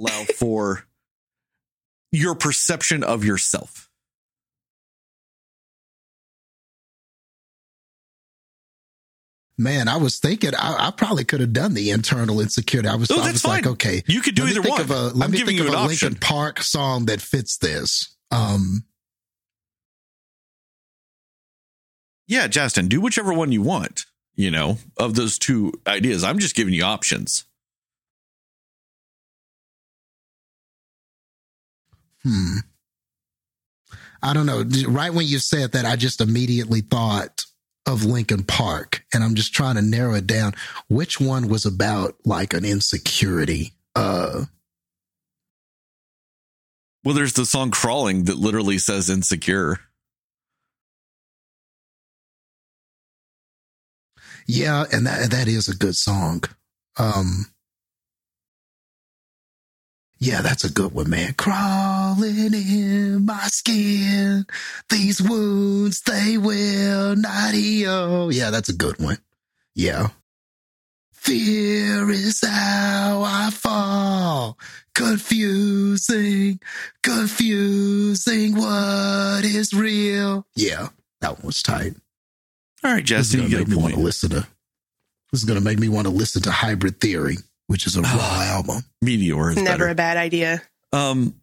allow 0.00 0.24
for 0.36 0.84
your 2.12 2.34
perception 2.34 3.02
of 3.02 3.24
yourself. 3.24 3.88
Man, 9.60 9.88
I 9.88 9.96
was 9.96 10.20
thinking 10.20 10.54
I, 10.54 10.86
I 10.86 10.90
probably 10.92 11.24
could 11.24 11.40
have 11.40 11.52
done 11.52 11.74
the 11.74 11.90
internal 11.90 12.40
insecurity. 12.40 12.88
I 12.88 12.94
was, 12.94 13.10
No, 13.10 13.20
I 13.20 13.32
was 13.32 13.44
like, 13.44 13.66
okay, 13.66 14.02
You 14.06 14.20
could 14.20 14.36
do 14.36 14.46
either 14.46 14.62
one. 14.62 14.80
Of 14.80 14.90
a, 14.92 15.08
let 15.08 15.24
I'm 15.24 15.30
me 15.32 15.38
giving 15.38 15.56
think 15.56 15.66
you 15.68 15.74
of 15.74 15.74
an 15.74 15.80
a 15.80 15.84
option. 15.84 16.08
Linkin 16.10 16.20
Park 16.20 16.62
song 16.62 17.06
that 17.06 17.20
fits 17.20 17.58
this. 17.58 18.14
Um, 18.30 18.84
Yeah, 22.28 22.46
Justin, 22.46 22.88
do 22.88 23.00
whichever 23.00 23.32
one 23.32 23.52
you 23.52 23.62
want, 23.62 24.04
you 24.34 24.50
know, 24.50 24.76
of 24.98 25.14
those 25.14 25.38
two 25.38 25.72
ideas. 25.86 26.22
I'm 26.22 26.38
just 26.38 26.54
giving 26.54 26.74
you 26.74 26.84
options. 26.84 27.46
Hmm. 32.28 32.58
I 34.22 34.34
don't 34.34 34.46
know. 34.46 34.64
Right 34.88 35.14
when 35.14 35.26
you 35.26 35.38
said 35.38 35.72
that, 35.72 35.84
I 35.86 35.96
just 35.96 36.20
immediately 36.20 36.80
thought 36.82 37.44
of 37.86 38.04
Linkin 38.04 38.42
Park, 38.44 39.02
and 39.14 39.24
I'm 39.24 39.34
just 39.34 39.54
trying 39.54 39.76
to 39.76 39.82
narrow 39.82 40.14
it 40.14 40.26
down. 40.26 40.52
Which 40.88 41.20
one 41.20 41.48
was 41.48 41.64
about 41.64 42.16
like 42.24 42.52
an 42.52 42.64
insecurity? 42.64 43.72
Uh, 43.94 44.44
Well, 47.04 47.14
there's 47.14 47.32
the 47.32 47.46
song 47.46 47.70
Crawling 47.70 48.24
that 48.24 48.36
literally 48.36 48.78
says 48.78 49.08
insecure. 49.08 49.78
yeah, 54.46 54.84
and 54.92 55.06
that 55.06 55.30
that 55.30 55.48
is 55.48 55.68
a 55.68 55.76
good 55.76 55.96
song. 55.96 56.42
Um, 56.96 57.46
yeah, 60.18 60.42
that's 60.42 60.64
a 60.64 60.70
good 60.72 60.92
one, 60.92 61.08
man. 61.10 61.34
Crawling 61.34 62.52
in 62.54 63.24
my 63.26 63.44
skin, 63.46 64.46
these 64.90 65.20
wounds 65.22 66.02
they 66.02 66.36
will 66.38 67.16
not 67.16 67.54
heal. 67.54 68.32
Yeah, 68.32 68.50
that's 68.50 68.68
a 68.68 68.74
good 68.74 68.98
one. 68.98 69.18
Yeah. 69.74 70.08
Fear 71.12 72.10
is 72.10 72.40
how 72.44 73.22
I 73.24 73.50
fall. 73.50 74.58
Confusing, 74.94 76.58
confusing 77.02 78.56
what 78.56 79.44
is 79.44 79.72
real. 79.72 80.46
Yeah, 80.56 80.88
that 81.20 81.36
one 81.38 81.46
was 81.46 81.62
tight. 81.62 81.94
All 82.82 82.92
right, 82.92 83.06
This 83.06 83.32
is 83.32 83.32
Justin, 83.32 83.40
gonna 83.40 83.50
you 83.50 83.58
make 83.58 83.68
me 83.68 83.76
a 83.76 83.78
want 83.78 83.94
to 83.94 84.00
listen 84.00 84.30
to. 84.30 84.46
This 85.32 85.42
is 85.42 85.44
gonna 85.44 85.60
make 85.60 85.78
me 85.78 85.88
want 85.88 86.06
to 86.06 86.12
listen 86.12 86.42
to 86.42 86.50
Hybrid 86.50 87.00
Theory, 87.00 87.36
which 87.68 87.86
is 87.86 87.96
a 87.96 88.02
raw 88.02 88.08
Ah. 88.12 88.44
album. 88.56 88.82
Meteor 89.00 89.50
is 89.50 89.56
Never 89.56 89.64
better. 89.84 89.88
a 89.88 89.94
bad 89.94 90.16
idea. 90.16 90.60
Um, 90.92 91.40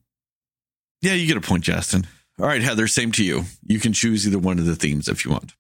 yeah, 1.02 1.14
you 1.14 1.26
get 1.28 1.38
a 1.38 1.42
point, 1.42 1.64
Justin. 1.64 2.06
All 2.40 2.46
right, 2.48 2.62
Heather, 2.62 2.88
same 2.88 3.12
to 3.14 3.24
you. 3.24 3.46
You 3.66 3.80
can 3.80 3.94
choose 3.94 4.28
either 4.28 4.38
one 4.40 4.60
of 4.60 4.66
the 4.66 4.76
themes 4.76 5.08
if 5.08 5.24
you 5.24 5.32
want. 5.32 5.54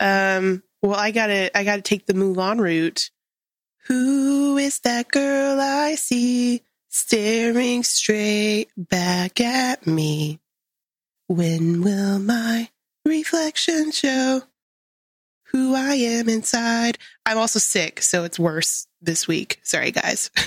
Um, 0.00 0.62
well, 0.82 0.94
I 0.98 1.10
gotta, 1.10 1.56
I 1.56 1.64
gotta 1.64 1.82
take 1.82 2.06
the 2.06 2.14
Mulan 2.14 2.60
route. 2.60 3.10
Who 3.86 4.56
is 4.56 4.80
that 4.80 5.08
girl 5.08 5.60
I 5.60 5.94
see 5.96 6.62
staring 6.88 7.82
straight 7.82 8.70
back 8.76 9.40
at 9.40 9.86
me? 9.86 10.40
When 11.26 11.82
will 11.82 12.18
my 12.18 12.68
reflection 13.04 13.92
show 13.92 14.42
who 15.54 15.72
I 15.76 15.94
am 15.94 16.28
inside? 16.28 16.98
I'm 17.24 17.38
also 17.38 17.60
sick, 17.60 18.02
so 18.02 18.24
it's 18.24 18.40
worse 18.40 18.88
this 19.00 19.28
week. 19.28 19.60
Sorry, 19.62 19.92
guys. 19.92 20.30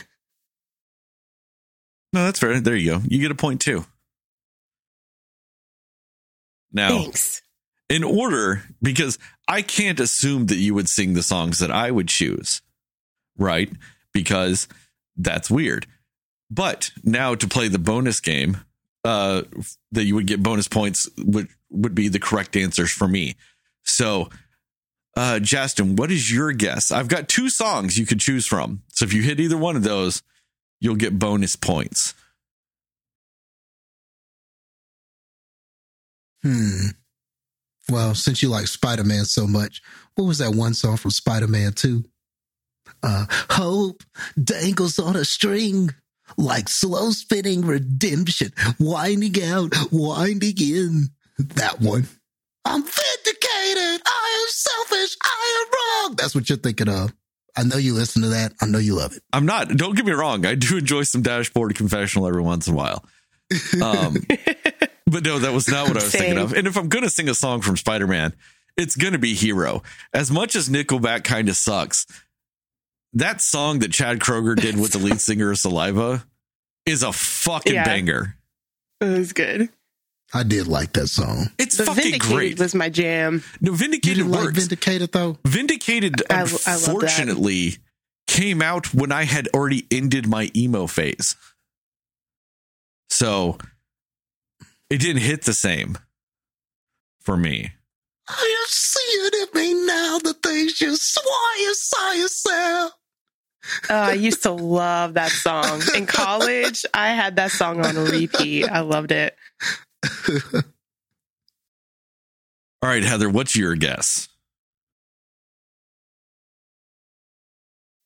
No, 2.14 2.24
that's 2.24 2.40
fair. 2.40 2.60
There 2.62 2.74
you 2.76 2.92
go. 2.92 3.02
You 3.06 3.20
get 3.20 3.32
a 3.32 3.36
point 3.36 3.60
too. 3.60 3.86
Now, 6.72 6.90
Thanks. 7.00 7.42
in 7.90 8.02
order, 8.04 8.64
because 8.82 9.20
I 9.46 9.62
can't 9.62 10.00
assume 10.00 10.46
that 10.48 10.56
you 10.56 10.74
would 10.74 10.88
sing 10.88 11.14
the 11.14 11.22
songs 11.22 11.60
that 11.60 11.70
I 11.70 11.92
would 11.92 12.08
choose, 12.08 12.62
right? 13.38 13.70
Because 14.14 14.70
that's 15.18 15.52
weird. 15.52 15.86
But 16.50 16.92
now 17.04 17.36
to 17.36 17.48
play 17.48 17.68
the 17.68 17.78
bonus 17.78 18.22
game, 18.22 18.62
uh, 19.04 19.44
that 19.92 20.06
you 20.06 20.16
would 20.16 20.28
get 20.28 20.42
bonus 20.42 20.70
points 20.70 21.10
would 21.18 21.50
would 21.70 21.94
be 21.94 22.08
the 22.08 22.20
correct 22.20 22.56
answers 22.56 22.90
for 22.90 23.08
me. 23.08 23.36
So, 23.84 24.30
uh, 25.18 25.40
Justin, 25.40 25.96
what 25.96 26.12
is 26.12 26.32
your 26.32 26.54
guess? 26.54 26.92
I've 26.92 27.08
got 27.08 27.28
two 27.28 27.50
songs 27.50 27.98
you 27.98 28.06
could 28.06 28.20
choose 28.20 28.46
from. 28.46 28.84
So 28.90 29.04
if 29.04 29.14
you 29.14 29.24
hit 29.24 29.40
either 29.40 29.58
one 29.58 29.76
of 29.76 29.82
those, 29.82 30.22
you'll 30.80 30.96
get 30.96 31.18
bonus 31.18 31.56
points. 31.56 32.14
Hmm. 36.44 36.90
Well, 37.90 38.14
since 38.14 38.44
you 38.44 38.50
like 38.50 38.68
Spider 38.68 39.04
Man 39.04 39.26
so 39.26 39.48
much, 39.48 39.82
what 40.14 40.26
was 40.26 40.38
that 40.38 40.54
one 40.54 40.76
song 40.76 40.98
from 40.98 41.10
Spider 41.10 41.48
Man 41.48 41.72
2? 41.74 42.04
Uh, 43.02 43.26
Hope 43.50 44.04
dangles 44.42 45.00
on 45.00 45.16
a 45.16 45.26
string 45.26 45.96
like 46.38 46.70
slow 46.70 47.10
spinning 47.10 47.66
redemption, 47.66 48.54
winding 48.80 49.44
out, 49.44 49.74
winding 49.92 50.62
in. 50.62 51.08
That 51.40 51.82
one. 51.82 52.08
I'm 52.66 52.84
selfish. 54.48 55.16
I 55.24 55.66
am 55.66 56.06
wrong. 56.10 56.16
That's 56.16 56.36
what 56.36 56.50
you're 56.50 56.58
thinking 56.58 56.90
of. 56.90 57.14
I 57.56 57.64
know 57.64 57.78
you 57.78 57.94
listen 57.94 58.22
to 58.22 58.30
that. 58.30 58.54
I 58.62 58.66
know 58.68 58.78
you 58.78 58.96
love 58.96 59.14
it. 59.16 59.24
I'm 59.34 59.46
not. 59.46 59.70
Don't 59.70 59.96
get 59.96 60.06
me 60.06 60.12
wrong. 60.12 60.46
I 60.46 60.56
do 60.56 60.78
enjoy 60.78 61.04
some 61.04 61.22
dashboard 61.24 61.76
confessional 61.76 62.28
every 62.28 62.42
once 62.44 62.68
in 62.68 62.74
a 62.74 62.78
while. 62.78 63.04
Um, 63.82 64.18
but 65.08 65.24
no, 65.24 65.40
that 65.40 65.54
was 65.54 65.68
not 65.68 65.88
what 65.88 65.98
I 65.98 66.04
was 66.04 66.12
thinking 66.12 66.38
of. 66.38 66.54
And 66.54 66.68
if 66.68 66.78
I'm 66.78 66.88
going 66.90 67.04
to 67.04 67.10
sing 67.10 67.30
a 67.30 67.34
song 67.34 67.62
from 67.62 67.76
Spider 67.78 68.06
Man, 68.06 68.34
it's 68.78 68.96
going 68.96 69.14
to 69.14 69.20
be 69.20 69.34
Hero. 69.34 69.82
As 70.14 70.30
much 70.30 70.56
as 70.56 70.70
Nickelback 70.70 71.24
kind 71.24 71.50
of 71.50 71.56
sucks, 71.56 72.06
that 73.14 73.42
song 73.42 73.80
that 73.80 73.92
Chad 73.92 74.20
Kroeger 74.20 74.56
did 74.56 74.80
with 74.80 74.92
the 74.92 75.00
lead 75.00 75.20
singer 75.22 75.50
of 75.52 75.58
Saliva 75.58 76.24
is 76.86 77.02
a 77.02 77.12
fucking 77.12 77.74
Yeah. 77.74 77.86
banger. 77.86 78.36
It 79.02 79.18
was 79.18 79.34
good. 79.34 79.70
I 80.34 80.44
did 80.44 80.68
like 80.68 80.94
that 80.94 81.08
song. 81.08 81.48
It's 81.58 81.78
The 81.78 81.86
fucking 81.86 82.04
Vindicated 82.04 82.30
great. 82.36 82.60
was 82.60 82.76
my 82.76 82.90
jam. 82.90 83.44
no, 83.62 83.72
You 83.72 83.78
Vindicated 83.78 84.18
didn't 84.18 84.32
like. 84.32 84.54
Vindicated 84.54 85.12
though? 85.14 85.38
Vindicated, 85.46 86.22
I- 86.30 86.40
I 86.42 86.42
unfortunately, 86.42 87.78
came 88.28 88.62
out 88.62 88.94
when 88.94 89.12
I 89.14 89.24
had 89.24 89.48
already 89.54 89.88
ended 89.90 90.28
my 90.28 90.52
emo 90.56 90.86
phase. 90.88 91.36
So 93.10 93.58
it 94.90 94.98
didn't 95.00 95.22
hit 95.22 95.44
the 95.46 95.54
same 95.54 95.98
for 97.22 97.38
me. 97.38 97.72
I 98.30 98.66
see 98.68 99.00
it 99.00 99.50
in 99.56 99.62
me 99.62 99.86
now, 99.86 100.20
the 100.20 100.34
things 100.34 100.82
you 100.82 100.94
swore 100.98 101.56
you 101.60 101.74
saw 101.74 102.12
yourself. 102.12 102.92
Oh, 103.90 103.96
I 103.96 104.14
used 104.14 104.44
to 104.44 104.52
love 104.52 105.14
that 105.16 105.32
song. 105.32 105.82
In 105.96 106.06
college, 106.06 106.86
I 106.94 107.10
had 107.14 107.38
that 107.38 107.52
song 107.52 107.86
on 107.86 107.96
repeat. 107.96 108.66
I 108.70 108.82
loved 108.82 109.12
it. 109.14 109.36
All 112.82 112.90
right, 112.90 113.04
Heather, 113.04 113.30
what's 113.30 113.56
your 113.56 113.76
guess? 113.76 114.30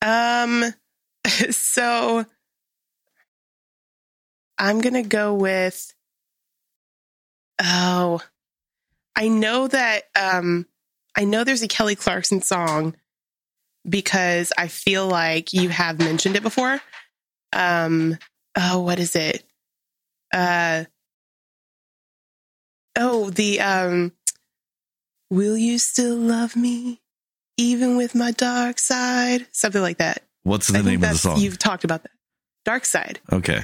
Um, 0.02 0.74
so 1.52 2.26
I'm 4.58 4.82
gonna 4.82 5.04
go 5.04 5.34
with. 5.34 5.94
Oh, 7.64 8.22
I 9.16 9.28
know 9.28 9.68
that. 9.68 10.04
Um, 10.16 10.66
I 11.16 11.26
know 11.26 11.44
there's 11.44 11.64
a 11.64 11.68
Kelly 11.68 11.96
Clarkson 11.96 12.42
song 12.42 12.96
because 13.88 14.54
I 14.58 14.68
feel 14.68 15.08
like 15.08 15.54
you 15.54 15.70
have 15.70 16.00
mentioned 16.00 16.36
it 16.36 16.44
before. 16.44 16.80
Um, 17.54 18.18
oh, 18.56 18.80
what 18.82 19.00
is 19.00 19.16
it? 19.16 19.44
Uh, 20.34 20.86
oh, 22.98 23.30
the 23.30 23.60
um, 23.62 24.12
will 25.30 25.58
you 25.58 25.78
still 25.80 26.16
love 26.16 26.56
me 26.56 27.02
even 27.58 27.98
with 27.98 28.16
my 28.16 28.32
dark 28.32 28.80
side? 28.80 29.48
Something 29.52 29.82
like 29.82 29.98
that. 30.00 30.24
What's 30.44 30.68
the 30.68 30.74
I 30.74 30.82
think 30.82 30.86
name 30.88 30.96
of 30.96 31.02
the 31.02 31.06
that's- 31.08 31.22
song? 31.22 31.40
You've 31.40 31.60
talked 31.60 31.84
about 31.84 32.04
that. 32.04 32.12
Dark 32.64 32.86
Side. 32.86 33.20
Okay. 33.32 33.62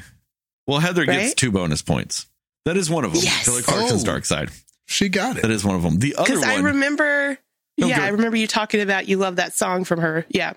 Well, 0.65 0.79
Heather 0.79 1.05
gets 1.05 1.35
two 1.35 1.51
bonus 1.51 1.81
points. 1.83 2.25
That 2.65 2.77
is 2.77 2.89
one 2.89 3.05
of 3.05 3.13
them. 3.13 3.21
Yes. 3.23 3.45
Kelly 3.45 3.61
Clarkson's 3.61 4.03
Oh. 4.03 4.05
Dark 4.07 4.25
Side. 4.25 4.49
She 4.87 5.07
got 5.09 5.35
That 5.35 5.45
it. 5.45 5.51
is 5.51 5.63
one 5.63 5.75
of 5.75 5.83
them. 5.83 5.99
The 5.99 6.15
other 6.15 6.25
Because 6.33 6.43
I 6.43 6.57
remember, 6.57 7.37
No, 7.77 7.87
yeah, 7.87 7.97
go- 7.97 8.03
I 8.05 8.07
remember 8.09 8.37
you 8.37 8.47
talking 8.47 8.81
about 8.81 9.07
you 9.07 9.17
love 9.17 9.35
that 9.35 9.53
song 9.53 9.83
from 9.83 9.99
her. 10.01 10.25
Yeah. 10.29 10.53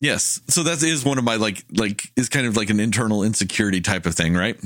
yes. 0.00 0.40
So 0.48 0.62
that 0.64 0.82
is 0.82 1.04
one 1.04 1.18
of 1.18 1.24
my 1.24 1.36
like 1.36 1.64
like 1.72 2.02
is 2.16 2.28
kind 2.28 2.46
of 2.46 2.56
like 2.56 2.70
an 2.70 2.80
internal 2.80 3.22
insecurity 3.22 3.80
type 3.80 4.06
of 4.06 4.14
thing, 4.14 4.34
right? 4.34 4.58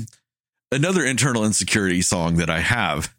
Another 0.71 1.03
internal 1.05 1.45
insecurity 1.45 2.01
song 2.01 2.37
that 2.37 2.49
I 2.49 2.59
have 2.59 3.13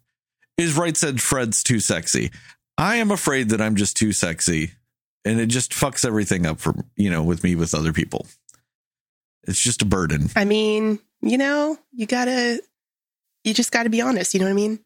is 0.57 0.75
Right 0.75 0.97
Said 0.97 1.21
Fred's 1.21 1.61
Too 1.61 1.79
Sexy. 1.79 2.31
I 2.77 2.95
am 2.95 3.11
afraid 3.11 3.49
that 3.49 3.61
I'm 3.61 3.75
just 3.75 3.95
too 3.95 4.11
sexy 4.11 4.71
and 5.25 5.39
it 5.39 5.47
just 5.47 5.71
fucks 5.71 6.05
everything 6.05 6.45
up 6.45 6.59
for 6.59 6.73
you 6.95 7.09
know 7.09 7.23
with 7.23 7.43
me 7.43 7.55
with 7.55 7.73
other 7.73 7.93
people. 7.93 8.27
It's 9.45 9.59
just 9.59 9.81
a 9.81 9.85
burden. 9.85 10.29
I 10.35 10.45
mean, 10.45 10.99
you 11.21 11.37
know, 11.37 11.77
you 11.91 12.05
gotta, 12.05 12.61
you 13.43 13.53
just 13.53 13.71
gotta 13.71 13.89
be 13.89 14.01
honest. 14.01 14.33
You 14.33 14.39
know 14.39 14.45
what 14.45 14.51
I 14.51 14.55
mean? 14.55 14.79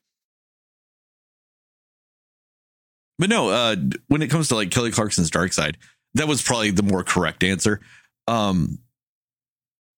But 3.20 3.30
no, 3.30 3.50
uh, 3.50 3.76
when 4.08 4.22
it 4.22 4.30
comes 4.30 4.48
to 4.50 4.56
like 4.56 4.72
Kelly 4.72 4.92
Clarkson's 4.92 5.32
Dark 5.32 5.54
Side, 5.54 5.78
that 6.16 6.28
was 6.28 6.42
probably 6.42 6.72
the 6.72 6.84
more 6.84 7.04
correct 7.04 7.44
answer. 7.44 7.80
Um, 8.28 8.80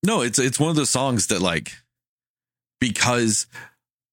no, 0.06 0.22
it's 0.22 0.40
it's 0.40 0.60
one 0.60 0.70
of 0.70 0.76
those 0.76 0.90
songs 0.90 1.28
that 1.28 1.42
like 1.42 1.74
because 2.80 3.48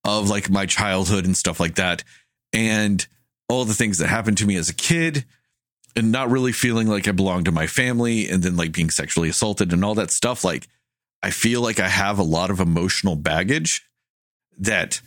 of 0.04 0.28
like 0.28 0.50
my 0.50 0.66
childhood 0.66 1.24
and 1.24 1.36
stuff 1.36 1.60
like 1.60 1.76
that, 1.76 2.04
and 2.52 3.06
all 3.48 3.64
the 3.64 3.74
things 3.74 3.98
that 3.98 4.08
happened 4.08 4.38
to 4.38 4.46
me 4.46 4.56
as 4.56 4.68
a 4.68 4.74
kid, 4.74 5.24
and 5.94 6.12
not 6.12 6.30
really 6.30 6.52
feeling 6.52 6.86
like 6.86 7.08
I 7.08 7.12
belonged 7.12 7.46
to 7.46 7.52
my 7.52 7.66
family, 7.66 8.28
and 8.28 8.42
then 8.42 8.56
like 8.56 8.72
being 8.72 8.90
sexually 8.90 9.28
assaulted 9.28 9.72
and 9.72 9.84
all 9.84 9.94
that 9.94 10.10
stuff. 10.10 10.44
Like, 10.44 10.68
I 11.22 11.30
feel 11.30 11.60
like 11.60 11.80
I 11.80 11.88
have 11.88 12.18
a 12.18 12.24
lot 12.24 12.50
of 12.50 12.60
emotional 12.60 13.16
baggage 13.16 13.82
that 14.58 15.00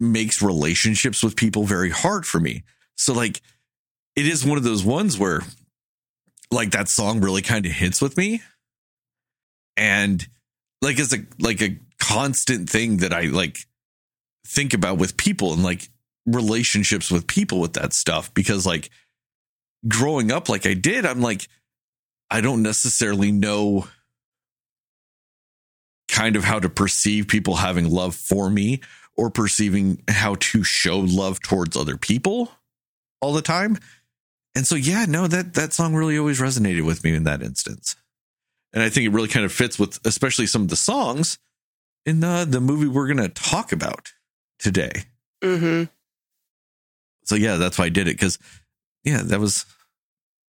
makes 0.00 0.42
relationships 0.42 1.22
with 1.22 1.36
people 1.36 1.64
very 1.64 1.90
hard 1.90 2.26
for 2.26 2.38
me. 2.40 2.62
So 2.96 3.12
like 3.12 3.40
it 4.16 4.26
is 4.26 4.44
one 4.44 4.58
of 4.58 4.64
those 4.64 4.84
ones 4.84 5.18
where 5.18 5.42
like 6.50 6.70
that 6.70 6.88
song 6.88 7.20
really 7.20 7.42
kind 7.42 7.66
of 7.66 7.72
hits 7.72 8.00
with 8.00 8.16
me 8.16 8.42
and 9.76 10.26
like 10.82 10.98
it's 10.98 11.12
a 11.12 11.18
like 11.38 11.60
a 11.60 11.78
constant 12.00 12.68
thing 12.70 12.98
that 12.98 13.12
I 13.12 13.22
like 13.22 13.58
think 14.46 14.74
about 14.74 14.98
with 14.98 15.16
people 15.16 15.52
and 15.52 15.62
like 15.62 15.88
relationships 16.26 17.10
with 17.10 17.26
people 17.26 17.60
with 17.60 17.74
that 17.74 17.92
stuff 17.92 18.32
because 18.34 18.66
like 18.66 18.90
growing 19.86 20.30
up 20.30 20.48
like 20.48 20.66
I 20.66 20.74
did 20.74 21.06
I'm 21.06 21.20
like 21.20 21.48
I 22.30 22.40
don't 22.40 22.62
necessarily 22.62 23.32
know 23.32 23.86
kind 26.08 26.36
of 26.36 26.44
how 26.44 26.58
to 26.58 26.68
perceive 26.68 27.28
people 27.28 27.56
having 27.56 27.88
love 27.90 28.14
for 28.14 28.50
me 28.50 28.80
or 29.16 29.30
perceiving 29.30 30.02
how 30.08 30.36
to 30.36 30.62
show 30.62 30.98
love 30.98 31.40
towards 31.40 31.76
other 31.76 31.96
people 31.96 32.50
all 33.20 33.32
the 33.32 33.42
time. 33.42 33.76
And 34.54 34.66
so 34.66 34.74
yeah, 34.74 35.04
no, 35.06 35.26
that 35.26 35.54
that 35.54 35.72
song 35.72 35.94
really 35.94 36.18
always 36.18 36.40
resonated 36.40 36.84
with 36.84 37.04
me 37.04 37.14
in 37.14 37.24
that 37.24 37.42
instance. 37.42 37.96
And 38.72 38.82
I 38.82 38.88
think 38.88 39.06
it 39.06 39.12
really 39.12 39.28
kind 39.28 39.44
of 39.44 39.52
fits 39.52 39.78
with 39.78 39.98
especially 40.04 40.46
some 40.46 40.62
of 40.62 40.68
the 40.68 40.76
songs 40.76 41.38
in 42.08 42.20
the 42.20 42.46
the 42.48 42.60
movie 42.60 42.88
we're 42.88 43.06
going 43.06 43.18
to 43.18 43.28
talk 43.28 43.70
about 43.70 44.12
today. 44.58 45.04
Mm-hmm. 45.44 45.84
So 47.24 47.34
yeah, 47.34 47.56
that's 47.56 47.78
why 47.78 47.84
I 47.84 47.88
did 47.90 48.08
it 48.08 48.14
cuz 48.14 48.38
yeah, 49.04 49.20
that 49.22 49.38
was 49.38 49.66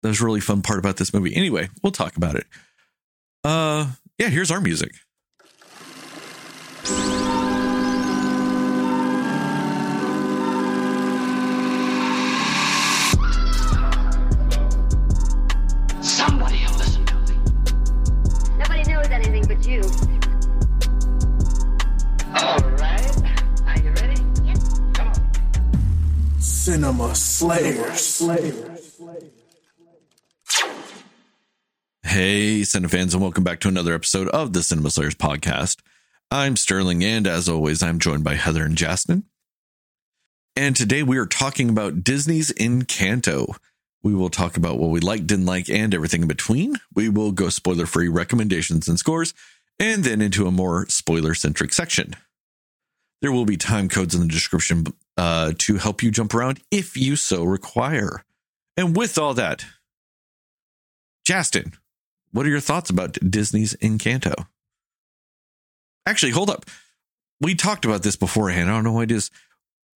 that 0.01 0.07
was 0.07 0.21
a 0.21 0.25
really 0.25 0.39
fun 0.39 0.61
part 0.61 0.79
about 0.79 0.95
this 0.95 1.13
movie. 1.13 1.35
Anyway, 1.35 1.69
we'll 1.83 1.91
talk 1.91 2.15
about 2.15 2.35
it. 2.35 2.47
Uh 3.43 3.91
yeah, 4.17 4.29
here's 4.29 4.51
our 4.51 4.61
music. 4.61 4.93
Somebody 16.01 16.65
will 16.65 16.77
listen 16.77 17.05
to 17.05 17.15
me. 17.15 17.35
Nobody 18.57 18.83
knows 18.89 19.07
anything 19.09 19.45
but 19.45 19.67
you. 19.67 20.08
Cinema 26.69 27.15
Slayers. 27.15 28.21
Hey, 32.03 32.61
Cinefans, 32.61 33.13
and 33.13 33.23
welcome 33.23 33.43
back 33.43 33.59
to 33.61 33.67
another 33.67 33.95
episode 33.95 34.27
of 34.27 34.53
the 34.53 34.61
Cinema 34.61 34.91
Slayers 34.91 35.15
podcast. 35.15 35.77
I'm 36.29 36.55
Sterling, 36.55 37.03
and 37.03 37.25
as 37.25 37.49
always, 37.49 37.81
I'm 37.81 37.97
joined 37.97 38.23
by 38.23 38.35
Heather 38.35 38.63
and 38.63 38.77
Justin. 38.77 39.23
And 40.55 40.75
today 40.75 41.01
we 41.01 41.17
are 41.17 41.25
talking 41.25 41.71
about 41.71 42.03
Disney's 42.03 42.53
Encanto. 42.53 43.55
We 44.03 44.13
will 44.13 44.29
talk 44.29 44.55
about 44.55 44.77
what 44.77 44.91
we 44.91 44.99
liked, 44.99 45.25
didn't 45.25 45.47
like, 45.47 45.71
and 45.71 45.95
everything 45.95 46.21
in 46.21 46.27
between. 46.27 46.75
We 46.93 47.09
will 47.09 47.31
go 47.31 47.49
spoiler 47.49 47.87
free 47.87 48.09
recommendations 48.09 48.87
and 48.87 48.99
scores, 48.99 49.33
and 49.79 50.03
then 50.03 50.21
into 50.21 50.45
a 50.45 50.51
more 50.51 50.85
spoiler 50.87 51.33
centric 51.33 51.73
section. 51.73 52.15
There 53.23 53.31
will 53.31 53.45
be 53.45 53.57
time 53.57 53.89
codes 53.89 54.13
in 54.13 54.21
the 54.21 54.27
description 54.27 54.85
uh, 55.19 55.51
to 55.57 55.75
help 55.75 56.01
you 56.01 56.11
jump 56.11 56.33
around 56.33 56.61
if 56.71 56.95
you 56.95 57.17
so 57.17 57.43
require. 57.43 58.23
And 58.77 58.95
with 58.95 59.17
all 59.17 59.33
that, 59.33 59.65
Justin, 61.25 61.73
what 62.31 62.45
are 62.45 62.49
your 62.49 62.61
thoughts 62.61 62.89
about 62.89 63.17
Disney's 63.29 63.75
Encanto? 63.81 64.47
Actually, 66.05 66.31
hold 66.31 66.49
up. 66.49 66.65
We 67.41 67.53
talked 67.53 67.83
about 67.83 68.01
this 68.01 68.15
beforehand. 68.15 68.69
I 68.69 68.73
don't 68.73 68.85
know 68.85 68.93
what 68.93 69.11
it 69.11 69.15
is. 69.15 69.29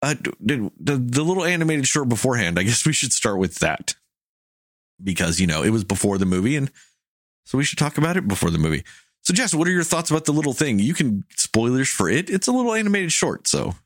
Uh, 0.02 0.14
the, 0.40 0.72
the, 0.80 0.96
the 0.96 1.22
little 1.22 1.44
animated 1.44 1.86
short 1.86 2.08
beforehand. 2.08 2.58
I 2.58 2.64
guess 2.64 2.84
we 2.84 2.92
should 2.92 3.12
start 3.12 3.38
with 3.38 3.60
that 3.60 3.94
because 5.00 5.38
you 5.38 5.46
know 5.46 5.62
it 5.62 5.70
was 5.70 5.84
before 5.84 6.18
the 6.18 6.26
movie, 6.26 6.56
and 6.56 6.68
so 7.46 7.56
we 7.56 7.62
should 7.62 7.78
talk 7.78 7.96
about 7.96 8.16
it 8.16 8.26
before 8.26 8.50
the 8.50 8.58
movie. 8.58 8.82
So, 9.22 9.32
Jess, 9.32 9.54
what 9.54 9.68
are 9.68 9.72
your 9.72 9.84
thoughts 9.84 10.10
about 10.10 10.24
the 10.24 10.32
little 10.32 10.52
thing? 10.52 10.80
You 10.80 10.94
can 10.94 11.22
spoilers 11.36 11.88
for 11.88 12.08
it. 12.08 12.28
It's 12.28 12.48
a 12.48 12.52
little 12.52 12.74
animated 12.74 13.12
short, 13.12 13.46
so 13.46 13.76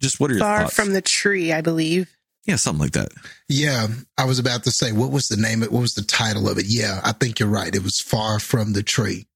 just 0.00 0.20
what 0.20 0.30
are 0.30 0.34
your 0.34 0.40
Far 0.40 0.60
thoughts? 0.62 0.74
from 0.74 0.92
the 0.92 1.02
tree, 1.02 1.52
I 1.52 1.60
believe. 1.60 2.14
yeah, 2.46 2.56
something 2.56 2.80
like 2.82 2.92
that. 2.92 3.10
Yeah, 3.48 3.88
I 4.16 4.24
was 4.24 4.38
about 4.38 4.64
to 4.64 4.70
say, 4.70 4.92
what 4.92 5.10
was 5.10 5.28
the 5.28 5.36
name? 5.36 5.62
Of, 5.62 5.70
what 5.72 5.80
was 5.82 5.94
the 5.94 6.02
title 6.02 6.48
of 6.48 6.58
it? 6.58 6.66
Yeah, 6.66 7.00
I 7.04 7.12
think 7.12 7.38
you're 7.40 7.48
right. 7.48 7.74
It 7.74 7.82
was 7.82 8.00
Far 8.00 8.38
from 8.40 8.72
the 8.72 8.82
Tree. 8.82 9.26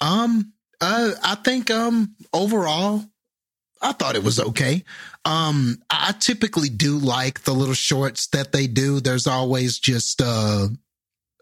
Um, 0.00 0.52
uh, 0.80 1.12
I 1.22 1.34
think 1.36 1.70
um 1.70 2.14
overall, 2.32 3.04
I 3.80 3.92
thought 3.92 4.16
it 4.16 4.24
was 4.24 4.40
okay. 4.40 4.82
Um, 5.24 5.78
I 5.90 6.14
typically 6.18 6.68
do 6.68 6.98
like 6.98 7.44
the 7.44 7.52
little 7.54 7.74
shorts 7.74 8.26
that 8.28 8.52
they 8.52 8.66
do. 8.66 9.00
There's 9.00 9.26
always 9.26 9.78
just 9.78 10.20
uh, 10.22 10.68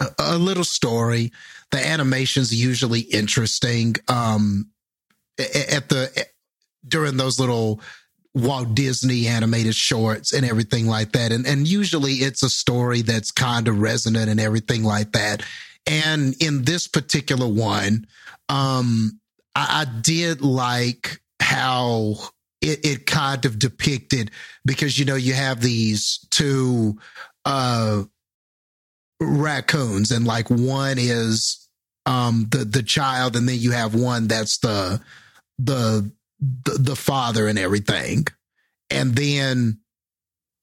a, 0.01 0.07
a 0.19 0.39
little 0.39 0.65
story. 0.65 1.33
The 1.71 1.85
animation's 1.85 2.55
usually 2.55 3.01
interesting. 3.01 3.97
Um, 4.09 4.69
at 5.39 5.89
the 5.89 6.27
during 6.87 7.17
those 7.17 7.41
little 7.41 7.81
Walt 8.34 8.75
Disney 8.75 9.26
animated 9.26 9.75
shorts 9.75 10.32
and 10.32 10.46
everything 10.46 10.87
like 10.87 11.12
that. 11.12 11.32
And 11.32 11.46
and 11.46 11.69
usually 11.69 12.14
it's 12.14 12.43
a 12.43 12.50
story 12.50 13.02
that's 13.02 13.31
kind 13.31 13.69
of 13.69 13.81
resonant 13.81 14.31
and 14.31 14.40
everything 14.40 14.84
like 14.84 15.12
that. 15.12 15.43
And 15.87 16.34
in 16.40 16.62
this 16.62 16.87
particular 16.87 17.46
one, 17.46 18.07
um, 18.49 19.21
I, 19.54 19.83
I 19.83 20.00
did 20.00 20.40
like 20.40 21.21
how 21.40 22.14
it, 22.62 22.87
it 22.87 23.07
kind 23.07 23.45
of 23.45 23.59
depicted 23.59 24.30
because 24.64 24.99
you 24.99 25.04
know 25.04 25.16
you 25.16 25.35
have 25.35 25.61
these 25.61 26.25
two 26.30 26.97
uh 27.45 28.04
raccoons 29.21 30.11
and 30.12 30.25
like 30.25 30.49
one 30.49 30.97
is 30.99 31.68
um 32.07 32.47
the 32.50 32.59
the 32.59 32.83
child 32.83 33.37
and 33.37 33.49
then 33.49 33.59
you 33.59 33.73
have 33.73 33.95
one 33.95 34.28
that's 34.28 34.59
the 34.59 35.00
the 35.59 36.11
the, 36.42 36.76
the 36.78 36.96
father 36.96 37.46
and 37.46 37.58
everything. 37.58 38.26
And 38.90 39.14
then 39.14 39.78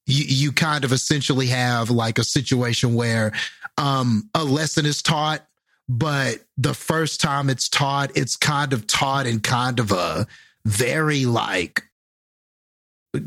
you 0.10 0.26
you 0.26 0.52
kind 0.52 0.84
of 0.84 0.92
essentially 0.92 1.48
have 1.48 1.90
like 1.90 2.18
a 2.18 2.24
situation 2.24 2.96
where 2.96 3.32
um 3.78 4.30
a 4.34 4.44
lesson 4.44 4.86
is 4.86 5.02
taught 5.02 5.46
but 5.88 6.40
the 6.58 6.74
first 6.74 7.22
time 7.22 7.50
it's 7.50 7.70
taught 7.70 8.16
it's 8.18 8.36
kind 8.36 8.74
of 8.74 8.88
taught 8.88 9.28
in 9.28 9.40
kind 9.40 9.80
of 9.80 9.92
a 9.92 10.28
very 10.66 11.26
like 11.26 11.84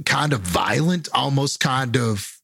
kind 0.05 0.33
of 0.33 0.41
violent 0.41 1.09
almost 1.15 1.61
kind 1.61 1.97
of 1.97 2.42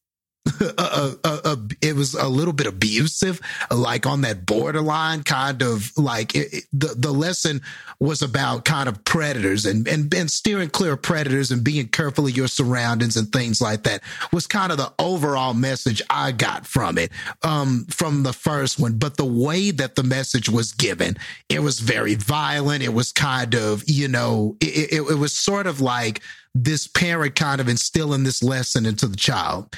a, 0.61 1.13
a, 1.25 1.29
a, 1.45 1.59
it 1.83 1.95
was 1.95 2.15
a 2.15 2.29
little 2.29 2.53
bit 2.53 2.67
abusive, 2.67 3.41
like 3.71 4.07
on 4.07 4.23
that 4.23 4.47
borderline 4.47 5.23
kind 5.23 5.63
of 5.63 5.91
like 5.97 6.35
it, 6.35 6.53
it- 6.53 6.65
the 6.73 6.95
the 6.97 7.13
lesson 7.13 7.61
was 8.01 8.23
about 8.23 8.65
kind 8.65 8.89
of 8.89 9.03
predators 9.05 9.67
and, 9.67 9.89
and 9.89 10.13
and 10.15 10.31
steering 10.31 10.69
clear 10.71 10.93
of 10.93 11.03
predators 11.03 11.51
and 11.51 11.65
being 11.65 11.89
careful 11.89 12.27
of 12.27 12.37
your 12.37 12.47
surroundings 12.49 13.17
and 13.17 13.33
things 13.33 13.61
like 13.61 13.83
that 13.85 14.03
was 14.33 14.47
kind 14.47 14.71
of 14.71 14.79
the 14.79 14.93
overall 14.99 15.55
message 15.55 16.01
I 16.11 16.33
got 16.33 16.67
from 16.67 16.99
it 16.99 17.11
um 17.43 17.87
from 17.91 18.23
the 18.23 18.33
first 18.33 18.79
one. 18.79 18.99
But 18.99 19.17
the 19.17 19.25
way 19.25 19.71
that 19.73 19.95
the 19.97 20.03
message 20.03 20.49
was 20.49 20.73
given, 20.73 21.17
it 21.49 21.61
was 21.63 21.81
very 21.81 22.15
violent. 22.15 22.83
It 22.83 22.93
was 22.95 23.13
kind 23.13 23.55
of 23.55 23.83
you 23.87 24.09
know 24.09 24.57
it, 24.61 24.93
it, 24.93 25.11
it 25.11 25.19
was 25.19 25.33
sort 25.33 25.67
of 25.67 25.81
like 25.81 26.21
this 26.55 26.87
parent 26.87 27.35
kind 27.37 27.61
of 27.61 27.69
instilling 27.69 28.25
this 28.25 28.43
lesson 28.43 28.87
into 28.87 29.07
the 29.07 29.17
child 29.17 29.75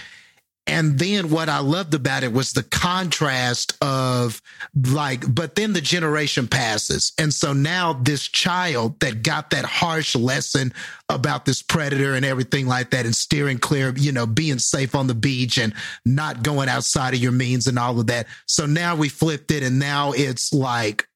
And 0.71 1.00
then 1.00 1.31
what 1.31 1.49
I 1.49 1.59
loved 1.59 1.95
about 1.95 2.23
it 2.23 2.33
was 2.33 2.53
the 2.53 2.62
contrast 2.62 3.77
of 3.83 4.41
like, 4.73 5.35
but 5.35 5.57
then 5.57 5.73
the 5.73 5.81
generation 5.81 6.47
passes. 6.47 7.12
And 7.19 7.35
so 7.35 7.53
now 7.53 7.93
this 7.93 8.23
child 8.23 9.00
that 9.00 9.25
got 9.25 9.50
that 9.50 9.65
harsh 9.65 10.15
lesson 10.15 10.73
about 11.09 11.45
this 11.45 11.61
predator 11.61 12.15
and 12.15 12.25
everything 12.25 12.69
like 12.69 12.91
that 12.91 13.05
and 13.05 13.17
steering 13.17 13.59
clear, 13.59 13.93
you 13.97 14.12
know, 14.12 14.27
being 14.27 14.61
safe 14.61 14.95
on 14.95 15.09
the 15.09 15.15
beach 15.15 15.59
and 15.59 15.75
not 16.05 16.45
going 16.45 16.69
outside 16.69 17.15
of 17.15 17.21
your 17.21 17.33
means 17.33 17.67
and 17.67 17.77
all 17.77 17.99
of 17.99 18.07
that. 18.07 18.29
So 18.47 18.65
now 18.65 18.95
we 18.95 19.09
flipped 19.09 19.50
it 19.50 19.65
and 19.65 19.81
now 19.81 20.12
it's 20.12 20.53
like, 20.53 21.09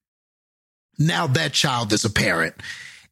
now 0.99 1.29
that 1.29 1.53
child 1.53 1.93
is 1.93 2.05
a 2.05 2.11
parent 2.11 2.57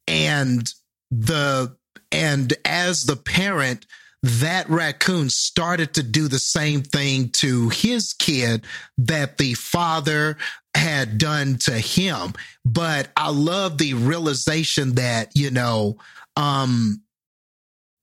and 0.09 0.69
the, 1.13 1.77
and 2.11 2.53
as 2.65 3.05
the 3.05 3.17
parent, 3.17 3.87
that 4.23 4.69
raccoon 4.71 5.31
started 5.31 5.95
to 5.95 6.03
do 6.03 6.29
the 6.29 6.39
same 6.39 6.83
thing 6.83 7.31
to 7.31 7.69
his 7.71 8.13
kid 8.13 8.65
that 8.99 9.39
the 9.39 9.55
father 9.55 10.37
had 10.75 11.19
done 11.19 11.57
to 11.57 11.73
him. 11.73 12.33
But 12.65 13.11
I 13.17 13.31
love 13.31 13.79
the 13.79 13.95
realization 13.95 14.95
that, 14.95 15.33
you 15.35 15.51
know, 15.51 15.99
um, 16.37 17.03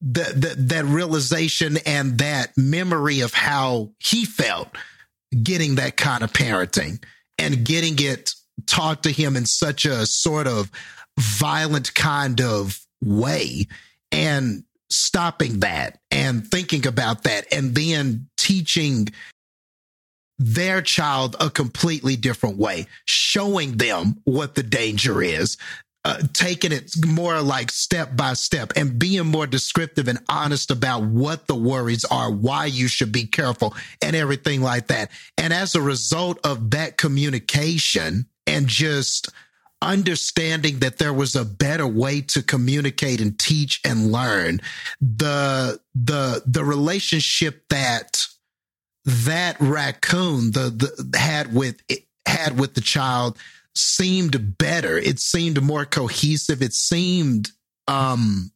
the, 0.02 0.34
the, 0.36 0.56
that 0.64 0.86
realization 0.86 1.78
and 1.86 2.18
that 2.20 2.58
memory 2.58 3.22
of 3.22 3.34
how 3.34 3.92
he 4.00 4.26
felt 4.26 4.70
getting 5.44 5.76
that 5.76 5.98
kind 5.98 6.24
of 6.24 6.34
parenting 6.34 7.04
and 7.38 7.66
getting 7.66 7.96
it 8.00 8.32
taught 8.66 9.04
to 9.04 9.12
him 9.12 9.36
in 9.36 9.46
such 9.46 9.86
a 9.86 10.06
sort 10.06 10.48
of 10.48 10.70
violent 11.18 11.94
kind 11.96 12.42
of 12.42 12.80
way 13.02 13.68
and 14.12 14.64
stopping 14.90 15.60
that 15.60 16.00
and 16.12 16.48
thinking 16.48 16.88
about 16.88 17.24
that 17.24 17.46
and 17.54 17.76
then 17.76 18.28
teaching 18.38 19.08
their 20.38 20.82
child 20.82 21.36
a 21.40 21.50
completely 21.50 22.16
different 22.16 22.58
way, 22.58 22.88
showing 23.06 23.78
them 23.78 24.22
what 24.24 24.56
the 24.56 24.64
danger 24.64 25.22
is, 25.22 25.58
uh, 26.06 26.22
taking 26.34 26.72
it 26.72 26.94
more 27.06 27.42
like 27.42 27.70
step 27.70 28.16
by 28.16 28.34
step 28.34 28.72
and 28.78 28.98
being 28.98 29.28
more 29.28 29.46
descriptive 29.46 30.08
and 30.08 30.20
honest 30.30 30.72
about 30.72 31.04
what 31.04 31.46
the 31.48 31.56
worries 31.56 32.06
are, 32.06 32.32
why 32.32 32.66
you 32.66 32.88
should 32.88 33.12
be 33.12 33.26
careful 33.26 33.76
and 34.02 34.16
everything 34.16 34.62
like 34.62 34.88
that. 34.88 35.12
And 35.38 35.52
as 35.52 35.76
a 35.76 35.82
result 35.82 36.40
of 36.46 36.72
that 36.72 36.98
communication 36.98 38.28
and 38.48 38.66
just 38.68 39.30
understanding 39.82 40.80
that 40.80 40.98
there 40.98 41.14
was 41.14 41.36
a 41.36 41.46
better 41.46 41.88
way 41.88 42.22
to 42.22 42.42
communicate 42.42 43.22
and 43.22 43.40
teach 43.40 43.80
and 43.86 44.12
learn 44.12 44.60
the 45.00 45.80
the 45.96 46.44
the 46.46 46.64
relationship 46.64 47.64
that 47.70 48.26
that 49.06 49.56
raccoon 49.60 50.52
the, 50.52 50.70
the 50.70 51.18
had 51.18 51.54
with 51.54 51.82
had 52.28 52.60
with 52.60 52.74
the 52.74 52.82
child 52.82 53.38
seemed 53.76 54.58
better. 54.58 54.98
It 54.98 55.20
seemed 55.20 55.62
more 55.64 55.86
cohesive. 55.86 56.62
It 56.62 56.74
seemed 56.74 57.52
um 57.88 58.52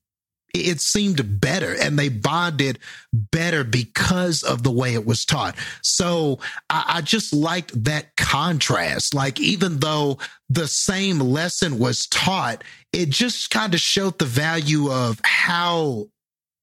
it 0.54 0.80
seemed 0.80 1.42
better 1.42 1.76
and 1.76 1.98
they 1.98 2.10
bonded 2.10 2.78
better 3.12 3.64
because 3.64 4.44
of 4.44 4.62
the 4.62 4.72
way 4.72 4.94
it 4.94 5.06
was 5.06 5.26
taught. 5.26 5.56
So 5.82 6.40
I, 6.70 6.84
I, 6.88 7.02
just 7.02 7.34
liked 7.34 7.84
that 7.86 8.16
contrast. 8.16 9.16
Like, 9.16 9.40
even 9.40 9.80
though 9.80 10.20
the 10.50 10.68
same 10.68 11.20
lesson 11.20 11.80
was 11.80 12.06
taught, 12.06 12.64
it 12.92 13.10
just 13.10 13.50
kind 13.50 13.74
of 13.74 13.80
showed 13.80 14.20
the 14.20 14.26
value 14.26 14.92
of 14.92 15.20
how 15.24 16.08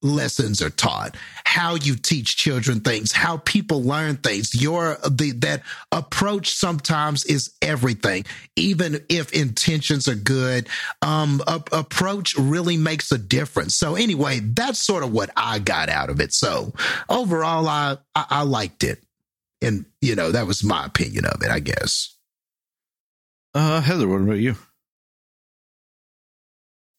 lessons 0.02 0.62
are 0.62 0.70
taught, 0.70 1.16
how 1.44 1.74
you 1.74 1.96
teach 1.96 2.36
children 2.36 2.80
things, 2.80 3.12
how 3.12 3.38
people 3.38 3.82
learn 3.82 4.16
things. 4.16 4.60
Your 4.60 4.96
the 5.08 5.32
that 5.32 5.62
approach 5.92 6.52
sometimes 6.52 7.24
is 7.24 7.52
everything, 7.60 8.24
even 8.56 9.04
if 9.08 9.32
intentions 9.32 10.08
are 10.08 10.14
good. 10.14 10.68
Um, 11.02 11.42
a, 11.46 11.62
approach 11.72 12.34
really 12.36 12.76
makes 12.76 13.12
a 13.12 13.18
difference. 13.18 13.76
So 13.76 13.94
anyway, 13.94 14.40
that's 14.40 14.78
sort 14.78 15.02
of 15.02 15.12
what 15.12 15.30
I 15.36 15.58
got 15.58 15.88
out 15.88 16.10
of 16.10 16.20
it. 16.20 16.32
So 16.32 16.72
overall, 17.08 17.68
I, 17.68 17.98
I, 18.14 18.26
I 18.30 18.42
liked 18.42 18.84
it, 18.84 19.02
and 19.60 19.84
you 20.00 20.14
know 20.14 20.32
that 20.32 20.46
was 20.46 20.64
my 20.64 20.86
opinion 20.86 21.24
of 21.26 21.42
it, 21.42 21.50
I 21.50 21.60
guess. 21.60 22.16
Uh, 23.54 23.80
Heather, 23.80 24.06
what 24.08 24.20
about 24.20 24.38
you? 24.38 24.56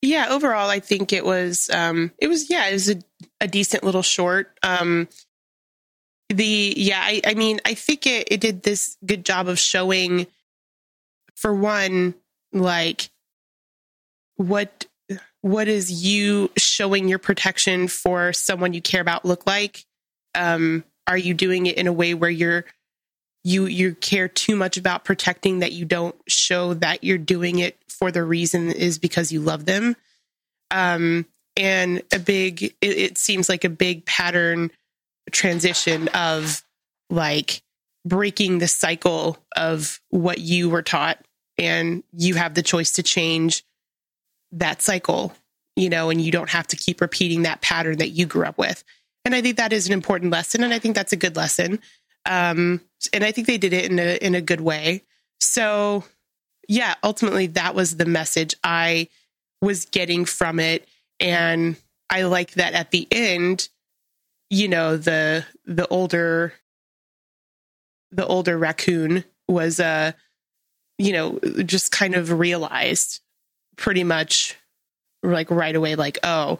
Yeah 0.01 0.27
overall 0.29 0.70
i 0.70 0.79
think 0.79 1.13
it 1.13 1.25
was 1.25 1.70
um 1.72 2.12
it 2.17 2.27
was 2.27 2.50
yeah 2.50 2.67
it 2.67 2.74
was 2.74 2.89
a, 2.89 2.96
a 3.39 3.48
decent 3.48 3.84
little 3.84 4.01
short. 4.01 4.58
Um 4.63 5.08
the 6.29 6.74
yeah 6.77 7.01
I, 7.03 7.22
I 7.25 7.34
mean 7.34 7.60
i 7.65 7.74
think 7.74 8.08
it, 8.08 8.29
it 8.31 8.39
did 8.39 8.63
this 8.63 8.98
good 9.05 9.25
job 9.25 9.50
of 9.50 9.60
showing 9.60 10.27
for 11.36 11.53
one 11.53 12.13
like 12.53 13.10
what 14.38 14.86
what 15.41 15.67
is 15.67 15.91
you 16.03 16.51
showing 16.58 17.08
your 17.08 17.20
protection 17.20 17.88
for 17.88 18.31
someone 18.31 18.74
you 18.74 18.81
care 18.81 19.01
about 19.01 19.25
look 19.25 19.46
like? 19.48 19.86
Um 20.36 20.84
are 21.08 21.17
you 21.17 21.34
doing 21.34 21.65
it 21.65 21.77
in 21.77 21.88
a 21.88 21.93
way 21.93 22.13
where 22.13 22.29
you're 22.29 22.65
you 23.43 23.65
you 23.65 23.95
care 23.95 24.27
too 24.27 24.55
much 24.55 24.77
about 24.77 25.03
protecting 25.03 25.60
that 25.60 25.71
you 25.71 25.86
don't 25.86 26.15
show 26.27 26.74
that 26.75 27.03
you're 27.03 27.17
doing 27.17 27.60
it 27.60 27.77
for 27.88 28.12
the 28.12 28.24
reason 28.24 28.71
is 28.71 29.00
because 29.00 29.31
you 29.31 29.41
love 29.41 29.65
them. 29.65 29.95
Um 30.69 31.25
and 31.57 32.01
a 32.13 32.19
big 32.19 32.63
it, 32.63 32.75
it 32.81 33.17
seems 33.17 33.50
like 33.50 33.63
a 33.63 33.69
big 33.69 34.05
pattern 34.05 34.71
transition 35.31 36.07
of 36.10 36.63
like 37.10 37.62
breaking 38.05 38.60
the 38.60 38.67
cycle 38.67 39.38
of 39.55 40.00
what 40.10 40.39
you 40.39 40.69
were 40.69 40.81
taught 40.81 41.19
and 41.57 42.03
you 42.13 42.36
have 42.36 42.53
the 42.53 42.63
choice 42.63 42.91
to 42.91 43.03
change 43.03 43.63
that 44.51 44.81
cycle 44.81 45.33
you 45.75 45.89
know 45.89 46.10
and 46.10 46.21
you 46.21 46.31
don't 46.31 46.50
have 46.50 46.67
to 46.67 46.75
keep 46.75 47.01
repeating 47.01 47.43
that 47.43 47.62
pattern 47.62 47.98
that 47.98 48.10
you 48.10 48.25
grew 48.25 48.45
up 48.45 48.57
with. 48.57 48.83
And 49.25 49.36
i 49.36 49.41
think 49.41 49.57
that 49.57 49.74
is 49.74 49.88
an 49.88 49.93
important 49.93 50.31
lesson 50.31 50.63
and 50.63 50.74
i 50.74 50.79
think 50.79 50.95
that's 50.95 51.13
a 51.13 51.17
good 51.17 51.36
lesson 51.36 51.79
um, 52.25 52.82
and 53.13 53.24
I 53.24 53.32
think 53.32 53.48
they 53.48 53.58
did 53.58 53.74
it 53.74 53.92
in 53.92 54.00
a 54.00 54.16
in 54.18 54.36
a 54.36 54.42
good 54.42 54.62
way. 54.62 55.04
So, 55.40 56.04
yeah, 56.68 56.96
ultimately 57.04 57.48
that 57.48 57.75
was 57.75 57.98
the 57.98 58.06
message 58.06 58.56
I 58.63 59.08
was 59.62 59.86
getting 59.86 60.25
from 60.25 60.60
it, 60.60 60.88
and 61.20 61.75
I 62.10 62.24
like 62.24 62.51
that 62.54 62.74
at 62.74 62.92
the 62.92 63.08
end, 63.12 63.70
you 64.50 64.68
know, 64.68 64.98
the 64.98 65.46
the 65.66 65.88
older 65.88 66.54
the 68.12 68.25
older 68.25 68.58
raccoon 68.58 69.24
was 69.48 69.80
uh 69.80 70.12
you 70.98 71.13
know 71.13 71.40
just 71.66 71.92
kind 71.92 72.16
of 72.16 72.32
realized 72.32 73.22
pretty 73.78 74.04
much 74.04 74.56
like 75.24 75.50
right 75.50 75.75
away 75.75 75.96
like 75.96 76.20
oh 76.24 76.60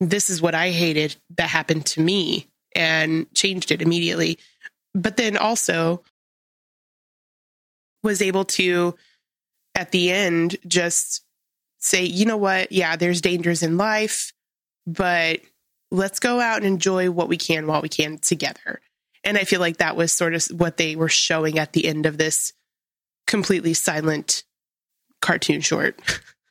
this 0.00 0.30
is 0.30 0.40
what 0.40 0.54
i 0.54 0.70
hated 0.70 1.16
that 1.36 1.48
happened 1.48 1.84
to 1.84 2.00
me 2.00 2.46
and 2.74 3.32
changed 3.34 3.70
it 3.70 3.82
immediately 3.82 4.38
but 4.96 5.16
then 5.18 5.36
also 5.36 6.02
was 8.02 8.22
able 8.22 8.44
to 8.44 8.94
at 9.74 9.92
the 9.92 10.10
end 10.10 10.56
just 10.66 11.22
say, 11.78 12.04
you 12.04 12.24
know 12.24 12.38
what? 12.38 12.72
Yeah, 12.72 12.96
there's 12.96 13.20
dangers 13.20 13.62
in 13.62 13.76
life, 13.76 14.32
but 14.86 15.40
let's 15.90 16.18
go 16.18 16.40
out 16.40 16.58
and 16.58 16.66
enjoy 16.66 17.10
what 17.10 17.28
we 17.28 17.36
can 17.36 17.66
while 17.66 17.82
we 17.82 17.90
can 17.90 18.18
together. 18.18 18.80
And 19.22 19.36
I 19.36 19.44
feel 19.44 19.60
like 19.60 19.76
that 19.78 19.96
was 19.96 20.12
sort 20.12 20.34
of 20.34 20.44
what 20.46 20.78
they 20.78 20.96
were 20.96 21.08
showing 21.08 21.58
at 21.58 21.72
the 21.72 21.86
end 21.86 22.06
of 22.06 22.16
this 22.16 22.52
completely 23.26 23.74
silent 23.74 24.44
cartoon 25.20 25.60
short. 25.60 26.00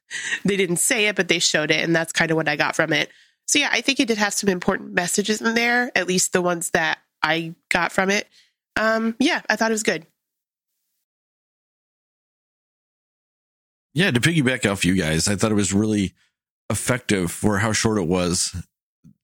they 0.46 0.56
didn't 0.56 0.78
say 0.78 1.08
it, 1.08 1.16
but 1.16 1.30
they 1.30 1.40
showed 1.40 1.72
it. 1.72 1.84
And 1.84 1.96
that's 1.96 2.14
kind 2.14 2.32
of 2.32 2.38
what 2.38 2.48
I 2.48 2.58
got 2.58 2.76
from 2.76 2.94
it. 2.94 3.10
So, 3.48 3.60
yeah, 3.60 3.70
I 3.72 3.82
think 3.82 4.00
it 4.00 4.08
did 4.08 4.18
have 4.18 4.34
some 4.34 4.50
important 4.50 4.94
messages 4.94 5.42
in 5.42 5.56
there, 5.56 5.92
at 5.96 6.08
least 6.08 6.34
the 6.34 6.42
ones 6.42 6.72
that 6.72 7.00
I 7.26 7.56
got 7.70 7.92
from 7.92 8.12
it. 8.12 8.28
Um, 8.76 9.16
yeah, 9.20 9.42
I 9.50 9.56
thought 9.56 9.72
it 9.72 9.74
was 9.74 9.84
good. 9.84 10.06
Yeah, 13.96 14.12
to 14.12 14.20
piggyback 14.20 14.70
off 14.70 14.86
you 14.86 14.94
guys, 14.94 15.28
I 15.28 15.36
thought 15.36 15.52
it 15.52 15.56
was 15.56 15.74
really 15.74 16.14
effective 16.70 17.32
for 17.32 17.58
how 17.58 17.72
short 17.72 17.98
it 17.98 18.08
was 18.08 18.56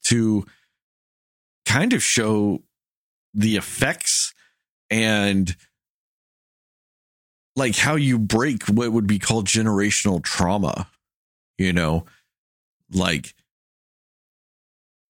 to 0.05 0.46
kind 1.65 1.93
of 1.93 2.01
show 2.01 2.63
the 3.34 3.55
effects 3.55 4.34
and 4.89 5.55
like 7.55 7.75
how 7.75 7.96
you 7.96 8.17
break 8.17 8.63
what 8.67 8.91
would 8.91 9.08
be 9.08 9.20
called 9.20 9.46
generational 9.46 10.24
trauma, 10.24 10.88
you 11.58 11.72
know, 11.72 12.05
like, 12.91 13.36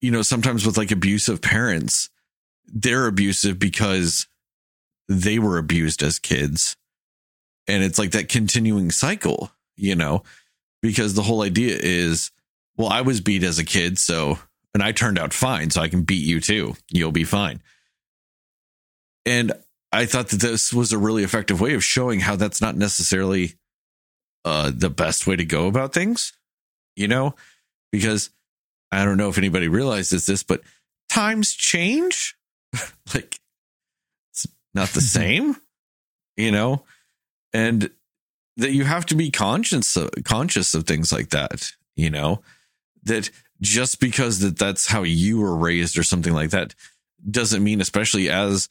you 0.01 0.11
know, 0.11 0.23
sometimes 0.23 0.65
with 0.65 0.77
like 0.77 0.91
abusive 0.91 1.41
parents, 1.41 2.09
they're 2.73 3.07
abusive 3.07 3.59
because 3.59 4.27
they 5.07 5.39
were 5.39 5.57
abused 5.57 6.03
as 6.03 6.19
kids. 6.19 6.75
And 7.67 7.83
it's 7.83 7.99
like 7.99 8.11
that 8.11 8.29
continuing 8.29 8.91
cycle, 8.91 9.51
you 9.75 9.95
know, 9.95 10.23
because 10.81 11.13
the 11.13 11.21
whole 11.21 11.41
idea 11.41 11.77
is, 11.79 12.31
well, 12.77 12.89
I 12.89 13.01
was 13.01 13.21
beat 13.21 13.43
as 13.43 13.59
a 13.59 13.65
kid, 13.65 13.99
so, 13.99 14.39
and 14.73 14.81
I 14.81 14.91
turned 14.91 15.19
out 15.19 15.33
fine, 15.33 15.69
so 15.69 15.81
I 15.81 15.89
can 15.89 16.03
beat 16.03 16.25
you 16.25 16.39
too. 16.39 16.75
You'll 16.89 17.11
be 17.11 17.23
fine. 17.23 17.61
And 19.25 19.51
I 19.91 20.05
thought 20.05 20.29
that 20.29 20.39
this 20.41 20.73
was 20.73 20.91
a 20.91 20.97
really 20.97 21.23
effective 21.23 21.61
way 21.61 21.73
of 21.73 21.83
showing 21.83 22.21
how 22.21 22.35
that's 22.35 22.61
not 22.61 22.75
necessarily 22.75 23.55
uh, 24.45 24.71
the 24.73 24.89
best 24.89 25.27
way 25.27 25.35
to 25.35 25.45
go 25.45 25.67
about 25.67 25.93
things, 25.93 26.33
you 26.95 27.07
know, 27.07 27.35
because 27.91 28.31
I 28.91 29.05
don't 29.05 29.17
know 29.17 29.29
if 29.29 29.37
anybody 29.37 29.67
realizes 29.67 30.25
this, 30.25 30.43
but 30.43 30.61
times 31.09 31.53
change. 31.53 32.35
like 33.13 33.39
it's 34.31 34.47
not 34.73 34.89
the 34.89 35.01
same, 35.01 35.55
you 36.37 36.51
know, 36.51 36.83
and 37.53 37.89
that 38.57 38.71
you 38.71 38.83
have 38.83 39.05
to 39.07 39.15
be 39.15 39.31
conscious 39.31 39.95
of, 39.95 40.09
conscious 40.23 40.73
of 40.73 40.85
things 40.85 41.11
like 41.11 41.29
that, 41.29 41.71
you 41.95 42.09
know, 42.09 42.41
that 43.03 43.29
just 43.61 43.99
because 43.99 44.39
that 44.39 44.57
that's 44.57 44.87
how 44.87 45.03
you 45.03 45.39
were 45.39 45.55
raised 45.55 45.97
or 45.97 46.03
something 46.03 46.33
like 46.33 46.49
that 46.51 46.75
doesn't 47.29 47.63
mean, 47.63 47.81
especially 47.81 48.29
as 48.29 48.67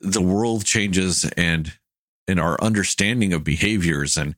the 0.00 0.22
world 0.22 0.64
changes 0.64 1.24
and 1.36 1.72
and 2.26 2.40
our 2.40 2.60
understanding 2.60 3.32
of 3.32 3.44
behaviors 3.44 4.16
and 4.16 4.34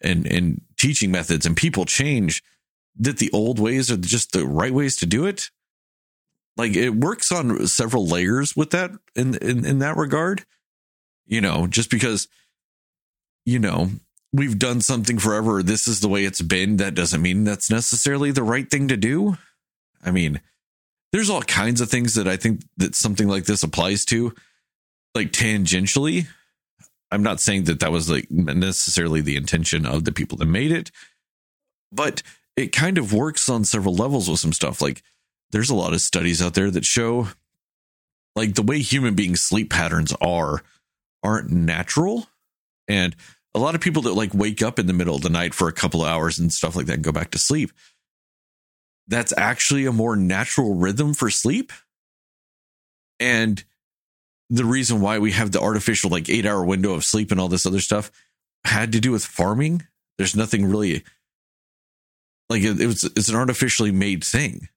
and 0.00 0.26
and 0.26 0.60
teaching 0.76 1.10
methods 1.10 1.46
and 1.46 1.56
people 1.56 1.84
change 1.84 2.42
that 2.98 3.18
the 3.18 3.30
old 3.32 3.58
ways 3.58 3.90
are 3.90 3.96
just 3.96 4.32
the 4.32 4.44
right 4.44 4.72
ways 4.72 4.96
to 4.96 5.06
do 5.06 5.26
it 5.26 5.50
like 6.58 6.76
it 6.76 6.90
works 6.90 7.32
on 7.32 7.66
several 7.66 8.06
layers 8.06 8.54
with 8.54 8.70
that 8.70 8.90
in 9.16 9.36
in, 9.36 9.64
in 9.64 9.78
that 9.78 9.96
regard 9.96 10.44
you 11.26 11.40
know 11.40 11.66
just 11.66 11.90
because 11.90 12.28
you 13.46 13.58
know 13.58 13.88
we've 14.32 14.58
done 14.58 14.80
something 14.80 15.18
forever 15.18 15.62
this 15.62 15.88
is 15.88 16.00
the 16.00 16.08
way 16.08 16.24
it's 16.24 16.42
been 16.42 16.76
that 16.76 16.94
doesn't 16.94 17.22
mean 17.22 17.44
that's 17.44 17.70
necessarily 17.70 18.30
the 18.30 18.42
right 18.42 18.70
thing 18.70 18.88
to 18.88 18.96
do. 18.96 19.38
I 20.04 20.10
mean 20.10 20.40
there's 21.12 21.30
all 21.30 21.42
kinds 21.42 21.80
of 21.80 21.88
things 21.88 22.14
that 22.14 22.28
i 22.28 22.36
think 22.36 22.60
that 22.76 22.94
something 22.94 23.28
like 23.28 23.44
this 23.44 23.62
applies 23.62 24.04
to 24.06 24.34
like 25.14 25.32
tangentially. 25.32 26.26
I'm 27.10 27.22
not 27.22 27.40
saying 27.40 27.64
that 27.64 27.80
that 27.80 27.90
was 27.90 28.10
like 28.10 28.30
necessarily 28.30 29.22
the 29.22 29.36
intention 29.36 29.86
of 29.86 30.04
the 30.04 30.12
people 30.12 30.36
that 30.38 30.46
made 30.46 30.72
it 30.72 30.90
but 31.90 32.22
it 32.56 32.72
kind 32.72 32.98
of 32.98 33.12
works 33.12 33.48
on 33.48 33.64
several 33.64 33.94
levels 33.94 34.28
with 34.28 34.40
some 34.40 34.52
stuff. 34.52 34.82
Like 34.82 35.02
there's 35.50 35.70
a 35.70 35.74
lot 35.74 35.92
of 35.92 36.00
studies 36.00 36.42
out 36.42 36.54
there 36.54 36.70
that 36.70 36.84
show 36.84 37.28
like 38.36 38.54
the 38.54 38.62
way 38.62 38.80
human 38.80 39.14
beings 39.14 39.40
sleep 39.40 39.70
patterns 39.70 40.12
are 40.20 40.62
aren't 41.22 41.50
natural. 41.50 42.28
And 42.86 43.16
a 43.54 43.58
lot 43.58 43.74
of 43.74 43.80
people 43.80 44.02
that 44.02 44.14
like 44.14 44.32
wake 44.32 44.62
up 44.62 44.78
in 44.78 44.86
the 44.86 44.92
middle 44.92 45.16
of 45.16 45.22
the 45.22 45.30
night 45.30 45.54
for 45.54 45.68
a 45.68 45.72
couple 45.72 46.02
of 46.02 46.08
hours 46.08 46.38
and 46.38 46.52
stuff 46.52 46.76
like 46.76 46.86
that 46.86 46.94
and 46.94 47.04
go 47.04 47.12
back 47.12 47.30
to 47.32 47.38
sleep 47.38 47.72
that's 49.08 49.32
actually 49.36 49.86
a 49.86 49.92
more 49.92 50.14
natural 50.14 50.74
rhythm 50.74 51.14
for 51.14 51.30
sleep. 51.30 51.72
And 53.18 53.64
the 54.50 54.64
reason 54.64 55.00
why 55.00 55.18
we 55.18 55.32
have 55.32 55.50
the 55.50 55.60
artificial 55.60 56.10
like 56.10 56.28
8 56.28 56.46
hour 56.46 56.64
window 56.64 56.92
of 56.92 57.04
sleep 57.04 57.32
and 57.32 57.40
all 57.40 57.48
this 57.48 57.66
other 57.66 57.80
stuff 57.80 58.12
had 58.64 58.92
to 58.92 59.00
do 59.00 59.10
with 59.10 59.24
farming. 59.24 59.82
There's 60.18 60.36
nothing 60.36 60.66
really 60.66 61.04
like 62.48 62.62
it, 62.62 62.80
it 62.80 62.86
was 62.86 63.04
it's 63.04 63.28
an 63.28 63.36
artificially 63.36 63.90
made 63.90 64.22
thing 64.22 64.68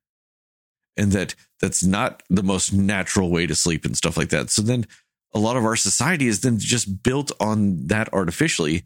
and 0.98 1.12
that 1.12 1.36
that's 1.60 1.84
not 1.84 2.24
the 2.30 2.44
most 2.44 2.74
natural 2.74 3.30
way 3.30 3.48
to 3.48 3.56
sleep 3.56 3.86
and 3.86 3.96
stuff 3.96 4.18
like 4.18 4.30
that. 4.30 4.50
So 4.50 4.62
then 4.62 4.86
a 5.34 5.40
lot 5.40 5.58
of 5.58 5.66
our 5.66 5.76
society 5.76 6.28
is 6.28 6.42
then 6.42 6.60
just 6.60 7.04
built 7.04 7.32
on 7.40 7.88
that 7.88 8.12
artificially 8.14 8.84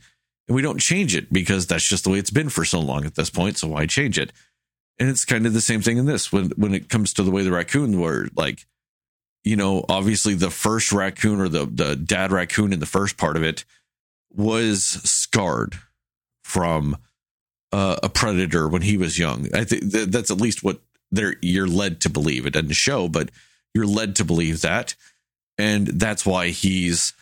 and 0.47 0.55
we 0.55 0.61
don't 0.61 0.79
change 0.79 1.15
it 1.15 1.33
because 1.33 1.65
that's 1.65 1.87
just 1.87 2.03
the 2.03 2.11
way 2.11 2.19
it's 2.19 2.29
been 2.29 2.49
for 2.49 2.65
so 2.65 2.79
long 2.79 3.05
at 3.05 3.15
this 3.15 3.29
point 3.29 3.57
so 3.57 3.67
why 3.67 3.85
change 3.85 4.19
it? 4.19 4.31
And 4.99 5.09
it's 5.09 5.25
kind 5.25 5.45
of 5.45 5.53
the 5.53 5.61
same 5.61 5.81
thing 5.81 5.97
in 5.97 6.05
this. 6.05 6.31
When 6.31 6.51
when 6.51 6.73
it 6.73 6.89
comes 6.89 7.13
to 7.13 7.23
the 7.23 7.31
way 7.31 7.43
the 7.43 7.51
raccoon 7.51 7.99
were 7.99 8.27
like 8.35 8.65
you 9.43 9.55
know 9.55 9.83
obviously 9.89 10.35
the 10.35 10.51
first 10.51 10.91
raccoon 10.91 11.41
or 11.41 11.49
the 11.49 11.65
the 11.65 11.95
dad 11.95 12.31
raccoon 12.31 12.71
in 12.71 12.79
the 12.79 12.85
first 12.85 13.17
part 13.17 13.35
of 13.35 13.43
it 13.43 13.65
was 14.31 14.85
scarred 14.85 15.75
from 16.43 16.97
uh, 17.71 17.97
a 18.03 18.09
predator 18.09 18.69
when 18.69 18.81
he 18.81 18.97
was 18.97 19.19
young. 19.19 19.47
I 19.53 19.63
think 19.63 19.91
th- 19.91 20.07
that's 20.07 20.31
at 20.31 20.39
least 20.39 20.63
what 20.63 20.79
they're 21.11 21.35
you're 21.41 21.67
led 21.67 22.01
to 22.01 22.09
believe. 22.09 22.45
It 22.45 22.53
doesn't 22.53 22.73
show 22.73 23.07
but 23.07 23.29
you're 23.73 23.85
led 23.85 24.15
to 24.15 24.25
believe 24.25 24.61
that. 24.61 24.95
And 25.57 25.87
that's 25.87 26.25
why 26.25 26.49
he's 26.49 27.13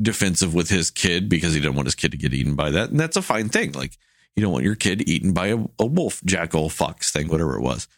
defensive 0.00 0.54
with 0.54 0.68
his 0.68 0.90
kid 0.90 1.28
because 1.28 1.54
he 1.54 1.60
didn't 1.60 1.74
want 1.74 1.86
his 1.86 1.94
kid 1.94 2.12
to 2.12 2.16
get 2.16 2.34
eaten 2.34 2.54
by 2.54 2.70
that. 2.70 2.90
And 2.90 3.00
that's 3.00 3.16
a 3.16 3.22
fine 3.22 3.48
thing. 3.48 3.72
Like 3.72 3.96
you 4.34 4.42
don't 4.42 4.52
want 4.52 4.64
your 4.64 4.74
kid 4.74 5.08
eaten 5.08 5.32
by 5.32 5.48
a, 5.48 5.58
a 5.78 5.86
wolf 5.86 6.22
jackal 6.24 6.68
fox 6.68 7.10
thing 7.10 7.28
whatever 7.28 7.56
it 7.56 7.62
was. 7.62 7.88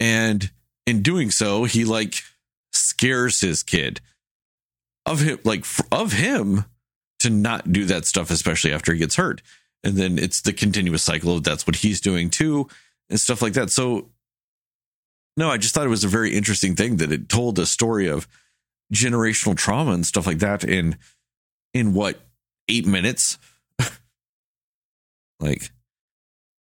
And 0.00 0.50
in 0.86 1.02
doing 1.02 1.30
so 1.30 1.64
he 1.64 1.84
like 1.84 2.22
scares 2.72 3.40
his 3.40 3.62
kid 3.62 4.00
of 5.06 5.20
him 5.20 5.38
like 5.44 5.64
of 5.90 6.12
him 6.12 6.64
to 7.20 7.30
not 7.30 7.72
do 7.72 7.84
that 7.84 8.04
stuff 8.04 8.30
especially 8.30 8.72
after 8.72 8.92
he 8.92 8.98
gets 8.98 9.16
hurt. 9.16 9.42
And 9.84 9.96
then 9.96 10.18
it's 10.18 10.42
the 10.42 10.52
continuous 10.52 11.02
cycle 11.02 11.36
of 11.36 11.44
that's 11.44 11.66
what 11.66 11.76
he's 11.76 12.00
doing 12.00 12.30
too 12.30 12.68
and 13.10 13.20
stuff 13.20 13.42
like 13.42 13.52
that. 13.54 13.70
So 13.70 14.10
no 15.34 15.48
i 15.48 15.56
just 15.56 15.74
thought 15.74 15.86
it 15.86 15.90
was 15.90 16.04
a 16.04 16.08
very 16.08 16.36
interesting 16.36 16.76
thing 16.76 16.96
that 16.98 17.10
it 17.10 17.26
told 17.28 17.58
a 17.58 17.64
story 17.64 18.06
of 18.06 18.28
generational 18.92 19.56
trauma 19.56 19.92
and 19.92 20.04
stuff 20.06 20.26
like 20.26 20.40
that 20.40 20.62
in 20.64 20.96
in 21.72 21.94
what 21.94 22.20
eight 22.68 22.86
minutes? 22.86 23.38
Like 25.40 25.70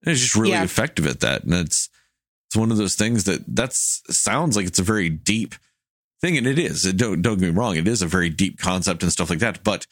it's 0.03 0.21
just 0.21 0.37
really 0.37 0.53
Yeah. 0.53 0.63
effective 0.65 1.07
at 1.07 1.21
that. 1.21 1.45
And 1.45 1.53
it's 1.55 1.89
it's 2.49 2.57
one 2.57 2.71
of 2.71 2.79
those 2.79 2.95
things 2.95 3.25
that 3.25 3.43
that's 3.47 4.03
sounds 4.09 4.57
like 4.57 4.67
it's 4.67 4.79
a 4.79 4.83
very 4.85 5.09
deep 5.11 5.55
thing 6.21 6.37
and 6.39 6.47
it 6.47 6.59
is. 6.59 6.87
It 6.87 6.97
don't 6.97 7.21
don't 7.23 7.39
get 7.39 7.53
me 7.53 7.59
wrong 7.59 7.77
it 7.77 7.87
is 7.89 8.03
a 8.03 8.07
very 8.07 8.31
deep 8.31 8.59
concept 8.59 9.03
and 9.03 9.13
stuff 9.13 9.31
like 9.31 9.39
that 9.41 9.63
but 9.65 9.87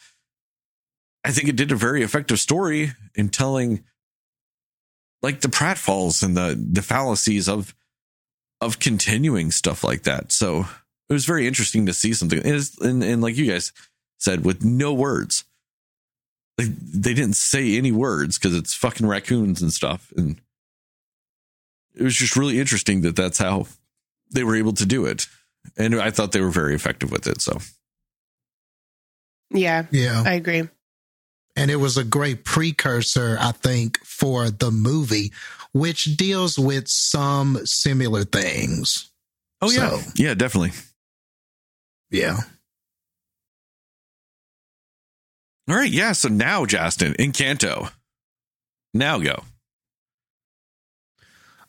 i 1.25 1.31
think 1.31 1.47
it 1.49 1.55
did 1.55 1.71
a 1.71 1.75
very 1.75 2.01
effective 2.03 2.39
story 2.39 2.91
in 3.15 3.29
telling 3.29 3.83
like 5.21 5.41
the 5.41 5.47
pratfalls 5.47 6.23
and 6.23 6.35
the 6.35 6.55
the 6.71 6.81
fallacies 6.81 7.47
of 7.47 7.75
of 8.61 8.79
continuing 8.79 9.51
stuff 9.51 9.83
like 9.83 10.03
that. 10.03 10.31
So 10.31 10.65
it 11.09 11.13
was 11.13 11.25
very 11.25 11.47
interesting 11.47 11.85
to 11.85 11.93
see 11.93 12.13
something. 12.13 12.39
And, 12.45 12.69
and, 12.81 13.03
and 13.03 13.21
like 13.21 13.37
you 13.37 13.51
guys 13.51 13.71
said 14.17 14.45
with 14.45 14.63
no 14.63 14.93
words. 14.93 15.45
Like 16.57 16.67
they 16.67 17.13
didn't 17.13 17.37
say 17.37 17.77
any 17.77 17.93
words 17.93 18.37
because 18.37 18.53
it's 18.55 18.73
fucking 18.73 19.07
raccoons 19.07 19.61
and 19.61 19.71
stuff 19.71 20.11
and 20.17 20.41
it 21.95 22.03
was 22.03 22.15
just 22.15 22.35
really 22.35 22.59
interesting 22.59 22.99
that 23.01 23.15
that's 23.15 23.37
how 23.37 23.67
they 24.31 24.43
were 24.43 24.57
able 24.57 24.73
to 24.73 24.85
do 24.85 25.05
it 25.05 25.27
and 25.77 25.95
i 25.95 26.11
thought 26.11 26.33
they 26.33 26.41
were 26.41 26.49
very 26.49 26.75
effective 26.75 27.11
with 27.11 27.27
it 27.27 27.39
so. 27.39 27.59
Yeah, 29.51 29.85
Yeah. 29.91 30.21
I 30.25 30.33
agree. 30.33 30.67
And 31.59 31.69
it 31.69 31.75
was 31.75 31.97
a 31.97 32.03
great 32.03 32.45
precursor, 32.45 33.37
I 33.39 33.51
think, 33.51 33.99
for 34.05 34.49
the 34.49 34.71
movie, 34.71 35.31
which 35.73 36.15
deals 36.17 36.57
with 36.57 36.85
some 36.87 37.59
similar 37.65 38.23
things. 38.23 39.11
oh 39.61 39.69
yeah 39.71 39.89
So- 39.89 40.11
yeah 40.15 40.33
definitely 40.33 40.71
Yeah. 42.09 42.37
all 45.69 45.75
right 45.75 45.91
yeah 45.91 46.13
so 46.13 46.29
now 46.29 46.65
justin 46.65 47.13
encanto 47.13 47.91
now 48.93 49.19
go 49.19 49.43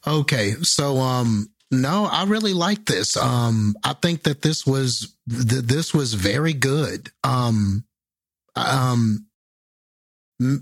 Okay, 0.07 0.55
so 0.63 0.97
um 0.97 1.49
no, 1.71 2.07
I 2.07 2.25
really 2.25 2.55
like 2.55 2.87
this. 2.87 3.19
Um 3.19 3.75
I 3.85 3.93
think 3.93 4.23
that 4.23 4.41
this 4.41 4.67
was 4.67 5.15
th- 5.29 5.65
this 5.65 5.93
was 5.93 6.15
very 6.15 6.55
good. 6.55 7.11
Um 7.23 7.85
um 8.57 9.03
m- 9.03 9.27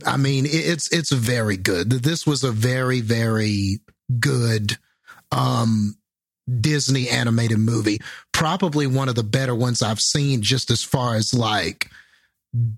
I 0.07 0.17
mean, 0.17 0.45
it's 0.47 0.93
it's 0.93 1.13
very 1.13 1.57
good. 1.57 1.91
This 1.91 2.27
was 2.27 2.45
a 2.45 2.53
very 2.53 3.01
very 3.01 3.81
good 4.19 4.77
um 5.31 5.97
Disney 6.61 7.09
animated 7.09 7.59
movie. 7.59 8.01
Probably 8.33 8.87
one 8.87 9.09
of 9.09 9.15
the 9.15 9.23
better 9.23 9.55
ones 9.55 9.83
I've 9.83 10.01
seen 10.01 10.43
just 10.43 10.71
as 10.71 10.83
far 10.83 11.15
as 11.15 11.35
like 11.35 11.91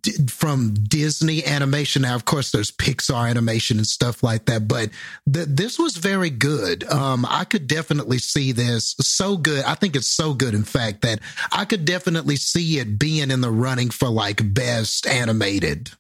d- 0.02 0.26
from 0.28 0.74
Disney 0.74 1.44
animation. 1.44 2.02
Now, 2.02 2.14
of 2.14 2.24
course, 2.24 2.50
there's 2.50 2.72
Pixar 2.72 3.28
animation 3.28 3.78
and 3.78 3.86
stuff 3.86 4.22
like 4.22 4.46
that, 4.46 4.66
but 4.66 4.90
th- 5.32 5.46
this 5.48 5.78
was 5.78 5.96
very 5.96 6.30
good. 6.30 6.84
Um, 6.90 7.24
I 7.28 7.44
could 7.44 7.66
definitely 7.66 8.18
see 8.18 8.52
this 8.52 8.96
so 9.00 9.36
good. 9.36 9.64
I 9.64 9.74
think 9.74 9.96
it's 9.96 10.14
so 10.14 10.34
good, 10.34 10.54
in 10.54 10.64
fact, 10.64 11.02
that 11.02 11.20
I 11.52 11.64
could 11.64 11.84
definitely 11.84 12.36
see 12.36 12.78
it 12.78 12.98
being 12.98 13.30
in 13.30 13.40
the 13.40 13.50
running 13.50 13.90
for 13.90 14.08
like 14.08 14.52
best 14.52 15.06
animated 15.06 15.92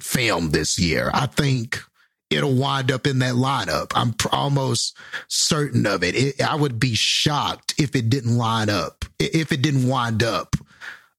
film 0.00 0.50
this 0.50 0.78
year. 0.78 1.10
I 1.12 1.26
think 1.26 1.80
it'll 2.30 2.54
wind 2.54 2.92
up 2.92 3.06
in 3.06 3.20
that 3.20 3.34
lineup. 3.34 3.92
I'm 3.94 4.12
pr- 4.12 4.28
almost 4.32 4.96
certain 5.28 5.86
of 5.86 6.02
it. 6.02 6.14
it. 6.14 6.42
I 6.42 6.54
would 6.54 6.78
be 6.78 6.94
shocked 6.94 7.74
if 7.78 7.96
it 7.96 8.10
didn't 8.10 8.36
line 8.36 8.68
up, 8.68 9.04
if 9.18 9.52
it 9.52 9.62
didn't 9.62 9.88
wind 9.88 10.22
up 10.22 10.56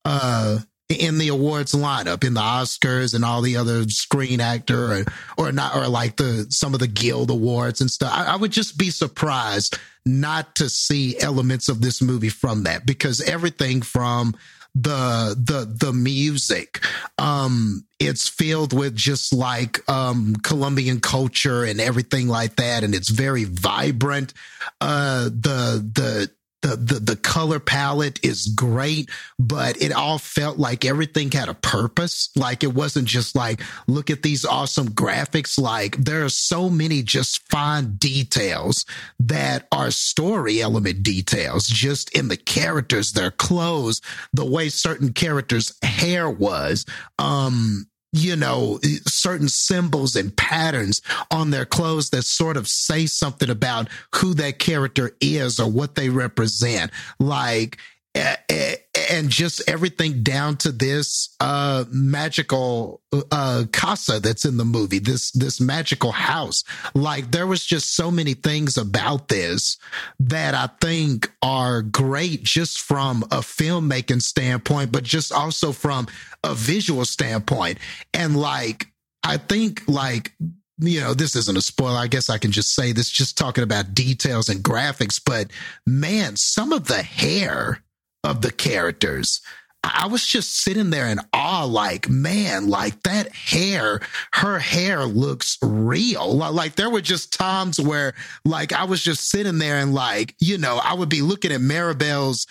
uh, 0.05 0.59
in 0.89 1.17
the 1.17 1.29
awards 1.29 1.73
lineup, 1.73 2.23
in 2.23 2.33
the 2.33 2.41
Oscars 2.41 3.13
and 3.13 3.25
all 3.25 3.41
the 3.41 3.57
other 3.57 3.87
screen 3.89 4.39
actor 4.39 4.93
or, 4.93 5.05
or 5.37 5.51
not, 5.51 5.75
or 5.75 5.87
like 5.87 6.17
the, 6.17 6.45
some 6.49 6.73
of 6.73 6.79
the 6.79 6.87
guild 6.87 7.29
awards 7.29 7.81
and 7.81 7.89
stuff. 7.89 8.11
I, 8.13 8.33
I 8.33 8.35
would 8.35 8.51
just 8.51 8.77
be 8.77 8.89
surprised 8.89 9.77
not 10.05 10.55
to 10.55 10.69
see 10.69 11.19
elements 11.19 11.69
of 11.69 11.81
this 11.81 12.01
movie 12.01 12.29
from 12.29 12.63
that 12.63 12.85
because 12.85 13.21
everything 13.21 13.81
from 13.81 14.35
the 14.75 15.35
the 15.37 15.65
the 15.85 15.93
music. 15.93 16.81
Um 17.17 17.85
it's 17.99 18.29
filled 18.29 18.71
with 18.71 18.95
just 18.95 19.33
like 19.33 19.87
um 19.89 20.35
colombian 20.43 20.99
culture 20.99 21.63
and 21.63 21.81
everything 21.81 22.27
like 22.27 22.55
that. 22.55 22.83
And 22.83 22.95
it's 22.95 23.09
very 23.09 23.43
vibrant. 23.45 24.33
Uh 24.79 25.25
the 25.25 25.85
the 25.93 26.31
the, 26.61 26.75
the 26.75 26.99
the 26.99 27.15
color 27.15 27.59
palette 27.59 28.19
is 28.23 28.47
great, 28.47 29.09
but 29.37 29.81
it 29.81 29.93
all 29.93 30.17
felt 30.17 30.57
like 30.57 30.83
everything 30.83 31.31
had 31.31 31.47
a 31.47 31.53
purpose. 31.53 32.29
Like 32.35 32.63
it 32.63 32.73
wasn't 32.73 33.07
just 33.07 33.35
like, 33.35 33.61
look 33.87 34.09
at 34.09 34.23
these 34.23 34.45
awesome 34.45 34.89
graphics. 34.89 35.59
Like 35.59 35.97
there 35.97 36.23
are 36.25 36.29
so 36.29 36.69
many 36.69 37.01
just 37.01 37.47
fine 37.49 37.95
details 37.95 38.85
that 39.19 39.67
are 39.71 39.91
story 39.91 40.61
element 40.61 41.03
details, 41.03 41.65
just 41.67 42.15
in 42.17 42.27
the 42.27 42.37
characters, 42.37 43.13
their 43.13 43.31
clothes, 43.31 44.01
the 44.33 44.45
way 44.45 44.69
certain 44.69 45.13
characters' 45.13 45.73
hair 45.81 46.29
was. 46.29 46.85
Um, 47.17 47.88
you 48.11 48.35
know, 48.35 48.79
certain 49.05 49.49
symbols 49.49 50.15
and 50.15 50.35
patterns 50.35 51.01
on 51.31 51.51
their 51.51 51.65
clothes 51.65 52.09
that 52.09 52.23
sort 52.23 52.57
of 52.57 52.67
say 52.67 53.05
something 53.05 53.49
about 53.49 53.87
who 54.15 54.33
that 54.35 54.59
character 54.59 55.11
is 55.21 55.59
or 55.59 55.69
what 55.69 55.95
they 55.95 56.09
represent. 56.09 56.91
Like, 57.19 57.77
eh, 58.15 58.35
eh, 58.49 58.75
and 59.09 59.29
just 59.29 59.61
everything 59.67 60.23
down 60.23 60.55
to 60.55 60.71
this 60.71 61.35
uh 61.39 61.85
magical 61.89 63.01
uh 63.31 63.63
casa 63.71 64.19
that's 64.19 64.45
in 64.45 64.57
the 64.57 64.65
movie 64.65 64.99
this 64.99 65.31
this 65.31 65.59
magical 65.59 66.11
house 66.11 66.63
like 66.93 67.31
there 67.31 67.47
was 67.47 67.65
just 67.65 67.95
so 67.95 68.11
many 68.11 68.33
things 68.33 68.77
about 68.77 69.27
this 69.27 69.77
that 70.19 70.53
i 70.53 70.67
think 70.79 71.31
are 71.41 71.81
great 71.81 72.43
just 72.43 72.81
from 72.81 73.23
a 73.23 73.39
filmmaking 73.39 74.21
standpoint 74.21 74.91
but 74.91 75.03
just 75.03 75.31
also 75.31 75.71
from 75.71 76.07
a 76.43 76.53
visual 76.53 77.05
standpoint 77.05 77.77
and 78.13 78.37
like 78.37 78.87
i 79.23 79.37
think 79.37 79.81
like 79.87 80.33
you 80.81 81.01
know, 81.01 81.13
this 81.13 81.35
isn't 81.35 81.57
a 81.57 81.61
spoiler. 81.61 81.97
I 81.97 82.07
guess 82.07 82.29
I 82.29 82.37
can 82.37 82.51
just 82.51 82.73
say 82.73 82.93
this, 82.93 83.09
just 83.09 83.37
talking 83.37 83.65
about 83.65 83.93
details 83.93 84.47
and 84.47 84.63
graphics. 84.63 85.21
But 85.23 85.51
man, 85.85 86.37
some 86.37 86.71
of 86.71 86.87
the 86.87 87.01
hair 87.01 87.83
of 88.23 88.41
the 88.41 88.51
characters. 88.51 89.41
I 89.83 90.07
was 90.07 90.25
just 90.25 90.57
sitting 90.57 90.89
there 90.89 91.07
in 91.07 91.19
awe, 91.31 91.63
like, 91.63 92.09
man, 92.09 92.67
like 92.67 93.01
that 93.03 93.33
hair, 93.33 94.01
her 94.33 94.59
hair 94.59 95.05
looks 95.05 95.57
real. 95.61 96.35
Like 96.35 96.75
there 96.75 96.89
were 96.89 97.01
just 97.01 97.33
times 97.33 97.79
where 97.79 98.13
like 98.43 98.73
I 98.73 98.83
was 98.83 99.01
just 99.01 99.29
sitting 99.29 99.57
there 99.57 99.77
and 99.77 99.93
like, 99.93 100.35
you 100.39 100.57
know, 100.57 100.81
I 100.83 100.93
would 100.95 101.09
be 101.09 101.21
looking 101.21 101.53
at 101.53 101.61
Mirabel's 101.61 102.45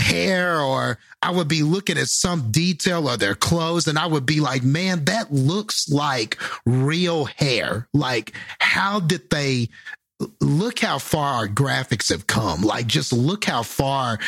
hair 0.00 0.60
or 0.60 0.98
I 1.22 1.30
would 1.30 1.46
be 1.46 1.62
looking 1.62 1.98
at 1.98 2.08
some 2.08 2.50
detail 2.50 3.08
of 3.08 3.20
their 3.20 3.36
clothes 3.36 3.86
and 3.86 3.98
I 3.98 4.06
would 4.06 4.26
be 4.26 4.40
like, 4.40 4.64
man, 4.64 5.04
that 5.04 5.32
looks 5.32 5.88
like 5.88 6.36
real 6.66 7.26
hair. 7.26 7.86
Like, 7.94 8.32
how 8.58 8.98
did 8.98 9.30
they 9.30 9.68
look 10.40 10.78
how 10.78 10.98
far 10.98 11.34
our 11.34 11.48
graphics 11.48 12.08
have 12.10 12.26
come. 12.26 12.62
Like, 12.62 12.86
just 12.86 13.12
look 13.12 13.44
how 13.44 13.62
far 13.62 14.18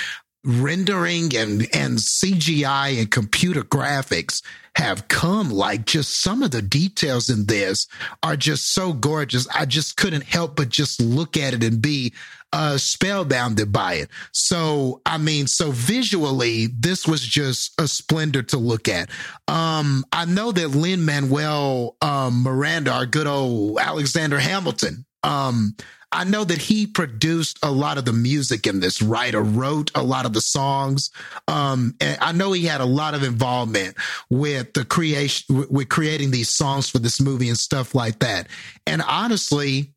rendering 0.44 1.34
and 1.36 1.62
and 1.74 1.98
CGI 1.98 2.98
and 2.98 3.10
computer 3.10 3.62
graphics 3.62 4.42
have 4.76 5.08
come 5.08 5.50
like 5.50 5.86
just 5.86 6.20
some 6.20 6.42
of 6.42 6.50
the 6.50 6.60
details 6.60 7.30
in 7.30 7.46
this 7.46 7.86
are 8.22 8.36
just 8.36 8.72
so 8.72 8.92
gorgeous. 8.92 9.46
I 9.54 9.66
just 9.66 9.96
couldn't 9.96 10.24
help 10.24 10.56
but 10.56 10.68
just 10.68 11.00
look 11.00 11.36
at 11.36 11.54
it 11.54 11.62
and 11.62 11.80
be 11.80 12.12
uh 12.52 12.74
spellbounded 12.74 13.72
by 13.72 13.94
it. 13.94 14.10
So 14.32 15.00
I 15.06 15.18
mean 15.18 15.46
so 15.46 15.70
visually 15.70 16.66
this 16.66 17.06
was 17.06 17.22
just 17.22 17.72
a 17.80 17.88
splendor 17.88 18.42
to 18.42 18.58
look 18.58 18.88
at. 18.88 19.10
Um 19.48 20.04
I 20.12 20.24
know 20.26 20.52
that 20.52 20.68
Lin 20.68 21.04
Manuel 21.04 21.96
um 22.02 22.42
Miranda 22.42 22.92
our 22.92 23.06
good 23.06 23.26
old 23.26 23.78
Alexander 23.78 24.38
Hamilton 24.38 25.06
um 25.22 25.74
I 26.14 26.24
know 26.24 26.44
that 26.44 26.58
he 26.58 26.86
produced 26.86 27.58
a 27.62 27.70
lot 27.70 27.98
of 27.98 28.04
the 28.04 28.12
music 28.12 28.66
in 28.66 28.80
this, 28.80 29.02
right? 29.02 29.34
Or 29.34 29.42
wrote 29.42 29.90
a 29.94 30.02
lot 30.02 30.26
of 30.26 30.32
the 30.32 30.40
songs. 30.40 31.10
Um, 31.48 31.94
and 32.00 32.16
I 32.20 32.32
know 32.32 32.52
he 32.52 32.64
had 32.64 32.80
a 32.80 32.86
lot 32.86 33.14
of 33.14 33.24
involvement 33.24 33.96
with 34.30 34.74
the 34.74 34.84
creation, 34.84 35.66
with 35.70 35.88
creating 35.88 36.30
these 36.30 36.50
songs 36.50 36.88
for 36.88 37.00
this 37.00 37.20
movie 37.20 37.48
and 37.48 37.58
stuff 37.58 37.94
like 37.94 38.20
that. 38.20 38.46
And 38.86 39.02
honestly, 39.02 39.93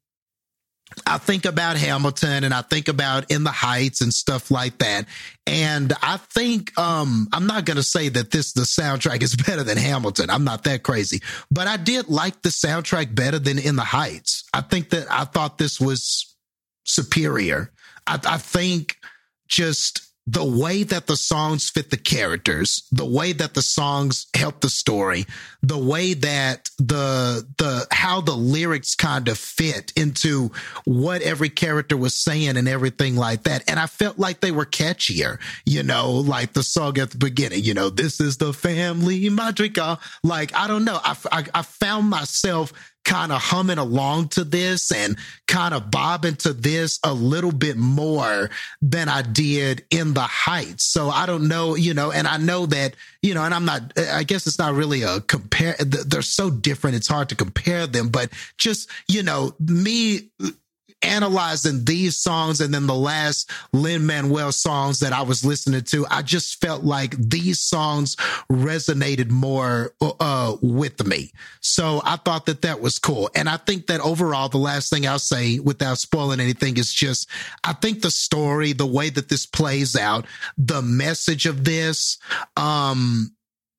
I 1.06 1.18
think 1.18 1.46
about 1.46 1.78
Hamilton 1.78 2.44
and 2.44 2.54
I 2.54 2.62
think 2.62 2.88
about 2.88 3.32
In 3.32 3.44
the 3.44 3.52
Heights 3.52 4.02
and 4.02 4.14
stuff 4.14 4.50
like 4.50 4.78
that. 4.80 5.06
And 5.46 5.94
I 6.02 6.18
think 6.18 6.78
um 6.78 7.28
I'm 7.34 7.46
not 7.48 7.66
going 7.66 7.78
to 7.78 7.84
say 7.84 8.10
that 8.10 8.32
this 8.32 8.54
the 8.54 8.62
soundtrack 8.62 9.22
is 9.22 9.36
better 9.48 9.64
than 9.64 9.78
Hamilton. 9.78 10.30
I'm 10.30 10.44
not 10.44 10.64
that 10.64 10.84
crazy. 10.84 11.22
But 11.52 11.68
I 11.68 11.78
did 11.78 12.10
like 12.10 12.42
the 12.42 12.50
soundtrack 12.50 13.14
better 13.14 13.40
than 13.40 13.60
In 13.60 13.76
the 13.76 13.84
Heights. 13.84 14.46
I 14.54 14.62
think 14.62 14.90
that 14.92 15.12
I 15.12 15.26
thought 15.26 15.58
this 15.58 15.80
was 15.80 16.36
superior. 16.84 17.72
I, 18.06 18.20
I 18.26 18.38
think 18.38 18.98
just 19.48 20.07
the 20.30 20.44
way 20.44 20.84
that 20.84 21.08
the 21.08 21.16
songs 21.16 21.70
fit 21.70 21.90
the 21.90 21.98
characters, 21.98 22.86
the 22.92 23.06
way 23.06 23.32
that 23.32 23.54
the 23.54 23.62
songs 23.62 24.28
help 24.36 24.60
the 24.60 24.70
story, 24.70 25.26
the 25.64 25.78
way 25.78 26.14
that 26.14 26.70
the 26.78 27.48
the 27.58 27.88
how 27.92 28.20
the 28.20 28.36
lyrics 28.36 28.94
kind 28.94 29.30
of 29.30 29.38
fit 29.38 29.94
into 29.96 30.52
what 30.84 31.22
every 31.22 31.50
character 31.50 31.96
was 31.96 32.14
saying 32.14 32.58
and 32.58 32.68
everything 32.68 33.16
like 33.16 33.44
that. 33.44 33.64
And 33.70 33.80
I 33.80 33.88
felt 33.88 34.20
like 34.20 34.42
they 34.42 34.52
were 34.52 34.66
catchier, 34.66 35.40
you 35.66 35.82
know, 35.82 36.12
like 36.12 36.52
the 36.52 36.64
song 36.64 36.98
at 36.98 37.12
the 37.12 37.18
beginning, 37.18 37.64
you 37.64 37.74
know, 37.74 37.90
this 37.90 38.20
is 38.20 38.36
the 38.36 38.52
family 38.52 39.30
madrigal. 39.30 39.78
Uh, 39.88 39.96
like 40.24 40.54
I 40.54 40.68
don't 40.68 40.84
know, 40.84 41.00
I 41.02 41.16
I, 41.32 41.46
I 41.54 41.62
found 41.62 42.10
myself 42.10 42.74
kind 43.08 43.32
of 43.32 43.42
humming 43.42 43.78
along 43.78 44.28
to 44.28 44.44
this 44.44 44.92
and 44.92 45.18
kind 45.48 45.74
of 45.74 45.90
bobbing 45.90 46.36
to 46.36 46.52
this 46.52 47.00
a 47.06 47.14
little 47.14 47.54
bit 47.54 47.78
more 47.78 48.50
than 48.82 49.08
I 49.08 49.22
did 49.22 49.86
in 49.90 50.14
the 50.14 50.22
heights. 50.22 50.84
So 50.84 51.10
I 51.10 51.26
don't 51.26 51.48
know, 51.48 51.76
you 51.76 51.94
know, 51.94 52.12
and 52.12 52.28
I 52.28 52.36
know 52.36 52.66
that, 52.66 52.96
you 53.22 53.34
know, 53.34 53.44
and 53.44 53.54
I'm 53.54 53.64
not, 53.64 53.98
I 53.98 54.24
guess 54.24 54.46
it's 54.46 54.60
not 54.60 54.74
really 54.74 55.04
a 55.04 55.22
compare. 55.22 55.76
They're 55.80 56.22
so 56.22 56.50
different. 56.50 56.98
It's 56.98 57.08
hard 57.08 57.30
to 57.30 57.36
compare 57.36 57.88
them, 57.88 58.10
but 58.10 58.30
just, 58.58 58.90
you 59.08 59.24
know, 59.24 59.56
me 59.58 60.30
analyzing 61.02 61.86
these 61.86 62.18
songs 62.18 62.60
and 62.62 62.74
then 62.74 62.88
the 62.88 62.96
last 62.96 63.50
Lin 63.74 64.06
Manuel 64.06 64.52
songs 64.52 65.00
that 65.00 65.14
I 65.14 65.22
was 65.22 65.46
listening 65.46 65.84
to, 65.84 66.06
I 66.10 66.22
just 66.22 66.60
felt 66.60 66.84
like 66.84 67.16
these 67.18 67.60
songs 67.60 68.16
resonated 68.52 69.30
more 69.30 69.94
uh, 70.02 70.56
with 70.62 71.06
me. 71.06 71.32
So 71.62 72.02
I 72.04 72.18
thought 72.18 72.46
that 72.48 72.64
that 72.64 72.82
was 72.82 73.00
cool. 73.00 73.30
And 73.36 73.48
I 73.48 73.58
think 73.58 73.88
that 73.88 74.02
overall, 74.02 74.50
the 74.50 74.58
last 74.58 74.90
thing 74.90 75.08
I'll 75.08 75.20
say 75.20 75.60
without 75.60 75.98
spoiling 75.98 76.40
anything 76.40 76.78
is 76.78 76.94
just, 76.94 77.30
I 77.64 77.74
think 77.74 78.02
the 78.02 78.12
story, 78.12 78.74
the 78.74 78.88
way 78.88 79.10
that 79.10 79.30
this 79.30 79.46
plays 79.46 79.96
out, 79.96 80.26
the 80.58 80.82
message 80.82 81.46
of 81.46 81.64
this, 81.64 82.18
um, 82.56 83.32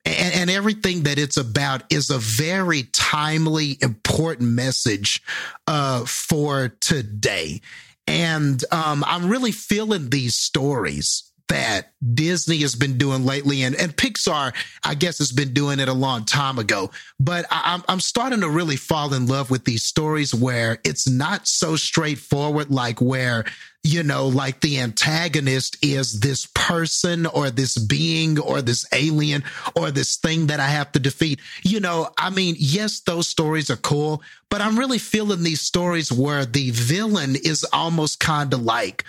and, 0.09 0.35
and, 0.35 0.51
everything 0.51 1.03
that 1.03 1.19
it's 1.19 1.37
about 1.37 1.83
is 1.93 2.11
a 2.11 2.19
very 2.19 2.85
timely, 2.93 3.77
important 3.83 4.51
message 4.51 5.23
uh, 5.67 6.05
for 6.07 6.69
today. 6.81 7.61
And 8.07 8.65
um, 8.73 9.05
I'm 9.07 9.29
really 9.29 9.53
feeling 9.53 10.09
these 10.09 10.35
stories 10.35 11.29
that 11.49 11.93
Disney 12.15 12.59
has 12.59 12.75
been 12.75 12.99
doing 12.99 13.25
lately, 13.25 13.63
and, 13.63 13.75
and 13.75 13.97
Pixar, 13.97 14.55
I 14.85 14.95
guess, 14.95 15.19
has 15.19 15.33
been 15.33 15.53
doing 15.53 15.81
it 15.81 15.89
a 15.89 15.95
long 15.95 16.25
time 16.25 16.59
ago. 16.59 16.91
But 17.19 17.47
I, 17.51 17.83
I'm 17.89 18.01
starting 18.01 18.41
to 18.41 18.49
really 18.49 18.77
fall 18.77 19.15
in 19.15 19.27
love 19.27 19.51
with 19.51 19.65
these 19.65 19.83
stories 19.83 20.35
where 20.35 20.79
it's 20.85 21.09
not 21.09 21.49
so 21.49 21.77
straightforward, 21.77 22.71
like 22.71 23.01
where 23.01 23.45
you 23.85 24.03
know, 24.03 24.27
like 24.27 24.61
the 24.61 24.81
antagonist 24.81 25.79
is 25.83 26.21
this 26.21 26.47
person 26.47 27.27
or 27.27 27.51
this 27.51 27.79
being 27.79 28.39
or 28.39 28.61
this 28.61 28.87
alien 28.93 29.45
or 29.77 29.91
this 29.91 30.17
thing 30.17 30.49
that 30.49 30.61
I 30.61 30.67
have 30.67 30.93
to 30.93 30.99
defeat. 30.99 31.41
You 31.63 31.81
know, 31.81 32.11
I 32.19 32.31
mean, 32.31 32.57
yes, 32.59 33.01
those 33.01 33.29
stories 33.29 33.71
are 33.71 33.77
cool, 33.77 34.23
but 34.51 34.61
I'm 34.61 34.79
really 34.79 34.99
feeling 34.99 35.43
these 35.43 35.61
stories 35.61 36.11
where 36.13 36.45
the 36.45 36.71
villain 36.71 37.37
is 37.37 37.65
almost 37.73 38.21
kind 38.21 38.53
of 38.53 38.63
like 38.63 39.05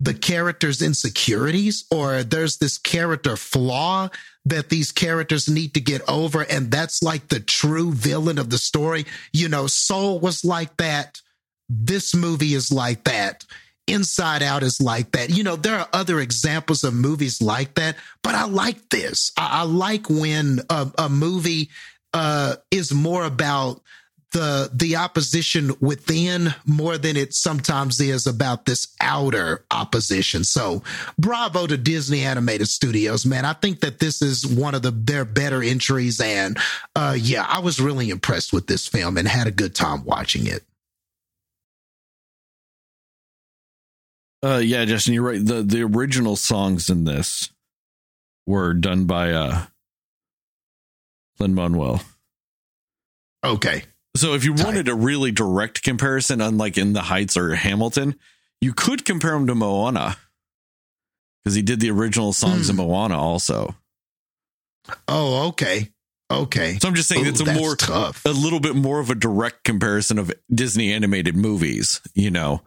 the 0.00 0.14
character's 0.14 0.80
insecurities 0.80 1.84
or 1.90 2.22
there's 2.22 2.58
this 2.58 2.78
character 2.78 3.36
flaw 3.36 4.08
that 4.46 4.70
these 4.70 4.92
characters 4.92 5.48
need 5.48 5.74
to 5.74 5.80
get 5.80 6.02
over. 6.08 6.42
And 6.42 6.70
that's 6.70 7.02
like 7.02 7.28
the 7.28 7.40
true 7.40 7.92
villain 7.92 8.38
of 8.38 8.50
the 8.50 8.58
story. 8.58 9.06
You 9.32 9.48
know, 9.48 9.66
Soul 9.66 10.20
was 10.20 10.44
like 10.44 10.76
that. 10.78 11.20
This 11.68 12.14
movie 12.14 12.54
is 12.54 12.72
like 12.72 13.04
that. 13.04 13.44
Inside 13.86 14.42
Out 14.42 14.62
is 14.62 14.80
like 14.80 15.12
that. 15.12 15.30
You 15.30 15.42
know, 15.42 15.56
there 15.56 15.78
are 15.78 15.88
other 15.92 16.20
examples 16.20 16.84
of 16.84 16.94
movies 16.94 17.42
like 17.42 17.74
that, 17.74 17.96
but 18.22 18.34
I 18.34 18.44
like 18.44 18.88
this. 18.90 19.32
I, 19.36 19.60
I 19.60 19.62
like 19.62 20.08
when 20.08 20.60
a, 20.70 20.90
a 20.98 21.08
movie 21.08 21.70
uh, 22.12 22.56
is 22.70 22.92
more 22.92 23.24
about 23.24 23.80
the 24.32 24.70
the 24.72 24.96
opposition 24.96 25.72
within 25.80 26.54
more 26.64 26.96
than 26.98 27.16
it 27.16 27.34
sometimes 27.34 28.00
is 28.00 28.26
about 28.26 28.64
this 28.64 28.94
outer 29.00 29.64
opposition. 29.70 30.44
So, 30.44 30.82
bravo 31.18 31.66
to 31.66 31.76
Disney 31.76 32.22
Animated 32.22 32.68
Studios, 32.68 33.26
man. 33.26 33.44
I 33.44 33.54
think 33.54 33.80
that 33.80 33.98
this 33.98 34.22
is 34.22 34.46
one 34.46 34.74
of 34.74 34.82
the 34.82 34.92
their 34.92 35.24
better 35.24 35.62
entries, 35.62 36.20
and 36.20 36.58
uh, 36.94 37.16
yeah, 37.18 37.44
I 37.48 37.60
was 37.60 37.80
really 37.80 38.10
impressed 38.10 38.52
with 38.52 38.66
this 38.66 38.86
film 38.86 39.16
and 39.16 39.26
had 39.26 39.46
a 39.46 39.52
good 39.52 39.74
time 39.74 40.04
watching 40.04 40.46
it. 40.46 40.62
Uh, 44.42 44.56
yeah, 44.56 44.84
Justin, 44.84 45.14
you're 45.14 45.22
right. 45.24 45.44
the 45.44 45.62
The 45.62 45.82
original 45.82 46.36
songs 46.36 46.88
in 46.88 47.04
this 47.04 47.50
were 48.46 48.72
done 48.74 49.04
by 49.04 49.32
uh, 49.32 49.64
Lin 51.38 51.54
Manuel. 51.54 52.00
Okay. 53.44 53.84
So 54.16 54.34
if 54.34 54.44
you 54.44 54.54
Tight. 54.54 54.64
wanted 54.66 54.88
a 54.88 54.94
really 54.94 55.30
direct 55.30 55.82
comparison, 55.82 56.40
unlike 56.40 56.76
in 56.76 56.92
the 56.94 57.02
Heights 57.02 57.36
or 57.36 57.54
Hamilton, 57.54 58.16
you 58.60 58.72
could 58.72 59.04
compare 59.04 59.34
him 59.34 59.46
to 59.46 59.54
Moana 59.54 60.16
because 61.42 61.54
he 61.54 61.62
did 61.62 61.80
the 61.80 61.90
original 61.90 62.32
songs 62.32 62.68
of 62.68 62.76
Moana 62.76 63.18
also. 63.18 63.74
Oh, 65.06 65.48
okay. 65.48 65.88
Okay. 66.30 66.78
So 66.80 66.88
I'm 66.88 66.94
just 66.94 67.08
saying 67.08 67.26
Ooh, 67.26 67.28
it's 67.28 67.40
a 67.40 67.52
more 67.52 67.76
tough. 67.76 68.24
a 68.24 68.30
little 68.30 68.60
bit 68.60 68.74
more 68.74 69.00
of 69.00 69.10
a 69.10 69.14
direct 69.14 69.64
comparison 69.64 70.18
of 70.18 70.32
Disney 70.52 70.92
animated 70.92 71.36
movies, 71.36 72.00
you 72.14 72.30
know, 72.30 72.62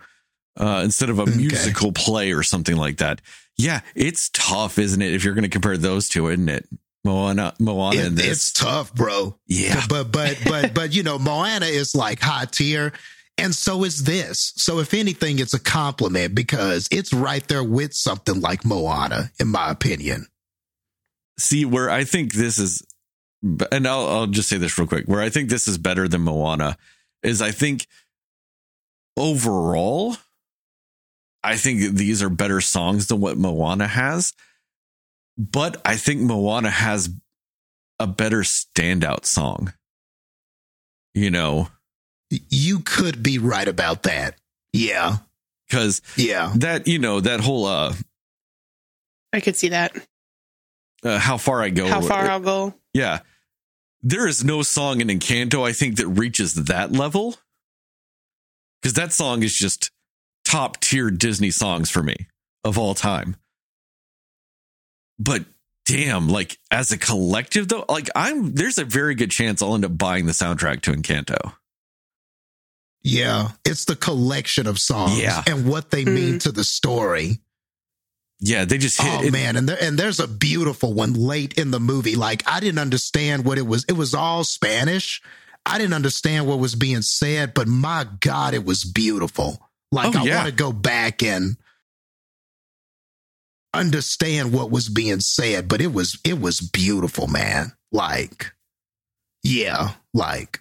uh, 0.57 0.81
instead 0.83 1.09
of 1.09 1.19
a 1.19 1.23
Okay. 1.23 1.35
musical 1.35 1.91
play 1.91 2.31
or 2.31 2.43
something 2.43 2.75
like 2.77 2.97
that. 2.97 3.21
Yeah, 3.57 3.81
it's 3.95 4.29
tough, 4.33 4.77
isn't 4.79 5.01
it? 5.01 5.13
If 5.13 5.23
you're 5.23 5.33
going 5.35 5.43
to 5.43 5.49
compare 5.49 5.77
those 5.77 6.09
two, 6.09 6.27
isn't 6.29 6.49
it? 6.49 6.67
Moana, 7.05 7.53
Moana, 7.59 7.99
It- 7.99 8.05
and 8.07 8.17
this. 8.17 8.27
it's 8.27 8.51
tough, 8.53 8.93
bro. 8.95 9.37
yeah, 9.47 9.83
But 9.89 10.11
but 10.11 10.37
but 10.45 10.73
but 10.73 10.93
you 10.95 11.03
know, 11.03 11.19
Moana 11.19 11.65
is 11.65 11.93
like 11.95 12.19
high 12.19 12.45
tier. 12.45 12.93
And 13.37 13.55
so 13.55 13.83
is 13.83 14.03
this. 14.03 14.53
So 14.57 14.77
if 14.79 14.93
anything, 14.93 15.39
it's 15.39 15.55
a 15.55 15.59
compliment 15.59 16.35
because 16.35 16.87
it's 16.91 17.11
right 17.11 17.45
there 17.47 17.63
with 17.63 17.95
something 17.95 18.39
like 18.41 18.63
Moana, 18.63 19.31
in 19.39 19.47
my 19.47 19.71
opinion. 19.71 20.27
see 21.39 21.65
where 21.65 21.89
I 21.89 22.03
think 22.03 22.33
this 22.33 22.59
is, 22.59 22.83
and 23.71 23.87
I'll, 23.87 24.07
I'll 24.07 24.27
just 24.27 24.49
say 24.49 24.57
this 24.57 24.77
real 24.77 24.87
quick. 24.87 25.05
Where 25.07 25.19
I 25.19 25.29
think 25.29 25.49
this 25.49 25.67
is 25.67 25.79
better 25.79 26.07
than 26.07 26.21
Moana 26.21 26.77
is 27.23 27.41
I 27.41 27.49
think 27.51 27.87
overall, 29.17 30.15
I 31.43 31.57
think 31.57 31.95
these 31.97 32.23
are 32.23 32.29
better 32.29 32.61
songs 32.61 33.07
than 33.07 33.19
what 33.19 33.37
Moana 33.37 33.87
has. 33.87 34.33
But 35.37 35.81
I 35.83 35.97
think 35.97 36.21
Moana 36.21 36.69
has 36.69 37.09
a 37.99 38.07
better 38.07 38.41
standout 38.41 39.25
song. 39.25 39.73
You 41.13 41.29
know, 41.31 41.69
You 42.29 42.79
could 42.79 43.21
be 43.21 43.37
right 43.39 43.67
about 43.67 44.03
that. 44.03 44.35
Yeah. 44.71 45.17
because 45.67 46.01
Yeah. 46.15 46.51
that 46.57 46.87
you 46.87 46.97
know 46.99 47.19
that 47.19 47.39
whole 47.41 47.65
uh, 47.65 47.93
I 49.31 49.39
could 49.39 49.55
see 49.55 49.69
that. 49.69 49.95
uh 51.03 51.19
how 51.19 51.37
far 51.37 51.61
I 51.61 51.69
go 51.69 51.87
How 51.87 52.01
far 52.01 52.29
I'll 52.29 52.39
go. 52.39 52.73
Yeah. 52.93 53.19
There 54.01 54.27
is 54.27 54.43
no 54.43 54.63
song 54.63 54.99
in 55.01 55.07
Encanto, 55.07 55.67
I 55.67 55.71
think, 55.73 55.95
that 55.97 56.07
reaches 56.07 56.53
that 56.55 56.91
level. 56.91 57.35
Because 58.81 58.93
that 58.95 59.13
song 59.13 59.43
is 59.43 59.55
just 59.55 59.91
top 60.53 60.79
tier 60.79 61.09
Disney 61.09 61.51
songs 61.51 61.89
for 61.89 62.03
me 62.03 62.15
of 62.63 62.77
all 62.77 62.93
time. 62.93 63.35
But 65.19 65.45
damn, 65.85 66.29
like 66.29 66.57
as 66.71 66.91
a 66.91 66.97
collective 66.97 67.67
though, 67.67 67.85
like 67.89 68.09
I'm 68.15 68.53
there's 68.53 68.77
a 68.77 68.85
very 68.85 69.15
good 69.15 69.31
chance 69.31 69.61
I'll 69.61 69.75
end 69.75 69.85
up 69.85 69.97
buying 69.97 70.25
the 70.25 70.31
soundtrack 70.31 70.81
to 70.81 70.91
Encanto. 70.91 71.53
Yeah. 73.03 73.49
It's 73.65 73.85
the 73.85 73.95
collection 73.95 74.65
of 74.65 74.79
songs 74.79 75.19
Yeah. 75.19 75.43
and 75.45 75.67
what 75.67 75.91
they 75.91 76.05
mean 76.05 76.33
hmm. 76.33 76.37
to 76.39 76.51
the 76.51 76.63
story. 76.63 77.39
Yeah, 78.39 78.65
they 78.65 78.77
just 78.77 79.01
hit 79.01 79.19
Oh 79.21 79.23
it- 79.23 79.31
man, 79.31 79.55
and 79.55 79.69
there, 79.69 79.77
and 79.81 79.97
there's 79.97 80.19
a 80.19 80.27
beautiful 80.27 80.93
one 80.93 81.13
late 81.13 81.53
in 81.57 81.71
the 81.71 81.79
movie. 81.79 82.15
Like 82.15 82.43
I 82.45 82.59
didn't 82.59 82.79
understand 82.79 83.45
what 83.45 83.57
it 83.57 83.65
was. 83.65 83.85
It 83.87 83.93
was 83.93 84.13
all 84.13 84.43
Spanish. 84.43 85.21
I 85.65 85.77
didn't 85.77 85.93
understand 85.93 86.45
what 86.45 86.59
was 86.59 86.75
being 86.75 87.01
said, 87.03 87.53
but 87.53 87.67
my 87.69 88.05
God, 88.19 88.53
it 88.53 88.65
was 88.65 88.83
beautiful. 88.83 89.59
Like 89.93 90.15
Oh, 90.15 90.19
I 90.19 90.23
yeah. 90.23 90.37
want 90.37 90.49
to 90.49 90.55
go 90.55 90.71
back 90.71 91.21
and 91.21 91.55
understand 93.73 94.51
what 94.53 94.71
was 94.71 94.89
being 94.89 95.19
said, 95.19 95.67
but 95.67 95.81
it 95.81 95.93
was 95.93 96.19
it 96.23 96.39
was 96.39 96.59
beautiful, 96.61 97.27
man. 97.27 97.71
Like, 97.91 98.51
yeah, 99.43 99.91
like 100.13 100.59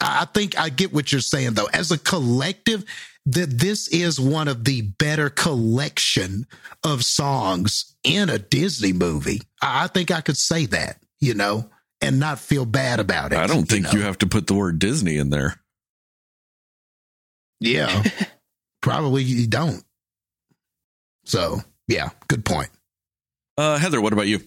I 0.00 0.24
think 0.26 0.58
I 0.58 0.68
get 0.68 0.92
what 0.92 1.10
you're 1.10 1.20
saying 1.20 1.54
though. 1.54 1.68
As 1.72 1.90
a 1.90 1.98
collective, 1.98 2.84
that 3.26 3.58
this 3.58 3.88
is 3.88 4.20
one 4.20 4.46
of 4.48 4.64
the 4.64 4.82
better 4.82 5.30
collection 5.30 6.46
of 6.84 7.04
songs 7.04 7.96
in 8.04 8.30
a 8.30 8.38
Disney 8.38 8.92
movie. 8.92 9.42
I 9.60 9.88
think 9.88 10.10
I 10.10 10.20
could 10.20 10.36
say 10.36 10.66
that, 10.66 11.00
you 11.20 11.34
know, 11.34 11.68
and 12.00 12.20
not 12.20 12.38
feel 12.38 12.64
bad 12.64 13.00
about 13.00 13.32
it. 13.32 13.38
I 13.38 13.46
don't 13.48 13.68
think 13.68 13.86
know? 13.86 13.90
you 13.90 14.02
have 14.02 14.18
to 14.18 14.26
put 14.26 14.46
the 14.46 14.54
word 14.54 14.78
Disney 14.78 15.16
in 15.16 15.30
there. 15.30 15.60
Yeah. 17.60 18.02
Probably 18.82 19.22
you 19.22 19.46
don't. 19.46 19.82
So, 21.24 21.60
yeah, 21.86 22.10
good 22.28 22.44
point. 22.44 22.70
Uh 23.56 23.78
Heather, 23.78 24.00
what 24.00 24.12
about 24.12 24.28
you? 24.28 24.40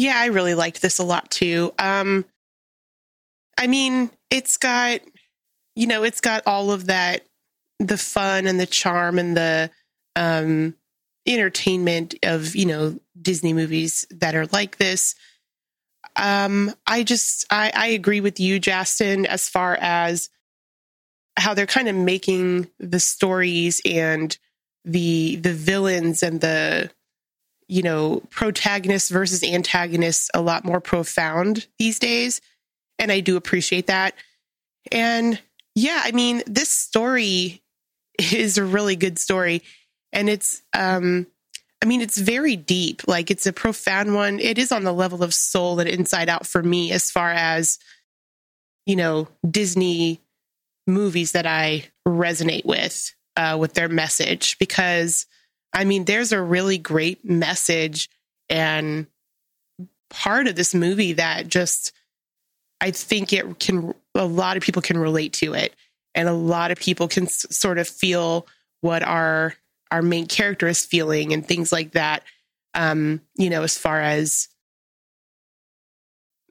Yeah, 0.00 0.18
I 0.18 0.26
really 0.26 0.54
liked 0.54 0.80
this 0.80 0.98
a 0.98 1.04
lot 1.04 1.30
too. 1.30 1.74
Um, 1.78 2.24
I 3.58 3.66
mean, 3.66 4.10
it's 4.30 4.56
got, 4.56 5.00
you 5.76 5.86
know, 5.86 6.04
it's 6.04 6.22
got 6.22 6.42
all 6.46 6.70
of 6.70 6.86
that, 6.86 7.26
the 7.80 7.98
fun 7.98 8.46
and 8.46 8.58
the 8.58 8.64
charm 8.64 9.18
and 9.18 9.36
the 9.36 9.70
um, 10.16 10.74
entertainment 11.26 12.14
of, 12.22 12.56
you 12.56 12.64
know, 12.64 12.98
Disney 13.20 13.52
movies 13.52 14.06
that 14.10 14.34
are 14.34 14.46
like 14.46 14.78
this. 14.78 15.14
Um, 16.16 16.72
I 16.86 17.02
just, 17.02 17.44
I, 17.50 17.70
I 17.74 17.86
agree 17.88 18.22
with 18.22 18.40
you, 18.40 18.58
Justin, 18.58 19.26
as 19.26 19.50
far 19.50 19.76
as 19.82 20.30
how 21.40 21.54
they're 21.54 21.66
kind 21.66 21.88
of 21.88 21.96
making 21.96 22.68
the 22.78 23.00
stories 23.00 23.80
and 23.84 24.36
the 24.84 25.36
the 25.36 25.52
villains 25.52 26.22
and 26.22 26.40
the 26.40 26.90
you 27.70 27.82
know, 27.82 28.20
protagonists 28.30 29.10
versus 29.10 29.44
antagonists 29.44 30.28
a 30.34 30.40
lot 30.40 30.64
more 30.64 30.80
profound 30.80 31.68
these 31.78 32.00
days. 32.00 32.40
And 32.98 33.12
I 33.12 33.20
do 33.20 33.36
appreciate 33.36 33.86
that. 33.86 34.14
And 34.90 35.40
yeah, 35.76 36.02
I 36.02 36.10
mean, 36.10 36.42
this 36.48 36.70
story 36.70 37.62
is 38.18 38.58
a 38.58 38.64
really 38.64 38.96
good 38.96 39.20
story. 39.20 39.62
And 40.12 40.28
it's, 40.28 40.62
um, 40.76 41.28
I 41.80 41.86
mean, 41.86 42.00
it's 42.00 42.18
very 42.18 42.56
deep. 42.56 43.06
Like 43.06 43.30
it's 43.30 43.46
a 43.46 43.52
profound 43.52 44.16
one. 44.16 44.40
It 44.40 44.58
is 44.58 44.72
on 44.72 44.82
the 44.82 44.92
level 44.92 45.22
of 45.22 45.32
soul 45.32 45.78
and 45.78 45.88
inside 45.88 46.28
out 46.28 46.48
for 46.48 46.64
me, 46.64 46.90
as 46.90 47.08
far 47.08 47.30
as, 47.30 47.78
you 48.84 48.96
know, 48.96 49.28
Disney 49.48 50.20
movies 50.90 51.32
that 51.32 51.46
I 51.46 51.88
resonate 52.06 52.64
with, 52.64 53.14
uh, 53.36 53.56
with 53.58 53.74
their 53.74 53.88
message, 53.88 54.58
because 54.58 55.26
I 55.72 55.84
mean, 55.84 56.04
there's 56.04 56.32
a 56.32 56.42
really 56.42 56.78
great 56.78 57.24
message 57.24 58.10
and 58.48 59.06
part 60.08 60.48
of 60.48 60.56
this 60.56 60.74
movie 60.74 61.12
that 61.12 61.46
just, 61.46 61.92
I 62.80 62.90
think 62.90 63.32
it 63.32 63.60
can, 63.60 63.94
a 64.14 64.26
lot 64.26 64.56
of 64.56 64.62
people 64.64 64.82
can 64.82 64.98
relate 64.98 65.32
to 65.34 65.54
it. 65.54 65.74
And 66.12 66.28
a 66.28 66.32
lot 66.32 66.72
of 66.72 66.78
people 66.78 67.06
can 67.06 67.26
s- 67.26 67.46
sort 67.50 67.78
of 67.78 67.88
feel 67.88 68.48
what 68.80 69.04
our, 69.04 69.54
our 69.92 70.02
main 70.02 70.26
character 70.26 70.66
is 70.66 70.84
feeling 70.84 71.32
and 71.32 71.46
things 71.46 71.70
like 71.70 71.92
that. 71.92 72.24
Um, 72.74 73.20
you 73.36 73.50
know, 73.50 73.62
as 73.62 73.78
far 73.78 74.00
as, 74.00 74.48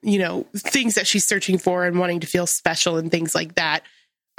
you 0.02 0.18
know, 0.18 0.46
things 0.56 0.94
that 0.94 1.06
she's 1.06 1.26
searching 1.26 1.58
for 1.58 1.84
and 1.84 1.98
wanting 1.98 2.20
to 2.20 2.26
feel 2.26 2.46
special 2.46 2.96
and 2.96 3.10
things 3.10 3.34
like 3.34 3.56
that. 3.56 3.82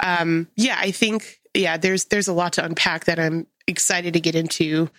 Um, 0.02 0.48
yeah, 0.56 0.76
I 0.78 0.90
think, 0.90 1.40
yeah, 1.54 1.76
there's, 1.76 2.06
there's 2.06 2.28
a 2.28 2.32
lot 2.32 2.54
to 2.54 2.64
unpack 2.64 3.04
that 3.04 3.18
I'm 3.18 3.46
excited 3.66 4.14
to 4.14 4.20
get 4.20 4.34
into. 4.34 4.90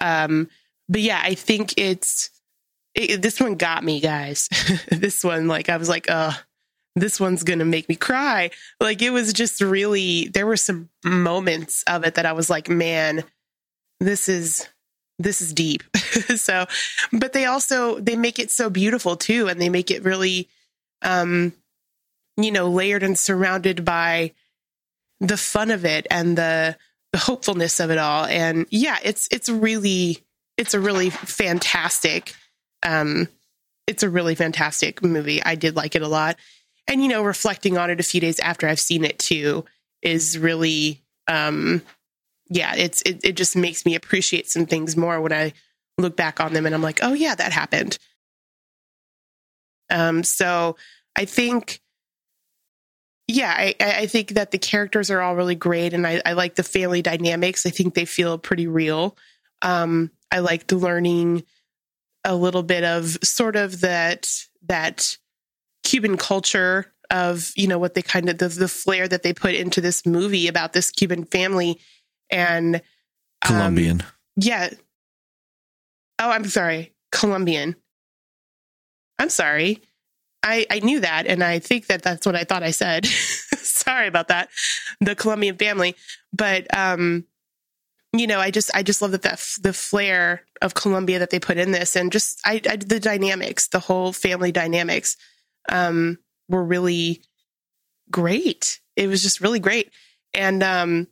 Um, 0.00 0.48
but 0.88 1.00
yeah, 1.00 1.20
I 1.22 1.34
think 1.34 1.74
it's 1.76 2.30
it, 2.94 3.22
this 3.22 3.40
one 3.40 3.54
got 3.54 3.84
me, 3.84 4.00
guys. 4.00 4.48
this 4.90 5.22
one, 5.24 5.48
like, 5.48 5.68
I 5.68 5.76
was 5.76 5.88
like, 5.88 6.10
uh, 6.10 6.32
this 6.96 7.20
one's 7.20 7.44
gonna 7.44 7.64
make 7.64 7.88
me 7.88 7.94
cry. 7.94 8.50
Like, 8.80 9.00
it 9.02 9.10
was 9.10 9.32
just 9.32 9.60
really. 9.60 10.28
There 10.28 10.46
were 10.46 10.56
some 10.56 10.88
moments 11.04 11.84
of 11.86 12.04
it 12.04 12.16
that 12.16 12.26
I 12.26 12.32
was 12.32 12.50
like, 12.50 12.68
man, 12.68 13.22
this 14.00 14.28
is 14.28 14.68
this 15.18 15.40
is 15.40 15.52
deep. 15.52 15.84
so, 16.36 16.66
but 17.12 17.32
they 17.32 17.44
also 17.44 18.00
they 18.00 18.16
make 18.16 18.38
it 18.38 18.50
so 18.50 18.70
beautiful 18.70 19.16
too, 19.16 19.48
and 19.48 19.60
they 19.60 19.68
make 19.68 19.90
it 19.90 20.04
really, 20.04 20.48
um, 21.02 21.52
you 22.36 22.50
know, 22.50 22.68
layered 22.68 23.02
and 23.02 23.18
surrounded 23.18 23.84
by 23.84 24.32
the 25.20 25.36
fun 25.36 25.70
of 25.70 25.84
it 25.84 26.06
and 26.10 26.36
the 26.36 26.76
the 27.12 27.18
hopefulness 27.18 27.80
of 27.80 27.90
it 27.90 27.98
all. 27.98 28.24
And 28.24 28.66
yeah, 28.70 28.98
it's 29.02 29.28
it's 29.30 29.48
really 29.48 30.18
it's 30.56 30.74
a 30.74 30.80
really 30.80 31.10
fantastic 31.10 32.34
um 32.82 33.28
it's 33.86 34.02
a 34.02 34.10
really 34.10 34.34
fantastic 34.34 35.02
movie. 35.02 35.42
I 35.42 35.56
did 35.56 35.74
like 35.76 35.96
it 35.96 36.02
a 36.02 36.08
lot. 36.08 36.36
And 36.86 37.02
you 37.02 37.08
know, 37.08 37.22
reflecting 37.22 37.76
on 37.76 37.90
it 37.90 38.00
a 38.00 38.04
few 38.04 38.20
days 38.20 38.38
after 38.40 38.68
I've 38.68 38.80
seen 38.80 39.04
it 39.04 39.18
too 39.18 39.64
is 40.02 40.38
really 40.38 41.02
um 41.28 41.82
yeah, 42.48 42.74
it's 42.76 43.02
it, 43.02 43.20
it 43.24 43.36
just 43.36 43.56
makes 43.56 43.84
me 43.84 43.94
appreciate 43.94 44.48
some 44.48 44.66
things 44.66 44.96
more 44.96 45.20
when 45.20 45.32
I 45.32 45.52
look 45.98 46.16
back 46.16 46.40
on 46.40 46.52
them 46.52 46.66
and 46.66 46.74
I'm 46.74 46.82
like, 46.82 47.00
oh 47.02 47.12
yeah, 47.12 47.34
that 47.34 47.52
happened. 47.52 47.98
Um 49.90 50.22
so 50.22 50.76
I 51.16 51.24
think 51.24 51.80
yeah, 53.30 53.54
I, 53.56 53.74
I 53.80 54.06
think 54.06 54.30
that 54.30 54.50
the 54.50 54.58
characters 54.58 55.10
are 55.10 55.20
all 55.20 55.36
really 55.36 55.54
great, 55.54 55.94
and 55.94 56.06
I, 56.06 56.20
I 56.26 56.32
like 56.32 56.56
the 56.56 56.62
family 56.62 57.00
dynamics. 57.00 57.64
I 57.64 57.70
think 57.70 57.94
they 57.94 58.04
feel 58.04 58.38
pretty 58.38 58.66
real. 58.66 59.16
Um, 59.62 60.10
I 60.32 60.40
liked 60.40 60.72
learning 60.72 61.44
a 62.24 62.34
little 62.34 62.62
bit 62.62 62.82
of 62.82 63.18
sort 63.22 63.56
of 63.56 63.80
that 63.80 64.28
that 64.66 65.16
Cuban 65.84 66.16
culture 66.16 66.92
of 67.10 67.52
you 67.56 67.68
know 67.68 67.78
what 67.78 67.94
they 67.94 68.02
kind 68.02 68.28
of 68.28 68.38
the, 68.38 68.48
the 68.48 68.68
flair 68.68 69.06
that 69.06 69.22
they 69.22 69.32
put 69.32 69.54
into 69.54 69.80
this 69.80 70.04
movie 70.04 70.48
about 70.48 70.72
this 70.72 70.90
Cuban 70.90 71.24
family 71.24 71.78
and 72.30 72.76
um, 72.76 72.82
Colombian. 73.42 74.02
yeah. 74.36 74.70
Oh, 76.18 76.30
I'm 76.30 76.44
sorry, 76.46 76.94
Colombian. 77.12 77.76
I'm 79.18 79.30
sorry. 79.30 79.82
I, 80.42 80.66
I 80.70 80.80
knew 80.80 81.00
that, 81.00 81.26
and 81.26 81.44
I 81.44 81.58
think 81.58 81.86
that 81.86 82.02
that's 82.02 82.24
what 82.24 82.36
I 82.36 82.44
thought 82.44 82.62
I 82.62 82.70
said. 82.70 83.06
Sorry 83.56 84.06
about 84.06 84.28
that, 84.28 84.48
the 85.00 85.14
Colombian 85.14 85.56
family. 85.56 85.96
But 86.32 86.66
um, 86.76 87.24
you 88.12 88.26
know, 88.26 88.40
I 88.40 88.50
just 88.50 88.70
I 88.74 88.82
just 88.82 89.02
love 89.02 89.12
that 89.12 89.22
that 89.22 89.34
f- 89.34 89.58
the 89.60 89.72
flair 89.72 90.42
of 90.62 90.74
Colombia 90.74 91.18
that 91.18 91.30
they 91.30 91.40
put 91.40 91.58
in 91.58 91.72
this, 91.72 91.94
and 91.96 92.10
just 92.10 92.40
I, 92.44 92.60
I 92.68 92.76
the 92.76 93.00
dynamics, 93.00 93.68
the 93.68 93.78
whole 93.78 94.12
family 94.12 94.52
dynamics, 94.52 95.16
um, 95.68 96.18
were 96.48 96.64
really 96.64 97.22
great. 98.10 98.80
It 98.96 99.08
was 99.08 99.22
just 99.22 99.40
really 99.40 99.60
great, 99.60 99.90
and 100.34 100.62
um, 100.62 101.06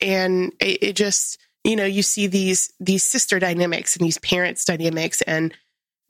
and 0.00 0.52
it, 0.60 0.82
it 0.82 0.96
just 0.96 1.38
you 1.62 1.76
know 1.76 1.84
you 1.84 2.02
see 2.02 2.26
these 2.26 2.72
these 2.80 3.04
sister 3.04 3.38
dynamics 3.38 3.96
and 3.96 4.04
these 4.04 4.18
parents 4.18 4.64
dynamics 4.64 5.22
and 5.22 5.54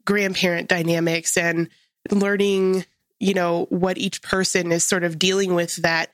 grandparent 0.05 0.69
dynamics 0.69 1.37
and 1.37 1.69
learning, 2.11 2.85
you 3.19 3.33
know, 3.33 3.65
what 3.69 3.97
each 3.97 4.21
person 4.21 4.71
is 4.71 4.85
sort 4.85 5.03
of 5.03 5.19
dealing 5.19 5.55
with 5.55 5.77
that 5.77 6.11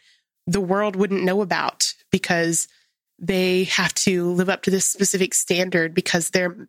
the 0.47 0.61
world 0.61 0.95
wouldn't 0.95 1.23
know 1.23 1.41
about 1.41 1.83
because 2.11 2.67
they 3.19 3.65
have 3.65 3.93
to 3.93 4.31
live 4.31 4.49
up 4.49 4.63
to 4.63 4.71
this 4.71 4.85
specific 4.85 5.33
standard 5.33 5.93
because 5.93 6.29
they're, 6.29 6.67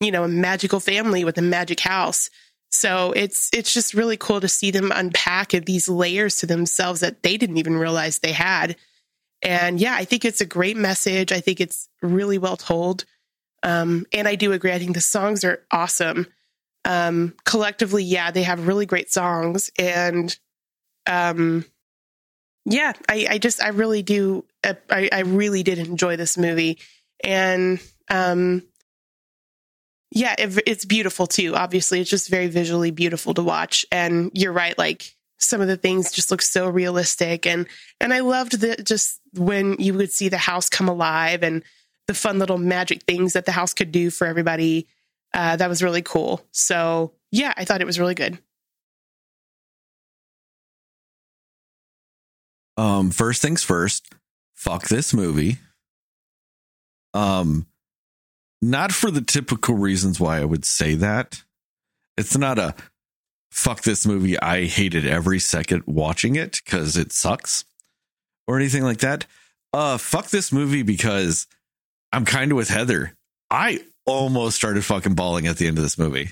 you 0.00 0.10
know, 0.10 0.24
a 0.24 0.28
magical 0.28 0.80
family 0.80 1.24
with 1.24 1.36
a 1.38 1.42
magic 1.42 1.80
house. 1.80 2.30
So 2.70 3.12
it's 3.12 3.50
it's 3.52 3.74
just 3.74 3.94
really 3.94 4.16
cool 4.16 4.40
to 4.40 4.48
see 4.48 4.70
them 4.70 4.92
unpack 4.94 5.50
these 5.50 5.88
layers 5.88 6.36
to 6.36 6.46
themselves 6.46 7.00
that 7.00 7.22
they 7.22 7.36
didn't 7.36 7.58
even 7.58 7.76
realize 7.76 8.18
they 8.18 8.32
had. 8.32 8.76
And 9.42 9.80
yeah, 9.80 9.94
I 9.94 10.04
think 10.04 10.24
it's 10.24 10.40
a 10.40 10.46
great 10.46 10.76
message. 10.76 11.32
I 11.32 11.40
think 11.40 11.60
it's 11.60 11.88
really 12.00 12.38
well 12.38 12.56
told. 12.56 13.04
Um, 13.62 14.06
and 14.12 14.28
I 14.28 14.36
do 14.36 14.52
agree. 14.52 14.72
I 14.72 14.78
think 14.78 14.94
the 14.94 15.00
songs 15.00 15.44
are 15.44 15.62
awesome 15.70 16.26
um 16.84 17.34
collectively 17.44 18.02
yeah 18.04 18.30
they 18.30 18.42
have 18.42 18.66
really 18.66 18.86
great 18.86 19.10
songs. 19.10 19.70
And 19.78 20.36
um 21.06 21.64
yeah 22.66 22.92
i 23.08 23.26
i 23.30 23.38
just 23.38 23.62
i 23.62 23.68
really 23.68 24.02
do 24.02 24.44
uh, 24.64 24.74
i 24.90 25.08
i 25.12 25.20
really 25.20 25.62
did 25.62 25.78
enjoy 25.78 26.16
this 26.16 26.36
movie. 26.36 26.78
And 27.22 27.80
um 28.10 28.62
yeah 30.10 30.34
it, 30.38 30.62
it's 30.66 30.84
beautiful 30.84 31.26
too 31.26 31.54
obviously. 31.54 32.00
It's 32.00 32.10
just 32.10 32.28
very 32.30 32.48
visually 32.48 32.90
beautiful 32.90 33.34
to 33.34 33.42
watch. 33.42 33.84
And 33.90 34.30
you're 34.34 34.52
right 34.52 34.76
like 34.76 35.14
some 35.38 35.62
of 35.62 35.68
the 35.68 35.76
things 35.76 36.12
just 36.12 36.30
look 36.30 36.42
so 36.42 36.68
realistic. 36.68 37.46
And 37.46 37.66
and 38.00 38.12
i 38.12 38.20
loved 38.20 38.60
the 38.60 38.76
just 38.82 39.20
when 39.34 39.76
you 39.78 39.94
would 39.94 40.12
see 40.12 40.28
the 40.28 40.38
house 40.38 40.68
come 40.68 40.88
alive 40.88 41.42
and 41.42 41.62
the 42.06 42.14
fun 42.14 42.38
little 42.38 42.58
magic 42.58 43.04
things 43.04 43.34
that 43.34 43.46
the 43.46 43.52
house 43.52 43.72
could 43.72 43.92
do 43.92 44.10
for 44.10 44.26
everybody 44.26 44.88
uh, 45.34 45.56
that 45.56 45.68
was 45.68 45.82
really 45.82 46.02
cool. 46.02 46.44
So 46.50 47.12
yeah, 47.30 47.52
I 47.56 47.64
thought 47.64 47.80
it 47.80 47.86
was 47.86 47.98
really 47.98 48.14
good. 48.14 48.38
Um, 52.76 53.10
first 53.10 53.42
things 53.42 53.62
first, 53.62 54.06
fuck 54.54 54.88
this 54.88 55.12
movie. 55.12 55.58
Um, 57.12 57.66
not 58.62 58.92
for 58.92 59.10
the 59.10 59.20
typical 59.20 59.74
reasons 59.74 60.18
why 60.18 60.40
I 60.40 60.44
would 60.44 60.64
say 60.64 60.94
that. 60.94 61.42
It's 62.16 62.36
not 62.36 62.58
a 62.58 62.74
fuck 63.50 63.82
this 63.82 64.06
movie. 64.06 64.38
I 64.38 64.64
hated 64.64 65.06
every 65.06 65.38
second 65.38 65.82
watching 65.86 66.36
it 66.36 66.60
because 66.64 66.96
it 66.96 67.12
sucks 67.12 67.64
or 68.46 68.56
anything 68.56 68.82
like 68.82 68.98
that. 68.98 69.26
Uh, 69.72 69.98
fuck 69.98 70.28
this 70.28 70.52
movie 70.52 70.82
because 70.82 71.46
I'm 72.12 72.24
kind 72.24 72.50
of 72.50 72.56
with 72.56 72.68
Heather. 72.68 73.16
I 73.50 73.80
almost 74.06 74.56
started 74.56 74.84
fucking 74.84 75.14
bawling 75.14 75.46
at 75.46 75.56
the 75.56 75.66
end 75.66 75.78
of 75.78 75.84
this 75.84 75.98
movie. 75.98 76.30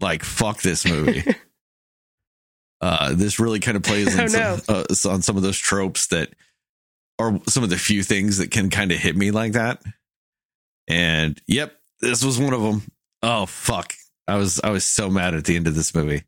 Like, 0.00 0.22
fuck 0.24 0.60
this 0.60 0.86
movie. 0.86 1.24
uh, 2.80 3.14
this 3.14 3.40
really 3.40 3.60
kind 3.60 3.76
of 3.76 3.82
plays 3.82 4.18
Oh, 4.18 4.22
on, 4.22 4.28
some, 4.28 4.60
uh, 4.68 5.14
on 5.14 5.22
some 5.22 5.36
of 5.36 5.42
those 5.42 5.58
tropes 5.58 6.08
that 6.08 6.30
are 7.18 7.40
some 7.48 7.62
of 7.64 7.70
the 7.70 7.78
few 7.78 8.02
things 8.02 8.38
that 8.38 8.50
can 8.50 8.68
kind 8.70 8.92
of 8.92 8.98
hit 8.98 9.16
me 9.16 9.30
like 9.30 9.52
that. 9.52 9.82
And 10.88 11.40
yep, 11.46 11.74
this 12.00 12.22
was 12.24 12.38
one 12.38 12.52
of 12.52 12.62
them. 12.62 12.82
Oh 13.22 13.46
fuck. 13.46 13.94
I 14.28 14.36
was 14.36 14.60
I 14.62 14.70
was 14.70 14.84
so 14.84 15.08
mad 15.08 15.34
at 15.34 15.44
the 15.44 15.56
end 15.56 15.66
of 15.66 15.74
this 15.74 15.94
movie. 15.94 16.24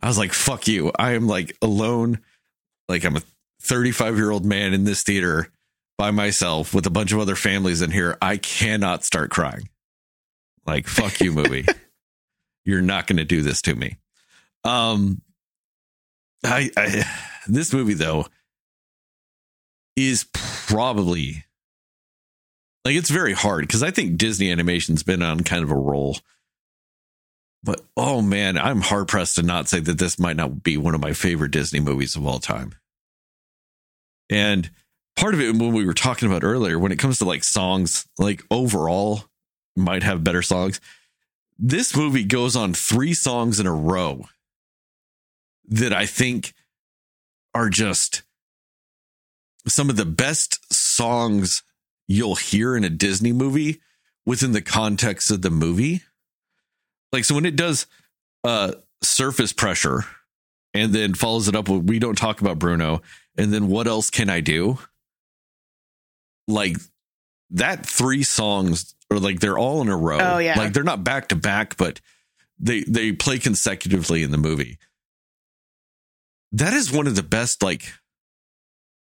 I 0.00 0.06
was 0.06 0.18
like, 0.18 0.32
fuck 0.32 0.66
you. 0.66 0.92
I 0.98 1.12
am 1.12 1.26
like 1.26 1.56
alone. 1.60 2.20
Like 2.88 3.04
I'm 3.04 3.16
a 3.16 3.22
35 3.62 4.16
year 4.16 4.30
old 4.30 4.44
man 4.44 4.72
in 4.72 4.84
this 4.84 5.02
theater 5.02 5.52
by 5.98 6.12
myself 6.12 6.72
with 6.72 6.86
a 6.86 6.90
bunch 6.90 7.12
of 7.12 7.18
other 7.18 7.36
families 7.36 7.82
in 7.82 7.90
here. 7.90 8.16
I 8.22 8.36
cannot 8.36 9.04
start 9.04 9.30
crying. 9.30 9.68
Like, 10.64 10.86
fuck 10.86 11.20
you, 11.20 11.32
movie. 11.32 11.66
You're 12.64 12.82
not 12.82 13.06
going 13.06 13.16
to 13.16 13.24
do 13.24 13.42
this 13.42 13.60
to 13.62 13.74
me. 13.74 13.96
Um, 14.64 15.20
I, 16.44 16.70
I, 16.76 17.04
this 17.46 17.72
movie 17.72 17.94
though 17.94 18.26
is 19.96 20.26
probably 20.32 21.44
like 22.84 22.94
it's 22.94 23.10
very 23.10 23.32
hard 23.32 23.62
because 23.62 23.82
I 23.82 23.90
think 23.90 24.18
Disney 24.18 24.50
animation's 24.52 25.02
been 25.02 25.22
on 25.22 25.40
kind 25.40 25.64
of 25.64 25.70
a 25.70 25.76
roll. 25.76 26.18
But 27.64 27.80
oh 27.96 28.22
man, 28.22 28.56
I'm 28.56 28.80
hard 28.80 29.08
pressed 29.08 29.36
to 29.36 29.42
not 29.42 29.68
say 29.68 29.80
that 29.80 29.98
this 29.98 30.18
might 30.18 30.36
not 30.36 30.62
be 30.62 30.76
one 30.76 30.94
of 30.94 31.00
my 31.00 31.12
favorite 31.12 31.50
Disney 31.50 31.80
movies 31.80 32.14
of 32.14 32.26
all 32.26 32.38
time. 32.38 32.74
And 34.30 34.70
part 35.18 35.34
of 35.34 35.40
it 35.40 35.56
when 35.56 35.72
we 35.72 35.84
were 35.84 35.94
talking 35.94 36.28
about 36.28 36.44
earlier, 36.44 36.78
when 36.78 36.92
it 36.92 36.98
comes 36.98 37.18
to 37.18 37.24
like 37.24 37.42
songs, 37.42 38.06
like 38.18 38.44
overall 38.52 39.24
might 39.74 40.04
have 40.04 40.22
better 40.22 40.42
songs. 40.42 40.80
This 41.58 41.96
movie 41.96 42.22
goes 42.22 42.54
on 42.54 42.72
three 42.72 43.14
songs 43.14 43.58
in 43.58 43.66
a 43.66 43.74
row 43.74 44.26
that 45.66 45.92
I 45.92 46.06
think 46.06 46.54
are 47.52 47.68
just 47.68 48.22
some 49.66 49.90
of 49.90 49.96
the 49.96 50.06
best 50.06 50.72
songs 50.72 51.64
you'll 52.06 52.36
hear 52.36 52.76
in 52.76 52.84
a 52.84 52.90
Disney 52.90 53.32
movie 53.32 53.80
within 54.24 54.52
the 54.52 54.62
context 54.62 55.32
of 55.32 55.42
the 55.42 55.50
movie. 55.50 56.02
Like, 57.12 57.24
so 57.24 57.34
when 57.34 57.44
it 57.44 57.56
does 57.56 57.86
uh, 58.44 58.72
surface 59.02 59.52
pressure 59.52 60.04
and 60.74 60.92
then 60.92 61.14
follows 61.14 61.48
it 61.48 61.56
up 61.56 61.68
with 61.68 61.88
We 61.88 61.98
Don't 61.98 62.16
Talk 62.16 62.40
About 62.40 62.60
Bruno, 62.60 63.02
and 63.36 63.52
then 63.52 63.66
What 63.66 63.88
Else 63.88 64.10
Can 64.10 64.30
I 64.30 64.40
Do? 64.40 64.78
Like, 66.48 66.76
that 67.50 67.86
three 67.86 68.24
songs 68.24 68.96
are 69.10 69.20
like 69.20 69.38
they're 69.38 69.58
all 69.58 69.80
in 69.82 69.88
a 69.88 69.96
row. 69.96 70.18
Oh, 70.20 70.38
yeah. 70.38 70.58
Like, 70.58 70.72
they're 70.72 70.82
not 70.82 71.04
back 71.04 71.28
to 71.28 71.36
back, 71.36 71.76
but 71.76 72.00
they 72.58 72.80
they 72.80 73.12
play 73.12 73.38
consecutively 73.38 74.24
in 74.24 74.32
the 74.32 74.38
movie. 74.38 74.78
That 76.50 76.72
is 76.72 76.90
one 76.92 77.06
of 77.06 77.14
the 77.14 77.22
best 77.22 77.62
like 77.62 77.92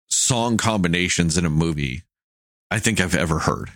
song 0.08 0.56
combinations 0.56 1.38
in 1.38 1.46
a 1.46 1.50
movie 1.50 2.02
I 2.70 2.78
think 2.78 3.00
I've 3.00 3.14
ever 3.14 3.40
heard. 3.40 3.70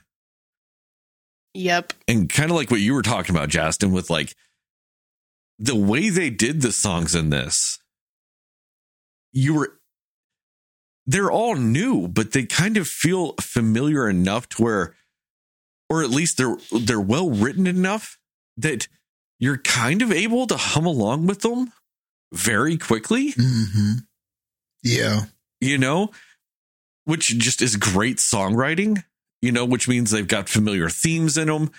Yep. 1.54 1.94
And 2.06 2.28
kind 2.28 2.50
of 2.50 2.56
like 2.56 2.70
what 2.70 2.80
you 2.80 2.94
were 2.94 3.02
talking 3.02 3.34
about, 3.34 3.48
Justin, 3.48 3.92
with 3.92 4.10
like 4.10 4.34
the 5.58 5.76
way 5.76 6.08
they 6.08 6.30
did 6.30 6.62
the 6.62 6.72
songs 6.72 7.14
in 7.14 7.30
this, 7.30 7.78
you 9.32 9.54
were 9.54 9.79
they're 11.10 11.30
all 11.30 11.56
new, 11.56 12.06
but 12.06 12.32
they 12.32 12.44
kind 12.44 12.76
of 12.76 12.86
feel 12.86 13.34
familiar 13.40 14.08
enough 14.08 14.48
to 14.50 14.62
where 14.62 14.94
or 15.88 16.04
at 16.04 16.10
least 16.10 16.38
they're 16.38 16.56
they're 16.72 17.00
well 17.00 17.30
written 17.30 17.66
enough 17.66 18.16
that 18.56 18.86
you're 19.40 19.58
kind 19.58 20.02
of 20.02 20.12
able 20.12 20.46
to 20.46 20.56
hum 20.56 20.86
along 20.86 21.26
with 21.26 21.40
them 21.40 21.72
very 22.32 22.76
quickly. 22.78 23.32
hmm 23.36 23.94
Yeah. 24.84 25.22
you 25.60 25.78
know, 25.78 26.10
which 27.06 27.36
just 27.38 27.60
is 27.60 27.76
great 27.76 28.18
songwriting, 28.18 29.02
you 29.42 29.50
know, 29.50 29.64
which 29.64 29.88
means 29.88 30.10
they've 30.10 30.28
got 30.28 30.48
familiar 30.48 30.88
themes 30.88 31.36
in 31.36 31.48
them, 31.48 31.72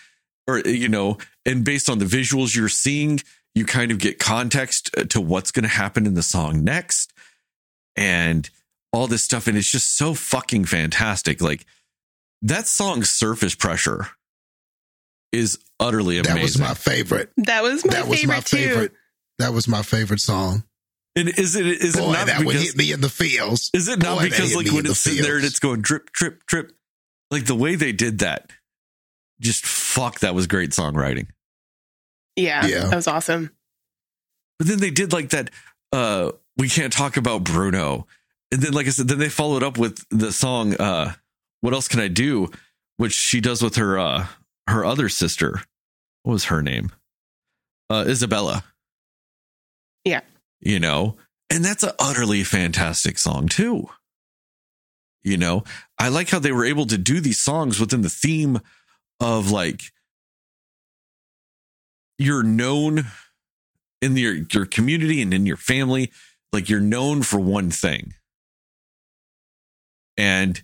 or, 0.45 0.59
you 0.59 0.89
know, 0.89 1.17
and 1.45 1.63
based 1.63 1.89
on 1.89 1.99
the 1.99 2.05
visuals 2.05 2.53
you're 2.55 2.67
seeing, 2.67 3.19
you 3.55 3.65
kind 3.65 3.91
of 3.91 3.99
get 3.99 4.19
context 4.19 4.89
uh, 4.97 5.03
to 5.05 5.21
what's 5.21 5.51
going 5.51 5.63
to 5.63 5.69
happen 5.69 6.05
in 6.05 6.15
the 6.15 6.23
song 6.23 6.63
next 6.65 7.13
and 7.95 8.49
all 8.93 9.07
this 9.07 9.23
stuff. 9.23 9.47
And 9.47 9.57
it's 9.57 9.71
just 9.71 9.97
so 9.97 10.13
fucking 10.13 10.65
fantastic. 10.65 11.41
Like 11.41 11.65
that 12.41 12.67
song, 12.67 13.03
Surface 13.03 13.55
Pressure, 13.55 14.07
is 15.31 15.59
utterly 15.79 16.17
amazing. 16.17 16.35
That 16.35 16.41
was 16.43 16.59
my 16.59 16.73
favorite. 16.73 17.31
That 17.37 17.63
was 17.63 17.85
my 17.85 17.93
that 17.93 18.07
was 18.07 18.19
favorite 18.19 18.35
my 18.35 18.39
too. 18.41 18.89
That 19.39 19.53
was 19.53 19.67
my 19.67 19.81
favorite 19.81 20.19
song. 20.19 20.63
and 21.15 21.29
is 21.29 21.55
it, 21.55 21.65
is 21.65 21.95
Boy, 21.95 22.09
it 22.09 22.13
not 22.13 22.27
that 22.27 22.43
would 22.45 22.55
hit 22.55 22.75
me 22.77 22.91
in 22.91 23.01
the 23.01 23.09
feels. 23.09 23.69
is 23.73 23.87
it 23.87 23.99
not 23.99 24.17
Boy, 24.19 24.23
because 24.25 24.55
like 24.55 24.67
when 24.67 24.77
in 24.79 24.83
the 24.83 24.89
it's 24.91 24.99
sitting 24.99 25.23
there 25.23 25.37
and 25.37 25.45
it's 25.45 25.59
going 25.59 25.81
drip, 25.81 26.11
drip, 26.11 26.45
drip, 26.45 26.71
like 27.31 27.45
the 27.45 27.55
way 27.55 27.75
they 27.75 27.91
did 27.91 28.19
that, 28.19 28.51
just 29.39 29.65
fuck, 29.65 30.19
that 30.19 30.35
was 30.35 30.47
great 30.47 30.71
songwriting. 30.71 31.27
Yeah, 32.35 32.65
Yeah. 32.65 32.85
that 32.87 32.95
was 32.95 33.07
awesome. 33.07 33.51
But 34.59 34.67
then 34.67 34.79
they 34.79 34.91
did 34.91 35.11
like 35.11 35.29
that. 35.31 35.49
Uh, 35.91 36.31
we 36.57 36.69
can't 36.69 36.93
talk 36.93 37.17
about 37.17 37.43
Bruno. 37.43 38.05
And 38.51 38.61
then, 38.61 38.73
like 38.73 38.87
I 38.87 38.89
said, 38.89 39.07
then 39.07 39.19
they 39.19 39.29
followed 39.29 39.63
up 39.63 39.77
with 39.77 40.03
the 40.09 40.31
song. 40.31 40.75
Uh, 40.75 41.13
what 41.61 41.73
else 41.73 41.87
can 41.87 41.99
I 41.99 42.07
do? 42.07 42.49
Which 42.97 43.13
she 43.13 43.39
does 43.39 43.61
with 43.61 43.75
her 43.75 43.97
uh, 43.97 44.27
her 44.67 44.85
other 44.85 45.09
sister. 45.09 45.61
What 46.23 46.33
was 46.33 46.45
her 46.45 46.61
name? 46.61 46.91
Uh, 47.89 48.03
Isabela. 48.03 48.63
Yeah. 50.03 50.21
You 50.59 50.79
know, 50.79 51.17
and 51.49 51.63
that's 51.63 51.83
an 51.83 51.91
utterly 51.99 52.43
fantastic 52.43 53.17
song 53.17 53.47
too. 53.47 53.87
You 55.23 55.37
know, 55.37 55.63
I 55.99 56.09
like 56.09 56.29
how 56.29 56.39
they 56.39 56.51
were 56.51 56.65
able 56.65 56.87
to 56.87 56.97
do 56.97 57.19
these 57.19 57.41
songs 57.41 57.79
within 57.79 58.01
the 58.01 58.09
theme 58.09 58.59
of 59.19 59.51
like 59.51 59.83
you're 62.17 62.43
known 62.43 63.05
in 64.01 64.17
your 64.17 64.35
your 64.51 64.65
community 64.65 65.21
and 65.21 65.33
in 65.33 65.45
your 65.45 65.57
family 65.57 66.11
like 66.51 66.69
you're 66.69 66.79
known 66.79 67.21
for 67.21 67.39
one 67.39 67.69
thing 67.69 68.13
and 70.17 70.61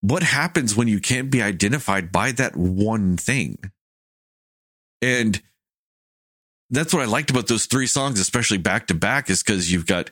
what 0.00 0.22
happens 0.22 0.76
when 0.76 0.88
you 0.88 1.00
can't 1.00 1.30
be 1.30 1.42
identified 1.42 2.12
by 2.12 2.32
that 2.32 2.56
one 2.56 3.16
thing? 3.16 3.58
And 5.02 5.40
that's 6.68 6.92
what 6.92 7.00
i 7.00 7.06
liked 7.06 7.30
about 7.30 7.46
those 7.46 7.66
three 7.66 7.86
songs 7.86 8.18
especially 8.18 8.58
back 8.58 8.88
to 8.88 8.94
back 8.94 9.30
is 9.30 9.40
because 9.40 9.70
you've 9.70 9.86
got 9.86 10.10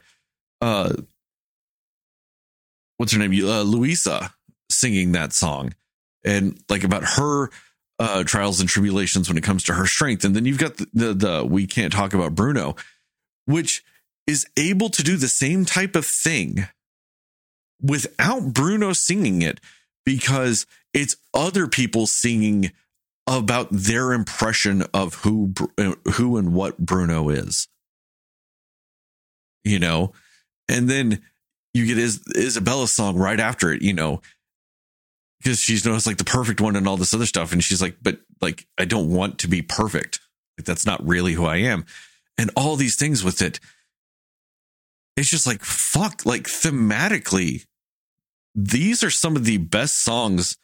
uh 0.60 0.92
what's 2.96 3.12
her 3.12 3.18
name? 3.18 3.32
Uh, 3.44 3.62
Luisa 3.62 4.32
singing 4.70 5.12
that 5.12 5.32
song. 5.32 5.74
And 6.24 6.58
like 6.68 6.84
about 6.84 7.04
her 7.04 7.50
uh, 7.98 8.24
trials 8.24 8.60
and 8.60 8.68
tribulations 8.68 9.28
when 9.28 9.36
it 9.36 9.44
comes 9.44 9.64
to 9.64 9.74
her 9.74 9.86
strength. 9.86 10.24
And 10.24 10.34
then 10.34 10.46
you've 10.46 10.58
got 10.58 10.76
the, 10.76 10.88
the, 10.92 11.14
the 11.14 11.44
we 11.44 11.66
can't 11.66 11.92
talk 11.92 12.14
about 12.14 12.34
Bruno, 12.34 12.76
which 13.44 13.82
is 14.26 14.46
able 14.56 14.88
to 14.90 15.02
do 15.02 15.16
the 15.16 15.28
same 15.28 15.64
type 15.64 15.94
of 15.96 16.06
thing 16.06 16.66
without 17.80 18.52
Bruno 18.52 18.92
singing 18.92 19.42
it 19.42 19.60
because 20.04 20.66
it's 20.92 21.16
other 21.32 21.66
people 21.66 22.06
singing 22.06 22.72
about 23.26 23.68
their 23.70 24.12
impression 24.12 24.84
of 24.92 25.14
who 25.16 25.52
uh, 25.78 25.94
who 26.14 26.36
and 26.36 26.52
what 26.54 26.78
Bruno 26.78 27.28
is. 27.28 27.68
You 29.64 29.78
know, 29.78 30.12
and 30.68 30.88
then 30.88 31.22
you 31.72 31.86
get 31.86 31.98
Is- 31.98 32.22
Isabela's 32.36 32.94
song 32.94 33.16
right 33.16 33.40
after 33.40 33.72
it, 33.72 33.82
you 33.82 33.92
know, 33.92 34.20
because 35.42 35.58
she's 35.58 35.84
noticed 35.84 36.06
like 36.06 36.18
the 36.18 36.24
perfect 36.24 36.60
one 36.60 36.76
and 36.76 36.86
all 36.86 36.96
this 36.96 37.12
other 37.12 37.26
stuff. 37.26 37.52
And 37.52 37.62
she's 37.62 37.82
like, 37.82 37.96
but 38.00 38.18
like, 38.40 38.66
I 38.78 38.84
don't 38.84 39.10
want 39.10 39.38
to 39.40 39.48
be 39.48 39.62
perfect. 39.62 40.20
Like, 40.58 40.66
that's 40.66 40.86
not 40.86 41.06
really 41.06 41.32
who 41.32 41.44
I 41.44 41.56
am. 41.56 41.84
And 42.38 42.50
all 42.56 42.76
these 42.76 42.96
things 42.96 43.24
with 43.24 43.42
it. 43.42 43.58
It's 45.16 45.30
just 45.30 45.46
like, 45.46 45.62
fuck, 45.64 46.26
like 46.26 46.44
thematically, 46.44 47.66
these 48.54 49.02
are 49.04 49.10
some 49.10 49.36
of 49.36 49.44
the 49.44 49.58
best 49.58 50.02
songs 50.02 50.56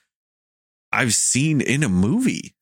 I've 0.93 1.13
seen 1.13 1.61
in 1.61 1.83
a 1.83 1.89
movie. 1.89 2.55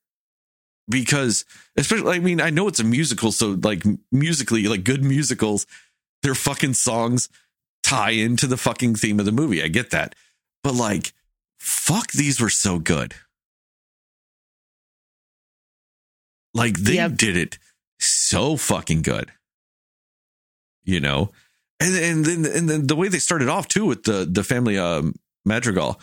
Because, 0.90 1.44
especially, 1.76 2.16
I 2.16 2.18
mean, 2.18 2.40
I 2.40 2.48
know 2.50 2.66
it's 2.68 2.80
a 2.80 2.84
musical. 2.84 3.30
So, 3.32 3.58
like, 3.62 3.84
musically, 4.10 4.64
like 4.68 4.84
good 4.84 5.04
musicals, 5.04 5.66
their 6.22 6.34
fucking 6.34 6.74
songs 6.74 7.28
tie 7.82 8.10
into 8.10 8.46
the 8.46 8.56
fucking 8.56 8.94
theme 8.96 9.20
of 9.20 9.26
the 9.26 9.32
movie. 9.32 9.62
I 9.62 9.68
get 9.68 9.90
that. 9.90 10.14
But, 10.62 10.74
like, 10.74 11.12
fuck 11.58 12.12
these 12.12 12.40
were 12.40 12.48
so 12.50 12.78
good 12.78 13.14
like 16.54 16.78
they 16.78 16.94
Yep. 16.94 17.16
did 17.16 17.36
it 17.36 17.58
so 17.98 18.56
fucking 18.56 19.02
good 19.02 19.32
you 20.84 21.00
know 21.00 21.30
and 21.80 21.94
and 21.96 22.24
then 22.24 22.52
and 22.52 22.68
then 22.68 22.86
the 22.86 22.96
way 22.96 23.08
they 23.08 23.18
started 23.18 23.48
off 23.48 23.68
too 23.68 23.86
with 23.86 24.04
the 24.04 24.28
the 24.30 24.44
family 24.44 24.78
um 24.78 25.14
madrigal 25.44 26.00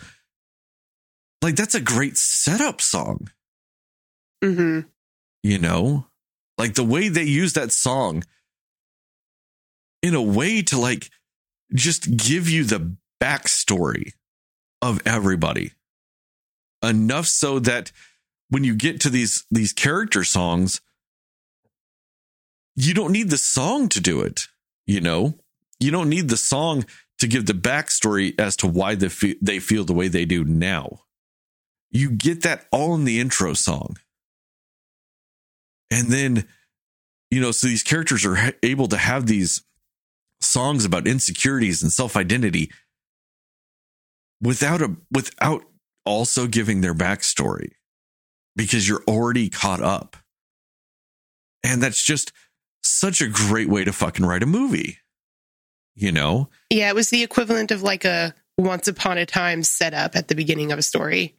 like 1.42 1.56
that's 1.56 1.76
a 1.76 1.82
great 1.82 2.18
setup 2.18 2.82
song. 2.82 3.30
Hmm 4.44 4.82
you 5.46 5.60
know? 5.60 6.08
Like 6.58 6.74
the 6.74 6.84
way 6.84 7.08
they 7.08 7.24
use 7.24 7.54
that 7.54 7.72
song 7.72 8.24
in 10.02 10.16
a 10.16 10.22
way 10.22 10.64
to 10.64 10.80
like 10.80 11.12
just 11.76 12.18
give 12.18 12.50
you 12.50 12.64
the 12.64 12.96
backstory 13.22 14.14
of 14.82 15.02
everybody. 15.06 15.74
Enough 16.82 17.28
so 17.28 17.60
that 17.60 17.92
when 18.50 18.64
you 18.64 18.74
get 18.74 19.02
to 19.02 19.10
these 19.12 19.46
these 19.52 19.74
character 19.74 20.24
songs 20.24 20.82
you 22.76 22.94
don't 22.94 23.12
need 23.12 23.30
the 23.30 23.38
song 23.38 23.90
to 23.90 24.00
do 24.02 24.22
it 24.22 24.48
you 24.86 25.02
know 25.02 25.40
you 25.80 25.92
don't 25.92 26.10
need 26.10 26.30
the 26.30 26.38
song 26.38 26.86
to 27.20 27.28
give 27.28 27.46
the 27.46 27.54
backstory 27.54 28.38
as 28.40 28.56
to 28.58 28.68
why 28.68 28.96
they 28.96 29.10
feel, 29.10 29.36
they 29.42 29.60
feel 29.60 29.84
the 29.84 29.94
way 29.94 30.08
they 30.08 30.26
do 30.26 30.44
now. 30.44 31.02
You 31.92 32.12
get 32.12 32.44
that 32.44 32.66
all 32.72 32.96
in 32.96 33.06
the 33.06 33.20
intro 33.20 33.54
song. 33.54 33.98
And 35.92 36.08
then 36.10 36.48
you 37.32 37.40
know 37.40 37.52
so 37.52 37.68
these 37.68 37.84
characters 37.84 38.26
are 38.26 38.54
able 38.64 38.88
to 38.88 38.98
have 38.98 39.28
these 39.28 39.64
songs 40.42 40.86
about 40.86 41.08
insecurities 41.08 41.82
and 41.82 41.92
self-identity 41.92 42.72
without 44.42 44.82
a 44.82 44.96
without 45.12 45.64
also 46.06 46.48
giving 46.48 46.82
their 46.82 46.94
backstory 46.94 47.72
because 48.56 48.88
you're 48.88 49.04
already 49.08 49.50
caught 49.50 49.82
up. 49.82 50.18
And 51.64 51.82
that's 51.82 52.04
just 52.04 52.32
such 52.84 53.22
a 53.22 53.28
great 53.28 53.70
way 53.70 53.84
to 53.84 53.92
fucking 53.92 54.26
write 54.26 54.44
a 54.44 54.48
movie 54.48 55.00
you 55.96 56.12
know? 56.12 56.50
Yeah, 56.70 56.90
it 56.90 56.96
was 56.96 57.10
the 57.10 57.24
equivalent 57.24 57.72
of 57.72 57.82
like 57.82 58.06
a 58.06 58.34
once 58.58 58.88
upon 58.88 59.18
a 59.18 59.26
time 59.26 59.64
setup 59.64 60.16
at 60.16 60.28
the 60.28 60.36
beginning 60.36 60.72
of 60.72 60.80
a 60.80 60.84
story. 60.84 61.36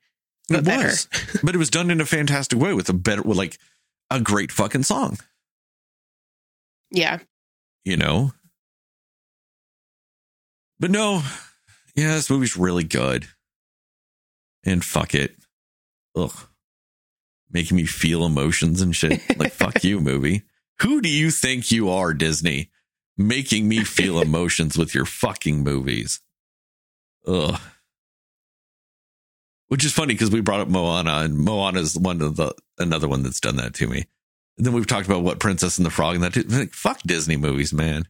But 0.49 0.61
it 0.61 0.65
better. 0.65 0.89
was 0.89 1.09
but 1.43 1.55
it 1.55 1.59
was 1.59 1.71
done 1.71 1.91
in 1.91 2.01
a 2.01 2.07
fantastic 2.07 2.59
way 2.59 2.73
with 2.73 2.89
a 2.89 2.93
better 2.93 3.23
with 3.23 3.37
like 3.37 3.59
a 4.11 4.21
great 4.21 4.53
fucking 4.53 4.85
song. 4.85 5.19
Yeah. 6.91 7.19
you 7.85 7.97
know? 7.97 8.33
But 10.79 10.91
no. 10.91 11.23
Yeah 11.95 12.15
this 12.15 12.31
movie's 12.31 12.57
really 12.57 12.85
good. 12.85 13.27
And 14.65 14.85
fuck 14.85 15.15
it. 15.15 15.37
Ugh. 16.17 16.33
Making 17.51 17.77
me 17.77 17.87
feel 17.87 18.25
emotions 18.25 18.81
and 18.81 18.95
shit. 18.95 19.21
Like 19.39 19.53
fuck 19.53 19.83
you 19.85 20.01
movie. 20.01 20.43
Who 20.83 21.01
do 21.01 21.09
you 21.09 21.31
think 21.31 21.73
you 21.73 21.91
are 21.91 22.15
disney 22.15 22.71
making 23.19 23.69
me 23.69 23.83
feel 23.85 24.21
emotions 24.23 24.77
with 24.79 24.95
your 24.95 25.05
fucking 25.07 25.63
movies 25.63 26.21
ugh 27.27 27.61
which 29.69 29.85
is 29.85 29.93
funny 29.93 30.15
because 30.15 30.31
we 30.31 30.41
brought 30.41 30.61
up 30.61 30.69
moana 30.69 31.19
and 31.19 31.37
moana 31.39 31.81
is 31.81 31.99
one 31.99 32.21
of 32.23 32.37
the 32.37 32.55
another 32.79 33.09
one 33.09 33.23
that's 33.23 33.41
done 33.41 33.57
that 33.57 33.75
to 33.75 33.87
me 33.87 34.05
and 34.59 34.67
then 34.67 34.73
we've 34.73 34.87
talked 34.87 35.07
about 35.07 35.23
what 35.23 35.41
princess 35.41 35.77
and 35.79 35.85
the 35.87 35.91
frog 35.91 36.15
and 36.15 36.25
that 36.25 36.35
too. 36.35 36.43
like 36.43 36.73
fuck 36.73 37.01
disney 37.03 37.37
movies 37.37 37.73
man 37.73 38.05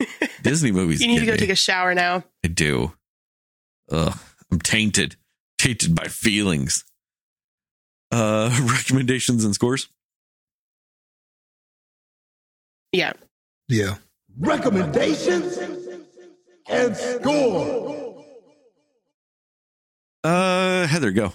disney 0.42 0.72
movies 0.72 1.00
You 1.00 1.06
need 1.08 1.20
to 1.20 1.26
go 1.26 1.32
me. 1.32 1.38
take 1.38 1.48
a 1.50 1.54
shower 1.54 1.94
now. 1.94 2.22
I 2.44 2.48
do. 2.48 2.92
Ugh, 3.90 4.18
I'm 4.52 4.58
tainted, 4.60 5.16
tainted 5.58 5.94
by 5.94 6.04
feelings. 6.04 6.84
Uh, 8.12 8.50
recommendations 8.70 9.42
and 9.42 9.54
scores. 9.54 9.88
Yeah. 12.92 13.14
Yeah. 13.68 13.96
Recommendations 14.38 15.58
and 16.68 16.96
score. 16.96 18.24
Uh, 20.22 20.86
Heather, 20.86 21.12
go. 21.12 21.32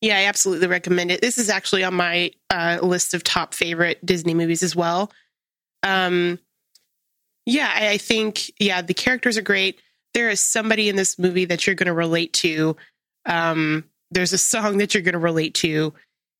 Yeah, 0.00 0.18
I 0.18 0.24
absolutely 0.24 0.68
recommend 0.68 1.10
it. 1.10 1.20
This 1.20 1.38
is 1.38 1.50
actually 1.50 1.84
on 1.84 1.94
my 1.94 2.30
uh, 2.50 2.78
list 2.82 3.14
of 3.14 3.24
top 3.24 3.52
favorite 3.52 4.04
Disney 4.06 4.32
movies 4.32 4.62
as 4.62 4.76
well. 4.76 5.10
Um, 5.82 6.38
yeah, 7.46 7.72
I, 7.74 7.88
I 7.90 7.98
think 7.98 8.50
yeah, 8.60 8.80
the 8.80 8.94
characters 8.94 9.36
are 9.36 9.42
great. 9.42 9.80
There 10.14 10.30
is 10.30 10.40
somebody 10.40 10.88
in 10.88 10.96
this 10.96 11.18
movie 11.18 11.46
that 11.46 11.66
you're 11.66 11.74
going 11.74 11.86
to 11.86 11.92
relate 11.92 12.32
to. 12.34 12.76
Um, 13.26 13.84
there's 14.10 14.32
a 14.32 14.38
song 14.38 14.78
that 14.78 14.94
you're 14.94 15.02
going 15.02 15.12
to 15.14 15.18
relate 15.18 15.54
to. 15.54 15.92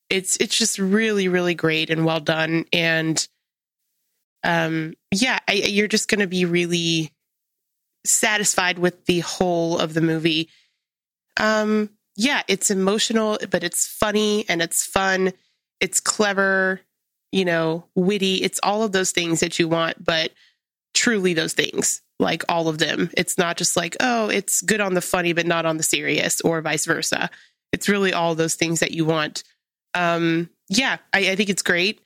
It's 0.09 0.37
it's 0.39 0.57
just 0.57 0.79
really 0.79 1.29
really 1.29 1.55
great 1.55 1.91
and 1.91 2.07
well 2.07 2.21
done. 2.21 2.65
And 2.73 3.27
um, 4.45 4.95
yeah, 5.13 5.39
I, 5.49 5.55
you're 5.55 5.89
just 5.89 6.09
going 6.09 6.21
to 6.21 6.27
be 6.27 6.45
really 6.45 7.13
satisfied 8.07 8.79
with 8.79 9.05
the 9.07 9.21
whole 9.21 9.79
of 9.79 9.95
the 9.95 10.01
movie. 10.01 10.49
Um, 11.39 11.91
yeah, 12.17 12.43
it's 12.49 12.71
emotional, 12.71 13.39
but 13.51 13.63
it's 13.63 13.87
funny 13.87 14.45
and 14.49 14.61
it's 14.61 14.85
fun. 14.85 15.33
It's 15.81 16.01
clever, 16.01 16.81
you 17.33 17.45
know, 17.45 17.85
witty. 17.95 18.37
It's 18.37 18.61
all 18.63 18.83
of 18.83 18.93
those 18.93 19.13
things 19.13 19.41
that 19.41 19.59
you 19.59 19.69
want, 19.69 20.03
but 20.03 20.33
truly 20.95 21.35
those 21.35 21.53
things, 21.53 22.03
like 22.19 22.45
all 22.49 22.69
of 22.69 22.79
them. 22.79 23.11
It's 23.17 23.39
not 23.39 23.57
just 23.57 23.77
like, 23.77 23.97
oh, 24.01 24.29
it's 24.29 24.63
good 24.63 24.81
on 24.81 24.95
the 24.95 25.01
funny, 25.01 25.33
but 25.33 25.47
not 25.47 25.67
on 25.67 25.77
the 25.77 25.83
serious, 25.83 26.41
or 26.41 26.61
vice 26.61 26.87
versa. 26.87 27.31
It's 27.73 27.89
really 27.89 28.13
all 28.13 28.35
those 28.35 28.55
things 28.55 28.81
that 28.81 28.93
you 28.93 29.05
want. 29.05 29.45
Um, 29.95 30.51
yeah, 30.69 30.97
I, 31.13 31.31
I 31.31 31.37
think 31.37 31.51
it's 31.51 31.63
great. 31.63 32.01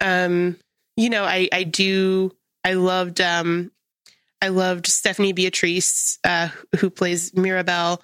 Um, 0.00 0.56
you 0.96 1.10
know, 1.10 1.24
I, 1.24 1.48
I 1.52 1.64
do, 1.64 2.32
I 2.64 2.74
loved, 2.74 3.20
um, 3.20 3.70
I 4.40 4.48
loved 4.48 4.86
Stephanie 4.86 5.32
Beatrice, 5.32 6.18
uh, 6.24 6.48
who 6.78 6.90
plays 6.90 7.34
Mirabel. 7.34 8.02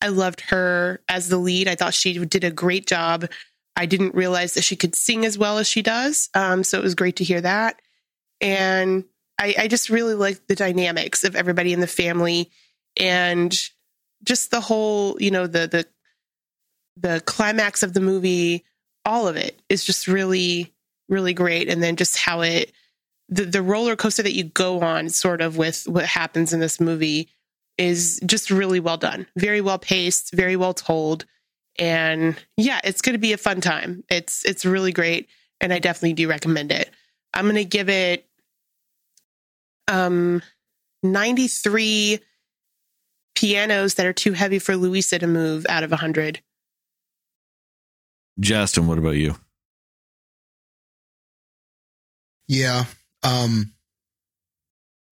I 0.00 0.08
loved 0.08 0.40
her 0.42 1.00
as 1.08 1.28
the 1.28 1.38
lead. 1.38 1.68
I 1.68 1.74
thought 1.74 1.94
she 1.94 2.24
did 2.24 2.44
a 2.44 2.50
great 2.50 2.86
job. 2.86 3.26
I 3.76 3.86
didn't 3.86 4.14
realize 4.14 4.54
that 4.54 4.64
she 4.64 4.76
could 4.76 4.94
sing 4.96 5.24
as 5.24 5.38
well 5.38 5.58
as 5.58 5.68
she 5.68 5.82
does. 5.82 6.28
Um, 6.34 6.64
so 6.64 6.78
it 6.78 6.82
was 6.82 6.94
great 6.94 7.16
to 7.16 7.24
hear 7.24 7.40
that. 7.40 7.80
And 8.40 9.04
I, 9.38 9.54
I 9.58 9.68
just 9.68 9.90
really 9.90 10.14
like 10.14 10.46
the 10.46 10.54
dynamics 10.54 11.24
of 11.24 11.36
everybody 11.36 11.72
in 11.72 11.80
the 11.80 11.86
family 11.86 12.50
and 12.98 13.54
just 14.24 14.50
the 14.50 14.60
whole, 14.60 15.16
you 15.20 15.30
know, 15.30 15.46
the 15.46 15.66
the 15.66 15.86
the 16.96 17.20
climax 17.26 17.82
of 17.82 17.92
the 17.92 18.00
movie, 18.00 18.64
all 19.04 19.28
of 19.28 19.36
it 19.36 19.60
is 19.68 19.84
just 19.84 20.08
really, 20.08 20.72
really 21.08 21.34
great. 21.34 21.68
And 21.68 21.82
then 21.82 21.96
just 21.96 22.16
how 22.16 22.40
it 22.40 22.72
the, 23.28 23.44
the 23.44 23.62
roller 23.62 23.96
coaster 23.96 24.22
that 24.22 24.34
you 24.34 24.44
go 24.44 24.80
on 24.80 25.08
sort 25.08 25.40
of 25.40 25.56
with 25.56 25.86
what 25.88 26.04
happens 26.04 26.52
in 26.52 26.60
this 26.60 26.80
movie 26.80 27.28
is 27.76 28.20
just 28.24 28.50
really 28.50 28.80
well 28.80 28.96
done. 28.96 29.26
Very 29.36 29.60
well 29.60 29.78
paced, 29.78 30.32
very 30.32 30.56
well 30.56 30.74
told. 30.74 31.24
And 31.78 32.36
yeah, 32.56 32.80
it's 32.84 33.02
going 33.02 33.14
to 33.14 33.18
be 33.18 33.32
a 33.32 33.38
fun 33.38 33.60
time. 33.60 34.04
It's 34.08 34.44
it's 34.44 34.64
really 34.64 34.92
great 34.92 35.28
and 35.60 35.72
I 35.72 35.78
definitely 35.78 36.14
do 36.14 36.28
recommend 36.28 36.72
it. 36.72 36.90
I'm 37.34 37.44
going 37.44 37.56
to 37.56 37.64
give 37.64 37.88
it 37.88 38.26
um 39.88 40.42
93 41.02 42.20
pianos 43.34 43.94
that 43.94 44.06
are 44.06 44.12
too 44.12 44.32
heavy 44.32 44.58
for 44.58 44.76
Luisa 44.76 45.18
to 45.18 45.26
move 45.26 45.66
out 45.68 45.84
of 45.84 45.90
100. 45.90 46.40
Justin, 48.40 48.86
what 48.86 48.98
about 48.98 49.16
you? 49.16 49.36
Yeah. 52.48 52.84
Um 53.22 53.72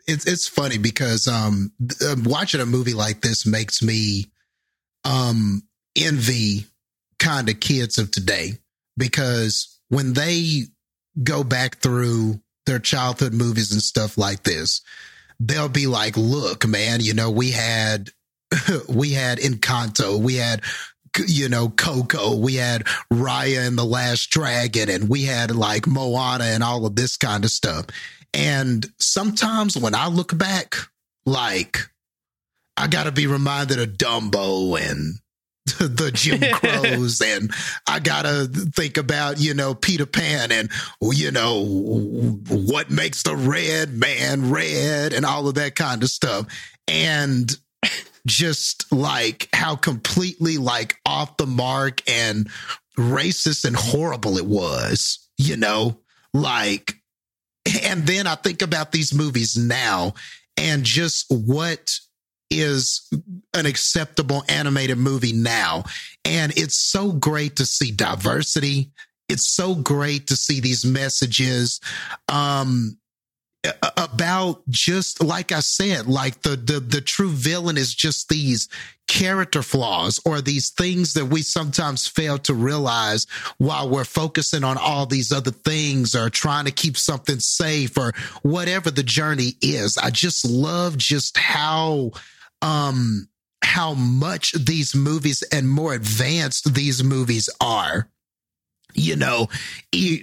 it's 0.07 0.27
it's 0.27 0.47
funny 0.47 0.79
because 0.79 1.29
um 1.29 1.73
th- 1.81 2.19
watching 2.25 2.61
a 2.61 2.67
movie 2.67 2.95
like 2.95 3.21
this 3.21 3.47
makes 3.47 3.83
me 3.83 4.27
um 5.05 5.63
envy 5.97 6.67
kind 7.19 7.49
of 7.49 7.61
kids 7.61 7.99
of 7.99 8.11
today 8.11 8.53
because 8.97 9.81
when 9.89 10.13
they 10.13 10.63
go 11.23 11.45
back 11.45 11.79
through 11.79 12.41
their 12.67 12.79
childhood 12.79 13.33
movies 13.33 13.73
and 13.73 13.81
stuff 13.81 14.19
like 14.19 14.43
this 14.43 14.83
they'll 15.41 15.69
be 15.69 15.87
like 15.87 16.17
look 16.17 16.67
man 16.67 17.01
you 17.01 17.15
know 17.15 17.31
we 17.31 17.51
had 17.51 18.11
we 18.89 19.13
had 19.13 19.39
Encanto 19.39 20.19
we 20.19 20.35
had 20.35 20.63
you 21.27 21.49
know, 21.49 21.69
Coco, 21.69 22.37
we 22.37 22.55
had 22.55 22.85
Raya 23.13 23.67
and 23.67 23.79
the 23.79 23.85
Last 23.85 24.31
Dragon, 24.31 24.89
and 24.89 25.09
we 25.09 25.25
had 25.25 25.55
like 25.55 25.87
Moana 25.87 26.45
and 26.45 26.63
all 26.63 26.87
of 26.87 26.97
this 26.97 27.17
kind 27.17 27.45
of 27.45 27.51
stuff. 27.51 27.87
And 28.33 28.85
sometimes 28.99 29.77
when 29.77 29.95
I 29.95 30.09
look 30.09 30.37
back, 30.37 30.75
like, 31.25 31.79
I 32.77 32.89
got 32.89 33.05
to 33.05 33.13
be 33.13 33.27
reminded 33.27 33.79
of 33.79 33.91
Dumbo 33.91 34.79
and 34.81 35.15
the 35.79 36.11
Jim 36.13 36.41
Crows, 36.53 37.21
and 37.21 37.53
I 37.89 38.01
got 38.01 38.23
to 38.23 38.47
think 38.47 38.97
about, 38.97 39.41
you 39.41 39.55
know, 39.55 39.75
Peter 39.75 40.07
Pan 40.07 40.51
and, 40.51 40.69
you 41.01 41.31
know, 41.31 41.65
what 41.65 42.91
makes 42.91 43.23
the 43.23 43.37
red 43.37 43.95
man 43.95 44.51
red 44.51 45.13
and 45.13 45.25
all 45.25 45.47
of 45.49 45.55
that 45.55 45.77
kind 45.77 46.03
of 46.03 46.11
stuff. 46.11 46.47
And 46.89 47.57
just 48.27 48.91
like 48.93 49.49
how 49.53 49.77
completely 49.77 50.59
like 50.59 50.97
off 51.05 51.37
the 51.37 51.47
mark 51.47 52.03
and 52.09 52.49
racist 52.99 53.65
and 53.65 53.77
horrible 53.77 54.39
it 54.39 54.47
was, 54.47 55.29
you 55.37 55.57
know, 55.57 55.99
like, 56.33 56.97
and 57.85 58.07
then 58.07 58.27
I 58.27 58.35
think 58.35 58.63
about 58.63 58.93
these 58.93 59.15
movies 59.15 59.57
now 59.57 60.15
and 60.57 60.85
just 60.85 61.27
what 61.31 61.91
is 62.51 63.11
an 63.55 63.67
acceptable 63.67 64.45
animated 64.49 64.99
movie 64.99 65.33
now. 65.33 65.85
And 66.25 66.57
it's 66.57 66.91
so 66.91 67.13
great 67.13 67.57
to 67.57 67.67
see 67.67 67.91
diversity. 67.91 68.91
It's 69.29 69.55
so 69.55 69.75
great 69.75 70.29
to 70.29 70.37
see 70.37 70.61
these 70.61 70.85
messages. 70.85 71.81
Um, 72.29 72.99
about 73.97 74.63
just 74.69 75.23
like 75.23 75.53
I 75.53 75.61
said, 75.61 76.07
like 76.07 76.43
the 76.43 76.57
the 76.57 76.81
the 76.81 77.01
true 77.01 77.31
villain 77.31 77.77
is 77.77 77.95
just 77.95 78.29
these 78.29 78.69
character 79.07 79.63
flaws 79.63 80.21
or 80.25 80.41
these 80.41 80.71
things 80.71 81.15
that 81.15 81.27
we 81.27 81.43
sometimes 81.43 82.07
fail 82.07 82.39
to 82.39 82.55
realize 82.55 83.27
while 83.59 83.89
we're 83.89 84.05
focusing 84.05 84.65
on 84.65 84.79
all 84.79 85.07
these 85.07 85.31
other 85.33 85.51
things 85.51 86.15
or 86.15 86.31
trying 86.31 86.65
to 86.65 86.71
keep 86.71 86.97
something 86.97 87.39
safe 87.39 87.99
or 87.99 88.13
whatever 88.43 88.91
the 88.91 89.03
journey 89.03 89.55
is. 89.61 89.99
I 89.99 90.11
just 90.11 90.45
love 90.45 90.97
just 90.97 91.37
how 91.37 92.13
um 92.63 93.29
how 93.63 93.95
much 93.95 94.53
these 94.53 94.95
movies 94.95 95.43
and 95.43 95.69
more 95.69 95.95
advanced 95.95 96.75
these 96.75 97.03
movies 97.03 97.49
are 97.61 98.09
you 98.95 99.17
know, 99.17 99.49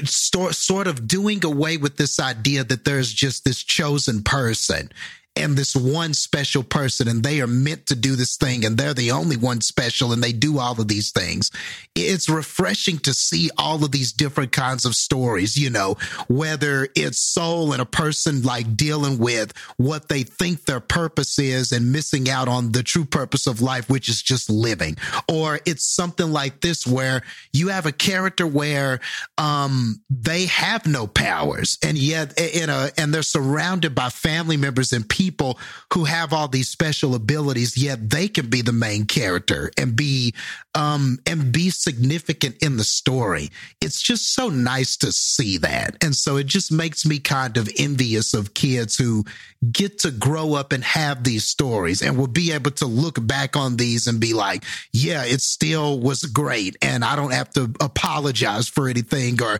sort 0.05 0.88
of 0.88 1.07
doing 1.07 1.43
away 1.45 1.78
with 1.78 1.97
this 1.97 2.19
idea 2.19 2.63
that 2.63 2.86
there's 2.86 3.11
just 3.11 3.45
this 3.45 3.63
chosen 3.63 4.24
person 4.24 4.89
and 5.36 5.55
this 5.55 5.75
one 5.75 6.13
special 6.13 6.61
person 6.61 7.07
and 7.07 7.23
they 7.23 7.39
are 7.39 7.47
meant 7.47 7.86
to 7.86 7.95
do 7.95 8.15
this 8.17 8.36
thing 8.36 8.65
and 8.65 8.77
they're 8.77 8.93
the 8.93 9.11
only 9.11 9.38
one 9.38 9.61
special 9.61 10.11
and 10.11 10.21
they 10.21 10.34
do 10.34 10.59
all 10.59 10.79
of 10.79 10.89
these 10.89 11.11
things. 11.11 11.49
It's 11.95 12.27
refreshing 12.27 12.99
to 12.99 13.13
see 13.13 13.49
all 13.57 13.84
of 13.84 13.91
these 13.91 14.11
different 14.11 14.51
kinds 14.51 14.84
of 14.84 14.93
stories, 14.93 15.57
you 15.57 15.69
know, 15.69 15.95
whether 16.27 16.89
it's 16.95 17.21
soul 17.21 17.71
and 17.71 17.82
a 17.82 17.86
person 17.86 18.41
like 18.43 18.75
dealing 18.75 19.19
with 19.19 19.57
what 19.77 20.09
they 20.09 20.23
think 20.23 20.65
their 20.65 20.82
purpose 20.82 21.39
is 21.39 21.71
and 21.71 21.93
missing 21.93 22.29
out 22.29 22.49
on 22.49 22.73
the 22.73 22.84
true 22.84 23.05
purpose 23.05 23.47
of 23.47 23.61
life, 23.61 23.89
which 23.89 24.09
is 24.09 24.21
just 24.21 24.49
living. 24.49 24.97
Or 25.29 25.61
it's 25.65 25.86
something 25.86 26.29
like 26.29 26.59
this 26.59 26.86
where 26.86 27.21
you 27.53 27.69
have 27.69 27.86
a 27.86 27.93
character 27.93 28.45
where 28.45 28.99
um 29.38 30.01
they 30.09 30.47
have 30.47 30.86
no 30.86 31.07
powers 31.07 31.77
and 31.82 31.97
yet 31.97 32.38
in 32.38 32.69
a 32.69 32.91
and 32.97 33.13
they're 33.13 33.23
surrounded 33.23 33.95
by 33.95 34.09
family 34.09 34.57
members 34.57 34.91
and 34.91 35.07
people 35.07 35.20
people 35.22 35.59
who 35.93 36.05
have 36.05 36.34
all 36.34 36.47
these 36.47 36.67
special 36.67 37.13
abilities, 37.13 37.78
yet 37.78 38.09
they 38.09 38.28
can 38.28 38.49
be 38.49 38.63
the 38.63 38.74
main 38.74 39.05
character 39.05 39.69
and 39.78 39.95
be 39.95 40.34
um 40.74 41.19
and 41.28 41.51
be 41.51 41.69
significant 41.69 42.55
in 42.63 42.78
the 42.78 42.84
story. 42.84 43.51
It's 43.82 44.01
just 44.01 44.34
so 44.34 44.49
nice 44.49 44.97
to 44.97 45.11
see 45.11 45.59
that. 45.59 46.03
And 46.03 46.15
so 46.15 46.38
it 46.38 46.47
just 46.47 46.72
makes 46.72 47.05
me 47.05 47.19
kind 47.19 47.57
of 47.57 47.69
envious 47.78 48.34
of 48.34 48.55
kids 48.55 48.97
who 48.97 49.24
get 49.72 49.99
to 49.99 50.09
grow 50.09 50.55
up 50.55 50.72
and 50.72 50.84
have 50.84 51.24
these 51.24 51.45
stories 51.45 52.01
and 52.01 52.17
will 52.17 52.26
be 52.26 52.51
able 52.51 52.72
to 52.72 52.88
look 52.88 53.26
back 53.28 53.55
on 53.55 53.78
these 53.78 54.07
and 54.07 54.19
be 54.19 54.34
like, 54.34 54.63
yeah, 54.91 55.24
it 55.24 55.41
still 55.41 55.99
was 55.99 56.24
great. 56.24 56.78
And 56.82 57.05
I 57.05 57.15
don't 57.15 57.34
have 57.34 57.51
to 57.51 57.72
apologize 57.80 58.67
for 58.67 58.89
anything 58.89 59.41
or 59.43 59.59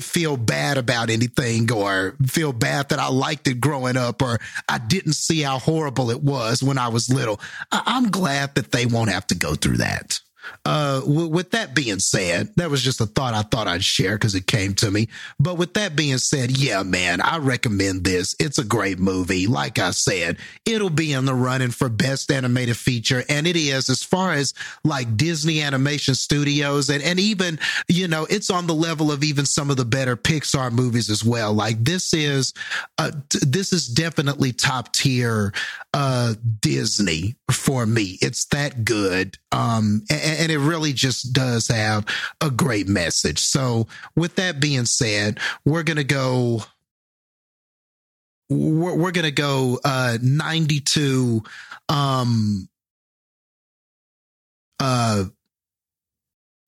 feel 0.00 0.36
bad 0.36 0.76
about 0.76 1.08
anything 1.08 1.72
or 1.72 2.14
feel 2.26 2.52
bad 2.52 2.90
that 2.90 2.98
I 2.98 3.08
liked 3.08 3.48
it 3.48 3.58
growing 3.58 3.96
up 3.96 4.20
or 4.20 4.38
I 4.68 4.76
did 4.76 4.97
didn't 4.98 5.14
see 5.14 5.42
how 5.42 5.58
horrible 5.58 6.10
it 6.10 6.22
was 6.22 6.62
when 6.62 6.78
I 6.78 6.88
was 6.88 7.08
little. 7.10 7.40
I- 7.72 7.82
I'm 7.86 8.10
glad 8.10 8.54
that 8.56 8.72
they 8.72 8.86
won't 8.86 9.10
have 9.10 9.26
to 9.28 9.34
go 9.34 9.54
through 9.54 9.78
that. 9.78 10.20
Uh, 10.64 11.00
w- 11.00 11.28
with 11.28 11.50
that 11.52 11.74
being 11.74 11.98
said, 11.98 12.52
that 12.56 12.70
was 12.70 12.82
just 12.82 13.00
a 13.00 13.06
thought 13.06 13.34
I 13.34 13.42
thought 13.42 13.66
I'd 13.66 13.84
share 13.84 14.16
because 14.16 14.34
it 14.34 14.46
came 14.46 14.74
to 14.74 14.90
me. 14.90 15.08
But 15.38 15.56
with 15.56 15.74
that 15.74 15.96
being 15.96 16.18
said, 16.18 16.56
yeah, 16.56 16.82
man, 16.82 17.20
I 17.20 17.38
recommend 17.38 18.04
this. 18.04 18.34
It's 18.38 18.58
a 18.58 18.64
great 18.64 18.98
movie. 18.98 19.46
Like 19.46 19.78
I 19.78 19.90
said, 19.90 20.38
it'll 20.64 20.90
be 20.90 21.12
in 21.12 21.24
the 21.24 21.34
running 21.34 21.70
for 21.70 21.88
best 21.88 22.30
animated 22.30 22.76
feature. 22.76 23.24
And 23.28 23.46
it 23.46 23.56
is 23.56 23.88
as 23.88 24.02
far 24.02 24.32
as 24.32 24.54
like 24.84 25.16
Disney 25.16 25.62
animation 25.62 26.14
studios 26.14 26.90
and, 26.90 27.02
and 27.02 27.18
even, 27.18 27.58
you 27.88 28.08
know, 28.08 28.26
it's 28.28 28.50
on 28.50 28.66
the 28.66 28.74
level 28.74 29.10
of 29.10 29.24
even 29.24 29.46
some 29.46 29.70
of 29.70 29.76
the 29.76 29.84
better 29.84 30.16
Pixar 30.16 30.70
movies 30.72 31.10
as 31.10 31.24
well. 31.24 31.52
Like 31.52 31.82
this 31.82 32.12
is, 32.14 32.52
uh, 32.98 33.12
t- 33.28 33.38
this 33.42 33.72
is 33.72 33.88
definitely 33.88 34.52
top 34.52 34.92
tier, 34.92 35.52
uh, 35.94 36.34
Disney 36.60 37.36
for 37.50 37.86
me. 37.86 38.18
It's 38.20 38.44
that 38.46 38.84
good. 38.84 39.38
Um, 39.50 40.02
and, 40.10 40.40
and, 40.40 40.52
it 40.52 40.58
really 40.58 40.92
just 40.92 41.32
does 41.32 41.68
have 41.68 42.04
a 42.42 42.50
great 42.50 42.86
message. 42.86 43.38
So, 43.38 43.86
with 44.14 44.36
that 44.36 44.60
being 44.60 44.84
said, 44.84 45.40
we're 45.64 45.84
going 45.84 45.96
to 45.96 46.04
go. 46.04 46.64
We're, 48.50 48.94
we're 48.94 49.12
going 49.12 49.24
to 49.24 49.30
go 49.30 49.80
uh, 49.84 50.18
92 50.20 51.42
um, 51.88 52.68
uh, 54.80 55.24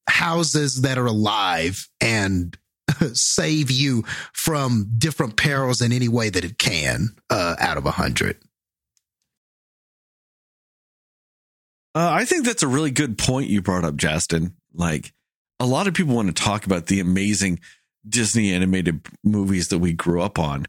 houses 0.07 0.81
that 0.81 0.97
are 0.97 1.05
alive 1.05 1.87
and 1.99 2.57
save 3.13 3.71
you 3.71 4.03
from 4.33 4.89
different 4.97 5.37
perils 5.37 5.81
in 5.81 5.91
any 5.91 6.07
way 6.07 6.29
that 6.29 6.43
it 6.43 6.57
can 6.57 7.09
uh, 7.29 7.55
out 7.59 7.77
of 7.77 7.83
a 7.83 7.93
100. 7.93 8.37
Uh, 11.93 12.09
I 12.11 12.25
think 12.25 12.45
that's 12.45 12.63
a 12.63 12.67
really 12.67 12.91
good 12.91 13.17
point 13.17 13.49
you 13.49 13.61
brought 13.61 13.83
up, 13.83 13.95
Justin. 13.95 14.55
Like, 14.73 15.13
a 15.59 15.65
lot 15.65 15.87
of 15.87 15.93
people 15.93 16.15
want 16.15 16.35
to 16.35 16.43
talk 16.43 16.65
about 16.65 16.87
the 16.87 16.99
amazing 16.99 17.59
Disney 18.07 18.53
animated 18.53 19.01
movies 19.23 19.67
that 19.67 19.79
we 19.79 19.93
grew 19.93 20.21
up 20.21 20.39
on. 20.39 20.65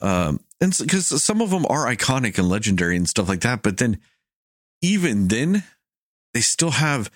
Um, 0.00 0.40
and 0.60 0.76
because 0.76 1.22
some 1.22 1.40
of 1.40 1.50
them 1.50 1.66
are 1.70 1.86
iconic 1.86 2.38
and 2.38 2.48
legendary 2.48 2.96
and 2.96 3.08
stuff 3.08 3.28
like 3.28 3.40
that. 3.42 3.62
But 3.62 3.78
then, 3.78 3.98
even 4.82 5.28
then, 5.28 5.64
they 6.34 6.40
still 6.40 6.72
have 6.72 7.10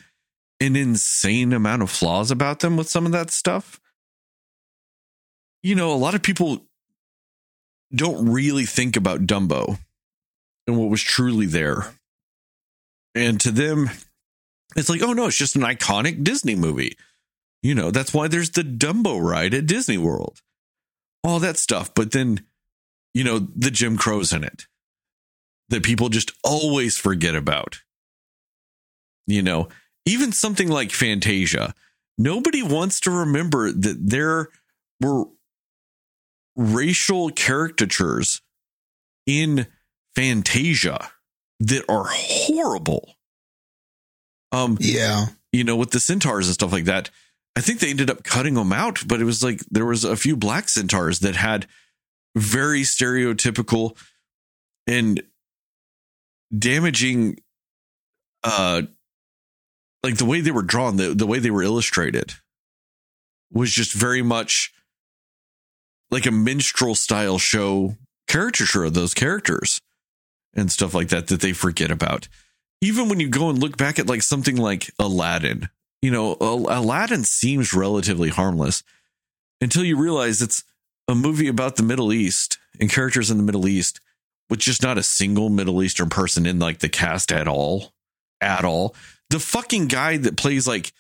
an 0.61 0.77
insane 0.77 1.53
amount 1.53 1.83
of 1.83 1.91
flaws 1.91 2.31
about 2.31 2.61
them 2.61 2.77
with 2.77 2.89
some 2.89 3.05
of 3.05 3.13
that 3.13 3.31
stuff. 3.31 3.81
You 5.63 5.75
know, 5.75 5.93
a 5.93 5.97
lot 5.97 6.15
of 6.15 6.23
people 6.23 6.67
don't 7.95 8.31
really 8.31 8.65
think 8.65 8.97
about 8.97 9.27
Dumbo 9.27 9.79
and 10.67 10.79
what 10.79 10.91
was 10.91 11.03
truly 11.03 11.47
there. 11.47 11.95
And 13.15 13.41
to 13.41 13.51
them, 13.51 13.91
it's 14.77 14.89
like, 14.89 15.03
oh 15.03 15.13
no, 15.13 15.27
it's 15.27 15.37
just 15.39 15.57
an 15.57 15.63
iconic 15.63 16.25
Disney 16.25 16.55
movie. 16.55 16.97
You 17.63 17.75
know, 17.75 17.91
that's 17.91 18.13
why 18.13 18.29
there's 18.29 18.51
the 18.51 18.63
Dumbo 18.63 19.23
ride 19.23 19.55
at 19.55 19.67
Disney 19.67 19.99
World. 19.99 20.43
All 21.23 21.39
that 21.41 21.57
stuff. 21.57 21.95
But 21.95 22.13
then, 22.13 22.45
you 23.15 23.25
know, 23.25 23.39
the 23.39 23.71
Jim 23.71 23.97
Crow's 23.97 24.33
in 24.33 24.45
it 24.45 24.67
that 25.71 25.83
people 25.83 26.09
just 26.09 26.33
always 26.43 26.99
forget 26.99 27.35
about. 27.35 27.81
You 29.27 29.43
know, 29.43 29.69
even 30.05 30.33
something 30.33 30.69
like 30.69 30.91
Fantasia, 30.91 31.75
nobody 32.19 32.63
wants 32.63 33.01
to 33.01 33.11
remember 33.11 33.73
that 33.73 33.97
there 33.99 34.49
were 35.01 35.25
racial 36.57 37.31
caricatures 37.31 38.43
in 39.27 39.67
Fantasia 40.15 41.11
that 41.61 41.85
are 41.89 42.07
horrible. 42.09 43.17
Um, 44.53 44.77
Yeah. 44.81 45.27
you 45.53 45.65
know, 45.65 45.77
with 45.77 45.91
the 45.91 46.01
centaurs 46.01 46.47
and 46.47 46.55
stuff 46.55 46.73
like 46.73 46.85
that. 46.85 47.11
I 47.57 47.61
think 47.61 47.79
they 47.81 47.91
ended 47.91 48.11
up 48.11 48.25
cutting 48.25 48.55
them 48.55 48.73
out, 48.73 49.07
but 49.07 49.21
it 49.21 49.25
was 49.25 49.43
like 49.43 49.61
there 49.71 49.87
was 49.87 50.03
a 50.05 50.17
few 50.17 50.37
black 50.37 50.69
centaurs 50.69 51.21
that 51.21 51.37
had 51.37 51.67
very 52.37 52.83
stereotypical 52.83 53.97
and 54.89 55.23
damaging 56.57 57.39
uh 58.43 58.83
like 60.03 60.17
the 60.19 60.25
way 60.25 60.41
they 60.41 60.51
were 60.51 60.63
drawn, 60.63 60.97
the, 60.97 61.15
the 61.15 61.27
way 61.27 61.39
they 61.39 61.51
were 61.51 61.63
illustrated 61.63 62.35
was 63.51 63.73
just 63.73 63.93
very 63.95 64.21
much 64.21 64.73
like 66.11 66.27
a 66.27 66.31
minstrel 66.31 66.95
style 66.95 67.39
show 67.39 67.95
caricature 68.29 68.85
of 68.85 68.95
those 68.95 69.15
characters 69.15 69.81
and 70.55 70.71
stuff 70.71 70.95
like 70.95 71.09
that 71.09 71.29
that 71.29 71.41
they 71.41 71.53
forget 71.53 71.91
about. 71.91 72.29
Even 72.81 73.09
when 73.09 73.21
you 73.21 73.29
go 73.29 73.51
and 73.51 73.59
look 73.59 73.77
back 73.77 73.99
at 73.99 74.09
like 74.09 74.23
something 74.23 74.57
like 74.57 74.91
Aladdin, 74.99 75.69
you 76.03 76.11
know, 76.11 76.37
Aladdin 76.41 77.25
seems 77.25 77.73
relatively 77.73 78.29
harmless 78.29 78.83
until 79.61 79.85
you 79.85 79.97
realize 79.97 80.43
it's 80.43 80.65
a 81.09 81.15
movie 81.15 81.49
about 81.49 81.77
the 81.77 81.83
Middle 81.83 82.13
East 82.13 82.59
and 82.79 82.91
characters 82.91 83.31
in 83.31 83.37
the 83.37 83.43
Middle 83.43 83.67
East 83.67 84.01
with 84.51 84.59
just 84.59 84.83
not 84.83 84.99
a 84.99 85.03
single 85.03 85.49
Middle 85.49 85.83
Eastern 85.83 86.11
person 86.11 86.47
in 86.47 86.59
like 86.59 86.81
the 86.81 86.89
cast 86.89 87.33
at 87.33 87.49
all. 87.49 87.93
At 88.41 88.65
all. 88.65 88.95
The 89.31 89.41
fucking 89.41 89.89
guy 89.89 90.19
that 90.19 90.37
plays 90.37 90.69
like 90.69 90.93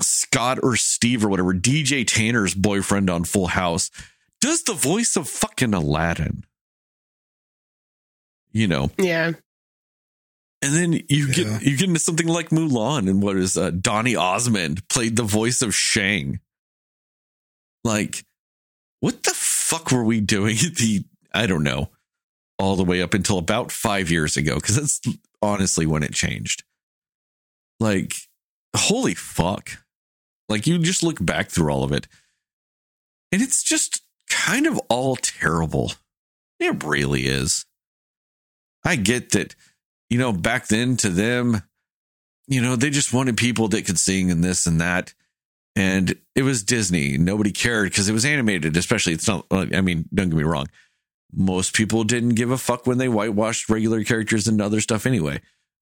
Scott 0.00 0.58
or 0.62 0.76
Steve 0.76 1.24
or 1.24 1.28
whatever, 1.28 1.54
DJ 1.54 2.04
Tanner's 2.06 2.54
boyfriend 2.54 3.08
on 3.08 3.24
Full 3.24 3.48
House, 3.48 3.90
does 4.40 4.64
the 4.64 4.74
voice 4.74 5.16
of 5.16 5.28
fucking 5.28 5.72
Aladdin. 5.72 6.44
You 8.52 8.68
know, 8.68 8.90
Yeah. 8.98 9.32
and 10.60 10.74
then 10.74 10.92
you 10.92 11.28
Yeah. 11.28 11.34
get 11.34 11.62
you 11.62 11.76
get 11.76 11.88
into 11.88 12.00
something 12.00 12.28
like 12.28 12.50
Mulan, 12.50 13.08
and 13.08 13.22
what 13.22 13.36
is 13.36 13.56
uh, 13.56 13.70
Donny 13.70 14.14
Osmond 14.14 14.86
played 14.88 15.16
the 15.16 15.22
voice 15.22 15.62
of 15.62 15.74
Shang. 15.74 16.40
Like, 17.84 18.24
what 19.00 19.22
the 19.24 19.34
fuck 19.34 19.90
were 19.90 20.04
we 20.04 20.20
doing? 20.20 20.56
The 20.76 21.04
I 21.34 21.46
don't 21.46 21.62
know, 21.62 21.90
all 22.58 22.76
the 22.76 22.84
way 22.84 23.00
up 23.00 23.14
until 23.14 23.38
about 23.38 23.72
five 23.72 24.10
years 24.10 24.36
ago, 24.36 24.56
because 24.56 24.76
that's 24.76 25.00
honestly 25.40 25.86
when 25.86 26.02
it 26.02 26.12
changed. 26.12 26.62
Like, 27.80 28.14
holy 28.76 29.14
fuck! 29.14 29.82
Like 30.50 30.66
you 30.66 30.78
just 30.78 31.02
look 31.02 31.24
back 31.24 31.48
through 31.48 31.72
all 31.72 31.84
of 31.84 31.92
it, 31.92 32.06
and 33.32 33.40
it's 33.40 33.62
just 33.62 34.02
kind 34.28 34.66
of 34.66 34.78
all 34.90 35.16
terrible. 35.16 35.92
It 36.60 36.84
really 36.84 37.22
is. 37.26 37.64
I 38.84 38.96
get 38.96 39.30
that 39.30 39.54
you 40.12 40.18
know, 40.18 40.30
back 40.30 40.66
then 40.66 40.98
to 40.98 41.08
them, 41.08 41.62
you 42.46 42.60
know, 42.60 42.76
they 42.76 42.90
just 42.90 43.14
wanted 43.14 43.38
people 43.38 43.68
that 43.68 43.86
could 43.86 43.98
sing 43.98 44.30
and 44.30 44.44
this 44.44 44.66
and 44.66 44.78
that. 44.78 45.14
And 45.74 46.18
it 46.34 46.42
was 46.42 46.62
Disney. 46.62 47.16
Nobody 47.16 47.50
cared 47.50 47.88
because 47.88 48.10
it 48.10 48.12
was 48.12 48.26
animated, 48.26 48.76
especially. 48.76 49.14
It's 49.14 49.26
not, 49.26 49.46
I 49.50 49.80
mean, 49.80 50.06
don't 50.12 50.28
get 50.28 50.36
me 50.36 50.42
wrong. 50.42 50.66
Most 51.32 51.74
people 51.74 52.04
didn't 52.04 52.34
give 52.34 52.50
a 52.50 52.58
fuck 52.58 52.86
when 52.86 52.98
they 52.98 53.08
whitewashed 53.08 53.70
regular 53.70 54.04
characters 54.04 54.46
and 54.46 54.60
other 54.60 54.82
stuff 54.82 55.06
anyway. 55.06 55.40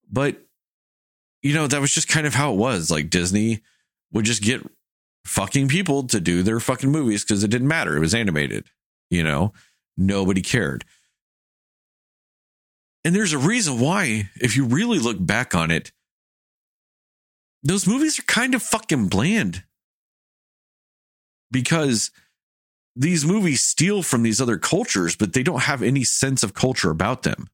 But, 0.08 0.36
you 1.42 1.52
know, 1.52 1.66
that 1.66 1.80
was 1.80 1.92
just 1.92 2.06
kind 2.06 2.24
of 2.24 2.34
how 2.34 2.52
it 2.52 2.56
was. 2.56 2.88
Like 2.88 3.10
Disney 3.10 3.62
would 4.12 4.26
just 4.26 4.44
get 4.44 4.64
fucking 5.24 5.66
people 5.66 6.04
to 6.04 6.20
do 6.20 6.44
their 6.44 6.60
fucking 6.60 6.92
movies 6.92 7.24
because 7.24 7.42
it 7.42 7.50
didn't 7.50 7.66
matter. 7.66 7.96
It 7.96 8.00
was 8.00 8.14
animated, 8.14 8.66
you 9.10 9.24
know, 9.24 9.54
nobody 9.96 10.40
cared. 10.40 10.84
And 13.04 13.14
there's 13.14 13.32
a 13.32 13.38
reason 13.38 13.80
why, 13.80 14.30
if 14.36 14.56
you 14.56 14.64
really 14.64 14.98
look 14.98 15.16
back 15.24 15.54
on 15.54 15.70
it, 15.70 15.92
those 17.62 17.86
movies 17.86 18.18
are 18.18 18.24
kind 18.24 18.54
of 18.54 18.62
fucking 18.62 19.08
bland. 19.08 19.64
Because 21.50 22.10
these 22.94 23.24
movies 23.24 23.62
steal 23.62 24.02
from 24.02 24.22
these 24.22 24.40
other 24.40 24.58
cultures, 24.58 25.16
but 25.16 25.32
they 25.32 25.42
don't 25.42 25.62
have 25.62 25.82
any 25.82 26.04
sense 26.04 26.42
of 26.42 26.54
culture 26.54 26.90
about 26.90 27.22
them. 27.22 27.48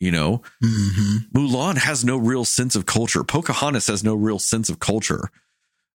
You 0.00 0.10
know, 0.10 0.42
hmm 0.60 1.18
Mulan 1.32 1.76
has 1.76 2.04
no 2.04 2.16
real 2.16 2.44
sense 2.44 2.74
of 2.74 2.86
culture. 2.86 3.22
Pocahontas 3.22 3.86
has 3.86 4.02
no 4.02 4.14
real 4.14 4.38
sense 4.38 4.68
of 4.68 4.80
culture. 4.80 5.30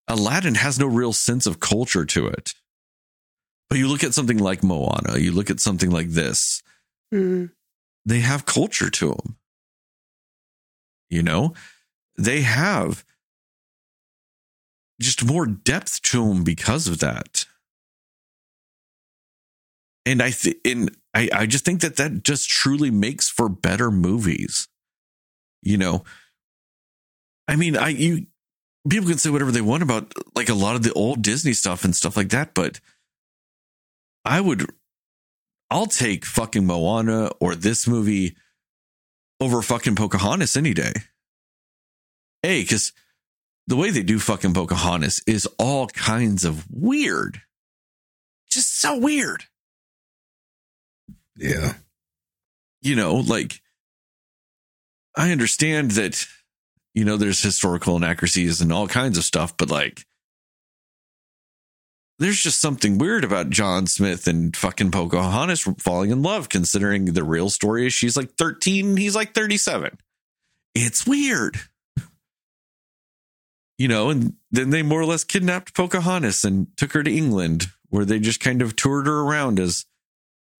Aladdin 0.06 0.54
has 0.54 0.78
no 0.78 0.86
real 0.86 1.12
sense 1.12 1.44
of 1.44 1.60
culture 1.60 2.06
to 2.06 2.26
it. 2.26 2.54
But 3.68 3.78
you 3.78 3.86
look 3.86 4.02
at 4.02 4.14
something 4.14 4.38
like 4.38 4.64
Moana, 4.64 5.18
you 5.18 5.30
look 5.32 5.50
at 5.50 5.60
something 5.60 5.90
like 5.90 6.08
this, 6.08 6.62
Mm. 7.12 7.50
they 8.04 8.20
have 8.20 8.44
culture 8.46 8.90
to 8.90 9.08
them. 9.10 9.36
You 11.10 11.22
know, 11.22 11.54
they 12.18 12.42
have 12.42 13.04
just 15.00 15.24
more 15.24 15.46
depth 15.46 16.02
to 16.02 16.28
them 16.28 16.44
because 16.44 16.86
of 16.86 16.98
that. 17.00 17.46
And 20.04 20.22
I 20.22 20.30
th- 20.30 20.58
and 20.64 20.96
I, 21.14 21.28
I 21.32 21.46
just 21.46 21.64
think 21.64 21.80
that 21.80 21.96
that 21.96 22.22
just 22.24 22.48
truly 22.48 22.90
makes 22.90 23.28
for 23.28 23.48
better 23.48 23.90
movies. 23.90 24.68
You 25.62 25.76
know, 25.76 26.04
I 27.46 27.56
mean, 27.56 27.76
I 27.76 27.88
you 27.88 28.26
people 28.88 29.08
can 29.08 29.18
say 29.18 29.30
whatever 29.30 29.52
they 29.52 29.60
want 29.60 29.82
about 29.82 30.12
like 30.34 30.48
a 30.48 30.54
lot 30.54 30.76
of 30.76 30.82
the 30.82 30.92
old 30.92 31.22
Disney 31.22 31.52
stuff 31.52 31.84
and 31.84 31.94
stuff 31.94 32.16
like 32.16 32.30
that, 32.30 32.54
but 32.54 32.80
I 34.24 34.40
would 34.40 34.70
I'll 35.70 35.86
take 35.86 36.24
fucking 36.24 36.66
Moana 36.66 37.30
or 37.40 37.54
this 37.54 37.86
movie 37.86 38.36
over 39.40 39.62
fucking 39.62 39.96
Pocahontas 39.96 40.56
any 40.56 40.74
day. 40.74 40.92
A, 42.42 42.62
because 42.62 42.92
the 43.66 43.76
way 43.76 43.90
they 43.90 44.02
do 44.02 44.18
fucking 44.18 44.54
Pocahontas 44.54 45.22
is 45.26 45.46
all 45.58 45.88
kinds 45.88 46.44
of 46.44 46.66
weird. 46.70 47.42
Just 48.48 48.80
so 48.80 48.96
weird. 48.98 49.44
Yeah. 51.36 51.74
You 52.80 52.96
know, 52.96 53.16
like 53.16 53.60
I 55.16 55.32
understand 55.32 55.92
that, 55.92 56.26
you 56.94 57.04
know, 57.04 57.16
there's 57.16 57.42
historical 57.42 57.96
inaccuracies 57.96 58.60
and 58.60 58.72
all 58.72 58.88
kinds 58.88 59.18
of 59.18 59.24
stuff, 59.24 59.56
but 59.56 59.68
like 59.68 60.06
there's 62.18 62.40
just 62.40 62.60
something 62.60 62.98
weird 62.98 63.24
about 63.24 63.50
John 63.50 63.86
Smith 63.86 64.26
and 64.26 64.56
fucking 64.56 64.90
Pocahontas 64.90 65.62
falling 65.78 66.10
in 66.10 66.22
love, 66.22 66.48
considering 66.48 67.06
the 67.06 67.22
real 67.22 67.48
story 67.48 67.86
is 67.86 67.92
she's 67.92 68.16
like 68.16 68.32
13, 68.34 68.96
he's 68.96 69.14
like 69.14 69.34
37. 69.34 69.96
It's 70.74 71.06
weird. 71.06 71.60
You 73.78 73.86
know, 73.86 74.10
and 74.10 74.34
then 74.50 74.70
they 74.70 74.82
more 74.82 75.00
or 75.00 75.06
less 75.06 75.22
kidnapped 75.22 75.74
Pocahontas 75.74 76.42
and 76.44 76.66
took 76.76 76.92
her 76.92 77.04
to 77.04 77.16
England, 77.16 77.66
where 77.88 78.04
they 78.04 78.18
just 78.18 78.40
kind 78.40 78.60
of 78.60 78.74
toured 78.74 79.06
her 79.06 79.20
around 79.20 79.60
as, 79.60 79.86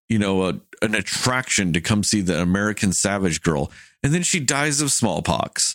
you 0.09 0.21
know, 0.21 0.45
a, 0.45 0.61
an 0.81 0.95
attraction 0.95 1.73
to 1.73 1.81
come 1.81 2.05
see 2.05 2.21
the 2.21 2.41
American 2.41 2.93
Savage 2.93 3.43
Girl. 3.43 3.73
And 4.05 4.15
then 4.15 4.23
she 4.23 4.39
dies 4.39 4.81
of 4.81 4.93
smallpox 4.93 5.75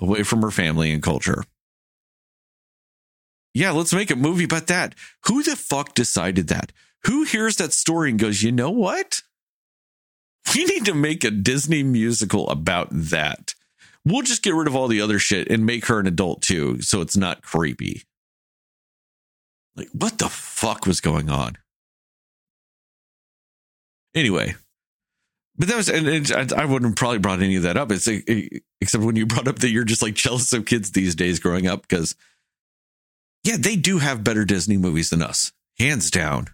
away 0.00 0.22
from 0.22 0.40
her 0.40 0.50
family 0.50 0.90
and 0.90 1.02
culture 1.02 1.44
yeah, 3.54 3.70
let's 3.70 3.94
make 3.94 4.10
a 4.10 4.16
movie 4.16 4.44
about 4.44 4.66
that. 4.66 4.96
Who 5.26 5.42
the 5.42 5.56
fuck 5.56 5.94
decided 5.94 6.48
that? 6.48 6.72
Who 7.06 7.22
hears 7.22 7.56
that 7.56 7.72
story 7.72 8.10
and 8.10 8.18
goes, 8.18 8.42
you 8.42 8.50
know 8.50 8.70
what? 8.70 9.22
We 10.54 10.64
need 10.64 10.84
to 10.86 10.94
make 10.94 11.24
a 11.24 11.30
Disney 11.30 11.82
musical 11.82 12.48
about 12.50 12.88
that. 12.90 13.54
We'll 14.04 14.22
just 14.22 14.42
get 14.42 14.54
rid 14.54 14.66
of 14.66 14.76
all 14.76 14.88
the 14.88 15.00
other 15.00 15.18
shit 15.18 15.48
and 15.50 15.64
make 15.64 15.86
her 15.86 15.98
an 15.98 16.06
adult 16.06 16.42
too, 16.42 16.82
so 16.82 17.00
it's 17.00 17.16
not 17.16 17.42
creepy. 17.42 18.02
Like, 19.76 19.88
what 19.92 20.18
the 20.18 20.28
fuck 20.28 20.86
was 20.86 21.00
going 21.00 21.30
on? 21.30 21.56
Anyway, 24.14 24.54
but 25.56 25.68
that 25.68 25.76
was, 25.76 25.88
and, 25.88 26.06
and 26.06 26.52
I 26.52 26.64
wouldn't 26.64 26.90
have 26.90 26.96
probably 26.96 27.18
brought 27.18 27.42
any 27.42 27.56
of 27.56 27.62
that 27.62 27.76
up. 27.76 27.90
It's 27.90 28.06
except 28.80 29.04
when 29.04 29.16
you 29.16 29.26
brought 29.26 29.48
up 29.48 29.60
that 29.60 29.70
you're 29.70 29.84
just 29.84 30.02
like 30.02 30.14
jealous 30.14 30.52
of 30.52 30.66
kids 30.66 30.90
these 30.90 31.14
days 31.14 31.38
growing 31.38 31.66
up 31.66 31.82
because 31.82 32.14
yeah, 33.44 33.56
they 33.58 33.76
do 33.76 33.98
have 33.98 34.24
better 34.24 34.44
Disney 34.44 34.76
movies 34.76 35.10
than 35.10 35.22
us, 35.22 35.52
hands 35.78 36.10
down. 36.10 36.48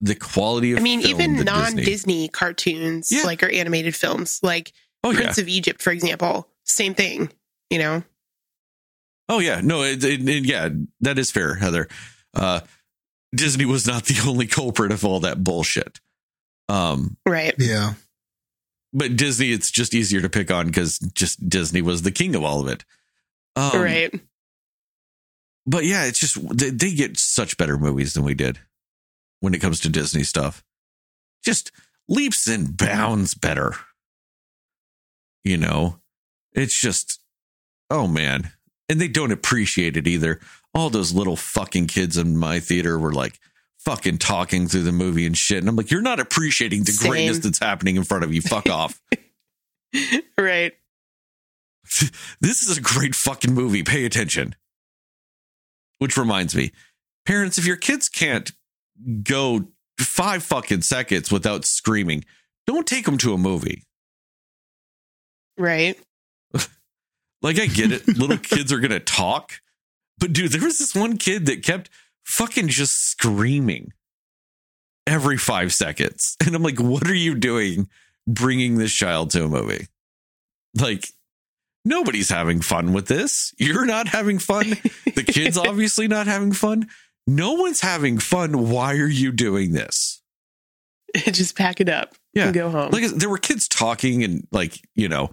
The 0.00 0.14
quality 0.14 0.72
of 0.72 0.78
I 0.78 0.82
mean, 0.82 1.00
film 1.00 1.10
even 1.20 1.44
non-Disney 1.44 2.28
cartoons, 2.28 3.08
Yeah. 3.10 3.22
like 3.24 3.42
or 3.42 3.48
animated 3.48 3.96
films, 3.96 4.38
like 4.42 4.72
Oh 5.02 5.10
yeah, 5.10 5.20
Prince 5.22 5.38
of 5.38 5.48
Egypt, 5.48 5.82
for 5.82 5.90
example, 5.90 6.48
same 6.64 6.94
thing. 6.94 7.32
You 7.70 7.78
know, 7.80 8.02
oh 9.28 9.40
yeah. 9.40 9.60
No, 9.62 9.82
it, 9.82 10.02
it- 10.04 10.28
it- 10.28 10.44
yeah, 10.46 10.68
that 11.00 11.18
is 11.18 11.30
fair, 11.30 11.56
Heather. 11.56 11.88
Uh, 12.34 12.60
Disney 13.34 13.64
was 13.64 13.86
not 13.86 14.04
the 14.04 14.24
only 14.28 14.46
culprit 14.46 14.92
of 14.92 15.04
all 15.04 15.20
that 15.20 15.42
bullshit. 15.42 16.00
Um, 16.68 17.16
right? 17.26 17.54
Yeah. 17.58 17.94
but 18.92 19.16
Disney, 19.16 19.50
it's 19.52 19.70
just 19.70 19.94
easier 19.94 20.20
to 20.20 20.28
pick 20.28 20.50
on 20.50 20.66
because 20.66 20.98
just 20.98 21.48
Disney 21.48 21.82
was 21.82 22.02
the 22.02 22.10
king 22.12 22.34
of 22.36 22.44
all 22.44 22.60
of 22.60 22.68
it. 22.68 22.84
Um, 23.56 23.82
right. 23.82 24.20
But 25.68 25.84
yeah, 25.84 26.06
it's 26.06 26.18
just 26.18 26.38
they, 26.56 26.70
they 26.70 26.92
get 26.92 27.18
such 27.18 27.58
better 27.58 27.76
movies 27.76 28.14
than 28.14 28.24
we 28.24 28.34
did 28.34 28.58
when 29.40 29.54
it 29.54 29.60
comes 29.60 29.80
to 29.80 29.90
Disney 29.90 30.22
stuff. 30.22 30.64
Just 31.44 31.70
leaps 32.08 32.48
and 32.48 32.76
bounds 32.76 33.34
better. 33.34 33.74
You 35.44 35.58
know, 35.58 36.00
it's 36.52 36.78
just, 36.80 37.20
oh 37.90 38.08
man. 38.08 38.50
And 38.88 38.98
they 38.98 39.08
don't 39.08 39.32
appreciate 39.32 39.98
it 39.98 40.06
either. 40.08 40.40
All 40.74 40.88
those 40.88 41.12
little 41.12 41.36
fucking 41.36 41.88
kids 41.88 42.16
in 42.16 42.38
my 42.38 42.60
theater 42.60 42.98
were 42.98 43.12
like 43.12 43.38
fucking 43.80 44.18
talking 44.18 44.68
through 44.68 44.84
the 44.84 44.92
movie 44.92 45.26
and 45.26 45.36
shit. 45.36 45.58
And 45.58 45.68
I'm 45.68 45.76
like, 45.76 45.90
you're 45.90 46.00
not 46.00 46.18
appreciating 46.20 46.84
the 46.84 46.92
Same. 46.92 47.10
greatness 47.10 47.38
that's 47.40 47.58
happening 47.58 47.96
in 47.96 48.04
front 48.04 48.24
of 48.24 48.32
you. 48.32 48.40
Fuck 48.40 48.68
off. 48.68 49.00
Right. 50.38 50.72
this 52.40 52.62
is 52.62 52.78
a 52.78 52.80
great 52.80 53.14
fucking 53.14 53.52
movie. 53.52 53.82
Pay 53.82 54.04
attention. 54.04 54.54
Which 55.98 56.16
reminds 56.16 56.54
me, 56.54 56.72
parents, 57.26 57.58
if 57.58 57.66
your 57.66 57.76
kids 57.76 58.08
can't 58.08 58.50
go 59.22 59.68
five 59.98 60.42
fucking 60.42 60.82
seconds 60.82 61.30
without 61.32 61.64
screaming, 61.64 62.24
don't 62.66 62.86
take 62.86 63.04
them 63.04 63.18
to 63.18 63.34
a 63.34 63.38
movie. 63.38 63.84
Right. 65.56 65.98
Like, 67.40 67.60
I 67.60 67.66
get 67.66 67.92
it. 67.92 68.08
Little 68.08 68.36
kids 68.42 68.72
are 68.72 68.80
going 68.80 68.90
to 68.90 68.98
talk. 68.98 69.60
But 70.18 70.32
dude, 70.32 70.50
there 70.50 70.60
was 70.60 70.80
this 70.80 70.92
one 70.92 71.18
kid 71.18 71.46
that 71.46 71.62
kept 71.62 71.88
fucking 72.24 72.66
just 72.66 73.10
screaming 73.10 73.92
every 75.06 75.38
five 75.38 75.72
seconds. 75.72 76.36
And 76.44 76.54
I'm 76.56 76.62
like, 76.62 76.80
what 76.80 77.06
are 77.06 77.14
you 77.14 77.34
doing 77.34 77.88
bringing 78.26 78.78
this 78.78 78.92
child 78.92 79.30
to 79.30 79.44
a 79.44 79.48
movie? 79.48 79.86
Like, 80.74 81.10
nobody's 81.88 82.28
having 82.28 82.60
fun 82.60 82.92
with 82.92 83.06
this. 83.06 83.52
You're 83.58 83.86
not 83.86 84.08
having 84.08 84.38
fun. 84.38 84.70
The 85.14 85.24
kid's 85.24 85.56
obviously 85.58 86.08
not 86.08 86.26
having 86.26 86.52
fun. 86.52 86.88
No 87.26 87.54
one's 87.54 87.80
having 87.80 88.18
fun. 88.18 88.68
Why 88.70 88.94
are 88.96 89.06
you 89.08 89.32
doing 89.32 89.72
this? 89.72 90.22
Just 91.16 91.56
pack 91.56 91.80
it 91.80 91.88
up 91.88 92.14
Yeah. 92.34 92.46
and 92.46 92.54
go 92.54 92.70
home. 92.70 92.90
Like 92.90 93.04
there 93.06 93.28
were 93.30 93.38
kids 93.38 93.66
talking 93.68 94.22
and 94.24 94.46
like, 94.52 94.78
you 94.94 95.08
know, 95.08 95.30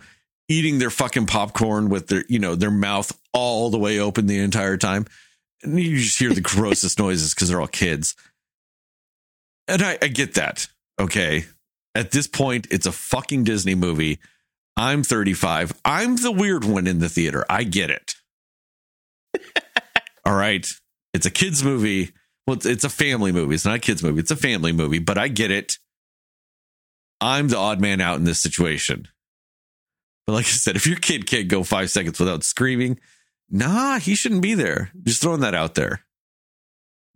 eating 0.47 0.79
their 0.79 0.89
fucking 0.89 1.25
popcorn 1.25 1.89
with 1.89 2.07
their, 2.07 2.23
you 2.29 2.39
know, 2.39 2.55
their 2.55 2.71
mouth 2.71 3.11
all 3.33 3.69
the 3.69 3.77
way 3.79 3.99
open 3.99 4.27
the 4.27 4.39
entire 4.39 4.77
time. 4.77 5.05
And 5.63 5.79
you 5.79 5.97
just 5.97 6.19
hear 6.19 6.33
the 6.33 6.41
grossest 6.55 6.99
noises 6.99 7.33
because 7.33 7.49
they're 7.49 7.61
all 7.61 7.67
kids. 7.67 8.15
And 9.67 9.81
I, 9.81 9.97
I 10.01 10.07
get 10.07 10.35
that. 10.35 10.67
Okay. 10.99 11.45
At 11.95 12.11
this 12.11 12.27
point, 12.27 12.67
it's 12.71 12.85
a 12.85 12.91
fucking 12.91 13.45
Disney 13.45 13.73
movie. 13.75 14.19
I'm 14.77 15.03
35. 15.03 15.73
I'm 15.85 16.17
the 16.17 16.31
weird 16.31 16.65
one 16.65 16.87
in 16.87 16.99
the 16.99 17.09
theater. 17.09 17.45
I 17.49 17.63
get 17.63 17.89
it. 17.89 18.13
all 20.25 20.35
right. 20.35 20.67
It's 21.13 21.25
a 21.25 21.31
kids 21.31 21.63
movie. 21.63 22.11
Well, 22.45 22.57
it's, 22.57 22.65
it's 22.65 22.83
a 22.83 22.89
family 22.89 23.31
movie. 23.31 23.55
It's 23.55 23.65
not 23.65 23.75
a 23.75 23.79
kids 23.79 24.03
movie. 24.03 24.19
It's 24.19 24.31
a 24.31 24.35
family 24.35 24.73
movie, 24.73 24.99
but 24.99 25.17
I 25.17 25.29
get 25.29 25.49
it. 25.51 25.77
I'm 27.21 27.47
the 27.47 27.57
odd 27.57 27.79
man 27.79 28.01
out 28.01 28.17
in 28.17 28.25
this 28.25 28.41
situation. 28.41 29.07
But 30.27 30.33
like 30.33 30.45
I 30.45 30.49
said, 30.49 30.75
if 30.75 30.85
your 30.85 30.97
kid 30.97 31.25
can't 31.25 31.47
go 31.47 31.63
five 31.63 31.89
seconds 31.89 32.19
without 32.19 32.43
screaming, 32.43 32.99
nah, 33.49 33.99
he 33.99 34.15
shouldn't 34.15 34.41
be 34.41 34.55
there. 34.55 34.91
Just 35.03 35.21
throwing 35.21 35.41
that 35.41 35.55
out 35.55 35.75
there. 35.75 36.01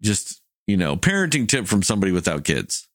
Just, 0.02 0.42
you 0.68 0.78
know, 0.78 0.96
parenting 0.96 1.48
tip 1.48 1.68
from 1.68 1.84
somebody 1.84 2.12
without 2.12 2.46
kids. 2.46 2.88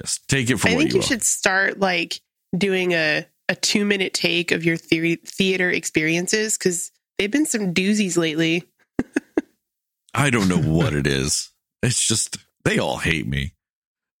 Just 0.00 0.28
take 0.28 0.50
it 0.50 0.56
for 0.56 0.68
I 0.68 0.76
think 0.76 0.90
you 0.90 0.96
you 0.96 1.02
should 1.02 1.22
start 1.22 1.78
like 1.78 2.20
doing 2.56 2.92
a, 2.92 3.26
a 3.48 3.54
two 3.54 3.84
minute 3.84 4.14
take 4.14 4.52
of 4.52 4.64
your 4.64 4.76
theory, 4.76 5.16
theater 5.16 5.70
experiences 5.70 6.56
because 6.56 6.90
they've 7.18 7.30
been 7.30 7.46
some 7.46 7.74
doozies 7.74 8.16
lately. 8.16 8.64
I 10.14 10.30
don't 10.30 10.48
know 10.48 10.58
what 10.60 10.94
it 10.94 11.06
is. 11.06 11.50
It's 11.82 12.06
just 12.06 12.38
they 12.64 12.78
all 12.78 12.98
hate 12.98 13.26
me. 13.26 13.52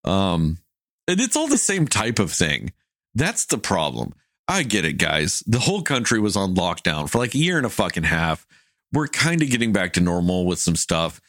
Um 0.04 0.58
and 1.06 1.20
it's 1.20 1.36
all 1.36 1.48
the 1.48 1.58
same 1.58 1.86
type 1.86 2.18
of 2.18 2.32
thing. 2.32 2.72
That's 3.14 3.46
the 3.46 3.58
problem. 3.58 4.12
I 4.46 4.62
get 4.62 4.84
it, 4.84 4.94
guys. 4.94 5.42
The 5.46 5.58
whole 5.58 5.82
country 5.82 6.20
was 6.20 6.36
on 6.36 6.54
lockdown 6.54 7.08
for 7.08 7.18
like 7.18 7.34
a 7.34 7.38
year 7.38 7.56
and 7.56 7.66
a 7.66 7.70
fucking 7.70 8.04
half. 8.04 8.46
We're 8.92 9.08
kind 9.08 9.42
of 9.42 9.50
getting 9.50 9.72
back 9.72 9.94
to 9.94 10.00
normal 10.00 10.46
with 10.46 10.58
some 10.58 10.76
stuff. 10.76 11.20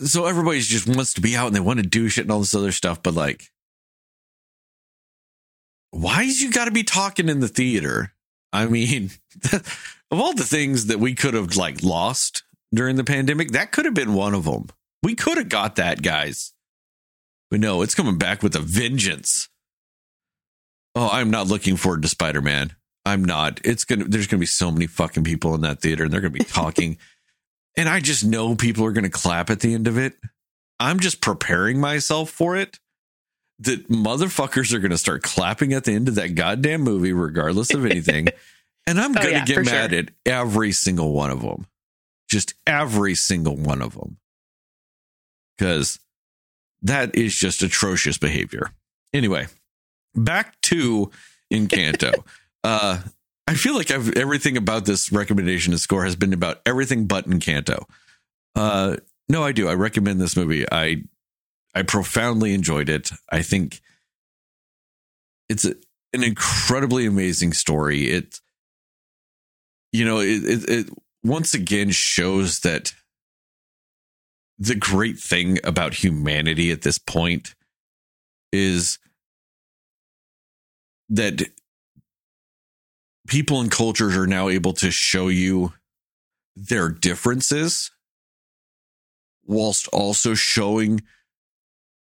So 0.00 0.26
everybody 0.26 0.60
just 0.60 0.88
wants 0.88 1.14
to 1.14 1.20
be 1.20 1.36
out 1.36 1.46
and 1.46 1.56
they 1.56 1.60
want 1.60 1.78
to 1.78 1.86
do 1.86 2.08
shit 2.08 2.24
and 2.24 2.32
all 2.32 2.40
this 2.40 2.54
other 2.54 2.72
stuff, 2.72 3.02
but 3.02 3.14
like 3.14 3.50
why 5.96 6.22
is 6.22 6.40
you 6.40 6.50
got 6.50 6.66
to 6.66 6.70
be 6.70 6.82
talking 6.82 7.28
in 7.28 7.40
the 7.40 7.48
theater? 7.48 8.12
I 8.52 8.66
mean, 8.66 9.10
of 9.52 9.94
all 10.12 10.34
the 10.34 10.44
things 10.44 10.86
that 10.86 10.98
we 10.98 11.14
could 11.14 11.34
have 11.34 11.56
like 11.56 11.82
lost 11.82 12.42
during 12.74 12.96
the 12.96 13.04
pandemic, 13.04 13.52
that 13.52 13.72
could 13.72 13.84
have 13.84 13.94
been 13.94 14.14
one 14.14 14.34
of 14.34 14.44
them. 14.44 14.68
We 15.02 15.14
could 15.14 15.38
have 15.38 15.48
got 15.48 15.76
that, 15.76 16.02
guys. 16.02 16.52
But 17.50 17.60
no, 17.60 17.82
it's 17.82 17.94
coming 17.94 18.18
back 18.18 18.42
with 18.42 18.56
a 18.56 18.60
vengeance. 18.60 19.48
Oh, 20.94 21.08
I'm 21.12 21.30
not 21.30 21.46
looking 21.46 21.76
forward 21.76 22.02
to 22.02 22.08
Spider 22.08 22.40
Man. 22.40 22.74
I'm 23.04 23.24
not. 23.24 23.60
It's 23.64 23.84
gonna. 23.84 24.04
There's 24.04 24.26
gonna 24.26 24.40
be 24.40 24.46
so 24.46 24.70
many 24.70 24.86
fucking 24.86 25.24
people 25.24 25.54
in 25.54 25.60
that 25.60 25.80
theater, 25.80 26.04
and 26.04 26.12
they're 26.12 26.20
gonna 26.20 26.30
be 26.30 26.40
talking, 26.40 26.98
and 27.76 27.88
I 27.88 28.00
just 28.00 28.24
know 28.24 28.56
people 28.56 28.84
are 28.84 28.92
gonna 28.92 29.10
clap 29.10 29.48
at 29.48 29.60
the 29.60 29.74
end 29.74 29.86
of 29.86 29.96
it. 29.96 30.14
I'm 30.80 30.98
just 30.98 31.20
preparing 31.20 31.78
myself 31.78 32.30
for 32.30 32.56
it. 32.56 32.80
That 33.60 33.88
motherfuckers 33.88 34.72
are 34.74 34.78
gonna 34.80 34.98
start 34.98 35.22
clapping 35.22 35.72
at 35.72 35.84
the 35.84 35.92
end 35.92 36.08
of 36.08 36.14
that 36.16 36.34
goddamn 36.34 36.82
movie, 36.82 37.12
regardless 37.12 37.72
of 37.72 37.86
anything, 37.86 38.28
and 38.86 39.00
I'm 39.00 39.12
Oh, 39.12 39.14
gonna 39.14 39.30
yeah, 39.30 39.44
get 39.46 39.64
mad 39.64 39.90
sure. 39.90 39.98
at 40.00 40.08
every 40.26 40.72
single 40.72 41.12
one 41.12 41.30
of 41.30 41.40
them, 41.40 41.66
just 42.30 42.52
every 42.66 43.14
single 43.14 43.56
one 43.56 43.80
of 43.80 43.94
them, 43.94 44.18
because 45.56 45.98
that 46.82 47.14
is 47.16 47.34
just 47.34 47.62
atrocious 47.62 48.18
behavior. 48.18 48.70
Anyway, 49.14 49.46
back 50.14 50.60
to 50.62 51.10
Encanto. 51.52 52.12
Uh, 52.64 53.00
I 53.46 53.54
feel 53.54 53.76
like 53.76 53.92
I've 53.92 54.16
everything 54.16 54.56
about 54.56 54.86
this 54.86 55.12
recommendation 55.12 55.70
to 55.70 55.78
score 55.78 56.04
has 56.04 56.16
been 56.16 56.32
about 56.32 56.60
everything 56.66 57.06
but 57.06 57.28
Encanto. 57.28 57.84
Uh, 58.56 58.96
no, 59.28 59.44
I 59.44 59.52
do. 59.52 59.68
I 59.68 59.74
recommend 59.74 60.20
this 60.20 60.36
movie. 60.36 60.66
I 60.72 61.04
I 61.76 61.82
profoundly 61.82 62.54
enjoyed 62.54 62.88
it. 62.88 63.10
I 63.30 63.42
think 63.42 63.82
it's 65.50 65.66
a, 65.66 65.74
an 66.14 66.24
incredibly 66.24 67.04
amazing 67.04 67.52
story. 67.52 68.04
It 68.04 68.40
you 69.92 70.06
know 70.06 70.20
it, 70.20 70.42
it 70.42 70.70
it 70.70 70.90
once 71.22 71.52
again 71.52 71.90
shows 71.90 72.60
that 72.60 72.94
the 74.58 74.74
great 74.74 75.18
thing 75.18 75.58
about 75.64 75.92
humanity 75.92 76.72
at 76.72 76.80
this 76.80 76.96
point 76.96 77.54
is 78.52 78.98
that 81.10 81.42
people 83.28 83.60
and 83.60 83.70
cultures 83.70 84.16
are 84.16 84.26
now 84.26 84.48
able 84.48 84.72
to 84.72 84.90
show 84.90 85.28
you 85.28 85.74
their 86.56 86.88
differences 86.88 87.90
whilst 89.44 89.88
also 89.88 90.32
showing 90.32 91.02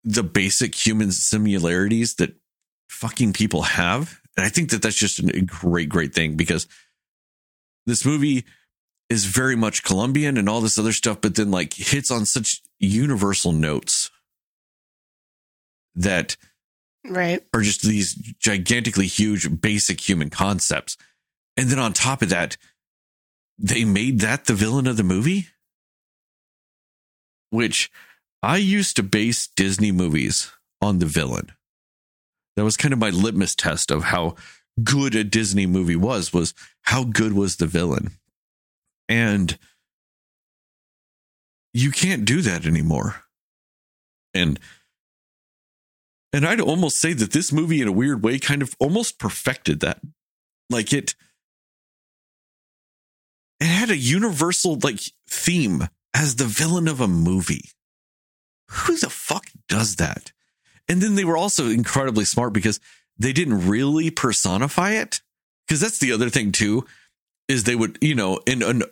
the 0.05 0.23
basic 0.23 0.75
human 0.75 1.13
similarities 1.13 2.15
that 2.17 2.35
fucking 2.89 3.33
people 3.33 3.63
have. 3.63 4.21
And 4.37 4.45
I 4.45 4.49
think 4.49 4.71
that 4.71 4.83
that's 4.83 4.97
just 4.99 5.19
a 5.21 5.41
great, 5.43 5.89
great 5.89 6.15
thing 6.15 6.37
because 6.37 6.67
this 7.87 8.05
movie 8.05 8.45
is 9.09 9.27
very 9.27 9.57
much 9.57 9.83
Colombian 9.83 10.37
and 10.37 10.49
all 10.49 10.61
this 10.61 10.79
other 10.79 10.93
stuff, 10.93 11.21
but 11.21 11.35
then 11.35 11.51
like 11.51 11.75
hits 11.75 12.11
on 12.11 12.25
such 12.25 12.63
universal 12.79 13.53
notes 13.53 14.11
that 15.95 16.37
Right. 17.05 17.45
are 17.53 17.63
just 17.63 17.83
these 17.83 18.15
gigantically 18.15 19.07
huge 19.07 19.61
basic 19.61 20.09
human 20.09 20.31
concepts. 20.31 20.97
And 21.57 21.69
then 21.69 21.79
on 21.79 21.93
top 21.93 22.23
of 22.23 22.31
that, 22.31 22.57
they 23.59 23.85
made 23.85 24.21
that 24.21 24.47
the 24.47 24.55
villain 24.55 24.87
of 24.87 24.97
the 24.97 25.03
movie, 25.03 25.49
which 27.51 27.91
I 28.43 28.57
used 28.57 28.97
to 28.97 29.03
base 29.03 29.47
Disney 29.47 29.93
movies 29.93 30.51
on 30.81 30.99
the 30.99 31.07
villain. 31.07 31.53
That 32.57 32.65
was 32.65 32.77
kind 32.77 32.93
of 32.93 32.99
my 32.99 33.11
litmus 33.11 33.55
test 33.55 33.91
of 33.91 34.05
how 34.05 34.35
good 34.83 35.15
a 35.15 35.25
Disney 35.25 35.67
movie 35.67 35.97
was 35.97 36.33
was 36.33 36.55
how 36.83 37.05
good 37.05 37.33
was 37.35 37.57
the 37.57 37.67
villain. 37.67 38.13
And 39.09 39.59
you 41.73 41.91
can't 41.91 42.25
do 42.25 42.43
that 42.43 42.67
anymore. 42.67 43.23
And 44.35 44.59
and 46.33 46.47
I'd 46.47 46.61
almost 46.61 46.97
say 46.97 47.13
that 47.13 47.33
this 47.33 47.53
movie, 47.53 47.83
in 47.83 47.89
a 47.89 47.93
weird 47.93 48.23
way, 48.23 48.39
kind 48.39 48.63
of 48.63 48.75
almost 48.79 49.19
perfected 49.19 49.81
that. 49.81 50.01
Like 50.71 50.93
it, 50.93 51.15
it 53.61 53.67
had 53.67 53.91
a 53.91 53.97
universal 53.97 54.79
like 54.83 55.01
theme 55.29 55.89
as 56.15 56.37
the 56.37 56.47
villain 56.47 56.89
of 56.89 57.03
a 57.03 57.09
movie. 57.09 57.69
Who 58.73 58.97
the 58.97 59.11
fuck 59.11 59.47
does 59.69 59.97
that? 59.97 60.33
And 60.89 61.01
then 61.01 61.15
they 61.15 61.25
were 61.25 61.37
also 61.37 61.69
incredibly 61.69 62.25
smart 62.25 62.53
because 62.53 62.81
they 63.19 63.33
didn't 63.33 63.69
really 63.69 64.11
personify 64.11 64.93
it. 64.93 65.21
Because 65.67 65.81
that's 65.81 65.99
the 65.99 66.13
other 66.13 66.29
thing 66.29 66.53
too, 66.53 66.85
is 67.49 67.65
they 67.65 67.77
would, 67.77 67.99
you 68.01 68.15
know, 68.15 68.41
in 68.47 68.63
an 68.63 68.83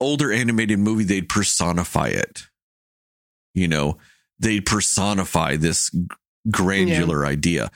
older 0.00 0.32
animated 0.32 0.78
movie, 0.78 1.04
they'd 1.04 1.28
personify 1.28 2.08
it. 2.08 2.42
You 3.54 3.68
know, 3.68 3.98
they'd 4.38 4.66
personify 4.66 5.56
this 5.56 5.90
granular 6.50 7.26
idea. 7.26 7.70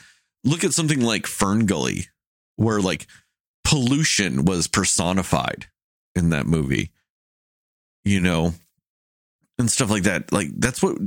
Look 0.45 0.65
at 0.65 0.73
something 0.73 1.01
like 1.01 1.27
Fern 1.27 1.67
Gully, 1.67 2.09
where 2.57 2.81
like 2.81 3.07
pollution 3.65 4.45
was 4.45 4.69
personified 4.69 5.67
in 6.15 6.31
that 6.31 6.47
movie, 6.47 6.91
you 8.05 8.21
know, 8.21 8.55
and 9.59 9.71
stuff 9.71 9.91
like 9.91 10.05
that. 10.05 10.33
Like 10.33 10.49
that's 10.57 10.83
what 10.83 10.99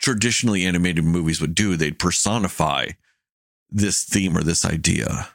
traditionally 0.00 0.64
animated 0.64 1.04
movies 1.04 1.40
would 1.40 1.54
do. 1.54 1.76
They'd 1.76 1.98
personify 1.98 2.88
this 3.68 4.04
theme 4.04 4.36
or 4.36 4.42
this 4.42 4.64
idea. 4.64 5.28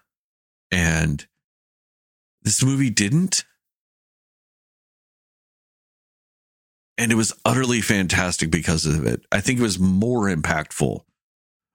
And 0.72 1.26
this 2.41 2.63
movie 2.63 2.89
didn't. 2.89 3.45
And 6.97 7.11
it 7.11 7.16
was 7.16 7.34
utterly 7.43 7.82
fantastic 7.82 8.51
because 8.51 8.86
of 8.86 9.05
it. 9.05 9.26
I 9.32 9.41
think 9.41 9.59
it 9.59 9.63
was 9.63 9.80
more 9.80 10.30
impactful 10.30 11.01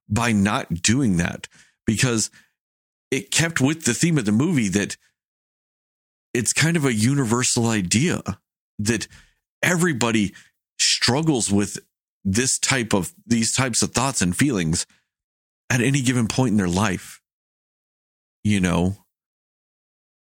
by 0.09 0.33
not 0.33 0.83
doing 0.83 1.19
that 1.19 1.47
because 1.87 2.31
it 3.11 3.31
kept 3.31 3.61
with 3.61 3.85
the 3.85 3.95
theme 3.95 4.19
of 4.19 4.25
the 4.25 4.33
movie 4.33 4.69
that 4.69 4.97
it's 6.33 6.53
kind 6.53 6.77
of 6.77 6.85
a 6.85 6.95
universal 6.95 7.69
idea 7.69 8.23
that 8.79 9.09
everybody 9.63 10.35
struggles 10.79 11.51
with 11.51 11.79
this 12.25 12.59
type 12.59 12.93
of 12.93 13.13
these 13.27 13.53
types 13.53 13.83
of 13.83 13.93
thoughts 13.93 14.21
and 14.21 14.37
feelings 14.37 14.87
at 15.71 15.81
any 15.81 16.03
given 16.03 16.27
point 16.27 16.51
in 16.51 16.57
their 16.57 16.69
life 16.69 17.21
you 18.43 18.61
know? 18.61 18.97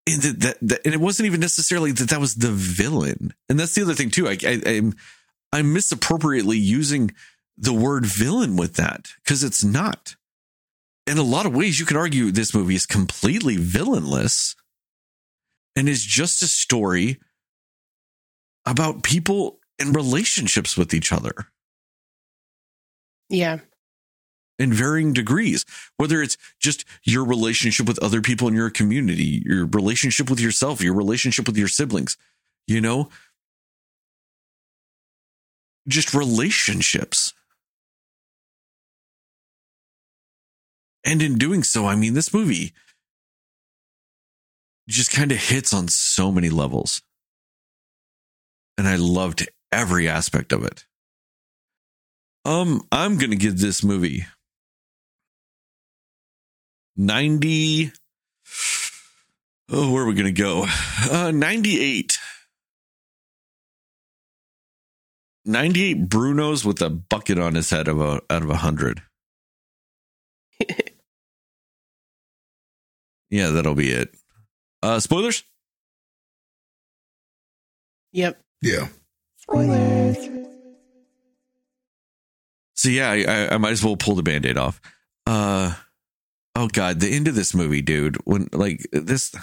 And 0.07 0.21
that, 0.21 0.39
that, 0.41 0.57
that 0.61 0.81
and 0.85 0.93
it 0.93 0.99
wasn't 0.99 1.25
even 1.27 1.39
necessarily 1.39 1.91
that 1.91 2.09
that 2.09 2.19
was 2.19 2.35
the 2.35 2.51
villain. 2.51 3.33
And 3.49 3.59
that's 3.59 3.73
the 3.73 3.81
other 3.81 3.95
thing 3.95 4.11
too. 4.11 4.27
I, 4.27 4.37
I 4.45 4.61
i'm 4.65 4.93
i'm 5.51 5.73
misappropriately 5.73 6.57
using 6.57 7.11
the 7.57 7.73
word 7.73 8.05
villain 8.05 8.55
with 8.55 8.75
that 8.75 9.09
because 9.23 9.43
it's 9.43 9.63
not. 9.63 10.15
In 11.07 11.17
a 11.17 11.23
lot 11.23 11.45
of 11.45 11.55
ways, 11.55 11.79
you 11.79 11.85
can 11.85 11.97
argue 11.97 12.31
this 12.31 12.53
movie 12.53 12.75
is 12.75 12.85
completely 12.85 13.57
villainless 13.57 14.55
and 15.75 15.87
is 15.87 16.03
just 16.03 16.41
a 16.41 16.47
story 16.47 17.19
about 18.65 19.03
people 19.03 19.59
and 19.79 19.95
relationships 19.95 20.75
with 20.75 20.93
each 20.93 21.11
other 21.11 21.47
Yeah. 23.30 23.59
in 24.57 24.71
varying 24.71 25.11
degrees, 25.13 25.65
whether 25.97 26.21
it's 26.21 26.38
just 26.59 26.86
your 27.03 27.26
relationship 27.26 27.88
with 27.88 28.01
other 28.01 28.21
people 28.21 28.47
in 28.47 28.53
your 28.53 28.69
community, 28.69 29.43
your 29.45 29.65
relationship 29.65 30.30
with 30.30 30.39
yourself, 30.39 30.82
your 30.82 30.93
relationship 30.93 31.45
with 31.45 31.57
your 31.57 31.67
siblings, 31.67 32.15
you 32.67 32.80
know, 32.80 33.09
just 35.88 36.13
relationships. 36.13 37.34
And 41.03 41.21
in 41.21 41.36
doing 41.38 41.63
so, 41.63 41.86
I 41.86 41.95
mean, 41.95 42.13
this 42.13 42.34
movie 42.34 42.73
just 44.88 45.11
kind 45.11 45.32
of 45.32 45.38
hits 45.38 45.73
on 45.73 45.88
so 45.88 46.32
many 46.32 46.49
levels. 46.49 47.01
And 48.78 48.88
I 48.88 48.95
loved 48.95 49.47
every 49.71 50.07
aspect 50.09 50.51
of 50.51 50.63
it. 50.63 50.86
Um, 52.45 52.87
I'm 52.91 53.17
going 53.17 53.31
to 53.31 53.35
give 53.35 53.59
this 53.59 53.83
movie 53.83 54.25
90. 56.95 57.91
Oh, 59.71 59.91
where 59.91 60.03
are 60.03 60.07
we 60.07 60.13
going 60.13 60.25
to 60.25 60.31
go? 60.31 60.65
Uh, 61.11 61.31
98. 61.31 62.19
98 65.45 66.07
Brunos 66.09 66.65
with 66.65 66.81
a 66.81 66.89
bucket 66.89 67.37
on 67.37 67.55
his 67.55 67.69
head 67.69 67.87
of 67.87 67.99
a 68.01 68.21
out 68.29 68.41
of 68.41 68.49
a 68.49 68.57
hundred. 68.57 69.03
yeah, 73.29 73.49
that'll 73.49 73.75
be 73.75 73.91
it. 73.91 74.15
Uh 74.81 74.99
spoilers? 74.99 75.43
Yep. 78.11 78.41
Yeah. 78.61 78.87
Spoilers. 79.37 80.44
So 82.86 82.91
yeah, 82.91 83.09
I, 83.09 83.23
I, 83.23 83.53
I 83.55 83.57
might 83.57 83.71
as 83.71 83.83
well 83.83 83.97
pull 83.97 84.13
the 84.13 84.21
band-aid 84.21 84.59
off. 84.59 84.79
Uh 85.25 85.73
oh 86.53 86.67
god, 86.67 86.99
the 86.99 87.09
end 87.09 87.27
of 87.27 87.33
this 87.33 87.55
movie, 87.55 87.81
dude. 87.81 88.17
When 88.25 88.47
like 88.51 88.88
this 88.91 89.33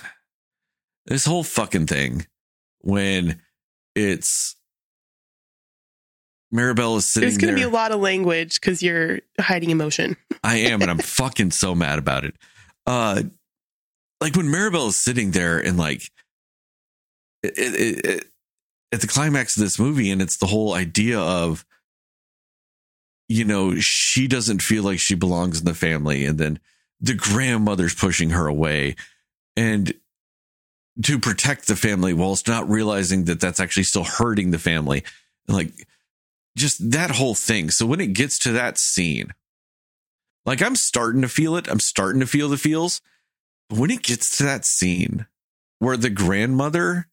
this 1.06 1.24
whole 1.24 1.42
fucking 1.42 1.86
thing 1.86 2.28
when 2.82 3.42
it's 3.96 4.54
Mirabel 6.52 6.98
is 6.98 7.12
sitting 7.12 7.30
there. 7.30 7.30
There's 7.30 7.42
going 7.42 7.54
to 7.54 7.58
be 7.58 7.68
a 7.68 7.68
lot 7.68 7.90
of 7.90 7.98
language 7.98 8.60
because 8.60 8.80
you're 8.80 9.18
hiding 9.40 9.70
emotion. 9.70 10.16
I 10.44 10.58
am, 10.58 10.80
and 10.80 10.88
I'm 10.88 10.98
fucking 10.98 11.50
so 11.50 11.74
mad 11.74 11.98
about 11.98 12.24
it. 12.24 12.36
Uh, 12.86 13.24
like 14.20 14.36
when 14.36 14.52
Mirabel 14.52 14.86
is 14.86 15.02
sitting 15.02 15.32
there 15.32 15.58
and 15.58 15.76
like, 15.76 16.02
it, 17.42 17.54
it, 17.56 18.06
it, 18.06 18.24
at 18.92 19.00
the 19.00 19.08
climax 19.08 19.56
of 19.56 19.64
this 19.64 19.80
movie, 19.80 20.12
and 20.12 20.22
it's 20.22 20.38
the 20.38 20.46
whole 20.46 20.74
idea 20.74 21.18
of, 21.18 21.64
you 23.32 23.44
know, 23.44 23.74
she 23.76 24.28
doesn't 24.28 24.62
feel 24.62 24.82
like 24.82 24.98
she 24.98 25.14
belongs 25.14 25.60
in 25.60 25.64
the 25.64 25.74
family, 25.74 26.26
and 26.26 26.38
then 26.38 26.60
the 27.00 27.14
grandmother's 27.14 27.94
pushing 27.94 28.30
her 28.30 28.46
away, 28.46 28.96
and 29.56 29.94
to 31.02 31.18
protect 31.18 31.66
the 31.66 31.76
family 31.76 32.12
whilst 32.12 32.46
not 32.46 32.68
realizing 32.68 33.24
that 33.24 33.40
that's 33.40 33.60
actually 33.60 33.84
still 33.84 34.04
hurting 34.04 34.50
the 34.50 34.58
family, 34.58 35.02
like 35.48 35.72
just 36.56 36.90
that 36.90 37.10
whole 37.12 37.34
thing. 37.34 37.70
So 37.70 37.86
when 37.86 38.00
it 38.00 38.12
gets 38.12 38.38
to 38.40 38.52
that 38.52 38.78
scene, 38.78 39.32
like 40.44 40.60
I'm 40.60 40.76
starting 40.76 41.22
to 41.22 41.28
feel 41.28 41.56
it. 41.56 41.66
I'm 41.68 41.80
starting 41.80 42.20
to 42.20 42.26
feel 42.26 42.50
the 42.50 42.58
feels. 42.58 43.00
when 43.68 43.90
it 43.90 44.02
gets 44.02 44.36
to 44.36 44.44
that 44.44 44.64
scene 44.64 45.26
where 45.78 45.96
the 45.96 46.10
grandmother 46.10 47.08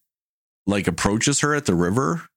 like 0.68 0.88
approaches 0.88 1.40
her 1.40 1.56
at 1.56 1.66
the 1.66 1.76
river 1.76 2.29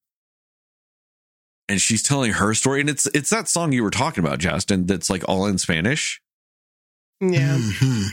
and 1.69 1.81
she's 1.81 2.03
telling 2.03 2.33
her 2.33 2.55
story 2.55 2.81
and 2.81 2.91
it's 2.91 3.07
it's 3.07 3.31
that 3.31 3.49
song 3.49 3.73
you 3.73 3.83
were 3.83 3.91
talking 3.91 4.25
about 4.25 4.39
Justin 4.39 4.87
that's 4.87 5.09
like 5.11 5.23
all 5.29 5.47
in 5.47 5.59
Spanish. 5.59 6.21
Yeah. 7.21 7.57
Mhm. 7.59 8.09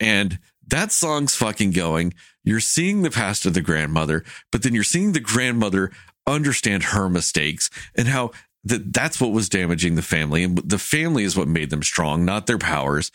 and 0.00 0.38
that 0.66 0.92
song's 0.92 1.34
fucking 1.34 1.70
going. 1.70 2.12
You're 2.44 2.60
seeing 2.60 3.02
the 3.02 3.10
past 3.10 3.46
of 3.46 3.54
the 3.54 3.60
grandmother 3.60 4.24
but 4.52 4.62
then 4.62 4.74
you're 4.74 4.84
seeing 4.84 5.12
the 5.12 5.20
grandmother 5.20 5.90
understand 6.26 6.82
her 6.84 7.08
mistakes 7.08 7.70
and 7.96 8.08
how 8.08 8.32
that 8.64 8.92
that's 8.92 9.20
what 9.20 9.32
was 9.32 9.48
damaging 9.48 9.94
the 9.94 10.02
family. 10.02 10.42
And 10.42 10.58
the 10.58 10.78
family 10.78 11.24
is 11.24 11.36
what 11.36 11.48
made 11.48 11.70
them 11.70 11.82
strong 11.82 12.24
not 12.24 12.46
their 12.46 12.58
powers. 12.58 13.10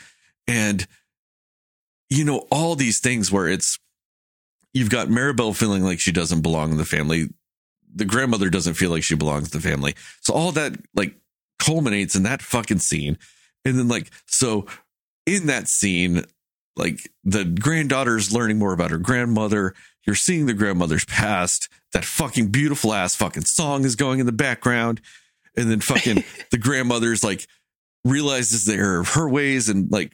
And 0.48 0.88
you 2.10 2.24
know 2.24 2.48
all 2.52 2.76
these 2.76 3.00
things 3.00 3.32
where 3.32 3.48
it's 3.48 3.78
you've 4.74 4.90
got 4.90 5.10
Mirabel 5.10 5.54
feeling 5.54 5.84
like 5.84 6.00
she 6.00 6.12
doesn't 6.12 6.42
belong 6.42 6.72
in 6.72 6.78
the 6.78 6.86
family 6.86 7.30
the 7.94 8.06
grandmother 8.06 8.50
doesn't 8.50 8.76
feel 8.76 8.90
like 8.90 9.04
she 9.04 9.16
belongs 9.16 9.50
to 9.50 9.58
the 9.58 9.70
family. 9.70 9.96
So 10.22 10.34
all 10.34 10.52
that 10.54 10.74
like 10.96 11.16
culminates 11.60 12.16
in 12.16 12.24
that 12.24 12.42
fucking 12.42 12.80
scene. 12.80 13.18
And 13.66 13.78
then 13.78 13.88
like 13.88 14.12
so 14.28 14.66
in 15.26 15.48
that 15.48 15.68
scene 15.68 16.24
like 16.76 17.00
the 17.24 17.46
granddaughter's 17.46 18.34
learning 18.34 18.58
more 18.58 18.74
about 18.74 18.92
her 18.92 18.98
grandmother. 18.98 19.74
You're 20.06 20.16
seeing 20.16 20.46
the 20.46 20.54
grandmother's 20.54 21.06
past. 21.06 21.70
That 21.94 22.04
fucking 22.04 22.48
beautiful 22.48 22.94
ass 22.94 23.16
fucking 23.16 23.46
song 23.46 23.86
is 23.86 23.96
going 23.96 24.20
in 24.20 24.26
the 24.26 24.32
background. 24.32 25.02
And 25.56 25.70
then 25.70 25.80
fucking 25.80 26.24
the 26.52 26.58
grandmother's 26.58 27.24
like 27.24 27.48
realizes 28.04 28.66
the 28.66 28.74
error 28.74 29.00
of 29.00 29.10
her 29.10 29.30
ways 29.30 29.70
and 29.70 29.92
like 29.92 30.12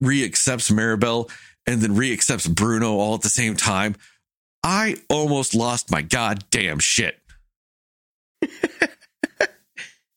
reaccepts 0.00 0.70
Mirabel 0.70 1.30
and 1.66 1.80
then 1.80 1.96
reaccepts 1.96 2.46
Bruno 2.46 2.96
all 2.96 3.14
at 3.14 3.22
the 3.22 3.28
same 3.28 3.56
time. 3.56 3.96
I 4.62 4.96
almost 5.08 5.54
lost 5.54 5.90
my 5.90 6.02
goddamn 6.02 6.78
shit. 6.78 7.18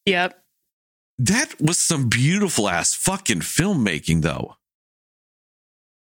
Yep. 0.05 0.39
That 1.17 1.59
was 1.59 1.79
some 1.79 2.09
beautiful 2.09 2.69
ass 2.69 2.93
fucking 2.93 3.39
filmmaking 3.39 4.21
though. 4.21 4.55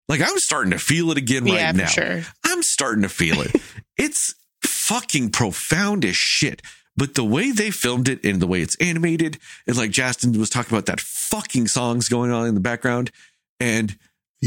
Like 0.08 0.22
I'm 0.22 0.38
starting 0.40 0.72
to 0.72 0.80
feel 0.80 1.12
it 1.12 1.18
again 1.18 1.46
right 1.46 1.54
yeah, 1.54 1.72
now. 1.72 1.86
sure. 1.86 2.22
I'm 2.44 2.64
starting 2.64 3.04
to 3.04 3.10
feel 3.10 3.42
it. 3.42 3.56
it's 3.98 4.36
fucking 4.64 5.32
profound 5.32 6.06
as 6.06 6.16
shit. 6.16 6.62
But 6.98 7.16
the 7.16 7.26
way 7.26 7.52
they 7.52 7.72
filmed 7.72 8.08
it 8.08 8.24
and 8.24 8.42
the 8.42 8.48
way 8.48 8.62
it's 8.62 8.76
animated, 8.78 9.38
and 9.68 9.76
like 9.76 9.92
Justin 9.92 10.32
was 10.40 10.50
talking 10.50 10.74
about 10.74 10.86
that 10.86 11.02
fucking 11.02 11.68
songs 11.68 12.08
going 12.08 12.32
on 12.32 12.48
in 12.48 12.54
the 12.54 12.62
background. 12.62 13.12
And 13.60 13.98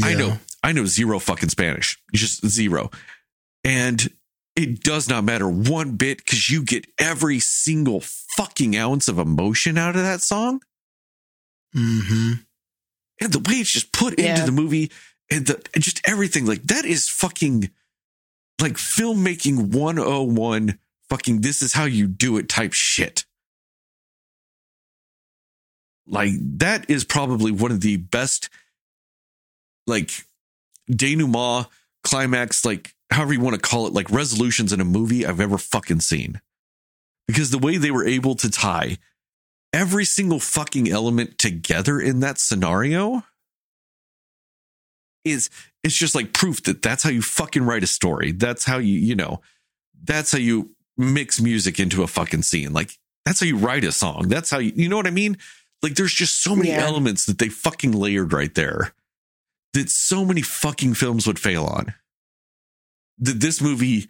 I 0.03 0.15
know, 0.15 0.39
I 0.63 0.71
know 0.71 0.85
zero 0.85 1.19
fucking 1.19 1.49
Spanish, 1.49 1.99
just 2.13 2.45
zero. 2.47 2.89
And 3.63 4.09
it 4.55 4.81
does 4.83 5.07
not 5.09 5.23
matter 5.23 5.47
one 5.49 5.95
bit 5.95 6.17
because 6.19 6.49
you 6.49 6.63
get 6.63 6.85
every 6.97 7.39
single 7.39 8.01
fucking 8.35 8.75
ounce 8.75 9.07
of 9.07 9.17
emotion 9.19 9.77
out 9.77 9.95
of 9.95 10.01
that 10.03 10.21
song. 10.21 10.61
hmm 11.73 12.33
And 13.21 13.31
the 13.33 13.39
way 13.39 13.55
it's 13.55 13.71
just 13.71 13.91
put 13.91 14.17
Yeah. 14.19 14.31
into 14.31 14.45
the 14.45 14.51
movie 14.51 14.91
and 15.29 15.45
the 15.45 15.55
and 15.73 15.83
just 15.83 16.01
everything 16.05 16.45
like 16.45 16.63
that 16.63 16.85
is 16.85 17.07
fucking 17.09 17.69
like 18.61 18.73
filmmaking 18.73 19.71
101 19.73 20.79
fucking 21.09 21.41
this 21.41 21.61
is 21.61 21.73
how 21.73 21.85
you 21.85 22.07
do 22.07 22.37
it 22.37 22.49
type 22.49 22.73
shit. 22.73 23.25
Like 26.07 26.31
that 26.57 26.89
is 26.89 27.03
probably 27.03 27.51
one 27.51 27.71
of 27.71 27.81
the 27.81 27.97
best 27.97 28.49
like 29.85 30.11
denouement 30.89 31.67
climax 32.03 32.65
like 32.65 32.95
however 33.11 33.33
you 33.33 33.39
want 33.41 33.55
to 33.55 33.61
call 33.61 33.87
it 33.87 33.93
like 33.93 34.09
resolutions 34.11 34.71
in 34.73 34.79
a 34.81 34.85
movie 34.85 35.25
I've 35.25 35.39
ever 35.39 35.57
fucking 35.57 36.01
seen. 36.01 36.41
Because 37.27 37.51
the 37.51 37.59
way 37.59 37.77
they 37.77 37.91
were 37.91 38.05
able 38.07 38.35
to 38.35 38.49
tie 38.49 38.97
every 39.71 40.05
single 40.05 40.39
fucking 40.39 40.89
element 40.89 41.37
together 41.37 41.99
in 41.99 42.21
that 42.21 42.39
scenario 42.39 43.23
is 45.25 45.49
it's 45.83 45.95
just 45.95 46.15
like 46.15 46.33
proof 46.33 46.63
that 46.63 46.81
that's 46.81 47.03
how 47.03 47.09
you 47.09 47.21
fucking 47.21 47.63
write 47.63 47.83
a 47.83 47.87
story. 47.87 48.31
That's 48.31 48.65
how 48.65 48.77
you, 48.77 48.97
you 48.99 49.15
know, 49.15 49.41
that's 50.03 50.31
how 50.31 50.37
you 50.39 50.71
mix 50.97 51.39
music 51.39 51.79
into 51.79 52.03
a 52.03 52.07
fucking 52.07 52.41
scene. 52.43 52.73
Like 52.73 52.97
that's 53.25 53.39
how 53.41 53.45
you 53.45 53.57
write 53.57 53.83
a 53.83 53.91
song. 53.91 54.27
That's 54.27 54.49
how 54.49 54.59
you, 54.59 54.71
you 54.75 54.89
know 54.89 54.97
what 54.97 55.07
I 55.07 55.11
mean? 55.11 55.37
Like 55.83 55.95
there's 55.95 56.13
just 56.13 56.41
so 56.41 56.55
many 56.55 56.69
Yeah. 56.69 56.85
elements 56.85 57.25
that 57.25 57.37
they 57.37 57.49
fucking 57.49 57.91
layered 57.91 58.33
right 58.33 58.53
there 58.55 58.93
that 59.73 59.89
so 59.89 60.25
many 60.25 60.41
fucking 60.41 60.95
films 60.95 61.27
would 61.27 61.39
fail 61.39 61.65
on. 61.65 61.93
That 63.19 63.39
this 63.39 63.61
movie 63.61 64.09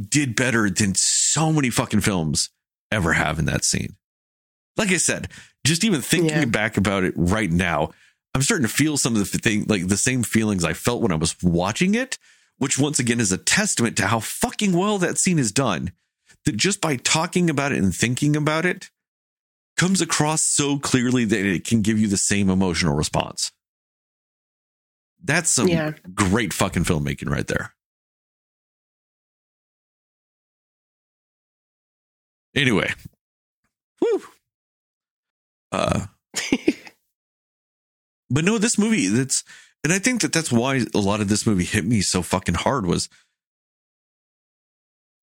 did 0.00 0.36
better 0.36 0.68
than 0.68 0.94
so 0.94 1.52
many 1.52 1.70
fucking 1.70 2.00
films 2.00 2.50
ever 2.90 3.12
have 3.14 3.38
in 3.38 3.44
that 3.46 3.64
scene. 3.64 3.96
Like 4.76 4.90
I 4.90 4.96
said, 4.98 5.28
just 5.64 5.84
even 5.84 6.02
thinking 6.02 6.30
Yeah. 6.30 6.44
back 6.46 6.76
about 6.76 7.04
it 7.04 7.14
right 7.16 7.50
now, 7.50 7.90
I'm 8.34 8.42
starting 8.42 8.66
to 8.66 8.72
feel 8.72 8.98
some 8.98 9.16
of 9.16 9.30
the 9.30 9.38
thing, 9.38 9.64
like 9.68 9.88
the 9.88 9.96
same 9.96 10.22
feelings 10.22 10.64
I 10.64 10.74
felt 10.74 11.00
when 11.02 11.12
I 11.12 11.16
was 11.16 11.34
watching 11.42 11.94
it, 11.94 12.18
which 12.58 12.78
once 12.78 12.98
again 12.98 13.20
is 13.20 13.32
a 13.32 13.38
testament 13.38 13.96
to 13.96 14.06
how 14.08 14.20
fucking 14.20 14.72
well 14.72 14.98
that 14.98 15.18
scene 15.18 15.38
is 15.38 15.52
done. 15.52 15.92
That 16.44 16.56
just 16.56 16.80
by 16.80 16.96
talking 16.96 17.48
about 17.48 17.72
it 17.72 17.78
and 17.78 17.94
thinking 17.94 18.36
about 18.36 18.66
it 18.66 18.90
comes 19.76 20.00
across 20.00 20.42
so 20.42 20.78
clearly 20.78 21.24
that 21.24 21.44
it 21.46 21.64
can 21.64 21.80
give 21.82 21.98
you 21.98 22.06
the 22.08 22.16
same 22.16 22.50
emotional 22.50 22.94
response. 22.94 23.52
That's 25.22 25.52
some 25.52 25.68
Yeah. 25.68 25.92
great 26.14 26.52
fucking 26.52 26.84
filmmaking 26.84 27.30
right 27.30 27.46
there. 27.46 27.74
Anyway, 32.56 32.90
whew. 33.98 34.22
Uh, 35.70 36.06
but 38.30 38.44
no, 38.44 38.56
this 38.56 38.78
movie 38.78 39.08
that's, 39.08 39.44
and 39.84 39.92
I 39.92 39.98
think 39.98 40.22
that 40.22 40.32
that's 40.32 40.50
why 40.50 40.84
a 40.94 40.98
lot 40.98 41.20
of 41.20 41.28
this 41.28 41.46
movie 41.46 41.64
hit 41.64 41.84
me 41.84 42.00
so 42.00 42.22
fucking 42.22 42.54
hard 42.54 42.86
was 42.86 43.10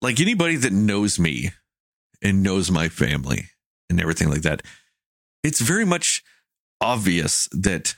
like 0.03 0.20
anybody 0.20 0.57
that 0.57 0.72
knows 0.72 1.18
me 1.18 1.53
and 2.20 2.43
knows 2.43 2.70
my 2.70 2.89
family 2.89 3.47
and 3.89 4.01
everything 4.01 4.28
like 4.28 4.43
that. 4.43 4.62
It's 5.43 5.61
very 5.61 5.87
much 5.87 6.22
obvious 6.80 7.49
that 7.53 7.95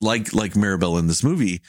like 0.00 0.32
like 0.32 0.56
Mirabel 0.56 0.98
in 0.98 1.06
this 1.06 1.22
movie, 1.22 1.60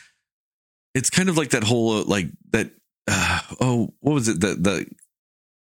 it's 0.96 1.10
kind 1.10 1.30
of 1.30 1.38
like 1.38 1.50
that 1.50 1.64
whole 1.64 2.04
like 2.04 2.28
that 2.52 2.72
uh, 3.08 3.42
oh 3.60 3.94
what 4.00 4.14
was 4.14 4.28
it 4.28 4.40
that 4.42 4.64
the 4.64 4.86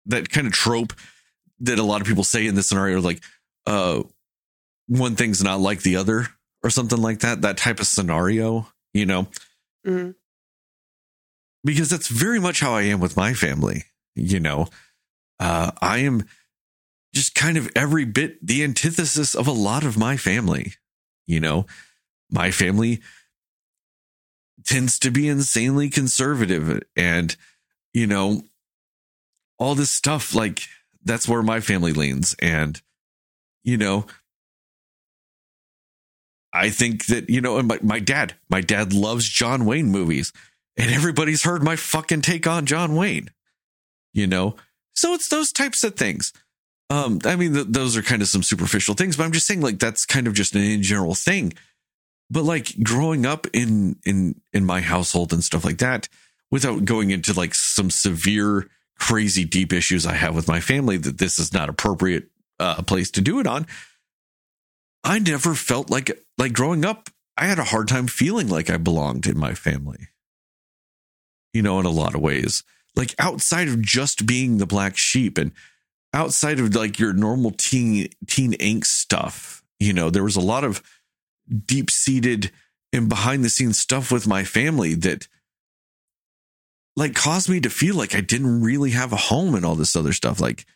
that 0.07 0.31
kind 0.31 0.47
of 0.47 0.53
trope 0.53 0.93
that 1.61 1.79
a 1.79 1.83
lot 1.83 2.01
of 2.01 2.07
people 2.07 2.25
say 2.25 2.47
in 2.47 2.55
this 2.55 2.69
scenario 2.69 3.01
like 3.01 3.23
uh 3.67 4.03
one 4.89 5.15
thing's 5.17 5.43
not 5.43 5.61
like 5.61 5.83
the 5.83 5.97
other 5.97 6.27
or 6.65 6.71
something 6.71 7.01
like 7.01 7.21
that 7.21 7.43
that 7.43 7.57
type 7.57 7.81
of 7.81 7.87
scenario 7.87 8.67
you 8.93 9.07
know? 9.07 9.27
Mhm. 9.87 10.15
because 11.65 11.89
that's 11.89 12.09
very 12.09 12.39
much 12.41 12.61
how 12.61 12.75
I 12.75 12.83
am 12.83 13.01
with 13.01 13.17
my 13.17 13.33
family 13.35 13.85
you 14.15 14.41
know? 14.41 14.67
Uh 15.39 15.71
I 15.81 15.99
am 15.99 16.25
just 17.15 17.35
kind 17.35 17.57
of 17.57 17.71
every 17.77 18.05
bit 18.05 18.45
the 18.45 18.65
antithesis 18.65 19.35
of 19.35 19.47
a 19.47 19.53
lot 19.53 19.85
of 19.85 19.97
my 19.97 20.17
family 20.17 20.75
you 21.27 21.39
know? 21.41 21.67
My 22.31 22.51
family 22.51 23.01
tends 24.65 24.99
to 25.01 25.11
be 25.11 25.29
insanely 25.29 25.89
conservative 25.91 26.83
and 26.97 27.37
you 27.93 28.07
know 28.07 28.43
all 29.59 29.75
this 29.75 29.91
stuff 29.91 30.35
like 30.35 30.63
that's 31.05 31.29
where 31.29 31.43
my 31.43 31.61
family 31.61 31.93
leans. 31.93 32.35
And 32.41 32.81
you 33.65 33.77
know 33.77 34.07
i 36.53 36.69
think 36.69 37.07
that 37.07 37.31
you 37.31 37.41
know 37.41 37.59
and 37.59 37.69
my, 37.69 37.79
my 37.81 38.01
dad 38.01 38.35
my 38.51 38.61
dad 38.61 38.93
loves 38.93 39.27
john 39.27 39.65
wayne 39.65 39.87
movies 39.87 40.33
and 40.77 40.91
everybody's 40.91 41.45
heard 41.45 41.63
my 41.63 41.77
fucking 41.77 42.21
take 42.21 42.47
on 42.47 42.67
john 42.67 42.95
wayne 42.95 43.31
you 44.13 44.27
know? 44.27 44.57
So 44.95 45.15
it's 45.15 45.29
those 45.29 45.53
types 45.53 45.85
of 45.85 45.97
things. 45.97 46.33
Um 46.91 47.21
i 47.25 47.37
mean 47.37 47.55
th- 47.55 47.67
those 47.69 47.97
are 47.97 48.03
kind 48.03 48.23
of 48.23 48.29
some 48.29 48.43
superficial 48.43 48.95
things 48.95 49.17
but 49.17 49.25
i'm 49.25 49.33
just 49.33 49.47
saying 49.47 49.63
like 49.63 49.79
that's 49.79 50.05
kind 50.05 50.27
of 50.27 50.35
just 50.35 50.55
an 50.55 50.63
in 50.63 50.83
general 50.83 51.15
thing. 51.15 51.55
But 52.31 52.45
like 52.45 52.75
growing 52.83 53.27
up 53.27 53.47
in 53.53 53.97
in 54.05 54.41
in 54.53 54.65
my 54.65 54.81
household 54.81 55.33
and 55.33 55.43
stuff 55.45 55.65
like 55.65 55.79
that 55.79 56.09
without 56.51 56.85
going 56.85 57.11
into 57.11 57.33
like 57.33 57.55
some 57.55 57.91
severe 57.91 58.69
crazy 59.03 59.45
deep 59.45 59.73
issues 59.73 60.07
i 60.07 60.15
have 60.15 60.33
with 60.33 60.47
my 60.47 60.61
family 60.61 60.97
that 60.97 61.19
this 61.19 61.37
is 61.41 61.53
not 61.53 61.69
appropriate 61.69 62.29
uh 62.61 62.81
place 62.83 63.11
to 63.11 63.21
do 63.21 63.41
it 63.41 63.49
on. 63.49 63.67
I 65.03 65.19
never 65.19 65.55
felt 65.57 65.91
like 65.91 66.25
like 66.39 66.53
growing 66.53 66.85
up 66.85 67.11
i 67.37 67.47
had 67.47 67.59
a 67.59 67.65
hard 67.65 67.89
time 67.89 68.07
feeling 68.07 68.49
like 68.49 68.71
i 68.71 68.77
belonged 68.77 69.27
in 69.27 69.37
my 69.37 69.55
family. 69.55 70.09
You 71.53 71.63
know 71.63 71.81
in 71.81 71.87
a 71.87 71.91
lot 71.91 72.15
of 72.15 72.21
ways. 72.21 72.63
Like 72.95 73.13
outside 73.19 73.67
of 73.67 73.83
just 73.83 74.25
being 74.25 74.59
the 74.59 74.67
black 74.67 74.97
sheep 74.97 75.37
and 75.37 75.51
outside 76.15 76.61
of 76.61 76.73
like 76.73 77.01
your 77.01 77.13
normal 77.13 77.51
teen 77.51 78.09
teen 78.29 78.53
angst 78.53 78.85
stuff 78.85 79.65
you 79.81 79.93
know 79.93 80.11
there 80.11 80.23
was 80.23 80.37
a 80.37 80.41
lot 80.41 80.63
of 80.63 80.81
deep 81.67 81.91
seated 81.91 82.53
and 82.93 83.09
behind 83.09 83.43
the 83.43 83.51
scenes 83.51 83.81
stuff 83.81 84.13
with 84.13 84.29
my 84.29 84.45
family 84.45 84.95
that 84.95 85.27
like 86.97 87.15
caused 87.15 87.49
me 87.49 87.61
to 87.61 87.71
feel 87.71 87.95
like 87.95 88.15
I 88.15 88.21
didn't 88.21 88.63
really 88.63 88.91
have 88.91 89.13
a 89.13 89.17
home 89.17 89.55
and 89.55 89.65
all 89.65 89.75
this 89.75 89.97
other 89.97 90.13
stuff. 90.13 90.41
Like, 90.41 90.67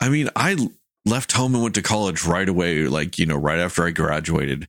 I 0.00 0.08
mean, 0.08 0.28
I 0.36 0.56
left 1.04 1.32
home 1.32 1.54
and 1.54 1.62
went 1.62 1.74
to 1.76 1.82
college 1.82 2.24
right 2.24 2.48
away, 2.48 2.86
like, 2.86 3.18
you 3.18 3.26
know, 3.26 3.36
right 3.36 3.58
after 3.58 3.84
I 3.84 3.90
graduated. 3.90 4.68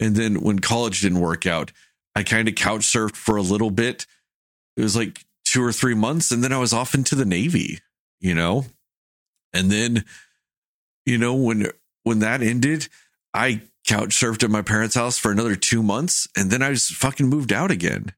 And 0.00 0.16
then 0.16 0.40
when 0.40 0.58
college 0.58 1.00
didn't 1.00 1.20
work 1.20 1.46
out, 1.46 1.72
I 2.14 2.22
kind 2.22 2.48
of 2.48 2.54
couch 2.54 2.82
surfed 2.82 3.16
for 3.16 3.36
a 3.36 3.42
little 3.42 3.70
bit. 3.70 4.06
It 4.76 4.82
was 4.82 4.96
like 4.96 5.24
two 5.44 5.62
or 5.62 5.72
three 5.72 5.94
months. 5.94 6.30
And 6.30 6.42
then 6.44 6.52
I 6.52 6.58
was 6.58 6.72
off 6.72 6.94
into 6.94 7.14
the 7.14 7.24
Navy, 7.24 7.78
you 8.20 8.34
know? 8.34 8.66
And 9.52 9.70
then, 9.70 10.04
you 11.06 11.18
know, 11.18 11.34
when 11.34 11.68
when 12.04 12.18
that 12.20 12.42
ended, 12.42 12.88
I 13.34 13.62
couch 13.86 14.10
surfed 14.10 14.44
at 14.44 14.50
my 14.50 14.62
parents' 14.62 14.94
house 14.94 15.18
for 15.18 15.30
another 15.30 15.56
two 15.56 15.82
months, 15.82 16.26
and 16.36 16.50
then 16.50 16.62
I 16.62 16.72
just 16.72 16.94
fucking 16.94 17.28
moved 17.28 17.52
out 17.52 17.70
again. 17.70 18.12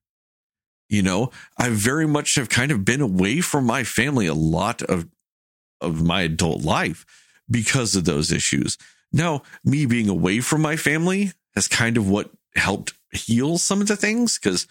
You 0.89 1.03
know, 1.03 1.31
I 1.59 1.71
very 1.71 2.07
much 2.07 2.35
have 2.37 2.49
kind 2.49 2.71
of 2.71 2.85
been 2.85 3.01
away 3.01 3.41
from 3.41 3.65
my 3.65 3.85
family 3.85 4.27
a 4.27 4.35
lot 4.35 4.83
of 4.83 5.09
of 5.81 6.03
my 6.03 6.23
adult 6.23 6.63
life 6.63 7.05
because 7.51 7.95
of 7.95 8.05
those 8.05 8.33
issues. 8.33 8.79
Now, 9.13 9.43
me 9.65 9.87
being 9.87 10.09
away 10.09 10.41
from 10.41 10.63
my 10.63 10.77
family 10.77 11.33
has 11.55 11.69
kind 11.69 11.97
of 11.97 12.09
what 12.09 12.31
helped 12.57 12.95
heal 13.13 13.59
some 13.59 13.81
of 13.81 13.87
the 13.87 13.97
things 13.97 14.39
because, 14.39 14.67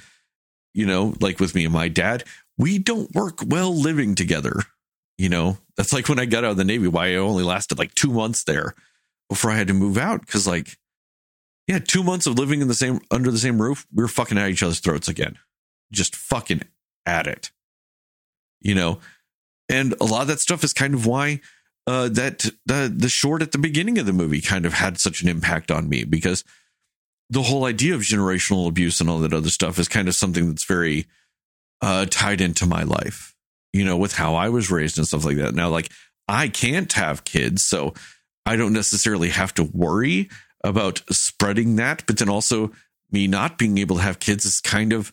you 0.73 0.85
know, 0.85 1.13
like 1.19 1.39
with 1.39 1.55
me 1.55 1.65
and 1.65 1.73
my 1.73 1.87
dad, 1.87 2.23
we 2.57 2.77
don't 2.77 3.13
work 3.13 3.39
well 3.45 3.73
living 3.73 4.15
together. 4.15 4.61
You 5.17 5.29
know, 5.29 5.57
that's 5.77 5.93
like 5.93 6.09
when 6.09 6.19
I 6.19 6.25
got 6.25 6.43
out 6.43 6.51
of 6.51 6.57
the 6.57 6.65
Navy, 6.65 6.87
why 6.87 7.13
I 7.13 7.15
only 7.15 7.43
lasted 7.43 7.77
like 7.77 7.93
two 7.93 8.11
months 8.11 8.43
there 8.43 8.73
before 9.29 9.51
I 9.51 9.55
had 9.55 9.67
to 9.67 9.73
move 9.73 9.97
out. 9.97 10.25
Cause 10.27 10.47
like, 10.47 10.77
yeah, 11.67 11.79
two 11.79 12.03
months 12.03 12.25
of 12.25 12.37
living 12.37 12.61
in 12.61 12.67
the 12.67 12.73
same, 12.73 12.99
under 13.11 13.31
the 13.31 13.37
same 13.37 13.61
roof, 13.61 13.85
we 13.93 14.03
were 14.03 14.09
fucking 14.09 14.37
at 14.37 14.49
each 14.49 14.63
other's 14.63 14.79
throats 14.79 15.07
again. 15.07 15.37
Just 15.91 16.15
fucking 16.15 16.61
at 17.05 17.27
it. 17.27 17.51
You 18.61 18.75
know, 18.75 18.99
and 19.69 19.93
a 19.99 20.05
lot 20.05 20.21
of 20.21 20.27
that 20.27 20.39
stuff 20.39 20.63
is 20.63 20.73
kind 20.73 20.93
of 20.93 21.05
why 21.05 21.41
uh, 21.85 22.09
that 22.09 22.45
the 22.65 22.93
the 22.95 23.09
short 23.09 23.41
at 23.41 23.51
the 23.51 23.57
beginning 23.57 23.97
of 23.97 24.05
the 24.05 24.13
movie 24.13 24.41
kind 24.41 24.65
of 24.65 24.73
had 24.73 24.99
such 24.99 25.21
an 25.21 25.29
impact 25.29 25.69
on 25.71 25.89
me 25.89 26.03
because 26.03 26.43
the 27.29 27.41
whole 27.41 27.65
idea 27.65 27.95
of 27.95 28.01
generational 28.01 28.67
abuse 28.67 29.01
and 29.01 29.09
all 29.09 29.19
that 29.19 29.33
other 29.33 29.49
stuff 29.49 29.79
is 29.79 29.87
kind 29.87 30.07
of 30.07 30.15
something 30.15 30.47
that's 30.47 30.65
very 30.65 31.07
uh, 31.81 32.05
tied 32.05 32.41
into 32.41 32.65
my 32.65 32.83
life, 32.83 33.35
you 33.73 33.83
know, 33.83 33.97
with 33.97 34.13
how 34.13 34.35
I 34.35 34.49
was 34.49 34.71
raised 34.71 34.97
and 34.97 35.07
stuff 35.07 35.25
like 35.25 35.37
that. 35.37 35.55
Now, 35.55 35.69
like 35.69 35.89
I 36.27 36.47
can't 36.47 36.91
have 36.93 37.25
kids, 37.25 37.63
so 37.63 37.93
I 38.45 38.55
don't 38.55 38.73
necessarily 38.73 39.29
have 39.29 39.53
to 39.55 39.63
worry 39.63 40.29
about 40.63 41.01
spreading 41.09 41.75
that. 41.77 42.05
But 42.05 42.17
then 42.19 42.29
also, 42.29 42.71
me 43.11 43.27
not 43.27 43.57
being 43.57 43.77
able 43.77 43.97
to 43.97 44.01
have 44.03 44.19
kids 44.19 44.45
is 44.45 44.61
kind 44.61 44.93
of 44.93 45.11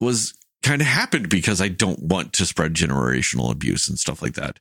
was 0.00 0.34
kind 0.62 0.80
of 0.80 0.86
happened 0.86 1.28
because 1.28 1.60
I 1.60 1.68
don't 1.68 2.00
want 2.00 2.32
to 2.34 2.46
spread 2.46 2.74
generational 2.74 3.52
abuse 3.52 3.88
and 3.88 3.98
stuff 3.98 4.22
like 4.22 4.34
that. 4.34 4.58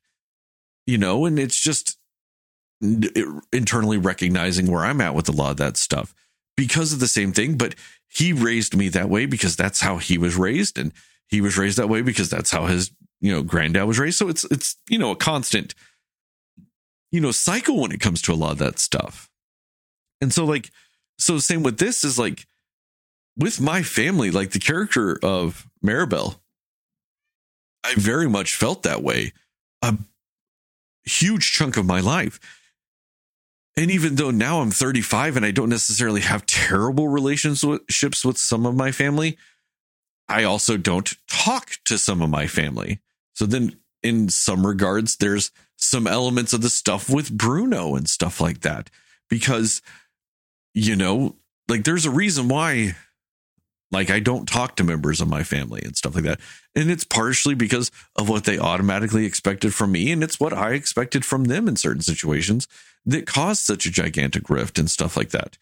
You 0.86 0.98
know, 0.98 1.26
and 1.26 1.40
it's 1.40 1.62
just 1.62 1.98
internally 2.82 3.98
recognizing 3.98 4.70
where 4.70 4.84
I'm 4.84 5.00
at 5.00 5.16
with 5.16 5.30
a 5.30 5.34
lot 5.34 5.52
of 5.52 5.58
that 5.58 5.78
stuff 5.78 6.14
because 6.58 6.92
of 6.92 7.00
the 7.00 7.08
same 7.08 7.32
thing. 7.32 7.58
But 7.58 7.76
he 8.10 8.34
raised 8.34 8.76
me 8.76 8.90
that 8.90 9.10
way 9.10 9.26
because 9.26 9.56
that's 9.56 9.82
how 9.82 9.98
he 9.98 10.18
was 10.18 10.36
raised, 10.36 10.78
and 10.78 10.92
he 11.28 11.42
was 11.42 11.58
raised 11.58 11.78
that 11.78 11.90
way 11.90 12.02
because 12.02 12.30
that's 12.30 12.52
how 12.52 12.66
his 12.66 12.92
you 13.22 13.32
know 13.32 13.42
granddad 13.42 13.88
was 13.88 14.00
raised. 14.00 14.18
So 14.18 14.28
it's 14.28 14.44
it's 14.46 14.76
you 14.90 14.98
know 14.98 15.12
a 15.12 15.16
constant 15.16 15.74
you 17.12 17.22
know 17.22 17.32
cycle 17.32 17.80
when 17.82 17.92
it 17.92 18.02
comes 18.02 18.22
to 18.24 18.34
a 18.34 18.36
lot 18.36 18.52
of 18.52 18.58
that 18.60 18.80
stuff. 18.80 19.30
And 20.20 20.34
so 20.34 20.46
like 20.46 20.70
so 21.18 21.38
same 21.40 21.64
with 21.64 21.78
this 21.78 22.04
is 22.04 22.20
like 22.20 22.46
with 23.38 23.60
my 23.60 23.84
family, 23.84 24.32
like 24.32 24.52
the 24.52 24.60
character 24.60 25.18
of 25.24 25.68
Mirabel, 25.82 26.42
I 27.84 27.96
very 27.96 28.30
much 28.30 28.56
felt 28.56 28.84
that 28.84 29.04
way 29.04 29.34
a 29.82 29.98
huge 31.04 31.52
chunk 31.52 31.78
of 31.78 31.86
my 31.86 32.00
life. 32.00 32.40
And 33.76 33.90
even 33.90 34.16
though 34.16 34.32
now 34.32 34.62
I'm 34.62 34.72
35 34.72 35.36
and 35.36 35.46
I 35.46 35.52
don't 35.52 35.70
necessarily 35.70 36.22
have 36.22 36.46
terrible 36.46 37.08
relationships 37.08 38.24
with 38.24 38.38
some 38.38 38.66
of 38.66 38.76
my 38.76 38.92
family, 38.92 39.38
I 40.30 40.44
also 40.44 40.78
don't 40.78 41.14
talk 41.28 41.72
to 41.86 41.98
some 41.98 42.22
of 42.22 42.30
my 42.30 42.48
family. 42.48 43.00
So 43.34 43.46
then, 43.46 43.78
in 44.04 44.30
some 44.30 44.68
regards, 44.68 45.18
there's 45.18 45.52
some 45.76 46.08
elements 46.08 46.54
of 46.54 46.62
the 46.62 46.70
stuff 46.70 47.10
with 47.10 47.36
Bruno 47.36 47.96
and 47.96 48.08
stuff 48.08 48.40
like 48.40 48.62
that. 48.62 48.90
Because, 49.30 49.82
you 50.74 50.96
know, 50.96 51.38
like 51.68 51.84
there's 51.84 52.06
a 52.06 52.12
reason 52.12 52.48
why 52.48 52.96
like 53.94 54.10
I 54.10 54.20
don't 54.20 54.48
talk 54.48 54.76
to 54.76 54.84
members 54.84 55.22
of 55.22 55.30
my 55.30 55.44
family 55.44 55.82
and 55.84 55.96
stuff 55.96 56.16
like 56.16 56.24
that. 56.26 56.40
And 56.76 56.90
it's 56.90 57.04
partially 57.04 57.56
because 57.56 57.92
of 58.16 58.28
what 58.28 58.44
they 58.44 58.58
automatically 58.58 59.26
expected 59.26 59.74
from 59.74 59.92
me. 59.92 60.12
And 60.12 60.24
it's 60.24 60.40
what 60.40 60.54
I 60.54 60.74
expected 60.74 61.24
from 61.24 61.46
them 61.46 61.68
in 61.68 61.76
certain 61.76 62.02
situations 62.02 62.68
that 63.06 63.28
caused 63.28 63.64
such 63.64 63.86
a 63.86 63.92
gigantic 63.92 64.50
rift 64.50 64.80
and 64.80 64.90
stuff 64.90 65.16
like 65.16 65.30
that. 65.30 65.58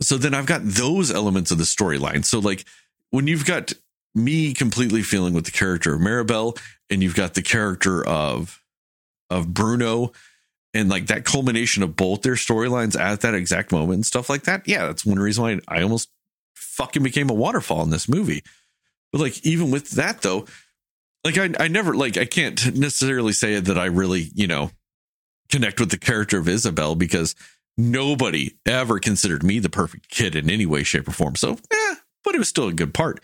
So 0.00 0.18
then 0.18 0.34
I've 0.34 0.46
got 0.46 0.60
those 0.62 1.10
elements 1.10 1.50
of 1.50 1.58
the 1.58 1.64
storyline. 1.64 2.24
So 2.24 2.38
like 2.38 2.64
when 3.10 3.26
you've 3.26 3.46
got 3.46 3.72
me 4.14 4.54
completely 4.54 5.02
feeling 5.02 5.34
with 5.34 5.44
the 5.44 5.50
character 5.50 5.94
of 5.94 6.00
Mirabel 6.00 6.56
and 6.90 7.02
you've 7.02 7.14
got 7.14 7.34
the 7.34 7.42
character 7.42 8.06
of 8.06 8.62
of 9.30 9.52
Bruno 9.52 10.12
and 10.72 10.88
like 10.88 11.06
that 11.06 11.24
culmination 11.24 11.82
of 11.82 11.96
both 11.96 12.22
their 12.22 12.34
storylines 12.34 12.98
at 12.98 13.22
that 13.22 13.34
exact 13.34 13.72
moment 13.72 13.94
and 13.94 14.06
stuff 14.06 14.28
like 14.28 14.44
that. 14.44 14.66
Yeah, 14.68 14.86
that's 14.86 15.04
one 15.04 15.18
reason 15.18 15.42
why 15.42 15.58
I 15.68 15.82
almost 15.82 16.10
fucking 16.56 17.02
became 17.02 17.30
a 17.30 17.34
waterfall 17.34 17.82
in 17.82 17.90
this 17.90 18.08
movie. 18.08 18.42
But 19.12 19.20
like 19.20 19.46
even 19.46 19.70
with 19.70 19.90
that 19.92 20.22
though, 20.22 20.46
like 21.24 21.38
I 21.38 21.50
I 21.58 21.68
never 21.68 21.94
like 21.94 22.16
I 22.16 22.24
can't 22.24 22.74
necessarily 22.76 23.32
say 23.32 23.58
that 23.60 23.78
I 23.78 23.86
really, 23.86 24.30
you 24.34 24.46
know, 24.46 24.70
connect 25.48 25.80
with 25.80 25.90
the 25.90 25.98
character 25.98 26.38
of 26.38 26.48
Isabel 26.48 26.94
because 26.94 27.34
nobody 27.76 28.56
ever 28.64 28.98
considered 28.98 29.42
me 29.42 29.58
the 29.58 29.68
perfect 29.68 30.08
kid 30.08 30.34
in 30.34 30.50
any 30.50 30.66
way, 30.66 30.82
shape, 30.82 31.08
or 31.08 31.12
form. 31.12 31.36
So 31.36 31.58
yeah, 31.72 31.94
but 32.24 32.34
it 32.34 32.38
was 32.38 32.48
still 32.48 32.68
a 32.68 32.72
good 32.72 32.94
part. 32.94 33.20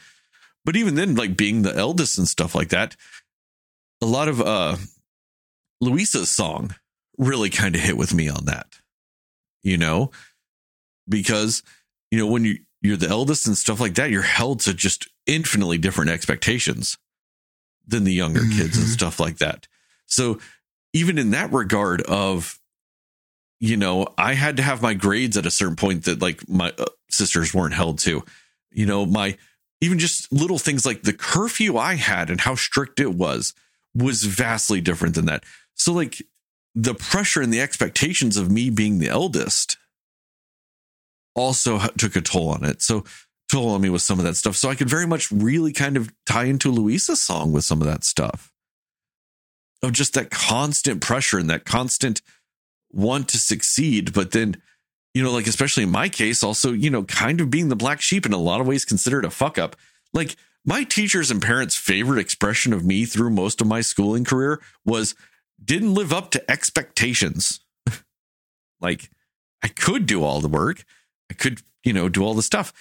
But 0.64 0.76
even 0.76 0.94
then, 0.94 1.14
like 1.14 1.36
being 1.36 1.62
the 1.62 1.74
eldest 1.74 2.18
and 2.18 2.28
stuff 2.28 2.54
like 2.54 2.68
that, 2.68 2.96
a 4.00 4.06
lot 4.06 4.28
of 4.28 4.40
uh 4.40 4.76
Luisa's 5.80 6.30
song 6.30 6.74
really 7.18 7.50
kind 7.50 7.74
of 7.74 7.80
hit 7.80 7.96
with 7.96 8.14
me 8.14 8.28
on 8.28 8.44
that. 8.46 8.66
You 9.62 9.76
know, 9.76 10.10
because 11.08 11.62
you 12.10 12.18
know 12.18 12.26
when 12.26 12.44
you 12.44 12.58
you're 12.82 12.96
the 12.96 13.08
eldest 13.08 13.46
and 13.46 13.56
stuff 13.56 13.80
like 13.80 13.94
that, 13.94 14.10
you're 14.10 14.22
held 14.22 14.60
to 14.60 14.74
just 14.74 15.08
infinitely 15.26 15.78
different 15.78 16.10
expectations 16.10 16.98
than 17.86 18.04
the 18.04 18.12
younger 18.12 18.40
mm-hmm. 18.40 18.58
kids 18.58 18.76
and 18.76 18.86
mm-hmm. 18.86 18.92
stuff 18.92 19.18
like 19.18 19.38
that. 19.38 19.66
So 20.06 20.38
even 20.92 21.16
in 21.16 21.30
that 21.30 21.52
regard 21.52 22.02
of 22.02 22.58
you 23.62 23.76
know, 23.76 24.08
I 24.18 24.34
had 24.34 24.56
to 24.56 24.62
have 24.64 24.82
my 24.82 24.92
grades 24.92 25.36
at 25.36 25.46
a 25.46 25.50
certain 25.50 25.76
point 25.76 26.06
that 26.06 26.20
like 26.20 26.48
my 26.48 26.72
uh, 26.76 26.86
sisters 27.08 27.54
weren't 27.54 27.74
held 27.74 28.00
to. 28.00 28.24
You 28.72 28.86
know, 28.86 29.06
my 29.06 29.38
even 29.80 30.00
just 30.00 30.32
little 30.32 30.58
things 30.58 30.84
like 30.84 31.02
the 31.02 31.12
curfew 31.12 31.78
I 31.78 31.94
had 31.94 32.28
and 32.28 32.40
how 32.40 32.56
strict 32.56 32.98
it 32.98 33.14
was 33.14 33.54
was 33.94 34.24
vastly 34.24 34.80
different 34.80 35.14
than 35.14 35.26
that. 35.26 35.44
So 35.74 35.92
like 35.92 36.20
the 36.74 36.94
pressure 36.94 37.40
and 37.40 37.54
the 37.54 37.60
expectations 37.60 38.36
of 38.36 38.50
me 38.50 38.68
being 38.68 38.98
the 38.98 39.08
eldest 39.08 39.76
also 41.34 41.78
took 41.98 42.16
a 42.16 42.20
toll 42.20 42.50
on 42.50 42.64
it. 42.64 42.82
So 42.82 43.04
toll 43.50 43.70
on 43.70 43.80
me 43.80 43.90
with 43.90 44.02
some 44.02 44.18
of 44.18 44.24
that 44.24 44.36
stuff. 44.36 44.56
So 44.56 44.68
I 44.68 44.74
could 44.74 44.88
very 44.88 45.06
much 45.06 45.30
really 45.30 45.72
kind 45.72 45.96
of 45.96 46.12
tie 46.26 46.44
into 46.44 46.70
Luisa's 46.70 47.22
song 47.22 47.52
with 47.52 47.64
some 47.64 47.80
of 47.80 47.86
that 47.86 48.04
stuff 48.04 48.52
of 49.82 49.92
just 49.92 50.14
that 50.14 50.30
constant 50.30 51.00
pressure 51.00 51.38
and 51.38 51.50
that 51.50 51.64
constant 51.64 52.22
want 52.92 53.28
to 53.28 53.38
succeed. 53.38 54.12
But 54.12 54.30
then, 54.30 54.56
you 55.12 55.22
know, 55.22 55.32
like, 55.32 55.46
especially 55.46 55.82
in 55.82 55.90
my 55.90 56.08
case, 56.08 56.42
also, 56.42 56.72
you 56.72 56.88
know, 56.88 57.02
kind 57.04 57.40
of 57.40 57.50
being 57.50 57.68
the 57.68 57.76
black 57.76 58.00
sheep 58.00 58.24
in 58.24 58.32
a 58.32 58.38
lot 58.38 58.60
of 58.60 58.66
ways 58.66 58.84
considered 58.84 59.24
a 59.24 59.30
fuck 59.30 59.58
up. 59.58 59.76
Like, 60.12 60.36
my 60.64 60.84
teachers 60.84 61.30
and 61.30 61.42
parents' 61.42 61.76
favorite 61.76 62.20
expression 62.20 62.72
of 62.72 62.84
me 62.84 63.04
through 63.04 63.30
most 63.30 63.60
of 63.60 63.66
my 63.66 63.80
schooling 63.80 64.24
career 64.24 64.60
was 64.84 65.16
didn't 65.62 65.94
live 65.94 66.12
up 66.12 66.30
to 66.30 66.50
expectations. 66.50 67.60
like, 68.80 69.10
I 69.62 69.68
could 69.68 70.06
do 70.06 70.22
all 70.22 70.40
the 70.40 70.48
work. 70.48 70.84
I 71.30 71.34
could, 71.34 71.62
you 71.84 71.92
know, 71.92 72.08
do 72.08 72.22
all 72.22 72.34
the 72.34 72.42
stuff. 72.42 72.72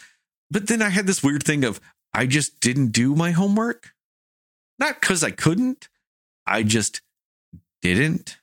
But 0.50 0.68
then 0.68 0.82
I 0.82 0.90
had 0.90 1.08
this 1.08 1.24
weird 1.24 1.44
thing 1.44 1.64
of 1.64 1.80
I 2.14 2.26
just 2.26 2.60
didn't 2.60 2.88
do 2.88 3.16
my 3.16 3.32
homework. 3.32 3.92
Not 4.80 5.00
because 5.00 5.24
I 5.24 5.32
couldn't, 5.32 5.88
I 6.46 6.64
just 6.64 7.02
didn't. 7.82 8.38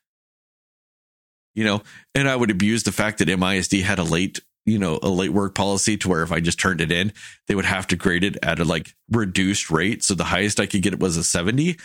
You 1.55 1.65
know, 1.65 1.83
and 2.15 2.29
I 2.29 2.37
would 2.37 2.51
abuse 2.51 2.85
the 2.85 2.93
fact 2.93 3.19
that 3.19 3.29
MISD 3.29 3.83
had 3.83 3.99
a 3.99 4.05
late, 4.05 4.41
you 4.65 4.79
know, 4.79 5.01
a 5.03 5.09
late 5.09 5.33
work 5.33 5.57
policy 5.57 5.97
to 5.97 6.09
where 6.09 6.23
if 6.23 6.31
I 6.31 6.39
just 6.39 6.61
turned 6.61 6.81
it 6.81 6.93
in, 6.93 7.13
they 7.49 7.57
would 7.57 7.65
have 7.65 7.89
to 7.89 7.97
grade 7.97 8.23
it 8.23 8.37
at 8.43 8.61
a 8.61 8.65
like 8.65 8.95
reduced 9.11 9.69
rate. 9.69 10.05
So 10.05 10.15
the 10.15 10.25
highest 10.25 10.61
I 10.61 10.67
could 10.67 10.83
get 10.83 10.93
it 10.93 11.01
was 11.01 11.17
a 11.17 11.25
70. 11.25 11.77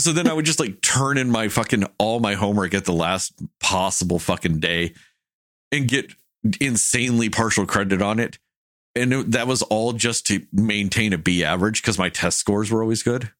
So 0.00 0.12
then 0.12 0.26
I 0.26 0.32
would 0.32 0.46
just 0.46 0.58
like 0.58 0.80
turn 0.80 1.18
in 1.18 1.30
my 1.30 1.48
fucking 1.48 1.84
all 1.98 2.18
my 2.18 2.32
homework 2.34 2.72
at 2.72 2.86
the 2.86 2.94
last 2.94 3.34
possible 3.60 4.18
fucking 4.18 4.60
day 4.60 4.94
and 5.70 5.86
get 5.86 6.14
insanely 6.60 7.28
partial 7.28 7.66
credit 7.66 8.02
on 8.02 8.18
it. 8.18 8.38
And 8.94 9.12
it- 9.12 9.30
that 9.32 9.46
was 9.46 9.62
all 9.62 9.92
just 9.92 10.26
to 10.26 10.46
maintain 10.52 11.12
a 11.12 11.18
B 11.18 11.44
average 11.44 11.80
because 11.80 11.98
my 11.98 12.08
test 12.08 12.38
scores 12.38 12.70
were 12.70 12.82
always 12.82 13.02
good. 13.02 13.30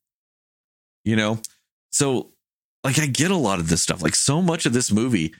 You 1.05 1.17
know? 1.17 1.41
So, 1.91 2.33
like, 2.85 2.99
I 2.99 3.07
get 3.07 3.31
a 3.31 3.37
lot 3.37 3.59
of 3.59 3.69
this 3.69 3.83
stuff. 3.83 4.03
Like, 4.03 4.17
so 4.17 4.41
much 4.41 4.67
of 4.67 4.73
this 4.73 4.91
movie 4.91 5.35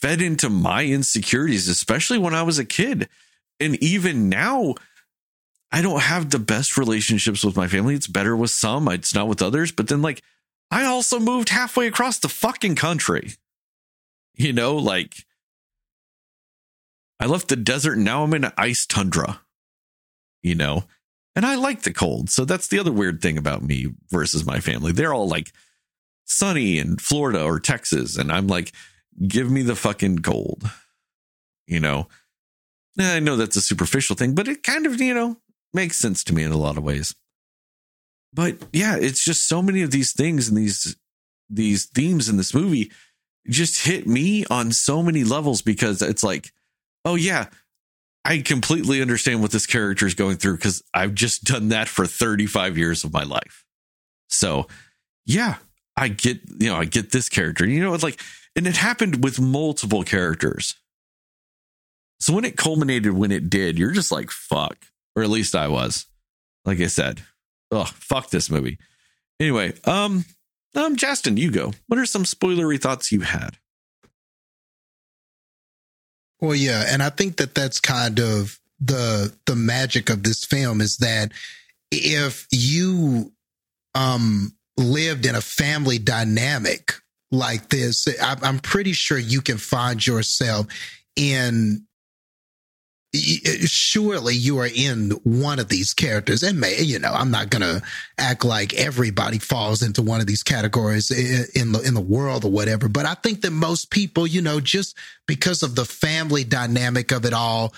fed 0.00 0.22
into 0.22 0.48
my 0.48 0.84
insecurities, 0.84 1.68
especially 1.68 2.18
when 2.18 2.34
I 2.34 2.42
was 2.42 2.58
a 2.58 2.64
kid. 2.64 3.08
And 3.58 3.82
even 3.82 4.28
now, 4.28 4.74
I 5.72 5.82
don't 5.82 6.02
have 6.02 6.30
the 6.30 6.38
best 6.38 6.76
relationships 6.76 7.44
with 7.44 7.56
my 7.56 7.66
family. 7.66 7.94
It's 7.94 8.06
better 8.06 8.36
with 8.36 8.50
some, 8.50 8.88
it's 8.88 9.14
not 9.14 9.28
with 9.28 9.42
others. 9.42 9.72
But 9.72 9.88
then, 9.88 10.00
like, 10.02 10.22
I 10.70 10.84
also 10.84 11.18
moved 11.18 11.48
halfway 11.48 11.86
across 11.86 12.18
the 12.18 12.28
fucking 12.28 12.76
country. 12.76 13.32
You 14.34 14.52
know, 14.52 14.76
like, 14.76 15.26
I 17.20 17.26
left 17.26 17.48
the 17.48 17.56
desert 17.56 17.98
now 17.98 18.22
I'm 18.22 18.34
in 18.34 18.44
an 18.44 18.52
ice 18.56 18.86
tundra, 18.86 19.40
you 20.42 20.54
know, 20.54 20.84
and 21.34 21.44
I 21.44 21.56
like 21.56 21.82
the 21.82 21.92
cold. 21.92 22.30
So 22.30 22.44
that's 22.44 22.68
the 22.68 22.78
other 22.78 22.92
weird 22.92 23.20
thing 23.20 23.38
about 23.38 23.62
me 23.62 23.88
versus 24.10 24.46
my 24.46 24.60
family. 24.60 24.92
They're 24.92 25.14
all 25.14 25.28
like 25.28 25.52
sunny 26.24 26.78
in 26.78 26.96
Florida 26.98 27.42
or 27.42 27.58
Texas. 27.58 28.16
And 28.16 28.30
I'm 28.30 28.46
like, 28.46 28.72
give 29.26 29.50
me 29.50 29.62
the 29.62 29.76
fucking 29.76 30.20
cold, 30.20 30.70
you 31.66 31.80
know. 31.80 32.08
Yeah, 32.96 33.12
I 33.12 33.20
know 33.20 33.36
that's 33.36 33.56
a 33.56 33.60
superficial 33.60 34.16
thing, 34.16 34.34
but 34.34 34.48
it 34.48 34.62
kind 34.62 34.86
of, 34.86 35.00
you 35.00 35.14
know, 35.14 35.36
makes 35.72 35.98
sense 35.98 36.24
to 36.24 36.34
me 36.34 36.42
in 36.42 36.52
a 36.52 36.56
lot 36.56 36.76
of 36.76 36.84
ways. 36.84 37.14
But 38.32 38.56
yeah, 38.72 38.96
it's 38.96 39.24
just 39.24 39.48
so 39.48 39.62
many 39.62 39.82
of 39.82 39.90
these 39.90 40.12
things 40.12 40.48
and 40.48 40.56
these 40.56 40.96
these 41.48 41.86
themes 41.86 42.28
in 42.28 42.36
this 42.36 42.52
movie 42.52 42.92
just 43.48 43.86
hit 43.86 44.06
me 44.06 44.44
on 44.50 44.72
so 44.72 45.02
many 45.02 45.24
levels 45.24 45.62
because 45.62 46.02
it's 46.02 46.22
like, 46.22 46.52
oh 47.08 47.14
yeah, 47.14 47.46
I 48.24 48.38
completely 48.40 49.00
understand 49.00 49.40
what 49.40 49.50
this 49.50 49.66
character 49.66 50.06
is 50.06 50.14
going 50.14 50.36
through 50.36 50.56
because 50.56 50.82
I've 50.92 51.14
just 51.14 51.44
done 51.44 51.70
that 51.70 51.88
for 51.88 52.06
35 52.06 52.76
years 52.76 53.02
of 53.04 53.12
my 53.12 53.22
life. 53.22 53.64
So 54.28 54.66
yeah, 55.24 55.56
I 55.96 56.08
get, 56.08 56.40
you 56.58 56.68
know, 56.68 56.76
I 56.76 56.84
get 56.84 57.10
this 57.10 57.28
character. 57.28 57.66
You 57.66 57.82
know, 57.82 57.94
it's 57.94 58.02
like, 58.02 58.20
and 58.54 58.66
it 58.66 58.76
happened 58.76 59.24
with 59.24 59.40
multiple 59.40 60.02
characters. 60.02 60.74
So 62.20 62.34
when 62.34 62.44
it 62.44 62.56
culminated 62.56 63.12
when 63.12 63.32
it 63.32 63.48
did, 63.48 63.78
you're 63.78 63.92
just 63.92 64.12
like, 64.12 64.30
fuck. 64.30 64.76
Or 65.16 65.22
at 65.22 65.30
least 65.30 65.54
I 65.54 65.68
was. 65.68 66.06
Like 66.64 66.80
I 66.80 66.88
said. 66.88 67.22
Oh, 67.70 67.84
fuck 67.84 68.30
this 68.30 68.50
movie. 68.50 68.78
Anyway, 69.40 69.72
um, 69.84 70.24
um, 70.74 70.96
Justin, 70.96 71.36
you 71.36 71.50
go. 71.50 71.72
What 71.86 71.98
are 71.98 72.06
some 72.06 72.24
spoilery 72.24 72.80
thoughts 72.80 73.12
you 73.12 73.20
had? 73.20 73.56
Well, 76.40 76.54
yeah, 76.54 76.84
and 76.88 77.02
I 77.02 77.10
think 77.10 77.36
that 77.38 77.54
that's 77.54 77.80
kind 77.80 78.20
of 78.20 78.58
the 78.80 79.34
the 79.46 79.56
magic 79.56 80.08
of 80.08 80.22
this 80.22 80.44
film 80.44 80.80
is 80.80 80.98
that 80.98 81.32
if 81.90 82.46
you 82.52 83.32
um 83.94 84.54
lived 84.76 85.26
in 85.26 85.34
a 85.34 85.40
family 85.40 85.98
dynamic 85.98 86.94
like 87.32 87.68
this, 87.70 88.06
I, 88.22 88.36
I'm 88.42 88.60
pretty 88.60 88.92
sure 88.92 89.18
you 89.18 89.40
can 89.40 89.58
find 89.58 90.04
yourself 90.06 90.66
in 91.16 91.87
surely 93.14 94.34
you 94.34 94.58
are 94.58 94.68
in 94.72 95.10
one 95.24 95.58
of 95.58 95.68
these 95.68 95.94
characters. 95.94 96.42
And 96.42 96.60
may 96.60 96.80
you 96.80 96.98
know 96.98 97.12
i'm 97.12 97.30
not 97.30 97.50
gonna 97.50 97.80
act 98.18 98.44
like 98.44 98.74
everybody 98.74 99.38
falls 99.38 99.82
into 99.82 100.02
one 100.02 100.20
of 100.20 100.26
these 100.26 100.42
categories 100.42 101.10
in 101.10 101.72
the 101.72 101.80
in 101.80 101.94
the 101.94 102.00
world 102.00 102.44
or 102.44 102.50
whatever 102.50 102.88
but 102.88 103.06
i 103.06 103.14
think 103.14 103.42
that 103.42 103.50
most 103.50 103.90
people 103.90 104.26
you 104.26 104.42
know 104.42 104.60
just 104.60 104.96
because 105.26 105.62
of 105.62 105.74
the 105.74 105.84
family 105.84 106.44
dynamic 106.44 107.12
of 107.12 107.24
it 107.24 107.32
all 107.32 107.72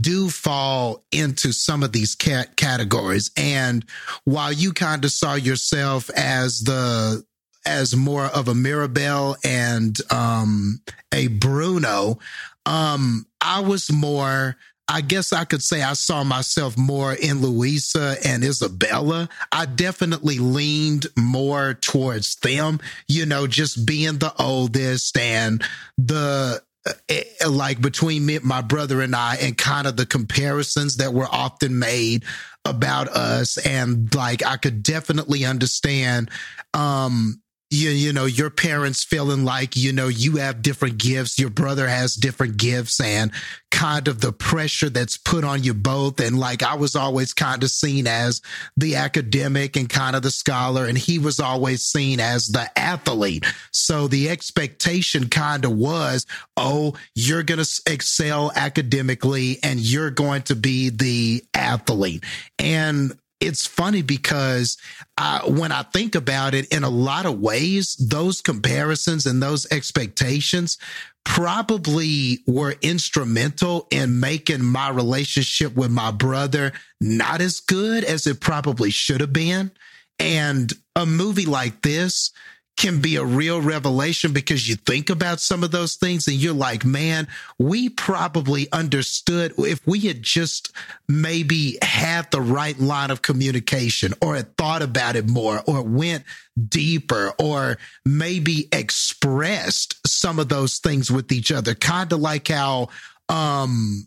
do 0.00 0.30
fall 0.30 1.04
into 1.12 1.52
some 1.52 1.82
of 1.82 1.92
these 1.92 2.14
cat 2.14 2.56
categories. 2.56 3.30
And 3.36 3.84
while 4.24 4.52
you 4.52 4.72
kind 4.72 5.04
of 5.04 5.12
saw 5.12 5.34
yourself 5.34 6.10
as 6.10 6.62
the 6.62 7.24
as 7.66 7.96
more 7.96 8.26
of 8.26 8.48
a 8.48 8.54
Mirabel 8.54 9.36
and 9.44 9.96
um 10.10 10.80
a 11.12 11.28
Bruno 11.28 12.18
um 12.66 13.26
I 13.40 13.60
was 13.60 13.92
more 13.92 14.56
I 14.86 15.00
guess 15.00 15.32
I 15.32 15.44
could 15.44 15.62
say 15.62 15.82
I 15.82 15.94
saw 15.94 16.24
myself 16.24 16.76
more 16.76 17.14
in 17.14 17.40
Luisa 17.40 18.16
and 18.24 18.42
Isabela. 18.42 19.30
I 19.50 19.66
definitely 19.66 20.38
leaned 20.38 21.06
more 21.16 21.74
towards 21.74 22.36
them, 22.36 22.80
you 23.08 23.24
know, 23.24 23.46
just 23.46 23.86
being 23.86 24.18
the 24.18 24.34
oldest 24.38 25.16
and 25.16 25.62
the 25.96 26.62
uh, 26.86 27.48
like 27.48 27.80
between 27.80 28.26
me, 28.26 28.38
my 28.42 28.60
brother 28.60 29.00
and 29.00 29.16
I, 29.16 29.36
and 29.36 29.56
kind 29.56 29.86
of 29.86 29.96
the 29.96 30.04
comparisons 30.04 30.98
that 30.98 31.14
were 31.14 31.28
often 31.30 31.78
made 31.78 32.24
about 32.66 33.08
us. 33.08 33.56
And 33.56 34.14
like, 34.14 34.44
I 34.44 34.58
could 34.58 34.82
definitely 34.82 35.46
understand, 35.46 36.30
um, 36.74 37.40
you, 37.70 37.90
you 37.90 38.12
know, 38.12 38.26
your 38.26 38.50
parents 38.50 39.04
feeling 39.04 39.44
like, 39.44 39.74
you 39.76 39.92
know, 39.92 40.08
you 40.08 40.36
have 40.36 40.62
different 40.62 40.98
gifts, 40.98 41.38
your 41.38 41.50
brother 41.50 41.88
has 41.88 42.14
different 42.14 42.56
gifts, 42.56 43.00
and 43.00 43.32
kind 43.70 44.06
of 44.06 44.20
the 44.20 44.32
pressure 44.32 44.88
that's 44.88 45.16
put 45.16 45.42
on 45.42 45.64
you 45.64 45.74
both. 45.74 46.20
And 46.20 46.38
like, 46.38 46.62
I 46.62 46.74
was 46.74 46.94
always 46.94 47.32
kind 47.32 47.62
of 47.64 47.70
seen 47.70 48.06
as 48.06 48.40
the 48.76 48.94
academic 48.96 49.76
and 49.76 49.88
kind 49.88 50.14
of 50.14 50.22
the 50.22 50.30
scholar, 50.30 50.84
and 50.86 50.96
he 50.96 51.18
was 51.18 51.40
always 51.40 51.82
seen 51.82 52.20
as 52.20 52.46
the 52.46 52.70
athlete. 52.78 53.44
So 53.72 54.06
the 54.06 54.30
expectation 54.30 55.28
kind 55.28 55.64
of 55.64 55.72
was, 55.72 56.26
oh, 56.56 56.94
you're 57.14 57.42
going 57.42 57.64
to 57.64 57.82
excel 57.86 58.52
academically 58.54 59.58
and 59.62 59.80
you're 59.80 60.10
going 60.10 60.42
to 60.42 60.54
be 60.54 60.90
the 60.90 61.44
athlete. 61.54 62.22
And 62.58 63.18
it's 63.40 63.66
funny 63.66 64.02
because 64.02 64.78
uh, 65.18 65.40
when 65.42 65.72
I 65.72 65.82
think 65.82 66.14
about 66.14 66.54
it, 66.54 66.72
in 66.72 66.84
a 66.84 66.88
lot 66.88 67.26
of 67.26 67.40
ways, 67.40 67.96
those 67.96 68.40
comparisons 68.40 69.26
and 69.26 69.42
those 69.42 69.66
expectations 69.70 70.78
probably 71.24 72.40
were 72.46 72.74
instrumental 72.82 73.86
in 73.90 74.20
making 74.20 74.62
my 74.62 74.90
relationship 74.90 75.74
with 75.74 75.90
my 75.90 76.10
brother 76.10 76.72
not 77.00 77.40
as 77.40 77.60
good 77.60 78.04
as 78.04 78.26
it 78.26 78.40
probably 78.40 78.90
should 78.90 79.20
have 79.20 79.32
been. 79.32 79.70
And 80.18 80.72
a 80.94 81.06
movie 81.06 81.46
like 81.46 81.82
this 81.82 82.30
can 82.76 83.00
be 83.00 83.16
a 83.16 83.24
real 83.24 83.60
revelation 83.60 84.32
because 84.32 84.68
you 84.68 84.74
think 84.74 85.08
about 85.08 85.40
some 85.40 85.62
of 85.62 85.70
those 85.70 85.94
things 85.94 86.26
and 86.26 86.36
you're 86.36 86.52
like, 86.52 86.84
man, 86.84 87.28
we 87.58 87.88
probably 87.88 88.70
understood 88.72 89.54
if 89.58 89.86
we 89.86 90.00
had 90.00 90.22
just 90.22 90.72
maybe 91.08 91.78
had 91.82 92.30
the 92.30 92.40
right 92.40 92.78
line 92.78 93.10
of 93.10 93.22
communication 93.22 94.12
or 94.20 94.34
had 94.34 94.56
thought 94.56 94.82
about 94.82 95.14
it 95.14 95.28
more 95.28 95.62
or 95.66 95.82
went 95.82 96.24
deeper 96.68 97.32
or 97.38 97.78
maybe 98.04 98.68
expressed 98.72 99.96
some 100.06 100.38
of 100.38 100.48
those 100.48 100.78
things 100.78 101.10
with 101.10 101.30
each 101.30 101.52
other. 101.52 101.74
Kind 101.74 102.12
of 102.12 102.18
like 102.18 102.48
how, 102.48 102.88
um, 103.28 104.06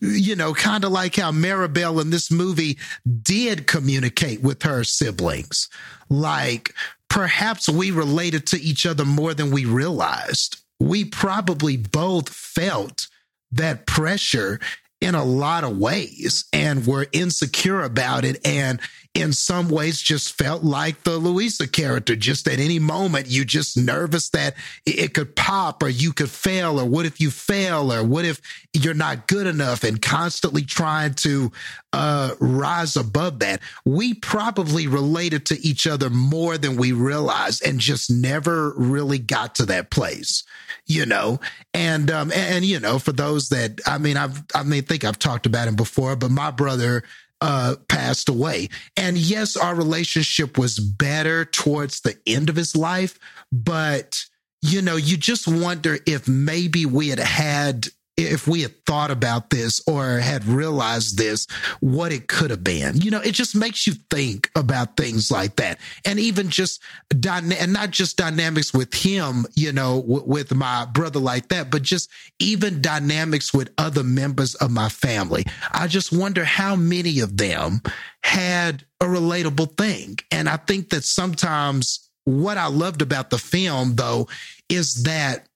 you 0.00 0.36
know, 0.36 0.54
kind 0.54 0.84
of 0.84 0.92
like 0.92 1.16
how 1.16 1.30
Mirabel 1.30 2.00
in 2.00 2.10
this 2.10 2.30
movie 2.30 2.78
did 3.22 3.66
communicate 3.66 4.40
with 4.40 4.62
her 4.62 4.84
siblings. 4.84 5.68
Like 6.08 6.74
perhaps 7.12 7.68
we 7.68 7.90
related 7.90 8.46
to 8.46 8.58
each 8.58 8.86
other 8.86 9.04
more 9.04 9.34
than 9.34 9.50
we 9.50 9.66
realized. 9.66 10.62
We 10.80 11.04
probably 11.04 11.76
both 11.76 12.30
felt 12.30 13.06
that 13.50 13.86
pressure 13.86 14.58
in 15.02 15.14
a 15.14 15.22
lot 15.22 15.62
of 15.62 15.76
ways 15.76 16.46
and 16.54 16.86
were 16.86 17.06
insecure 17.12 17.82
about 17.82 18.24
it. 18.24 18.40
And 18.46 18.80
in 19.14 19.32
some 19.32 19.68
ways 19.68 20.00
just 20.00 20.32
felt 20.38 20.64
like 20.64 21.02
the 21.02 21.18
Luisa 21.18 21.68
character. 21.68 22.16
Just 22.16 22.48
at 22.48 22.58
any 22.58 22.78
moment, 22.78 23.26
you 23.26 23.44
just 23.44 23.76
nervous 23.76 24.30
that 24.30 24.54
it 24.86 25.12
could 25.12 25.36
pop 25.36 25.82
or 25.82 25.88
you 25.90 26.12
could 26.12 26.30
fail, 26.30 26.80
or 26.80 26.86
what 26.86 27.04
if 27.04 27.20
you 27.20 27.30
fail, 27.30 27.92
or 27.92 28.02
what 28.02 28.24
if 28.24 28.40
you're 28.72 28.94
not 28.94 29.26
good 29.26 29.46
enough, 29.46 29.84
and 29.84 30.00
constantly 30.00 30.62
trying 30.62 31.12
to 31.14 31.52
uh, 31.92 32.34
rise 32.40 32.96
above 32.96 33.40
that. 33.40 33.60
We 33.84 34.14
probably 34.14 34.86
related 34.86 35.44
to 35.46 35.60
each 35.60 35.86
other 35.86 36.08
more 36.08 36.56
than 36.56 36.76
we 36.76 36.92
realized, 36.92 37.66
and 37.66 37.78
just 37.78 38.10
never 38.10 38.72
really 38.76 39.18
got 39.18 39.56
to 39.56 39.66
that 39.66 39.90
place, 39.90 40.42
you 40.86 41.04
know. 41.04 41.38
And 41.74 42.10
um, 42.10 42.32
and, 42.32 42.56
and 42.56 42.64
you 42.64 42.80
know, 42.80 42.98
for 42.98 43.12
those 43.12 43.50
that 43.50 43.80
I 43.86 43.98
mean, 43.98 44.16
I've 44.16 44.42
I 44.54 44.62
may 44.62 44.80
think 44.80 45.04
I've 45.04 45.18
talked 45.18 45.44
about 45.44 45.68
him 45.68 45.76
before, 45.76 46.16
but 46.16 46.30
my 46.30 46.50
brother 46.50 47.02
uh, 47.42 47.74
passed 47.88 48.28
away. 48.28 48.68
And 48.96 49.18
yes, 49.18 49.56
our 49.56 49.74
relationship 49.74 50.56
was 50.56 50.78
better 50.78 51.44
towards 51.44 52.00
the 52.00 52.16
end 52.24 52.48
of 52.48 52.54
his 52.54 52.76
life, 52.76 53.18
but 53.50 54.24
you 54.62 54.80
know, 54.80 54.94
you 54.94 55.16
just 55.16 55.48
wonder 55.48 55.98
if 56.06 56.28
maybe 56.28 56.86
we 56.86 57.08
had 57.08 57.18
had 57.18 57.88
if 58.26 58.46
we 58.46 58.62
had 58.62 58.84
thought 58.86 59.10
about 59.10 59.50
this 59.50 59.82
or 59.86 60.18
had 60.18 60.44
realized 60.44 61.18
this, 61.18 61.46
what 61.80 62.12
it 62.12 62.28
could 62.28 62.50
have 62.50 62.64
been. 62.64 62.96
You 62.96 63.10
know, 63.10 63.20
it 63.20 63.32
just 63.32 63.54
makes 63.54 63.86
you 63.86 63.94
think 64.10 64.50
about 64.56 64.96
things 64.96 65.30
like 65.30 65.56
that. 65.56 65.80
And 66.04 66.18
even 66.18 66.50
just, 66.50 66.82
and 67.10 67.72
not 67.72 67.90
just 67.90 68.16
dynamics 68.16 68.72
with 68.72 68.94
him, 68.94 69.46
you 69.54 69.72
know, 69.72 70.02
with 70.06 70.54
my 70.54 70.86
brother 70.86 71.20
like 71.20 71.48
that, 71.48 71.70
but 71.70 71.82
just 71.82 72.10
even 72.38 72.80
dynamics 72.82 73.52
with 73.52 73.72
other 73.78 74.02
members 74.02 74.54
of 74.56 74.70
my 74.70 74.88
family. 74.88 75.44
I 75.72 75.86
just 75.86 76.12
wonder 76.12 76.44
how 76.44 76.76
many 76.76 77.20
of 77.20 77.36
them 77.36 77.80
had 78.22 78.84
a 79.00 79.04
relatable 79.06 79.76
thing. 79.76 80.18
And 80.30 80.48
I 80.48 80.56
think 80.56 80.90
that 80.90 81.04
sometimes 81.04 82.08
what 82.24 82.56
I 82.56 82.66
loved 82.68 83.02
about 83.02 83.30
the 83.30 83.38
film, 83.38 83.96
though, 83.96 84.28
is 84.68 85.02
that 85.04 85.48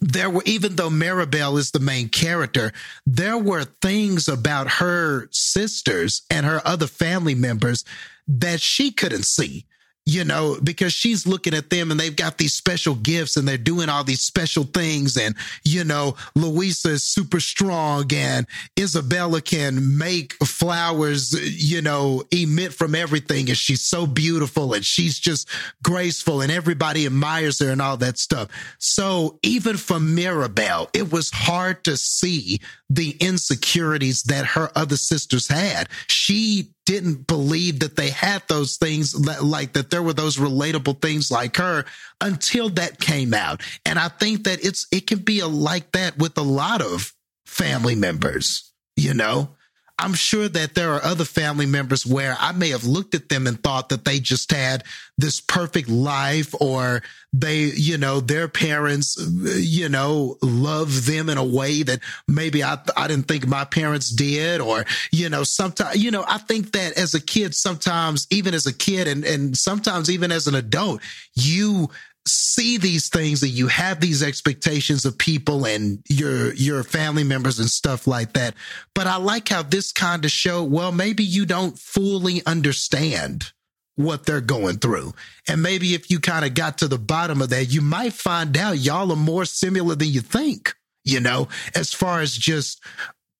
there 0.00 0.30
were, 0.30 0.42
even 0.46 0.76
though 0.76 0.90
Mirabel 0.90 1.58
is 1.58 1.70
the 1.70 1.80
main 1.80 2.08
character, 2.08 2.72
there 3.06 3.38
were 3.38 3.64
things 3.64 4.28
about 4.28 4.68
her 4.68 5.28
sisters 5.30 6.22
and 6.30 6.46
her 6.46 6.62
other 6.64 6.86
family 6.86 7.34
members 7.34 7.84
that 8.26 8.60
she 8.60 8.90
couldn't 8.90 9.24
see 9.24 9.66
you 10.10 10.24
know, 10.24 10.56
because 10.64 10.92
she's 10.92 11.24
looking 11.24 11.54
at 11.54 11.70
them 11.70 11.92
and 11.92 12.00
they've 12.00 12.16
got 12.16 12.36
these 12.36 12.52
special 12.52 12.96
gifts 12.96 13.36
and 13.36 13.46
they're 13.46 13.56
doing 13.56 13.88
all 13.88 14.02
these 14.02 14.22
special 14.22 14.64
things. 14.64 15.16
And, 15.16 15.36
you 15.64 15.84
know, 15.84 16.16
Luisa 16.34 16.90
is 16.90 17.04
super 17.04 17.38
strong 17.38 18.12
and 18.12 18.44
Isabela 18.74 19.44
can 19.44 19.98
make 19.98 20.32
flowers, 20.44 21.32
you 21.40 21.80
know, 21.80 22.24
emit 22.32 22.72
from 22.72 22.96
everything. 22.96 23.48
And 23.48 23.56
she's 23.56 23.82
so 23.82 24.04
beautiful 24.04 24.74
and 24.74 24.84
she's 24.84 25.16
just 25.16 25.48
graceful 25.84 26.40
and 26.40 26.50
everybody 26.50 27.06
admires 27.06 27.60
her 27.60 27.70
and 27.70 27.80
all 27.80 27.96
that 27.98 28.18
stuff. 28.18 28.48
So 28.78 29.38
even 29.44 29.76
for 29.76 30.00
Mirabel, 30.00 30.90
it 30.92 31.12
was 31.12 31.30
hard 31.30 31.84
to 31.84 31.96
see 31.96 32.58
the 32.88 33.16
insecurities 33.20 34.24
that 34.24 34.44
her 34.44 34.72
other 34.74 34.96
sisters 34.96 35.46
had. 35.46 35.88
She 36.08 36.70
didn't 36.86 37.26
believe 37.26 37.80
that 37.80 37.96
they 37.96 38.10
had 38.10 38.42
those 38.48 38.76
things 38.76 39.14
like 39.42 39.74
that 39.74 39.90
there 39.90 40.02
were 40.02 40.12
those 40.12 40.38
relatable 40.38 41.00
things 41.00 41.30
like 41.30 41.56
her 41.56 41.84
until 42.20 42.68
that 42.70 42.98
came 42.98 43.34
out. 43.34 43.62
And 43.84 43.98
I 43.98 44.08
think 44.08 44.44
that 44.44 44.64
it's 44.64 44.86
it 44.90 45.06
can 45.06 45.18
be 45.18 45.40
a, 45.40 45.46
like 45.46 45.92
that 45.92 46.18
with 46.18 46.36
a 46.38 46.42
lot 46.42 46.82
of 46.82 47.12
family 47.46 47.94
members, 47.94 48.72
you 48.96 49.14
know. 49.14 49.56
I'm 50.00 50.14
sure 50.14 50.48
that 50.48 50.74
there 50.74 50.92
are 50.94 51.04
other 51.04 51.24
family 51.24 51.66
members 51.66 52.06
where 52.06 52.36
I 52.40 52.52
may 52.52 52.70
have 52.70 52.84
looked 52.84 53.14
at 53.14 53.28
them 53.28 53.46
and 53.46 53.62
thought 53.62 53.90
that 53.90 54.04
they 54.04 54.18
just 54.18 54.50
had 54.50 54.84
this 55.18 55.40
perfect 55.40 55.90
life 55.90 56.54
or 56.58 57.02
they, 57.32 57.64
you 57.64 57.98
know, 57.98 58.20
their 58.20 58.48
parents, 58.48 59.16
you 59.56 59.88
know, 59.88 60.38
love 60.42 61.04
them 61.06 61.28
in 61.28 61.36
a 61.36 61.44
way 61.44 61.82
that 61.82 62.00
maybe 62.26 62.64
I, 62.64 62.78
I 62.96 63.08
didn't 63.08 63.28
think 63.28 63.46
my 63.46 63.64
parents 63.64 64.10
did. 64.10 64.60
Or, 64.60 64.86
you 65.12 65.28
know, 65.28 65.44
sometimes, 65.44 66.02
you 66.02 66.10
know, 66.10 66.24
I 66.26 66.38
think 66.38 66.72
that 66.72 66.96
as 66.96 67.14
a 67.14 67.20
kid, 67.20 67.54
sometimes 67.54 68.26
even 68.30 68.54
as 68.54 68.66
a 68.66 68.72
kid 68.72 69.06
and, 69.06 69.24
and 69.24 69.56
sometimes 69.56 70.10
even 70.10 70.32
as 70.32 70.48
an 70.48 70.54
adult, 70.54 71.02
you 71.34 71.90
see 72.26 72.76
these 72.76 73.08
things 73.08 73.40
that 73.40 73.48
you 73.48 73.66
have 73.68 74.00
these 74.00 74.22
expectations 74.22 75.04
of 75.04 75.16
people 75.16 75.66
and 75.66 76.02
your 76.08 76.52
your 76.54 76.82
family 76.82 77.24
members 77.24 77.58
and 77.58 77.68
stuff 77.68 78.06
like 78.06 78.34
that. 78.34 78.54
But 78.94 79.06
i 79.06 79.16
like 79.16 79.48
how 79.48 79.62
this 79.62 79.92
kind 79.92 80.24
of 80.24 80.30
show 80.30 80.62
well 80.62 80.92
maybe 80.92 81.24
you 81.24 81.46
don't 81.46 81.78
fully 81.78 82.44
understand 82.46 83.52
what 83.96 84.24
they're 84.24 84.40
going 84.40 84.78
through. 84.78 85.12
And 85.48 85.62
maybe 85.62 85.94
if 85.94 86.10
you 86.10 86.20
kind 86.20 86.44
of 86.44 86.54
got 86.54 86.78
to 86.78 86.88
the 86.88 86.98
bottom 86.98 87.42
of 87.42 87.50
that 87.50 87.66
you 87.66 87.80
might 87.80 88.12
find 88.12 88.56
out 88.56 88.78
y'all 88.78 89.12
are 89.12 89.16
more 89.16 89.44
similar 89.44 89.94
than 89.94 90.08
you 90.08 90.20
think 90.20 90.74
you 91.04 91.20
know 91.20 91.48
as 91.74 91.92
far 91.92 92.20
as 92.20 92.36
just 92.36 92.82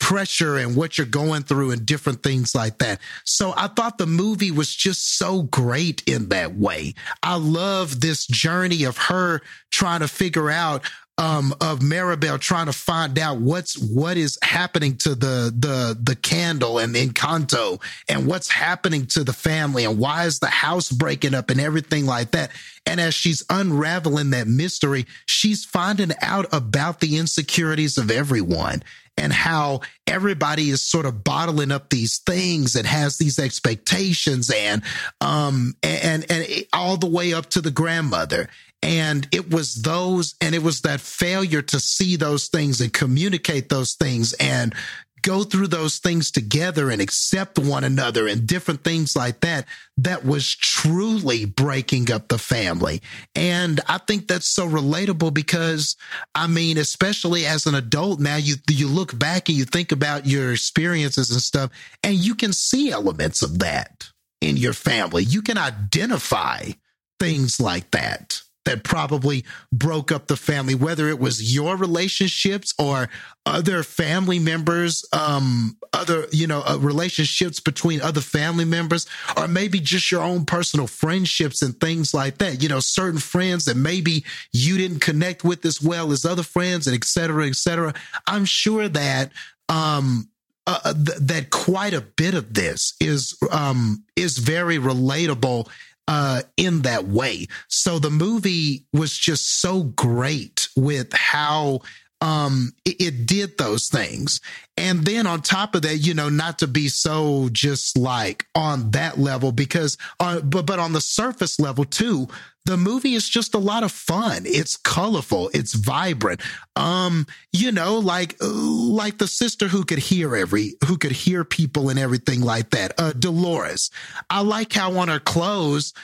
pressure 0.01 0.57
and 0.57 0.75
what 0.75 0.99
you're 0.99 1.07
going 1.07 1.43
through 1.43 1.71
and 1.71 1.87
different 1.87 2.23
things 2.23 2.55
like 2.55 2.79
that. 2.79 2.99
So 3.25 3.55
I 3.57 3.69
thought 3.69 3.99
the 3.99 4.07
movie 4.07 4.51
was 4.51 4.75
just 4.75 5.17
so 5.19 5.43
great 5.43 6.03
in 6.09 6.31
that 6.31 6.57
way. 6.57 6.95
I 7.23 7.37
love 7.37 8.01
this 8.01 8.27
journey 8.27 8.85
of 8.85 8.97
her 8.97 9.41
trying 9.71 10.01
to 10.01 10.09
figure 10.09 10.51
out 10.51 10.83
um, 11.21 11.55
of 11.61 11.83
Mirabel 11.83 12.39
trying 12.39 12.65
to 12.67 12.73
find 12.73 13.19
out 13.19 13.39
what's 13.39 13.77
what 13.77 14.17
is 14.17 14.39
happening 14.43 14.97
to 14.99 15.15
the 15.15 15.53
the 15.55 15.97
the 16.03 16.17
candle 16.17 16.79
and 16.79 16.95
the 16.95 17.07
Encanto 17.07 17.81
and 18.09 18.27
what's 18.27 18.51
happening 18.51 19.05
to 19.09 19.23
the 19.23 19.35
family 19.35 19.85
and 19.85 19.99
why 19.99 20.25
is 20.25 20.39
the 20.39 20.47
house 20.47 20.91
breaking 20.91 21.35
up 21.35 21.51
and 21.51 21.61
everything 21.61 22.07
like 22.07 22.31
that. 22.31 22.51
And 22.87 22.99
as 23.01 23.15
she's 23.15 23.45
unraveling 23.51 24.31
that 24.31 24.49
mystery, 24.49 25.05
she's 25.27 25.63
finding 25.63 26.13
out 26.23 26.47
about 26.55 27.01
the 27.01 27.19
insecurities 27.19 27.99
of 27.99 28.11
everyone 28.11 28.83
and 29.21 29.33
how 29.33 29.81
everybody 30.07 30.71
is 30.71 30.83
sort 30.83 31.07
of 31.07 31.23
bottling 31.23 31.71
up 31.71 31.91
these 31.91 32.19
things 32.19 32.75
and 32.75 32.87
has 32.87 33.19
these 33.19 33.39
expectations 33.39 34.51
and 34.51 34.83
um 35.21 35.75
and 35.83 36.31
and 36.31 36.47
all 36.73 36.97
the 36.97 37.07
way 37.07 37.33
up 37.33 37.47
to 37.51 37.61
the 37.61 37.71
grandmother. 37.71 38.49
And 38.83 39.29
it 39.31 39.51
was 39.51 39.83
those 39.83 40.35
and 40.41 40.55
it 40.55 40.63
was 40.63 40.81
that 40.81 41.01
failure 41.01 41.63
to 41.63 41.79
see 41.79 42.17
those 42.17 42.49
things 42.49 42.81
and 42.81 42.93
communicate 42.93 43.69
those 43.69 43.95
things 43.95 44.33
and 44.35 44.75
go 45.23 45.45
through 45.45 45.69
those 45.69 45.99
things 45.99 46.31
together 46.31 46.91
and 46.91 47.01
accept 47.01 47.59
one 47.59 47.85
another 47.85 48.27
and 48.27 48.47
different 48.47 48.85
things 48.85 49.17
like 49.17 49.41
that 49.41 49.67
that 49.97 50.25
was 50.25 50.55
truly 50.55 51.45
breaking 51.45 52.11
up 52.11 52.29
the 52.29 52.39
family. 52.39 53.03
And 53.35 53.81
i 53.89 53.99
think 53.99 54.29
that's 54.29 54.49
so 54.49 54.67
relatable 54.67 55.33
because 55.35 55.97
i 56.35 56.47
mean 56.47 56.79
especially 56.79 57.47
as 57.47 57.67
an 57.67 57.75
adult 57.75 58.21
now 58.21 58.37
you 58.37 58.55
you 58.69 58.89
look 58.89 59.19
back 59.19 59.49
and 59.49 59.57
you 59.57 59.65
think 59.65 59.93
about 59.93 60.27
your 60.27 60.53
experiences 60.53 61.31
and 61.31 61.41
stuff 61.41 61.71
and 62.03 62.15
you 62.15 62.35
can 62.35 62.53
see 62.53 62.91
elements 62.91 63.43
of 63.43 63.59
that 63.61 64.11
in 64.41 64.57
your 64.57 64.73
family. 64.73 65.25
You 65.25 65.43
can 65.43 65.59
identify 65.59 66.71
things 67.19 67.61
like 67.61 67.91
that 67.91 68.41
that 68.71 68.85
probably 68.85 69.45
broke 69.73 70.13
up 70.13 70.29
the 70.29 70.37
family, 70.37 70.77
whether 70.77 71.09
it 71.09 71.19
was 71.19 71.53
your 71.53 71.77
relationships 71.77 72.73
or 72.79 73.09
other 73.45 73.83
family 73.83 74.39
members, 74.39 75.05
um, 75.13 75.77
other, 75.93 76.27
you 76.31 76.47
know, 76.47 76.63
uh, 76.65 76.79
relationships 76.79 77.59
between 77.59 78.01
other 78.01 78.21
family 78.21 78.65
members, 78.65 79.09
or 79.37 79.49
maybe 79.49 79.81
just 79.81 80.13
your 80.13 80.23
own 80.23 80.45
personal 80.45 80.87
friendships 80.87 81.63
and 81.63 81.81
things 81.81 82.15
like 82.15 82.39
that. 82.39 82.63
You 82.63 82.69
know, 82.69 82.79
certain 82.79 83.19
friends 83.19 83.65
that 83.65 83.77
maybe 83.77 84.25
you 84.53 84.79
didn't 84.79 85.01
connect 85.01 85.43
with 85.43 85.65
as 85.65 85.83
well 85.83 86.13
as 86.13 86.25
other 86.25 86.45
friends 86.45 86.87
and 86.87 86.95
et 86.95 87.05
cetera, 87.05 87.49
et 87.49 87.57
cetera. 87.57 87.93
I'm 88.29 88.45
sure 88.45 88.89
that, 88.89 89.33
um, 89.69 90.29
uh, 90.69 90.79
uh 90.85 90.95
th- 90.95 91.19
that 91.19 91.51
quite 91.51 91.95
a 91.95 92.03
bit 92.03 92.35
of 92.35 92.55
this 92.55 92.95
is 93.01 93.37
um, 93.51 94.05
is 94.15 94.39
very 94.39 94.79
relatable 94.79 95.69
uh, 96.09 96.43
in 96.57 96.83
that 96.83 97.07
way. 97.07 97.47
So 97.69 97.99
the 97.99 98.11
movie 98.11 98.85
was 98.93 99.17
just 99.17 99.61
so 99.61 99.85
great 99.85 100.69
with 100.77 101.13
how 101.13 101.81
um 102.21 102.73
it, 102.85 103.01
it, 103.01 103.27
did 103.27 103.57
those 103.59 103.89
things. 103.89 104.41
And 104.77 105.05
then 105.05 105.27
on 105.27 105.43
top 105.43 105.75
of 105.75 105.83
that 105.83 105.99
you 105.99 106.15
know 106.15 106.29
not 106.29 106.59
to 106.61 106.67
be 106.67 106.89
so 106.89 107.49
just 107.53 107.97
like 107.97 108.47
on 108.55 108.91
that 108.93 109.19
level 109.19 109.53
because 109.53 109.97
uh, 110.19 110.41
but 110.41 110.67
but 110.67 110.79
on 110.79 110.93
the 110.93 111.01
surface 111.01 111.59
level 111.59 111.85
too 111.85 112.29
the 112.67 112.77
movie 112.77 113.15
is 113.15 113.27
just 113.29 113.55
a 113.55 113.59
lot 113.59 113.83
of 113.83 113.91
fun. 113.91 114.43
It's 114.45 114.77
colorful. 114.77 115.51
It's 115.55 115.75
vibrant. 115.75 116.43
Um 116.77 117.27
you 117.53 117.73
know 117.73 117.99
like 117.99 118.37
like 118.41 119.19
the 119.19 119.27
sister 119.27 119.69
who 119.69 119.85
could 119.85 119.99
hear 119.99 120.37
every 120.37 120.75
who 120.87 120.99
could 120.99 121.13
hear 121.13 121.45
people 121.45 121.89
and 121.89 121.99
everything 121.99 122.43
like 122.43 122.71
that. 122.71 122.93
Uh 122.99 123.13
dolores. 123.13 123.91
I 124.29 124.43
like 124.43 124.73
how 124.73 124.97
on 124.99 125.09
her 125.09 125.21
clothes 125.21 125.95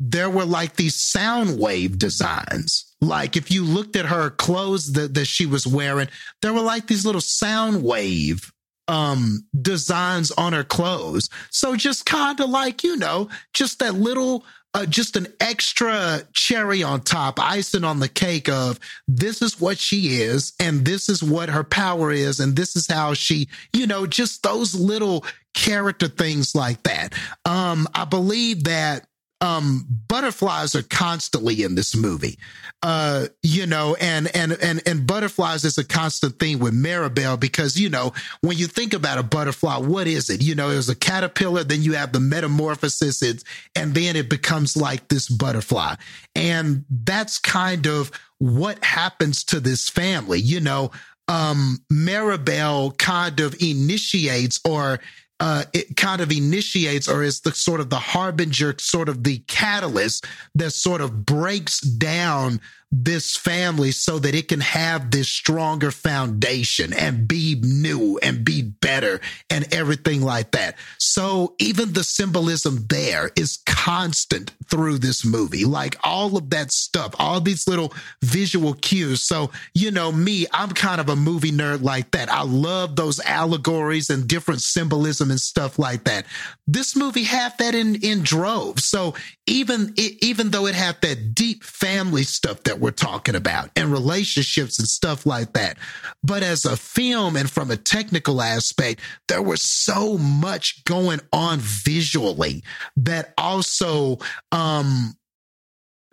there 0.00 0.30
were 0.30 0.46
like 0.46 0.76
these 0.76 0.94
sound 0.96 1.60
wave 1.60 1.98
designs. 1.98 2.94
Like 3.02 3.36
if 3.36 3.50
you 3.50 3.62
looked 3.64 3.96
at 3.96 4.06
her 4.06 4.30
clothes 4.30 4.94
that, 4.94 5.14
that 5.14 5.26
she 5.26 5.46
was 5.46 5.66
wearing, 5.66 6.08
there 6.40 6.54
were 6.54 6.62
like 6.62 6.86
these 6.86 7.04
little 7.06 7.20
sound 7.20 7.84
wave 7.84 8.50
um 8.88 9.46
designs 9.60 10.30
on 10.32 10.54
her 10.54 10.64
clothes. 10.64 11.28
So 11.50 11.76
just 11.76 12.06
kind 12.06 12.40
of 12.40 12.48
like, 12.48 12.82
you 12.82 12.96
know, 12.96 13.28
just 13.52 13.78
that 13.78 13.94
little 13.94 14.44
uh, 14.72 14.86
just 14.86 15.16
an 15.16 15.26
extra 15.40 16.22
cherry 16.32 16.82
on 16.82 17.00
top, 17.00 17.40
icing 17.40 17.82
on 17.84 17.98
the 17.98 18.08
cake 18.08 18.48
of 18.48 18.78
this 19.08 19.42
is 19.42 19.60
what 19.60 19.78
she 19.78 20.22
is, 20.22 20.52
and 20.60 20.84
this 20.84 21.08
is 21.08 21.22
what 21.22 21.48
her 21.48 21.64
power 21.64 22.12
is, 22.12 22.38
and 22.38 22.54
this 22.54 22.76
is 22.76 22.86
how 22.86 23.12
she, 23.12 23.48
you 23.72 23.86
know, 23.86 24.06
just 24.06 24.44
those 24.44 24.74
little 24.74 25.24
character 25.54 26.06
things 26.06 26.54
like 26.54 26.82
that. 26.84 27.14
Um, 27.44 27.88
I 27.94 28.04
believe 28.04 28.64
that 28.64 29.06
um, 29.40 29.86
butterflies 30.08 30.74
are 30.74 30.82
constantly 30.82 31.62
in 31.62 31.74
this 31.74 31.96
movie. 31.96 32.38
Uh, 32.82 33.26
you 33.42 33.66
know, 33.66 33.96
and 34.00 34.34
and 34.34 34.52
and 34.52 34.82
and 34.86 35.06
butterflies 35.06 35.64
is 35.64 35.78
a 35.78 35.84
constant 35.84 36.38
thing 36.38 36.58
with 36.58 36.74
Mirabel 36.74 37.36
because 37.36 37.78
you 37.78 37.88
know 37.88 38.12
when 38.40 38.56
you 38.56 38.66
think 38.66 38.92
about 38.92 39.18
a 39.18 39.22
butterfly, 39.22 39.78
what 39.78 40.06
is 40.06 40.30
it? 40.30 40.42
You 40.42 40.54
know, 40.54 40.70
it's 40.70 40.88
a 40.88 40.94
caterpillar, 40.94 41.64
then 41.64 41.82
you 41.82 41.94
have 41.94 42.12
the 42.12 42.20
metamorphosis, 42.20 43.22
it's, 43.22 43.44
and 43.74 43.94
then 43.94 44.16
it 44.16 44.30
becomes 44.30 44.76
like 44.76 45.08
this 45.08 45.28
butterfly, 45.28 45.96
and 46.34 46.84
that's 46.90 47.38
kind 47.38 47.86
of 47.86 48.10
what 48.38 48.82
happens 48.84 49.44
to 49.44 49.60
this 49.60 49.88
family. 49.88 50.40
You 50.40 50.60
know, 50.60 50.90
um, 51.28 51.78
Mirabel 51.90 52.92
kind 52.92 53.40
of 53.40 53.54
initiates 53.60 54.60
or 54.64 55.00
uh, 55.40 55.64
it 55.72 55.96
kind 55.96 56.20
of 56.20 56.30
initiates 56.30 57.08
or 57.08 57.22
is 57.22 57.40
the 57.40 57.52
sort 57.52 57.80
of 57.80 57.88
the 57.90 57.98
harbinger, 57.98 58.74
sort 58.78 59.08
of 59.08 59.24
the 59.24 59.38
catalyst 59.48 60.26
that 60.54 60.70
sort 60.70 61.00
of 61.00 61.24
breaks 61.24 61.80
down 61.80 62.60
this 62.92 63.36
family 63.36 63.92
so 63.92 64.18
that 64.18 64.34
it 64.34 64.48
can 64.48 64.60
have 64.60 65.10
this 65.10 65.28
stronger 65.28 65.92
foundation 65.92 66.92
and 66.92 67.28
be 67.28 67.56
new 67.62 68.18
and 68.20 68.44
be 68.44 68.62
better 68.62 69.20
and 69.48 69.72
everything 69.72 70.22
like 70.22 70.50
that. 70.50 70.76
So 70.98 71.54
even 71.58 71.92
the 71.92 72.02
symbolism 72.02 72.86
there 72.88 73.30
is 73.36 73.58
constant 73.64 74.52
through 74.68 74.98
this 74.98 75.24
movie. 75.24 75.64
Like 75.64 75.96
all 76.02 76.36
of 76.36 76.50
that 76.50 76.72
stuff, 76.72 77.14
all 77.18 77.40
these 77.40 77.68
little 77.68 77.92
visual 78.22 78.74
cues. 78.74 79.22
So, 79.22 79.50
you 79.74 79.92
know, 79.92 80.10
me, 80.10 80.46
I'm 80.52 80.70
kind 80.70 81.00
of 81.00 81.08
a 81.08 81.16
movie 81.16 81.52
nerd 81.52 81.82
like 81.82 82.10
that. 82.10 82.28
I 82.28 82.42
love 82.42 82.96
those 82.96 83.20
allegories 83.20 84.10
and 84.10 84.26
different 84.26 84.62
symbolism 84.62 85.30
and 85.30 85.40
stuff 85.40 85.78
like 85.78 86.04
that. 86.04 86.26
This 86.66 86.96
movie 86.96 87.24
had 87.24 87.56
that 87.58 87.74
in, 87.74 87.96
in 87.96 88.22
droves. 88.22 88.84
So 88.84 89.14
even, 89.46 89.94
even 89.96 90.50
though 90.50 90.66
it 90.66 90.74
had 90.74 91.00
that 91.02 91.34
deep 91.34 91.62
family 91.62 92.24
stuff 92.24 92.62
that 92.64 92.79
we're 92.80 92.90
talking 92.90 93.34
about 93.34 93.70
and 93.76 93.92
relationships 93.92 94.78
and 94.78 94.88
stuff 94.88 95.26
like 95.26 95.52
that. 95.52 95.78
But 96.22 96.42
as 96.42 96.64
a 96.64 96.76
film 96.76 97.36
and 97.36 97.50
from 97.50 97.70
a 97.70 97.76
technical 97.76 98.42
aspect, 98.42 99.00
there 99.28 99.42
was 99.42 99.62
so 99.62 100.18
much 100.18 100.84
going 100.84 101.20
on 101.32 101.58
visually 101.58 102.62
that 102.96 103.34
also 103.38 104.18
um, 104.52 105.14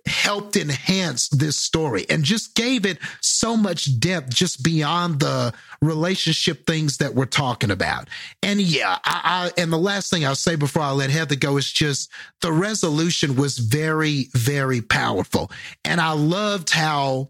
helped 0.08 0.56
enhance 0.56 1.30
this 1.30 1.58
story 1.58 2.06
and 2.10 2.24
just 2.24 2.56
gave 2.56 2.86
it 2.86 2.98
so 3.22 3.56
much 3.56 4.00
depth 4.00 4.30
just 4.30 4.64
beyond 4.64 5.20
the 5.20 5.54
relationship 5.82 6.66
things 6.66 6.98
that 6.98 7.14
we're 7.14 7.26
talking 7.26 7.72
about. 7.72 8.08
And 8.42 8.60
yeah, 8.60 8.98
I, 9.04 9.52
I, 9.56 9.62
and 9.62 9.72
the 9.72 9.78
last 9.78 10.10
thing 10.10 10.26
I'll 10.26 10.36
say 10.36 10.56
before 10.56 10.82
I 10.82 10.92
let 10.92 11.10
Heather 11.10 11.36
go 11.36 11.58
is 11.58 11.72
just 11.72 12.10
the 12.42 12.52
resolution 12.52 13.36
was 13.36 13.58
very, 13.58 14.30
very 14.34 14.82
powerful. 14.82 15.52
And 15.84 16.02
I 16.02 16.14
loved 16.14 16.70
how 16.72 17.30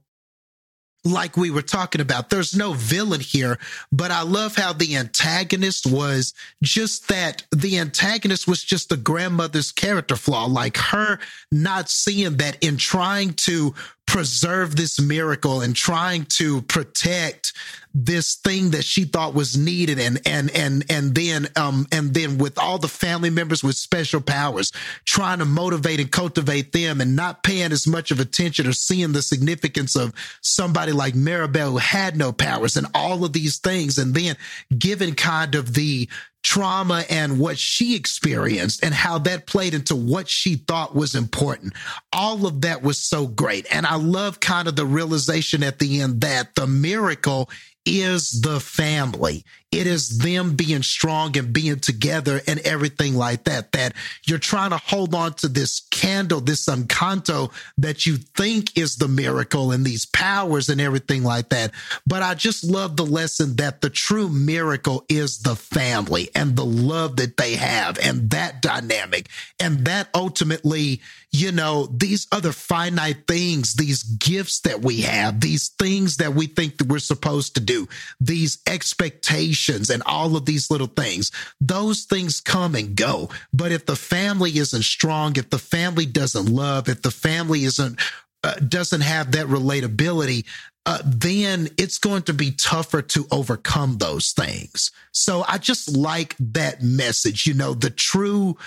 like 1.12 1.38
we 1.38 1.50
were 1.50 1.62
talking 1.62 2.02
about. 2.02 2.30
There's 2.30 2.56
no 2.56 2.74
villain 2.74 3.22
here, 3.22 3.58
but 3.92 4.12
I 4.12 4.22
love 4.22 4.56
how 4.56 4.74
the 4.74 4.96
antagonist 4.96 5.86
was 5.86 6.34
just 6.62 7.08
that 7.10 7.44
the 7.52 7.80
antagonist 7.80 8.48
was 8.48 8.64
just 8.64 8.90
the 8.90 8.98
grandmother's 8.98 9.72
character 9.72 10.16
flaw, 10.16 10.46
like 10.46 10.78
her 10.78 11.20
not 11.52 11.90
seeing 11.90 12.38
that 12.38 12.64
in 12.64 12.78
trying 12.78 13.34
to 13.34 13.74
preserve 14.08 14.76
this 14.76 15.00
miracle 15.00 15.62
and 15.62 15.76
trying 15.76 16.26
to 16.26 16.62
protect 16.64 17.54
this 17.94 18.36
thing 18.36 18.72
that 18.72 18.84
she 18.84 19.04
thought 19.04 19.34
was 19.34 19.58
needed 19.58 20.00
and 20.00 20.20
and 20.26 20.50
and 20.52 20.86
and 20.90 21.16
then 21.16 21.48
um 21.56 21.86
and 21.92 22.14
then 22.14 22.38
with 22.38 22.58
all 22.58 22.78
the 22.78 22.88
family 22.88 23.30
members 23.30 23.64
with 23.64 23.76
special 23.76 24.22
powers 24.22 24.72
trying 25.04 25.40
to 25.40 25.46
motivate 25.46 26.00
and 26.00 26.12
cultivate 26.12 26.72
them 26.74 27.02
and 27.02 27.16
not 27.16 27.44
paying 27.44 27.72
as 27.72 27.88
much 27.88 28.12
of 28.12 28.20
attention 28.20 28.68
or 28.68 28.74
seeing 28.74 29.14
the 29.14 29.22
significance 29.22 29.96
of 29.96 30.14
somebody 30.42 30.92
like 30.92 31.16
Mirabel 31.16 31.72
who 31.72 31.78
had 31.78 32.16
no 32.16 32.32
powers 32.32 32.78
and 32.78 32.88
all 32.94 33.26
of 33.26 33.34
these 33.34 33.58
things 33.58 33.98
and 33.98 34.14
then 34.14 34.38
given 34.78 35.16
kind 35.16 35.56
of 35.56 35.74
the 35.74 36.08
trauma 36.48 37.03
and 37.10 37.40
what 37.40 37.60
she 37.60 37.94
experienced 37.94 38.82
and 38.82 38.94
how 38.94 39.18
that 39.18 39.48
played 39.48 39.74
into 39.74 39.94
what 39.98 40.30
she 40.30 40.56
thought 40.56 40.95
was 40.95 41.14
important. 41.14 41.74
All 42.14 42.48
of 42.48 42.61
that 42.61 42.82
was 42.82 42.98
so 42.98 43.28
great. 43.28 43.68
And 43.69 43.86
I 43.86 43.98
love 43.98 44.40
kind 44.40 44.69
of 44.69 44.78
the 44.78 44.86
realization 44.86 45.61
at 45.61 45.80
the 45.80 45.99
end 45.99 46.22
that 46.22 46.56
the 46.56 46.65
miracle 46.65 47.49
is 47.86 48.40
the 48.40 48.61
family. 48.61 49.44
It 49.69 49.85
is 49.85 50.19
them 50.19 50.56
being 50.56 50.81
strong 50.81 51.38
and 51.38 51.52
being 51.52 51.80
together 51.80 52.39
and 52.48 52.60
everything 52.61 53.15
like 53.15 53.44
that. 53.44 53.73
That 53.73 53.94
you're 54.26 54.39
trying 54.39 54.69
to 54.69 54.77
hold 54.77 55.14
on 55.14 55.34
to 55.35 55.49
this 55.49 55.81
candle, 55.91 56.39
this 56.39 56.68
encanto 56.68 57.52
that 57.77 58.06
you 58.06 58.15
think 58.15 58.77
is 58.77 58.95
the 58.95 59.10
miracle 59.10 59.72
and 59.72 59.84
these 59.84 60.06
powers 60.06 60.69
and 60.69 60.80
everything 60.80 61.23
like 61.23 61.49
that. 61.49 61.72
But 62.06 62.23
I 62.23 62.34
just 62.34 62.64
love 62.64 62.95
the 62.95 63.06
lesson 63.06 63.57
that 63.57 63.81
the 63.81 63.89
true 63.89 64.30
miracle 64.30 65.03
is 65.10 65.39
the 65.39 65.57
family 65.57 66.30
and 66.34 66.56
the 66.56 66.65
love 66.65 67.18
that 67.18 67.35
they 67.35 67.56
have 67.56 67.99
and 67.99 68.30
that 68.30 68.61
dynamic. 68.61 69.27
And 69.60 69.84
that 69.84 70.07
ultimately, 70.15 71.02
you 71.31 71.52
know, 71.52 71.88
these 71.88 72.26
other 72.31 72.53
finite 72.53 73.27
things, 73.27 73.76
these 73.76 74.03
gifts 74.03 74.61
that 74.61 74.81
we 74.81 75.02
have, 75.02 75.41
these 75.41 75.68
things 75.68 76.18
that 76.18 76.34
we 76.34 76.48
think 76.48 76.77
that 76.77 76.88
we're 76.88 76.99
supposed 76.99 77.56
to 77.56 77.61
do, 77.61 77.89
these 78.22 78.60
expectations 78.65 79.57
and 79.90 80.04
all 80.06 80.36
of 80.36 80.46
these 80.46 80.70
little 80.72 80.88
things, 80.88 81.32
those 81.60 82.04
things 82.04 82.40
come 82.40 82.76
and 82.76 82.96
go. 82.96 83.30
But 83.54 83.72
if 83.72 83.86
the 83.86 83.96
family 83.96 84.58
isn't 84.58 84.84
strong, 84.84 85.36
if 85.36 85.50
the 85.50 85.60
family 85.60 86.06
doesn't 86.06 86.48
love, 86.48 86.90
if 86.90 87.02
the 87.02 87.12
family 87.12 87.64
isn't 87.64 88.00
uh, 88.44 88.54
doesn't 88.56 89.02
have 89.02 89.32
that 89.32 89.48
relatability, 89.48 90.46
uh, 90.86 91.02
then 91.04 91.68
it's 91.78 91.98
going 91.98 92.22
to 92.24 92.34
be 92.34 92.52
tougher 92.52 93.02
to 93.02 93.28
overcome 93.30 93.98
those 93.98 94.32
things. 94.32 94.92
So 95.12 95.44
I 95.48 95.58
just 95.58 95.96
like 95.98 96.36
that 96.40 96.82
message. 96.82 97.46
You 97.46 97.56
know, 97.56 97.74
the 97.74 97.90
true, 97.90 98.58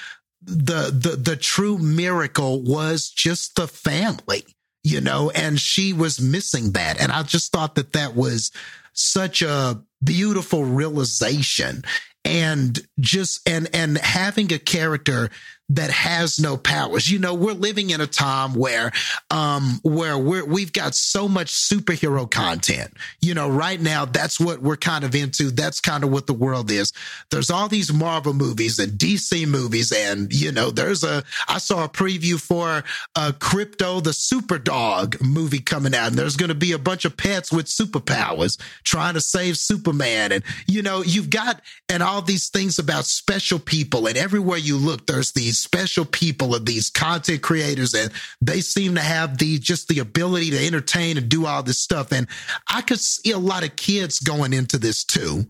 the 0.42 0.90
the 0.92 1.16
the 1.16 1.36
true 1.36 1.78
miracle 1.78 2.62
was 2.62 3.08
just 3.08 3.56
the 3.56 3.66
family. 3.66 4.44
You 4.82 5.00
know, 5.00 5.30
and 5.30 5.60
she 5.60 5.92
was 5.92 6.20
missing 6.20 6.72
that, 6.72 7.00
and 7.00 7.12
I 7.12 7.22
just 7.22 7.52
thought 7.52 7.74
that 7.74 7.92
that 7.92 8.14
was 8.14 8.50
such 8.92 9.42
a 9.42 9.82
beautiful 10.02 10.64
realization 10.64 11.82
and 12.24 12.80
just 12.98 13.48
and 13.48 13.68
and 13.74 13.98
having 13.98 14.52
a 14.52 14.58
character 14.58 15.30
that 15.70 15.90
has 15.90 16.40
no 16.40 16.56
powers. 16.56 17.10
You 17.10 17.18
know, 17.18 17.32
we're 17.32 17.52
living 17.52 17.90
in 17.90 18.00
a 18.00 18.06
time 18.06 18.54
where 18.54 18.92
um 19.30 19.80
where 19.82 20.18
we're 20.18 20.44
we've 20.44 20.72
got 20.72 20.94
so 20.94 21.28
much 21.28 21.52
superhero 21.52 22.28
content. 22.28 22.92
You 23.20 23.34
know, 23.34 23.48
right 23.48 23.80
now 23.80 24.04
that's 24.04 24.40
what 24.40 24.60
we're 24.60 24.76
kind 24.76 25.04
of 25.04 25.14
into. 25.14 25.50
That's 25.50 25.80
kind 25.80 26.02
of 26.02 26.10
what 26.10 26.26
the 26.26 26.34
world 26.34 26.70
is. 26.70 26.92
There's 27.30 27.50
all 27.50 27.68
these 27.68 27.92
Marvel 27.92 28.34
movies 28.34 28.78
and 28.78 28.92
DC 28.92 29.46
movies 29.46 29.92
and 29.92 30.32
you 30.32 30.50
know, 30.50 30.70
there's 30.70 31.04
a 31.04 31.22
I 31.48 31.58
saw 31.58 31.84
a 31.84 31.88
preview 31.88 32.40
for 32.40 32.82
a 33.14 33.32
Krypto 33.32 34.02
the 34.02 34.12
Super 34.12 34.58
Dog 34.58 35.20
movie 35.20 35.60
coming 35.60 35.94
out 35.94 36.08
and 36.08 36.16
there's 36.18 36.36
going 36.36 36.48
to 36.48 36.54
be 36.54 36.72
a 36.72 36.78
bunch 36.78 37.04
of 37.04 37.16
pets 37.16 37.52
with 37.52 37.66
superpowers 37.66 38.60
trying 38.82 39.14
to 39.14 39.20
save 39.20 39.56
Superman 39.56 40.32
and 40.32 40.42
you 40.66 40.82
know, 40.82 41.02
you've 41.02 41.30
got 41.30 41.60
and 41.88 42.02
all 42.02 42.22
these 42.22 42.48
things 42.48 42.80
about 42.80 43.04
special 43.04 43.60
people 43.60 44.08
and 44.08 44.16
everywhere 44.16 44.58
you 44.58 44.76
look 44.76 45.06
there's 45.06 45.32
these 45.32 45.59
special 45.60 46.04
people 46.04 46.54
of 46.54 46.66
these 46.66 46.90
content 46.90 47.42
creators 47.42 47.94
and 47.94 48.10
they 48.40 48.60
seem 48.60 48.94
to 48.94 49.00
have 49.00 49.38
the 49.38 49.58
just 49.58 49.88
the 49.88 49.98
ability 49.98 50.50
to 50.50 50.66
entertain 50.66 51.16
and 51.16 51.28
do 51.28 51.46
all 51.46 51.62
this 51.62 51.78
stuff. 51.78 52.12
And 52.12 52.26
i 52.68 52.80
could 52.80 53.00
see 53.00 53.30
a 53.32 53.38
lot 53.38 53.64
of 53.64 53.76
kids 53.76 54.18
going 54.18 54.52
into 54.52 54.78
this 54.78 55.04
too. 55.04 55.46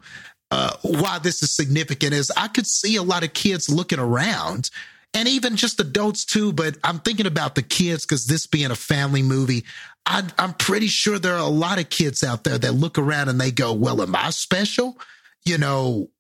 Uh, 0.53 0.73
why 0.83 1.19
this 1.21 1.45
is 1.45 1.55
significant 1.55 2.13
is 2.13 2.33
i 2.37 2.49
could 2.49 2.67
see 2.67 2.97
a 2.97 3.03
lot 3.05 3.23
of 3.23 3.33
kids 3.35 3.69
looking 3.69 4.01
around 4.01 4.69
and 5.15 5.29
even 5.29 5.55
just 5.55 5.79
adults 5.79 6.25
too 6.25 6.53
but 6.53 6.77
i'm 6.83 6.99
thinking 6.99 7.27
about 7.27 7.55
the 7.55 7.63
kids 7.63 8.05
because 8.05 8.27
this 8.27 8.49
being 8.49 8.73
a 8.73 8.75
family 8.75 9.23
movie 9.23 9.65
I, 10.07 10.25
i'm 10.39 10.55
pretty 10.55 10.89
sure 10.89 11.21
there 11.21 11.35
are 11.35 11.39
a 11.39 11.45
lot 11.45 11.79
of 11.79 11.89
kids 11.89 12.25
out 12.25 12.43
there 12.43 12.59
that 12.59 12.73
look 12.73 12.99
around 12.99 13.29
and 13.29 13.41
they 13.41 13.53
go 13.53 13.73
well 13.73 14.03
am 14.03 14.17
i 14.17 14.31
special? 14.31 14.99
You 15.45 15.57
know 15.57 16.11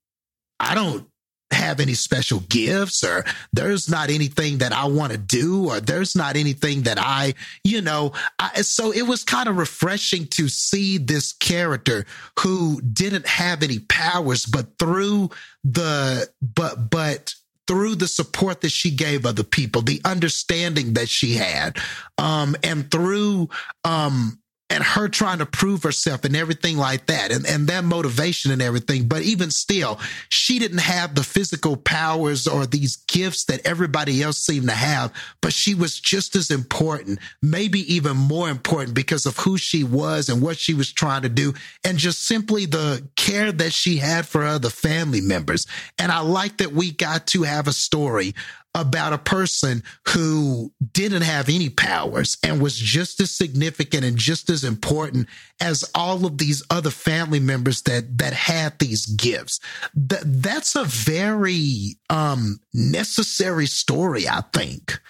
I 0.61 0.75
don't 0.77 1.09
have 1.51 1.81
any 1.81 1.95
special 1.95 2.41
gifts 2.49 3.03
or 3.03 3.25
there's 3.53 3.89
not 3.89 4.11
anything 4.11 4.59
that 4.59 4.73
I 4.73 4.85
want 4.87 5.13
to 5.13 5.19
do 5.19 5.69
or 5.69 5.81
there's 5.81 6.15
not 6.15 6.37
anything 6.37 6.83
that 6.83 6.99
I, 6.99 7.35
you 7.65 7.83
know, 7.83 8.13
I, 8.39 8.63
so 8.63 8.93
it 8.93 9.03
was 9.03 9.25
kind 9.25 9.49
of 9.49 9.57
refreshing 9.57 10.27
to 10.29 10.49
see 10.49 10.99
this 10.99 11.33
character 11.33 12.07
who 12.39 12.81
didn't 12.81 13.27
have 13.27 13.63
any 13.63 13.81
powers, 13.81 14.47
but 14.47 14.79
through 14.79 15.31
the, 15.65 16.29
but, 16.41 16.91
but, 16.91 17.35
through 17.67 17.95
the 17.95 18.09
support 18.09 18.63
that 18.63 18.73
she 18.73 18.91
gave 18.91 19.25
other 19.25 19.45
people, 19.45 19.81
the 19.81 20.01
understanding 20.05 20.95
that 20.95 21.09
she 21.09 21.35
had, 21.35 21.77
um, 22.19 22.57
and 22.65 22.91
through 22.91 23.49
um, 23.85 24.41
and 24.71 24.85
her 24.85 25.09
trying 25.09 25.39
to 25.39 25.47
prove 25.47 25.83
herself 25.83 26.25
and 26.25 26.37
everything 26.37 26.77
like 26.77 27.07
that 27.07 27.33
and, 27.33 27.45
and 27.45 27.67
that 27.67 27.85
motivation 27.85 28.53
and 28.53 28.63
everything. 28.63 29.09
But 29.09 29.23
even 29.23 29.51
still, 29.51 29.99
she 30.29 30.61
didn't 30.61 30.79
have 30.79 31.15
the 31.17 31.25
physical 31.25 31.77
powers 31.77 32.47
or 32.47 32.67
these 32.67 32.97
gifts 33.09 33.45
that 33.47 33.67
everybody 33.67 34.23
else 34.23 34.39
seemed 34.39 34.69
to 34.69 34.75
have, 34.75 35.13
but 35.41 35.53
she 35.53 35.75
was 35.75 35.99
just 35.99 36.37
as 36.37 36.51
important, 36.51 37.19
maybe 37.43 37.93
even 37.93 38.17
more 38.17 38.49
important 38.49 38.95
because 38.95 39.27
of 39.27 39.37
who 39.39 39.59
she 39.59 39.83
was 39.83 40.29
and 40.29 40.41
what 40.41 40.57
she 40.57 40.73
was 40.73 40.93
trying 40.93 41.23
to 41.23 41.29
do 41.29 41.53
and 41.85 41.99
just 41.99 42.27
simply 42.27 42.65
the 42.65 43.07
care 43.17 43.51
that 43.51 43.73
she 43.73 43.97
had 43.97 44.25
for 44.25 44.45
other 44.45 44.71
family 44.71 45.21
members. 45.21 45.67
And 45.99 46.13
I 46.13 46.21
like 46.21 46.59
that 46.59 46.73
we 46.73 46.93
got 46.93 47.27
to 47.29 47.43
have 47.43 47.67
a 47.67 47.73
story 47.73 48.35
about 48.75 49.13
a 49.13 49.19
person 49.19 49.83
who 50.09 50.73
didn't 50.93 51.23
have 51.23 51.49
any 51.49 51.69
powers 51.69 52.37
and 52.43 52.63
was 52.63 52.77
just 52.77 53.21
as 53.21 53.31
significant 53.31 54.05
and 54.05 54.17
just 54.17 54.49
as 54.49 54.63
important 54.63 55.29
as 55.61 55.89
all 55.95 56.25
of 56.25 56.39
these 56.39 56.63
other 56.71 56.91
family 56.91 57.41
members 57.41 57.83
that 57.83 58.19
that 58.19 58.33
had 58.33 58.79
these 58.79 59.07
gifts. 59.07 59.61
That 59.95 60.23
that's 60.25 60.77
a 60.77 60.85
very 60.85 61.97
um 62.09 62.61
necessary 62.73 63.67
story, 63.67 64.29
I 64.29 64.43
think 64.53 65.01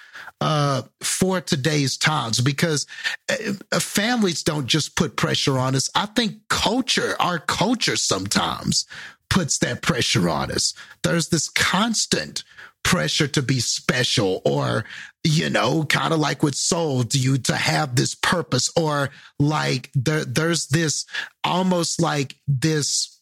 uh, 0.41 0.83
for 1.01 1.41
today's 1.41 1.97
times 1.97 2.41
because 2.41 2.87
uh, 3.29 3.79
families 3.79 4.43
don't 4.43 4.67
just 4.67 4.97
put 4.97 5.17
pressure 5.17 5.59
on 5.59 5.75
us. 5.75 5.91
I 5.95 6.07
think 6.07 6.49
culture, 6.49 7.15
our 7.21 7.39
culture 7.39 7.97
sometimes 7.97 8.87
puts 9.29 9.59
that 9.59 9.83
pressure 9.83 10.29
on 10.29 10.51
us. 10.51 10.75
There's 11.03 11.29
this 11.29 11.49
constant 11.49 12.43
pressure 12.83 13.29
to 13.29 13.43
be 13.43 13.61
special 13.61 14.43
or 14.45 14.85
you 15.23 15.51
know 15.51 15.85
kind 15.85 16.13
of 16.13 16.19
like 16.19 16.43
with 16.43 16.55
soul 16.55 17.03
do 17.03 17.21
you 17.21 17.39
to 17.39 17.55
have 17.55 17.95
this 17.95 18.15
purpose 18.15 18.71
or 18.77 19.11
like 19.39 19.91
there 19.95 20.25
there's 20.25 20.67
this 20.69 21.05
almost 21.45 22.01
like 22.01 22.37
this 22.49 23.21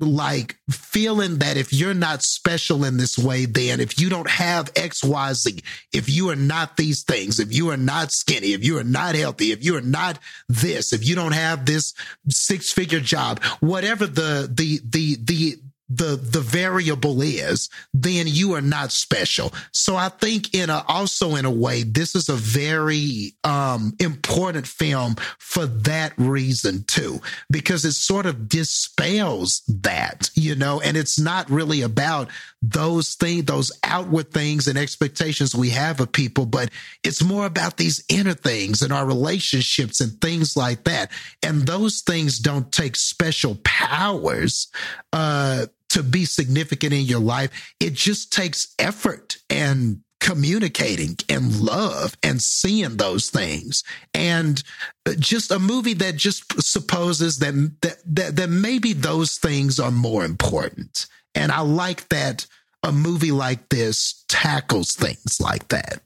like 0.00 0.56
feeling 0.70 1.38
that 1.38 1.56
if 1.56 1.72
you're 1.72 1.94
not 1.94 2.22
special 2.22 2.84
in 2.84 2.96
this 2.96 3.18
way, 3.18 3.44
then 3.44 3.80
if 3.80 4.00
you 4.00 4.08
don't 4.08 4.28
have 4.28 4.72
X, 4.74 5.04
Y, 5.04 5.32
Z, 5.34 5.62
if 5.92 6.08
you 6.08 6.30
are 6.30 6.36
not 6.36 6.76
these 6.76 7.02
things, 7.02 7.38
if 7.38 7.54
you 7.54 7.68
are 7.70 7.76
not 7.76 8.10
skinny, 8.10 8.54
if 8.54 8.64
you 8.64 8.78
are 8.78 8.84
not 8.84 9.14
healthy, 9.14 9.52
if 9.52 9.62
you 9.62 9.76
are 9.76 9.82
not 9.82 10.18
this, 10.48 10.92
if 10.92 11.06
you 11.06 11.14
don't 11.14 11.34
have 11.34 11.66
this 11.66 11.92
six 12.28 12.72
figure 12.72 13.00
job, 13.00 13.42
whatever 13.60 14.06
the, 14.06 14.50
the, 14.50 14.80
the, 14.88 15.16
the, 15.22 15.56
the 15.90 16.16
the 16.16 16.40
variable 16.40 17.20
is, 17.20 17.68
then 17.92 18.26
you 18.28 18.54
are 18.54 18.60
not 18.60 18.92
special. 18.92 19.52
So 19.72 19.96
I 19.96 20.08
think 20.08 20.54
in 20.54 20.70
a 20.70 20.84
also 20.86 21.34
in 21.34 21.44
a 21.44 21.50
way, 21.50 21.82
this 21.82 22.14
is 22.14 22.28
a 22.28 22.36
very 22.36 23.34
um 23.44 23.94
important 23.98 24.66
film 24.66 25.16
for 25.38 25.66
that 25.66 26.12
reason 26.16 26.84
too, 26.86 27.20
because 27.50 27.84
it 27.84 27.92
sort 27.92 28.26
of 28.26 28.48
dispels 28.48 29.62
that, 29.68 30.30
you 30.34 30.54
know, 30.54 30.80
and 30.80 30.96
it's 30.96 31.18
not 31.18 31.50
really 31.50 31.82
about 31.82 32.28
those 32.62 33.14
things, 33.14 33.46
those 33.46 33.72
outward 33.82 34.30
things 34.30 34.68
and 34.68 34.78
expectations 34.78 35.54
we 35.54 35.70
have 35.70 35.98
of 35.98 36.12
people, 36.12 36.46
but 36.46 36.70
it's 37.02 37.22
more 37.22 37.46
about 37.46 37.78
these 37.78 38.04
inner 38.08 38.34
things 38.34 38.82
and 38.82 38.92
our 38.92 39.06
relationships 39.06 40.00
and 40.00 40.20
things 40.20 40.56
like 40.56 40.84
that. 40.84 41.10
And 41.42 41.62
those 41.62 42.02
things 42.02 42.38
don't 42.38 42.70
take 42.70 42.94
special 42.96 43.58
powers 43.64 44.68
uh 45.12 45.66
to 45.90 46.02
be 46.02 46.24
significant 46.24 46.92
in 46.92 47.02
your 47.02 47.20
life. 47.20 47.74
It 47.80 47.94
just 47.94 48.32
takes 48.32 48.74
effort 48.78 49.36
and 49.48 50.02
communicating 50.20 51.16
and 51.28 51.60
love 51.60 52.16
and 52.22 52.42
seeing 52.42 52.96
those 52.98 53.30
things 53.30 53.82
and 54.12 54.62
uh, 55.06 55.14
just 55.18 55.50
a 55.50 55.58
movie 55.58 55.94
that 55.94 56.14
just 56.14 56.60
supposes 56.62 57.38
that 57.38 57.54
that 57.80 57.96
that, 58.04 58.36
that 58.36 58.50
maybe 58.50 58.92
those 58.92 59.38
things 59.38 59.80
are 59.80 59.90
more 59.90 60.22
important 60.22 61.06
and 61.34 61.50
i 61.50 61.60
like 61.60 62.06
that 62.10 62.46
a 62.82 62.92
movie 62.92 63.32
like 63.32 63.70
this 63.70 64.26
tackles 64.28 64.94
things 64.94 65.40
like 65.40 65.66
that 65.68 66.02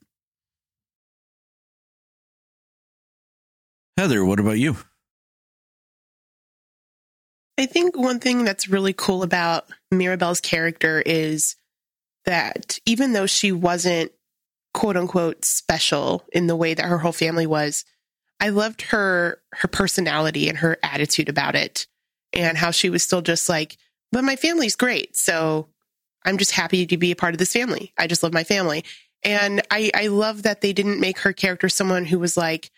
Heather, 3.97 4.25
what 4.25 4.41
about 4.41 4.59
you? 4.59 4.77
I 7.57 7.67
think 7.67 7.97
one 7.97 8.19
thing 8.19 8.45
that's 8.45 8.69
really 8.69 8.93
cool 8.93 9.23
about 9.23 9.67
Mirabel's 9.91 10.41
character 10.41 11.01
is 11.05 11.57
that 12.25 12.79
even 12.87 13.13
though 13.13 13.27
she 13.27 13.53
wasn't 13.53 14.13
quote 14.73 14.97
unquote 14.97 15.45
special 15.45 16.25
in 16.33 16.47
the 16.47 16.57
way 16.57 16.75
that 16.75 16.87
her 16.87 16.99
whole 16.99 17.13
family 17.13 17.47
was, 17.47 17.85
I 18.41 18.49
loved 18.49 18.83
her 18.83 19.41
her 19.53 19.69
personality 19.69 20.49
and 20.49 20.59
her 20.59 20.79
attitude 20.83 21.29
about 21.29 21.55
it 21.55 21.87
and 22.33 22.59
how 22.59 22.73
she 22.73 22.91
was 22.91 23.03
still 23.05 23.23
just 23.23 23.49
like, 23.49 23.77
but 24.11 24.25
my 24.25 24.37
family's 24.37 24.75
great. 24.75 25.17
So 25.17 25.69
I'm 26.25 26.39
just 26.39 26.51
happy 26.51 26.87
to 26.87 26.97
be 26.97 27.13
a 27.13 27.17
part 27.17 27.35
of 27.35 27.39
this 27.39 27.53
family. 27.53 27.93
I 27.97 28.07
just 28.07 28.23
love 28.23 28.33
my 28.33 28.45
family. 28.45 28.85
And 29.23 29.63
I, 29.71 29.91
I 29.95 30.09
love 30.09 30.43
that 30.43 30.61
they 30.61 30.73
didn't 30.73 31.01
make 31.01 31.21
her 31.21 31.33
character 31.33 31.69
someone 31.69 32.05
who 32.05 32.19
was 32.19 32.37
like, 32.37 32.71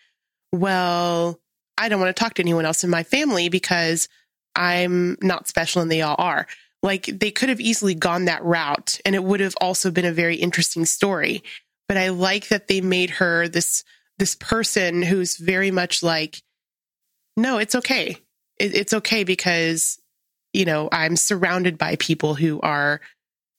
well, 0.51 1.39
I 1.77 1.89
don't 1.89 1.99
want 1.99 2.15
to 2.15 2.19
talk 2.19 2.35
to 2.35 2.41
anyone 2.41 2.65
else 2.65 2.83
in 2.83 2.89
my 2.89 3.03
family 3.03 3.49
because 3.49 4.07
I'm 4.57 5.17
not 5.21 5.47
special 5.47 5.81
and 5.81 5.91
they 5.91 6.01
all 6.01 6.15
are. 6.17 6.47
Like 6.83 7.05
they 7.05 7.31
could 7.31 7.49
have 7.49 7.61
easily 7.61 7.95
gone 7.95 8.25
that 8.25 8.43
route 8.43 8.99
and 9.05 9.15
it 9.15 9.23
would 9.23 9.39
have 9.39 9.55
also 9.61 9.91
been 9.91 10.05
a 10.05 10.11
very 10.11 10.35
interesting 10.35 10.85
story. 10.85 11.43
But 11.87 11.97
I 11.97 12.09
like 12.09 12.49
that 12.49 12.67
they 12.67 12.81
made 12.81 13.11
her 13.11 13.47
this 13.47 13.83
this 14.17 14.35
person 14.35 15.03
who's 15.03 15.37
very 15.37 15.71
much 15.71 16.01
like, 16.01 16.41
no, 17.35 17.59
it's 17.59 17.75
okay. 17.75 18.17
It, 18.59 18.75
it's 18.75 18.93
okay 18.93 19.23
because, 19.23 19.99
you 20.53 20.65
know, 20.65 20.89
I'm 20.91 21.15
surrounded 21.15 21.77
by 21.77 21.97
people 21.97 22.33
who 22.33 22.59
are 22.61 22.99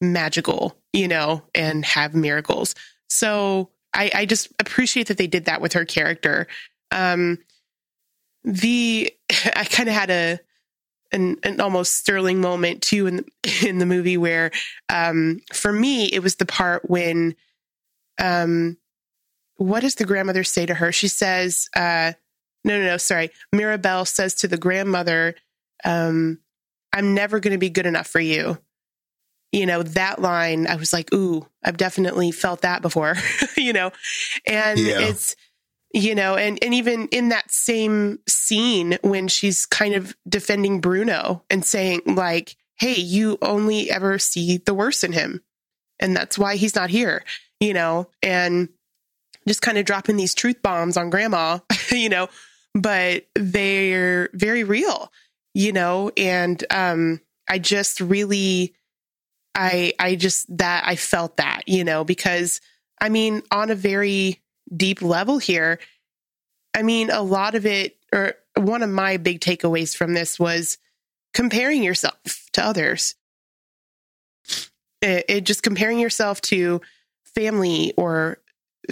magical, 0.00 0.76
you 0.92 1.06
know, 1.06 1.44
and 1.54 1.84
have 1.84 2.14
miracles. 2.14 2.74
So 3.08 3.70
I, 3.94 4.10
I 4.14 4.26
just 4.26 4.48
appreciate 4.58 5.06
that 5.08 5.16
they 5.16 5.28
did 5.28 5.44
that 5.44 5.60
with 5.60 5.74
her 5.74 5.84
character. 5.84 6.48
Um, 6.90 7.38
the 8.44 9.12
I 9.56 9.64
kind 9.64 9.88
of 9.88 9.94
had 9.94 10.10
a 10.10 10.40
an, 11.12 11.36
an 11.43 11.60
almost 11.60 11.94
sterling 11.94 12.40
moment 12.40 12.82
too 12.82 13.06
in 13.06 13.16
the, 13.16 13.24
in 13.68 13.78
the 13.78 13.86
movie 13.86 14.16
where 14.16 14.51
um, 14.89 15.40
for 15.52 15.72
me 15.72 16.06
it 16.06 16.22
was 16.22 16.36
the 16.36 16.47
part 16.47 16.89
when 16.89 17.35
um, 18.18 18.76
what 19.56 19.80
does 19.80 19.94
the 19.97 20.05
grandmother 20.05 20.44
say 20.44 20.66
to 20.66 20.74
her? 20.74 20.93
She 20.93 21.09
says, 21.09 21.68
uh, 21.74 22.12
no, 22.64 22.78
no, 22.78 22.85
no, 22.86 22.97
sorry. 22.97 23.30
Mirabel 23.52 24.05
says 24.05 24.35
to 24.36 24.48
the 24.48 24.56
grandmother, 24.56 25.35
um, 25.85 26.39
I'm 26.93 27.14
never 27.14 27.40
going 27.40 27.52
to 27.52 27.59
be 27.59 27.70
good 27.70 27.86
enough 27.86 28.06
for 28.06 28.20
you. 28.20 28.59
You 29.52 29.66
know, 29.66 29.82
that 29.82 30.20
line, 30.20 30.66
I 30.66 30.76
was 30.76 30.93
like, 30.93 31.12
ooh, 31.14 31.47
I've 31.64 31.76
definitely 31.76 32.32
felt 32.32 32.62
that 32.62 32.82
before, 32.82 33.14
you 33.56 33.72
know, 33.72 33.93
and 34.47 34.78
Yeah. 34.78 35.01
it's, 35.01 35.36
you 35.93 36.15
know, 36.15 36.36
and, 36.36 36.59
and 36.62 36.74
even 36.74 37.09
in 37.09 37.31
that 37.31 37.51
same 37.51 38.19
scene 38.28 38.98
when 39.02 39.28
she's 39.28 39.65
kind 39.65 39.94
of 39.94 40.15
defending 40.28 40.81
Bruno 40.81 41.44
and 41.48 41.65
saying, 41.65 42.02
like, 42.06 42.56
hey, 42.78 42.94
you 42.94 43.39
only 43.43 43.90
ever 43.90 44.19
see 44.19 44.59
the 44.59 44.74
worst 44.74 45.02
in 45.02 45.12
him. 45.12 45.43
And 45.98 46.15
that's 46.15 46.39
why 46.39 46.56
he's 46.56 46.74
not 46.74 46.90
here, 46.90 47.24
you 47.59 47.74
know, 47.74 48.09
and 48.23 48.69
just 49.47 49.62
kind 49.62 49.78
of 49.78 49.85
dropping 49.85 50.16
these 50.16 50.35
truth 50.35 50.62
bombs 50.62 50.97
on 50.97 51.10
grandma, 51.10 51.59
you 51.90 52.09
know, 52.09 52.28
but 52.74 53.27
they're 53.35 54.28
very 54.35 54.65
real, 54.65 55.10
you 55.55 55.73
know, 55.73 56.12
and 56.16 56.62
um 56.70 57.20
I 57.48 57.59
just 57.59 58.01
really 58.01 58.74
I 59.55 59.94
I 59.98 60.15
just 60.15 60.47
that 60.59 60.85
I 60.86 60.97
felt 60.97 61.39
that, 61.39 61.62
you 61.66 61.82
know, 61.82 62.05
because 62.05 62.60
I 63.01 63.09
mean, 63.09 63.43
on 63.51 63.70
a 63.70 63.74
very 63.74 64.40
deep 64.74 65.03
level 65.03 65.39
here, 65.39 65.78
I 66.74 66.82
mean, 66.82 67.11
a 67.11 67.23
lot 67.23 67.55
of 67.55 67.66
it 67.66 67.97
or 68.12 68.35
one 68.57 68.82
of 68.82 68.90
my 68.90 69.16
big 69.16 69.40
takeaways 69.40 69.97
from 69.97 70.15
this 70.15 70.39
was 70.39 70.78
comparing 71.35 71.82
yourself 71.82 72.16
to 72.53 72.65
others. 72.65 73.15
It, 75.01 75.24
it 75.28 75.40
just 75.43 75.62
comparing 75.62 75.99
yourself 75.99 76.40
to 76.43 76.81
family 77.35 77.93
or 77.97 78.39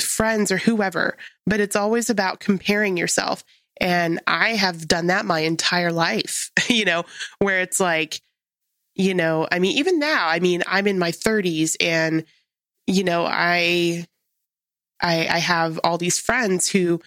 friends 0.01 0.53
or 0.53 0.59
whoever, 0.59 1.17
but 1.47 1.61
it's 1.61 1.77
always 1.77 2.11
about 2.11 2.41
comparing 2.41 2.97
yourself. 2.97 3.45
And 3.81 4.21
I 4.27 4.51
have 4.51 4.89
done 4.89 5.09
that 5.09 5.27
my 5.27 5.41
entire 5.41 5.93
life, 5.93 6.51
you 6.69 6.85
know, 6.85 7.05
where 7.39 7.61
it's 7.61 7.81
like, 7.81 8.21
you 8.95 9.15
know, 9.15 9.47
I 9.51 9.59
mean, 9.59 9.77
even 9.79 9.99
now, 9.99 10.29
I 10.29 10.41
mean, 10.41 10.63
I'm 10.67 10.87
in 10.87 10.99
my 10.99 11.13
30s 11.13 11.77
and, 11.81 12.25
you 12.87 13.05
know, 13.05 13.27
I, 13.27 14.07
I, 15.01 15.27
I 15.27 15.39
have 15.39 15.81
all 15.85 15.99
these 15.99 16.19
friends 16.19 16.69
who 16.69 17.01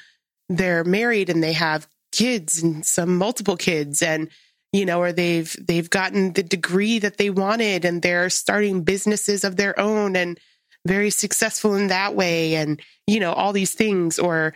they're 0.48 0.84
married 0.84 1.30
and 1.30 1.44
they 1.44 1.54
have 1.54 1.88
kids 2.12 2.62
and 2.62 2.86
some 2.86 3.18
multiple 3.18 3.58
kids 3.58 4.02
and, 4.02 4.30
you 4.74 4.86
know, 4.86 5.00
or 5.02 5.12
they've, 5.12 5.56
they've 5.60 5.90
gotten 5.90 6.34
the 6.34 6.44
degree 6.44 7.00
that 7.00 7.18
they 7.18 7.30
wanted 7.30 7.86
and 7.86 8.02
they're 8.02 8.30
starting 8.30 8.84
businesses 8.84 9.44
of 9.44 9.56
their 9.56 9.80
own 9.80 10.16
and, 10.16 10.40
very 10.86 11.10
successful 11.10 11.76
in 11.76 11.88
that 11.88 12.16
way 12.16 12.56
and 12.56 12.82
you 13.06 13.20
know 13.20 13.34
all 13.34 13.52
these 13.52 13.74
things 13.74 14.18
or 14.18 14.54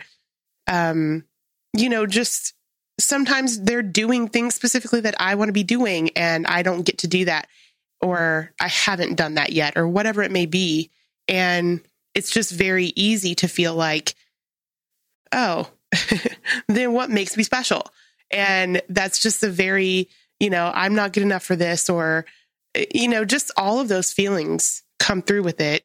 um 0.66 1.22
you 1.74 1.88
know 1.88 2.06
just 2.06 2.54
sometimes 3.00 3.60
they're 3.60 3.82
doing 3.82 4.28
things 4.28 4.54
specifically 4.54 5.00
that 5.00 5.14
I 5.20 5.34
want 5.34 5.48
to 5.48 5.52
be 5.52 5.64
doing 5.64 6.10
and 6.16 6.46
I 6.46 6.62
don't 6.62 6.82
get 6.82 6.98
to 6.98 7.08
do 7.08 7.24
that 7.24 7.48
or 8.00 8.52
I 8.60 8.68
haven't 8.68 9.16
done 9.16 9.34
that 9.34 9.52
yet 9.52 9.76
or 9.76 9.88
whatever 9.88 10.22
it 10.22 10.30
may 10.30 10.46
be. 10.46 10.90
And 11.26 11.80
it's 12.14 12.30
just 12.30 12.52
very 12.52 12.92
easy 12.96 13.34
to 13.34 13.48
feel 13.48 13.74
like 13.74 14.14
oh 15.32 15.68
then 16.68 16.92
what 16.92 17.10
makes 17.10 17.36
me 17.36 17.42
special 17.42 17.86
and 18.30 18.82
that's 18.88 19.22
just 19.22 19.42
a 19.42 19.50
very 19.50 20.08
you 20.40 20.50
know 20.50 20.70
I'm 20.74 20.94
not 20.94 21.12
good 21.12 21.22
enough 21.22 21.44
for 21.44 21.56
this 21.56 21.88
or 21.88 22.26
you 22.92 23.08
know 23.08 23.24
just 23.24 23.50
all 23.56 23.80
of 23.80 23.88
those 23.88 24.12
feelings 24.12 24.82
come 24.98 25.22
through 25.22 25.42
with 25.42 25.60
it 25.60 25.84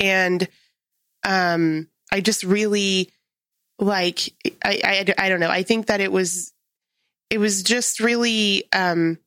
And 0.00 0.46
um, 1.24 1.88
I 2.12 2.20
just 2.20 2.44
really 2.44 3.10
like, 3.78 4.20
I, 4.64 4.80
I, 4.84 5.14
I 5.18 5.28
don't 5.28 5.40
know. 5.40 5.50
I 5.50 5.62
think 5.62 5.86
that 5.86 6.00
it 6.00 6.12
was, 6.12 6.52
it 7.30 7.38
was 7.38 7.62
just 7.62 8.00
really, 8.00 8.64
um, 8.72 9.18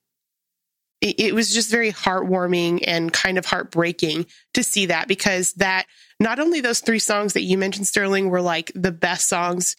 it, 1.02 1.34
was 1.34 1.54
just 1.54 1.72
very 1.72 1.92
heartwarming 1.92 2.84
and 2.86 3.14
kind 3.14 3.38
of 3.38 3.46
heartbreaking 3.46 4.26
to 4.54 4.64
see 4.64 4.88
that 4.88 5.08
because 5.08 5.54
that 5.54 5.86
not 6.20 6.40
only 6.40 6.60
those 6.60 6.82
three 6.82 7.00
songs 7.00 7.34
that 7.34 7.44
you 7.44 7.58
mentioned, 7.58 7.88
Sterling, 7.88 8.30
were 8.30 8.42
like 8.42 8.72
the 8.76 8.92
best 8.92 9.30
songs 9.30 9.76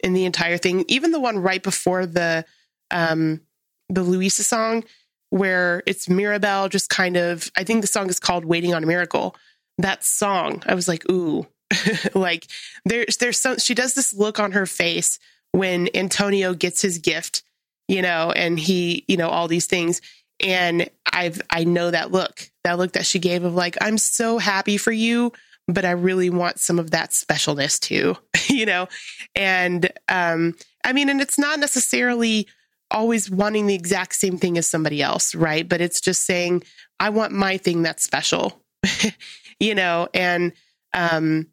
in 0.00 0.14
the 0.14 0.24
entire 0.24 0.56
thing, 0.56 0.84
even 0.88 1.12
the 1.12 1.20
one 1.20 1.38
right 1.38 1.62
before 1.62 2.06
the 2.06 2.44
um 2.90 3.40
the 3.88 4.02
Luisa 4.02 4.42
song 4.42 4.84
where 5.30 5.82
it's 5.86 6.08
Mirabel 6.08 6.68
just 6.68 6.90
kind 6.90 7.16
of 7.16 7.50
I 7.56 7.64
think 7.64 7.80
the 7.80 7.86
song 7.86 8.08
is 8.08 8.20
called 8.20 8.44
Waiting 8.44 8.74
on 8.74 8.84
a 8.84 8.86
Miracle. 8.86 9.36
That 9.78 10.04
song, 10.04 10.62
I 10.66 10.74
was 10.74 10.88
like, 10.88 11.08
ooh. 11.10 11.46
like 12.14 12.46
there's 12.84 13.16
there's 13.16 13.40
some 13.40 13.58
she 13.58 13.74
does 13.74 13.94
this 13.94 14.12
look 14.12 14.38
on 14.38 14.52
her 14.52 14.66
face 14.66 15.18
when 15.52 15.88
Antonio 15.94 16.52
gets 16.52 16.82
his 16.82 16.98
gift, 16.98 17.42
you 17.88 18.02
know, 18.02 18.30
and 18.30 18.58
he, 18.58 19.04
you 19.08 19.16
know, 19.16 19.28
all 19.28 19.48
these 19.48 19.66
things. 19.66 20.02
And 20.42 20.88
I've 21.12 21.40
I 21.50 21.64
know 21.64 21.90
that 21.90 22.10
look, 22.10 22.50
that 22.64 22.78
look 22.78 22.92
that 22.92 23.06
she 23.06 23.18
gave 23.18 23.44
of 23.44 23.54
like, 23.54 23.76
I'm 23.80 23.98
so 23.98 24.38
happy 24.38 24.76
for 24.76 24.92
you, 24.92 25.32
but 25.68 25.84
I 25.84 25.92
really 25.92 26.30
want 26.30 26.58
some 26.58 26.78
of 26.78 26.90
that 26.90 27.10
specialness 27.10 27.78
too, 27.78 28.16
you 28.48 28.66
know? 28.66 28.88
And 29.34 29.90
um, 30.08 30.54
I 30.84 30.92
mean, 30.92 31.08
and 31.08 31.20
it's 31.20 31.38
not 31.38 31.58
necessarily 31.58 32.48
always 32.90 33.30
wanting 33.30 33.66
the 33.66 33.74
exact 33.74 34.14
same 34.14 34.36
thing 34.36 34.58
as 34.58 34.68
somebody 34.68 35.02
else, 35.02 35.34
right? 35.34 35.68
But 35.68 35.80
it's 35.80 36.00
just 36.00 36.26
saying, 36.26 36.62
I 37.00 37.10
want 37.10 37.32
my 37.32 37.56
thing 37.56 37.82
that's 37.82 38.04
special, 38.04 38.62
you 39.60 39.74
know, 39.74 40.08
and 40.14 40.52
um 40.94 41.46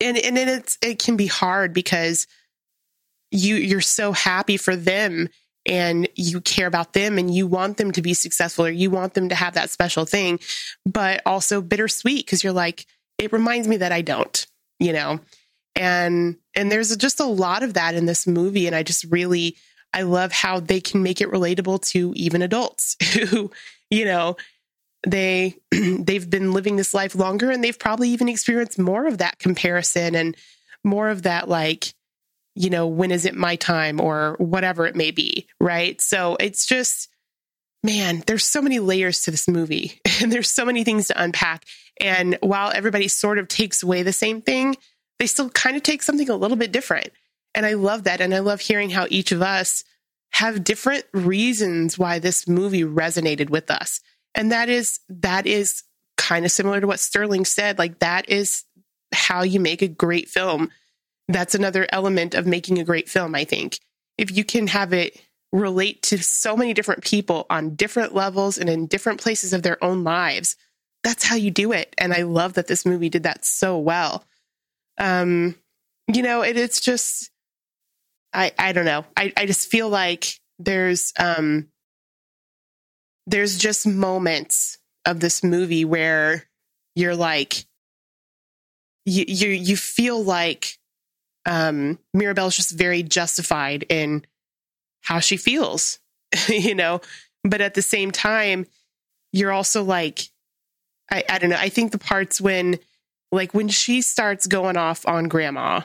and 0.00 0.16
and 0.16 0.38
it's 0.38 0.78
it 0.82 0.98
can 0.98 1.16
be 1.16 1.26
hard 1.26 1.72
because 1.72 2.26
you 3.30 3.56
you're 3.56 3.80
so 3.80 4.12
happy 4.12 4.56
for 4.56 4.74
them 4.74 5.28
and 5.68 6.08
you 6.14 6.40
care 6.40 6.66
about 6.66 6.94
them 6.94 7.18
and 7.18 7.34
you 7.34 7.46
want 7.46 7.76
them 7.76 7.92
to 7.92 8.02
be 8.02 8.14
successful 8.14 8.66
or 8.66 8.70
you 8.70 8.90
want 8.90 9.14
them 9.14 9.28
to 9.28 9.34
have 9.34 9.54
that 9.54 9.70
special 9.70 10.04
thing 10.04 10.40
but 10.86 11.22
also 11.26 11.60
bittersweet 11.60 12.24
because 12.24 12.42
you're 12.42 12.52
like 12.52 12.86
it 13.18 13.32
reminds 13.32 13.68
me 13.68 13.76
that 13.76 13.92
I 13.92 14.02
don't 14.02 14.46
you 14.78 14.92
know? 14.92 15.20
And 15.74 16.36
and 16.54 16.72
there's 16.72 16.96
just 16.96 17.20
a 17.20 17.26
lot 17.26 17.62
of 17.62 17.74
that 17.74 17.94
in 17.94 18.06
this 18.06 18.26
movie 18.26 18.66
and 18.66 18.74
I 18.74 18.82
just 18.82 19.04
really 19.04 19.56
I 19.92 20.02
love 20.02 20.32
how 20.32 20.60
they 20.60 20.80
can 20.80 21.02
make 21.02 21.20
it 21.20 21.30
relatable 21.30 21.82
to 21.90 22.12
even 22.16 22.42
adults 22.42 22.96
who 23.30 23.50
you 23.90 24.04
know 24.04 24.36
they 25.06 25.56
they've 25.70 26.28
been 26.28 26.52
living 26.52 26.76
this 26.76 26.94
life 26.94 27.14
longer 27.14 27.50
and 27.50 27.62
they've 27.62 27.78
probably 27.78 28.10
even 28.10 28.28
experienced 28.28 28.78
more 28.78 29.06
of 29.06 29.18
that 29.18 29.38
comparison 29.38 30.14
and 30.14 30.36
more 30.84 31.08
of 31.08 31.22
that 31.22 31.48
like 31.48 31.94
you 32.58 32.70
know 32.70 32.86
when 32.86 33.10
is 33.10 33.24
it 33.24 33.34
my 33.34 33.56
time 33.56 34.00
or 34.00 34.36
whatever 34.38 34.86
it 34.86 34.96
may 34.96 35.10
be 35.10 35.46
right? 35.60 36.00
So 36.00 36.36
it's 36.40 36.66
just 36.66 37.08
man 37.84 38.22
there's 38.26 38.44
so 38.44 38.60
many 38.60 38.80
layers 38.80 39.22
to 39.22 39.30
this 39.30 39.48
movie 39.48 40.00
and 40.20 40.32
there's 40.32 40.50
so 40.50 40.64
many 40.64 40.84
things 40.84 41.08
to 41.08 41.22
unpack. 41.22 41.64
And 42.00 42.38
while 42.40 42.70
everybody 42.74 43.08
sort 43.08 43.38
of 43.38 43.48
takes 43.48 43.82
away 43.82 44.02
the 44.02 44.12
same 44.12 44.42
thing 44.42 44.76
they 45.18 45.26
still 45.26 45.50
kind 45.50 45.76
of 45.76 45.82
take 45.82 46.02
something 46.02 46.30
a 46.30 46.36
little 46.36 46.56
bit 46.56 46.72
different. 46.72 47.10
And 47.54 47.64
i 47.64 47.74
love 47.74 48.04
that 48.04 48.20
and 48.20 48.34
i 48.34 48.40
love 48.40 48.60
hearing 48.60 48.90
how 48.90 49.06
each 49.10 49.32
of 49.32 49.42
us 49.42 49.84
have 50.32 50.64
different 50.64 51.04
reasons 51.12 51.98
why 51.98 52.18
this 52.18 52.46
movie 52.46 52.84
resonated 52.84 53.50
with 53.50 53.70
us. 53.70 54.00
And 54.34 54.52
that 54.52 54.68
is 54.68 55.00
that 55.08 55.46
is 55.46 55.82
kind 56.16 56.44
of 56.44 56.52
similar 56.52 56.80
to 56.80 56.86
what 56.86 57.00
sterling 57.00 57.44
said 57.44 57.78
like 57.78 58.00
that 58.00 58.28
is 58.28 58.64
how 59.12 59.42
you 59.42 59.60
make 59.60 59.82
a 59.82 59.88
great 59.88 60.28
film 60.28 60.70
that's 61.28 61.54
another 61.54 61.86
element 61.90 62.34
of 62.34 62.46
making 62.46 62.78
a 62.78 62.84
great 62.84 63.08
film 63.08 63.34
i 63.34 63.44
think. 63.44 63.78
If 64.16 64.36
you 64.36 64.44
can 64.44 64.66
have 64.66 64.92
it 64.92 65.20
relate 65.52 66.02
to 66.04 66.18
so 66.18 66.56
many 66.56 66.74
different 66.74 67.04
people 67.04 67.46
on 67.48 67.74
different 67.74 68.14
levels 68.14 68.58
and 68.58 68.68
in 68.68 68.86
different 68.86 69.20
places 69.20 69.52
of 69.52 69.62
their 69.62 69.82
own 69.82 70.04
lives 70.04 70.56
that's 71.04 71.24
how 71.24 71.36
you 71.36 71.50
do 71.50 71.72
it. 71.72 71.94
And 71.98 72.12
i 72.12 72.22
love 72.22 72.54
that 72.54 72.66
this 72.66 72.84
movie 72.84 73.08
did 73.08 73.22
that 73.22 73.44
so 73.44 73.78
well. 73.78 74.24
Um 74.98 75.54
you 76.12 76.22
know 76.22 76.42
it, 76.42 76.56
it's 76.56 76.80
just 76.80 77.30
i 78.32 78.52
i 78.58 78.72
don't 78.72 78.84
know. 78.84 79.04
I 79.16 79.32
i 79.36 79.46
just 79.46 79.70
feel 79.70 79.88
like 79.88 80.26
there's 80.58 81.12
um 81.18 81.68
there's 83.26 83.58
just 83.58 83.86
moments 83.86 84.78
of 85.04 85.20
this 85.20 85.44
movie 85.44 85.84
where 85.84 86.44
you're 86.94 87.16
like 87.16 87.64
you 89.04 89.24
you 89.28 89.48
you 89.50 89.76
feel 89.76 90.22
like 90.22 90.77
um 91.48 91.98
Mirabel's 92.14 92.56
just 92.56 92.76
very 92.76 93.02
justified 93.02 93.84
in 93.88 94.24
how 95.00 95.18
she 95.18 95.36
feels, 95.36 95.98
you 96.48 96.74
know, 96.74 97.00
but 97.44 97.60
at 97.60 97.74
the 97.74 97.82
same 97.82 98.10
time 98.10 98.66
you're 99.32 99.52
also 99.52 99.82
like 99.82 100.28
I 101.10 101.24
I 101.28 101.38
don't 101.38 101.50
know, 101.50 101.56
I 101.58 101.68
think 101.68 101.92
the 101.92 101.98
parts 101.98 102.40
when 102.40 102.78
like 103.32 103.54
when 103.54 103.68
she 103.68 104.02
starts 104.02 104.46
going 104.46 104.76
off 104.76 105.06
on 105.06 105.28
grandma 105.28 105.82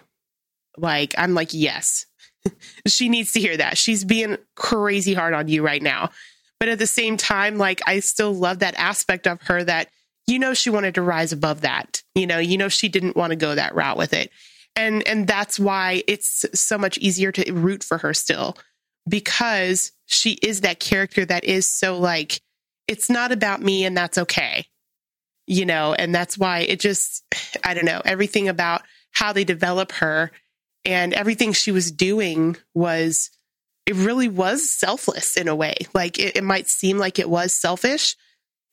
like 0.78 1.16
I'm 1.18 1.34
like 1.34 1.54
yes. 1.54 2.06
she 2.88 3.10
needs 3.10 3.32
to 3.32 3.40
hear 3.40 3.56
that. 3.56 3.78
She's 3.78 4.04
being 4.04 4.38
crazy 4.56 5.14
hard 5.14 5.34
on 5.34 5.48
you 5.48 5.64
right 5.64 5.82
now 5.82 6.10
but 6.64 6.70
at 6.70 6.80
the 6.80 6.88
same 6.88 7.18
time 7.18 7.58
like 7.58 7.82
i 7.86 8.00
still 8.00 8.34
love 8.34 8.60
that 8.60 8.74
aspect 8.76 9.28
of 9.28 9.42
her 9.42 9.62
that 9.66 9.90
you 10.28 10.40
know 10.40 10.54
she 10.54 10.70
wanted 10.70 10.96
to 10.96 11.02
rise 11.02 11.34
above 11.34 11.60
that 11.60 12.02
you 12.16 12.26
know 12.26 12.38
you 12.38 12.58
know 12.58 12.70
she 12.70 12.88
didn't 12.88 13.18
want 13.18 13.32
to 13.32 13.36
go 13.36 13.54
that 13.54 13.76
route 13.76 13.98
with 13.98 14.14
it 14.14 14.32
and 14.76 15.08
and 15.08 15.28
that's 15.28 15.60
why 15.60 16.04
it's 16.08 16.46
so 16.54 16.78
much 16.78 16.98
easier 16.98 17.32
to 17.32 17.52
root 17.54 17.84
for 17.84 17.98
her 18.00 18.14
still 18.14 18.58
because 19.08 19.92
she 20.06 20.34
is 20.42 20.62
that 20.62 20.80
character 20.80 21.26
that 21.26 21.44
is 21.44 21.68
so 21.68 21.98
like 21.98 22.42
it's 22.88 23.10
not 23.10 23.32
about 23.32 23.62
me 23.62 23.86
and 23.86 23.96
that's 23.96 24.18
okay 24.18 24.66
you 25.48 25.66
know 25.66 25.94
and 25.94 26.14
that's 26.14 26.38
why 26.38 26.60
it 26.60 26.80
just 26.80 27.24
i 27.64 27.74
don't 27.74 27.86
know 27.86 28.02
everything 28.06 28.48
about 28.48 28.82
how 29.12 29.34
they 29.34 29.44
develop 29.44 29.92
her 29.92 30.32
and 30.86 31.14
everything 31.14 31.54
she 31.54 31.72
was 31.72 31.92
doing 31.92 32.58
was 32.74 33.30
it 33.86 33.96
really 33.96 34.28
was 34.28 34.70
selfless 34.70 35.38
in 35.38 35.48
a 35.48 35.56
way. 35.56 35.76
Like 35.94 36.18
it, 36.20 36.38
it, 36.38 36.44
might 36.44 36.68
seem 36.68 36.98
like 36.98 37.20
it 37.20 37.30
was 37.30 37.54
selfish. 37.54 38.16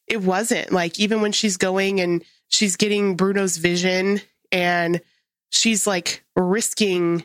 It 0.07 0.23
wasn't. 0.23 0.73
Like 0.73 0.99
even 0.99 1.21
when 1.21 1.33
she's 1.33 1.57
going 1.57 2.01
and 2.01 2.25
she's 2.49 2.77
getting 2.77 3.17
Bruno's 3.17 3.57
vision 3.57 4.21
and 4.53 5.01
she's 5.51 5.87
like 5.87 6.25
risking 6.37 7.25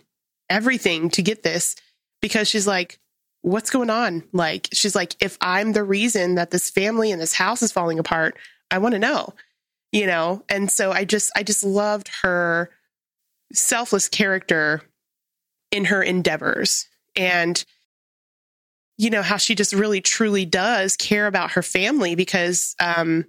everything 0.50 1.10
to 1.12 1.22
get 1.22 1.44
this 1.44 1.76
because 2.22 2.48
she's 2.48 2.68
like, 2.68 3.00
what's 3.42 3.70
going 3.70 3.90
on? 3.90 4.24
Like 4.34 4.68
she's 4.74 4.96
like, 4.96 5.16
if 5.22 5.38
I'm 5.42 5.74
the 5.74 5.84
reason 5.84 6.36
that 6.36 6.52
this 6.52 6.70
family 6.70 7.12
and 7.12 7.22
this 7.22 7.34
house 7.34 7.62
is 7.62 7.72
falling 7.72 8.00
apart, 8.00 8.38
I 8.72 8.80
want 8.80 8.94
to 8.94 9.00
know, 9.00 9.34
you 9.92 10.08
know? 10.08 10.44
And 10.50 10.70
so 10.70 10.92
I 10.92 11.06
just, 11.06 11.32
I 11.36 11.44
just 11.44 11.64
loved 11.64 12.10
her 12.24 12.72
selfless 13.54 14.10
character 14.10 14.82
in 15.72 15.86
her 15.86 16.02
endeavors. 16.02 16.88
And 17.16 17.64
you 18.98 19.10
know 19.10 19.22
how 19.22 19.38
she 19.38 19.56
just 19.56 19.74
really 19.74 20.02
truly 20.02 20.46
does 20.46 20.96
care 20.96 21.28
about 21.28 21.52
her 21.52 21.62
family 21.62 22.16
because 22.16 22.76
um 22.80 23.26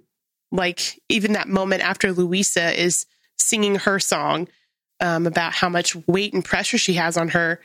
like 0.51 1.01
even 1.09 1.33
that 1.33 1.49
moment 1.49 1.83
after 1.83 2.13
Luisa 2.13 2.81
is 2.81 3.05
singing 3.37 3.75
her 3.75 3.99
song 3.99 4.47
um, 4.99 5.27
about 5.27 5.53
how 5.53 5.69
much 5.69 5.95
weight 6.07 6.33
and 6.33 6.43
pressure 6.43 6.77
she 6.77 6.93
has 6.93 7.17
on 7.17 7.29
her 7.29 7.59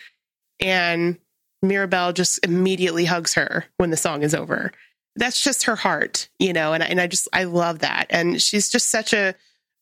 and 0.60 1.18
Mirabel 1.62 2.12
just 2.12 2.44
immediately 2.44 3.04
hugs 3.04 3.34
her 3.34 3.64
when 3.76 3.90
the 3.90 3.96
song 3.96 4.22
is 4.22 4.34
over. 4.34 4.72
That's 5.16 5.42
just 5.42 5.64
her 5.64 5.76
heart, 5.76 6.28
you 6.38 6.52
know, 6.52 6.72
and, 6.72 6.82
and 6.82 7.00
I 7.00 7.06
just, 7.06 7.28
I 7.32 7.44
love 7.44 7.80
that. 7.80 8.06
And 8.10 8.40
she's 8.40 8.70
just 8.70 8.90
such 8.90 9.12
a 9.12 9.34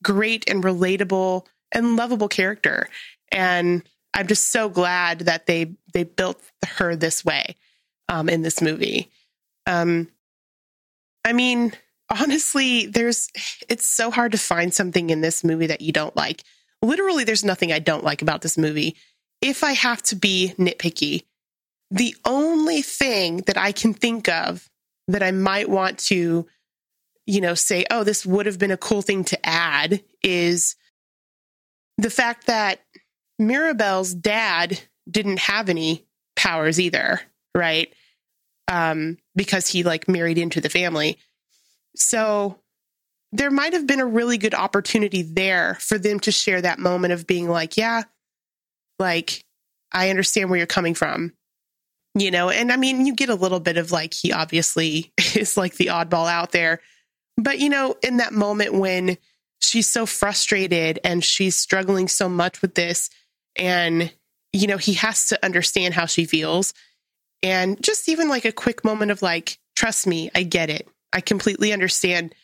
great 0.02 0.48
and 0.50 0.62
relatable 0.62 1.46
and 1.72 1.96
lovable 1.96 2.28
character. 2.28 2.88
And 3.30 3.82
I'm 4.12 4.26
just 4.26 4.48
so 4.48 4.68
glad 4.68 5.20
that 5.20 5.46
they, 5.46 5.74
they 5.94 6.04
built 6.04 6.40
her 6.66 6.96
this 6.96 7.24
way 7.24 7.56
um, 8.08 8.28
in 8.28 8.42
this 8.42 8.60
movie. 8.60 9.10
Um, 9.66 10.08
I 11.24 11.32
mean, 11.32 11.72
honestly, 12.10 12.86
there's 12.86 13.28
it's 13.68 13.86
so 13.86 14.10
hard 14.10 14.32
to 14.32 14.38
find 14.38 14.74
something 14.74 15.10
in 15.10 15.20
this 15.20 15.44
movie 15.44 15.66
that 15.66 15.80
you 15.80 15.92
don't 15.92 16.16
like. 16.16 16.42
Literally, 16.82 17.24
there's 17.24 17.44
nothing 17.44 17.72
I 17.72 17.78
don't 17.78 18.04
like 18.04 18.22
about 18.22 18.42
this 18.42 18.56
movie. 18.56 18.96
If 19.42 19.64
I 19.64 19.72
have 19.72 20.02
to 20.04 20.16
be 20.16 20.54
nitpicky, 20.58 21.24
the 21.90 22.14
only 22.24 22.82
thing 22.82 23.38
that 23.46 23.58
I 23.58 23.72
can 23.72 23.94
think 23.94 24.28
of 24.28 24.68
that 25.08 25.22
I 25.22 25.30
might 25.30 25.68
want 25.68 25.98
to, 25.98 26.46
you 27.26 27.40
know, 27.40 27.54
say, 27.54 27.84
oh, 27.90 28.04
this 28.04 28.24
would 28.24 28.46
have 28.46 28.58
been 28.58 28.70
a 28.70 28.76
cool 28.76 29.02
thing 29.02 29.24
to 29.24 29.46
add 29.46 30.02
is 30.22 30.76
the 31.98 32.10
fact 32.10 32.46
that 32.46 32.80
Mirabel's 33.38 34.14
dad 34.14 34.80
didn't 35.10 35.40
have 35.40 35.68
any 35.68 36.06
powers 36.36 36.78
either, 36.78 37.20
right? 37.54 37.92
um, 38.70 39.18
because 39.34 39.66
he 39.66 39.82
like 39.82 40.08
married 40.08 40.38
into 40.38 40.60
the 40.60 40.68
family. 40.68 41.18
So 41.96 42.60
there 43.32 43.50
might 43.50 43.72
have 43.72 43.86
been 43.86 44.00
a 44.00 44.06
really 44.06 44.38
good 44.38 44.54
opportunity 44.54 45.22
there 45.22 45.76
for 45.80 45.98
them 45.98 46.18
to 46.20 46.32
share 46.32 46.60
that 46.60 46.78
moment 46.78 47.12
of 47.12 47.26
being 47.26 47.48
like, 47.48 47.76
yeah, 47.76 48.02
like 48.98 49.44
I 49.92 50.10
understand 50.10 50.50
where 50.50 50.58
you're 50.58 50.66
coming 50.66 50.94
from. 50.94 51.32
You 52.16 52.32
know, 52.32 52.50
and 52.50 52.72
I 52.72 52.76
mean, 52.76 53.06
you 53.06 53.14
get 53.14 53.28
a 53.28 53.36
little 53.36 53.60
bit 53.60 53.76
of 53.76 53.92
like, 53.92 54.14
he 54.14 54.32
obviously 54.32 55.12
is 55.34 55.56
like 55.56 55.76
the 55.76 55.86
oddball 55.86 56.28
out 56.28 56.50
there. 56.50 56.80
But, 57.36 57.60
you 57.60 57.68
know, 57.68 57.94
in 58.02 58.16
that 58.16 58.32
moment 58.32 58.74
when 58.74 59.16
she's 59.60 59.88
so 59.88 60.06
frustrated 60.06 60.98
and 61.04 61.24
she's 61.24 61.56
struggling 61.56 62.08
so 62.08 62.28
much 62.28 62.62
with 62.62 62.74
this, 62.74 63.10
and, 63.56 64.12
you 64.52 64.66
know, 64.66 64.76
he 64.76 64.94
has 64.94 65.28
to 65.28 65.44
understand 65.44 65.94
how 65.94 66.06
she 66.06 66.24
feels. 66.24 66.74
And 67.42 67.80
just 67.82 68.08
even 68.08 68.28
like 68.28 68.44
a 68.44 68.52
quick 68.52 68.84
moment 68.84 69.12
of 69.12 69.22
like, 69.22 69.58
trust 69.76 70.06
me, 70.06 70.30
I 70.34 70.42
get 70.42 70.68
it. 70.68 70.88
I 71.12 71.20
completely 71.20 71.72
understand 71.72 72.34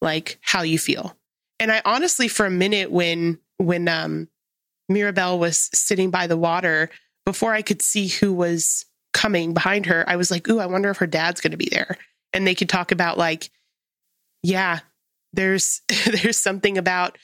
like 0.00 0.38
how 0.42 0.62
you 0.62 0.78
feel. 0.78 1.16
And 1.58 1.72
I 1.72 1.82
honestly, 1.84 2.28
for 2.28 2.46
a 2.46 2.50
minute, 2.50 2.90
when, 2.90 3.38
when, 3.58 3.88
um, 3.88 4.28
Mirabel 4.88 5.38
was 5.38 5.68
sitting 5.72 6.10
by 6.10 6.26
the 6.26 6.36
water 6.36 6.90
before 7.24 7.52
I 7.52 7.62
could 7.62 7.82
see 7.82 8.06
who 8.06 8.32
was 8.32 8.86
coming 9.12 9.52
behind 9.54 9.86
her, 9.86 10.04
I 10.06 10.16
was 10.16 10.30
like, 10.30 10.48
ooh, 10.48 10.60
I 10.60 10.66
wonder 10.66 10.90
if 10.90 10.98
her 10.98 11.06
dad's 11.06 11.40
going 11.40 11.50
to 11.50 11.56
be 11.56 11.68
there. 11.70 11.96
And 12.32 12.46
they 12.46 12.54
could 12.54 12.68
talk 12.68 12.92
about 12.92 13.18
like, 13.18 13.50
yeah, 14.42 14.80
there's 15.32 15.82
there's 16.06 16.42
something 16.42 16.78
about 16.78 17.18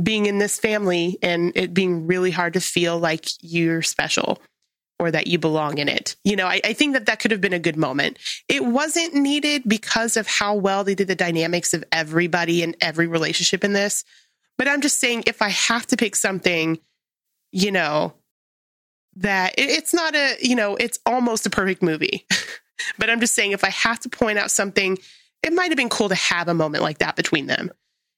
being 0.00 0.26
in 0.26 0.38
this 0.38 0.58
family 0.58 1.18
and 1.22 1.52
it 1.56 1.74
being 1.74 2.06
really 2.06 2.30
hard 2.30 2.54
to 2.54 2.60
feel 2.60 2.98
like 2.98 3.26
you're 3.40 3.82
special 3.82 4.40
or 4.98 5.10
that 5.10 5.26
you 5.26 5.38
belong 5.38 5.78
in 5.78 5.88
it. 5.88 6.16
You 6.24 6.36
know, 6.36 6.46
I, 6.46 6.60
I 6.64 6.72
think 6.72 6.94
that 6.94 7.06
that 7.06 7.20
could 7.20 7.30
have 7.30 7.40
been 7.40 7.52
a 7.52 7.58
good 7.58 7.76
moment. 7.76 8.18
It 8.48 8.64
wasn't 8.64 9.14
needed 9.14 9.62
because 9.66 10.16
of 10.16 10.26
how 10.26 10.54
well 10.54 10.84
they 10.84 10.94
did 10.94 11.08
the 11.08 11.14
dynamics 11.14 11.72
of 11.72 11.84
everybody 11.92 12.62
and 12.62 12.76
every 12.80 13.06
relationship 13.06 13.64
in 13.64 13.72
this. 13.72 14.04
But 14.56 14.68
I'm 14.68 14.80
just 14.80 14.98
saying, 14.98 15.24
if 15.26 15.40
I 15.40 15.50
have 15.50 15.86
to 15.88 15.96
pick 15.96 16.16
something, 16.16 16.78
you 17.52 17.70
know, 17.70 18.14
that 19.16 19.54
it, 19.56 19.70
it's 19.70 19.94
not 19.94 20.14
a, 20.14 20.36
you 20.40 20.56
know, 20.56 20.76
it's 20.76 20.98
almost 21.06 21.46
a 21.46 21.50
perfect 21.50 21.82
movie. 21.82 22.26
but 22.98 23.08
I'm 23.08 23.20
just 23.20 23.34
saying, 23.34 23.52
if 23.52 23.64
I 23.64 23.70
have 23.70 24.00
to 24.00 24.08
point 24.08 24.38
out 24.38 24.50
something, 24.50 24.98
it 25.42 25.52
might 25.52 25.70
have 25.70 25.76
been 25.76 25.88
cool 25.88 26.08
to 26.08 26.14
have 26.16 26.48
a 26.48 26.54
moment 26.54 26.82
like 26.82 26.98
that 26.98 27.16
between 27.16 27.46
them. 27.46 27.70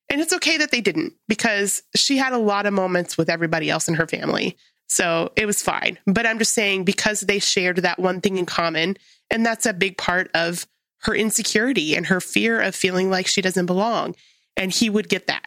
And 0.08 0.20
it's 0.20 0.32
okay 0.32 0.56
that 0.58 0.72
they 0.72 0.80
didn't 0.80 1.12
because 1.28 1.82
she 1.94 2.16
had 2.16 2.32
a 2.32 2.38
lot 2.38 2.66
of 2.66 2.72
moments 2.72 3.16
with 3.16 3.30
everybody 3.30 3.70
else 3.70 3.86
in 3.86 3.94
her 3.94 4.08
family. 4.08 4.56
So 4.90 5.30
it 5.36 5.46
was 5.46 5.62
fine. 5.62 5.98
But 6.04 6.26
I'm 6.26 6.40
just 6.40 6.52
saying 6.52 6.82
because 6.82 7.20
they 7.20 7.38
shared 7.38 7.76
that 7.76 8.00
one 8.00 8.20
thing 8.20 8.38
in 8.38 8.44
common, 8.44 8.96
and 9.30 9.46
that's 9.46 9.64
a 9.64 9.72
big 9.72 9.96
part 9.96 10.28
of 10.34 10.66
her 11.02 11.14
insecurity 11.14 11.94
and 11.94 12.06
her 12.06 12.20
fear 12.20 12.60
of 12.60 12.74
feeling 12.74 13.08
like 13.08 13.28
she 13.28 13.40
doesn't 13.40 13.66
belong. 13.66 14.16
And 14.56 14.72
he 14.72 14.90
would 14.90 15.08
get 15.08 15.28
that, 15.28 15.46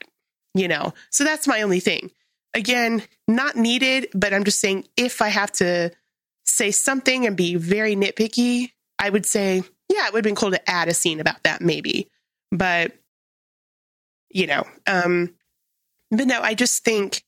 you 0.55 0.69
know? 0.69 0.93
So 1.09 1.25
that's 1.25 1.45
my 1.45 1.61
only 1.61 1.81
thing. 1.81 2.09
Again, 2.53 3.03
not 3.27 3.57
needed, 3.57 4.07
but 4.13 4.33
I'm 4.33 4.45
just 4.45 4.61
saying 4.61 4.87
if 4.95 5.21
I 5.21 5.27
have 5.27 5.51
to 5.53 5.91
say 6.45 6.71
something 6.71 7.27
and 7.27 7.35
be 7.35 7.55
very 7.55 7.97
nitpicky, 7.97 8.71
I 8.97 9.09
would 9.09 9.25
say, 9.25 9.61
yeah, 9.89 10.07
it 10.07 10.13
would 10.13 10.19
have 10.19 10.23
been 10.23 10.35
cool 10.35 10.51
to 10.51 10.69
add 10.69 10.87
a 10.87 10.93
scene 10.93 11.19
about 11.19 11.43
that, 11.43 11.59
maybe. 11.59 12.09
But, 12.49 12.93
you 14.29 14.47
know, 14.47 14.63
um, 14.87 15.35
but 16.11 16.27
no, 16.27 16.39
I 16.39 16.53
just 16.53 16.85
think 16.85 17.23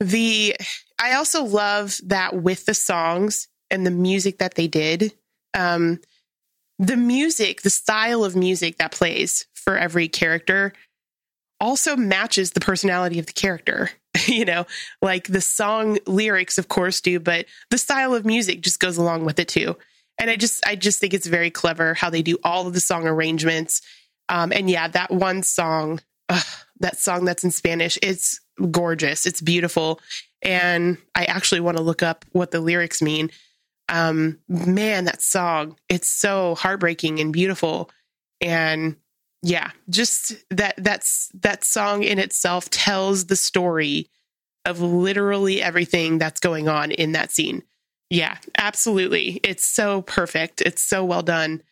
the 0.00 0.56
I 0.98 1.14
also 1.14 1.44
love 1.44 1.98
that 2.04 2.34
with 2.34 2.66
the 2.66 2.74
songs 2.74 3.48
and 3.70 3.86
the 3.86 3.90
music 3.90 4.38
that 4.38 4.54
they 4.54 4.68
did. 4.68 5.14
Um, 5.54 6.00
the 6.78 6.96
music, 6.96 7.62
the 7.62 7.70
style 7.70 8.24
of 8.24 8.34
music 8.34 8.78
that 8.78 8.92
plays 8.92 9.46
for 9.54 9.76
every 9.76 10.08
character 10.08 10.72
also 11.60 11.94
matches 11.94 12.52
the 12.52 12.60
personality 12.60 13.18
of 13.18 13.26
the 13.26 13.32
character. 13.32 13.90
you 14.26 14.44
know, 14.44 14.66
like 15.02 15.26
the 15.28 15.40
song 15.40 15.98
lyrics, 16.06 16.58
of 16.58 16.68
course, 16.68 17.00
do, 17.00 17.20
but 17.20 17.46
the 17.70 17.78
style 17.78 18.14
of 18.14 18.24
music 18.24 18.62
just 18.62 18.80
goes 18.80 18.96
along 18.96 19.24
with 19.24 19.38
it 19.38 19.48
too. 19.48 19.76
And 20.18 20.28
I 20.30 20.36
just, 20.36 20.66
I 20.66 20.74
just 20.76 20.98
think 20.98 21.14
it's 21.14 21.26
very 21.26 21.50
clever 21.50 21.94
how 21.94 22.10
they 22.10 22.22
do 22.22 22.38
all 22.42 22.66
of 22.66 22.74
the 22.74 22.80
song 22.80 23.06
arrangements. 23.06 23.80
Um, 24.28 24.52
and 24.52 24.68
yeah, 24.68 24.88
that 24.88 25.10
one 25.10 25.42
song, 25.42 26.00
that 26.80 26.98
song 26.98 27.24
that's 27.24 27.44
in 27.44 27.50
Spanish, 27.50 27.98
it's 28.02 28.40
gorgeous. 28.70 29.26
It's 29.26 29.40
beautiful. 29.40 30.00
And 30.42 30.98
I 31.14 31.24
actually 31.24 31.60
want 31.60 31.76
to 31.76 31.82
look 31.82 32.02
up 32.02 32.24
what 32.32 32.50
the 32.50 32.60
lyrics 32.60 33.02
mean. 33.02 33.30
Um, 33.88 34.38
man, 34.48 35.04
that 35.04 35.22
song, 35.22 35.76
it's 35.88 36.10
so 36.10 36.54
heartbreaking 36.54 37.18
and 37.20 37.32
beautiful. 37.32 37.90
And 38.40 38.96
yeah, 39.42 39.70
just 39.88 40.34
that 40.50 40.74
that's 40.78 41.30
that 41.40 41.64
song 41.64 42.02
in 42.02 42.18
itself 42.18 42.70
tells 42.70 43.26
the 43.26 43.36
story 43.36 44.08
of 44.64 44.80
literally 44.80 45.62
everything 45.62 46.18
that's 46.18 46.40
going 46.40 46.68
on 46.68 46.90
in 46.90 47.12
that 47.12 47.32
scene. 47.32 47.62
Yeah, 48.10 48.36
absolutely. 48.58 49.40
It's 49.42 49.64
so 49.64 50.02
perfect. 50.02 50.60
It's 50.60 50.86
so 50.88 51.04
well 51.04 51.22
done. 51.22 51.62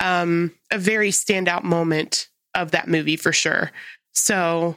Um, 0.00 0.54
a 0.70 0.78
very 0.78 1.10
standout 1.10 1.64
moment 1.64 2.28
of 2.54 2.70
that 2.70 2.88
movie 2.88 3.16
for 3.16 3.32
sure. 3.32 3.72
So, 4.14 4.76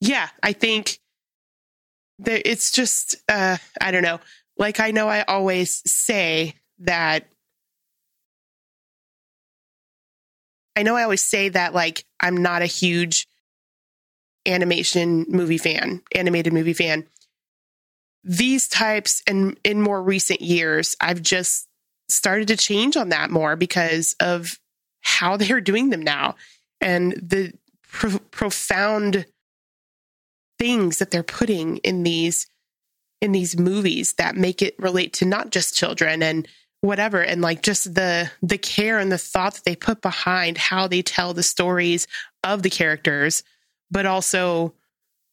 yeah, 0.00 0.28
I 0.42 0.52
think 0.52 0.98
that 2.20 2.48
it's 2.48 2.70
just 2.70 3.16
uh, 3.28 3.58
I 3.80 3.90
don't 3.90 4.02
know. 4.02 4.20
Like 4.56 4.80
I 4.80 4.90
know 4.90 5.08
I 5.08 5.22
always 5.22 5.82
say 5.90 6.54
that 6.80 7.26
I 10.76 10.82
know 10.82 10.96
I 10.96 11.02
always 11.02 11.24
say 11.24 11.50
that 11.50 11.74
like 11.74 12.04
I'm 12.20 12.36
not 12.36 12.62
a 12.62 12.66
huge 12.66 13.26
animation 14.46 15.26
movie 15.28 15.58
fan, 15.58 16.02
animated 16.14 16.52
movie 16.52 16.72
fan. 16.72 17.06
These 18.24 18.68
types 18.68 19.22
and 19.26 19.58
in 19.64 19.82
more 19.82 20.02
recent 20.02 20.40
years, 20.40 20.96
I've 21.00 21.22
just 21.22 21.66
started 22.08 22.48
to 22.48 22.56
change 22.56 22.96
on 22.96 23.10
that 23.10 23.30
more 23.30 23.56
because 23.56 24.14
of 24.20 24.58
how 25.00 25.36
they're 25.38 25.60
doing 25.60 25.90
them 25.90 26.02
now 26.02 26.36
and 26.80 27.12
the 27.12 27.52
pro- 27.82 28.18
profound 28.30 29.26
things 30.60 30.98
that 30.98 31.10
they're 31.10 31.22
putting 31.22 31.78
in 31.78 32.02
these 32.02 32.46
in 33.22 33.32
these 33.32 33.58
movies 33.58 34.14
that 34.14 34.36
make 34.36 34.62
it 34.62 34.78
relate 34.78 35.14
to 35.14 35.24
not 35.24 35.50
just 35.50 35.74
children 35.74 36.22
and 36.22 36.46
whatever 36.82 37.22
and 37.22 37.40
like 37.40 37.62
just 37.62 37.94
the 37.94 38.30
the 38.42 38.58
care 38.58 38.98
and 38.98 39.10
the 39.10 39.18
thought 39.18 39.54
that 39.54 39.64
they 39.64 39.74
put 39.74 40.02
behind 40.02 40.58
how 40.58 40.86
they 40.86 41.02
tell 41.02 41.32
the 41.32 41.42
stories 41.42 42.06
of 42.44 42.62
the 42.62 42.70
characters 42.70 43.42
but 43.90 44.04
also 44.04 44.74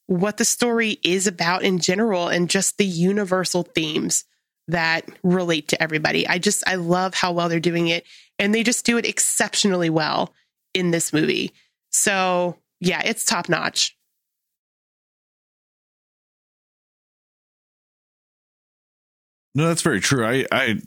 what 0.07 0.37
the 0.37 0.45
story 0.45 0.97
is 1.03 1.27
about 1.27 1.63
in 1.63 1.79
general 1.79 2.29
and 2.29 2.49
just 2.49 2.77
the 2.77 2.85
universal 2.85 3.63
themes 3.63 4.23
that 4.69 5.05
relate 5.23 5.67
to 5.69 5.81
everybody. 5.81 6.27
I 6.27 6.39
just 6.39 6.63
I 6.67 6.75
love 6.75 7.13
how 7.13 7.33
well 7.33 7.49
they're 7.49 7.59
doing 7.59 7.87
it 7.87 8.05
and 8.39 8.55
they 8.55 8.63
just 8.63 8.85
do 8.85 8.97
it 8.97 9.05
exceptionally 9.05 9.89
well 9.89 10.33
in 10.73 10.91
this 10.91 11.11
movie. 11.11 11.53
So, 11.89 12.57
yeah, 12.79 13.01
it's 13.03 13.25
top 13.25 13.49
notch. 13.49 13.96
No, 19.55 19.67
that's 19.67 19.81
very 19.81 19.99
true. 19.99 20.25
I, 20.25 20.45
I, 20.51 20.79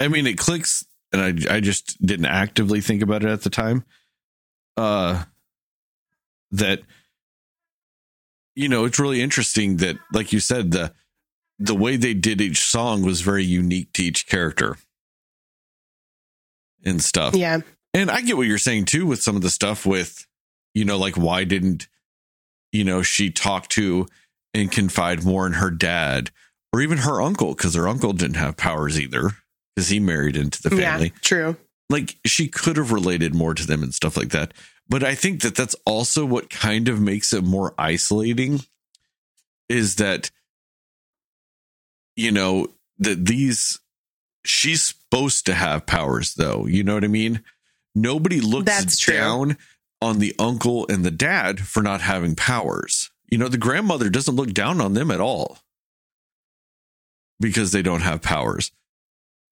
I 0.00 0.08
mean, 0.08 0.26
it 0.26 0.38
clicks, 0.38 0.84
and 1.12 1.20
I, 1.20 1.56
I 1.56 1.60
just 1.60 2.00
didn't 2.04 2.26
actively 2.26 2.80
think 2.80 3.02
about 3.02 3.24
it 3.24 3.30
at 3.30 3.42
the 3.42 3.50
time. 3.50 3.84
Uh, 4.76 5.24
that, 6.52 6.80
you 8.54 8.68
know, 8.68 8.84
it's 8.84 8.98
really 8.98 9.20
interesting 9.20 9.78
that, 9.78 9.96
like 10.12 10.32
you 10.32 10.40
said, 10.40 10.70
the 10.70 10.92
the 11.58 11.74
way 11.74 11.96
they 11.96 12.14
did 12.14 12.40
each 12.40 12.60
song 12.60 13.02
was 13.02 13.20
very 13.20 13.44
unique 13.44 13.92
to 13.92 14.04
each 14.04 14.26
character 14.28 14.76
and 16.84 17.02
stuff. 17.02 17.34
Yeah. 17.34 17.60
And 17.92 18.10
I 18.10 18.20
get 18.20 18.36
what 18.36 18.46
you're 18.46 18.58
saying 18.58 18.84
too 18.84 19.06
with 19.06 19.20
some 19.20 19.34
of 19.34 19.42
the 19.42 19.50
stuff 19.50 19.84
with, 19.84 20.24
you 20.72 20.84
know, 20.84 20.96
like 20.96 21.16
why 21.16 21.42
didn't, 21.42 21.88
you 22.70 22.84
know, 22.84 23.02
she 23.02 23.30
talk 23.30 23.66
to 23.70 24.06
and 24.54 24.70
confide 24.70 25.24
more 25.24 25.46
in 25.46 25.54
her 25.54 25.70
dad 25.70 26.30
or 26.72 26.80
even 26.80 26.98
her 26.98 27.20
uncle 27.20 27.54
because 27.54 27.74
her 27.74 27.88
uncle 27.88 28.12
didn't 28.12 28.36
have 28.36 28.56
powers 28.56 29.00
either 29.00 29.32
because 29.74 29.88
he 29.88 30.00
married 30.00 30.36
into 30.36 30.62
the 30.62 30.70
family. 30.70 31.12
Yeah, 31.14 31.20
true. 31.22 31.56
Like 31.90 32.16
she 32.26 32.48
could 32.48 32.76
have 32.76 32.92
related 32.92 33.34
more 33.34 33.54
to 33.54 33.66
them 33.66 33.82
and 33.82 33.94
stuff 33.94 34.16
like 34.16 34.30
that. 34.30 34.52
But 34.88 35.02
I 35.02 35.14
think 35.14 35.42
that 35.42 35.54
that's 35.54 35.76
also 35.84 36.24
what 36.24 36.50
kind 36.50 36.88
of 36.88 37.00
makes 37.00 37.32
it 37.32 37.44
more 37.44 37.74
isolating 37.78 38.60
is 39.68 39.96
that, 39.96 40.30
you 42.16 42.32
know, 42.32 42.68
that 42.98 43.26
these, 43.26 43.78
she's 44.44 44.86
supposed 44.86 45.46
to 45.46 45.54
have 45.54 45.86
powers 45.86 46.34
though. 46.34 46.66
You 46.66 46.84
know 46.84 46.94
what 46.94 47.04
I 47.04 47.08
mean? 47.08 47.42
Nobody 47.94 48.40
looks 48.40 48.66
That's 48.66 48.98
true. 48.98 49.14
down 49.14 49.56
on 50.00 50.18
the 50.18 50.34
uncle 50.38 50.86
and 50.88 51.04
the 51.04 51.10
dad 51.10 51.60
for 51.60 51.82
not 51.82 52.00
having 52.00 52.34
powers. 52.34 53.10
You 53.30 53.38
know, 53.38 53.48
the 53.48 53.58
grandmother 53.58 54.08
doesn't 54.08 54.36
look 54.36 54.52
down 54.52 54.80
on 54.80 54.94
them 54.94 55.10
at 55.10 55.20
all 55.20 55.58
because 57.40 57.72
they 57.72 57.82
don't 57.82 58.02
have 58.02 58.22
powers. 58.22 58.72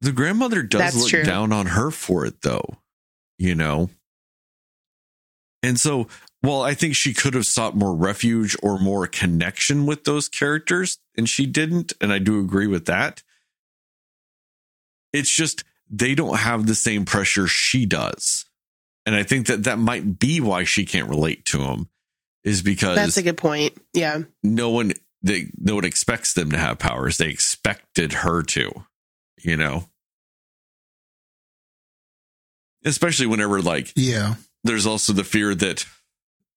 The 0.00 0.12
grandmother 0.12 0.62
does 0.62 0.80
That's 0.80 0.96
look 0.96 1.08
true. 1.08 1.24
down 1.24 1.52
on 1.52 1.66
her 1.66 1.90
for 1.90 2.26
it 2.26 2.42
though, 2.42 2.76
you 3.38 3.54
know. 3.54 3.90
And 5.62 5.80
so, 5.80 6.06
well, 6.42 6.62
I 6.62 6.74
think 6.74 6.94
she 6.94 7.12
could 7.12 7.34
have 7.34 7.44
sought 7.46 7.74
more 7.74 7.94
refuge 7.94 8.56
or 8.62 8.78
more 8.78 9.06
connection 9.06 9.86
with 9.86 10.04
those 10.04 10.28
characters, 10.28 10.98
and 11.16 11.28
she 11.28 11.46
didn't, 11.46 11.92
and 12.00 12.12
I 12.12 12.18
do 12.18 12.38
agree 12.38 12.66
with 12.66 12.86
that, 12.86 13.22
it's 15.12 15.34
just 15.34 15.64
they 15.90 16.14
don't 16.14 16.38
have 16.38 16.66
the 16.66 16.74
same 16.74 17.04
pressure 17.04 17.46
she 17.46 17.86
does. 17.86 18.44
And 19.06 19.14
I 19.14 19.22
think 19.22 19.46
that 19.46 19.64
that 19.64 19.78
might 19.78 20.18
be 20.18 20.40
why 20.40 20.64
she 20.64 20.84
can't 20.84 21.08
relate 21.08 21.44
to 21.46 21.60
him, 21.62 21.88
is 22.44 22.62
because 22.62 22.96
That's 22.96 23.16
a 23.16 23.22
good 23.22 23.36
point. 23.38 23.76
Yeah. 23.92 24.22
no 24.42 24.70
one 24.70 24.92
they 25.22 25.46
no 25.58 25.74
one 25.74 25.84
expects 25.84 26.34
them 26.34 26.50
to 26.50 26.58
have 26.58 26.78
powers. 26.78 27.16
They 27.16 27.28
expected 27.66 28.12
her 28.12 28.42
to, 28.42 28.84
you 29.42 29.56
know. 29.56 29.88
Especially 32.84 33.26
whenever 33.26 33.60
like 33.60 33.92
Yeah. 33.96 34.36
there's 34.62 34.86
also 34.86 35.12
the 35.12 35.24
fear 35.24 35.54
that 35.54 35.84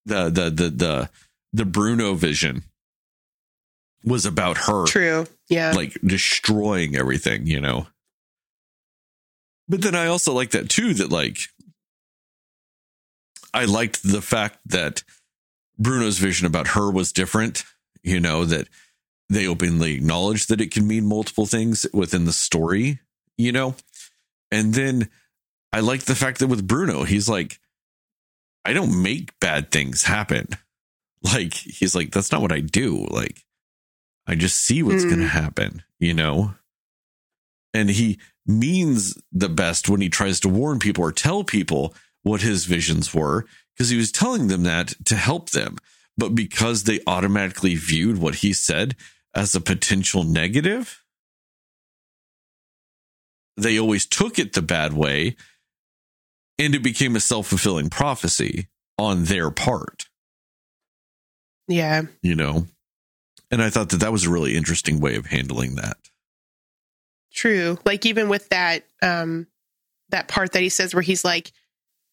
the 0.05 0.29
the 0.29 0.49
the 0.49 0.69
the 0.69 1.09
the 1.53 1.65
Bruno 1.65 2.13
vision 2.13 2.63
was 4.03 4.25
about 4.25 4.57
her 4.59 4.85
True. 4.85 5.25
Yeah. 5.49 5.71
like 5.75 5.97
destroying 6.05 6.95
everything, 6.95 7.47
you 7.47 7.59
know. 7.59 7.87
But 9.67 9.81
then 9.81 9.95
I 9.95 10.07
also 10.07 10.33
like 10.33 10.51
that 10.51 10.69
too 10.69 10.93
that 10.95 11.09
like 11.09 11.39
I 13.53 13.65
liked 13.65 14.03
the 14.03 14.21
fact 14.21 14.59
that 14.67 15.03
Bruno's 15.79 16.19
vision 16.19 16.45
about 16.45 16.69
her 16.69 16.91
was 16.91 17.11
different, 17.11 17.63
you 18.03 18.19
know, 18.19 18.45
that 18.45 18.67
they 19.29 19.47
openly 19.47 19.93
acknowledge 19.93 20.47
that 20.47 20.61
it 20.61 20.71
can 20.71 20.87
mean 20.87 21.05
multiple 21.05 21.45
things 21.45 21.85
within 21.93 22.25
the 22.25 22.33
story, 22.33 22.99
you 23.37 23.51
know. 23.51 23.75
And 24.51 24.73
then 24.73 25.09
I 25.71 25.81
like 25.81 26.05
the 26.05 26.15
fact 26.15 26.39
that 26.39 26.47
with 26.47 26.67
Bruno, 26.67 27.03
he's 27.03 27.29
like 27.29 27.59
I 28.65 28.73
don't 28.73 29.01
make 29.01 29.39
bad 29.39 29.71
things 29.71 30.03
happen. 30.03 30.47
Like 31.21 31.53
he's 31.53 31.93
like 31.95 32.11
that's 32.11 32.31
not 32.31 32.41
what 32.41 32.53
I 32.53 32.61
do. 32.61 33.05
Like 33.11 33.43
I 34.25 34.35
just 34.35 34.55
see 34.65 34.81
what's 34.81 35.03
Mm. 35.03 35.09
going 35.09 35.19
to 35.21 35.27
happen, 35.27 35.83
you 35.99 36.13
know? 36.13 36.53
And 37.73 37.89
he 37.89 38.19
means 38.47 39.17
the 39.31 39.49
best 39.49 39.89
when 39.89 39.99
he 39.99 40.07
tries 40.09 40.39
to 40.39 40.49
warn 40.49 40.79
people 40.79 41.03
or 41.03 41.11
tell 41.11 41.43
people 41.43 41.93
what 42.23 42.41
his 42.41 42.63
visions 42.65 43.13
were 43.13 43.45
because 43.75 43.89
he 43.89 43.97
was 43.97 44.13
telling 44.13 44.47
them 44.47 44.63
that 44.63 44.93
to 45.05 45.15
help 45.17 45.49
them. 45.49 45.77
But 46.17 46.35
because 46.35 46.83
they 46.83 47.01
automatically 47.05 47.75
viewed 47.75 48.17
what 48.17 48.35
he 48.35 48.53
said 48.53 48.95
as 49.35 49.55
a 49.55 49.61
potential 49.61 50.23
negative, 50.23 51.03
they 53.57 53.79
always 53.79 54.05
took 54.05 54.39
it 54.39 54.53
the 54.53 54.61
bad 54.61 54.93
way 54.93 55.35
and 56.57 56.75
it 56.75 56.83
became 56.83 57.15
a 57.15 57.19
self 57.19 57.47
fulfilling 57.47 57.89
prophecy 57.89 58.67
on 58.97 59.25
their 59.25 59.49
part 59.49 60.05
yeah. 61.67 62.03
you 62.21 62.35
know 62.35 62.65
and 63.51 63.61
i 63.61 63.69
thought 63.69 63.89
that 63.89 63.99
that 64.01 64.11
was 64.11 64.25
a 64.25 64.29
really 64.29 64.55
interesting 64.55 64.99
way 64.99 65.15
of 65.15 65.27
handling 65.27 65.75
that 65.75 65.97
True. 67.31 67.77
Like 67.85 68.05
even 68.05 68.29
with 68.29 68.49
that 68.49 68.85
um 69.01 69.47
that 70.09 70.27
part 70.27 70.53
that 70.53 70.61
he 70.61 70.69
says 70.69 70.93
where 70.93 71.03
he's 71.03 71.23
like, 71.23 71.51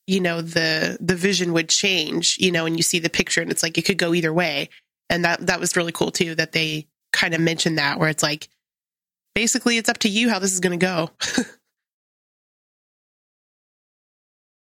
you 0.06 0.20
know, 0.20 0.40
the 0.40 0.98
the 1.00 1.16
vision 1.16 1.52
would 1.52 1.68
change, 1.68 2.36
you 2.38 2.52
know, 2.52 2.66
and 2.66 2.76
you 2.76 2.82
see 2.82 2.98
the 2.98 3.10
picture 3.10 3.40
and 3.40 3.50
it's 3.50 3.62
like 3.62 3.78
it 3.78 3.84
could 3.84 3.98
go 3.98 4.14
either 4.14 4.32
way. 4.32 4.68
And 5.08 5.24
that 5.24 5.46
that 5.46 5.60
was 5.60 5.76
really 5.76 5.92
cool 5.92 6.10
too 6.10 6.34
that 6.34 6.52
they 6.52 6.86
kind 7.16 7.34
of 7.34 7.40
mentioned 7.40 7.78
that 7.78 7.98
where 7.98 8.10
it's 8.10 8.22
like 8.22 8.48
basically 9.34 9.78
it's 9.78 9.88
up 9.88 9.98
to 9.98 10.08
you 10.08 10.28
how 10.28 10.38
this 10.38 10.52
is 10.52 10.60
going 10.60 10.78
to 10.78 10.86
go. 10.86 11.10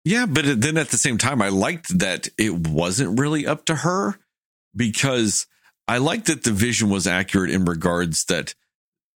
yeah 0.03 0.25
but 0.25 0.61
then 0.61 0.77
at 0.77 0.89
the 0.89 0.97
same 0.97 1.19
time 1.19 1.43
i 1.43 1.49
liked 1.49 1.99
that 1.99 2.27
it 2.37 2.67
wasn't 2.67 3.19
really 3.19 3.45
up 3.45 3.65
to 3.65 3.75
her 3.75 4.17
because 4.75 5.45
i 5.87 5.99
liked 5.99 6.25
that 6.25 6.43
the 6.43 6.51
vision 6.51 6.89
was 6.89 7.05
accurate 7.05 7.51
in 7.51 7.65
regards 7.65 8.25
that 8.25 8.55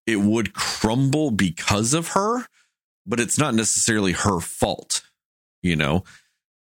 it 0.06 0.20
would 0.20 0.52
crumble 0.52 1.30
because 1.30 1.94
of 1.94 2.08
her 2.08 2.46
but 3.06 3.18
it's 3.18 3.38
not 3.38 3.54
necessarily 3.54 4.12
her 4.12 4.40
fault 4.40 5.02
you 5.62 5.74
know 5.74 6.04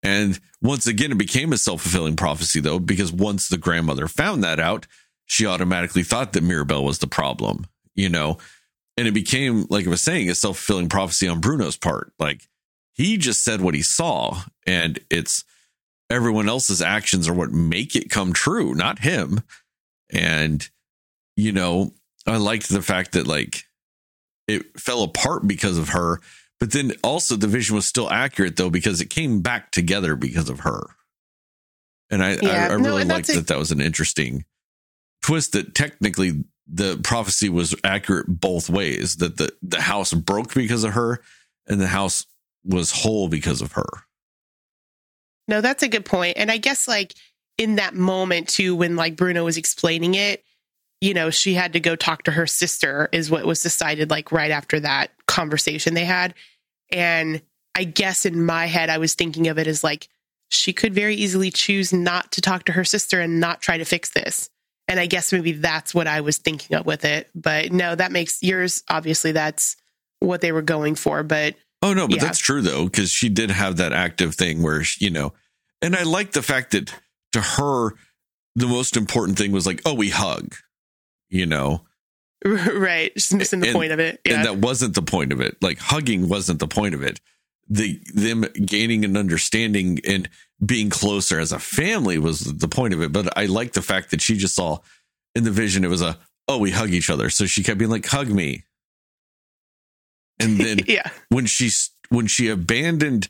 and 0.03 0.39
once 0.61 0.87
again 0.87 1.11
it 1.11 1.17
became 1.17 1.51
a 1.51 1.57
self-fulfilling 1.57 2.15
prophecy 2.15 2.61
though 2.61 2.79
because 2.79 3.11
once 3.11 3.49
the 3.49 3.57
grandmother 3.57 4.07
found 4.07 4.41
that 4.41 4.59
out 4.59 4.87
she 5.27 5.45
automatically 5.45 6.03
thought 6.03 6.33
that 6.33 6.43
mirabel 6.43 6.83
was 6.83 6.99
the 6.99 7.07
problem 7.07 7.65
you 7.97 8.09
know? 8.09 8.37
And 8.95 9.07
it 9.07 9.13
became 9.13 9.65
like 9.69 9.85
i 9.85 9.89
was 9.89 10.01
saying 10.03 10.29
a 10.29 10.35
self-fulfilling 10.35 10.87
prophecy 10.89 11.27
on 11.27 11.41
bruno's 11.41 11.75
part. 11.77 12.13
Like 12.17 12.47
he 12.93 13.17
just 13.17 13.43
said 13.43 13.59
what 13.61 13.73
he 13.73 13.81
saw 13.81 14.43
and 14.65 14.99
it's 15.11 15.43
everyone 16.09 16.47
else's 16.47 16.81
actions 16.81 17.27
are 17.27 17.33
what 17.33 17.51
make 17.51 17.95
it 17.95 18.09
come 18.09 18.31
true 18.33 18.73
not 18.73 18.99
him. 18.99 19.41
And 20.11 20.67
you 21.35 21.51
know 21.51 21.93
i 22.25 22.37
liked 22.37 22.69
the 22.69 22.81
fact 22.81 23.11
that 23.13 23.27
like 23.27 23.63
it 24.47 24.79
fell 24.79 25.03
apart 25.03 25.45
because 25.47 25.77
of 25.77 25.89
her 25.89 26.19
but 26.59 26.71
then 26.71 26.93
also 27.03 27.35
the 27.35 27.47
vision 27.47 27.75
was 27.75 27.87
still 27.87 28.09
accurate 28.09 28.55
though 28.55 28.69
because 28.69 29.01
it 29.01 29.09
came 29.09 29.41
back 29.41 29.71
together 29.71 30.15
because 30.15 30.49
of 30.49 30.61
her. 30.61 30.81
And 32.09 32.23
i 32.23 32.37
Yeah, 32.41 32.67
i, 32.69 32.73
I 32.73 32.73
really 32.73 33.01
and 33.01 33.09
liked 33.09 33.29
a- 33.29 33.33
that 33.33 33.47
that 33.47 33.57
was 33.57 33.71
an 33.71 33.81
interesting 33.81 34.45
twist 35.21 35.53
that 35.53 35.75
technically 35.75 36.43
the 36.67 36.99
prophecy 37.03 37.49
was 37.49 37.75
accurate 37.83 38.27
both 38.27 38.69
ways 38.69 39.17
that 39.17 39.37
the 39.37 39.51
the 39.61 39.81
house 39.81 40.13
broke 40.13 40.53
because 40.53 40.83
of 40.83 40.93
her 40.93 41.21
and 41.67 41.79
the 41.79 41.87
house 41.87 42.25
was 42.63 42.91
whole 42.91 43.29
because 43.29 43.61
of 43.61 43.73
her 43.73 43.87
No, 45.47 45.61
that's 45.61 45.83
a 45.83 45.87
good 45.87 46.05
point. 46.05 46.37
And 46.37 46.51
I 46.51 46.57
guess 46.57 46.87
like 46.87 47.13
in 47.57 47.75
that 47.75 47.93
moment 47.93 48.49
too, 48.49 48.75
when 48.75 48.95
like 48.95 49.15
Bruno 49.15 49.45
was 49.45 49.57
explaining 49.57 50.15
it, 50.15 50.43
you 51.01 51.13
know, 51.13 51.29
she 51.29 51.53
had 51.53 51.73
to 51.73 51.79
go 51.79 51.95
talk 51.95 52.23
to 52.23 52.31
her 52.31 52.47
sister, 52.47 53.09
is 53.11 53.29
what 53.29 53.45
was 53.45 53.61
decided 53.61 54.09
like 54.09 54.31
right 54.31 54.51
after 54.51 54.79
that 54.79 55.11
conversation 55.27 55.93
they 55.93 56.05
had. 56.05 56.33
And 56.91 57.41
I 57.75 57.83
guess 57.83 58.25
in 58.25 58.43
my 58.43 58.65
head, 58.65 58.89
I 58.89 58.97
was 58.97 59.13
thinking 59.13 59.47
of 59.47 59.57
it 59.57 59.67
as 59.67 59.83
like 59.83 60.07
she 60.49 60.73
could 60.73 60.93
very 60.93 61.15
easily 61.15 61.51
choose 61.51 61.93
not 61.93 62.31
to 62.33 62.41
talk 62.41 62.65
to 62.65 62.71
her 62.71 62.83
sister 62.83 63.19
and 63.19 63.39
not 63.39 63.61
try 63.61 63.77
to 63.77 63.85
fix 63.85 64.11
this. 64.11 64.49
And 64.87 64.99
I 64.99 65.05
guess 65.05 65.33
maybe 65.33 65.51
that's 65.53 65.93
what 65.93 66.07
I 66.07 66.21
was 66.21 66.37
thinking 66.37 66.77
of 66.77 66.85
with 66.85 67.03
it. 67.05 67.29
But 67.35 67.71
no, 67.71 67.93
that 67.95 68.11
makes 68.11 68.41
yours 68.41 68.83
obviously 68.89 69.33
that's 69.33 69.75
what 70.19 70.41
they 70.41 70.51
were 70.51 70.61
going 70.61 70.95
for. 70.95 71.23
But 71.23 71.55
Oh 71.81 71.93
no, 71.93 72.07
but 72.07 72.17
Yeah. 72.17 72.23
that's 72.23 72.39
true 72.39 72.61
though, 72.61 72.85
because 72.85 73.11
she 73.11 73.29
did 73.29 73.51
have 73.51 73.77
that 73.77 73.93
active 73.93 74.35
thing 74.35 74.63
where 74.63 74.83
she- 74.83 75.05
you 75.05 75.11
know, 75.11 75.33
and 75.81 75.95
I 75.95 76.03
like 76.03 76.31
the 76.31 76.41
fact 76.41 76.71
that 76.71 76.91
to 77.33 77.41
her, 77.41 77.91
the 78.55 78.65
most 78.67 78.97
important 78.97 79.37
thing 79.37 79.51
was 79.51 79.67
like, 79.67 79.81
oh, 79.85 79.93
we 79.93 80.09
hug, 80.09 80.55
you 81.29 81.45
know, 81.45 81.85
right, 82.45 83.13
just 83.13 83.33
missing 83.33 83.59
the 83.59 83.67
And- 83.67 83.75
point 83.75 83.91
of 83.91 83.99
it. 83.99 84.21
Yeah. 84.25 84.35
and 84.37 84.45
that 84.45 84.57
wasn't 84.57 84.95
the 84.95 85.01
point 85.03 85.31
of 85.33 85.41
it. 85.41 85.57
Like 85.61 85.79
hugging 85.79 86.29
wasn't 86.29 86.59
the 86.59 86.67
point 86.67 86.95
of 86.95 87.03
it. 87.03 87.19
The 87.69 87.99
them 88.13 88.45
gaining 88.65 89.03
an 89.05 89.17
understanding 89.17 89.99
and 90.07 90.29
being 90.65 90.89
closer 90.89 91.39
as 91.39 91.51
a 91.51 91.59
family 91.59 92.17
was 92.17 92.39
the 92.39 92.67
point 92.67 92.93
of 92.93 93.01
it. 93.01 93.11
But 93.11 93.37
I 93.37 93.45
like 93.45 93.73
the 93.73 93.81
fact 93.81 94.11
that 94.11 94.21
she 94.21 94.37
just 94.37 94.55
saw 94.55 94.79
in 95.35 95.43
the 95.43 95.51
vision 95.51 95.83
it 95.83 95.89
was 95.89 96.01
a 96.01 96.17
oh 96.47 96.57
we 96.57 96.71
hug 96.71 96.89
each 96.91 97.09
other, 97.09 97.29
so 97.29 97.45
she 97.45 97.63
kept 97.63 97.77
being 97.77 97.91
like 97.91 98.05
hug 98.05 98.29
me, 98.29 98.63
and 100.39 100.57
then 100.59 100.79
yeah. 100.87 101.09
when 101.29 101.45
she 101.45 101.69
when 102.09 102.27
she 102.27 102.49
abandoned 102.49 103.27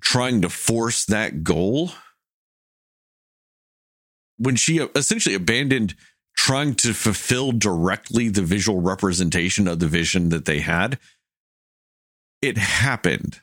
trying 0.00 0.42
to 0.42 0.48
force 0.48 1.04
that 1.06 1.42
goal 1.42 1.90
when 4.38 4.56
she 4.56 4.78
essentially 4.94 5.34
abandoned 5.34 5.94
trying 6.36 6.74
to 6.74 6.92
fulfill 6.92 7.50
directly 7.50 8.28
the 8.28 8.42
visual 8.42 8.80
representation 8.80 9.66
of 9.66 9.78
the 9.78 9.88
vision 9.88 10.28
that 10.28 10.44
they 10.44 10.60
had 10.60 10.98
it 12.42 12.58
happened 12.58 13.40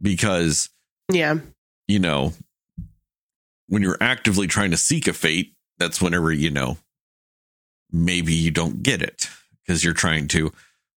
because 0.00 0.70
Yeah. 1.12 1.38
You 1.88 1.98
know 1.98 2.32
when 3.68 3.82
you're 3.82 3.98
actively 4.00 4.46
trying 4.46 4.70
to 4.70 4.76
seek 4.76 5.06
a 5.06 5.12
fate 5.12 5.54
that's 5.78 6.00
whenever 6.00 6.32
you 6.32 6.50
know 6.50 6.78
maybe 7.90 8.32
you 8.34 8.50
don't 8.50 8.82
get 8.82 9.02
it 9.02 9.28
because 9.64 9.82
you're 9.84 9.94
trying 9.94 10.28
to 10.28 10.52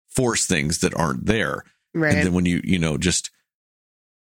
force 0.10 0.46
things 0.46 0.80
that 0.80 0.96
aren't 0.96 1.26
there 1.26 1.64
Right. 1.94 2.14
and 2.16 2.26
then 2.26 2.34
when 2.34 2.46
you 2.46 2.62
you 2.64 2.78
know 2.80 2.98
just 2.98 3.32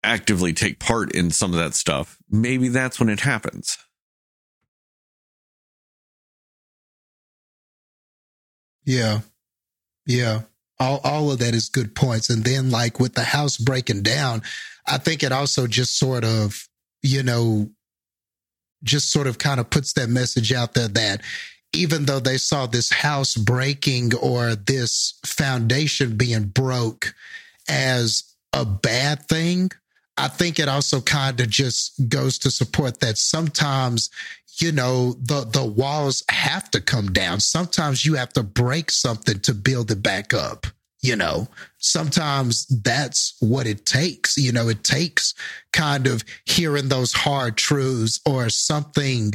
actively 0.03 0.53
take 0.53 0.79
part 0.79 1.13
in 1.13 1.31
some 1.31 1.53
of 1.53 1.59
that 1.59 1.75
stuff 1.75 2.19
maybe 2.31 2.69
that's 2.69 3.01
when 3.01 3.09
it 3.09 3.21
happens 3.21 3.79
Yeah. 8.87 9.21
Yeah. 10.07 10.43
All 10.81 11.01
all 11.05 11.31
of 11.31 11.39
that 11.39 11.55
is 11.55 11.69
good 11.69 11.95
points. 11.95 12.31
And 12.31 12.45
then 12.45 12.71
like 12.71 12.99
with 12.99 13.15
the 13.15 13.25
house 13.25 13.57
breaking 13.57 14.03
down, 14.03 14.43
I 14.87 14.99
think 14.99 15.23
it 15.23 15.33
also 15.33 15.67
just 15.67 15.99
sort 15.99 16.25
of, 16.25 16.69
you 17.03 17.23
know, 17.23 17.71
just 18.83 19.11
sort 19.11 19.27
of 19.27 19.39
kind 19.39 19.61
of 19.61 19.71
puts 19.71 19.93
that 19.95 20.09
message 20.09 20.53
out 20.53 20.75
there 20.75 20.89
that 20.89 21.23
even 21.73 22.05
though 22.05 22.21
they 22.21 22.39
saw 22.39 22.67
this 22.67 22.91
house 22.91 23.35
breaking 23.35 24.15
or 24.15 24.55
this 24.55 25.19
foundation 25.25 26.17
being 26.17 26.45
broke 26.45 27.15
as 27.69 28.35
a 28.53 28.65
bad 28.65 29.27
thing, 29.27 29.71
I 30.17 30.29
think 30.29 30.59
it 30.59 30.69
also 30.69 31.01
kind 31.01 31.41
of 31.41 31.51
just 31.51 32.09
goes 32.09 32.39
to 32.41 32.51
support 32.51 33.01
that 33.01 33.19
sometimes, 33.19 34.11
you 34.61 34.73
know, 34.73 35.15
the 35.15 35.45
the 35.45 35.65
walls 35.65 36.23
have 36.29 36.71
to 36.73 36.81
come 36.81 37.13
down. 37.13 37.41
Sometimes 37.41 38.05
you 38.05 38.15
have 38.15 38.33
to 38.35 38.43
break 38.43 38.91
something 38.91 39.41
to 39.41 39.55
build 39.55 39.91
it 39.91 40.03
back 40.03 40.33
up. 40.33 40.67
You 41.03 41.17
know, 41.17 41.49
sometimes 41.79 42.67
that's 42.67 43.37
what 43.41 43.67
it 43.67 43.85
takes. 43.85 44.39
You 44.39 44.53
know, 44.53 44.69
it 44.69 44.85
takes 44.85 45.35
kind 45.73 46.07
of 46.07 46.25
hearing 46.47 46.89
those 46.89 47.13
hard 47.13 47.57
truths 47.57 48.21
or 48.25 48.49
something 48.49 49.35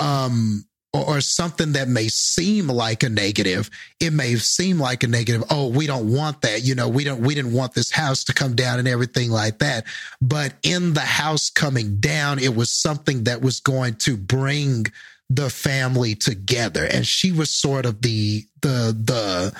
um 0.00 0.64
or, 0.92 1.16
or 1.16 1.20
something 1.20 1.72
that 1.72 1.88
may 1.88 2.08
seem 2.08 2.68
like 2.68 3.02
a 3.02 3.08
negative 3.08 3.70
it 4.00 4.12
may 4.12 4.36
seem 4.36 4.78
like 4.78 5.02
a 5.02 5.08
negative. 5.08 5.44
Oh 5.50 5.68
we 5.68 5.86
don't 5.86 6.12
want 6.12 6.42
that. 6.42 6.62
You 6.62 6.74
know 6.74 6.88
we 6.88 7.04
don't 7.04 7.20
we 7.20 7.34
didn't 7.34 7.52
want 7.52 7.74
this 7.74 7.90
house 7.90 8.24
to 8.24 8.34
come 8.34 8.54
down 8.54 8.78
and 8.78 8.88
everything 8.88 9.30
like 9.30 9.58
that. 9.58 9.84
But 10.20 10.54
in 10.62 10.94
the 10.94 11.00
house 11.00 11.50
coming 11.50 11.98
down 11.98 12.38
it 12.38 12.54
was 12.54 12.70
something 12.70 13.24
that 13.24 13.42
was 13.42 13.60
going 13.60 13.96
to 13.96 14.16
bring 14.16 14.86
the 15.30 15.50
family 15.50 16.14
together. 16.14 16.84
And 16.84 17.06
she 17.06 17.32
was 17.32 17.50
sort 17.50 17.86
of 17.86 18.02
the 18.02 18.46
the 18.62 18.96
the 19.04 19.54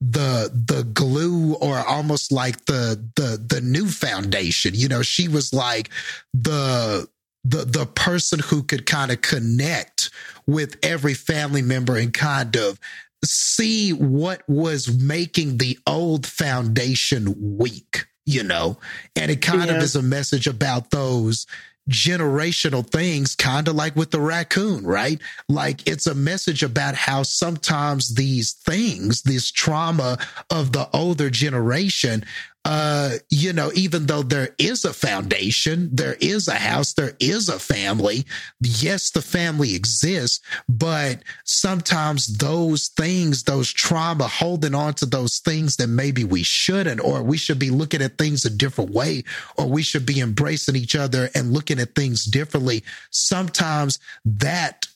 the 0.00 0.50
the 0.52 0.84
glue 0.84 1.54
or 1.54 1.78
almost 1.78 2.30
like 2.30 2.66
the 2.66 3.02
the 3.16 3.42
the 3.44 3.60
new 3.60 3.88
foundation. 3.88 4.74
You 4.74 4.88
know 4.88 5.02
she 5.02 5.28
was 5.28 5.52
like 5.52 5.90
the 6.34 7.08
the 7.48 7.64
the 7.64 7.86
person 7.86 8.38
who 8.40 8.62
could 8.62 8.84
kind 8.86 9.10
of 9.10 9.20
connect 9.22 10.10
with 10.46 10.76
every 10.82 11.14
family 11.14 11.62
member 11.62 11.96
and 11.96 12.12
kind 12.12 12.56
of 12.56 12.78
see 13.24 13.92
what 13.92 14.42
was 14.48 14.88
making 15.00 15.58
the 15.58 15.78
old 15.86 16.26
foundation 16.26 17.34
weak 17.58 18.06
you 18.26 18.42
know 18.42 18.76
and 19.16 19.30
it 19.30 19.40
kind 19.42 19.66
Yeah. 19.70 19.76
of 19.76 19.82
is 19.82 19.96
a 19.96 20.02
message 20.02 20.46
about 20.46 20.90
those 20.90 21.46
generational 21.90 22.86
things 22.86 23.34
kind 23.34 23.66
of 23.66 23.74
like 23.74 23.96
with 23.96 24.10
the 24.10 24.20
raccoon 24.20 24.84
right 24.84 25.20
like 25.48 25.86
it's 25.88 26.06
a 26.06 26.14
message 26.14 26.62
about 26.62 26.94
how 26.94 27.22
sometimes 27.22 28.14
these 28.14 28.52
things 28.52 29.22
this 29.22 29.50
trauma 29.50 30.18
of 30.50 30.72
the 30.72 30.88
older 30.92 31.30
generation 31.30 32.24
uh 32.64 33.10
you 33.30 33.52
know 33.52 33.70
even 33.74 34.06
though 34.06 34.22
there 34.22 34.50
is 34.58 34.84
a 34.84 34.92
foundation 34.92 35.88
there 35.92 36.16
is 36.20 36.48
a 36.48 36.54
house 36.54 36.94
there 36.94 37.14
is 37.20 37.48
a 37.48 37.58
family 37.58 38.24
yes 38.60 39.10
the 39.10 39.22
family 39.22 39.74
exists 39.74 40.40
but 40.68 41.22
sometimes 41.44 42.38
those 42.38 42.88
things 42.88 43.44
those 43.44 43.72
trauma 43.72 44.26
holding 44.26 44.74
on 44.74 44.92
to 44.94 45.06
those 45.06 45.38
things 45.38 45.76
that 45.76 45.86
maybe 45.88 46.24
we 46.24 46.42
shouldn't 46.42 47.00
or 47.00 47.22
we 47.22 47.36
should 47.36 47.58
be 47.58 47.70
looking 47.70 48.02
at 48.02 48.18
things 48.18 48.44
a 48.44 48.50
different 48.50 48.90
way 48.90 49.22
or 49.56 49.66
we 49.66 49.82
should 49.82 50.04
be 50.04 50.20
embracing 50.20 50.76
each 50.76 50.96
other 50.96 51.30
and 51.34 51.52
looking 51.52 51.78
at 51.78 51.94
things 51.94 52.24
differently. 52.24 52.84
Sometimes 53.10 53.98
that 54.24 54.86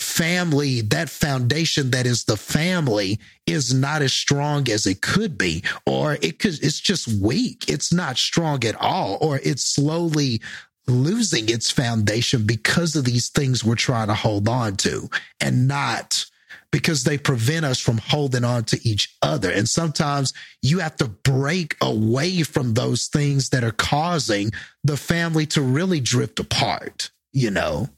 family, 0.00 0.80
that 0.82 1.10
foundation 1.10 1.90
that 1.90 2.06
is 2.06 2.24
the 2.24 2.36
family 2.36 3.18
is 3.46 3.74
not 3.74 4.02
as 4.02 4.12
strong 4.12 4.68
as 4.68 4.86
it 4.86 5.00
could 5.00 5.36
be, 5.36 5.62
or 5.86 6.14
it 6.22 6.38
could, 6.38 6.62
it's 6.62 6.80
just 6.80 7.08
weak. 7.20 7.68
It's 7.68 7.92
not 7.92 8.16
strong 8.16 8.64
at 8.64 8.76
all, 8.76 9.18
or 9.20 9.40
it's 9.42 9.64
slowly 9.64 10.40
losing 10.86 11.48
its 11.48 11.70
foundation 11.70 12.46
because 12.46 12.96
of 12.96 13.04
these 13.04 13.28
things 13.28 13.62
we're 13.62 13.74
trying 13.74 14.08
to 14.08 14.14
hold 14.14 14.48
on 14.48 14.76
to 14.76 15.08
and 15.40 15.68
not 15.68 16.24
because 16.70 17.04
they 17.04 17.18
prevent 17.18 17.64
us 17.64 17.78
from 17.78 17.98
holding 17.98 18.44
on 18.44 18.64
to 18.64 18.88
each 18.88 19.16
other. 19.22 19.50
And 19.50 19.68
sometimes 19.68 20.32
you 20.62 20.80
have 20.80 20.96
to 20.96 21.08
break 21.08 21.76
away 21.80 22.42
from 22.42 22.74
those 22.74 23.06
things 23.06 23.50
that 23.50 23.64
are 23.64 23.72
causing 23.72 24.50
the 24.84 24.96
family 24.96 25.46
to 25.46 25.62
really 25.62 26.00
drift 26.00 26.40
apart, 26.40 27.10
you 27.32 27.50
know? 27.50 27.88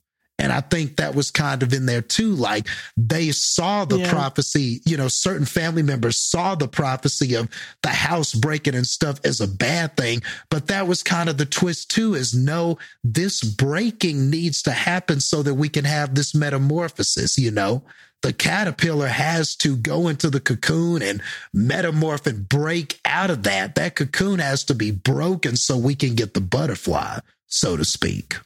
And 0.40 0.52
I 0.52 0.60
think 0.62 0.96
that 0.96 1.14
was 1.14 1.30
kind 1.30 1.62
of 1.62 1.74
in 1.74 1.84
there 1.84 2.00
too. 2.00 2.34
Like 2.34 2.66
they 2.96 3.30
saw 3.30 3.84
the 3.84 3.98
Yeah. 3.98 4.10
prophecy, 4.10 4.80
you 4.86 4.96
know, 4.96 5.08
certain 5.08 5.44
family 5.44 5.82
members 5.82 6.16
saw 6.16 6.54
the 6.54 6.66
prophecy 6.66 7.34
of 7.34 7.48
the 7.82 7.90
house 7.90 8.32
breaking 8.32 8.74
and 8.74 8.86
stuff 8.86 9.20
as 9.22 9.42
a 9.42 9.46
bad 9.46 9.98
thing. 9.98 10.22
But 10.50 10.68
that 10.68 10.88
was 10.88 11.02
kind 11.02 11.28
of 11.28 11.36
the 11.36 11.44
twist 11.44 11.90
too 11.90 12.14
is 12.14 12.32
no, 12.34 12.78
this 13.04 13.42
breaking 13.42 14.30
needs 14.30 14.62
to 14.62 14.72
happen 14.72 15.20
so 15.20 15.42
that 15.42 15.54
we 15.54 15.68
can 15.68 15.84
have 15.84 16.14
this 16.14 16.34
metamorphosis, 16.34 17.36
you 17.36 17.50
know? 17.50 17.82
The 18.22 18.32
caterpillar 18.32 19.08
has 19.08 19.56
to 19.56 19.76
go 19.76 20.08
into 20.08 20.28
the 20.30 20.40
cocoon 20.40 21.02
and 21.02 21.22
metamorph 21.56 22.26
and 22.26 22.48
break 22.48 22.98
out 23.04 23.30
of 23.30 23.42
that. 23.44 23.74
That 23.74 23.94
cocoon 23.96 24.40
has 24.40 24.64
to 24.64 24.74
be 24.74 24.90
broken 24.90 25.56
so 25.56 25.76
we 25.76 25.94
can 25.94 26.14
get 26.14 26.34
the 26.34 26.40
butterfly, 26.42 27.20
so 27.46 27.76
to 27.76 27.84
speak. 27.84 28.36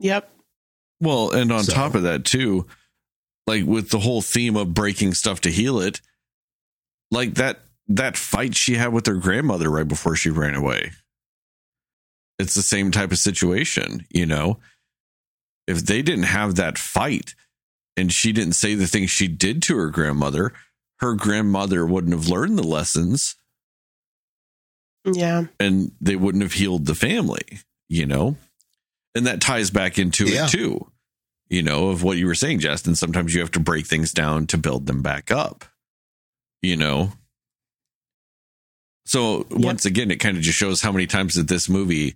Yep. 0.00 0.30
Well, 1.00 1.30
and 1.30 1.52
on 1.52 1.64
So- 1.64 1.72
top 1.72 1.94
of 1.94 2.02
that 2.02 2.24
too, 2.24 2.66
like 3.46 3.64
with 3.64 3.90
the 3.90 4.00
whole 4.00 4.22
theme 4.22 4.56
of 4.56 4.74
breaking 4.74 5.14
stuff 5.14 5.40
to 5.42 5.50
heal 5.50 5.80
it, 5.80 6.00
like 7.10 7.34
that 7.34 7.60
that 7.88 8.16
fight 8.16 8.54
she 8.54 8.74
had 8.74 8.92
with 8.92 9.06
her 9.06 9.14
grandmother 9.16 9.68
right 9.70 9.88
before 9.88 10.14
she 10.14 10.30
ran 10.30 10.54
away. 10.54 10.92
It's 12.38 12.54
the 12.54 12.62
same 12.62 12.90
type 12.92 13.10
of 13.12 13.18
situation, 13.18 14.06
you 14.10 14.26
know. 14.26 14.60
If 15.66 15.84
they 15.86 16.00
didn't 16.02 16.24
have 16.24 16.54
that 16.56 16.78
fight 16.78 17.34
and 17.96 18.12
she 18.12 18.32
didn't 18.32 18.52
say 18.54 18.74
the 18.74 18.86
things 18.86 19.10
she 19.10 19.26
did 19.28 19.60
to 19.64 19.76
her 19.76 19.90
grandmother, 19.90 20.52
her 21.00 21.14
grandmother 21.14 21.84
wouldn't 21.84 22.12
have 22.14 22.28
learned 22.28 22.56
the 22.58 22.62
lessons 22.66 23.34
Yeah. 25.04 25.46
and 25.58 25.92
they 26.00 26.14
wouldn't 26.16 26.42
have 26.42 26.52
healed 26.54 26.86
the 26.86 26.94
family, 26.94 27.60
you 27.88 28.06
know? 28.06 28.36
And 29.14 29.26
that 29.26 29.40
ties 29.40 29.70
back 29.70 29.98
into 29.98 30.26
Yeah. 30.26 30.46
it 30.46 30.50
too, 30.50 30.90
you 31.48 31.62
know, 31.62 31.88
of 31.88 32.02
what 32.02 32.16
you 32.18 32.26
were 32.26 32.34
saying, 32.34 32.60
Justin. 32.60 32.94
Sometimes 32.94 33.34
you 33.34 33.40
have 33.40 33.50
to 33.52 33.60
break 33.60 33.86
things 33.86 34.12
down 34.12 34.46
to 34.48 34.58
build 34.58 34.86
them 34.86 35.02
back 35.02 35.30
up, 35.30 35.64
you 36.62 36.76
know? 36.76 37.12
So 39.06 39.46
once 39.50 39.84
again, 39.86 40.10
it 40.12 40.16
kind 40.20 40.36
of 40.36 40.42
just 40.42 40.56
shows 40.58 40.82
how 40.82 40.92
many 40.92 41.06
times 41.08 41.34
that 41.34 41.48
this 41.48 41.68
movie 41.68 42.14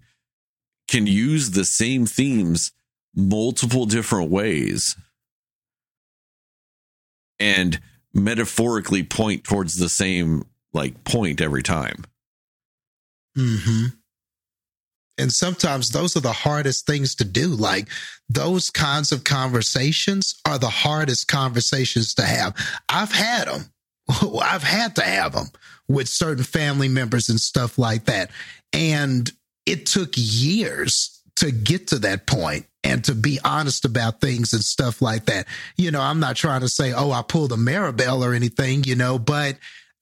can 0.87 1.07
use 1.09 1.51
the 1.51 1.65
same 1.65 2.07
themes 2.07 2.71
multiple 3.17 3.87
different 3.87 4.31
ways 4.31 4.97
and 7.41 7.81
metaphorically 8.13 9.03
point 9.03 9.43
towards 9.45 9.77
the 9.79 9.89
same 9.89 10.45
like 10.73 11.03
point 11.05 11.41
every 11.41 11.63
time. 11.63 12.05
hmm 13.35 13.87
And 15.19 15.33
sometimes 15.33 15.91
those 15.91 16.17
are 16.17 16.21
the 16.21 16.33
hardest 16.33 16.87
things 16.87 17.15
to 17.17 17.25
do. 17.25 17.49
Like 17.49 17.89
those 18.29 18.71
kinds 18.71 19.13
of 19.13 19.25
conversations 19.25 20.35
are 20.47 20.59
the 20.59 20.69
hardest 20.69 21.29
conversations 21.29 22.15
to 22.15 22.23
have. 22.23 22.57
I've 22.89 23.13
had 23.13 23.47
them. 23.47 23.73
I've 24.43 24.63
had 24.63 24.97
to 24.97 25.03
have 25.03 25.33
them 25.33 25.47
with 25.89 26.09
certain 26.09 26.45
family 26.45 26.89
members 26.89 27.29
and 27.29 27.41
stuff 27.41 27.79
like 27.79 28.07
that. 28.07 28.31
And 28.73 29.31
it 29.67 29.87
took 29.87 30.13
years 30.15 31.23
to 31.37 31.51
get 31.51 31.89
to 31.89 31.99
that 32.01 32.27
point 32.27 32.67
and 32.83 33.03
to 33.05 33.15
be 33.15 33.39
honest 33.45 33.85
about 33.85 34.21
things 34.21 34.53
and 34.53 34.63
stuff 34.63 35.01
like 35.01 35.27
that. 35.27 35.47
You 35.77 35.91
know, 35.91 36.01
I'm 36.01 36.21
not 36.21 36.37
trying 36.37 36.61
to 36.61 36.69
say, 36.69 36.93
oh, 36.93 37.11
I 37.11 37.23
pulled 37.23 37.53
a 37.53 37.57
Maribel 37.57 38.23
or 38.23 38.35
anything, 38.35 38.85
you 38.85 38.95
know, 38.95 39.19
but 39.19 39.57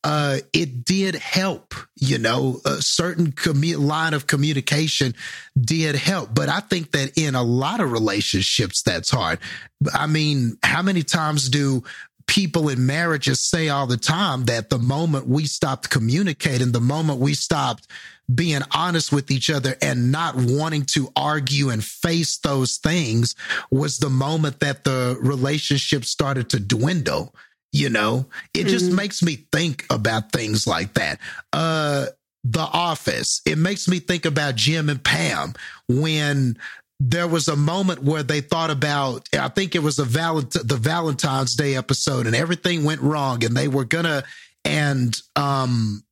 uh, 0.05 0.39
it 0.53 0.85
did 0.85 1.15
help, 1.15 1.75
you 1.97 2.19
know, 2.19 2.61
a 2.65 2.83
certain 2.83 3.33
commu- 3.33 3.79
line 3.79 4.15
of 4.15 4.27
communication 4.27 5.15
did 5.61 5.95
help. 5.95 6.35
But 6.35 6.49
I 6.49 6.61
think 6.61 6.91
that 6.93 7.17
in 7.17 7.35
a 7.35 7.43
lot 7.43 7.81
of 7.81 7.93
relationships, 7.93 8.83
that's 8.83 9.11
hard. 9.11 9.39
I 9.93 10.07
mean, 10.07 10.57
how 10.63 10.83
many 10.83 11.03
times 11.03 11.49
do 11.49 11.85
people 12.27 12.69
in 12.69 12.87
marriages 12.87 13.41
say 13.41 13.69
all 13.69 13.87
the 13.87 13.97
time 13.97 14.45
that 14.45 14.71
the 14.71 14.79
moment 14.79 15.29
we 15.29 15.45
stopped 15.45 15.91
communicating, 15.91 16.73
the 16.73 16.81
moment 16.81 17.19
we 17.19 17.35
stopped 17.35 17.87
being 18.33 18.63
honest 18.73 19.13
with 19.13 19.31
each 19.31 19.51
other 19.51 19.77
and 19.83 20.11
not 20.11 20.35
wanting 20.37 20.85
to 20.85 21.11
argue 21.15 21.71
and 21.71 21.85
face 21.85 22.39
those 22.39 22.79
things 22.79 23.35
was 23.71 23.99
the 23.99 24.11
moment 24.11 24.61
that 24.61 24.85
the 24.85 25.19
relationship 25.21 26.05
started 26.05 26.49
to 26.51 26.61
dwindle. 26.61 27.35
You 27.73 27.89
know, 27.89 28.27
it 28.55 28.67
just 28.67 28.91
Mhm. 28.91 28.95
makes 28.95 29.23
me 29.23 29.47
think 29.51 29.87
about 29.91 30.31
things 30.33 30.67
like 30.67 30.95
that. 30.95 31.19
Uh, 31.53 32.07
the 32.45 32.61
Office. 32.61 33.41
It 33.47 33.57
makes 33.57 33.87
me 33.89 33.99
think 34.01 34.25
about 34.25 34.57
Jim 34.57 34.91
and 34.91 35.03
Pam 35.03 35.55
when 35.89 36.59
there 37.01 37.27
was 37.29 37.49
a 37.49 37.57
moment 37.57 38.03
where 38.05 38.23
they 38.23 38.41
thought 38.41 38.71
about 38.71 39.29
i 39.37 39.49
think 39.49 39.75
it 39.75 39.83
was 39.83 39.99
a 39.99 40.05
valent- 40.05 40.53
the 40.69 40.77
valentine's 40.77 41.57
day 41.57 41.75
episode 41.75 42.29
and 42.29 42.37
everything 42.37 42.85
went 42.85 43.01
wrong 43.01 43.43
and 43.45 43.57
they 43.57 43.67
were 43.67 43.85
gonna 43.85 44.23
and 44.65 45.21
um 45.35 46.05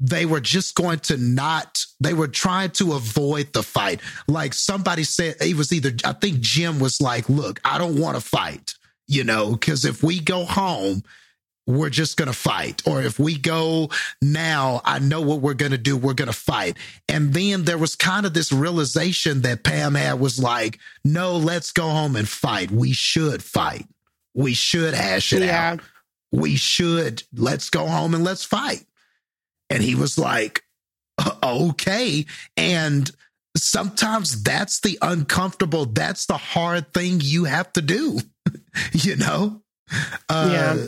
they 0.00 0.26
were 0.26 0.40
just 0.40 0.74
going 0.74 0.98
to 0.98 1.16
not 1.16 1.84
they 2.00 2.14
were 2.14 2.26
trying 2.26 2.70
to 2.70 2.94
avoid 2.94 3.52
the 3.52 3.62
fight 3.62 4.00
like 4.26 4.54
somebody 4.54 5.04
said 5.04 5.36
it 5.40 5.54
was 5.56 5.72
either 5.72 5.92
i 6.04 6.12
think 6.12 6.40
jim 6.40 6.80
was 6.80 7.00
like 7.00 7.28
look 7.28 7.60
i 7.64 7.78
don't 7.78 7.96
want 8.00 8.16
to 8.16 8.20
fight 8.20 8.74
you 9.08 9.24
know 9.24 9.52
because 9.52 9.84
if 9.84 10.02
we 10.02 10.20
go 10.20 10.44
home 10.44 11.02
we're 11.68 11.90
just 11.90 12.16
going 12.16 12.28
to 12.28 12.32
fight. 12.32 12.80
Or 12.86 13.02
if 13.02 13.18
we 13.18 13.36
go 13.36 13.90
now, 14.22 14.80
I 14.86 14.98
know 15.00 15.20
what 15.20 15.42
we're 15.42 15.52
going 15.52 15.72
to 15.72 15.78
do. 15.78 15.98
We're 15.98 16.14
going 16.14 16.30
to 16.30 16.32
fight. 16.32 16.78
And 17.10 17.34
then 17.34 17.64
there 17.64 17.76
was 17.76 17.94
kind 17.94 18.24
of 18.24 18.32
this 18.32 18.50
realization 18.50 19.42
that 19.42 19.64
Pam 19.64 19.94
had 19.94 20.18
was 20.18 20.38
like, 20.42 20.78
no, 21.04 21.36
let's 21.36 21.70
go 21.70 21.90
home 21.90 22.16
and 22.16 22.26
fight. 22.26 22.70
We 22.70 22.94
should 22.94 23.42
fight. 23.42 23.86
We 24.32 24.54
should 24.54 24.94
hash 24.94 25.34
it 25.34 25.42
Yeah. 25.42 25.72
out. 25.72 25.80
We 26.32 26.56
should, 26.56 27.22
let's 27.34 27.68
go 27.68 27.86
home 27.86 28.14
and 28.14 28.24
let's 28.24 28.44
fight. 28.44 28.86
And 29.68 29.82
he 29.82 29.94
was 29.94 30.16
like, 30.16 30.64
okay. 31.42 32.24
And 32.56 33.10
sometimes 33.56 34.42
that's 34.42 34.80
the 34.80 34.98
uncomfortable, 35.02 35.86
that's 35.86 36.26
the 36.26 36.36
hard 36.36 36.92
thing 36.92 37.20
you 37.22 37.44
have 37.44 37.72
to 37.74 37.82
do, 37.82 38.20
you 38.92 39.16
know? 39.16 39.62
Uh, 40.28 40.48
Yeah. 40.52 40.86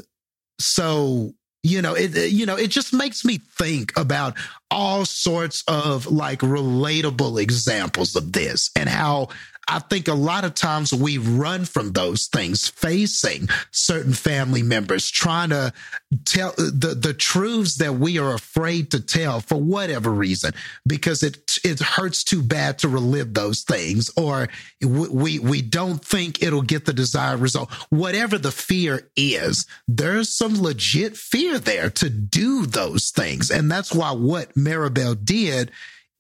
So, 0.61 1.33
you 1.63 1.81
know, 1.83 1.95
it, 1.95 2.17
it- 2.17 2.33
you 2.33 2.45
know, 2.47 2.57
it 2.57 2.69
just 2.69 2.93
makes 2.93 3.25
me 3.25 3.39
think 3.59 3.93
about 3.99 4.37
all 4.71 5.05
sorts 5.05 5.63
of 5.67 6.07
like 6.07 6.41
relatable 6.41 7.41
examples 7.41 8.15
of 8.17 8.33
this 8.33 8.71
and 8.77 8.89
how 8.89 9.29
I 9.71 9.79
think 9.79 10.09
a 10.09 10.15
lot 10.15 10.45
of 10.45 10.55
times 10.55 10.93
we 10.93 11.19
run 11.19 11.65
from 11.65 11.93
those 11.93 12.27
things, 12.27 12.69
facing 12.69 13.49
certain 13.71 14.13
family 14.13 14.65
members, 14.65 15.09
trying 15.09 15.51
to 15.51 15.73
tell 16.25 16.53
the, 16.57 16.99
the 17.01 17.15
truths 17.15 17.77
that 17.77 17.95
we 17.95 18.19
are 18.19 18.35
afraid 18.35 18.91
to 18.91 19.01
tell 19.01 19.41
for 19.41 19.55
whatever 19.55 20.11
reason, 20.11 20.53
because 20.87 21.23
it 21.23 21.57
it 21.63 21.79
hurts 21.79 22.25
too 22.25 22.43
bad 22.43 22.79
to 22.81 22.89
relive 22.89 23.33
those 23.33 23.63
things, 23.63 24.11
or 24.17 24.49
we 24.83 25.39
we, 25.39 25.63
don't 25.63 26.05
think 26.05 26.43
it'll 26.43 26.63
get 26.63 26.87
the 26.87 26.93
desired 26.93 27.39
result. 27.39 27.71
Whatever 27.91 28.39
the 28.39 28.51
fear 28.51 29.09
is, 29.17 29.67
there's 29.87 30.29
some 30.29 30.61
legit 30.61 31.17
fear 31.17 31.61
there 31.61 31.91
to 31.91 32.11
do 32.11 32.67
those 32.67 33.11
things, 33.11 33.53
and 33.53 33.71
that's 33.71 33.95
why 33.95 34.11
what 34.11 34.53
Maribel 34.55 35.25
did 35.25 35.71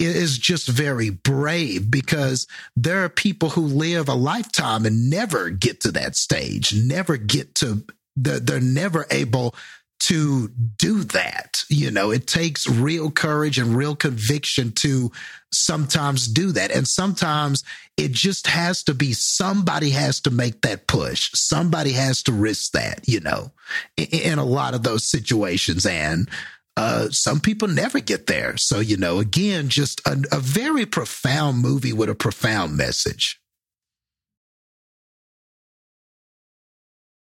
is 0.00 0.38
just 0.38 0.68
very 0.68 1.10
brave 1.10 1.90
because 1.90 2.46
there 2.76 3.04
are 3.04 3.08
people 3.08 3.50
who 3.50 3.62
live 3.62 4.08
a 4.08 4.14
lifetime 4.14 4.86
and 4.86 5.10
never 5.10 5.50
get 5.50 5.80
to 5.82 5.92
that 5.92 6.16
stage, 6.16 6.74
never 6.74 7.16
get 7.16 7.54
to, 7.56 7.84
they're, 8.16 8.40
they're 8.40 8.60
never 8.60 9.06
able 9.10 9.54
to 10.00 10.48
do 10.48 11.04
that. 11.04 11.62
You 11.68 11.90
know, 11.90 12.10
it 12.10 12.26
takes 12.26 12.66
real 12.66 13.10
courage 13.10 13.58
and 13.58 13.76
real 13.76 13.94
conviction 13.94 14.72
to 14.76 15.12
sometimes 15.52 16.26
do 16.26 16.52
that. 16.52 16.70
And 16.70 16.88
sometimes 16.88 17.62
it 17.98 18.12
just 18.12 18.46
has 18.46 18.82
to 18.84 18.94
be 18.94 19.12
somebody 19.12 19.90
has 19.90 20.20
to 20.22 20.30
make 20.30 20.62
that 20.62 20.86
push. 20.86 21.30
Somebody 21.34 21.92
has 21.92 22.22
to 22.24 22.32
risk 22.32 22.72
that, 22.72 23.06
you 23.06 23.20
know, 23.20 23.52
in, 23.98 24.06
in 24.06 24.38
a 24.38 24.44
lot 24.44 24.74
of 24.74 24.82
those 24.82 25.04
situations. 25.04 25.84
And, 25.84 26.30
uh, 26.76 27.08
some 27.10 27.40
people 27.40 27.68
never 27.68 28.00
get 28.00 28.26
there. 28.26 28.56
So, 28.56 28.80
you 28.80 28.96
know, 28.96 29.18
again, 29.18 29.68
just 29.68 30.00
a, 30.06 30.22
a 30.32 30.38
very 30.38 30.86
profound 30.86 31.58
movie 31.58 31.92
with 31.92 32.08
a 32.08 32.14
profound 32.14 32.76
message. 32.76 33.40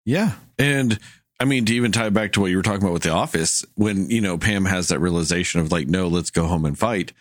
Yeah. 0.05 0.33
And 0.59 0.99
I 1.41 1.45
mean, 1.45 1.65
to 1.67 1.75
even 1.75 1.93
tie 1.93 2.11
back 2.11 2.33
to 2.33 2.41
what 2.41 2.51
you 2.51 2.57
were 2.57 2.63
talking 2.63 2.83
about 2.83 2.93
with 2.93 3.03
The 3.03 3.11
Office, 3.11 3.65
when, 3.75 4.11
you 4.11 4.21
know, 4.21 4.39
Pam 4.39 4.65
has 4.65 4.89
that 4.89 4.99
realization 4.99 5.61
of 5.61 5.73
like, 5.73 5.89
no, 5.89 6.09
let's 6.09 6.31
go 6.31 6.47
home 6.47 6.65
and 6.65 6.79
fight. 6.79 7.13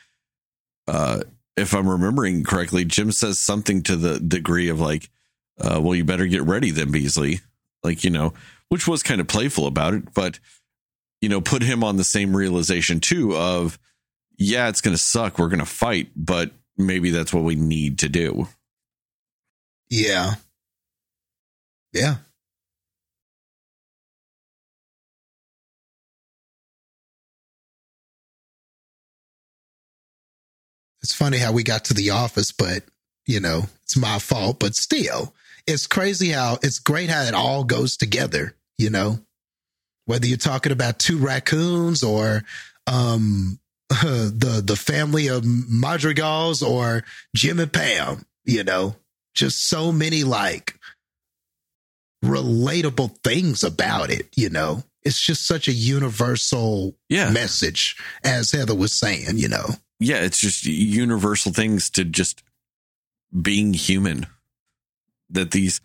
Uh, 0.88 1.22
if 1.56 1.74
I'm 1.74 1.88
remembering 1.88 2.44
correctly, 2.44 2.84
Jim 2.84 3.12
says 3.12 3.40
something 3.40 3.84
to 3.84 3.96
the 3.96 4.20
degree 4.20 4.70
of 4.70 4.80
like, 4.80 5.10
uh, 5.60 5.80
well, 5.82 5.96
you 5.96 6.04
better 6.04 6.26
get 6.26 6.44
ready 6.44 6.72
then, 6.72 6.92
Beesly. 6.92 7.42
Like, 7.84 8.04
you 8.04 8.10
know, 8.10 8.34
which 8.70 8.88
was 8.88 9.04
kind 9.04 9.22
of 9.22 9.28
playful 9.28 9.68
about 9.68 9.94
it, 9.94 10.14
but, 10.14 10.40
you 11.24 11.30
know, 11.30 11.40
put 11.40 11.64
him 11.64 11.86
on 11.86 11.96
the 11.96 12.04
same 12.04 12.36
realization 12.36 13.00
too 13.00 13.34
of, 13.34 13.80
yeah, 14.38 14.68
it's 14.68 14.82
going 14.82 14.94
to 14.94 15.02
suck. 15.02 15.40
We're 15.40 15.48
going 15.48 15.60
to 15.60 15.66
fight, 15.66 16.10
but 16.18 16.52
maybe 16.78 17.12
that's 17.12 17.34
what 17.34 17.46
we 17.46 17.56
need 17.56 18.00
to 18.00 18.10
do. 18.10 18.50
Yeah. 19.90 20.34
Yeah. 21.94 22.16
It's 31.02 31.16
funny 31.16 31.38
how 31.38 31.54
we 31.54 31.64
got 31.64 31.86
to 31.86 31.94
the 31.94 32.10
office, 32.10 32.52
but 32.52 32.84
you 33.26 33.40
know, 33.40 33.70
it's 33.84 33.96
my 33.96 34.20
fault, 34.20 34.60
but 34.60 34.76
still, 34.76 35.34
it's 35.66 35.88
crazy 35.88 36.32
how 36.32 36.60
it's 36.62 36.80
great 36.80 37.10
how 37.10 37.22
it 37.24 37.34
all 37.34 37.64
goes 37.64 37.96
together, 37.96 38.58
you 38.78 38.90
know, 38.90 39.20
whether 40.06 40.26
you're 40.28 40.38
talking 40.38 40.72
about 40.72 41.00
two 41.00 41.18
raccoons 41.18 42.04
or, 42.04 42.44
um, 42.88 43.60
the, 43.90 44.62
the 44.66 44.76
family 44.76 45.28
of 45.28 45.44
Madrigals 45.46 46.62
or 46.64 47.04
Jim 47.36 47.60
and 47.60 47.72
Pam, 47.72 48.26
you 48.46 48.64
know, 48.64 48.96
just 49.36 49.68
so 49.68 49.92
many 49.92 50.24
like 50.24 50.76
relatable 52.24 53.18
things 53.24 53.64
about 53.64 54.10
it, 54.10 54.28
you 54.36 54.50
know. 54.50 54.84
It's 55.04 55.20
just 55.20 55.46
such 55.46 55.68
a 55.68 55.74
universal 55.74 56.96
Yeah. 57.10 57.30
message, 57.32 57.98
as 58.24 58.52
Heather 58.52 58.76
was 58.76 58.94
saying, 58.94 59.38
you 59.38 59.50
know. 59.50 59.66
yeah, 60.00 60.22
it's 60.22 60.40
just 60.40 60.66
universal 60.66 61.52
things 61.52 61.90
to 61.92 62.04
just 62.06 62.42
being 63.42 63.74
human 63.74 64.26
that 65.30 65.52
these 65.52 65.82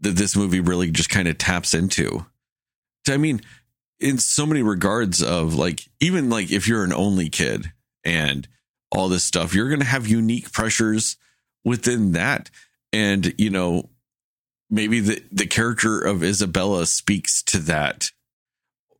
that 0.00 0.16
this 0.16 0.36
movie 0.36 0.60
really 0.60 0.90
just 0.90 1.08
kind 1.08 1.28
of 1.28 1.38
taps 1.38 1.72
into. 1.74 2.26
I 3.08 3.16
mean, 3.16 3.40
in 4.00 4.18
so 4.18 4.46
many 4.46 4.62
regards 4.62 5.22
of 5.22 5.54
like 5.54 5.88
even 6.00 6.30
like 6.30 6.50
if 6.50 6.68
you're 6.68 6.84
an 6.84 6.92
only 6.92 7.28
kid 7.28 7.72
and 8.04 8.46
all 8.90 9.08
this 9.08 9.24
stuff, 9.24 9.54
you're 9.54 9.68
going 9.68 9.80
to 9.80 9.86
have 9.86 10.06
unique 10.06 10.52
pressures 10.52 11.16
within 11.64 12.12
that. 12.12 12.50
And 12.92 13.34
you 13.38 13.50
know 13.50 13.90
maybe 14.70 15.00
the 15.00 15.22
the 15.32 15.46
character 15.46 16.00
of 16.00 16.18
Isabela 16.18 16.86
speaks 16.86 17.42
to 17.44 17.58
that 17.58 18.10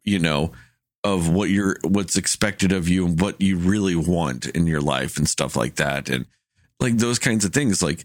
you 0.02 0.18
know 0.18 0.52
of 1.02 1.28
what 1.28 1.51
you're 1.51 1.76
what's 1.82 2.16
expected 2.16 2.72
of 2.72 2.89
you 2.89 3.06
and 3.06 3.20
what 3.20 3.40
you 3.40 3.56
really 3.56 3.94
want 3.94 4.47
in 4.47 4.66
your 4.66 4.81
life 4.81 5.16
and 5.16 5.28
stuff 5.28 5.55
like 5.56 5.76
that. 5.76 6.09
And 6.09 6.26
like 6.81 6.97
those 6.97 7.18
kinds 7.18 7.44
of 7.44 7.52
things. 7.52 7.82
Like 7.82 8.05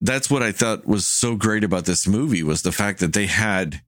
that's 0.00 0.30
what 0.30 0.42
i 0.42 0.52
thought 0.52 0.86
was 0.86 1.06
so 1.06 1.36
great 1.36 1.64
about 1.64 1.86
this 1.86 2.06
movie 2.06 2.42
was 2.42 2.62
the 2.62 2.72
fact 2.72 3.00
that 3.00 3.12
they 3.12 3.26
had 3.26 3.80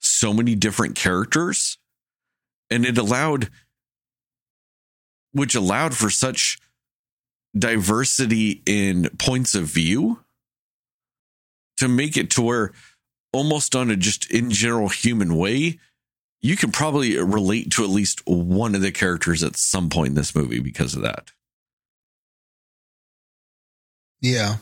so 0.00 0.32
many 0.32 0.54
different 0.54 0.94
characters 0.94 1.78
and 2.70 2.84
it 2.84 2.98
allowed 2.98 3.50
which 5.32 5.54
allowed 5.54 5.94
for 5.94 6.10
such 6.10 6.58
diversity 7.56 8.62
in 8.66 9.08
points 9.18 9.54
of 9.54 9.64
view 9.64 10.20
to 11.76 11.88
make 11.88 12.16
it 12.16 12.30
to 12.30 12.42
where 12.42 12.72
almost 13.32 13.76
on 13.76 13.90
a 13.90 13.96
just 13.96 14.30
in 14.30 14.50
general 14.50 14.88
human 14.88 15.36
way 15.36 15.78
you 16.40 16.56
can 16.56 16.70
probably 16.70 17.18
relate 17.18 17.70
to 17.72 17.84
at 17.84 17.90
least 17.90 18.22
one 18.26 18.74
of 18.74 18.80
the 18.80 18.92
characters 18.92 19.42
at 19.42 19.56
some 19.56 19.90
point 19.90 20.10
in 20.10 20.14
this 20.14 20.34
movie 20.34 20.60
because 20.60 20.94
of 20.94 21.02
that. 21.02 21.32
Yeah. 24.20 24.56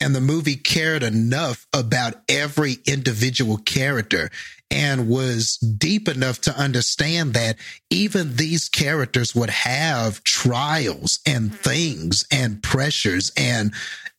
And 0.00 0.14
the 0.14 0.20
movie 0.20 0.56
cared 0.56 1.02
enough 1.02 1.66
about 1.72 2.14
every 2.28 2.78
individual 2.86 3.58
character 3.58 4.30
and 4.72 5.08
was 5.08 5.58
deep 5.58 6.08
enough 6.08 6.40
to 6.40 6.58
understand 6.58 7.34
that 7.34 7.56
even 7.90 8.36
these 8.36 8.68
characters 8.68 9.34
would 9.34 9.50
have 9.50 10.24
trials 10.24 11.20
and 11.26 11.50
mm-hmm. 11.50 11.56
things 11.56 12.26
and 12.32 12.62
pressures 12.62 13.30
and 13.36 13.72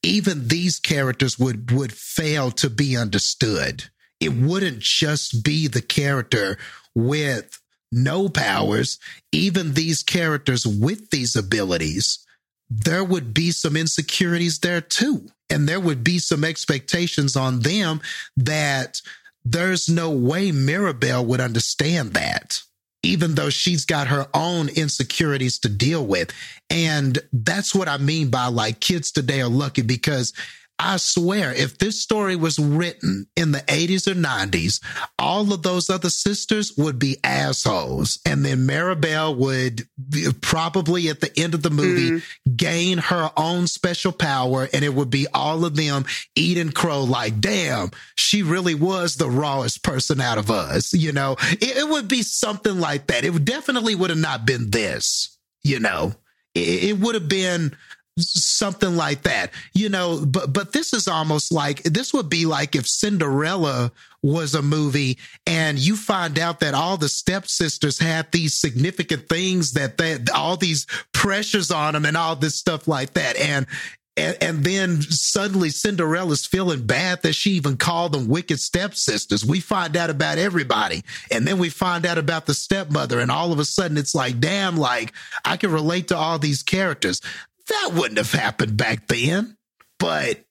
even 0.04 0.48
these 0.48 0.80
characters 0.80 1.40
would 1.40 1.72
would 1.72 1.92
fail 1.92 2.52
to 2.52 2.70
be 2.70 2.96
understood. 2.96 3.86
It 4.20 4.30
mm-hmm. 4.30 4.48
wouldn't 4.48 4.80
just 4.80 5.44
be 5.44 5.68
the 5.68 5.82
character 5.82 6.58
with 6.94 7.60
no 7.92 8.30
powers, 8.30 9.00
even 9.32 9.74
these 9.74 10.04
characters 10.04 10.66
with 10.66 11.10
these 11.10 11.36
abilities 11.36 12.24
there 12.82 13.04
would 13.04 13.34
be 13.34 13.52
some 13.52 13.76
insecurities 13.76 14.60
there 14.60 14.82
too. 14.82 15.28
And 15.50 15.68
there 15.70 15.80
would 15.80 16.04
be 16.04 16.18
some 16.20 16.44
expectations 16.44 17.36
on 17.36 17.60
them 17.60 18.02
that 18.38 19.02
there's 19.46 19.90
no 19.90 20.10
way 20.10 20.52
Mirabel 20.52 21.26
would 21.26 21.42
understand 21.42 22.14
that, 22.14 22.60
even 23.04 23.36
though 23.36 23.50
she's 23.50 23.86
got 23.86 24.08
her 24.08 24.28
own 24.34 24.70
insecurities 24.70 25.60
to 25.60 25.70
deal 25.70 26.06
with. 26.06 26.32
And 26.70 27.20
that's 27.32 27.76
what 27.76 27.90
I 27.90 27.98
mean 27.98 28.30
by 28.30 28.48
like 28.48 28.80
kids 28.80 29.12
today 29.12 29.42
are 29.42 29.50
lucky 29.50 29.82
because 29.82 30.34
I 30.80 30.98
swear, 30.98 31.54
if 31.54 31.78
this 31.78 32.02
story 32.02 32.36
was 32.36 32.58
written 32.58 33.28
in 33.36 33.52
the 33.52 33.60
80s 33.60 34.08
or 34.08 34.16
90s, 34.16 34.84
all 35.20 35.54
of 35.54 35.62
those 35.62 35.90
other 35.90 36.10
sisters 36.10 36.74
would 36.78 36.98
be 37.00 37.18
assholes. 37.24 38.20
And 38.26 38.44
then 38.44 38.68
Maribel 38.68 39.38
would 39.38 39.88
probably 40.42 41.10
at 41.10 41.22
the 41.22 41.32
end 41.40 41.54
of 41.54 41.62
the 41.62 41.70
movie 41.70 42.12
mm-hmm. 42.12 42.56
gain 42.56 42.98
her 42.98 43.32
own 43.38 43.68
special 43.68 44.12
power, 44.12 44.68
and 44.74 44.84
it 44.84 44.94
would 44.94 45.10
be 45.10 45.28
all 45.34 45.64
of 45.64 45.76
them 45.76 46.06
eating 46.36 46.72
crow 46.72 47.04
like, 47.04 47.40
damn, 47.40 47.92
she 48.16 48.42
really 48.42 48.76
was 48.76 49.16
the 49.16 49.30
rawest 49.30 49.84
person 49.84 50.20
out 50.20 50.38
of 50.38 50.50
us. 50.50 50.94
You 50.94 51.12
know, 51.12 51.36
it, 51.52 51.78
it 51.78 51.88
would 51.88 52.08
be 52.08 52.24
something 52.24 52.80
like 52.80 53.08
that. 53.08 53.24
It 53.24 53.46
definitely 53.46 53.96
would 53.96 54.10
have 54.10 54.20
not 54.20 54.46
been 54.46 54.72
this, 54.72 55.38
you 55.64 55.80
know, 55.80 56.14
it, 56.56 56.84
it 56.84 57.00
would 57.00 57.16
have 57.16 57.30
been 57.30 57.76
something 58.18 58.96
like 58.96 59.24
that 59.24 59.52
you 59.74 59.90
know 59.90 60.24
but 60.26 60.54
but 60.54 60.72
this 60.72 60.94
is 60.94 61.08
almost 61.08 61.52
like 61.52 61.82
this 61.84 62.14
would 62.14 62.30
be 62.30 62.46
like 62.46 62.76
if 62.76 62.88
cinderella 62.88 63.92
was 64.22 64.54
a 64.54 64.62
movie 64.62 65.18
and 65.48 65.80
you 65.80 65.96
find 65.96 66.38
out 66.38 66.60
that 66.60 66.76
all 66.76 66.96
the 66.96 67.10
stepsisters 67.10 67.98
had 67.98 68.32
these 68.32 68.54
significant 68.54 69.28
things 69.28 69.74
that 69.74 69.98
they 69.98 70.18
all 70.34 70.56
these 70.56 70.86
pressures 71.12 71.72
on 71.72 71.94
them 71.94 72.06
and 72.06 72.16
all 72.16 72.36
this 72.36 72.56
stuff 72.56 72.88
like 72.88 73.14
that 73.14 73.36
and 73.38 73.66
and, 74.16 74.38
and 74.42 74.64
then 74.64 75.02
suddenly 75.02 75.70
Cinderella's 75.70 76.46
feeling 76.46 76.86
bad 76.86 77.24
that 77.24 77.34
she 77.34 77.52
even 77.52 77.78
called 77.78 78.12
them 78.14 78.28
wicked 78.28 78.60
stepsisters. 78.60 79.44
We 79.44 79.60
find 79.60 79.98
out 79.98 80.12
about 80.12 80.38
everybody. 80.38 81.04
And 81.32 81.48
then 81.48 81.58
we 81.58 81.70
find 81.70 82.06
out 82.06 82.20
about 82.20 82.46
the 82.46 82.54
stepmother. 82.54 83.20
And 83.20 83.32
all 83.32 83.52
of 83.52 83.58
a 83.60 83.66
sudden 83.66 83.98
it's 83.98 84.14
like, 84.14 84.40
damn, 84.40 84.78
like 84.78 85.14
I 85.44 85.58
can 85.58 85.72
relate 85.72 86.10
to 86.10 86.18
all 86.18 86.38
these 86.38 86.62
characters. 86.62 87.22
That 87.70 87.92
wouldn't 87.94 88.18
have 88.18 88.32
happened 88.32 88.78
back 88.78 89.08
then, 89.08 89.58
but 90.00 90.44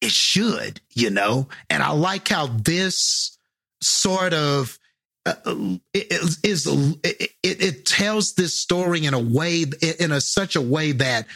it 0.00 0.10
should, 0.10 0.80
you 0.94 1.10
know? 1.10 1.48
And 1.68 1.82
I 1.82 1.90
like 1.90 2.28
how 2.28 2.46
this 2.46 3.36
sort 3.82 4.32
of 4.32 4.78
uh, 5.26 5.34
is, 5.92 6.38
is 6.42 6.66
it, 7.02 7.30
it, 7.42 7.62
it 7.62 7.86
tells 7.86 8.34
this 8.34 8.54
story 8.58 9.04
in 9.04 9.14
a 9.14 9.20
way, 9.20 9.64
in 9.98 10.12
a 10.12 10.20
such 10.20 10.56
a 10.56 10.60
way 10.60 10.92
that 10.92 11.26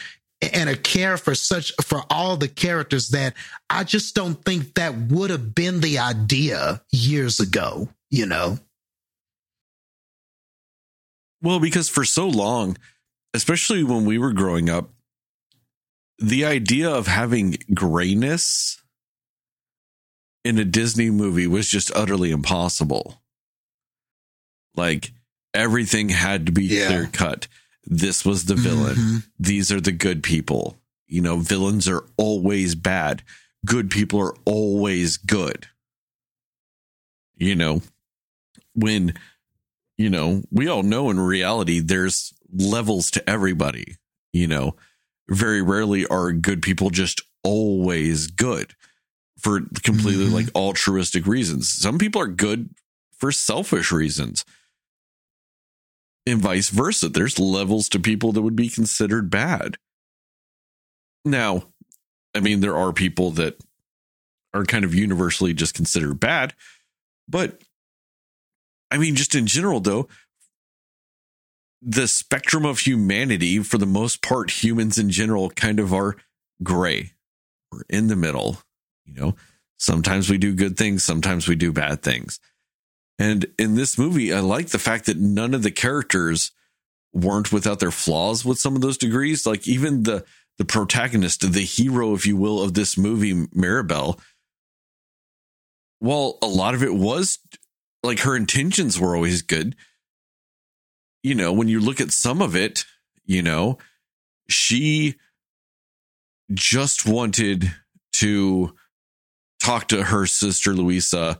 and 0.41 0.69
a 0.69 0.75
care 0.75 1.17
for 1.17 1.35
such 1.35 1.71
for 1.83 2.01
all 2.09 2.37
the 2.37 2.47
characters 2.47 3.09
that 3.09 3.35
I 3.69 3.83
just 3.83 4.15
don't 4.15 4.43
think 4.43 4.75
that 4.75 4.95
would 4.97 5.29
have 5.29 5.53
been 5.53 5.81
the 5.81 5.99
idea 5.99 6.81
years 6.91 7.39
ago, 7.39 7.89
you 8.09 8.25
know. 8.25 8.57
Well, 11.41 11.59
because 11.59 11.89
for 11.89 12.05
so 12.05 12.27
long, 12.27 12.77
especially 13.33 13.83
when 13.83 14.05
we 14.05 14.17
were 14.17 14.33
growing 14.33 14.69
up, 14.69 14.89
the 16.19 16.45
idea 16.45 16.89
of 16.89 17.07
having 17.07 17.57
grayness 17.73 18.77
in 20.43 20.57
a 20.57 20.65
Disney 20.65 21.09
movie 21.09 21.47
was 21.47 21.67
just 21.69 21.91
utterly 21.95 22.31
impossible. 22.31 23.21
Like 24.75 25.11
everything 25.53 26.09
had 26.09 26.45
to 26.45 26.51
be 26.51 26.65
Yeah. 26.65 26.87
clear 26.87 27.07
cut. 27.11 27.47
This 27.85 28.23
was 28.23 28.45
the 28.45 28.55
villain. 28.55 28.95
Mhm. 28.95 29.23
These 29.39 29.71
are 29.71 29.81
the 29.81 29.91
good 29.91 30.23
people. 30.23 30.79
You 31.07 31.21
know, 31.21 31.37
villains 31.39 31.87
are 31.87 32.05
always 32.17 32.75
bad. 32.75 33.23
Good 33.65 33.91
people 33.91 34.19
are 34.19 34.35
always 34.45 35.17
good. 35.17 35.67
You 37.35 37.55
know, 37.55 37.81
when, 38.73 39.15
you 39.97 40.09
know, 40.09 40.43
we 40.51 40.67
all 40.67 40.83
know 40.83 41.09
in 41.09 41.19
reality 41.19 41.79
there's 41.79 42.33
levels 42.53 43.11
to 43.11 43.29
everybody. 43.29 43.95
You 44.33 44.47
know, 44.47 44.75
very 45.29 45.61
rarely 45.61 46.05
are 46.07 46.31
good 46.31 46.61
people 46.61 46.89
just 46.89 47.21
always 47.43 48.27
good 48.27 48.75
for 49.39 49.61
completely 49.83 50.27
Mhm. 50.27 50.33
like 50.33 50.55
altruistic 50.55 51.25
reasons. 51.25 51.71
Some 51.73 51.97
people 51.97 52.21
are 52.21 52.27
good 52.27 52.73
for 53.17 53.31
selfish 53.31 53.91
reasons 53.91 54.45
and 56.25 56.39
vice 56.41 56.69
versa. 56.69 57.09
There's 57.09 57.39
levels 57.39 57.89
to 57.89 57.99
people 57.99 58.31
that 58.33 58.41
would 58.41 58.55
be 58.55 58.69
considered 58.69 59.29
bad. 59.29 59.77
Now, 61.25 61.67
I 62.35 62.39
mean, 62.39 62.61
there 62.61 62.77
are 62.77 62.93
people 62.93 63.31
that 63.31 63.59
are 64.53 64.65
kind 64.65 64.85
of 64.85 64.93
universally 64.93 65.53
just 65.53 65.73
considered 65.73 66.19
bad, 66.19 66.53
but 67.27 67.61
I 68.89 68.97
mean, 68.97 69.15
just 69.15 69.35
in 69.35 69.47
general, 69.47 69.79
though, 69.79 70.09
the 71.81 72.07
spectrum 72.07 72.65
of 72.65 72.79
humanity, 72.79 73.59
for 73.59 73.77
the 73.77 73.85
most 73.85 74.21
part, 74.21 74.63
humans 74.63 74.97
in 74.97 75.09
general 75.09 75.49
kind 75.49 75.79
of 75.79 75.93
are 75.93 76.15
gray. 76.61 77.13
We're 77.71 77.83
in 77.89 78.07
the 78.07 78.15
middle. 78.15 78.59
You 79.05 79.13
know, 79.13 79.35
sometimes 79.77 80.29
we 80.29 80.37
do 80.37 80.53
good 80.53 80.77
things, 80.77 81.03
sometimes 81.03 81.47
we 81.47 81.55
do 81.55 81.71
bad 81.71 82.03
things. 82.03 82.39
And 83.17 83.47
in 83.57 83.75
this 83.75 83.97
movie, 83.97 84.33
I 84.33 84.39
like 84.39 84.69
the 84.69 84.79
fact 84.79 85.05
that 85.05 85.17
none 85.17 85.53
of 85.53 85.63
the 85.63 85.71
characters 85.71 86.51
weren't 87.13 87.51
without 87.51 87.79
their 87.79 87.91
flaws 87.91 88.45
with 88.45 88.57
some 88.57 88.75
of 88.75 88.81
those 88.81 88.97
degrees. 88.97 89.45
Like 89.45 89.67
even 89.67 90.03
the 90.03 90.25
the 90.57 90.65
protagonist, 90.65 91.51
the 91.53 91.61
hero, 91.61 92.13
if 92.13 92.27
you 92.27 92.37
will, 92.37 92.61
of 92.61 92.73
this 92.75 92.97
movie, 92.97 93.33
Maribel, 93.33 94.19
while 95.99 96.37
a 96.41 96.47
lot 96.47 96.75
of 96.75 96.83
it 96.83 96.93
was 96.93 97.39
like 98.03 98.19
her 98.19 98.35
intentions 98.35 98.99
were 98.99 99.15
always 99.15 99.41
good, 99.41 99.75
you 101.23 101.35
know, 101.35 101.53
when 101.53 101.67
you 101.67 101.79
look 101.79 102.01
at 102.01 102.11
some 102.11 102.41
of 102.41 102.55
it, 102.55 102.85
you 103.25 103.41
know, 103.41 103.77
she 104.49 105.15
just 106.53 107.05
wanted 107.05 107.71
to 108.13 108.75
talk 109.59 109.87
to 109.89 110.03
her 110.03 110.25
sister 110.25 110.73
Luisa 110.73 111.39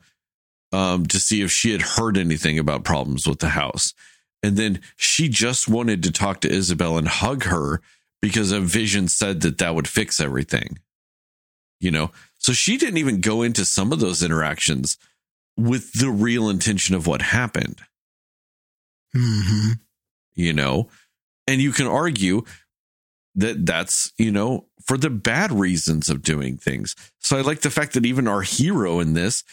um, 0.72 1.06
to 1.08 1.20
see 1.20 1.42
if 1.42 1.52
she 1.52 1.72
had 1.72 1.82
heard 1.82 2.18
anything 2.18 2.58
about 2.60 2.84
problems 2.84 3.28
with 3.28 3.40
the 3.40 3.50
house. 3.50 3.94
And 4.44 4.58
then 4.58 4.82
she 4.96 5.28
just 5.28 5.68
wanted 5.68 6.04
to 6.04 6.12
talk 6.12 6.42
to 6.42 6.52
Isabel 6.52 6.98
and 6.98 7.08
hug 7.08 7.44
her 7.44 7.82
because 8.22 8.52
a 8.52 8.60
vision 8.60 9.08
said 9.08 9.42
that 9.42 9.58
that 9.58 9.76
would 9.76 9.88
fix 9.88 10.20
everything. 10.20 10.80
You 11.80 11.92
know, 11.92 12.12
so 12.38 12.54
she 12.54 12.78
didn't 12.78 13.00
even 13.00 13.22
go 13.22 13.42
into 13.42 13.66
some 13.66 13.92
of 13.92 14.00
those 14.00 14.24
interactions 14.24 14.98
with 15.58 15.94
the 15.94 16.10
real 16.10 16.50
intention 16.50 16.96
of 16.96 17.08
what 17.08 17.22
happened, 17.22 17.82
hmm 19.14 19.72
you 20.34 20.54
know, 20.54 20.90
and 21.48 21.62
you 21.62 21.72
can 21.72 21.88
argue 21.88 22.44
that 23.36 23.66
that's, 23.66 24.12
you 24.18 24.32
know, 24.32 24.66
for 24.86 24.98
the 24.98 25.10
bad 25.10 25.52
reasons 25.52 26.10
of 26.10 26.22
doing 26.22 26.58
things. 26.58 26.96
So 27.20 27.38
I 27.38 27.42
like 27.42 27.62
the 27.62 27.70
fact 27.70 27.94
that 27.94 28.06
even 28.06 28.28
our 28.28 28.42
hero 28.42 29.00
in 29.00 29.14
this 29.14 29.44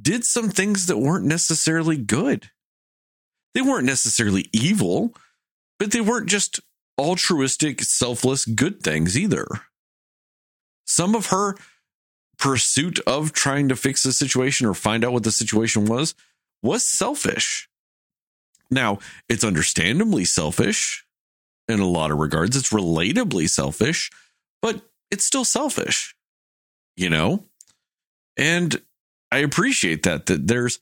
did 0.00 0.24
some 0.24 0.50
things 0.50 0.86
that 0.86 0.98
weren't 0.98 1.24
necessarily 1.24 1.96
good. 1.96 2.50
They 3.54 3.62
weren't 3.62 3.86
necessarily 3.86 4.46
evil, 4.52 5.14
but 5.78 5.92
they 5.92 6.00
weren't 6.00 6.28
just 6.28 6.60
altruistic, 6.98 7.82
selfless, 7.82 8.44
good 8.44 8.82
things 8.82 9.18
either. 9.18 9.46
Some 10.84 11.14
of 11.14 11.26
her 11.26 11.56
pursuit 12.38 13.00
of 13.06 13.32
trying 13.32 13.68
to 13.68 13.76
fix 13.76 14.02
the 14.02 14.12
situation 14.12 14.66
or 14.66 14.74
find 14.74 15.04
out 15.04 15.12
what 15.12 15.22
the 15.22 15.32
situation 15.32 15.86
was 15.86 16.14
was 16.62 16.86
selfish. 16.86 17.68
Now, 18.74 18.98
it's 19.28 19.44
understandably 19.44 20.24
selfish 20.24 21.06
in 21.68 21.80
a 21.80 21.88
lot 21.88 22.10
of 22.10 22.18
regards. 22.18 22.56
It's 22.56 22.70
relatably 22.70 23.48
selfish, 23.48 24.10
but 24.60 24.82
it's 25.10 25.24
still 25.24 25.44
selfish, 25.44 26.14
you 26.96 27.08
know? 27.08 27.44
And 28.36 28.80
I 29.30 29.38
appreciate 29.38 30.02
that, 30.02 30.26
that 30.26 30.46
there's, 30.46 30.78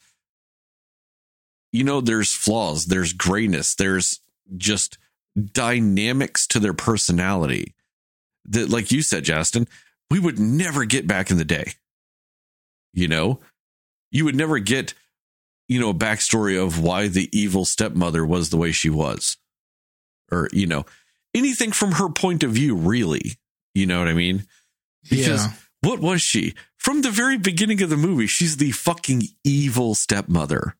you 1.70 1.84
know, 1.84 2.00
there's 2.00 2.34
flaws, 2.34 2.86
there's 2.86 3.12
grayness, 3.12 3.74
there's 3.74 4.20
just 4.56 4.98
dynamics 5.52 6.46
to 6.48 6.58
their 6.58 6.74
personality 6.74 7.74
that, 8.44 8.68
like 8.68 8.90
you 8.90 9.02
said, 9.02 9.24
Justin, 9.24 9.68
we 10.10 10.18
would 10.18 10.38
never 10.38 10.84
get 10.84 11.06
back 11.06 11.30
in 11.30 11.38
the 11.38 11.44
day. 11.44 11.72
You 12.92 13.08
know, 13.08 13.40
you 14.10 14.24
would 14.26 14.36
never 14.36 14.58
get, 14.58 14.94
you 15.72 15.80
know, 15.80 15.90
a 15.90 15.94
backstory 15.94 16.62
of 16.62 16.80
why 16.80 17.08
the 17.08 17.28
evil 17.32 17.64
stepmother 17.64 18.24
was 18.24 18.50
the 18.50 18.56
way 18.56 18.72
she 18.72 18.90
was, 18.90 19.36
or, 20.30 20.48
you 20.52 20.66
know, 20.66 20.84
anything 21.34 21.72
from 21.72 21.92
her 21.92 22.08
point 22.08 22.42
of 22.42 22.52
view, 22.52 22.74
really. 22.76 23.32
You 23.74 23.86
know 23.86 23.98
what 23.98 24.08
I 24.08 24.14
mean? 24.14 24.46
Because 25.08 25.46
Yeah. 25.46 25.52
what 25.80 26.00
was 26.00 26.20
she? 26.22 26.54
From 26.78 27.02
the 27.02 27.10
very 27.10 27.38
beginning 27.38 27.80
of 27.82 27.90
the 27.90 27.96
movie, 27.96 28.26
she's 28.26 28.56
the 28.58 28.70
fucking 28.72 29.22
evil 29.44 29.94
stepmother. 29.94 30.76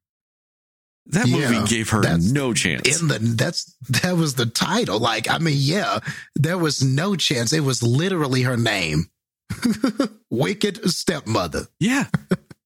That 1.07 1.27
movie 1.29 1.55
Yeah, 1.57 1.67
gave 1.67 1.89
her 1.91 2.03
no 2.19 2.53
chance. 2.55 3.01
In 3.01 3.09
the 3.09 3.19
that's 3.19 3.75
that 4.03 4.17
was 4.17 4.35
the 4.35 4.47
title. 4.47 5.01
Like, 5.01 5.29
I 5.29 5.39
mean, 5.39 5.57
yeah, 5.59 5.99
there 6.37 6.59
was 6.59 6.81
no 6.83 7.17
chance. 7.17 7.53
It 7.53 7.61
was 7.65 7.83
literally 7.83 8.43
her 8.43 8.57
name. 8.57 9.07
Wicked 10.31 10.89
stepmother. 10.91 11.67
Yeah. 11.81 12.07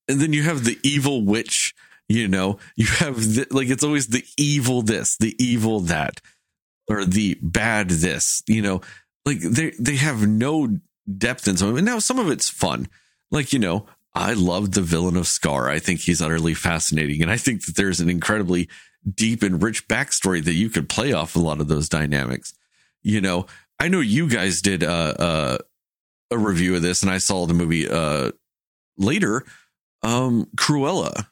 and 0.08 0.20
then 0.20 0.32
you 0.32 0.42
have 0.42 0.64
the 0.64 0.78
evil 0.82 1.24
witch, 1.24 1.74
you 2.08 2.28
know, 2.28 2.58
you 2.76 2.86
have 2.86 3.16
the, 3.16 3.46
like 3.50 3.68
it's 3.68 3.84
always 3.84 4.08
the 4.08 4.24
evil 4.36 4.82
this, 4.82 5.16
the 5.18 5.34
evil 5.38 5.80
that, 5.80 6.20
or 6.88 7.04
the 7.04 7.36
bad 7.42 7.90
this, 7.90 8.42
you 8.46 8.62
know, 8.62 8.80
like 9.24 9.40
they 9.40 9.72
they 9.78 9.96
have 9.96 10.26
no 10.26 10.78
depth 11.18 11.48
in 11.48 11.56
some 11.56 11.68
of 11.68 11.78
it. 11.78 11.82
Now, 11.82 11.98
some 11.98 12.18
of 12.18 12.30
it's 12.30 12.48
fun. 12.48 12.88
Like, 13.30 13.52
you 13.52 13.58
know, 13.58 13.86
I 14.14 14.32
love 14.32 14.72
the 14.72 14.82
villain 14.82 15.16
of 15.16 15.26
Scar. 15.26 15.68
I 15.68 15.78
think 15.78 16.00
he's 16.00 16.22
utterly 16.22 16.54
fascinating. 16.54 17.22
And 17.22 17.30
I 17.30 17.36
think 17.36 17.66
that 17.66 17.76
there's 17.76 18.00
an 18.00 18.08
incredibly 18.08 18.68
deep 19.12 19.42
and 19.42 19.62
rich 19.62 19.86
backstory 19.88 20.42
that 20.44 20.54
you 20.54 20.70
could 20.70 20.88
play 20.88 21.12
off 21.12 21.36
a 21.36 21.40
lot 21.40 21.60
of 21.60 21.68
those 21.68 21.88
dynamics. 21.88 22.54
You 23.02 23.20
know, 23.20 23.46
I 23.78 23.88
know 23.88 24.00
you 24.00 24.28
guys 24.28 24.62
did 24.62 24.82
a, 24.82 25.22
a, 26.30 26.34
a 26.34 26.38
review 26.38 26.74
of 26.76 26.82
this, 26.82 27.02
and 27.02 27.10
I 27.10 27.18
saw 27.18 27.46
the 27.46 27.54
movie 27.54 27.88
uh, 27.88 28.32
later, 28.96 29.44
um, 30.02 30.48
Cruella. 30.56 31.26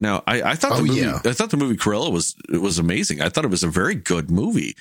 Now, 0.00 0.22
I, 0.26 0.42
I 0.42 0.54
thought 0.54 0.76
the 0.76 0.82
Oh, 0.82 0.84
movie, 0.86 1.00
yeah. 1.00 1.20
I 1.24 1.32
thought 1.32 1.50
the 1.50 1.56
movie 1.56 1.76
Cruella 1.76 2.12
was 2.12 2.34
was 2.50 2.78
amazing. 2.78 3.20
I 3.22 3.28
thought 3.28 3.44
it 3.44 3.50
was 3.50 3.62
a 3.62 3.68
very 3.68 3.94
good 3.94 4.30
movie. 4.30 4.74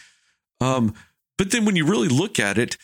Um, 0.59 0.93
but 1.37 1.51
then 1.51 1.65
when 1.65 1.75
you 1.75 1.85
really 1.85 2.07
look 2.09 2.39
at 2.39 2.57
it, 2.57 2.77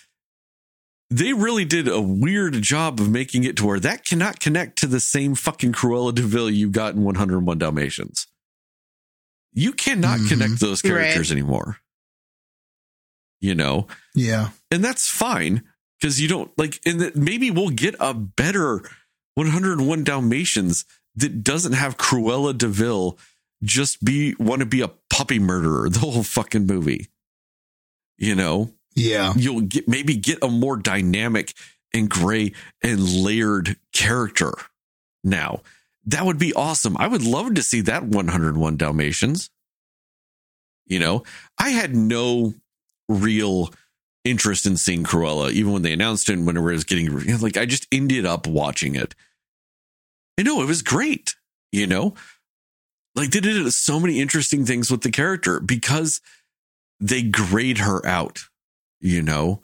they 1.09 1.33
really 1.33 1.65
did 1.65 1.87
a 1.87 1.99
weird 2.01 2.61
job 2.61 2.99
of 2.99 3.09
making 3.09 3.43
it 3.43 3.55
to 3.57 3.65
where 3.65 3.79
that 3.79 4.05
cannot 4.05 4.39
connect 4.39 4.77
to 4.79 4.87
the 4.87 4.99
same 4.99 5.33
fucking 5.35 5.73
Cruella 5.73 6.13
de 6.13 6.21
Vil 6.21 6.49
you 6.51 6.69
got 6.69 6.93
in 6.93 7.03
101 7.03 7.57
Dalmatians. 7.57 8.27
You 9.51 9.73
cannot 9.73 10.19
Mhm. 10.19 10.29
connect 10.29 10.59
those 10.59 10.83
Right. 10.83 10.91
characters 10.91 11.31
anymore. 11.31 11.79
You 13.41 13.55
know, 13.55 13.87
Yeah. 14.13 14.51
and 14.69 14.83
that's 14.83 15.07
fine 15.09 15.63
because 15.99 16.19
you 16.21 16.27
don't 16.27 16.55
like, 16.57 16.79
and 16.85 17.11
maybe 17.15 17.49
we'll 17.49 17.69
get 17.69 17.95
a 17.99 18.13
better 18.13 18.83
101 19.35 20.03
Dalmatians 20.03 20.85
that 21.15 21.43
doesn't 21.43 21.73
have 21.73 21.97
Cruella 21.97 22.57
de 22.57 22.67
Vil 22.67 23.17
just 23.63 24.03
be 24.03 24.35
want 24.39 24.61
to 24.61 24.65
be 24.65 24.81
a 24.81 24.91
puppy 25.09 25.39
murderer 25.39 25.89
the 25.89 25.99
whole 25.99 26.23
fucking 26.23 26.65
movie. 26.65 27.07
You 28.17 28.35
know, 28.35 28.73
Yeah. 28.95 29.33
you'll 29.35 29.61
get 29.61 29.87
maybe 29.87 30.15
get 30.15 30.39
a 30.43 30.47
more 30.49 30.77
dynamic 30.77 31.53
and 31.93 32.09
gray 32.09 32.53
and 32.83 33.01
layered 33.23 33.77
character 33.93 34.53
now. 35.23 35.61
That 36.05 36.25
would 36.25 36.39
be 36.39 36.53
awesome. 36.53 36.95
I 36.97 37.07
would 37.07 37.23
love 37.23 37.53
to 37.55 37.63
see 37.63 37.81
that 37.81 38.03
101 38.03 38.77
Dalmatians. 38.77 39.49
You 40.85 40.99
know, 40.99 41.23
I 41.57 41.69
had 41.69 41.95
no 41.95 42.53
real 43.07 43.71
interest 44.23 44.65
in 44.65 44.75
seeing 44.77 45.03
Cruella, 45.03 45.51
even 45.51 45.71
when 45.71 45.81
they 45.81 45.93
announced 45.93 46.29
it 46.29 46.33
and 46.33 46.45
whenever 46.47 46.71
it 46.71 46.75
was 46.75 46.83
getting 46.83 47.37
like 47.39 47.57
I 47.57 47.65
just 47.65 47.87
ended 47.91 48.25
up 48.25 48.47
watching 48.47 48.95
it. 48.95 49.15
I 50.39 50.41
know 50.41 50.61
it 50.61 50.67
was 50.67 50.81
great, 50.81 51.35
you 51.71 51.85
know. 51.85 52.15
Like 53.15 53.31
they 53.31 53.41
did 53.41 53.71
so 53.73 53.99
many 53.99 54.19
interesting 54.19 54.65
things 54.65 54.89
with 54.89 55.01
the 55.01 55.11
character 55.11 55.59
because 55.59 56.21
they 56.99 57.21
grayed 57.21 57.79
her 57.79 58.05
out 58.05 58.39
you 58.99 59.21
know. 59.21 59.61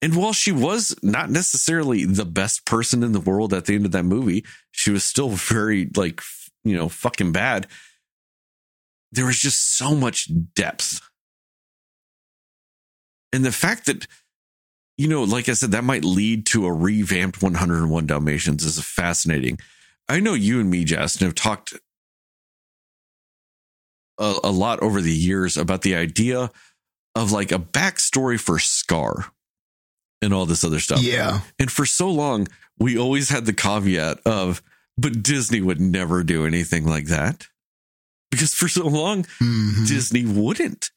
And 0.00 0.16
while 0.16 0.32
she 0.32 0.50
was 0.50 0.96
not 1.02 1.30
necessarily 1.30 2.04
the 2.04 2.24
best 2.24 2.66
person 2.66 3.02
in 3.02 3.12
the 3.12 3.20
world 3.20 3.54
at 3.54 3.66
the 3.66 3.74
end 3.74 3.86
of 3.86 3.92
that 3.92 4.04
movie, 4.04 4.44
she 4.72 4.90
was 4.90 5.04
still 5.04 5.28
very 5.30 5.88
like 5.96 6.20
you 6.64 6.76
know 6.76 6.88
fucking 6.88 7.32
bad. 7.32 7.68
There 9.12 9.26
was 9.26 9.38
just 9.38 9.76
so 9.76 9.94
much 9.94 10.28
depth. 10.54 11.00
And 13.32 13.44
the 13.44 13.52
fact 13.52 13.86
that 13.86 14.06
you 15.02 15.08
know, 15.08 15.24
like 15.24 15.48
I 15.48 15.54
said, 15.54 15.72
that 15.72 15.82
might 15.82 16.04
lead 16.04 16.46
to 16.46 16.64
a 16.64 16.72
revamped 16.72 17.42
101 17.42 18.06
Dalmatians 18.06 18.64
is 18.64 18.80
fascinating. 18.80 19.58
I 20.08 20.20
know 20.20 20.34
you 20.34 20.60
and 20.60 20.70
me, 20.70 20.84
Justin, 20.84 21.26
have 21.26 21.34
talked 21.34 21.74
a, 24.16 24.36
a 24.44 24.52
lot 24.52 24.80
over 24.80 25.00
the 25.00 25.12
years 25.12 25.56
about 25.56 25.82
the 25.82 25.96
idea 25.96 26.52
of 27.16 27.32
like 27.32 27.50
a 27.50 27.58
backstory 27.58 28.38
for 28.38 28.60
Scar 28.60 29.32
and 30.22 30.32
all 30.32 30.46
this 30.46 30.62
other 30.62 30.78
stuff. 30.78 31.02
Yeah. 31.02 31.40
And 31.58 31.68
for 31.68 31.84
so 31.84 32.08
long, 32.08 32.46
we 32.78 32.96
always 32.96 33.28
had 33.28 33.44
the 33.44 33.52
caveat 33.52 34.20
of, 34.24 34.62
but 34.96 35.20
Disney 35.20 35.60
would 35.60 35.80
never 35.80 36.22
do 36.22 36.46
anything 36.46 36.86
like 36.86 37.06
that. 37.06 37.48
Because 38.30 38.54
for 38.54 38.68
so 38.68 38.86
long, 38.86 39.24
Mhm. 39.40 39.88
Disney 39.88 40.24
wouldn't. 40.24 40.92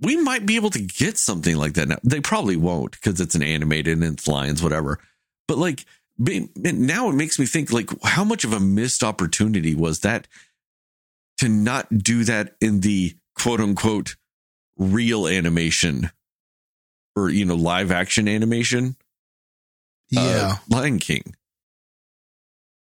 We 0.00 0.16
might 0.16 0.46
be 0.46 0.56
able 0.56 0.70
to 0.70 0.80
get 0.80 1.18
something 1.18 1.56
like 1.56 1.74
that 1.74 1.88
now. 1.88 1.98
They 2.04 2.20
probably 2.20 2.56
won't 2.56 2.92
because 2.92 3.20
it's 3.20 3.34
an 3.34 3.42
animated 3.42 3.98
and 3.98 4.14
it's 4.14 4.28
lines, 4.28 4.62
whatever. 4.62 5.00
But 5.46 5.58
like 5.58 5.84
now 6.18 7.08
it 7.08 7.14
makes 7.14 7.38
me 7.38 7.46
think 7.46 7.72
like 7.72 7.90
how 8.02 8.24
much 8.24 8.44
of 8.44 8.52
a 8.52 8.60
missed 8.60 9.04
opportunity 9.04 9.74
was 9.74 10.00
that 10.00 10.26
to 11.38 11.48
not 11.48 11.86
do 11.96 12.24
that 12.24 12.56
in 12.60 12.80
the 12.80 13.14
quote 13.36 13.60
unquote 13.60 14.16
real 14.76 15.28
animation 15.28 16.10
or 17.14 17.30
you 17.30 17.44
know 17.44 17.54
live 17.54 17.90
action 17.92 18.28
animation 18.28 18.96
uh, 20.16 20.20
Yeah. 20.20 20.56
Lion 20.68 20.98
King. 20.98 21.34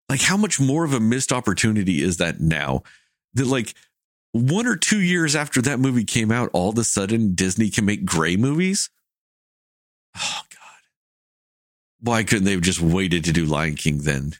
Like, 0.09 0.21
how 0.21 0.37
much 0.37 0.59
more 0.59 0.83
of 0.83 0.93
a 0.93 0.99
missed 0.99 1.33
opportunity 1.33 2.03
is 2.03 2.17
that 2.17 2.39
now? 2.39 2.83
That, 3.33 3.47
like, 3.47 3.73
one 4.35 4.67
or 4.67 4.75
two 4.75 4.99
years 4.99 5.33
after 5.33 5.61
that 5.61 5.79
movie 5.79 6.03
came 6.03 6.29
out, 6.29 6.49
all 6.51 6.69
of 6.69 6.77
a 6.77 6.83
sudden 6.83 7.35
Disney 7.35 7.69
can 7.69 7.85
make 7.85 8.03
gray 8.03 8.35
movies? 8.35 8.89
Oh, 10.17 10.41
God. 10.49 10.81
Why 12.01 12.23
couldn't 12.23 12.43
they 12.43 12.51
have 12.51 12.59
just 12.61 12.81
waited 12.81 13.23
to 13.23 13.31
do 13.31 13.45
Lion 13.45 13.75
King 13.75 13.99
then? 13.99 14.33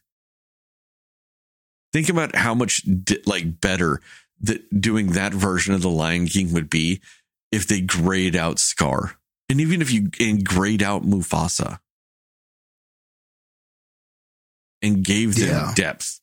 Think 1.94 2.10
about 2.10 2.36
how 2.36 2.54
much, 2.54 2.82
di- 2.84 3.22
like, 3.26 3.62
better 3.62 4.02
that 4.42 4.82
doing 4.82 5.12
that 5.14 5.34
version 5.34 5.74
of 5.74 5.82
the 5.82 5.90
Lion 5.90 6.28
King 6.28 6.52
would 6.52 6.70
be 6.70 7.02
if 7.54 7.66
they 7.66 7.80
grayed 7.80 8.36
out 8.36 8.60
Scar. 8.60 9.16
And 9.48 9.62
even 9.62 9.82
if 9.82 9.92
you 9.92 10.10
and 10.20 10.44
grayed 10.46 10.84
out 10.84 11.04
Mufasa 11.04 11.80
and 14.82 15.06
gave 15.06 15.36
them 15.36 15.48
Yeah. 15.48 15.74
depth 15.74 16.20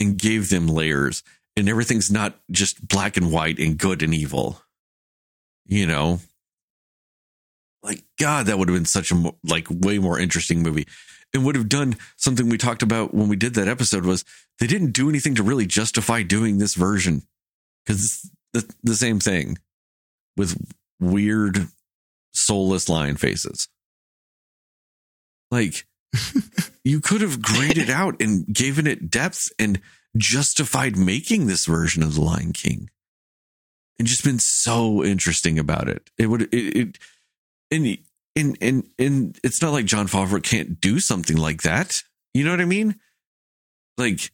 and 0.00 0.18
gave 0.18 0.48
them 0.48 0.66
layers 0.66 1.22
and 1.56 1.68
everything's 1.68 2.10
not 2.10 2.38
just 2.50 2.86
black 2.86 3.16
and 3.16 3.32
white 3.32 3.58
and 3.58 3.78
good 3.78 4.02
and 4.02 4.14
evil 4.14 4.62
you 5.66 5.86
know? 5.86 6.20
Like 7.82 8.04
god 8.18 8.46
that 8.46 8.58
would 8.58 8.68
have 8.68 8.76
been 8.76 8.84
such 8.84 9.10
a 9.10 9.32
like 9.44 9.66
way 9.70 9.98
more 9.98 10.18
interesting 10.18 10.62
movie. 10.62 10.86
And 11.34 11.44
would 11.46 11.56
have 11.56 11.68
done 11.68 11.96
something 12.16 12.48
we 12.48 12.58
talked 12.58 12.82
about 12.82 13.14
when 13.14 13.28
we 13.28 13.36
did 13.36 13.54
that 13.54 13.66
episode 13.66 14.04
was 14.04 14.24
they 14.60 14.66
didn't 14.66 14.92
do 14.92 15.08
anything 15.08 15.34
to 15.36 15.42
really 15.42 15.64
justify 15.64 16.22
doing 16.22 16.58
this 16.58 16.74
version 16.74 17.22
because 17.84 18.04
it's 18.04 18.30
the, 18.52 18.74
the 18.82 18.94
same 18.94 19.18
thing 19.18 19.58
with 20.36 20.56
weird 21.00 21.68
soulless 22.32 22.90
lion 22.90 23.16
faces. 23.16 23.68
Like 25.50 25.86
you 26.84 27.00
could 27.00 27.22
have 27.22 27.40
graded 27.40 27.88
it 27.88 27.90
out 27.90 28.20
and 28.20 28.46
given 28.46 28.86
it 28.86 29.10
depth 29.10 29.48
and 29.58 29.80
justified 30.16 30.96
making 30.96 31.46
this 31.46 31.66
version 31.66 32.02
of 32.02 32.14
the 32.14 32.20
Lion 32.20 32.52
King, 32.52 32.90
and 33.98 34.06
just 34.08 34.24
been 34.24 34.38
so 34.38 35.02
interesting 35.04 35.58
about 35.58 35.88
it. 35.88 36.10
It 36.18 36.26
would 36.26 36.42
it, 36.54 36.76
it 36.76 36.98
and 37.70 37.98
and 38.36 38.58
and 38.60 38.88
and 38.98 39.38
it's 39.42 39.62
not 39.62 39.72
like 39.72 39.84
Jon 39.86 40.06
Favreau 40.08 40.42
can't 40.42 40.80
do 40.80 41.00
something 41.00 41.36
like 41.36 41.62
that. 41.62 42.02
You 42.34 42.44
know 42.44 42.50
what 42.50 42.60
I 42.60 42.66
mean? 42.66 42.98
Like 43.98 44.30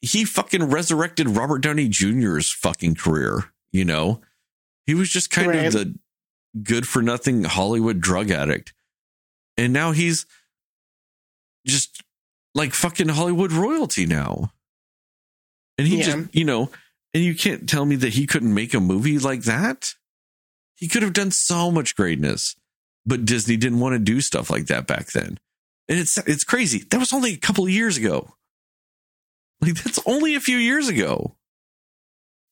he 0.00 0.24
fucking 0.24 0.64
resurrected 0.64 1.28
Robert 1.28 1.58
Downey 1.60 1.88
Jr.'s 1.88 2.52
fucking 2.52 2.94
career. 2.94 3.52
You 3.72 3.84
know, 3.84 4.20
he 4.86 4.94
was 4.94 5.10
just 5.10 5.30
kind 5.30 5.48
Right. 5.48 5.66
of 5.66 5.72
the 5.72 5.98
good 6.62 6.86
for 6.88 7.02
nothing 7.02 7.44
Hollywood 7.44 8.00
drug 8.00 8.30
addict, 8.30 8.72
and 9.56 9.72
now 9.72 9.92
he's 9.92 10.24
just 11.66 12.02
like 12.58 12.74
fucking 12.74 13.08
Hollywood 13.08 13.52
royalty 13.52 14.04
now. 14.04 14.52
And 15.78 15.86
he 15.86 15.98
Yeah. 15.98 16.04
just, 16.04 16.34
you 16.34 16.44
know, 16.44 16.70
and 17.14 17.24
you 17.24 17.34
can't 17.34 17.68
tell 17.68 17.86
me 17.86 17.96
that 17.96 18.14
he 18.14 18.26
couldn't 18.26 18.52
make 18.52 18.74
a 18.74 18.80
movie 18.80 19.18
like 19.18 19.42
that. 19.44 19.94
He 20.74 20.88
could 20.88 21.02
have 21.02 21.12
done 21.12 21.30
so 21.30 21.70
much 21.70 21.96
greatness, 21.96 22.54
but 23.06 23.24
Disney 23.24 23.56
didn't 23.56 23.80
want 23.80 23.94
to 23.94 23.98
do 23.98 24.20
stuff 24.20 24.50
like 24.50 24.66
that 24.66 24.86
back 24.86 25.06
then. 25.12 25.38
And 25.88 25.98
it's 25.98 26.18
it's 26.18 26.44
crazy. 26.44 26.80
That 26.90 26.98
was 26.98 27.12
only 27.12 27.32
a 27.32 27.38
couple 27.38 27.64
of 27.64 27.70
years 27.70 27.96
ago. 27.96 28.34
Like 29.60 29.74
that's 29.74 29.98
only 30.04 30.34
a 30.34 30.40
few 30.40 30.58
years 30.58 30.88
ago. 30.88 31.36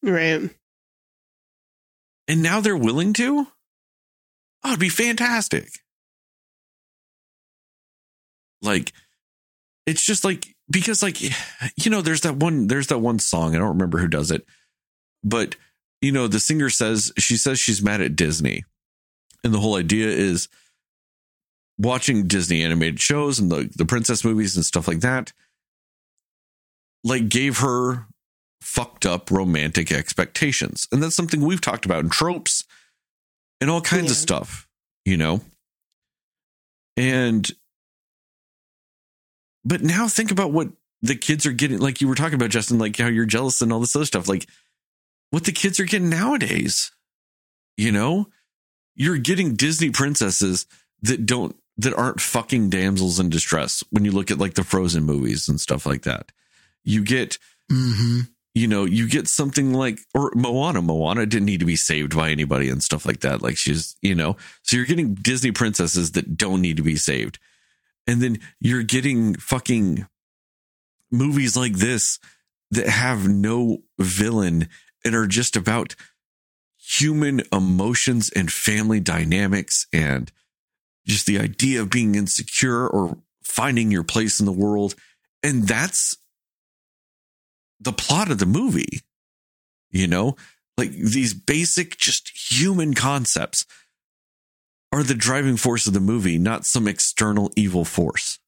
Right. 0.03 0.51
And 2.29 2.43
now 2.43 2.61
they're 2.61 2.77
willing 2.77 3.13
to? 3.15 3.47
Oh, 4.65 4.69
it'd 4.71 4.81
be 4.81 4.89
fantastic. 4.89 5.69
Like, 8.63 8.93
it's 9.87 10.05
just 10.05 10.25
like 10.25 10.55
because 10.71 11.03
like 11.03 11.21
you 11.77 11.91
know, 11.91 12.03
there's 12.03 12.23
that 12.23 12.37
one 12.37 12.67
there's 12.67 12.89
that 12.89 12.99
one 12.99 13.19
song, 13.19 13.55
I 13.55 13.59
don't 13.59 13.69
remember 13.69 13.99
who 13.99 14.09
does 14.09 14.31
it, 14.31 14.45
but 15.25 15.57
you 16.03 16.13
know, 16.13 16.29
the 16.29 16.41
singer 16.41 16.71
says 16.71 17.13
she 17.19 17.37
says 17.37 17.59
she's 17.59 17.83
mad 17.83 18.01
at 18.01 18.17
Disney. 18.17 18.65
And 19.45 19.55
the 19.55 19.61
whole 19.61 19.77
idea 19.77 20.09
is 20.09 20.49
watching 21.79 22.27
Disney 22.27 22.65
animated 22.65 23.01
shows 23.01 23.39
and 23.39 23.51
the, 23.51 23.71
the 23.77 23.85
princess 23.85 24.25
movies 24.25 24.57
and 24.57 24.65
stuff 24.65 24.89
like 24.89 25.01
that, 25.01 25.33
like 27.05 27.29
gave 27.29 27.59
her 27.59 28.07
fucked 28.61 29.07
up 29.07 29.31
romantic 29.31 29.93
expectations. 29.93 30.89
And 30.91 31.03
that's 31.03 31.17
something 31.17 31.41
we've 31.41 31.61
talked 31.61 31.85
about 31.85 32.03
in 32.03 32.11
tropes 32.11 32.65
and 33.61 33.71
all 33.71 33.81
kinds 33.81 34.11
of 34.11 34.17
stuff, 34.17 34.67
you 35.05 35.17
know? 35.17 35.41
And 36.97 37.49
but 39.67 39.83
now 39.83 40.09
think 40.09 40.31
about 40.31 40.53
what 40.53 40.69
the 41.03 41.17
kids 41.17 41.45
are 41.45 41.53
getting 41.53 41.79
like 41.79 42.01
you 42.01 42.09
were 42.09 42.15
talking 42.15 42.35
about 42.35 42.51
Justin 42.51 42.79
like 42.79 42.97
how 42.97 43.09
you're 43.09 43.27
jealous 43.27 43.61
and 43.61 43.73
all 43.73 43.81
this 43.81 43.95
other 43.95 44.07
stuff 44.07 44.29
like 44.29 44.47
what 45.31 45.45
the 45.45 45.53
kids 45.53 45.79
are 45.79 45.85
getting 45.85 46.09
nowadays. 46.09 46.93
You 47.77 47.93
know, 47.93 48.29
you're 48.95 49.19
getting 49.19 49.55
Disney 49.57 49.91
princesses 49.91 50.65
that 51.03 51.27
don't 51.27 51.55
that 51.77 51.93
aren't 51.93 52.23
fucking 52.23 52.71
damsels 52.71 53.21
in 53.21 53.29
distress 53.29 53.85
when 53.91 54.05
you 54.07 54.13
look 54.13 54.31
at 54.31 54.39
like 54.39 54.55
the 54.55 54.65
Frozen 54.65 55.05
movies 55.05 55.49
and 55.49 55.61
stuff 55.61 55.85
like 55.85 56.03
that. 56.03 56.33
You 56.85 57.05
get 57.05 57.39
Mm-hmm. 57.71 58.21
you 58.55 58.69
know, 58.69 58.85
you 58.85 59.09
get 59.09 59.27
something 59.27 59.75
like 59.75 59.99
or 60.15 60.31
Moana. 60.37 60.81
Moana 60.81 61.27
didn't 61.27 61.47
need 61.47 61.59
to 61.59 61.67
be 61.67 61.75
saved 61.75 62.15
by 62.17 62.31
anybody 62.31 62.69
and 62.69 62.81
stuff 62.81 63.05
like 63.05 63.21
that. 63.21 63.43
Like 63.43 63.57
she's, 63.57 63.97
you 64.03 64.15
know, 64.15 64.37
so 64.63 64.77
you're 64.77 64.87
getting 64.87 65.15
Disney 65.15 65.51
princesses 65.51 66.13
that 66.13 66.37
don't 66.37 66.63
need 66.63 66.77
to 66.77 66.85
be 66.85 66.95
saved. 66.95 67.41
And 68.07 68.21
then 68.21 68.39
you're 68.61 68.83
getting 68.83 69.35
fucking 69.35 70.07
movies 71.11 71.57
like 71.57 71.75
this 71.75 72.19
that 72.71 72.89
have 72.89 73.29
no 73.29 73.79
villain 73.99 74.69
and 75.05 75.15
are 75.15 75.27
just 75.27 75.57
about 75.57 75.95
human 76.79 77.43
emotions 77.53 78.31
and 78.31 78.51
family 78.51 79.01
dynamics 79.01 79.87
and 79.93 80.31
just 81.07 81.27
the 81.27 81.39
idea 81.39 81.81
of 81.81 81.91
being 81.91 82.15
insecure 82.15 82.87
or 82.87 83.19
finding 83.43 83.91
your 83.91 84.05
place 84.05 84.41
in 84.41 84.47
the 84.47 84.53
world. 84.53 84.95
And 85.43 85.67
that's 85.67 86.17
the 87.81 87.93
plot 87.93 88.31
of 88.31 88.39
the 88.39 88.47
movie. 88.47 89.01
You 89.91 90.09
know, 90.09 90.37
like 90.77 90.91
these 90.91 91.33
basic, 91.33 91.97
just 91.97 92.31
human 92.51 92.95
concepts 92.95 93.65
are 94.97 95.03
the 95.03 95.15
driving 95.15 95.57
force 95.57 95.87
of 95.87 95.93
the 95.93 96.01
movie, 96.01 96.39
not 96.39 96.65
some 96.65 96.89
external 96.89 97.51
evil 97.57 97.85
force. 97.85 98.39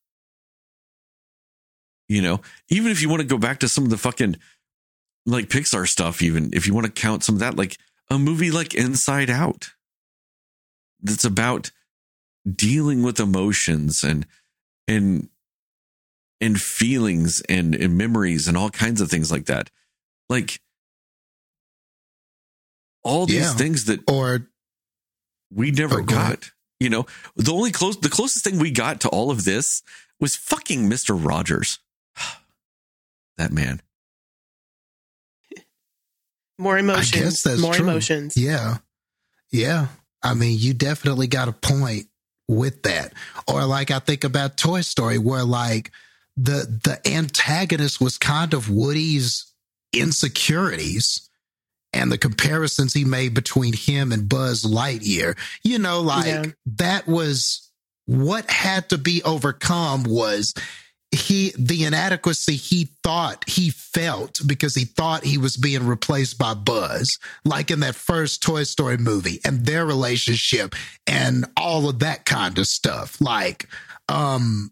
You 2.08 2.22
know, 2.22 2.40
even 2.70 2.90
if 2.90 3.02
you 3.02 3.08
want 3.08 3.20
to 3.20 3.28
go 3.28 3.36
back 3.38 3.60
to 3.60 3.68
some 3.68 3.84
of 3.84 3.90
the 3.90 3.98
fucking 3.98 4.36
like 5.26 5.48
Pixar 5.48 5.86
stuff, 5.86 6.22
even 6.22 6.50
if 6.54 6.66
you 6.66 6.72
want 6.72 6.86
to 6.86 6.92
count 6.92 7.22
some 7.22 7.34
of 7.34 7.40
that, 7.40 7.56
like 7.56 7.76
a 8.10 8.18
movie 8.18 8.50
like 8.50 8.74
Inside 8.74 9.28
Out, 9.28 9.68
that's 11.02 11.24
about 11.24 11.70
dealing 12.50 13.02
with 13.02 13.20
emotions 13.20 14.02
and 14.02 14.26
and 14.86 15.28
and 16.40 16.58
feelings 16.60 17.42
and, 17.48 17.74
and 17.74 17.98
memories 17.98 18.48
and 18.48 18.56
all 18.56 18.70
kinds 18.70 19.00
of 19.00 19.10
things 19.10 19.30
like 19.30 19.46
that. 19.46 19.70
Like 20.30 20.60
all 23.02 23.26
these 23.26 23.36
Yeah. 23.36 23.54
things 23.54 23.84
that 23.84 24.00
Or 24.08 24.48
we 25.52 25.70
never 25.70 26.00
Oh, 26.00 26.04
got. 26.04 26.24
ahead. 26.24 26.38
You 26.80 26.90
know, 26.90 27.06
the 27.36 27.52
only 27.52 27.72
close 27.72 27.98
the 27.98 28.08
closest 28.08 28.44
thing 28.44 28.58
we 28.58 28.70
got 28.70 29.00
to 29.02 29.08
all 29.08 29.30
of 29.30 29.44
this 29.44 29.82
was 30.20 30.36
fucking 30.36 30.88
Mr. 30.88 31.18
Rogers. 31.18 31.78
that 33.36 33.52
man. 33.52 33.80
More 36.58 36.78
emotions. 36.78 37.14
I 37.14 37.18
guess 37.24 37.42
that's 37.42 37.60
more 37.60 37.74
true. 37.74 37.88
emotions. 37.88 38.36
Yeah. 38.36 38.78
Yeah. 39.50 39.88
I 40.22 40.34
mean, 40.34 40.56
you 40.58 40.74
definitely 40.74 41.28
got 41.28 41.48
a 41.48 41.52
point 41.52 42.06
with 42.48 42.82
that. 42.82 43.12
Or 43.46 43.64
like 43.64 43.90
I 43.90 44.00
think 44.00 44.24
about 44.24 44.56
Toy 44.56 44.80
Story 44.80 45.18
where 45.18 45.44
like 45.44 45.92
the 46.36 46.66
the 46.84 47.00
antagonist 47.12 48.00
was 48.00 48.18
kind 48.18 48.54
of 48.54 48.68
Woody's 48.70 49.52
insecurities 49.92 51.27
and 51.92 52.12
the 52.12 52.18
comparisons 52.18 52.92
he 52.92 53.04
made 53.04 53.34
between 53.34 53.72
him 53.72 54.12
and 54.12 54.28
Buzz 54.28 54.64
Lightyear. 54.64 55.36
You 55.62 55.78
know, 55.78 56.00
like 56.00 56.26
Yeah. 56.26 56.44
that 56.76 57.06
was 57.06 57.70
what 58.06 58.50
had 58.50 58.88
to 58.88 58.98
be 58.98 59.22
overcome 59.22 60.02
was 60.04 60.54
he 61.10 61.52
the 61.58 61.84
inadequacy 61.84 62.56
he 62.56 62.88
thought 63.02 63.42
he 63.48 63.70
felt 63.70 64.40
because 64.46 64.74
he 64.74 64.84
thought 64.84 65.24
he 65.24 65.38
was 65.38 65.56
being 65.56 65.86
replaced 65.86 66.36
by 66.38 66.52
Buzz, 66.52 67.18
like 67.46 67.70
in 67.70 67.80
that 67.80 67.94
first 67.94 68.42
Toy 68.42 68.64
Story 68.64 68.98
movie, 68.98 69.40
and 69.44 69.64
their 69.64 69.86
relationship 69.86 70.74
and 71.06 71.46
all 71.56 71.88
of 71.88 72.00
that 72.00 72.26
kind 72.26 72.58
of 72.58 72.66
stuff. 72.66 73.18
Like, 73.22 73.68
um, 74.10 74.70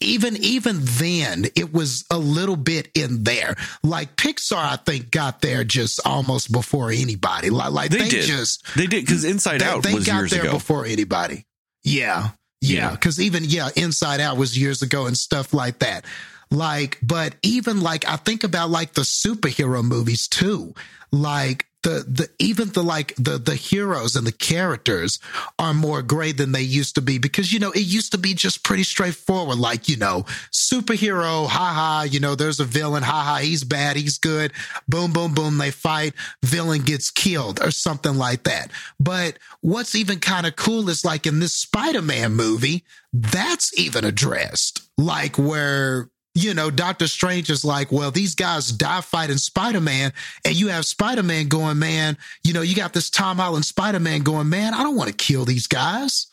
even 0.00 0.36
even 0.38 0.78
then, 0.82 1.46
it 1.56 1.72
was 1.72 2.04
a 2.10 2.18
little 2.18 2.56
bit 2.56 2.88
in 2.94 3.24
there. 3.24 3.56
Like 3.82 4.16
Pixar, 4.16 4.56
I 4.56 4.76
think 4.76 5.10
got 5.10 5.40
there 5.40 5.64
just 5.64 6.00
almost 6.06 6.52
before 6.52 6.90
anybody. 6.90 7.50
Like, 7.50 7.72
like 7.72 7.90
They 7.90 7.98
they, 7.98 8.08
did. 8.08 8.24
just 8.26 8.64
They 8.76 8.86
did 8.86 9.04
because 9.04 9.24
Inside 9.24 9.60
they, 9.60 9.66
Out 9.66 9.82
they 9.82 9.94
was 9.94 10.06
got 10.06 10.28
there 10.30 10.42
ago. 10.42 10.52
before 10.52 10.84
anybody. 10.86 11.46
Yeah. 11.84 12.30
Yeah. 12.60 12.90
Yeah. 12.90 12.96
Cause 12.96 13.20
even, 13.20 13.44
yeah, 13.44 13.68
Inside 13.76 14.20
Out 14.20 14.36
was 14.36 14.58
years 14.58 14.82
ago 14.82 15.06
and 15.06 15.16
stuff 15.16 15.52
like 15.54 15.78
that. 15.80 16.04
Like, 16.50 16.98
but 17.02 17.34
even 17.42 17.80
like, 17.80 18.08
I 18.08 18.16
think 18.16 18.44
about 18.44 18.70
like 18.70 18.94
the 18.94 19.02
superhero 19.02 19.82
movies 19.84 20.28
too. 20.28 20.74
Like, 21.12 21.66
the, 21.86 22.04
the 22.08 22.28
even 22.40 22.70
the 22.70 22.82
like 22.82 23.14
the 23.14 23.38
the 23.38 23.54
heroes 23.54 24.16
and 24.16 24.26
the 24.26 24.32
characters 24.32 25.20
are 25.56 25.72
more 25.72 26.02
gray 26.02 26.32
than 26.32 26.50
they 26.50 26.62
used 26.62 26.96
to 26.96 27.00
be 27.00 27.18
because 27.18 27.52
you 27.52 27.60
know 27.60 27.70
it 27.70 27.82
used 27.82 28.10
to 28.10 28.18
be 28.18 28.34
just 28.34 28.64
pretty 28.64 28.82
straightforward. 28.82 29.58
Like 29.58 29.88
you 29.88 29.96
know 29.96 30.24
superhero 30.52 31.46
haha 31.46 32.02
you 32.02 32.18
know 32.18 32.34
there's 32.34 32.58
a 32.58 32.64
villain 32.64 33.04
haha 33.04 33.36
he's 33.36 33.62
bad 33.62 33.94
he's 33.94 34.18
good. 34.18 34.52
Boom 34.88 35.12
boom 35.12 35.32
boom 35.32 35.58
they 35.58 35.70
fight. 35.70 36.14
Villain 36.44 36.82
gets 36.82 37.12
killed 37.12 37.62
or 37.62 37.70
something 37.70 38.16
like 38.16 38.42
that. 38.42 38.72
But 38.98 39.38
what's 39.60 39.94
even 39.94 40.18
kind 40.18 40.44
of 40.44 40.56
cool 40.56 40.88
is 40.88 41.04
like 41.04 41.24
in 41.24 41.38
this 41.38 41.54
spider-man 41.54 42.32
movie 42.32 42.82
that's 43.12 43.78
even 43.78 44.04
addressed. 44.04 44.82
Like 44.98 45.38
where 45.38 46.10
you 46.36 46.52
know, 46.52 46.70
Doctor 46.70 47.08
Strange 47.08 47.48
is 47.48 47.64
like, 47.64 47.90
well, 47.90 48.10
these 48.10 48.34
guys 48.34 48.68
die 48.70 49.00
fighting 49.00 49.38
Spider 49.38 49.80
Man, 49.80 50.12
and 50.44 50.54
you 50.54 50.68
have 50.68 50.84
Spider 50.84 51.22
Man 51.22 51.48
going, 51.48 51.78
man, 51.78 52.18
you 52.44 52.52
know, 52.52 52.60
you 52.60 52.76
got 52.76 52.92
this 52.92 53.08
Tom 53.08 53.38
Holland 53.38 53.64
Spider 53.64 54.00
Man 54.00 54.20
going, 54.20 54.50
man, 54.50 54.74
I 54.74 54.82
don't 54.82 54.96
want 54.96 55.08
to 55.08 55.16
kill 55.16 55.46
these 55.46 55.66
guys. 55.66 56.26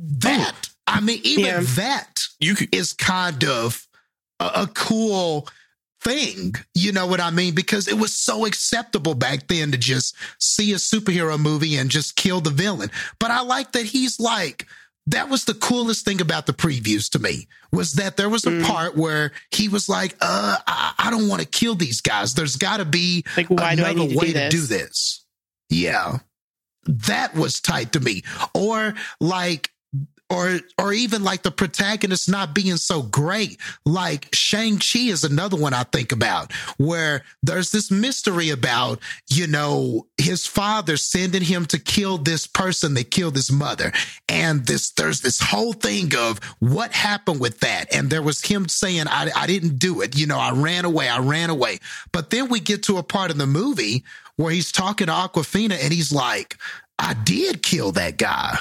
That, 0.00 0.52
I 0.88 1.00
mean, 1.00 1.20
even 1.22 1.44
Yeah. 1.44 1.60
that 1.60 2.14
You 2.40 2.56
could 2.56 2.74
is 2.74 2.92
kind 2.92 3.44
of 3.44 3.86
a, 4.40 4.50
a 4.62 4.66
cool 4.66 5.46
thing. 6.02 6.54
You 6.74 6.90
know 6.90 7.06
what 7.06 7.20
I 7.20 7.30
mean? 7.30 7.54
Because 7.54 7.86
it 7.86 7.98
was 7.98 8.12
so 8.12 8.46
acceptable 8.46 9.14
back 9.14 9.46
then 9.46 9.70
to 9.70 9.78
just 9.78 10.16
see 10.40 10.72
a 10.72 10.76
superhero 10.76 11.38
movie 11.38 11.76
and 11.76 11.88
just 11.88 12.16
kill 12.16 12.40
the 12.40 12.50
villain. 12.50 12.90
But 13.20 13.30
I 13.30 13.42
like 13.42 13.70
that 13.72 13.84
he's 13.84 14.18
like, 14.18 14.66
that 15.06 15.28
was 15.28 15.44
the 15.44 15.54
coolest 15.54 16.04
thing 16.04 16.20
about 16.20 16.46
the 16.46 16.52
previews 16.52 17.10
to 17.10 17.18
me 17.18 17.48
was 17.72 17.94
that 17.94 18.16
there 18.16 18.28
was 18.28 18.44
a 18.44 18.50
Mm. 18.50 18.64
part 18.64 18.96
where 18.96 19.32
he 19.50 19.68
was 19.68 19.88
like, 19.88 20.14
uh, 20.20 20.58
I, 20.66 20.94
I 20.98 21.10
don't 21.10 21.28
want 21.28 21.40
to 21.42 21.48
kill 21.48 21.74
these 21.74 22.00
guys. 22.00 22.34
There's 22.34 22.56
got 22.56 22.76
to 22.76 22.84
be 22.84 23.24
Like, 23.36 23.48
why 23.50 23.72
another 23.72 24.06
to 24.08 24.16
way 24.16 24.32
to 24.32 24.48
do 24.50 24.60
this. 24.60 25.24
Yeah. 25.68 26.18
That 26.84 27.34
was 27.34 27.60
tight 27.60 27.92
to 27.92 28.00
me. 28.00 28.22
Or 28.54 28.94
like, 29.20 29.70
or 30.30 30.60
or 30.78 30.92
even 30.92 31.24
like 31.24 31.42
the 31.42 31.50
protagonist 31.50 32.28
not 32.28 32.54
being 32.54 32.76
so 32.76 33.02
great. 33.02 33.58
Like 33.84 34.28
Shang-Chi 34.32 35.00
is 35.00 35.24
another 35.24 35.56
one 35.56 35.74
I 35.74 35.82
think 35.82 36.12
about 36.12 36.52
where 36.78 37.24
there's 37.42 37.72
this 37.72 37.90
mystery 37.90 38.50
about, 38.50 39.00
you 39.28 39.48
know, 39.48 40.06
his 40.16 40.46
father 40.46 40.96
sending 40.96 41.42
him 41.42 41.66
to 41.66 41.78
kill 41.78 42.16
this 42.16 42.46
person 42.46 42.94
that 42.94 43.10
killed 43.10 43.34
his 43.34 43.50
mother. 43.50 43.92
And 44.28 44.64
this 44.66 44.90
there's 44.92 45.20
this 45.20 45.40
whole 45.40 45.72
thing 45.72 46.12
of 46.16 46.38
what 46.60 46.92
happened 46.92 47.40
with 47.40 47.60
that. 47.60 47.92
And 47.92 48.08
there 48.08 48.22
was 48.22 48.40
him 48.40 48.68
saying, 48.68 49.08
I, 49.08 49.30
I 49.34 49.46
didn't 49.48 49.78
do 49.78 50.00
it. 50.00 50.16
You 50.16 50.26
know, 50.26 50.38
I 50.38 50.52
ran 50.52 50.84
away, 50.84 51.08
I 51.08 51.18
ran 51.18 51.50
away. 51.50 51.80
But 52.12 52.30
then 52.30 52.48
we 52.48 52.60
get 52.60 52.84
to 52.84 52.98
a 52.98 53.02
part 53.02 53.32
in 53.32 53.38
the 53.38 53.46
movie 53.46 54.04
where 54.36 54.52
he's 54.52 54.70
talking 54.70 55.08
to 55.08 55.12
Awkwafina 55.12 55.82
and 55.82 55.92
he's 55.92 56.12
like, 56.12 56.56
I 56.98 57.14
did 57.14 57.62
kill 57.62 57.92
that 57.92 58.16
guy 58.16 58.58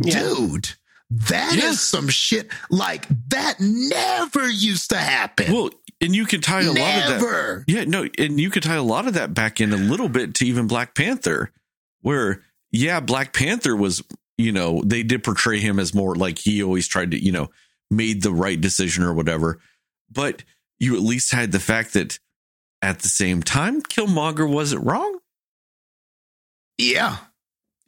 Yeah. 0.00 0.18
dude 0.20 0.70
that 1.10 1.54
is 1.54 1.62
Yeah. 1.62 1.72
some 1.72 2.08
shit 2.08 2.50
like 2.70 3.06
that 3.28 3.56
never 3.60 4.48
used 4.48 4.90
to 4.90 4.96
happen 4.98 5.52
well, 5.52 5.70
and 6.00 6.14
you 6.14 6.24
could 6.24 6.42
tie 6.42 6.62
a 6.62 6.68
lot 6.72 6.76
of 7.12 7.20
that. 7.20 7.64
Yeah, 7.66 7.84
no, 7.84 8.08
and 8.18 8.40
you 8.40 8.48
could 8.50 8.62
tie 8.62 8.76
a 8.76 8.82
lot 8.82 9.06
of 9.06 9.14
that 9.14 9.34
back 9.34 9.60
in 9.60 9.72
a 9.72 9.76
little 9.76 10.08
bit 10.08 10.34
to 10.36 10.46
even 10.46 10.66
Black 10.66 10.94
Panther, 10.94 11.52
where 12.00 12.42
yeah, 12.70 13.00
Black 13.00 13.34
Panther 13.34 13.76
was, 13.76 14.02
you 14.38 14.50
know, 14.52 14.80
they 14.84 15.02
did 15.02 15.22
portray 15.22 15.60
him 15.60 15.78
as 15.78 15.94
more 15.94 16.14
like 16.14 16.38
he 16.38 16.62
always 16.62 16.88
tried 16.88 17.10
to, 17.10 17.22
you 17.22 17.30
know, 17.30 17.50
made 17.90 18.22
the 18.22 18.32
right 18.32 18.58
decision 18.58 19.04
or 19.04 19.12
whatever. 19.12 19.60
But 20.10 20.42
you 20.78 20.96
at 20.96 21.02
least 21.02 21.30
had 21.32 21.52
the 21.52 21.60
fact 21.60 21.92
that 21.92 22.18
at 22.80 23.00
the 23.00 23.08
same 23.08 23.42
time, 23.42 23.82
Killmonger 23.82 24.48
wasn't 24.48 24.86
wrong. 24.86 25.18
yeah 26.78 27.18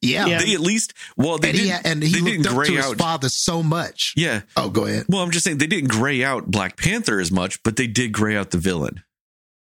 yeah, 0.04 0.26
Yeah. 0.26 0.38
They 0.38 0.54
at 0.54 0.60
least, 0.60 0.94
well, 1.16 1.38
they 1.38 1.50
and 1.50 1.58
he, 1.58 1.64
didn't, 1.68 1.86
and 1.86 2.02
he 2.02 2.12
they 2.12 2.20
looked 2.20 2.30
didn't 2.32 2.46
up 2.46 2.52
to 2.52 2.56
gray 2.70 2.76
his 2.76 2.84
out. 2.86 2.96
father 2.98 3.28
so 3.28 3.62
much 3.62 4.12
Yeah. 4.16 4.42
oh 4.56 4.70
go 4.70 4.84
ahead 4.86 5.06
Well, 5.08 5.22
I'm 5.22 5.30
just 5.30 5.44
saying 5.44 5.58
they 5.58 5.66
didn't 5.66 5.90
gray 5.90 6.22
out 6.24 6.50
Black 6.50 6.76
Panther 6.76 7.20
as 7.20 7.30
much, 7.32 7.62
but 7.62 7.76
they 7.76 7.86
did 7.86 8.12
gray 8.12 8.36
out 8.36 8.50
the 8.50 8.58
villain, 8.58 9.02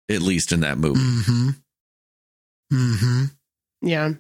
at 0.10 0.22
least 0.22 0.52
in 0.52 0.62
that 0.62 0.78
movie. 0.78 1.00
mm-hmm 1.00 1.50
mm-hmm 2.74 3.26
Yeah. 3.82 4.14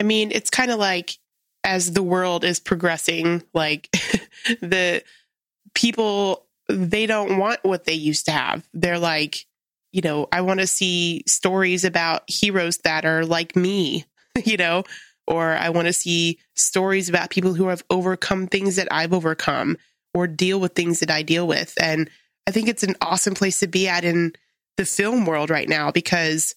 I 0.00 0.04
mean, 0.04 0.32
it's 0.32 0.50
kind 0.50 0.70
of 0.70 0.78
like 0.78 1.16
as 1.64 1.92
the 1.92 2.02
world 2.02 2.44
is 2.44 2.58
progressing, 2.58 3.42
like 3.54 3.88
the 4.60 5.02
people, 5.74 6.46
they 6.68 7.06
don't 7.06 7.38
want 7.38 7.60
what 7.62 7.84
they 7.84 7.92
used 7.94 8.26
to 8.26 8.32
have. 8.32 8.66
They're 8.74 8.98
like, 8.98 9.46
you 9.92 10.00
know, 10.00 10.26
I 10.32 10.40
want 10.40 10.60
to 10.60 10.66
see 10.66 11.22
stories 11.26 11.84
about 11.84 12.22
heroes 12.26 12.78
that 12.78 13.04
are 13.04 13.24
like 13.24 13.54
me, 13.54 14.04
you 14.44 14.56
know, 14.56 14.84
or 15.26 15.52
I 15.52 15.68
want 15.68 15.86
to 15.86 15.92
see 15.92 16.40
stories 16.56 17.08
about 17.08 17.30
people 17.30 17.54
who 17.54 17.68
have 17.68 17.84
overcome 17.90 18.46
things 18.46 18.76
that 18.76 18.88
I've 18.90 19.12
overcome 19.12 19.76
or 20.14 20.26
deal 20.26 20.60
with 20.60 20.72
things 20.74 21.00
that 21.00 21.10
I 21.10 21.22
deal 21.22 21.46
with. 21.46 21.74
And 21.80 22.10
I 22.46 22.50
think 22.50 22.68
it's 22.68 22.82
an 22.82 22.96
awesome 23.00 23.34
place 23.34 23.60
to 23.60 23.66
be 23.66 23.86
at 23.86 24.04
in 24.04 24.32
the 24.76 24.84
film 24.84 25.26
world 25.26 25.50
right 25.50 25.68
now 25.68 25.90
because 25.90 26.54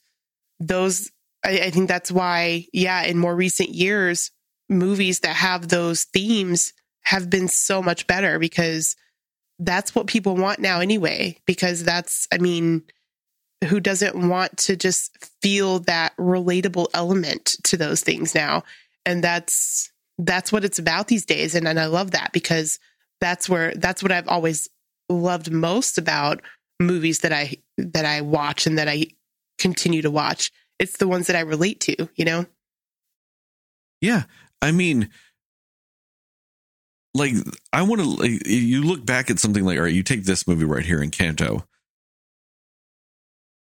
those, 0.60 1.12
I, 1.46 1.60
I 1.60 1.70
think 1.70 1.88
that's 1.88 2.12
why, 2.12 2.66
yeah, 2.74 3.04
in 3.04 3.18
more 3.18 3.36
recent 3.36 3.70
years, 3.70 4.32
movies 4.70 5.20
that 5.20 5.36
have 5.36 5.68
those 5.68 6.06
themes 6.06 6.74
have 7.04 7.30
been 7.30 7.48
so 7.48 7.84
much 7.84 8.08
better 8.08 8.40
because 8.40 8.96
that's 9.60 9.94
what 9.94 10.08
people 10.08 10.36
want 10.36 10.60
now 10.60 10.80
anyway. 10.80 11.38
Because 11.46 11.84
that's, 11.84 12.28
I 12.34 12.40
mean, 12.40 12.84
who 13.64 13.80
doesn't 13.80 14.30
want 14.30 14.58
to 14.58 14.76
just 14.76 15.12
feel 15.42 15.80
that 15.80 16.16
relatable 16.18 16.88
element 16.94 17.56
to 17.64 17.78
those 17.78 18.02
things 18.02 18.36
now? 18.36 18.64
And 19.06 19.24
that's, 19.24 19.92
that's 20.18 20.52
what 20.52 20.66
it's 20.66 20.80
about 20.80 21.08
these 21.08 21.26
days. 21.26 21.56
And, 21.56 21.68
and 21.68 21.80
I 21.80 21.86
love 21.86 22.12
that 22.12 22.32
because 22.34 22.80
that's 23.22 23.50
where, 23.50 23.74
that's 23.76 24.04
what 24.04 24.12
I've 24.12 24.28
always 24.28 24.70
loved 25.10 25.52
most 25.52 25.98
about 25.98 26.42
movies 26.80 27.20
that 27.20 27.32
I, 27.32 27.56
that 27.78 28.06
I 28.06 28.22
watch 28.22 28.68
and 28.68 28.78
that 28.78 28.88
I 28.88 29.08
continue 29.58 30.02
to 30.02 30.12
watch. 30.12 30.52
It's 30.80 30.98
the 30.98 31.08
ones 31.08 31.28
that 31.28 31.36
I 31.36 31.42
relate 31.42 31.80
to, 31.82 32.10
you 32.16 32.26
know? 32.26 32.46
Yeah. 34.02 34.24
I 34.62 34.72
mean, 34.72 35.10
like, 37.14 37.34
I 37.72 37.84
want 37.84 38.02
to, 38.02 38.08
like, 38.08 38.46
you 38.46 38.84
look 38.84 39.06
back 39.06 39.30
at 39.30 39.40
something 39.40 39.64
like, 39.64 39.78
all 39.78 39.84
right, 39.86 39.94
you 39.94 40.04
take 40.04 40.26
this 40.26 40.48
movie 40.48 40.66
right 40.66 40.86
here 40.86 41.00
Encanto. 41.00 41.64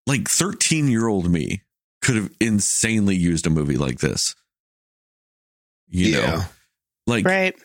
Like, 0.07 0.27
13 0.29 0.87
year 0.87 1.07
old 1.07 1.29
me 1.29 1.61
could 2.01 2.15
have 2.15 2.31
insanely 2.39 3.15
used 3.15 3.45
a 3.45 3.49
movie 3.51 3.77
like 3.77 3.99
this. 3.99 4.33
You 5.89 6.07
Yeah. 6.09 6.17
know, 6.19 6.43
like, 7.05 7.25
Right. 7.25 7.55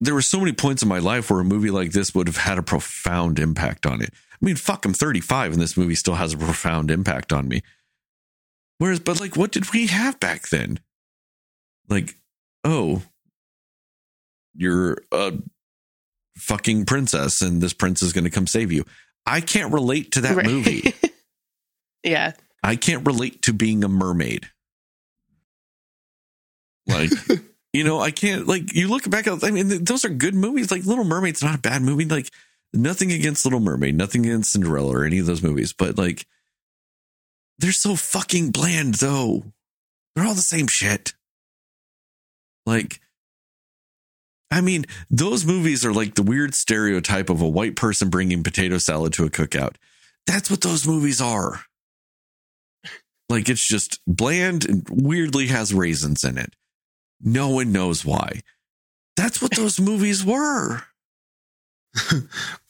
there 0.00 0.14
were 0.14 0.22
so 0.22 0.38
many 0.38 0.52
points 0.52 0.82
in 0.82 0.88
my 0.88 0.98
life 1.00 1.30
where 1.30 1.40
a 1.40 1.44
movie 1.44 1.70
like 1.70 1.90
this 1.92 2.14
would 2.14 2.26
have 2.28 2.36
had 2.36 2.58
a 2.58 2.62
profound 2.62 3.38
impact 3.40 3.86
on 3.86 4.00
it. 4.02 4.12
I 4.32 4.44
mean, 4.44 4.54
fuck, 4.56 4.84
I'm 4.84 4.94
35 4.94 5.52
and 5.54 5.60
this 5.62 5.76
movie 5.76 5.94
still 5.96 6.14
has 6.14 6.32
a 6.34 6.38
profound 6.38 6.90
impact 6.90 7.32
on 7.32 7.48
me. 7.48 7.62
Whereas, 8.78 9.00
but 9.00 9.18
like, 9.20 9.36
what 9.36 9.50
did 9.50 9.72
we 9.72 9.86
have 9.88 10.20
back 10.20 10.48
then? 10.50 10.78
Like, 11.88 12.14
oh, 12.64 13.02
you're 14.54 14.98
a 15.10 15.32
fucking 16.36 16.84
princess 16.84 17.40
and 17.40 17.60
this 17.60 17.72
prince 17.72 18.02
is 18.02 18.12
going 18.12 18.24
to 18.24 18.30
come 18.30 18.46
save 18.46 18.70
you. 18.70 18.84
I 19.26 19.40
can't 19.40 19.72
relate 19.72 20.12
to 20.12 20.20
that 20.22 20.36
Right. 20.36 20.46
movie. 20.46 20.94
yeah. 22.02 22.32
I 22.62 22.76
can't 22.76 23.06
relate 23.06 23.42
to 23.42 23.52
being 23.52 23.84
a 23.84 23.88
mermaid. 23.88 24.48
Like, 26.86 27.10
you 27.72 27.84
know, 27.84 28.00
I 28.00 28.10
can't, 28.10 28.46
like, 28.46 28.74
you 28.74 28.88
look 28.88 29.08
back 29.08 29.26
at, 29.26 29.44
I 29.44 29.50
mean, 29.50 29.84
those 29.84 30.04
are 30.04 30.10
good 30.10 30.34
movies. 30.34 30.70
Like, 30.70 30.84
Little 30.84 31.04
Mermaid's 31.04 31.42
not 31.42 31.54
a 31.54 31.60
bad 31.60 31.82
movie. 31.82 32.04
Like, 32.04 32.30
nothing 32.72 33.12
against 33.12 33.44
Little 33.44 33.60
Mermaid, 33.60 33.96
nothing 33.96 34.24
against 34.26 34.52
Cinderella 34.52 34.96
or 34.96 35.04
any 35.04 35.18
of 35.18 35.26
those 35.26 35.42
movies, 35.42 35.72
but 35.72 35.98
like, 35.98 36.26
they're 37.58 37.72
so 37.72 37.96
fucking 37.96 38.50
bland, 38.50 38.94
though. 38.94 39.44
They're 40.14 40.24
all 40.24 40.34
the 40.34 40.40
same 40.40 40.68
shit. 40.68 41.14
Like, 42.66 43.00
I 44.50 44.60
mean, 44.60 44.86
those 45.10 45.44
movies 45.44 45.84
are 45.84 45.92
like 45.92 46.14
the 46.14 46.22
weird 46.22 46.54
stereotype 46.54 47.30
of 47.30 47.40
a 47.40 47.48
white 47.48 47.76
person 47.76 48.10
bringing 48.10 48.42
potato 48.42 48.78
salad 48.78 49.12
to 49.14 49.24
a 49.24 49.30
cookout. 49.30 49.76
That's 50.26 50.50
what 50.50 50.60
those 50.60 50.86
movies 50.86 51.20
are. 51.20 51.60
Like 53.28 53.48
it's 53.48 53.66
just 53.66 54.00
bland 54.06 54.66
and 54.68 54.86
weirdly 54.90 55.48
has 55.48 55.74
raisins 55.74 56.24
in 56.24 56.38
it. 56.38 56.54
No 57.20 57.50
one 57.50 57.72
knows 57.72 58.04
why. 58.04 58.40
That's 59.16 59.42
what 59.42 59.54
those 59.56 59.80
movies 59.80 60.24
were. 60.24 60.82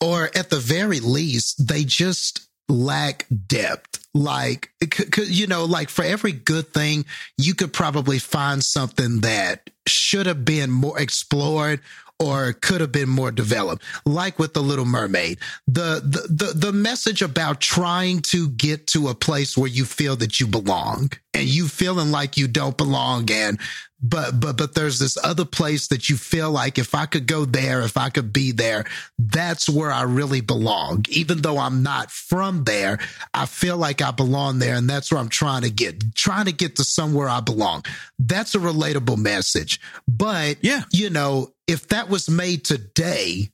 or 0.00 0.30
at 0.34 0.50
the 0.50 0.58
very 0.58 1.00
least, 1.00 1.68
they 1.68 1.84
just 1.84 2.48
lack 2.68 3.26
depth. 3.46 4.06
Like, 4.14 4.70
c- 4.82 5.04
c- 5.14 5.24
you 5.32 5.46
know, 5.46 5.64
like 5.64 5.90
for 5.90 6.04
every 6.04 6.32
good 6.32 6.72
thing, 6.72 7.04
you 7.36 7.54
could 7.54 7.72
probably 7.72 8.18
find 8.18 8.64
something 8.64 9.20
that 9.20 9.70
should 9.86 10.26
have 10.26 10.44
been 10.44 10.70
more 10.70 10.98
explored 10.98 11.80
or 12.18 12.52
could 12.52 12.80
have 12.80 12.92
been 12.92 13.08
more 13.08 13.30
developed. 13.30 13.84
Like 14.04 14.38
with 14.38 14.54
the 14.54 14.62
Little 14.62 14.84
Mermaid, 14.84 15.38
the, 15.66 16.00
the, 16.04 16.46
the, 16.46 16.52
the 16.54 16.72
message 16.72 17.22
about 17.22 17.60
trying 17.60 18.20
to 18.22 18.48
get 18.50 18.86
to 18.88 19.08
a 19.08 19.14
place 19.14 19.56
where 19.56 19.68
you 19.68 19.84
feel 19.84 20.16
that 20.16 20.40
you 20.40 20.46
belong 20.46 21.10
and 21.34 21.44
you 21.44 21.68
feeling 21.68 22.10
like 22.10 22.36
you 22.36 22.48
don't 22.48 22.76
belong 22.76 23.30
and 23.30 23.58
but 24.00 24.38
but 24.38 24.56
but 24.56 24.74
there's 24.74 24.98
this 24.98 25.16
other 25.22 25.44
place 25.44 25.88
that 25.88 26.08
you 26.08 26.16
feel 26.16 26.50
like 26.50 26.78
if 26.78 26.94
I 26.94 27.06
could 27.06 27.26
go 27.26 27.44
there, 27.44 27.82
if 27.82 27.96
I 27.96 28.10
could 28.10 28.32
be 28.32 28.52
there, 28.52 28.84
that's 29.18 29.68
where 29.68 29.90
I 29.90 30.02
really 30.02 30.40
belong. 30.40 31.04
Even 31.08 31.38
though 31.42 31.58
I'm 31.58 31.82
not 31.82 32.10
from 32.10 32.64
there, 32.64 32.98
I 33.34 33.46
feel 33.46 33.76
like 33.76 34.00
I 34.00 34.12
belong 34.12 34.60
there, 34.60 34.76
and 34.76 34.88
that's 34.88 35.10
where 35.10 35.20
I'm 35.20 35.28
trying 35.28 35.62
to 35.62 35.70
get, 35.70 36.14
trying 36.14 36.44
to 36.46 36.52
get 36.52 36.76
to 36.76 36.84
somewhere 36.84 37.28
I 37.28 37.40
belong. 37.40 37.84
That's 38.18 38.54
a 38.54 38.58
relatable 38.58 39.18
message. 39.18 39.80
But 40.06 40.58
Yeah. 40.62 40.84
you 40.92 41.10
know, 41.10 41.52
if 41.66 41.88
that 41.88 42.08
was 42.08 42.28
made 42.30 42.64
today, 42.64 43.50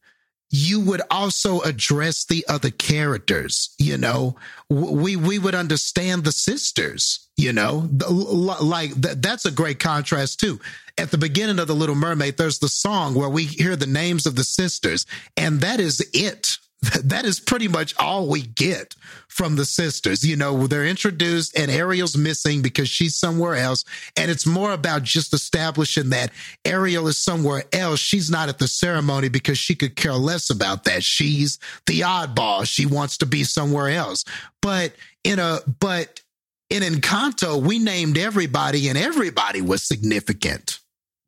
you 0.57 0.79
would 0.79 1.03
also 1.11 1.61
address 1.63 2.25
the 2.27 2.45
other 2.49 2.71
characters 2.71 3.75
you 3.79 3.99
know? 3.99 4.37
We 4.69 5.17
we 5.17 5.39
would 5.39 5.55
understand 5.55 6.23
the 6.23 6.33
sisters 6.33 7.27
you 7.37 7.53
know? 7.53 7.89
Like 8.09 8.93
that's 8.95 9.45
a 9.45 9.51
great 9.51 9.81
contrast 9.81 10.39
too. 10.39 10.61
At 10.97 11.11
the 11.11 11.19
beginning 11.19 11.59
of 11.59 11.67
the 11.67 11.75
little 11.75 11.97
mermaid 11.97 12.37
there's 12.37 12.61
the 12.61 12.69
song 12.69 13.15
where 13.15 13.29
we 13.29 13.45
hear 13.45 13.75
the 13.75 13.87
names 13.87 14.27
of 14.27 14.37
the 14.37 14.45
sisters 14.45 15.07
and 15.37 15.61
that 15.61 15.81
is 15.81 16.07
it 16.13 16.59
that 17.05 17.25
is 17.25 17.41
pretty 17.41 17.69
much 17.69 17.95
all 17.99 18.29
we 18.29 18.43
get 18.43 18.95
from 19.29 19.57
the 19.57 19.65
sisters. 19.65 20.25
You 20.25 20.37
know, 20.37 20.67
they're 20.67 20.87
introduced 20.87 21.59
and 21.59 21.71
Ariel's 21.71 22.17
missing 22.17 22.63
because 22.63 22.89
she's 22.89 23.15
somewhere 23.15 23.55
else. 23.55 23.85
And 24.17 24.31
it's 24.31 24.47
more 24.47 24.73
about 24.73 25.03
just 25.03 25.33
establishing 25.33 26.11
that 26.11 26.31
Ariel 26.65 27.09
is 27.09 27.17
somewhere 27.17 27.65
else. 27.73 28.01
She's 28.01 28.31
not 28.31 28.49
at 28.49 28.59
the 28.59 28.69
ceremony 28.69 29.29
because 29.29 29.59
she 29.59 29.75
could 29.75 29.97
care 29.97 30.13
less 30.15 30.51
about 30.51 30.85
that. 30.85 31.03
She's 31.03 31.59
the 31.87 32.01
oddball. 32.01 32.67
She 32.67 32.87
wants 32.87 33.19
to 33.19 33.27
be 33.27 33.45
somewhere 33.45 33.89
else. 33.89 34.25
But 34.61 34.93
in 35.23 35.39
a, 35.39 35.61
but 35.81 36.21
in 36.71 36.83
Encanto, 36.83 37.61
we 37.63 37.79
named 37.79 38.19
everybody 38.19 38.89
and 38.89 38.99
everybody 38.99 39.63
was 39.63 39.83
significant 39.83 40.81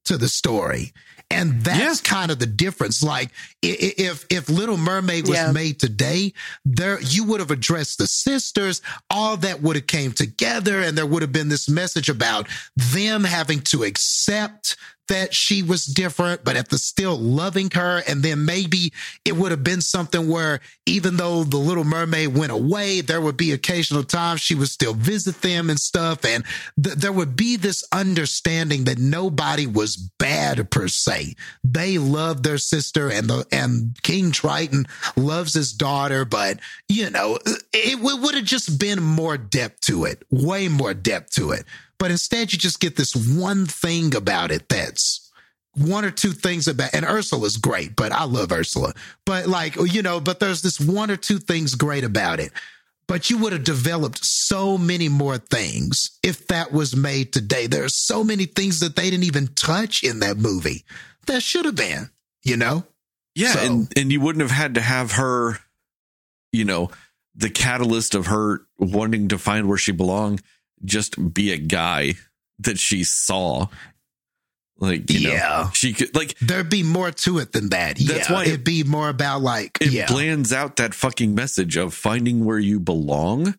to 0.05 0.17
the 0.19 0.29
story. 0.29 0.93
And 1.29 1.61
that's 1.63 2.01
kind 2.01 2.31
of 2.31 2.39
the 2.39 2.47
difference. 2.47 3.03
Like 3.03 3.31
i- 3.65 3.69
i- 3.69 3.95
if 3.99 4.25
if 4.31 4.49
Little 4.49 4.77
Mermaid 4.77 5.27
was 5.27 5.37
Yeah. 5.37 5.51
made 5.53 5.79
today, 5.81 6.33
there 6.65 7.01
you 7.01 7.25
would 7.25 7.41
have 7.41 7.51
addressed 7.51 7.99
the 7.99 8.07
sisters, 8.07 8.81
all 9.11 9.37
that 9.39 9.61
would 9.61 9.77
have 9.77 9.87
came 9.89 10.13
together, 10.13 10.81
and 10.81 10.97
there 10.97 11.07
would 11.07 11.23
have 11.23 11.33
been 11.33 11.49
this 11.49 11.69
message 11.69 12.09
about 12.09 12.47
them 12.77 13.25
having 13.25 13.61
to 13.63 13.83
accept 13.85 14.77
that 15.09 15.35
she 15.35 15.63
was 15.63 15.87
different, 15.87 16.45
but 16.45 16.57
at 16.57 16.69
the 16.69 16.79
still 16.79 17.17
loving 17.17 17.71
her. 17.75 18.03
And 18.09 18.23
then 18.23 18.45
maybe 18.45 18.93
it 19.25 19.37
would 19.37 19.51
have 19.51 19.65
been 19.65 19.81
something 19.81 20.29
where 20.29 20.61
even 20.87 21.17
though 21.17 21.45
the 21.45 21.57
little 21.57 21.85
mermaid 21.85 22.37
went 22.37 22.53
away, 22.53 23.01
there 23.01 23.21
would 23.21 23.37
be 23.37 23.53
occasional 23.53 24.05
times 24.05 24.41
she 24.41 24.55
would 24.55 24.69
still 24.69 24.95
visit 24.95 25.41
them 25.43 25.71
and 25.71 25.79
stuff. 25.79 26.25
And 26.25 26.45
th- 26.83 26.97
there 26.97 27.13
would 27.13 27.37
be 27.37 27.57
this 27.57 27.85
understanding 27.93 28.85
that 28.85 28.99
nobody 28.99 29.67
was 29.67 29.97
bad 29.97 30.71
per 30.71 30.89
se. 30.89 31.35
They 31.65 31.99
loved 31.99 32.45
their 32.45 32.59
sister 32.59 33.11
and 33.11 33.29
the, 33.29 33.47
and 33.53 34.01
King 34.03 34.31
Triton 34.31 34.87
loves 35.17 35.55
his 35.55 35.73
daughter, 35.73 36.25
but 36.25 36.61
you 36.89 37.11
know, 37.11 37.39
it, 37.73 37.97
w- 37.97 38.23
would 38.23 38.35
have 38.35 38.45
just 38.45 38.79
been 38.79 39.03
more 39.03 39.37
depth 39.37 39.81
to 39.83 40.05
it, 40.05 40.23
way 40.31 40.69
more 40.69 40.95
depth 40.95 41.35
to 41.35 41.51
it. 41.51 41.65
But 41.99 42.11
instead 42.11 42.53
you 42.53 42.59
just 42.59 42.81
get 42.81 42.97
this 42.97 43.15
one 43.17 43.67
thing 43.67 44.15
about 44.15 44.51
it 44.51 44.69
that's 44.69 45.31
one 45.75 46.05
or 46.05 46.11
two 46.11 46.33
things 46.33 46.69
about 46.69 46.95
and 46.95 47.05
Ursula's 47.05 47.57
great, 47.59 47.97
but 47.97 48.13
I 48.13 48.25
love 48.25 48.53
Ursula. 48.53 48.95
But 49.25 49.47
like, 49.47 49.77
you 49.77 50.03
know, 50.03 50.21
but 50.21 50.41
there's 50.41 50.63
this 50.63 50.81
one 50.81 51.11
or 51.11 51.17
two 51.17 51.39
things 51.39 51.75
great 51.75 52.05
about 52.05 52.41
it. 52.41 52.53
But 53.09 53.31
you 53.31 53.39
would 53.39 53.53
have 53.53 53.63
developed 53.63 54.19
so 54.25 54.77
many 54.77 55.09
more 55.09 55.39
things 55.39 56.19
if 56.25 56.49
that 56.49 56.73
was 56.73 56.97
made 56.97 57.33
today. 57.33 57.67
There 57.69 57.85
are 57.85 57.89
so 57.89 58.25
many 58.25 58.47
things 58.47 58.81
that 58.81 58.97
they 58.97 59.11
didn't 59.11 59.25
even 59.25 59.49
touch 59.55 60.03
in 60.03 60.21
that 60.21 60.39
movie 60.39 60.85
that 61.27 61.43
should 61.43 61.67
have 61.67 61.77
been, 61.77 62.11
you 62.43 62.57
know? 62.57 62.85
Yeah, 63.37 63.53
So- 63.53 63.61
and 63.61 63.93
and 63.97 64.11
you 64.11 64.21
wouldn't 64.21 64.43
have 64.43 64.51
had 64.51 64.75
to 64.75 64.81
have 64.81 65.13
her, 65.13 65.61
you 66.53 66.65
know, 66.65 66.91
the 67.35 67.51
catalyst 67.51 68.15
of 68.15 68.27
her 68.27 68.67
wanting 68.79 69.29
to 69.29 69.39
find 69.39 69.69
where 69.69 69.79
she 69.79 69.93
belonged, 69.93 70.43
just 70.85 71.33
be 71.35 71.53
a 71.53 71.57
guy 71.59 72.15
that 72.59 72.79
she 72.79 73.05
saw 73.05 73.69
Like, 74.79 75.11
you 75.11 75.21
Yeah. 75.31 75.39
know, 75.39 75.71
she 75.73 75.95
could 75.95 76.15
like 76.15 76.39
There'd 76.39 76.69
be 76.69 76.83
more 76.83 77.11
to 77.11 77.39
it 77.39 77.53
than 77.53 77.71
that. 77.71 77.97
That's 77.99 78.29
yeah, 78.29 78.33
why 78.33 78.43
it- 78.43 78.49
it'd 78.49 78.65
be 78.65 78.85
more 78.85 79.09
about 79.09 79.41
like 79.41 79.79
it 79.81 79.91
yeah, 79.91 80.07
blands 80.07 80.53
out 80.53 80.77
that 80.77 80.93
fucking 80.95 81.35
message 81.35 81.77
of 81.79 81.95
finding 81.95 82.45
where 82.45 82.59
you 82.59 82.79
belong. 82.79 83.57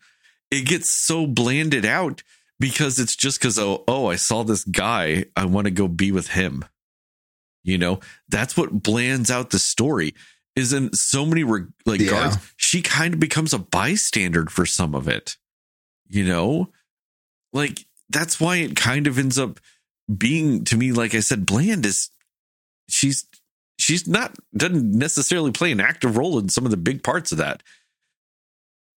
It 0.51 0.65
gets 0.67 0.93
so 1.05 1.25
blanded 1.25 1.85
out 1.85 2.21
because 2.59 2.99
it's 2.99 3.15
just 3.15 3.39
because 3.39 3.57
oh 3.57 3.83
oh 3.87 4.05
I 4.05 4.15
saw 4.15 4.43
this 4.43 4.63
guy 4.63 5.25
I 5.35 5.45
want 5.45 5.65
to 5.65 5.71
go 5.71 5.87
be 5.87 6.11
with 6.11 6.27
him. 6.29 6.63
You 7.63 7.79
know 7.79 7.99
that's 8.29 8.55
what 8.55 8.83
blands 8.83 9.31
out 9.31 9.49
the 9.49 9.59
story. 9.59 10.13
Is 10.55 10.71
in 10.71 10.91
so 10.93 11.25
many 11.25 11.43
re- 11.43 11.65
like 11.87 11.99
Yeah. 11.99 12.09
guards, 12.11 12.37
she 12.57 12.83
kind 12.83 13.15
of 13.15 13.19
becomes 13.19 13.53
a 13.53 13.59
bystander 13.59 14.45
for 14.45 14.67
some 14.67 14.93
of 14.93 15.07
it. 15.07 15.35
You 16.07 16.23
know, 16.25 16.71
like 17.57 17.85
that's 18.09 18.39
why 18.39 18.57
it 18.57 18.75
kind 18.75 19.07
of 19.07 19.19
ends 19.19 19.37
up 19.37 19.59
being 20.15 20.63
to 20.65 20.77
me 20.77 20.93
like 20.93 21.13
I 21.13 21.19
said 21.19 21.45
bland 21.45 21.85
is 21.85 22.09
she's 22.87 23.25
she's 23.77 24.07
not 24.07 24.35
doesn't 24.55 24.91
necessarily 24.91 25.51
play 25.51 25.71
an 25.71 25.81
active 25.81 26.15
role 26.15 26.39
in 26.39 26.49
some 26.49 26.65
of 26.65 26.71
the 26.71 26.77
big 26.77 27.03
parts 27.03 27.31
of 27.31 27.37
that. 27.39 27.63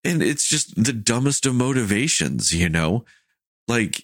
And 0.03 0.23
it's 0.23 0.47
just 0.47 0.81
the 0.81 0.93
dumbest 0.93 1.45
of 1.45 1.55
motivations 1.55 2.53
you 2.53 2.69
know? 2.69 3.05
Like 3.67 4.03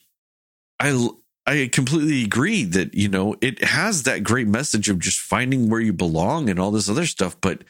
i 0.80 1.10
i 1.46 1.70
completely 1.72 2.24
agree 2.24 2.64
that 2.64 2.94
you 2.94 3.10
know 3.10 3.36
it 3.42 3.64
has 3.64 4.04
that 4.04 4.24
great 4.24 4.48
message 4.48 4.90
of 4.90 5.00
just 5.00 5.20
finding 5.20 5.70
where 5.70 5.82
you 5.82 5.94
belong 5.94 6.50
and 6.50 6.60
all 6.60 6.72
this 6.72 6.90
other 6.90 7.06
stuff 7.06 7.36
but 7.42 7.64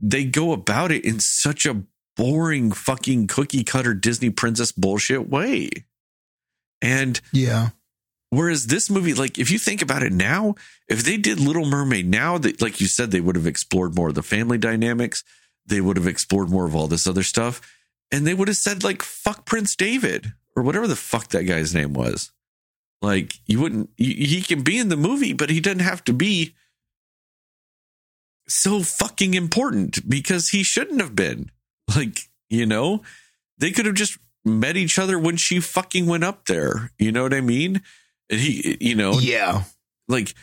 they 0.00 0.24
go 0.24 0.52
about 0.52 0.92
it 0.92 1.04
in 1.04 1.18
such 1.18 1.66
a 1.66 1.82
boring 2.18 2.70
fucking 2.72 3.26
cookie 3.26 3.64
cutter 3.64 3.94
disney 3.94 4.28
princess 4.28 4.72
bullshit 4.72 5.30
way 5.30 5.70
and 6.82 7.20
yeah, 7.32 7.70
Whereas 8.30 8.66
this 8.66 8.90
movie, 8.90 9.14
like 9.14 9.38
if 9.38 9.50
you 9.50 9.58
think 9.58 9.80
about 9.80 10.02
it 10.02 10.12
now, 10.12 10.54
if 10.86 11.02
they 11.02 11.16
did 11.16 11.40
Little 11.40 11.64
Mermaid 11.64 12.06
now, 12.06 12.36
that 12.38 12.60
like 12.60 12.80
you 12.80 12.86
said, 12.86 13.10
they 13.10 13.20
would 13.20 13.36
have 13.36 13.46
explored 13.46 13.94
more 13.94 14.10
of 14.10 14.14
the 14.14 14.22
family 14.22 14.58
dynamics. 14.58 15.24
They 15.64 15.80
would 15.80 15.96
have 15.96 16.06
explored 16.06 16.50
more 16.50 16.66
of 16.66 16.74
all 16.74 16.88
this 16.88 17.06
other 17.06 17.22
stuff, 17.22 17.60
and 18.12 18.26
they 18.26 18.34
would 18.34 18.48
have 18.48 18.58
said 18.58 18.84
like 18.84 19.02
"fuck 19.02 19.46
Prince 19.46 19.74
David" 19.74 20.34
or 20.54 20.62
whatever 20.62 20.86
the 20.86 20.96
fuck 20.96 21.28
that 21.28 21.44
guy's 21.44 21.74
name 21.74 21.94
was. 21.94 22.30
Like 23.00 23.34
you 23.46 23.60
wouldn't, 23.60 23.90
he 23.96 24.12
he 24.12 24.42
can 24.42 24.62
be 24.62 24.78
in 24.78 24.90
the 24.90 24.96
movie, 24.96 25.32
but 25.32 25.48
he 25.48 25.60
doesn't 25.60 25.78
have 25.80 26.04
to 26.04 26.12
be 26.12 26.54
so 28.46 28.82
fucking 28.82 29.32
important 29.32 30.06
because 30.08 30.50
he 30.50 30.62
shouldn't 30.62 31.00
have 31.00 31.16
been. 31.16 31.50
Like 31.96 32.20
you 32.50 32.66
know, 32.66 33.02
they 33.58 33.70
could 33.70 33.86
have 33.86 33.94
just 33.94 34.18
met 34.44 34.76
each 34.76 34.98
other 34.98 35.18
when 35.18 35.36
she 35.36 35.60
fucking 35.60 36.06
went 36.06 36.24
up 36.24 36.46
there. 36.46 36.90
You 36.98 37.12
know 37.12 37.22
what 37.22 37.34
I 37.34 37.40
mean? 37.40 37.82
And 38.30 38.40
he, 38.40 38.76
you 38.80 38.94
know, 38.94 39.18
yeah, 39.18 39.64
like 40.08 40.34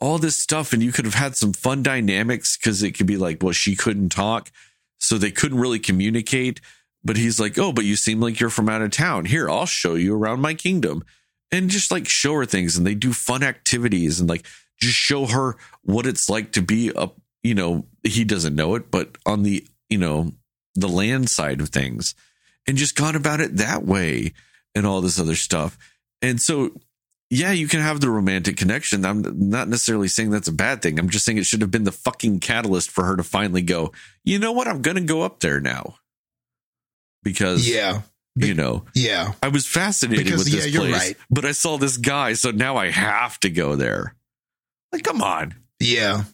all 0.00 0.18
this 0.18 0.42
stuff, 0.42 0.72
and 0.72 0.82
you 0.82 0.92
could 0.92 1.04
have 1.04 1.14
had 1.14 1.36
some 1.36 1.52
fun 1.52 1.82
dynamics 1.82 2.56
because 2.56 2.82
it 2.82 2.92
could 2.92 3.06
be 3.06 3.16
like, 3.16 3.42
well, 3.42 3.52
she 3.52 3.76
couldn't 3.76 4.10
talk, 4.10 4.50
so 4.98 5.16
they 5.16 5.30
couldn't 5.30 5.60
really 5.60 5.78
communicate. 5.78 6.60
But 7.04 7.16
he's 7.16 7.40
like, 7.40 7.58
oh, 7.58 7.72
but 7.72 7.84
you 7.84 7.96
seem 7.96 8.20
like 8.20 8.38
you're 8.38 8.50
from 8.50 8.68
out 8.68 8.82
of 8.82 8.90
town. 8.90 9.24
Here, 9.24 9.48
I'll 9.48 9.66
show 9.66 9.94
you 9.94 10.14
around 10.14 10.40
my 10.40 10.54
kingdom, 10.54 11.04
and 11.50 11.70
just 11.70 11.90
like 11.90 12.08
show 12.08 12.34
her 12.34 12.46
things, 12.46 12.76
and 12.76 12.86
they 12.86 12.94
do 12.94 13.12
fun 13.12 13.42
activities, 13.42 14.20
and 14.20 14.28
like 14.28 14.46
just 14.80 14.96
show 14.96 15.26
her 15.26 15.56
what 15.82 16.06
it's 16.06 16.28
like 16.28 16.52
to 16.52 16.62
be 16.62 16.92
up. 16.92 17.16
You 17.42 17.54
know, 17.54 17.86
he 18.04 18.24
doesn't 18.24 18.54
know 18.54 18.74
it, 18.74 18.90
but 18.90 19.16
on 19.24 19.42
the 19.42 19.66
you 19.88 19.98
know 19.98 20.32
the 20.74 20.88
land 20.88 21.28
side 21.28 21.60
of 21.60 21.68
things, 21.68 22.14
and 22.66 22.76
just 22.76 22.96
gone 22.96 23.16
about 23.16 23.40
it 23.40 23.56
that 23.56 23.84
way, 23.84 24.32
and 24.74 24.86
all 24.86 25.00
this 25.00 25.20
other 25.20 25.36
stuff. 25.36 25.76
And 26.20 26.40
so 26.40 26.72
yeah, 27.34 27.50
you 27.52 27.66
can 27.66 27.80
have 27.80 28.02
the 28.02 28.10
romantic 28.10 28.58
connection. 28.58 29.06
I'm 29.06 29.22
not 29.48 29.66
necessarily 29.66 30.08
saying 30.08 30.28
that's 30.28 30.48
a 30.48 30.52
bad 30.52 30.82
thing. 30.82 30.98
I'm 30.98 31.08
just 31.08 31.24
saying 31.24 31.38
it 31.38 31.46
should 31.46 31.62
have 31.62 31.70
been 31.70 31.84
the 31.84 31.90
fucking 31.90 32.40
catalyst 32.40 32.90
for 32.90 33.04
her 33.04 33.16
to 33.16 33.22
finally 33.22 33.62
go, 33.62 33.92
you 34.22 34.38
know 34.38 34.52
what? 34.52 34.68
I'm 34.68 34.82
going 34.82 34.98
to 34.98 35.02
go 35.02 35.22
up 35.22 35.40
there 35.40 35.58
now. 35.58 35.94
Because, 37.22 37.66
yeah, 37.66 38.02
you 38.36 38.52
know, 38.52 38.84
yeah. 38.94 39.32
I 39.42 39.48
was 39.48 39.66
fascinated 39.66 40.26
Because, 40.26 40.44
with 40.44 40.52
this 40.52 40.66
yeah, 40.66 40.72
you're 40.72 40.90
place, 40.90 41.08
right. 41.08 41.16
but 41.30 41.46
I 41.46 41.52
saw 41.52 41.78
this 41.78 41.96
guy, 41.96 42.34
so 42.34 42.50
now 42.50 42.76
I 42.76 42.90
have 42.90 43.40
to 43.40 43.48
go 43.48 43.76
there. 43.76 44.14
Like, 44.92 45.02
come 45.02 45.22
on. 45.22 45.54
Yeah. 45.80 46.24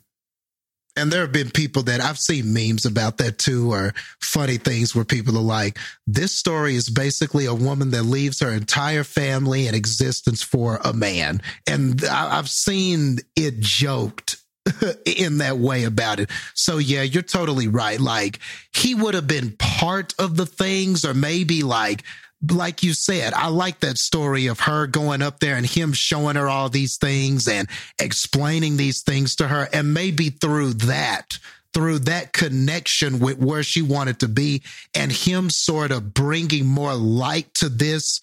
And 0.99 1.13
there 1.13 1.21
have 1.21 1.33
been 1.33 1.51
people 1.51 1.85
that 1.85 2.01
I've 2.01 2.19
seen 2.19 2.53
memes 2.53 2.85
about 2.85 3.19
that 3.19 3.39
too, 3.39 3.73
or 3.73 3.95
funny 4.21 4.57
things 4.57 4.95
where 4.95 5.05
people 5.05 5.37
are 5.37 5.41
like, 5.41 5.79
this 6.07 6.35
story 6.35 6.75
is 6.75 6.91
basically 6.91 7.47
a 7.47 7.55
woman 7.55 7.93
that 7.93 8.03
leaves 8.03 8.41
her 8.41 8.51
entire 8.51 9.05
family 9.05 9.67
and 9.67 9.77
existence 9.77 10.43
for 10.43 10.81
a 10.85 10.93
man. 10.93 11.41
And 11.69 12.05
I've 12.05 12.49
seen 12.49 13.19
it 13.37 13.61
joked 13.61 14.37
in 15.07 15.39
that 15.39 15.59
way 15.59 15.85
about 15.85 16.21
it. 16.21 16.31
So 16.55 16.79
yeah, 16.79 17.03
you're 17.03 17.23
totally 17.23 17.69
right. 17.69 18.01
Like 18.01 18.41
he 18.75 18.95
would 18.95 19.15
have 19.15 19.27
been 19.27 19.53
part 19.59 20.15
of 20.19 20.37
the 20.37 20.47
things, 20.47 21.05
or 21.05 21.15
maybe 21.15 21.63
like 21.63 22.03
like 22.47 22.83
you 22.83 22.95
said, 22.95 23.35
I 23.35 23.49
like 23.49 23.81
that 23.81 23.99
story 23.99 24.47
of 24.47 24.61
her 24.61 24.87
going 24.87 25.23
up 25.23 25.41
there 25.41 25.57
and 25.57 25.67
him 25.67 25.93
showing 25.93 26.37
her 26.37 26.49
all 26.49 26.69
these 26.69 26.97
things 26.97 27.49
and 27.49 27.69
explaining 27.99 28.77
these 28.77 29.03
things 29.03 29.37
to 29.37 29.49
her. 29.49 29.69
And 29.73 29.93
maybe 29.93 30.31
through 30.31 30.75
that, 30.75 31.39
through 31.75 32.01
that 32.01 32.33
connection 32.33 33.19
with 33.19 33.39
where 33.39 33.63
she 33.63 33.83
wanted 33.83 34.21
to 34.21 34.29
be 34.29 34.63
and 34.95 35.11
him 35.11 35.51
sort 35.51 35.91
of 35.91 36.15
bringing 36.15 36.67
more 36.67 36.95
light 36.95 37.53
to 37.55 37.69
this 37.69 38.21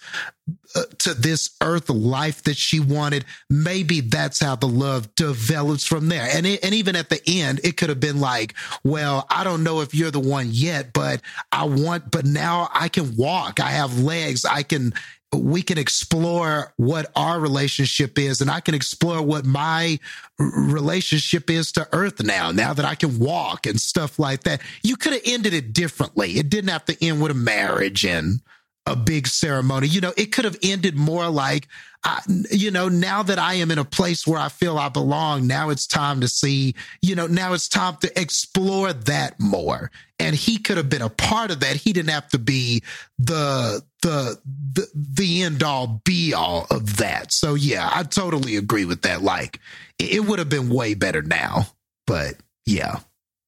Uh, 0.76 0.84
to 0.98 1.14
this 1.14 1.52
earth 1.62 1.90
life 1.90 2.44
that 2.44 2.58
she 2.58 2.82
wanted 2.82 3.24
maybe 3.50 4.02
that's 4.02 4.42
how 4.42 4.58
the 4.58 4.68
love 4.68 5.16
develops 5.16 5.86
from 5.86 6.10
there. 6.10 6.28
And 6.30 6.46
it, 6.46 6.66
and 6.66 6.76
even 6.76 6.98
at 6.98 7.08
the 7.08 7.22
end 7.26 7.62
it 7.64 7.78
could 7.78 7.88
have 7.88 8.02
been 8.02 8.20
like 8.20 8.56
well 8.84 9.26
i 9.30 9.46
don't 9.46 9.64
know 9.64 9.80
if 9.80 9.96
you're 9.96 10.12
the 10.12 10.20
one 10.20 10.48
yet 10.50 10.92
but 10.92 11.22
i 11.54 11.64
want 11.64 12.12
but 12.12 12.26
now 12.26 12.70
i 12.74 12.90
can 12.90 13.16
walk. 13.16 13.62
I 13.62 13.70
have 13.70 14.00
legs. 14.00 14.44
I 14.44 14.64
can 14.64 14.94
we 15.34 15.62
can 15.62 15.78
explore 15.78 16.74
what 16.76 17.10
our 17.16 17.40
relationship 17.40 18.20
is 18.20 18.42
and 18.42 18.50
i 18.52 18.60
can 18.60 18.74
explore 18.74 19.22
what 19.22 19.46
my 19.46 19.98
relationship 20.38 21.50
is 21.50 21.72
to 21.74 21.88
earth 21.94 22.22
now 22.24 22.52
now 22.52 22.74
that 22.74 22.86
i 22.86 22.96
can 22.96 23.18
walk 23.18 23.66
and 23.66 23.80
stuff 23.80 24.20
like 24.20 24.44
that. 24.44 24.62
You 24.84 24.98
could 24.98 25.14
have 25.14 25.22
ended 25.26 25.54
it 25.54 25.72
differently. 25.72 26.34
It 26.34 26.50
didn't 26.50 26.70
have 26.70 26.86
to 26.86 27.06
end 27.06 27.22
with 27.22 27.32
a 27.32 27.36
marriage 27.36 28.06
and 28.06 28.42
a 28.86 28.96
big 28.96 29.28
ceremony. 29.28 29.88
You 29.88 30.02
know, 30.02 30.14
it 30.16 30.28
could 30.28 30.46
have 30.46 30.58
ended 30.62 30.96
more 30.96 31.28
like, 31.30 31.68
I, 32.04 32.22
you 32.52 32.70
know, 32.70 32.88
now 32.88 33.24
that 33.24 33.40
I 33.40 33.56
am 33.56 33.72
in 33.72 33.80
a 33.80 33.86
place 33.86 34.28
where 34.28 34.40
I 34.40 34.50
feel 34.50 34.78
I 34.78 34.90
belong, 34.90 35.48
now 35.48 35.70
it's 35.70 35.88
time 35.88 36.22
to 36.22 36.28
see, 36.28 36.76
you 37.02 37.16
know, 37.16 37.26
now 37.26 37.54
it's 37.54 37.68
time 37.68 37.98
to 37.98 38.20
explore 38.20 38.94
that 38.94 39.40
more. 39.40 39.92
And 40.20 40.36
he 40.36 40.60
could 40.60 40.78
have 40.78 40.90
been 40.90 41.02
a 41.02 41.10
part 41.10 41.52
of 41.52 41.62
that. 41.62 41.76
He 41.76 41.94
didn't 41.94 42.12
have 42.12 42.30
to 42.30 42.40
be 42.40 42.84
the, 43.18 43.82
the, 44.02 44.40
the, 44.74 44.88
the 44.94 45.44
end 45.44 45.64
all 45.64 46.02
be 46.06 46.34
all 46.34 46.68
of 46.70 46.98
that. 46.98 47.34
So 47.34 47.56
yeah, 47.56 47.90
I 47.92 48.04
totally 48.04 48.56
agree 48.56 48.86
with 48.86 49.02
that. 49.02 49.24
Like 49.24 49.60
it 49.98 50.26
would 50.26 50.40
have 50.40 50.50
been 50.50 50.70
way 50.70 50.94
better 50.94 51.24
now, 51.24 51.68
but 52.06 52.36
yeah, 52.66 53.00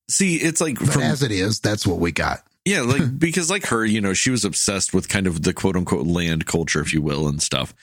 See, 0.09 0.35
it's 0.35 0.61
like 0.61 0.77
from 0.77 1.01
as 1.01 1.21
it 1.21 1.31
is, 1.31 1.59
that's 1.59 1.85
what 1.85 1.99
we 1.99 2.11
got. 2.11 2.41
Yeah, 2.67 2.81
like 2.81 3.17
because 3.19 3.49
like 3.49 3.67
her, 3.67 3.85
you 3.85 4.01
know, 4.01 4.13
she 4.13 4.29
was 4.29 4.43
obsessed 4.43 4.93
with 4.93 5.07
kind 5.07 5.25
of 5.25 5.43
the 5.43 5.53
quote 5.53 5.77
unquote 5.77 6.05
land 6.05 6.45
culture, 6.45 6.81
if 6.81 6.93
you 6.93 7.01
will, 7.01 7.27
and 7.27 7.41
stuff. 7.41 7.73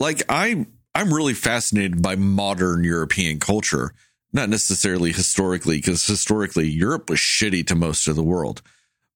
Like 0.00 0.22
I 0.28 0.66
I'm 0.94 1.12
really 1.12 1.34
fascinated 1.34 2.00
by 2.00 2.16
modern 2.16 2.82
European 2.82 3.40
culture, 3.40 3.92
not 4.32 4.48
necessarily 4.48 5.12
historically, 5.12 5.76
because 5.76 6.06
historically 6.06 6.66
Europe 6.66 7.10
was 7.10 7.18
shitty 7.18 7.66
to 7.66 7.74
most 7.74 8.08
of 8.08 8.16
the 8.16 8.22
world. 8.22 8.62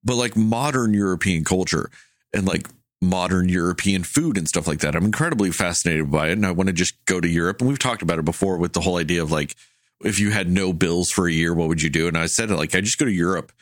But 0.04 0.16
like 0.16 0.36
modern 0.36 0.92
European 0.92 1.44
culture 1.44 1.90
and 2.34 2.46
like 2.46 2.68
modern 3.00 3.48
European 3.48 4.02
food 4.02 4.36
and 4.36 4.46
stuff 4.46 4.66
like 4.66 4.80
that. 4.80 4.94
I'm 4.94 5.04
incredibly 5.04 5.50
fascinated 5.50 6.10
by 6.10 6.28
it. 6.28 6.32
And 6.32 6.44
I 6.44 6.50
want 6.50 6.66
to 6.66 6.72
just 6.74 7.02
go 7.06 7.20
to 7.20 7.28
Europe. 7.28 7.60
And 7.60 7.68
we've 7.68 7.78
talked 7.78 8.02
about 8.02 8.18
it 8.18 8.24
before 8.24 8.58
with 8.58 8.74
the 8.74 8.80
whole 8.80 8.98
idea 8.98 9.22
of 9.22 9.30
like, 9.30 9.54
if 10.00 10.18
you 10.18 10.30
had 10.30 10.50
no 10.50 10.72
bills 10.72 11.10
for 11.10 11.26
a 11.26 11.32
year, 11.32 11.54
what 11.54 11.68
would 11.68 11.80
you 11.80 11.90
do? 11.90 12.06
And 12.06 12.18
I 12.18 12.26
said, 12.26 12.50
like, 12.50 12.74
I 12.74 12.80
just 12.80 12.98
go 12.98 13.04
to 13.04 13.10
Europe 13.10 13.52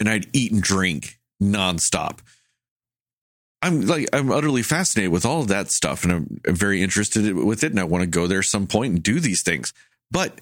and 0.00 0.08
I'd 0.08 0.26
eat 0.32 0.50
and 0.50 0.62
drink 0.62 1.20
nonstop. 1.40 2.18
I'm 3.62 3.82
like 3.82 4.08
I'm 4.12 4.32
utterly 4.32 4.62
fascinated 4.62 5.12
with 5.12 5.26
all 5.26 5.42
of 5.42 5.48
that 5.48 5.70
stuff, 5.70 6.02
and 6.02 6.12
I'm, 6.12 6.40
very 6.46 6.82
interested 6.82 7.34
with 7.34 7.62
it, 7.62 7.70
and 7.70 7.78
I 7.78 7.84
want 7.84 8.02
to 8.02 8.06
go 8.06 8.26
there 8.26 8.42
some 8.42 8.66
point 8.66 8.94
and 8.94 9.02
do 9.02 9.20
these 9.20 9.42
things. 9.42 9.74
But 10.10 10.40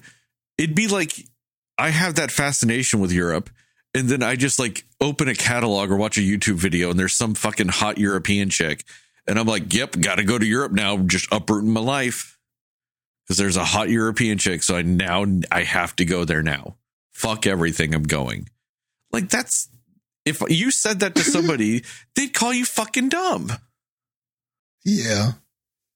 it'd 0.57 0.75
be 0.75 0.87
like 0.87 1.27
I 1.77 1.89
have 1.89 2.15
that 2.15 2.31
fascination 2.31 3.01
with 3.01 3.11
Europe, 3.11 3.49
and 3.93 4.07
then 4.07 4.23
I 4.23 4.37
just 4.37 4.57
like 4.57 4.85
open 5.01 5.27
a 5.27 5.35
catalog 5.35 5.91
or 5.91 5.97
watch 5.97 6.17
a 6.17 6.21
YouTube 6.21 6.55
video, 6.55 6.89
and 6.89 6.99
there's 6.99 7.15
some 7.15 7.35
fucking 7.35 7.67
hot 7.67 7.97
European 7.97 8.49
chick, 8.49 8.85
and 9.27 9.37
I'm 9.37 9.47
like, 9.47 9.73
"Yep, 9.73 9.99
got 9.99 10.15
to 10.15 10.23
go 10.23 10.39
to 10.39 10.45
Europe 10.45 10.71
now." 10.71 10.97
Just 10.97 11.27
uprooting 11.31 11.71
my 11.71 11.81
life 11.81 12.37
because 13.27 13.37
there's 13.37 13.57
a 13.57 13.65
hot 13.65 13.89
European 13.89 14.37
chick, 14.37 14.63
so 14.63 14.77
I 14.77 14.81
now 14.81 15.25
I 15.51 15.63
have 15.63 15.93
to 15.97 16.05
go 16.05 16.23
there 16.23 16.41
now. 16.41 16.77
Fuck 17.11 17.45
everything, 17.45 17.93
I'm 17.93 18.03
going. 18.03 18.47
Like 19.11 19.29
that's 19.29 19.69
if 20.25 20.41
you 20.49 20.69
said 20.71 20.99
that 20.99 21.15
to 21.15 21.21
somebody, 21.23 21.83
they'd 22.15 22.33
call 22.33 22.53
you 22.53 22.65
fucking 22.65 23.09
dumb. 23.09 23.51
Yeah. 24.85 25.31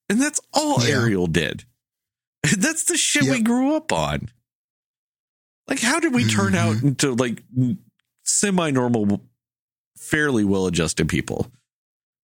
And 0.09 0.21
that's 0.21 0.39
all 0.53 0.83
Yeah. 0.85 0.95
Ariel 0.95 1.27
did. 1.27 1.65
That's 2.57 2.83
the 2.83 2.97
shit 2.97 3.23
we 3.23 3.41
grew 3.41 3.73
up 3.75 3.93
on. 3.93 4.29
Like, 5.69 5.79
how 5.79 6.01
did 6.01 6.13
we 6.13 6.25
turn 6.25 6.55
out 6.55 6.75
Mm-hmm. 6.75 6.87
into 6.89 7.13
like 7.13 7.41
semi 8.23 8.69
normal, 8.71 9.21
fairly 9.97 10.43
well 10.43 10.67
adjusted 10.67 11.07
people? 11.07 11.49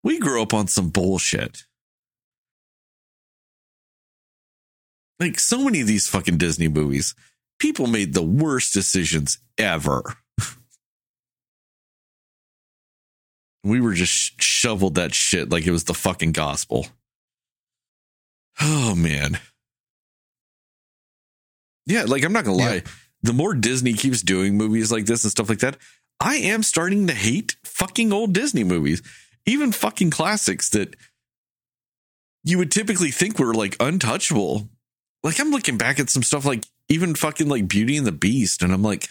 We 0.03 0.19
grew 0.19 0.41
up 0.41 0.53
on 0.53 0.67
some 0.67 0.89
bullshit. 0.89 1.63
Like, 5.19 5.39
so 5.39 5.63
many 5.63 5.81
of 5.81 5.87
these 5.87 6.07
fucking 6.07 6.37
Disney 6.37 6.67
movies, 6.67 7.13
people 7.59 7.87
made 7.87 8.13
the 8.13 8.23
worst 8.23 8.73
decisions 8.73 9.37
ever. 9.57 10.15
We 13.69 13.81
were 13.81 13.93
just 13.93 14.13
sh- 14.13 14.31
shoveled 14.39 14.95
that 14.95 15.13
shit 15.13 15.49
like 15.49 15.65
it 15.65 15.71
was 15.71 15.85
the 15.85 15.93
fucking 15.93 16.31
gospel. 16.31 16.87
Oh, 18.61 18.95
man. 18.95 19.39
Yeah, 21.85 22.03
like 22.03 22.23
I'm 22.23 22.33
not 22.33 22.45
gonna 22.45 22.57
lie. 22.57 22.75
Yeah. 22.75 22.81
The 23.23 23.33
more 23.33 23.53
Disney 23.55 23.93
keeps 23.93 24.21
doing 24.21 24.55
movies 24.55 24.91
like 24.91 25.05
this 25.05 25.23
and 25.23 25.31
stuff 25.31 25.49
like 25.49 25.59
that, 25.59 25.77
I 26.19 26.35
am 26.35 26.63
starting 26.63 27.07
to 27.07 27.13
hate 27.13 27.55
fucking 27.63 28.13
old 28.13 28.33
Disney 28.33 28.63
movies, 28.63 29.01
even 29.45 29.71
fucking 29.71 30.11
classics 30.11 30.69
that 30.69 30.95
you 32.43 32.57
would 32.57 32.71
typically 32.71 33.11
think 33.11 33.39
were 33.39 33.53
like 33.53 33.75
untouchable. 33.79 34.69
Like 35.23 35.39
I'm 35.39 35.49
looking 35.51 35.77
back 35.77 35.99
at 35.99 36.09
some 36.09 36.23
stuff 36.23 36.45
like 36.45 36.63
even 36.89 37.15
fucking 37.15 37.49
like 37.49 37.67
Beauty 37.67 37.97
and 37.97 38.05
the 38.05 38.11
Beast, 38.11 38.61
and 38.61 38.71
I'm 38.71 38.83
like, 38.83 39.07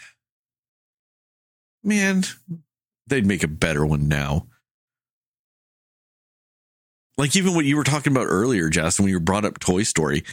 man, 1.83 2.25
they'd 3.09 3.27
make 3.27 3.43
a 3.43 3.49
better 3.49 3.85
one 3.85 4.09
now. 4.09 4.47
Like 7.17 7.35
even 7.37 7.55
what 7.55 7.65
you 7.65 7.77
were 7.77 7.85
talking 7.85 8.13
about 8.13 8.27
earlier, 8.29 8.69
Justin, 8.69 9.05
when 9.05 9.13
you 9.13 9.21
brought 9.21 9.45
up 9.45 9.59
Toy 9.59 9.83
Story, 9.83 10.25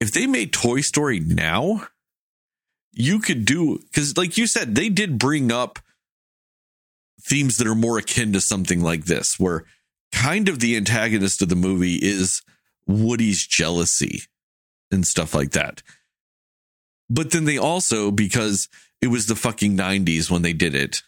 if 0.00 0.12
they 0.12 0.26
made 0.26 0.52
Toy 0.52 0.80
Story 0.80 1.20
now, 1.20 1.86
you 2.92 3.20
could 3.20 3.44
do 3.44 3.78
because, 3.78 4.16
like 4.16 4.36
you 4.36 4.46
said, 4.46 4.74
they 4.74 4.88
did 4.88 5.18
bring 5.18 5.52
up 5.52 5.78
themes 7.20 7.56
that 7.56 7.66
are 7.66 7.74
more 7.74 7.98
akin 7.98 8.32
to 8.32 8.40
something 8.40 8.80
like 8.80 9.04
this, 9.04 9.38
where 9.38 9.64
kind 10.10 10.48
of 10.48 10.60
the 10.60 10.76
antagonist 10.76 11.42
of 11.42 11.48
the 11.48 11.56
movie 11.56 11.96
is 11.96 12.42
Woody's 12.86 13.46
jealousy 13.46 14.22
and 14.90 15.06
stuff 15.06 15.34
like 15.34 15.52
that. 15.52 15.82
But 17.08 17.30
then 17.30 17.44
they 17.44 17.58
also, 17.58 18.10
because 18.10 18.68
it 19.00 19.08
was 19.08 19.26
the 19.26 19.36
fucking 19.36 19.76
90s 19.76 20.30
when 20.30 20.42
they 20.42 20.52
did 20.52 20.74
it, 20.74 21.02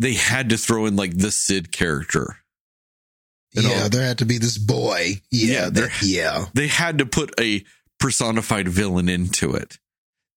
they 0.00 0.14
had 0.14 0.48
to 0.48 0.56
throw 0.56 0.86
in 0.86 0.96
like 0.96 1.16
the 1.16 1.30
Sid 1.30 1.70
character. 1.70 2.36
You 3.52 3.62
yeah, 3.62 3.82
know? 3.82 3.88
there 3.88 4.06
had 4.06 4.18
to 4.18 4.24
be 4.24 4.38
this 4.38 4.56
boy. 4.56 5.20
Yeah, 5.30 5.64
Yeah, 5.64 5.70
that, 5.70 6.02
yeah. 6.02 6.46
they 6.54 6.68
had 6.68 6.98
to 6.98 7.06
put 7.06 7.38
a 7.38 7.64
personified 7.98 8.66
villain 8.66 9.08
into 9.08 9.54
it. 9.54 9.78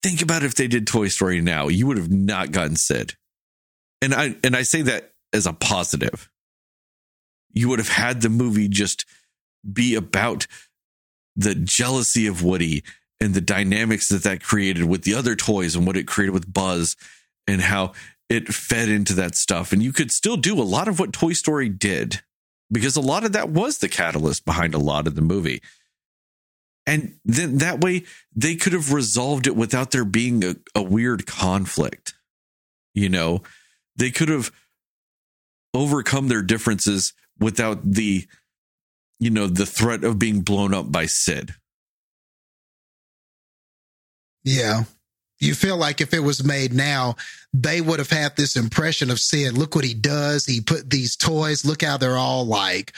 Think 0.02 0.20
about 0.20 0.42
if 0.42 0.56
they 0.56 0.66
did 0.66 0.86
Toy 0.86 1.08
Story 1.08 1.40
now, 1.40 1.68
you 1.68 1.86
would 1.86 1.96
have 1.96 2.10
not 2.10 2.50
gotten 2.50 2.74
Sid. 2.74 3.14
And 4.02 4.12
I 4.12 4.34
and 4.42 4.56
I 4.56 4.62
say 4.62 4.82
that 4.82 5.12
as 5.32 5.46
a 5.46 5.52
positive. 5.52 6.28
You 7.52 7.68
would 7.68 7.78
have 7.78 7.88
had 7.88 8.20
the 8.20 8.30
movie 8.30 8.66
just 8.66 9.04
be 9.70 9.94
about 9.94 10.48
the 11.36 11.54
jealousy 11.54 12.26
of 12.26 12.42
Woody 12.42 12.82
and 13.20 13.32
the 13.32 13.40
dynamics 13.40 14.08
that 14.08 14.24
that 14.24 14.42
created 14.42 14.86
with 14.86 15.02
the 15.02 15.14
other 15.14 15.36
toys 15.36 15.76
and 15.76 15.86
what 15.86 15.96
it 15.96 16.08
created 16.08 16.32
with 16.32 16.52
Buzz 16.52 16.96
and 17.46 17.60
how 17.60 17.92
it 18.28 18.48
fed 18.48 18.88
into 18.88 19.14
that 19.14 19.34
stuff. 19.34 19.72
And 19.72 19.82
you 19.82 19.92
could 19.92 20.10
still 20.10 20.36
do 20.36 20.60
a 20.60 20.64
lot 20.64 20.88
of 20.88 20.98
what 20.98 21.12
Toy 21.12 21.32
Story 21.32 21.68
did 21.68 22.22
because 22.70 22.96
a 22.96 23.00
lot 23.00 23.24
of 23.24 23.32
that 23.32 23.50
was 23.50 23.78
the 23.78 23.88
catalyst 23.88 24.44
behind 24.44 24.74
a 24.74 24.78
lot 24.78 25.06
of 25.06 25.14
the 25.14 25.22
movie. 25.22 25.62
And 26.86 27.16
then 27.24 27.58
that 27.58 27.80
way 27.80 28.04
they 28.34 28.56
could 28.56 28.72
have 28.72 28.92
resolved 28.92 29.46
it 29.46 29.54
without 29.54 29.90
there 29.90 30.04
being 30.04 30.42
a, 30.42 30.56
a 30.74 30.82
weird 30.82 31.26
conflict. 31.26 32.14
You 32.94 33.08
know, 33.08 33.42
they 33.96 34.10
could 34.10 34.28
have 34.28 34.50
overcome 35.74 36.28
their 36.28 36.42
differences 36.42 37.12
without 37.38 37.78
the, 37.84 38.26
you 39.18 39.30
know, 39.30 39.46
the 39.46 39.66
threat 39.66 40.04
of 40.04 40.18
being 40.18 40.40
blown 40.40 40.74
up 40.74 40.90
by 40.90 41.06
Sid. 41.06 41.54
Yeah. 44.44 44.84
You 45.42 45.54
feel 45.54 45.76
like 45.76 46.00
if 46.00 46.14
it 46.14 46.20
was 46.20 46.44
made 46.44 46.72
now, 46.72 47.16
they 47.52 47.80
would 47.80 47.98
have 47.98 48.10
had 48.10 48.36
this 48.36 48.54
impression 48.54 49.10
of 49.10 49.18
Sid. 49.18 49.58
Look 49.58 49.74
what 49.74 49.84
he 49.84 49.92
does. 49.92 50.46
He 50.46 50.60
put 50.60 50.88
these 50.88 51.16
toys. 51.16 51.64
Look 51.64 51.82
how 51.82 51.96
they're 51.96 52.16
all 52.16 52.46
like 52.46 52.92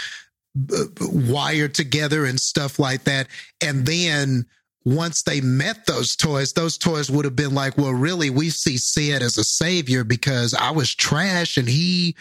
wired 1.01 1.73
together 1.73 2.27
and 2.27 2.39
stuff 2.39 2.79
like 2.79 3.05
that. 3.05 3.29
And 3.63 3.87
then 3.87 4.45
once 4.85 5.23
they 5.23 5.41
met 5.41 5.87
those 5.87 6.15
toys, 6.15 6.53
those 6.53 6.77
toys 6.77 7.11
would 7.11 7.25
have 7.25 7.35
been 7.35 7.55
like, 7.55 7.79
well, 7.79 7.95
really, 7.95 8.29
we 8.29 8.51
see 8.51 8.77
Sid 8.77 9.23
as 9.23 9.39
a 9.39 9.45
savior 9.45 10.05
because 10.05 10.53
I 10.53 10.71
was 10.71 10.95
trash 10.95 11.57
and 11.57 11.67
he 11.67 12.15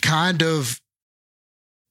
kind 0.00 0.44
of, 0.44 0.80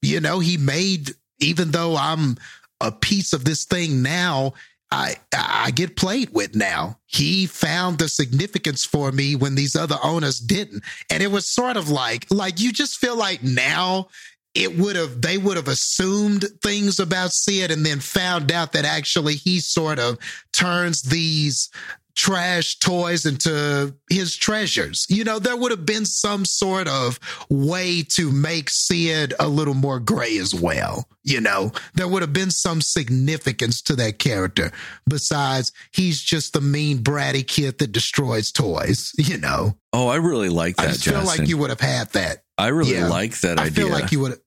you 0.00 0.20
know, 0.20 0.38
he 0.38 0.56
made, 0.56 1.10
even 1.40 1.72
though 1.72 1.94
I'm 1.94 2.38
a 2.80 2.90
piece 2.90 3.34
of 3.34 3.44
this 3.44 3.66
thing 3.66 4.02
now, 4.02 4.54
I 4.96 5.16
I 5.36 5.70
get 5.72 5.96
played 5.96 6.30
with 6.32 6.54
now. 6.54 6.98
He 7.06 7.46
found 7.46 7.98
the 7.98 8.08
significance 8.08 8.84
for 8.84 9.12
me 9.12 9.36
when 9.36 9.54
these 9.54 9.76
other 9.76 9.98
owners 10.02 10.40
didn't. 10.40 10.84
And 11.10 11.22
it 11.22 11.30
was 11.30 11.46
sort 11.46 11.76
of 11.76 11.90
like 11.90 12.26
like 12.30 12.60
you 12.60 12.72
just 12.72 12.98
feel 12.98 13.16
like 13.16 13.42
now 13.42 14.08
it 14.54 14.78
would 14.78 14.96
have 14.96 15.20
they 15.20 15.36
would 15.36 15.58
have 15.58 15.68
assumed 15.68 16.46
things 16.62 16.98
about 16.98 17.32
Sid 17.32 17.70
and 17.70 17.84
then 17.84 18.00
found 18.00 18.50
out 18.50 18.72
that 18.72 18.86
actually 18.86 19.34
he 19.34 19.60
sort 19.60 19.98
of 19.98 20.18
turns 20.52 21.02
these 21.02 21.68
trash 22.16 22.78
toys 22.78 23.26
into 23.26 23.94
his 24.10 24.34
treasures. 24.36 25.06
You 25.08 25.22
know, 25.22 25.38
there 25.38 25.56
would 25.56 25.70
have 25.70 25.84
been 25.86 26.06
some 26.06 26.44
sort 26.44 26.88
of 26.88 27.20
way 27.50 28.02
to 28.14 28.32
make 28.32 28.70
Sid 28.70 29.34
a 29.38 29.46
little 29.46 29.74
more 29.74 30.00
gray 30.00 30.38
as 30.38 30.54
well. 30.54 31.06
You 31.22 31.40
know, 31.40 31.72
there 31.94 32.08
would 32.08 32.22
have 32.22 32.32
been 32.32 32.50
some 32.50 32.80
significance 32.80 33.82
to 33.82 33.96
that 33.96 34.18
character 34.18 34.72
besides 35.08 35.72
he's 35.92 36.22
just 36.22 36.52
the 36.54 36.60
mean 36.60 36.98
bratty 36.98 37.46
kid 37.46 37.78
that 37.78 37.92
destroys 37.92 38.50
toys, 38.50 39.12
you 39.18 39.36
know. 39.36 39.76
Oh, 39.92 40.08
I 40.08 40.16
really 40.16 40.48
like 40.48 40.80
I 40.80 40.86
that, 40.86 40.92
just 40.92 41.04
feel 41.04 41.22
like 41.22 41.46
you 41.48 41.58
would 41.58 41.70
have 41.70 41.80
had 41.80 42.08
that. 42.10 42.44
I 42.56 42.68
really 42.68 42.94
yeah. 42.94 43.08
like 43.08 43.38
that 43.40 43.58
I 43.60 43.64
idea. 43.66 43.84
I 43.84 43.88
feel 43.88 43.88
like 43.98 44.12
you 44.12 44.20
would 44.20 44.38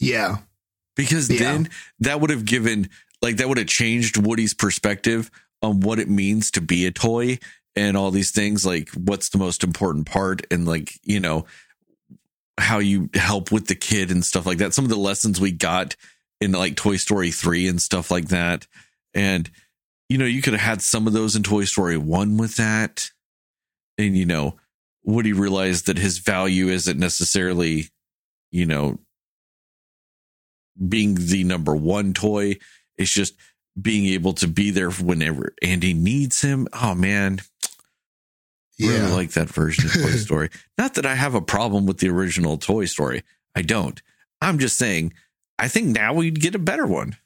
Yeah. 0.00 0.38
because 0.96 1.30
Yeah. 1.30 1.38
then 1.38 1.70
that 2.00 2.20
would 2.20 2.30
have 2.30 2.44
given 2.44 2.88
like 3.22 3.36
that 3.36 3.48
would 3.48 3.58
have 3.58 3.66
changed 3.66 4.16
Woody's 4.16 4.54
perspective 4.54 5.30
on 5.62 5.80
what 5.80 5.98
it 5.98 6.08
means 6.08 6.50
to 6.52 6.60
be 6.60 6.86
a 6.86 6.90
toy 6.90 7.38
and 7.74 7.96
all 7.96 8.10
these 8.10 8.30
things 8.30 8.64
like 8.66 8.90
what's 8.90 9.28
the 9.28 9.38
most 9.38 9.62
important 9.62 10.06
part 10.06 10.42
and 10.50 10.66
like 10.66 10.92
you 11.02 11.20
know 11.20 11.46
how 12.58 12.78
you 12.78 13.08
help 13.14 13.52
with 13.52 13.68
the 13.68 13.74
kid 13.74 14.10
and 14.10 14.24
stuff 14.24 14.44
like 14.44 14.58
that. 14.58 14.74
Some 14.74 14.84
of 14.84 14.90
the 14.90 14.96
lessons 14.96 15.40
we 15.40 15.52
got 15.52 15.96
in 16.40 16.52
like 16.52 16.76
Toy 16.76 16.96
Story 16.96 17.30
3 17.30 17.68
and 17.68 17.80
stuff 17.80 18.10
like 18.10 18.28
that. 18.28 18.66
And 19.14 19.48
you 20.08 20.18
know 20.18 20.24
you 20.24 20.42
could 20.42 20.54
have 20.54 20.62
had 20.62 20.82
some 20.82 21.06
of 21.06 21.12
those 21.12 21.36
in 21.36 21.42
Toy 21.42 21.64
Story 21.64 21.96
1 21.96 22.36
with 22.36 22.56
that. 22.56 23.10
And 23.96 24.16
you 24.16 24.26
know 24.26 24.56
Woody 25.04 25.32
realized 25.32 25.86
that 25.86 25.98
his 25.98 26.18
value 26.18 26.68
isn't 26.68 26.98
necessarily 26.98 27.88
you 28.50 28.66
know 28.66 28.98
being 30.86 31.14
the 31.14 31.44
number 31.44 31.74
one 31.74 32.12
toy. 32.12 32.56
It's 32.96 33.12
just 33.12 33.34
being 33.80 34.06
able 34.06 34.32
to 34.34 34.48
be 34.48 34.70
there 34.70 34.90
whenever 34.90 35.54
Andy 35.62 35.94
needs 35.94 36.40
him. 36.42 36.66
Oh 36.72 36.94
man, 36.94 37.40
Yeah. 38.78 38.90
really 38.90 39.12
like 39.12 39.30
that 39.32 39.48
version 39.48 39.86
of 39.86 39.92
Toy 39.92 40.10
Story. 40.16 40.50
Not 40.76 40.94
that 40.94 41.06
I 41.06 41.14
have 41.14 41.34
a 41.34 41.40
problem 41.40 41.86
with 41.86 41.98
the 41.98 42.08
original 42.08 42.58
Toy 42.58 42.84
Story. 42.86 43.22
I 43.54 43.62
don't. 43.62 44.00
I'm 44.40 44.58
just 44.58 44.78
saying, 44.78 45.12
I 45.58 45.68
think 45.68 45.88
now 45.88 46.14
we'd 46.14 46.40
get 46.40 46.54
a 46.54 46.58
better 46.60 46.86
one. 46.86 47.16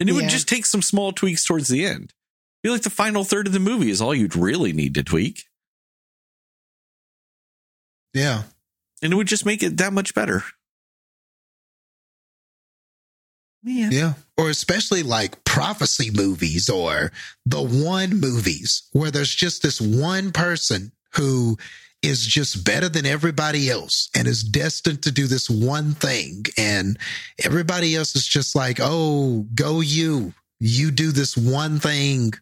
And 0.00 0.08
it 0.08 0.14
would 0.14 0.28
just 0.28 0.48
take 0.48 0.66
some 0.66 0.82
small 0.82 1.12
tweaks 1.12 1.44
towards 1.44 1.68
the 1.68 1.84
end. 1.86 2.12
I 2.12 2.68
feel 2.68 2.72
like 2.72 2.82
the 2.82 2.90
final 2.90 3.22
third 3.24 3.46
of 3.46 3.52
the 3.52 3.60
movie 3.60 3.90
is 3.90 4.00
all 4.02 4.14
you'd 4.14 4.34
really 4.36 4.72
need 4.72 4.94
to 4.94 5.02
tweak. 5.02 5.44
yeah. 8.14 8.42
And 9.02 9.12
it 9.12 9.16
would 9.16 9.26
just 9.26 9.46
make 9.46 9.62
it 9.62 9.76
that 9.78 9.92
much 9.92 10.14
better. 10.14 10.44
Man. 13.62 13.92
Yeah. 13.92 14.14
Or 14.36 14.50
especially 14.50 15.02
like 15.02 15.44
prophecy 15.44 16.10
movies 16.10 16.68
or 16.68 17.12
the 17.46 17.62
one 17.62 18.18
movies 18.18 18.82
where 18.92 19.10
there's 19.10 19.34
just 19.34 19.62
this 19.62 19.80
one 19.80 20.32
person 20.32 20.92
who 21.14 21.56
is 22.02 22.26
just 22.26 22.64
better 22.64 22.88
than 22.88 23.06
everybody 23.06 23.70
else 23.70 24.10
and 24.16 24.26
is 24.26 24.42
destined 24.42 25.02
to 25.04 25.12
do 25.12 25.28
this 25.28 25.48
one 25.48 25.92
thing. 25.92 26.44
And 26.58 26.98
everybody 27.44 27.94
else 27.94 28.16
is 28.16 28.26
just 28.26 28.56
like, 28.56 28.78
oh, 28.80 29.46
go 29.54 29.80
you. 29.80 30.34
You 30.58 30.90
do 30.90 31.12
this 31.12 31.36
one 31.36 31.78
thing 31.78 32.32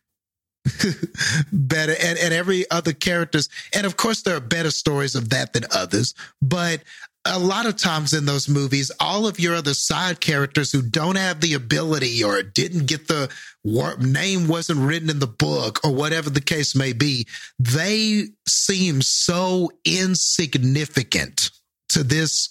better 1.52 1.94
and, 2.02 2.18
and 2.18 2.34
every 2.34 2.70
other 2.70 2.92
characters 2.92 3.48
and 3.74 3.86
of 3.86 3.96
course 3.96 4.22
there 4.22 4.36
are 4.36 4.40
better 4.40 4.70
stories 4.70 5.14
of 5.14 5.30
that 5.30 5.54
than 5.54 5.64
others 5.74 6.14
but 6.42 6.82
a 7.24 7.38
lot 7.38 7.66
of 7.66 7.76
times 7.76 8.12
in 8.12 8.24
those 8.24 8.48
movies, 8.48 8.90
all 8.98 9.26
of 9.26 9.38
your 9.38 9.54
other 9.54 9.74
side 9.74 10.20
characters 10.20 10.72
who 10.72 10.82
don't 10.82 11.16
have 11.16 11.40
the 11.40 11.54
ability 11.54 12.24
or 12.24 12.42
didn't 12.42 12.86
get 12.86 13.08
the 13.08 13.28
war- 13.62 13.98
name 13.98 14.48
wasn't 14.48 14.80
written 14.80 15.10
in 15.10 15.18
the 15.18 15.26
book 15.26 15.80
or 15.84 15.92
whatever 15.92 16.30
the 16.30 16.40
case 16.40 16.74
may 16.74 16.92
be, 16.92 17.26
they 17.58 18.24
seem 18.48 19.02
so 19.02 19.70
insignificant 19.84 21.50
to 21.90 22.02
this 22.02 22.50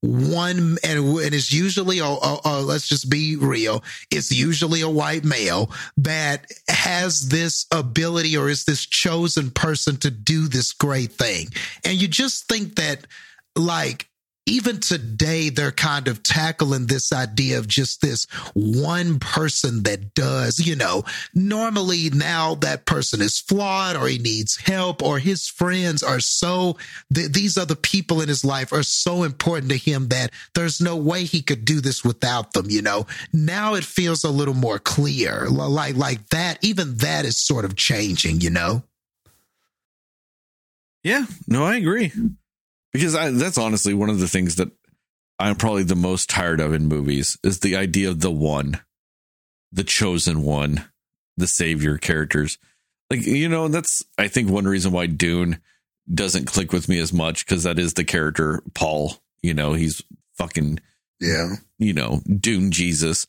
one 0.00 0.78
and, 0.82 0.98
and 0.98 1.32
it's 1.32 1.52
usually 1.52 2.00
a, 2.00 2.08
let's 2.08 2.88
just 2.88 3.08
be 3.08 3.36
real 3.36 3.84
it's 4.10 4.32
usually 4.32 4.80
a 4.80 4.88
white 4.88 5.22
male 5.24 5.70
that 5.96 6.50
has 6.68 7.28
this 7.28 7.66
ability 7.70 8.36
or 8.36 8.48
is 8.48 8.64
this 8.64 8.84
chosen 8.84 9.48
person 9.52 9.96
to 9.98 10.10
do 10.10 10.48
this 10.48 10.72
great 10.72 11.12
thing. 11.12 11.46
And 11.84 12.02
you 12.02 12.08
just 12.08 12.48
think 12.48 12.74
that 12.74 13.06
like 13.56 14.08
even 14.44 14.80
today 14.80 15.50
they're 15.50 15.70
kind 15.70 16.08
of 16.08 16.22
tackling 16.22 16.86
this 16.86 17.12
idea 17.12 17.58
of 17.58 17.68
just 17.68 18.00
this 18.00 18.24
one 18.54 19.20
person 19.20 19.84
that 19.84 20.14
does 20.14 20.58
you 20.58 20.74
know 20.74 21.04
normally 21.34 22.10
now 22.10 22.56
that 22.56 22.84
person 22.84 23.20
is 23.20 23.38
flawed 23.38 23.94
or 23.94 24.08
he 24.08 24.18
needs 24.18 24.56
help 24.56 25.00
or 25.00 25.18
his 25.18 25.46
friends 25.46 26.02
are 26.02 26.18
so 26.18 26.76
th- 27.14 27.30
these 27.30 27.56
other 27.56 27.76
people 27.76 28.20
in 28.20 28.28
his 28.28 28.44
life 28.44 28.72
are 28.72 28.82
so 28.82 29.22
important 29.22 29.70
to 29.70 29.78
him 29.78 30.08
that 30.08 30.30
there's 30.54 30.80
no 30.80 30.96
way 30.96 31.24
he 31.24 31.40
could 31.40 31.64
do 31.64 31.80
this 31.80 32.04
without 32.04 32.52
them 32.52 32.66
you 32.68 32.82
know 32.82 33.06
now 33.32 33.74
it 33.74 33.84
feels 33.84 34.24
a 34.24 34.30
little 34.30 34.54
more 34.54 34.78
clear 34.80 35.46
like 35.48 35.94
like 35.94 36.28
that 36.30 36.58
even 36.62 36.96
that 36.96 37.24
is 37.24 37.40
sort 37.40 37.64
of 37.64 37.76
changing 37.76 38.40
you 38.40 38.50
know 38.50 38.82
Yeah, 41.04 41.26
no, 41.48 41.64
I 41.64 41.76
agree. 41.76 42.12
Because 42.92 43.14
I, 43.14 43.30
that's 43.30 43.58
honestly 43.58 43.94
one 43.94 44.10
of 44.10 44.18
the 44.18 44.28
things 44.28 44.56
that 44.56 44.70
I'm 45.38 45.56
probably 45.56 45.82
the 45.82 45.96
most 45.96 46.28
tired 46.28 46.60
of 46.60 46.74
in 46.74 46.86
movies 46.86 47.38
is 47.42 47.60
the 47.60 47.76
idea 47.76 48.08
of 48.08 48.20
the 48.20 48.30
one, 48.30 48.80
the 49.70 49.84
chosen 49.84 50.42
one, 50.42 50.84
the 51.36 51.46
savior 51.46 51.98
characters. 51.98 52.58
Like, 53.10 53.26
you 53.26 53.48
know, 53.48 53.68
that's, 53.68 54.02
I 54.18 54.28
think, 54.28 54.50
one 54.50 54.66
reason 54.66 54.92
why 54.92 55.06
Dune 55.06 55.60
doesn't 56.12 56.46
click 56.46 56.72
with 56.72 56.88
me 56.88 56.98
as 56.98 57.12
much 57.12 57.46
because 57.46 57.62
that 57.62 57.78
is 57.78 57.94
the 57.94 58.04
character, 58.04 58.62
Paul. 58.74 59.16
You 59.42 59.54
know, 59.54 59.72
he's 59.72 60.02
fucking 60.36 60.80
yeah 61.20 61.56
you 61.82 61.92
know, 61.92 62.20
Dune 62.26 62.70
Jesus. 62.70 63.26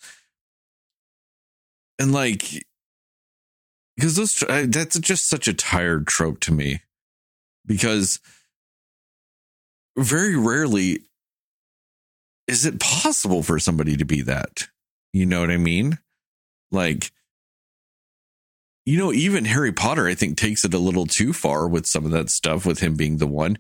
And 2.00 2.12
like, 2.12 2.66
because 3.96 4.16
those, 4.16 4.44
that's 4.68 5.00
just 5.00 5.30
such 5.30 5.48
a 5.48 5.54
tired 5.54 6.08
trope 6.08 6.40
to 6.42 6.52
me. 6.52 6.82
Because 7.66 8.20
very 9.98 10.36
rarely 10.36 11.00
is 12.48 12.66
it 12.66 12.80
possible 12.80 13.42
for 13.42 13.58
somebody 13.58 13.96
to 13.98 14.06
be 14.06 14.22
that. 14.22 14.68
You 15.14 15.26
know 15.26 15.42
what 15.42 15.52
I 15.52 15.58
mean? 15.58 16.00
Like, 16.72 17.12
you 18.86 18.98
know, 18.98 19.14
even 19.14 19.46
Harry 19.46 19.72
Potter, 19.72 20.08
I 20.08 20.14
think, 20.14 20.38
takes 20.38 20.66
it 20.66 20.74
a 20.74 20.80
little 20.80 21.06
too 21.06 21.32
far 21.32 21.68
with 21.68 21.86
some 21.86 22.04
of 22.04 22.12
that 22.12 22.30
stuff, 22.30 22.66
with 22.66 22.80
him 22.80 22.96
being 22.96 23.18
the 23.18 23.28
one 23.28 23.58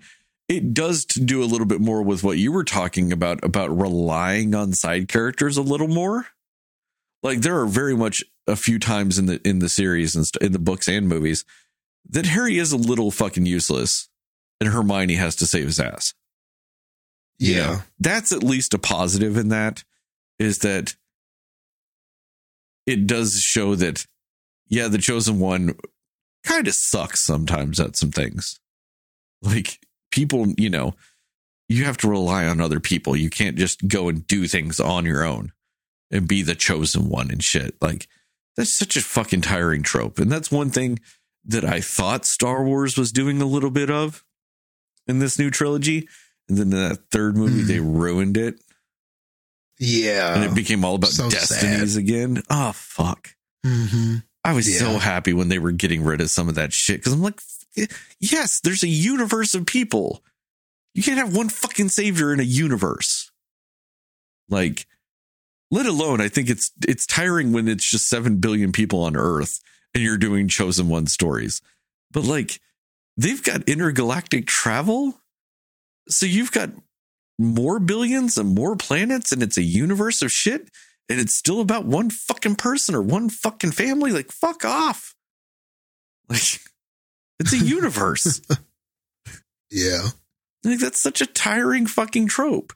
it 0.49 0.73
does 0.73 1.05
do 1.05 1.43
a 1.43 1.45
little 1.45 1.65
bit 1.65 1.81
more 1.81 2.01
with 2.01 2.23
what 2.23 2.37
you 2.37 2.51
were 2.51 2.63
talking 2.63 3.11
about 3.11 3.43
about 3.43 3.75
relying 3.77 4.53
on 4.53 4.73
side 4.73 5.07
characters 5.07 5.57
a 5.57 5.61
little 5.61 5.87
more 5.87 6.27
like 7.21 7.39
there 7.41 7.59
are 7.59 7.65
very 7.65 7.95
much 7.95 8.23
a 8.47 8.55
few 8.55 8.77
times 8.79 9.17
in 9.17 9.25
the 9.25 9.39
in 9.47 9.59
the 9.59 9.69
series 9.69 10.15
and 10.15 10.25
st- 10.25 10.43
in 10.43 10.51
the 10.51 10.59
books 10.59 10.87
and 10.87 11.07
movies 11.07 11.45
that 12.09 12.25
harry 12.25 12.57
is 12.57 12.71
a 12.71 12.77
little 12.77 13.11
fucking 13.11 13.45
useless 13.45 14.09
and 14.59 14.69
hermione 14.69 15.15
has 15.15 15.35
to 15.35 15.45
save 15.45 15.65
his 15.65 15.79
ass 15.79 16.13
yeah. 17.39 17.81
That's 17.99 18.31
at 18.31 18.43
least 18.43 18.73
a 18.73 18.79
positive 18.79 19.37
in 19.37 19.49
that 19.49 19.83
is 20.39 20.59
that 20.59 20.95
it 22.85 23.07
does 23.07 23.39
show 23.39 23.75
that 23.75 24.05
yeah 24.67 24.87
the 24.87 24.97
chosen 24.97 25.39
one 25.39 25.75
kind 26.45 26.67
of 26.67 26.73
sucks 26.73 27.25
sometimes 27.25 27.79
at 27.79 27.95
some 27.95 28.11
things. 28.11 28.59
Like 29.41 29.79
people 30.11 30.47
you 30.57 30.69
know 30.69 30.95
you 31.69 31.85
have 31.85 31.97
to 31.97 32.09
rely 32.09 32.45
on 32.45 32.61
other 32.61 32.79
people. 32.79 33.15
You 33.15 33.29
can't 33.29 33.57
just 33.57 33.87
go 33.87 34.09
and 34.09 34.27
do 34.27 34.47
things 34.47 34.79
on 34.79 35.05
your 35.05 35.23
own 35.23 35.51
and 36.11 36.27
be 36.27 36.41
the 36.41 36.55
chosen 36.55 37.09
one 37.09 37.31
and 37.31 37.43
shit. 37.43 37.75
Like 37.81 38.07
that's 38.55 38.77
such 38.77 38.95
a 38.95 39.01
fucking 39.01 39.41
tiring 39.41 39.81
trope. 39.81 40.19
And 40.19 40.31
that's 40.31 40.51
one 40.51 40.69
thing 40.69 40.99
that 41.45 41.65
i 41.65 41.81
thought 41.81 42.25
star 42.25 42.63
wars 42.63 42.97
was 42.97 43.11
doing 43.11 43.41
a 43.41 43.45
little 43.45 43.69
bit 43.69 43.89
of 43.89 44.23
in 45.07 45.19
this 45.19 45.37
new 45.37 45.49
trilogy 45.49 46.07
and 46.49 46.57
then 46.57 46.72
in 46.73 46.89
that 46.89 46.99
third 47.11 47.35
movie 47.38 47.63
Mm. 47.63 47.67
they 47.67 47.80
ruined 47.80 48.38
it 48.38 48.55
yeah 49.80 50.35
and 50.35 50.43
it 50.43 50.55
became 50.55 50.85
all 50.85 50.95
about 50.95 51.09
so 51.09 51.30
destinies 51.30 51.95
again 51.95 52.41
oh 52.49 52.72
fuck 52.73 53.35
hmm 53.65 54.17
I 54.45 54.51
was 54.53 54.69
Yeah. 54.69 54.80
so 54.80 54.97
happy 54.99 55.31
when 55.31 55.47
they 55.47 55.57
were 55.57 55.72
getting 55.72 56.03
rid 56.03 56.19
of 56.19 56.30
some 56.30 56.49
of 56.49 56.55
that 56.55 56.73
shit 56.73 56.99
because 56.99 57.13
I'm 57.13 57.22
like, 57.22 57.39
yes, 58.19 58.59
there's 58.61 58.83
a 58.83 58.89
universe 58.89 59.55
of 59.55 59.65
people. 59.65 60.22
You 60.93 61.01
can't 61.01 61.17
have 61.17 61.33
one 61.33 61.47
fucking 61.47 61.88
savior 61.88 62.33
in 62.33 62.41
a 62.41 62.43
universe. 62.43 63.31
Like, 64.49 64.85
let 65.72 65.85
alone, 65.85 66.19
I 66.19 66.27
think 66.27 66.49
it's 66.49 66.72
it's 66.85 67.05
tiring 67.05 67.53
when 67.53 67.69
it's 67.69 67.89
just 67.89 68.09
seven 68.09 68.41
billion 68.41 68.73
people 68.73 69.01
on 69.05 69.15
Earth 69.15 69.61
and 69.93 70.03
you're 70.03 70.17
doing 70.17 70.49
chosen 70.49 70.89
one 70.89 71.07
stories. 71.07 71.61
But 72.11 72.25
like, 72.25 72.59
they've 73.15 73.41
got 73.41 73.63
intergalactic 73.69 74.45
travel, 74.45 75.22
so 76.09 76.25
you've 76.25 76.51
got 76.51 76.69
more 77.40 77.80
billions 77.80 78.38
and 78.38 78.56
more 78.56 78.75
planets, 78.75 79.32
and 79.32 79.41
it's 79.41 79.57
a 79.57 79.64
universe 79.64 80.22
of 80.22 80.32
shit 80.32 80.69
and 81.09 81.19
it's 81.19 81.35
still 81.35 81.61
about 81.61 81.85
one 81.85 82.09
fucking 82.09 82.56
person 82.56 82.95
or 82.95 83.01
one 83.01 83.30
fucking 83.30 83.72
family, 83.72 84.11
like 84.11 84.32
fuck 84.32 84.65
off. 84.65 85.15
Like 86.30 86.61
it's 87.38 87.51
a 87.51 87.57
universe. 87.57 88.40
yeah 89.69 90.07
like 90.64 90.80
that's 90.80 91.01
such 91.01 91.19
a 91.19 91.25
tiring 91.25 91.85
fucking 91.85 92.27
trope. 92.27 92.72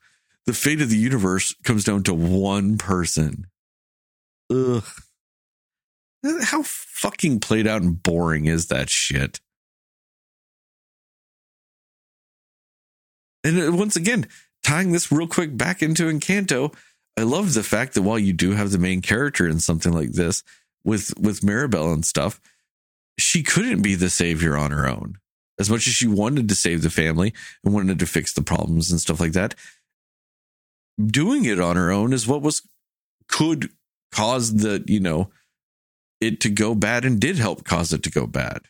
The 0.45 0.53
fate 0.53 0.81
of 0.81 0.89
the 0.89 0.97
universe 0.97 1.55
comes 1.63 1.85
down 1.85 2.03
to 2.03 2.13
one 2.13 2.77
person. 2.77 3.45
Ugh. 4.51 4.83
How 6.41 6.63
fucking 6.63 7.39
played 7.39 7.67
out 7.67 7.81
and 7.81 8.03
boring 8.03 8.45
is 8.45 8.67
that 8.67 8.89
shit? 8.89 9.39
And 13.47 13.77
once 13.79 13.95
again, 13.95 14.27
tying 14.63 14.91
this 14.91 15.11
real 15.11 15.27
quick 15.27 15.55
back 15.55 15.81
into 15.81 16.03
Encanto, 16.03 16.75
I 17.17 17.23
love 17.23 17.53
the 17.53 17.63
fact 17.63 17.93
that 17.93 18.01
while 18.01 18.19
you 18.19 18.33
do 18.33 18.51
have 18.51 18.71
the 18.71 18.77
main 18.77 19.01
character 19.01 19.47
in 19.47 19.59
something 19.59 19.93
like 19.93 20.11
this 20.11 20.43
with 20.83 21.13
with 21.17 21.43
Mirabel 21.43 21.93
and 21.93 22.05
stuff, 22.05 22.41
she 23.17 23.43
couldn't 23.43 23.81
be 23.81 23.95
the 23.95 24.09
savior 24.09 24.57
on 24.57 24.71
her 24.71 24.87
own. 24.87 25.17
As 25.59 25.69
much 25.69 25.87
as 25.87 25.93
she 25.93 26.07
wanted 26.07 26.49
to 26.49 26.55
save 26.55 26.83
the 26.83 26.89
family 26.89 27.33
and 27.63 27.73
wanted 27.73 27.97
to 27.99 28.05
fix 28.05 28.33
the 28.33 28.43
problems 28.43 28.91
and 28.91 28.99
stuff 28.99 29.19
like 29.19 29.31
that, 29.31 29.55
doing 31.03 31.45
it 31.45 31.59
on 31.59 31.75
her 31.75 31.91
own 31.91 32.13
is 32.13 32.27
what 32.27 32.43
was 32.43 32.61
could 33.27 33.69
cause 34.11 34.57
the, 34.57 34.83
you 34.87 34.99
know, 34.99 35.29
it 36.21 36.39
to 36.41 36.49
go 36.49 36.75
bad 36.75 37.05
and 37.05 37.19
did 37.19 37.37
help 37.37 37.63
cause 37.63 37.91
it 37.91 38.03
to 38.03 38.11
go 38.11 38.27
bad. 38.27 38.61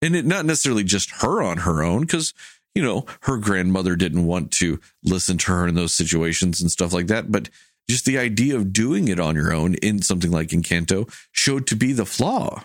And 0.00 0.16
it 0.16 0.24
not 0.24 0.44
necessarily 0.44 0.84
just 0.84 1.22
her 1.22 1.42
on 1.42 1.58
her 1.58 1.82
own, 1.82 2.02
because 2.02 2.32
you 2.74 2.82
know, 2.82 3.06
her 3.22 3.36
grandmother 3.36 3.96
didn't 3.96 4.26
want 4.26 4.50
to 4.52 4.80
listen 5.02 5.38
to 5.38 5.52
her 5.52 5.68
in 5.68 5.74
those 5.74 5.96
situations 5.96 6.60
and 6.60 6.70
stuff 6.70 6.92
like 6.92 7.06
that. 7.06 7.30
But 7.30 7.48
just 7.88 8.04
the 8.04 8.18
idea 8.18 8.56
of 8.56 8.72
doing 8.72 9.08
it 9.08 9.20
on 9.20 9.34
your 9.36 9.52
own 9.52 9.74
in 9.74 10.02
something 10.02 10.30
like 10.30 10.48
Encanto 10.48 11.12
showed 11.32 11.66
to 11.68 11.76
be 11.76 11.92
the 11.92 12.06
flaw. 12.06 12.64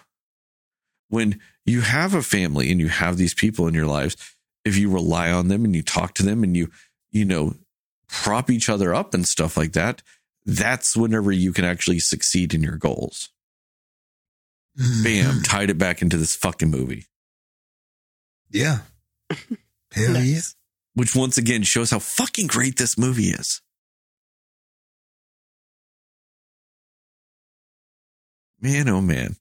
When 1.10 1.40
you 1.66 1.82
have 1.82 2.14
a 2.14 2.22
family 2.22 2.72
and 2.72 2.80
you 2.80 2.88
have 2.88 3.18
these 3.18 3.34
people 3.34 3.68
in 3.68 3.74
your 3.74 3.88
lives, 3.88 4.16
if 4.66 4.78
you 4.78 4.90
rely 4.90 5.32
on 5.32 5.48
them 5.48 5.66
and 5.66 5.76
you 5.76 5.82
talk 5.82 6.14
to 6.16 6.24
them 6.24 6.44
and 6.44 6.56
you, 6.56 6.70
you 7.12 7.26
know, 7.26 7.56
prop 8.08 8.50
each 8.50 8.70
other 8.70 8.94
up 8.94 9.14
and 9.14 9.26
stuff 9.26 9.58
like 9.58 9.74
that, 9.74 10.02
that's 10.46 10.96
whenever 10.96 11.32
you 11.32 11.54
can 11.54 11.66
actually 11.66 12.00
succeed 12.00 12.54
in 12.54 12.64
your 12.64 12.78
goals. 12.78 13.30
Bam, 15.04 15.42
tied 15.44 15.70
it 15.70 15.78
back 15.78 16.02
into 16.02 16.18
this 16.18 16.36
fucking 16.36 16.72
movie. 16.72 17.06
yeah 18.50 18.80
hell 19.94 20.18
yeah 20.18 20.40
which 21.00 21.16
once 21.16 21.38
again 21.38 21.64
shows 21.64 21.92
how 21.92 22.00
fucking 22.00 22.48
great 22.48 22.78
this 22.78 22.98
movie 22.98 23.30
is. 23.30 23.62
Man, 28.60 28.90
oh 28.90 29.00
man. 29.00 29.38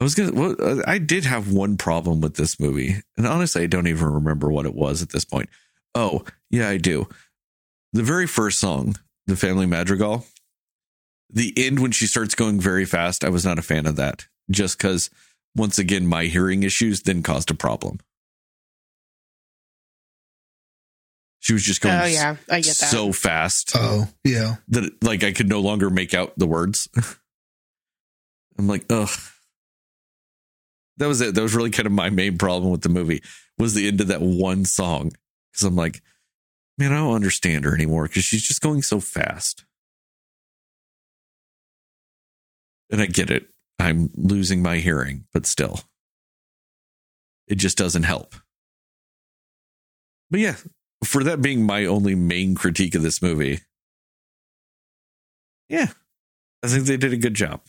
I 0.00 0.04
was 0.04 0.16
gonna. 0.16 0.32
Well, 0.32 0.56
uh, 0.58 0.82
I 0.86 0.98
did 0.98 1.24
have 1.24 1.52
one 1.52 1.76
problem 1.76 2.20
with 2.20 2.34
this 2.34 2.58
movie, 2.58 2.96
and 3.16 3.26
honestly, 3.26 3.62
I 3.62 3.66
don't 3.66 3.86
even 3.86 4.08
remember 4.08 4.50
what 4.50 4.66
it 4.66 4.74
was 4.74 5.02
at 5.02 5.10
this 5.10 5.24
point. 5.24 5.48
Oh, 5.94 6.24
yeah, 6.50 6.68
I 6.68 6.76
do. 6.76 7.08
The 7.92 8.02
very 8.02 8.26
first 8.26 8.58
song, 8.58 8.96
"The 9.26 9.36
Family 9.36 9.66
Madrigal," 9.66 10.26
the 11.30 11.52
end 11.56 11.78
when 11.78 11.92
she 11.92 12.06
starts 12.06 12.34
going 12.34 12.60
very 12.60 12.84
fast, 12.84 13.24
I 13.24 13.28
was 13.28 13.44
not 13.44 13.58
a 13.58 13.62
fan 13.62 13.86
of 13.86 13.96
that. 13.96 14.26
Just 14.50 14.78
because, 14.78 15.10
once 15.54 15.78
again, 15.78 16.06
my 16.06 16.24
hearing 16.24 16.62
issues 16.62 17.02
then 17.02 17.22
caused 17.22 17.50
a 17.50 17.54
problem. 17.54 18.00
She 21.40 21.52
was 21.52 21.62
just 21.62 21.80
going 21.80 21.94
Oh 22.00 22.04
yeah, 22.06 22.36
I 22.50 22.56
get 22.60 22.76
that. 22.76 22.90
so 22.90 23.12
fast 23.12 23.72
Oh, 23.74 24.08
yeah. 24.24 24.56
that 24.68 25.02
like 25.04 25.22
I 25.22 25.32
could 25.32 25.48
no 25.48 25.60
longer 25.60 25.88
make 25.90 26.12
out 26.14 26.32
the 26.36 26.46
words. 26.46 26.88
I'm 28.58 28.66
like, 28.66 28.84
ugh. 28.90 29.08
That 30.96 31.06
was 31.06 31.20
it. 31.20 31.36
That 31.36 31.42
was 31.42 31.54
really 31.54 31.70
kind 31.70 31.86
of 31.86 31.92
my 31.92 32.10
main 32.10 32.36
problem 32.38 32.72
with 32.72 32.82
the 32.82 32.88
movie 32.88 33.22
was 33.56 33.74
the 33.74 33.86
end 33.86 34.00
of 34.00 34.08
that 34.08 34.20
one 34.20 34.64
song. 34.64 35.12
Because 35.52 35.64
I'm 35.64 35.76
like, 35.76 36.02
man, 36.76 36.92
I 36.92 36.96
don't 36.96 37.14
understand 37.14 37.64
her 37.64 37.74
anymore 37.74 38.08
because 38.08 38.24
she's 38.24 38.42
just 38.42 38.60
going 38.60 38.82
so 38.82 38.98
fast. 38.98 39.64
And 42.90 43.00
I 43.00 43.06
get 43.06 43.30
it. 43.30 43.48
I'm 43.78 44.10
losing 44.16 44.60
my 44.62 44.78
hearing, 44.78 45.26
but 45.32 45.46
still. 45.46 45.80
It 47.46 47.56
just 47.56 47.78
doesn't 47.78 48.02
help. 48.02 48.34
But 50.30 50.40
yeah, 50.40 50.56
for 51.04 51.22
that 51.24 51.40
being 51.40 51.64
my 51.64 51.84
only 51.84 52.14
main 52.14 52.54
critique 52.54 52.94
of 52.94 53.02
this 53.02 53.22
movie, 53.22 53.60
yeah, 55.68 55.88
I 56.62 56.68
think 56.68 56.84
they 56.84 56.96
did 56.96 57.12
a 57.12 57.16
good 57.18 57.34
job. 57.34 57.60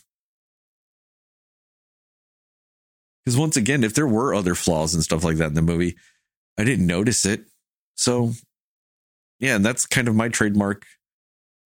Because 3.24 3.38
once 3.38 3.56
again, 3.56 3.84
if 3.84 3.94
there 3.94 4.06
were 4.06 4.34
other 4.34 4.54
flaws 4.54 4.94
and 4.94 5.02
stuff 5.02 5.22
like 5.24 5.36
that 5.36 5.48
in 5.48 5.54
the 5.54 5.62
movie, 5.62 5.96
I 6.58 6.64
didn't 6.64 6.86
notice 6.86 7.26
it. 7.26 7.44
So, 7.94 8.32
yeah, 9.38 9.56
and 9.56 9.64
that's 9.64 9.86
kind 9.86 10.08
of 10.08 10.14
my 10.14 10.28
trademark 10.28 10.86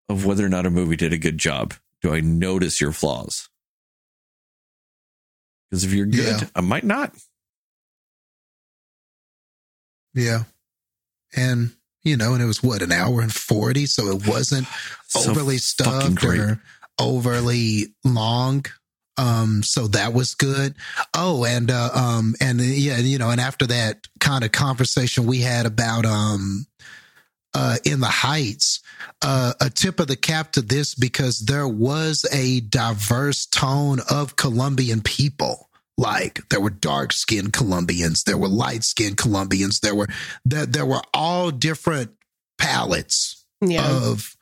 of 0.08 0.26
whether 0.26 0.44
or 0.44 0.48
not 0.48 0.66
a 0.66 0.70
movie 0.70 0.96
did 0.96 1.12
a 1.12 1.18
good 1.18 1.38
job. 1.38 1.74
Do 2.02 2.12
I 2.12 2.20
notice 2.20 2.80
your 2.80 2.92
flaws? 2.92 3.48
Because 5.70 5.84
if 5.84 5.92
you're 5.92 6.06
good, 6.06 6.42
Yeah. 6.42 6.48
I 6.54 6.60
might 6.60 6.84
not. 6.84 7.14
Yeah. 10.12 10.44
And, 11.36 11.72
you 12.02 12.16
know, 12.16 12.34
and 12.34 12.42
it 12.42 12.46
was 12.46 12.62
what, 12.62 12.82
an 12.82 12.92
hour 12.92 13.20
and 13.20 13.32
40? 13.32 13.86
So 13.86 14.08
it 14.08 14.26
wasn't 14.26 14.66
So 15.06 15.30
overly 15.30 15.58
stuffed 15.58 16.24
or 16.24 16.60
overly 16.98 17.94
long. 18.04 18.64
Um, 19.16 19.62
so 19.62 19.86
that 19.88 20.12
was 20.12 20.34
good. 20.34 20.74
Oh, 21.14 21.44
and 21.44 21.70
uh, 21.70 21.90
um, 21.94 22.34
and 22.40 22.60
uh, 22.60 22.64
yeah, 22.64 22.98
you 22.98 23.18
know, 23.18 23.30
and 23.30 23.40
after 23.40 23.66
that 23.66 24.08
kind 24.18 24.44
of 24.44 24.50
conversation 24.50 25.26
we 25.26 25.40
had 25.40 25.66
about 25.66 26.04
um, 26.04 26.66
uh, 27.54 27.76
in 27.84 28.00
the 28.00 28.06
Heights, 28.06 28.80
uh, 29.22 29.52
a 29.60 29.70
tip 29.70 30.00
of 30.00 30.08
the 30.08 30.16
cap 30.16 30.52
to 30.52 30.62
this 30.62 30.94
because 30.94 31.40
there 31.40 31.68
was 31.68 32.26
a 32.32 32.60
diverse 32.60 33.46
tone 33.46 34.00
of 34.10 34.36
Colombian 34.36 35.00
people. 35.00 35.70
Like 35.96 36.48
there 36.48 36.60
were 36.60 36.70
dark 36.70 37.12
skinned 37.12 37.52
Colombians, 37.52 38.24
there 38.24 38.36
were 38.36 38.48
light 38.48 38.82
skinned 38.82 39.16
Colombians, 39.16 39.80
there 39.80 39.94
were 39.94 40.08
there, 40.44 40.66
there 40.66 40.86
were 40.86 41.02
all 41.12 41.50
different 41.50 42.10
palettes 42.58 43.44
yeah. 43.60 43.86
of 43.86 44.36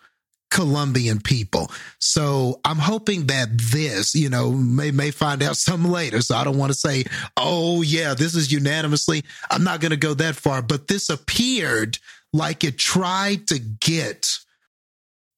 Colombian 0.51 1.19
people. 1.21 1.71
So 1.99 2.61
I'm 2.65 2.79
hoping 2.79 3.27
that 3.27 3.49
this, 3.53 4.15
you 4.15 4.29
know, 4.29 4.53
may 4.53 4.91
may 4.91 5.11
find 5.11 5.43
out 5.43 5.57
some 5.69 5.85
later. 5.85 6.21
So 6.21 6.37
I 6.37 6.45
don't 6.45 6.59
want 6.59 6.73
to 6.73 6.79
say, 6.79 7.05
oh 7.37 7.83
yeah, 7.83 8.15
this 8.15 8.35
is 8.35 8.53
unanimously. 8.53 9.25
I'm 9.51 9.65
not 9.65 9.81
going 9.81 9.91
to 9.91 9.97
go 9.97 10.15
that 10.15 10.37
far, 10.37 10.63
but 10.63 10.89
this 10.89 11.09
appeared 11.09 11.99
like 12.33 12.65
it 12.65 12.79
tried 12.79 13.47
to 13.49 13.59
get 13.59 14.29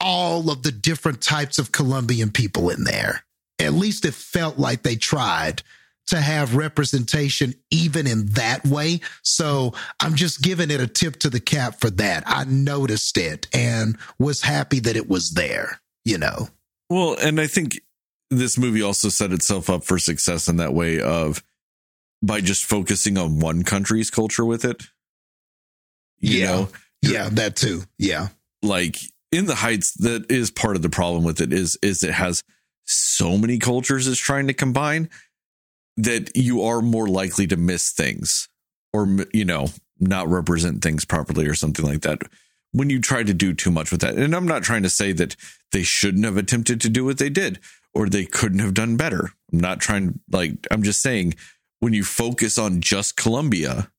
all 0.00 0.50
of 0.50 0.62
the 0.62 0.72
different 0.72 1.20
types 1.22 1.58
of 1.58 1.72
Colombian 1.72 2.30
people 2.30 2.70
in 2.70 2.84
there. 2.84 3.24
At 3.58 3.72
least 3.72 4.04
it 4.04 4.14
felt 4.14 4.58
like 4.58 4.82
they 4.82 4.96
tried 4.96 5.62
to 6.08 6.20
have 6.20 6.54
representation 6.54 7.54
even 7.70 8.06
in 8.06 8.26
that 8.26 8.64
way. 8.66 9.00
So 9.22 9.72
I'm 10.00 10.14
just 10.14 10.42
giving 10.42 10.70
it 10.70 10.80
a 10.80 10.86
tip 10.86 11.16
to 11.20 11.30
the 11.30 11.40
cap 11.40 11.80
for 11.80 11.90
that. 11.90 12.24
I 12.26 12.44
noticed 12.44 13.16
it 13.16 13.46
and 13.54 13.96
was 14.18 14.42
happy 14.42 14.80
that 14.80 14.96
it 14.96 15.08
was 15.08 15.30
there, 15.30 15.80
you 16.04 16.18
know. 16.18 16.48
Well, 16.90 17.16
and 17.20 17.40
I 17.40 17.46
think 17.46 17.80
this 18.30 18.58
movie 18.58 18.82
also 18.82 19.08
set 19.08 19.32
itself 19.32 19.70
up 19.70 19.84
for 19.84 19.98
success 19.98 20.48
in 20.48 20.56
that 20.58 20.74
way 20.74 21.00
of 21.00 21.42
by 22.22 22.40
just 22.40 22.64
focusing 22.64 23.16
on 23.18 23.38
one 23.38 23.62
country's 23.64 24.10
culture 24.10 24.44
with 24.44 24.64
it. 24.64 24.82
You 26.20 26.38
Yeah. 26.40 26.46
know, 26.46 26.68
Yeah, 27.02 27.28
that 27.32 27.56
too. 27.56 27.84
Yeah. 27.98 28.28
like 28.62 28.98
in 29.30 29.46
the 29.46 29.54
heights, 29.56 29.92
that 29.98 30.30
is 30.30 30.50
part 30.50 30.76
of 30.76 30.82
the 30.82 30.88
problem 30.88 31.24
with 31.24 31.40
it 31.40 31.52
is 31.52 31.76
is 31.82 32.02
it 32.02 32.12
has 32.14 32.42
so 32.86 33.36
many 33.36 33.58
cultures 33.58 34.06
it's 34.06 34.18
trying 34.20 34.46
to 34.46 34.54
combine 34.54 35.08
that 35.96 36.36
you 36.36 36.62
are 36.62 36.82
more 36.82 37.08
likely 37.08 37.46
to 37.46 37.56
miss 37.56 37.92
things 37.92 38.48
or 38.92 39.08
you 39.32 39.44
know 39.44 39.68
not 40.00 40.28
represent 40.28 40.82
things 40.82 41.04
properly 41.04 41.46
or 41.46 41.54
something 41.54 41.84
like 41.84 42.02
that 42.02 42.22
when 42.72 42.90
you 42.90 43.00
try 43.00 43.22
to 43.22 43.32
do 43.32 43.54
too 43.54 43.70
much 43.70 43.90
with 43.90 44.00
that 44.00 44.16
and 44.16 44.34
i'm 44.34 44.46
not 44.46 44.62
trying 44.62 44.82
to 44.82 44.90
say 44.90 45.12
that 45.12 45.36
they 45.72 45.82
shouldn't 45.82 46.24
have 46.24 46.36
attempted 46.36 46.80
to 46.80 46.88
do 46.88 47.04
what 47.04 47.18
they 47.18 47.30
did 47.30 47.58
or 47.94 48.08
they 48.08 48.24
couldn't 48.24 48.58
have 48.58 48.74
done 48.74 48.96
better 48.96 49.30
i'm 49.52 49.60
not 49.60 49.80
trying 49.80 50.18
like 50.30 50.66
i'm 50.70 50.82
just 50.82 51.00
saying 51.00 51.34
when 51.80 51.92
you 51.92 52.02
focus 52.02 52.58
on 52.58 52.80
just 52.80 53.16
colombia 53.16 53.90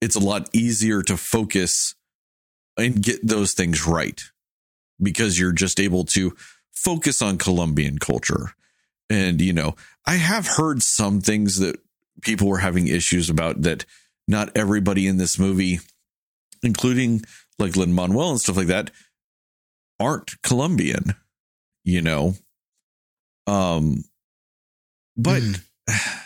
it's 0.00 0.16
a 0.16 0.20
lot 0.20 0.48
easier 0.52 1.02
to 1.02 1.16
focus 1.16 1.94
and 2.76 3.02
get 3.02 3.26
those 3.26 3.54
things 3.54 3.86
right 3.86 4.22
because 5.02 5.38
you're 5.38 5.52
just 5.52 5.80
able 5.80 6.04
to 6.04 6.36
focus 6.72 7.20
on 7.22 7.38
Colombian 7.38 7.98
culture. 7.98 8.54
And, 9.10 9.40
you 9.40 9.52
know, 9.52 9.74
I 10.06 10.14
have 10.14 10.46
heard 10.46 10.82
some 10.82 11.20
things 11.20 11.58
that 11.58 11.80
people 12.22 12.48
were 12.48 12.58
having 12.58 12.88
issues 12.88 13.30
about 13.30 13.62
that 13.62 13.84
not 14.26 14.50
everybody 14.54 15.06
in 15.06 15.16
this 15.16 15.38
movie, 15.38 15.80
including 16.62 17.22
like 17.58 17.76
Lin 17.76 17.92
Manuel 17.94 18.30
and 18.30 18.40
stuff 18.40 18.56
like 18.56 18.66
that, 18.66 18.90
aren't 19.98 20.40
Colombian, 20.42 21.14
you 21.84 22.02
know. 22.02 22.34
Um, 23.46 24.04
but 25.16 25.42
Mm. 25.42 25.60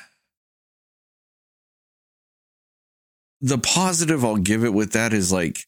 the 3.41 3.59
positive 3.59 4.25
I'll 4.25 4.36
give 4.36 4.65
it 4.65 4.73
with 4.73 4.93
that 4.93 5.12
is 5.12 5.33
like 5.33 5.67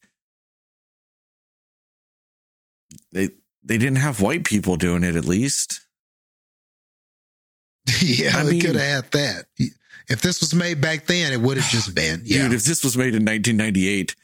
they 3.13 3.31
they 3.63 3.79
didn't 3.79 3.97
have 3.97 4.21
white 4.21 4.45
people 4.45 4.77
doing 4.77 5.05
it 5.05 5.17
at 5.17 5.25
least. 5.25 5.84
yeah, 8.03 8.39
I 8.39 8.45
we 8.45 8.53
mean- 8.53 8.61
could 8.61 8.77
have 8.77 9.05
had 9.05 9.11
that. 9.13 9.45
If 10.09 10.21
this 10.21 10.41
was 10.41 10.55
made 10.55 10.81
back 10.83 11.07
then, 11.07 11.33
it 11.33 11.41
would 11.41 11.57
have 11.57 11.71
just 11.71 11.95
been. 11.95 12.23
Yeah. 12.25 12.43
Dude, 12.45 12.55
if 12.55 12.65
this 12.65 12.85
was 12.85 12.97
made 12.97 13.15
in 13.15 13.25
1998, 13.25 14.15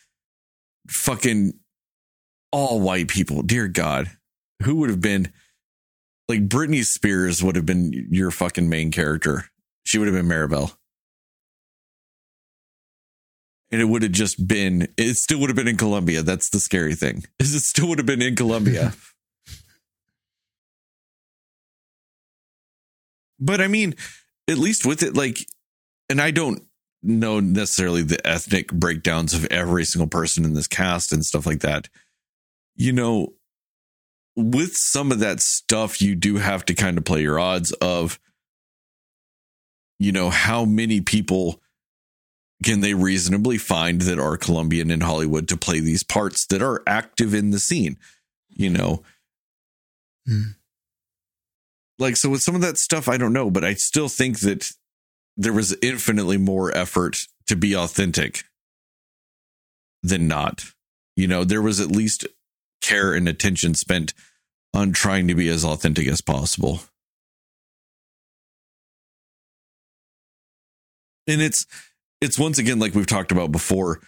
fucking 0.88 1.52
all 2.52 2.80
white 2.80 3.08
people, 3.08 3.42
dear 3.42 3.68
God, 3.68 4.10
who 4.62 4.76
would 4.76 4.90
have 4.90 5.00
been 5.00 5.32
like 6.28 6.48
Britney 6.48 6.84
Spears 6.84 7.42
would 7.42 7.56
have 7.56 7.66
been 7.66 8.08
your 8.10 8.30
fucking 8.30 8.68
main 8.68 8.90
character. 8.90 9.46
She 9.84 9.98
would 9.98 10.06
have 10.06 10.14
been 10.16 10.28
Mirabel. 10.28 10.72
And 13.72 13.80
it 13.80 13.84
would 13.84 14.02
have 14.02 14.12
just 14.12 14.46
been, 14.48 14.88
it 14.96 15.14
still 15.16 15.38
would 15.40 15.48
have 15.48 15.56
been 15.56 15.68
in 15.68 15.76
Colombia. 15.76 16.22
That's 16.22 16.50
the 16.50 16.58
scary 16.60 16.94
thing. 16.94 17.24
Is 17.38 17.54
it 17.54 17.60
still 17.60 17.88
would 17.88 17.98
have 17.98 18.06
been 18.06 18.22
in 18.22 18.36
Colombia. 18.36 18.92
but 23.40 23.60
I 23.60 23.66
mean, 23.66 23.94
at 24.48 24.58
least 24.58 24.86
with 24.86 25.02
it, 25.02 25.16
like, 25.16 25.38
and 26.08 26.20
I 26.20 26.30
don't 26.30 26.62
know 27.02 27.40
necessarily 27.40 28.02
the 28.02 28.24
ethnic 28.26 28.70
breakdowns 28.72 29.32
of 29.32 29.46
every 29.46 29.84
single 29.84 30.08
person 30.08 30.44
in 30.44 30.54
this 30.54 30.68
cast 30.68 31.12
and 31.12 31.24
stuff 31.24 31.46
like 31.46 31.60
that. 31.60 31.88
You 32.76 32.92
know, 32.92 33.34
with 34.36 34.72
some 34.74 35.12
of 35.12 35.20
that 35.20 35.40
stuff, 35.40 36.00
you 36.00 36.14
do 36.14 36.36
have 36.36 36.64
to 36.66 36.74
kind 36.74 36.98
of 36.98 37.04
play 37.04 37.22
your 37.22 37.38
odds 37.38 37.72
of, 37.72 38.18
you 39.98 40.12
know, 40.12 40.30
how 40.30 40.64
many 40.64 41.00
people 41.00 41.60
can 42.62 42.80
they 42.80 42.94
reasonably 42.94 43.58
find 43.58 44.02
that 44.02 44.18
are 44.18 44.36
Colombian 44.36 44.90
in 44.90 45.00
Hollywood 45.00 45.48
to 45.48 45.56
play 45.56 45.80
these 45.80 46.02
parts 46.02 46.46
that 46.46 46.62
are 46.62 46.82
active 46.86 47.32
in 47.34 47.50
the 47.50 47.58
scene, 47.58 47.96
you 48.50 48.68
know? 48.68 49.02
Hmm. 50.26 50.42
Like, 52.00 52.16
so 52.16 52.30
with 52.30 52.40
some 52.40 52.54
of 52.54 52.62
that 52.62 52.78
stuff, 52.78 53.08
I 53.08 53.18
don't 53.18 53.34
know, 53.34 53.50
but 53.50 53.62
I 53.62 53.74
still 53.74 54.08
think 54.08 54.40
that 54.40 54.72
there 55.36 55.52
was 55.52 55.76
infinitely 55.82 56.38
more 56.38 56.74
effort 56.74 57.18
to 57.46 57.56
be 57.56 57.76
authentic 57.76 58.44
than 60.02 60.26
not. 60.26 60.64
You 61.14 61.28
know, 61.28 61.44
there 61.44 61.62
was 61.62 61.78
at 61.78 61.90
least 61.90 62.26
care 62.80 63.12
and 63.12 63.28
attention 63.28 63.74
spent 63.74 64.14
on 64.72 64.92
trying 64.92 65.28
to 65.28 65.34
be 65.34 65.48
as 65.48 65.64
authentic 65.64 66.08
as 66.08 66.22
possible. 66.22 66.80
And 71.26 71.42
it's 71.42 71.66
it's 72.20 72.38
once 72.38 72.58
again 72.58 72.78
like 72.78 72.94
we've 72.94 73.06
talked 73.06 73.30
about 73.30 73.52
before 73.52 74.00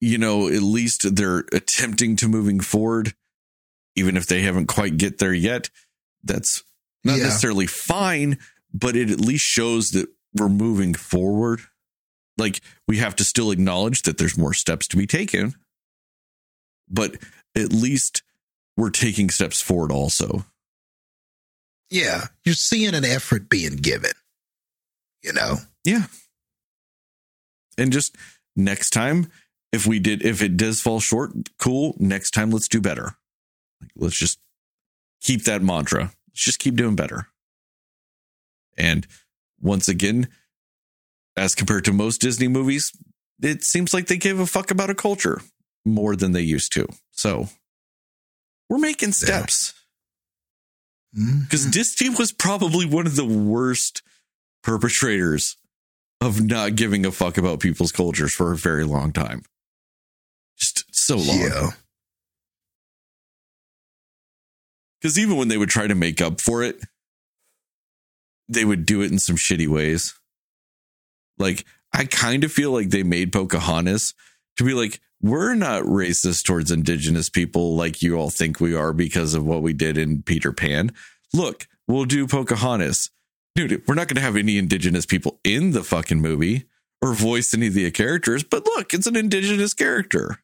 you 0.00 0.18
know 0.18 0.48
at 0.48 0.62
least 0.62 1.14
they're 1.14 1.44
attempting 1.52 2.16
to 2.16 2.28
moving 2.28 2.60
forward 2.60 3.14
even 3.96 4.16
if 4.16 4.26
they 4.26 4.42
haven't 4.42 4.66
quite 4.66 4.96
get 4.96 5.18
there 5.18 5.34
yet 5.34 5.70
that's 6.24 6.62
not 7.04 7.18
Yeah. 7.18 7.24
necessarily 7.24 7.66
fine 7.66 8.38
but 8.72 8.96
it 8.96 9.10
at 9.10 9.20
least 9.20 9.44
shows 9.44 9.88
that 9.90 10.08
we're 10.34 10.48
moving 10.48 10.94
forward 10.94 11.60
like 12.36 12.60
we 12.86 12.98
have 12.98 13.16
to 13.16 13.24
still 13.24 13.50
acknowledge 13.50 14.02
that 14.02 14.18
there's 14.18 14.38
more 14.38 14.54
steps 14.54 14.86
to 14.88 14.96
be 14.96 15.06
taken, 15.08 15.54
but 16.88 17.16
at 17.56 17.72
least 17.72 18.22
we're 18.76 18.90
taking 18.90 19.28
steps 19.30 19.60
forward 19.60 19.90
also. 19.90 20.44
Yeah, 21.90 22.26
you're 22.44 22.54
seeing 22.54 22.94
an 22.94 23.04
effort 23.04 23.48
being 23.48 23.74
given. 23.76 24.12
You 25.24 25.32
know, 25.32 25.56
Yeah. 25.84 26.06
And 27.76 27.92
just 27.92 28.14
next 28.54 28.90
time, 28.90 29.32
if 29.72 29.86
we 29.86 29.98
did, 29.98 30.24
if 30.24 30.42
it 30.42 30.56
does 30.56 30.80
fall 30.80 31.00
short, 31.00 31.32
cool. 31.58 31.96
Next 31.98 32.30
time, 32.32 32.50
let's 32.50 32.68
do 32.68 32.80
better. 32.80 33.16
Like, 33.80 33.90
let's 33.96 34.16
just 34.18 34.38
keep 35.20 35.44
that 35.44 35.62
mantra. 35.62 36.12
Let's 36.28 36.44
just 36.44 36.58
keep 36.58 36.76
doing 36.76 36.96
better. 36.96 37.28
And 38.76 39.06
once 39.60 39.88
again, 39.88 40.28
as 41.36 41.54
compared 41.54 41.84
to 41.86 41.92
most 41.92 42.20
Disney 42.20 42.48
movies, 42.48 42.92
it 43.42 43.64
seems 43.64 43.92
like 43.94 44.06
they 44.06 44.16
give 44.16 44.40
a 44.40 44.46
fuck 44.46 44.70
about 44.70 44.90
a 44.90 44.94
culture 44.94 45.40
more 45.84 46.16
than 46.16 46.32
they 46.32 46.42
used 46.42 46.72
to. 46.72 46.86
So 47.12 47.48
we're 48.68 48.78
making 48.78 49.12
steps 49.12 49.74
because 51.12 51.66
Mhm. 51.66 51.72
Disney 51.72 52.08
was 52.10 52.32
probably 52.32 52.84
one 52.86 53.06
of 53.06 53.16
the 53.16 53.24
worst 53.24 54.02
perpetrators 54.62 55.56
of 56.20 56.40
not 56.42 56.74
giving 56.76 57.06
a 57.06 57.12
fuck 57.12 57.38
about 57.38 57.60
people's 57.60 57.92
cultures 57.92 58.34
for 58.34 58.52
a 58.52 58.56
very 58.56 58.84
long 58.84 59.12
time. 59.12 59.42
Just 60.56 60.84
so 60.92 61.16
long. 61.16 61.38
yeah, 61.38 61.70
Because 65.00 65.18
even 65.18 65.36
when 65.36 65.48
they 65.48 65.58
would 65.58 65.68
try 65.68 65.86
to 65.86 65.94
make 65.94 66.20
up 66.20 66.40
for 66.40 66.62
it, 66.62 66.80
they 68.48 68.64
would 68.64 68.86
do 68.86 69.02
it 69.02 69.12
in 69.12 69.18
some 69.18 69.36
shitty 69.36 69.68
ways. 69.68 70.14
Like, 71.38 71.64
I 71.92 72.04
kind 72.04 72.44
of 72.44 72.52
feel 72.52 72.72
like 72.72 72.90
they 72.90 73.02
made 73.02 73.32
Pocahontas 73.32 74.14
to 74.56 74.64
be 74.64 74.74
like, 74.74 75.00
we're 75.20 75.54
not 75.54 75.82
racist 75.82 76.44
towards 76.44 76.70
indigenous 76.70 77.28
people 77.28 77.76
like 77.76 78.02
you 78.02 78.16
all 78.16 78.30
think 78.30 78.60
we 78.60 78.74
are 78.74 78.92
because 78.92 79.34
of 79.34 79.44
what 79.44 79.62
we 79.62 79.72
did 79.72 79.98
in 79.98 80.22
Peter 80.22 80.52
Pan. 80.52 80.92
Look, 81.32 81.66
we'll 81.86 82.04
do 82.04 82.26
Pocahontas. 82.26 83.10
Dude, 83.54 83.82
we're 83.86 83.94
not 83.94 84.08
going 84.08 84.16
to 84.16 84.22
have 84.22 84.36
any 84.36 84.58
indigenous 84.58 85.06
people 85.06 85.40
in 85.42 85.72
the 85.72 85.82
fucking 85.82 86.20
movie 86.20 86.64
or 87.02 87.14
voice 87.14 87.52
any 87.54 87.68
of 87.68 87.74
the 87.74 87.90
characters, 87.90 88.44
but 88.44 88.64
look, 88.66 88.94
it's 88.94 89.06
an 89.06 89.16
indigenous 89.16 89.74
character 89.74 90.38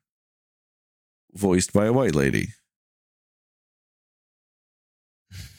voiced 1.33 1.73
by 1.73 1.87
a 1.87 1.93
white 1.93 2.15
lady. 2.15 2.49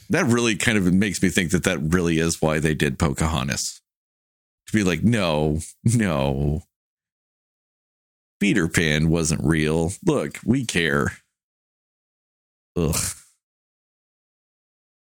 That 0.09 0.25
really 0.25 0.56
kind 0.56 0.77
of 0.77 0.92
makes 0.93 1.22
me 1.22 1.30
think 1.30 1.51
that 1.51 1.64
that 1.64 1.80
really 1.80 2.19
is 2.19 2.42
why 2.42 2.59
they 2.59 2.74
did 2.74 3.00
Pocahontas. 3.00 3.82
To 4.67 4.74
be 4.74 4.84
like, 4.84 5.03
no, 5.03 5.59
no. 5.84 6.64
Peter 8.40 8.67
Pan 8.67 9.09
wasn't 9.09 9.43
real. 9.43 9.93
Look, 10.06 10.40
we 10.45 10.66
care. 10.66 11.14
Ugh. 12.75 12.95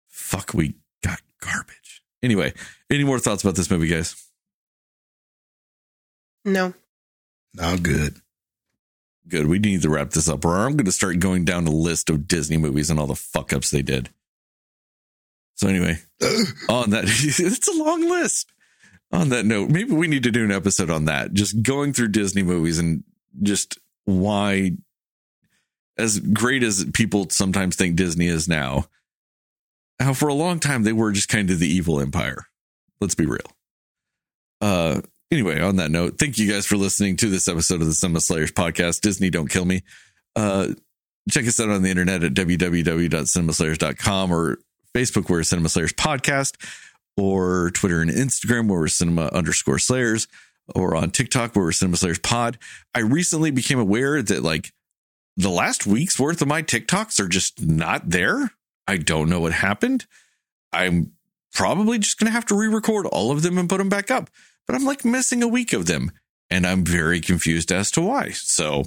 Fuck, 0.10 0.54
we 0.54 0.76
got 1.04 1.22
garbage. 1.42 2.04
Anyway, 2.22 2.54
any 2.90 3.04
more 3.04 3.20
thoughts 3.20 3.44
about 3.44 3.56
this 3.56 3.72
movie, 3.72 3.88
guys? 3.88 4.16
No. 6.46 6.74
all 7.62 7.78
good. 7.78 8.18
Good. 9.28 9.48
We 9.48 9.60
need 9.60 9.82
to 9.84 9.90
wrap 9.90 10.12
this 10.12 10.28
up, 10.28 10.44
or 10.44 10.58
I'm 10.58 10.74
going 10.74 10.86
to 10.86 10.92
start 10.92 11.20
going 11.20 11.46
down 11.46 11.68
a 11.68 11.72
list 11.72 12.10
of 12.10 12.28
Disney 12.28 12.58
movies 12.58 12.90
and 12.90 13.00
all 13.00 13.08
the 13.08 13.16
fuck 13.16 13.54
ups 13.54 13.70
they 13.72 13.82
did. 13.82 14.10
So, 15.62 15.68
anyway, 15.68 16.00
on 16.70 16.90
that, 16.90 17.04
it's 17.08 17.68
a 17.68 17.84
long 17.84 18.02
list. 18.10 18.52
On 19.12 19.30
that 19.30 19.46
note, 19.46 19.70
maybe 19.70 19.94
we 19.94 20.08
need 20.08 20.24
to 20.24 20.32
do 20.32 20.44
an 20.44 20.52
episode 20.52 20.90
on 20.90 21.06
that, 21.06 21.34
just 21.34 21.62
going 21.62 21.94
through 21.94 22.08
Disney 22.08 22.42
movies 22.42 22.80
and 22.80 23.04
just 23.44 23.78
why, 24.06 24.72
as 26.00 26.20
great 26.20 26.64
as 26.64 26.86
people 26.96 27.28
sometimes 27.30 27.76
think 27.76 27.96
Disney 27.96 28.26
is 28.26 28.48
now, 28.48 28.86
how 30.00 30.14
for 30.14 30.30
a 30.30 30.34
long 30.34 30.60
time 30.60 30.82
they 30.82 30.94
were 30.94 31.12
just 31.12 31.28
kind 31.28 31.52
of 31.52 31.60
the 31.60 31.68
evil 31.68 32.00
empire. 32.00 32.48
Let's 33.00 33.14
be 33.14 33.28
real. 33.28 33.40
Uh, 34.62 35.02
anyway, 35.30 35.62
on 35.62 35.76
that 35.76 35.92
note, 35.92 36.18
thank 36.18 36.40
you 36.40 36.52
guys 36.52 36.66
for 36.66 36.78
listening 36.78 37.18
to 37.18 37.30
this 37.30 37.48
episode 37.48 37.82
of 37.82 37.88
the 37.88 37.94
Cinema 37.94 38.22
Slayers 38.22 38.52
podcast. 38.52 39.02
Disney, 39.02 39.30
don't 39.30 39.50
kill 39.50 39.66
me. 39.66 39.84
Uh, 40.36 40.70
check 41.30 41.46
us 41.46 41.60
out 41.60 41.70
on 41.70 41.84
the 41.84 41.92
internet 41.92 42.24
at 42.24 42.34
www.cinemaslayers.com 42.34 44.32
or 44.32 44.58
Facebook, 44.94 45.30
where 45.30 45.44
Cinema 45.44 45.70
Slayers 45.70 45.94
podcast, 45.94 46.56
or 47.18 47.72
Twitter 47.72 48.02
and 48.02 48.12
Instagram, 48.12 48.68
where 48.68 48.80
we're 48.80 48.88
cinema 48.88 49.28
underscore 49.28 49.80
slayers, 49.80 50.28
or 50.76 50.96
on 50.96 51.12
TikTok, 51.12 51.56
where 51.56 51.66
we're 51.66 51.72
Cinema 51.72 51.98
Slayers 51.98 52.20
pod. 52.20 52.58
I 52.96 53.00
recently 53.00 53.52
became 53.52 53.80
aware 53.80 54.22
that 54.22 54.44
like 54.44 54.72
the 55.38 55.50
last 55.50 55.86
week's 55.86 56.20
worth 56.20 56.42
of 56.42 56.48
my 56.48 56.62
TikToks 56.62 57.20
are 57.20 57.28
just 57.28 57.62
not 57.62 58.10
there. 58.10 58.52
I 58.88 58.98
don't 58.98 59.30
know 59.30 59.40
what 59.40 59.54
happened. 59.54 60.06
I'm 60.74 61.14
probably 61.54 62.00
just 62.00 62.18
going 62.18 62.28
to 62.28 62.34
have 62.34 62.46
to 62.48 62.56
re 62.56 62.68
record 62.68 63.06
all 63.08 63.32
of 63.32 63.42
them 63.42 63.58
and 63.58 63.70
put 63.70 63.78
them 63.78 63.90
back 63.90 64.12
up. 64.12 64.30
But 64.68 64.76
I'm 64.76 64.86
like 64.86 65.04
missing 65.04 65.44
a 65.44 65.48
week 65.48 65.74
of 65.74 65.86
them. 65.86 66.12
And 66.50 66.68
I'm 66.68 66.84
very 66.84 67.22
confused 67.22 67.72
as 67.72 67.90
to 67.92 68.02
why. 68.02 68.32
So 68.32 68.84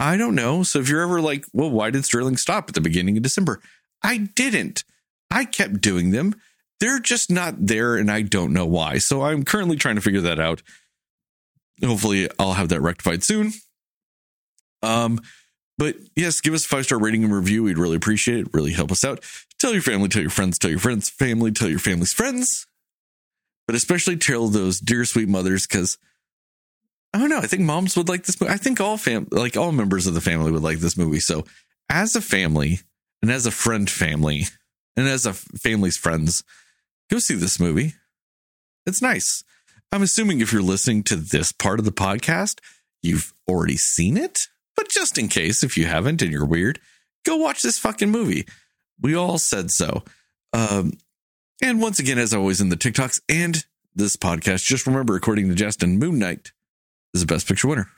I 0.00 0.16
don't 0.16 0.34
know. 0.34 0.64
So 0.64 0.80
if 0.80 0.88
you're 0.88 1.02
ever 1.02 1.20
like, 1.20 1.44
well, 1.52 1.70
why 1.70 1.90
did 1.90 2.04
Sterling 2.04 2.36
stop 2.36 2.68
at 2.68 2.74
the 2.74 2.80
beginning 2.80 3.16
of 3.16 3.22
December? 3.22 3.60
I 4.02 4.18
didn't. 4.18 4.82
I 5.30 5.44
kept 5.44 5.80
doing 5.80 6.10
them. 6.10 6.34
They're 6.80 7.00
just 7.00 7.30
not 7.30 7.54
there. 7.58 7.96
And 7.96 8.10
I 8.10 8.22
don't 8.22 8.52
know 8.52 8.66
why. 8.66 8.98
So 8.98 9.22
I'm 9.22 9.44
currently 9.44 9.76
trying 9.76 9.96
to 9.96 10.00
figure 10.00 10.20
that 10.22 10.38
out. 10.40 10.62
Hopefully 11.84 12.28
I'll 12.38 12.54
have 12.54 12.70
that 12.70 12.82
rectified 12.82 13.22
soon. 13.22 13.52
Um, 14.82 15.20
but 15.76 15.96
yes, 16.16 16.40
give 16.40 16.54
us 16.54 16.64
a 16.64 16.68
five 16.68 16.84
star 16.84 16.98
rating 16.98 17.24
and 17.24 17.34
review. 17.34 17.62
We'd 17.62 17.78
really 17.78 17.96
appreciate 17.96 18.40
it. 18.40 18.48
Really 18.52 18.72
help 18.72 18.90
us 18.90 19.04
out. 19.04 19.24
Tell 19.58 19.72
your 19.72 19.82
family, 19.82 20.08
tell 20.08 20.22
your 20.22 20.30
friends, 20.30 20.58
tell 20.58 20.70
your 20.70 20.80
friends' 20.80 21.08
family, 21.08 21.52
tell 21.52 21.68
your 21.68 21.78
family's 21.78 22.12
friends. 22.12 22.66
But 23.66 23.76
especially 23.76 24.16
tell 24.16 24.48
those 24.48 24.80
dear 24.80 25.04
sweet 25.04 25.28
mothers 25.28 25.66
because 25.66 25.98
I 27.12 27.18
don't 27.18 27.28
know. 27.28 27.38
I 27.38 27.46
think 27.46 27.62
moms 27.62 27.96
would 27.96 28.08
like 28.08 28.24
this 28.24 28.40
movie. 28.40 28.52
I 28.52 28.56
think 28.56 28.80
all 28.80 28.96
fam 28.96 29.28
like 29.30 29.56
all 29.56 29.72
members 29.72 30.06
of 30.06 30.14
the 30.14 30.20
family 30.20 30.50
would 30.50 30.62
like 30.62 30.78
this 30.78 30.96
movie. 30.96 31.20
So 31.20 31.44
as 31.88 32.16
a 32.16 32.20
family 32.20 32.80
and 33.22 33.30
as 33.30 33.46
a 33.46 33.50
friend 33.50 33.88
family 33.88 34.44
and 34.98 35.06
as 35.06 35.24
a 35.24 35.32
family's 35.32 35.96
friends, 35.96 36.42
go 37.08 37.20
see 37.20 37.34
this 37.34 37.60
movie. 37.60 37.94
It's 38.84 39.00
nice. 39.00 39.44
I'm 39.92 40.02
assuming 40.02 40.40
if 40.40 40.52
you're 40.52 40.60
listening 40.60 41.04
to 41.04 41.14
this 41.14 41.52
part 41.52 41.78
of 41.78 41.84
the 41.84 41.92
podcast, 41.92 42.58
you've 43.00 43.32
already 43.48 43.76
seen 43.76 44.16
it. 44.16 44.40
But 44.76 44.90
just 44.90 45.16
in 45.16 45.28
case, 45.28 45.62
if 45.62 45.76
you 45.78 45.86
haven't 45.86 46.20
and 46.20 46.32
you're 46.32 46.44
weird, 46.44 46.80
go 47.24 47.36
watch 47.36 47.62
this 47.62 47.78
fucking 47.78 48.10
movie. 48.10 48.44
We 49.00 49.14
all 49.14 49.38
said 49.38 49.70
so. 49.70 50.02
Um, 50.52 50.94
and 51.62 51.80
once 51.80 52.00
again, 52.00 52.18
as 52.18 52.34
always 52.34 52.60
in 52.60 52.68
the 52.68 52.76
TikToks 52.76 53.20
and 53.28 53.64
this 53.94 54.16
podcast, 54.16 54.64
just 54.64 54.84
remember, 54.84 55.14
according 55.14 55.48
to 55.48 55.54
Justin, 55.54 56.00
Moon 56.00 56.18
Knight 56.18 56.50
is 57.14 57.20
the 57.20 57.32
best 57.32 57.46
picture 57.46 57.68
winner. 57.68 57.88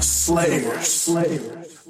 Slayers. 0.00 1.08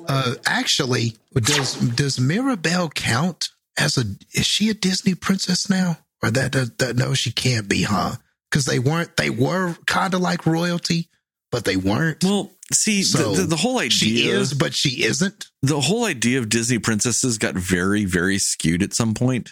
Uh, 0.07 0.35
actually, 0.47 1.17
does 1.35 1.75
does 1.75 2.19
Mirabel 2.21 2.89
count 2.91 3.49
as 3.79 3.97
a? 3.99 4.05
Is 4.35 4.47
she 4.47 4.69
a 4.71 4.75
Disney 4.75 5.15
princess 5.15 5.69
now, 5.71 5.99
or 6.23 6.31
that 6.31 6.53
that, 6.53 6.79
that 6.79 6.97
no, 6.97 7.15
she 7.15 7.33
can't 7.33 7.69
be, 7.69 7.83
huh? 7.83 8.13
Because 8.51 8.65
they 8.65 8.79
weren't. 8.79 9.17
They 9.17 9.31
were 9.31 9.77
kind 9.87 10.15
of 10.15 10.21
like 10.21 10.47
royalty, 10.47 11.09
but 11.53 11.65
they 11.65 11.77
weren't. 11.77 12.25
Well, 12.25 12.51
see, 12.73 13.03
So, 13.03 13.35
the, 13.35 13.43
the, 13.43 13.47
the 13.49 13.57
whole 13.57 13.79
idea 13.79 13.91
she 13.91 14.29
is, 14.29 14.55
but 14.55 14.75
she 14.75 15.05
isn't. 15.05 15.47
the 15.63 15.81
whole 15.81 16.05
idea 16.05 16.39
of 16.39 16.49
Disney 16.49 16.79
princesses 16.79 17.39
got 17.39 17.55
very, 17.55 18.05
very 18.05 18.39
skewed 18.39 18.83
at 18.83 18.95
some 18.95 19.15
point. 19.15 19.51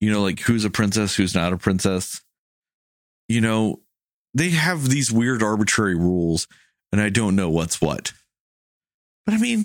You 0.00 0.12
know, 0.12 0.22
like 0.22 0.40
who's 0.40 0.64
a 0.64 0.70
princess, 0.70 1.14
who's 1.14 1.34
not 1.34 1.52
a 1.52 1.56
princess. 1.56 2.20
You 3.28 3.40
know, 3.40 3.80
they 4.34 4.50
have 4.50 4.88
these 4.88 5.10
weird 5.10 5.42
arbitrary 5.42 5.94
rules, 5.94 6.46
and 6.94 7.02
I 7.02 7.08
don't 7.08 7.34
know 7.34 7.50
what's 7.50 7.80
what. 7.80 8.12
But 9.26 9.34
I 9.34 9.38
mean, 9.38 9.64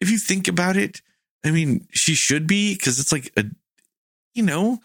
if 0.00 0.10
you 0.10 0.16
think 0.16 0.48
about 0.48 0.78
it, 0.78 1.02
I 1.44 1.50
mean, 1.50 1.86
she 1.90 2.14
should 2.14 2.46
be 2.46 2.72
because 2.72 2.98
it's 2.98 3.12
like 3.12 3.30
a, 3.36 3.44
you 4.32 4.42
know, 4.42 4.78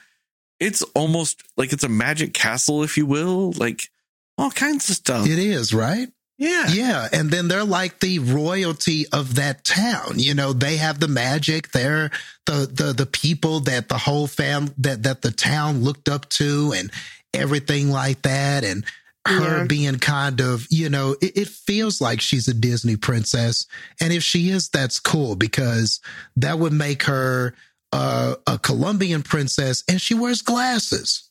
it's 0.60 0.82
almost 0.94 1.42
like 1.56 1.72
it's 1.72 1.86
a 1.86 1.90
magic 1.90 2.34
castle, 2.34 2.84
if 2.84 2.98
you 2.98 3.06
will, 3.06 3.54
like 3.54 3.90
all 4.38 4.52
kinds 4.52 4.90
of 4.90 4.98
stuff. 4.98 5.26
It 5.26 5.40
is 5.40 5.74
right. 5.74 6.10
Yeah. 6.38 6.68
Yeah, 6.68 7.08
and 7.14 7.32
then 7.32 7.48
they're 7.48 7.64
like 7.64 8.02
the 8.02 8.20
royalty 8.20 9.06
of 9.14 9.36
that 9.36 9.64
town. 9.64 10.20
You 10.20 10.34
know, 10.34 10.52
they 10.52 10.76
have 10.76 11.00
the 11.00 11.08
magic. 11.08 11.72
They're 11.72 12.12
the 12.46 12.70
the 12.70 12.92
the 12.92 13.06
people 13.06 13.62
that 13.62 13.88
the 13.88 14.00
whole 14.00 14.28
fam 14.28 14.74
that 14.80 15.04
that 15.04 15.22
the 15.22 15.32
town 15.32 15.82
looked 15.82 16.10
up 16.10 16.28
to, 16.32 16.74
and 16.76 16.92
everything 17.34 17.90
like 17.90 18.24
that. 18.24 18.66
And 18.66 18.84
her 19.28 19.66
being 19.66 19.98
kind 20.00 20.40
of, 20.40 20.68
you 20.70 20.90
know, 20.90 21.16
it, 21.22 21.38
it 21.38 21.48
feels 21.48 22.00
like 22.00 22.22
she's 22.22 22.48
a 22.48 22.54
Disney 22.54 22.96
princess. 22.96 23.66
And 24.00 24.14
if 24.14 24.24
she 24.24 24.50
is, 24.50 24.70
that's 24.70 25.00
cool 25.00 25.36
because 25.36 26.00
that 26.36 26.60
would 26.60 26.74
make 26.74 27.04
her 27.04 27.56
uh, 27.92 28.36
a 28.46 28.60
Colombian 28.60 29.24
princess, 29.24 29.84
and 29.90 30.00
she 30.02 30.14
wears 30.14 30.42
glasses. 30.42 31.30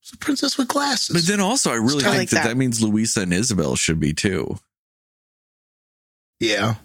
She's 0.00 0.14
a 0.14 0.18
princess 0.18 0.56
with 0.56 0.68
glasses. 0.68 1.14
But 1.14 1.26
then 1.26 1.40
also, 1.40 1.70
I 1.70 1.76
really 1.76 2.04
I 2.04 2.08
think 2.08 2.18
like 2.18 2.30
that, 2.30 2.42
that. 2.44 2.48
that 2.50 2.56
means 2.56 2.82
Luisa 2.82 3.22
and 3.22 3.34
Isabel 3.34 3.76
should 3.76 4.00
be 4.00 4.12
too. 4.14 4.58
yeah. 6.40 6.76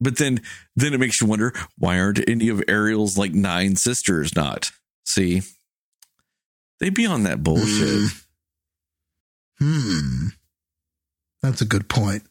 But 0.00 0.16
then, 0.16 0.42
then 0.76 0.94
it 0.94 1.00
makes 1.00 1.20
you 1.20 1.26
wonder 1.26 1.52
why 1.76 1.98
aren't 1.98 2.28
any 2.28 2.50
of 2.50 2.62
Ariel's 2.68 3.18
like 3.18 3.32
nine 3.32 3.74
sisters 3.74 4.36
not? 4.36 4.70
See, 5.04 5.42
they 6.78 6.90
be 6.90 7.04
on 7.04 7.24
that 7.24 7.42
bullshit. 7.42 8.12
Hmm. 9.60 10.28
That's 11.42 11.60
a 11.60 11.66
good 11.66 11.88
point. 11.88 12.24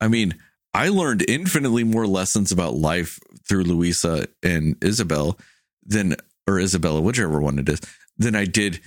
I 0.00 0.08
mean, 0.08 0.34
I 0.74 0.88
learned 0.88 1.24
infinitely 1.28 1.84
more 1.84 2.06
lessons 2.06 2.52
about 2.52 2.74
life 2.74 3.18
through 3.48 3.64
Luisa 3.64 4.28
and 4.42 4.76
Isabel 4.82 5.38
than, 5.84 6.16
or 6.46 6.54
Isabela, 6.54 7.02
whichever 7.02 7.40
one 7.40 7.58
it 7.58 7.68
is, 7.68 7.80
than 8.16 8.34
I 8.34 8.44
did 8.44 8.80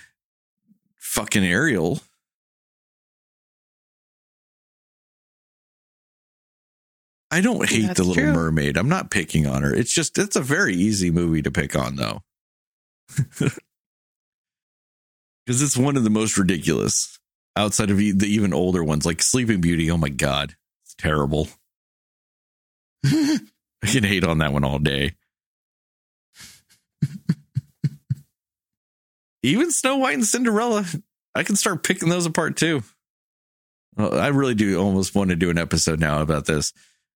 fucking 0.98 1.44
Ariel. 1.44 2.02
I 7.34 7.40
don't 7.40 7.68
hate 7.70 7.88
That's 7.88 8.00
the 8.00 8.03
Little 8.03 8.24
true. 8.24 8.34
Mermaid. 8.34 8.78
I'm 8.78 8.90
not 8.90 9.10
picking 9.10 9.48
on 9.48 9.64
her. 9.64 9.74
It's 9.74 9.94
just 9.94 10.18
it's 10.18 10.36
a 10.36 10.42
very 10.42 10.76
easy 10.76 11.11
movie 11.11 11.42
to 11.42 11.52
pick 11.52 11.76
on 11.76 11.95
though. 11.95 12.22
Because 15.45 15.64
it's 15.64 15.76
one 15.76 15.98
of 15.98 16.03
the 16.03 16.11
most 16.11 16.38
ridiculous 16.38 17.18
outside 17.56 17.90
of 17.92 17.98
the 17.98 18.28
even 18.28 18.54
older 18.54 18.84
ones, 18.84 19.06
like 19.06 19.22
Sleeping 19.22 19.62
Beauty. 19.62 19.90
Oh 19.92 19.98
my 19.98 20.10
god, 20.10 20.56
it's 20.86 20.96
terrible. 20.96 21.48
I 23.06 23.40
can 23.88 24.04
hate 24.04 24.24
on 24.24 24.38
that 24.40 24.54
one 24.54 24.64
all 24.64 24.80
day. 24.80 25.16
Even 29.44 29.72
Snow 29.72 29.98
White 29.98 30.14
and 30.14 30.26
Cinderella, 30.26 30.86
I 31.34 31.44
can 31.44 31.56
start 31.56 31.84
picking 31.84 32.10
those 32.10 32.26
apart 32.28 32.58
too. 32.58 32.84
Well, 33.96 34.18
I 34.20 34.28
really 34.28 34.54
do 34.54 34.80
almost 34.80 35.16
want 35.16 35.32
to 35.32 35.36
do 35.36 35.50
an 35.50 35.58
episode 35.58 36.00
now 36.00 36.22
about 36.22 36.46
this. 36.46 36.72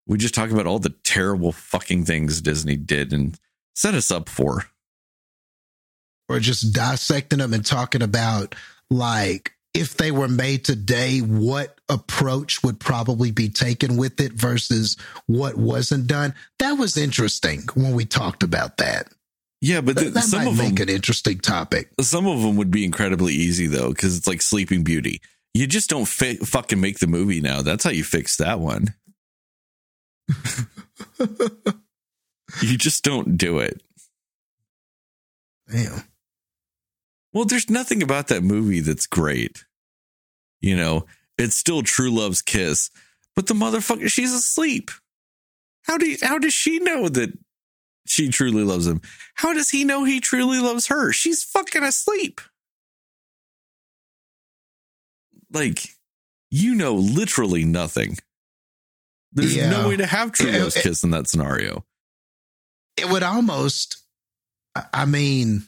We 0.08 0.18
just 0.18 0.34
talk 0.34 0.50
about 0.50 0.66
all 0.68 0.80
the 0.80 0.94
terrible 1.04 1.52
fucking 1.52 2.06
things 2.06 2.42
Disney 2.42 2.78
did 2.78 3.14
and 3.14 3.40
set 3.76 3.94
us 3.94 4.10
up 4.12 4.28
for. 4.30 4.66
or 6.28 6.40
just 6.40 6.74
dissecting 6.74 7.40
them 7.40 7.54
and 7.54 7.66
talking 7.66 8.02
about 8.02 8.56
like 8.90 9.52
if 9.76 9.98
they 9.98 10.12
were 10.12 10.28
made 10.28 10.64
today, 10.66 11.20
what 11.20 11.78
approach 11.90 12.64
would 12.64 12.80
probably 12.80 13.32
be 13.32 13.50
taken 13.50 13.98
with 13.98 14.20
it 14.20 14.34
versus 14.34 14.98
what 15.28 15.56
wasn't 15.58 16.08
done. 16.08 16.34
That 16.60 16.74
was 16.74 16.98
interesting 16.98 17.62
when 17.76 17.94
we 17.94 18.06
talked 18.06 18.42
about 18.44 18.78
that. 18.78 19.08
Yeah, 19.62 19.82
but 19.82 19.96
That, 19.96 20.02
th- 20.02 20.14
that 20.14 20.24
some 20.24 20.40
might 20.46 20.50
of 20.52 20.58
them, 20.58 20.66
make 20.70 20.80
an 20.80 20.90
interesting 20.90 21.40
topic. 21.40 21.90
some 22.02 22.28
of 22.28 22.42
them 22.42 22.56
would 22.58 22.72
be 22.72 22.84
incredibly 22.86 23.34
easy 23.34 23.68
though, 23.68 23.90
because 23.90 24.18
it's 24.18 24.28
like 24.28 24.42
Sleeping 24.42 24.84
Beauty. 24.84 25.22
You 25.54 25.68
just 25.68 25.90
don't 25.90 26.08
fi- 26.08 26.36
fucking 26.38 26.80
make 26.82 27.00
the 27.00 27.08
movie 27.08 27.40
now. 27.42 27.62
That's 27.62 27.84
how 27.84 27.90
you 27.92 28.04
fix 28.04 28.38
that 28.38 28.60
one. 28.60 28.94
you 32.62 32.78
just 32.78 33.04
don't 33.04 33.38
do 33.38 33.60
it. 33.60 33.82
Damn. 35.72 36.04
Well, 37.36 37.44
there's 37.44 37.70
nothing 37.70 38.02
about 38.02 38.28
that 38.30 38.44
movie 38.44 38.80
that's 38.80 39.06
great. 39.08 39.66
You 40.62 40.78
know, 40.78 41.06
it's 41.38 41.56
still 41.58 41.84
True 41.84 42.10
Love's 42.10 42.42
kiss, 42.42 42.90
but 43.36 43.48
the 43.48 43.54
motherfucker, 43.54 44.08
she's 44.08 44.32
asleep. 44.32 44.90
How 45.84 45.98
do 45.98 46.08
you, 46.10 46.18
how 46.24 46.40
does 46.40 46.54
she 46.54 46.80
know 46.80 47.10
that 47.10 47.38
she 48.08 48.30
truly 48.30 48.64
loves 48.64 48.88
him? 48.88 49.02
How 49.36 49.52
does 49.54 49.70
he 49.70 49.84
know 49.84 50.06
he 50.06 50.22
truly 50.22 50.60
loves 50.60 50.88
her? 50.88 51.12
She's 51.12 51.44
fucking 51.44 51.84
asleep. 51.84 52.40
Like, 55.52 55.90
you 56.50 56.74
know, 56.74 56.94
literally 56.96 57.66
nothing. 57.66 58.18
There's 59.34 59.56
Yeah. 59.58 59.70
no 59.70 59.90
way 59.90 59.98
to 59.98 60.06
have 60.06 60.32
True 60.32 60.52
Love's 60.52 60.76
kiss 60.82 61.04
in 61.04 61.12
that 61.12 61.30
scenario. 61.30 61.86
It 62.96 63.10
would 63.10 63.24
almost, 63.24 63.98
I 64.94 65.06
mean, 65.06 65.66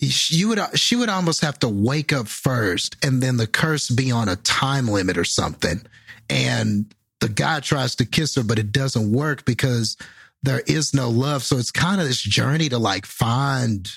you 0.00 0.48
would 0.48 0.58
uh, 0.58 0.68
she 0.74 0.96
would 0.96 1.08
almost 1.08 1.42
have 1.42 1.58
to 1.58 1.68
wake 1.68 2.12
up 2.12 2.26
first 2.26 2.96
and 3.04 3.22
then 3.22 3.36
the 3.36 3.46
curse 3.46 3.88
be 3.88 4.10
on 4.10 4.28
a 4.28 4.36
time 4.36 4.88
limit 4.88 5.16
or 5.16 5.24
something 5.24 5.82
and 6.28 6.94
the 7.20 7.28
guy 7.28 7.60
tries 7.60 7.94
to 7.96 8.06
kiss 8.06 8.34
her 8.34 8.42
but 8.42 8.58
it 8.58 8.72
doesn't 8.72 9.12
work 9.12 9.44
because 9.44 9.96
there 10.42 10.62
is 10.66 10.94
no 10.94 11.10
love 11.10 11.42
so 11.42 11.56
it's 11.58 11.70
kind 11.70 12.00
of 12.00 12.06
this 12.06 12.22
journey 12.22 12.68
to 12.68 12.78
like 12.78 13.04
find 13.04 13.90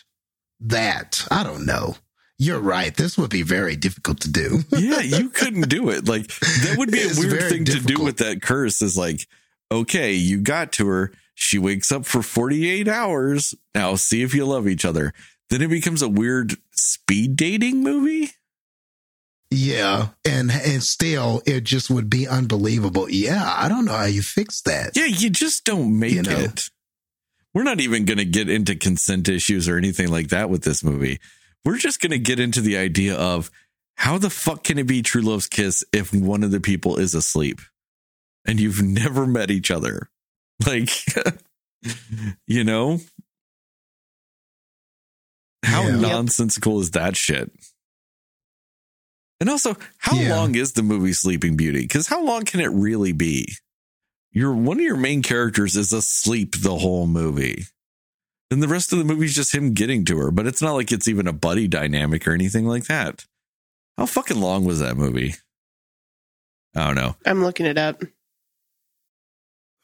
that 0.59 1.25
i 1.32 1.43
don't 1.43 1.65
know 1.65 1.95
you're 2.38 2.59
right 2.59 2.95
this 2.95 3.17
would 3.17 3.30
be 3.30 3.43
very 3.43 3.75
difficult 3.75 4.19
to 4.19 4.30
do 4.30 4.59
yeah, 4.77 4.99
you 4.99 5.30
couldn't 5.30 5.69
do 5.69 5.90
it. 5.90 6.07
Like 6.07 6.27
that 6.27 6.75
would 6.77 6.91
be 6.91 7.01
a 7.01 7.06
It's 7.06 7.19
weird 7.19 7.49
thing 7.49 7.65
to 7.65 7.80
do 7.80 8.03
with 8.03 8.17
that 8.17 8.41
curse. 8.41 8.82
Is 8.82 8.98
like, 8.98 9.27
okay, 9.72 10.14
you 10.14 10.41
got 10.41 10.72
to 10.73 10.88
her. 10.88 11.11
She 11.35 11.57
wakes 11.57 11.91
up 11.91 12.06
for 12.06 12.22
48 12.22 12.88
hours. 12.88 13.56
Now 13.73 13.95
see 13.95 14.22
if 14.22 14.33
you 14.33 14.45
love 14.45 14.67
each 14.67 14.85
other. 14.85 15.14
Then 15.49 15.61
it 15.61 15.69
becomes 15.69 16.01
a 16.01 16.09
weird 16.09 16.55
speed 16.72 17.35
dating 17.35 17.83
movie. 17.83 18.31
yeah 19.51 20.07
and 20.25 20.49
and 20.51 20.81
still 20.83 21.41
it 21.45 21.63
just 21.63 21.89
would 21.91 22.09
be 22.09 22.27
unbelievable 22.27 23.07
yeah 23.09 23.53
i 23.57 23.69
don't 23.69 23.85
know 23.85 23.91
how 23.93 24.05
you 24.05 24.22
fix 24.23 24.61
that 24.61 24.95
Yeah, 24.95 25.05
you 25.05 25.30
just 25.30 25.63
don't 25.63 25.99
make 25.99 26.13
You 26.13 26.23
know. 26.23 26.39
it. 26.39 26.69
We're 27.53 27.61
not 27.63 27.80
even 27.80 28.05
going 28.05 28.17
to 28.17 28.25
get 28.25 28.49
into 28.49 28.75
consent 28.75 29.30
issues 29.30 29.69
or 29.69 29.77
anything 29.77 30.07
like 30.09 30.30
that 30.30 30.49
with 30.49 30.63
this 30.63 30.83
movie. 30.83 31.19
We're 31.63 31.77
just 31.77 32.01
going 32.01 32.09
to 32.13 32.17
get 32.17 32.39
into 32.39 32.61
the 32.61 32.77
idea 32.77 33.15
of 33.15 33.51
how 33.95 34.17
the 34.17 34.31
fuck 34.31 34.63
can 34.63 34.80
it 34.80 34.88
be 34.88 35.03
true 35.03 35.22
love's 35.22 35.45
kiss 35.45 35.83
if 35.93 36.11
one 36.11 36.41
of 36.43 36.49
the 36.49 36.59
people 36.59 36.97
is 36.97 37.13
asleep 37.13 37.61
and 38.43 38.59
you've 38.59 38.81
never 39.03 39.27
met 39.27 39.51
each 39.51 39.69
other? 39.69 40.09
Like, 40.65 40.89
you 42.47 42.63
know? 42.63 42.99
How 45.64 45.88
Yeah. 45.88 45.95
Nonsensical 45.98 46.80
is 46.82 46.92
that 46.92 47.16
shit? 47.17 47.51
And 49.40 49.50
also, 49.50 49.75
how 49.98 50.16
Yeah. 50.16 50.35
long 50.35 50.56
is 50.56 50.74
the 50.74 50.83
movie 50.83 51.14
Sleeping 51.14 51.58
Beauty? 51.58 51.82
Because 51.82 52.08
how 52.08 52.24
long 52.24 52.45
can 52.45 52.59
it 52.59 52.67
really 52.72 53.11
be? 53.11 53.56
Your 54.32 54.53
one 54.53 54.77
of 54.77 54.83
your 54.83 54.98
main 54.98 55.22
characters 55.22 55.75
is 55.75 55.92
asleep 55.93 56.56
the 56.61 56.77
whole 56.77 57.08
movie. 57.08 57.66
And 58.51 58.61
the 58.61 58.67
rest 58.67 58.92
of 58.93 59.00
the 59.00 59.06
movie 59.06 59.25
is 59.25 59.35
just 59.35 59.53
him 59.53 59.74
getting 59.74 60.06
to 60.06 60.17
her, 60.19 60.32
but 60.32 60.45
it's 60.48 60.61
not 60.61 60.74
like 60.74 60.92
it's 60.92 61.08
even 61.08 61.27
a 61.27 61.33
buddy 61.33 61.67
dynamic 61.67 62.27
or 62.27 62.33
anything 62.33 62.67
like 62.67 62.85
that. 62.85 63.25
How 63.98 64.06
fucking 64.06 64.40
long 64.40 64.64
was 64.66 64.80
that 64.80 64.95
movie? 64.98 65.35
I 66.75 66.88
don't 66.88 66.95
know. 66.95 67.16
I'm 67.25 67.43
looking 67.43 67.66
it 67.66 67.77
up. 67.77 68.01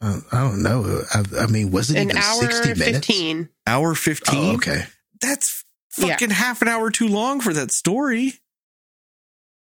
Uh, 0.01 0.22
i 0.32 0.40
don't 0.40 0.64
know 0.64 1.03
I, 1.14 1.24
I 1.41 1.48
mean 1.48 1.72
was 1.72 1.91
it 1.91 1.98
An 1.98 2.03
even 2.11 2.17
hour 2.17 2.40
60 2.40 2.69
minutes 2.69 3.06
15. 3.08 3.49
Hour 3.67 3.93
15? 3.93 4.40
oh, 4.40 4.53
okay 4.56 4.83
That's 5.19 5.66
Yeah. 5.97 6.07
fucking 6.07 6.29
half 6.29 6.61
an 6.61 6.67
hour 6.67 6.91
too 6.91 7.07
long 7.07 7.41
for 7.41 7.53
that 7.53 7.71
story. 7.71 8.33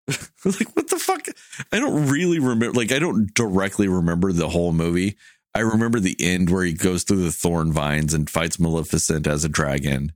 like, 0.08 0.74
what 0.74 0.88
the 0.88 0.98
fuck? 0.98 1.26
I 1.72 1.78
don't 1.78 2.08
really 2.08 2.38
remember. 2.38 2.72
Like, 2.72 2.92
I 2.92 2.98
don't 2.98 3.32
directly 3.34 3.88
remember 3.88 4.32
the 4.32 4.48
whole 4.48 4.72
movie. 4.72 5.16
I 5.54 5.60
remember 5.60 6.00
the 6.00 6.16
end 6.18 6.50
where 6.50 6.64
he 6.64 6.72
goes 6.72 7.04
through 7.04 7.22
the 7.22 7.30
thorn 7.30 7.72
vines 7.72 8.12
and 8.12 8.28
fights 8.28 8.58
Maleficent 8.58 9.26
as 9.26 9.44
a 9.44 9.48
dragon. 9.48 10.12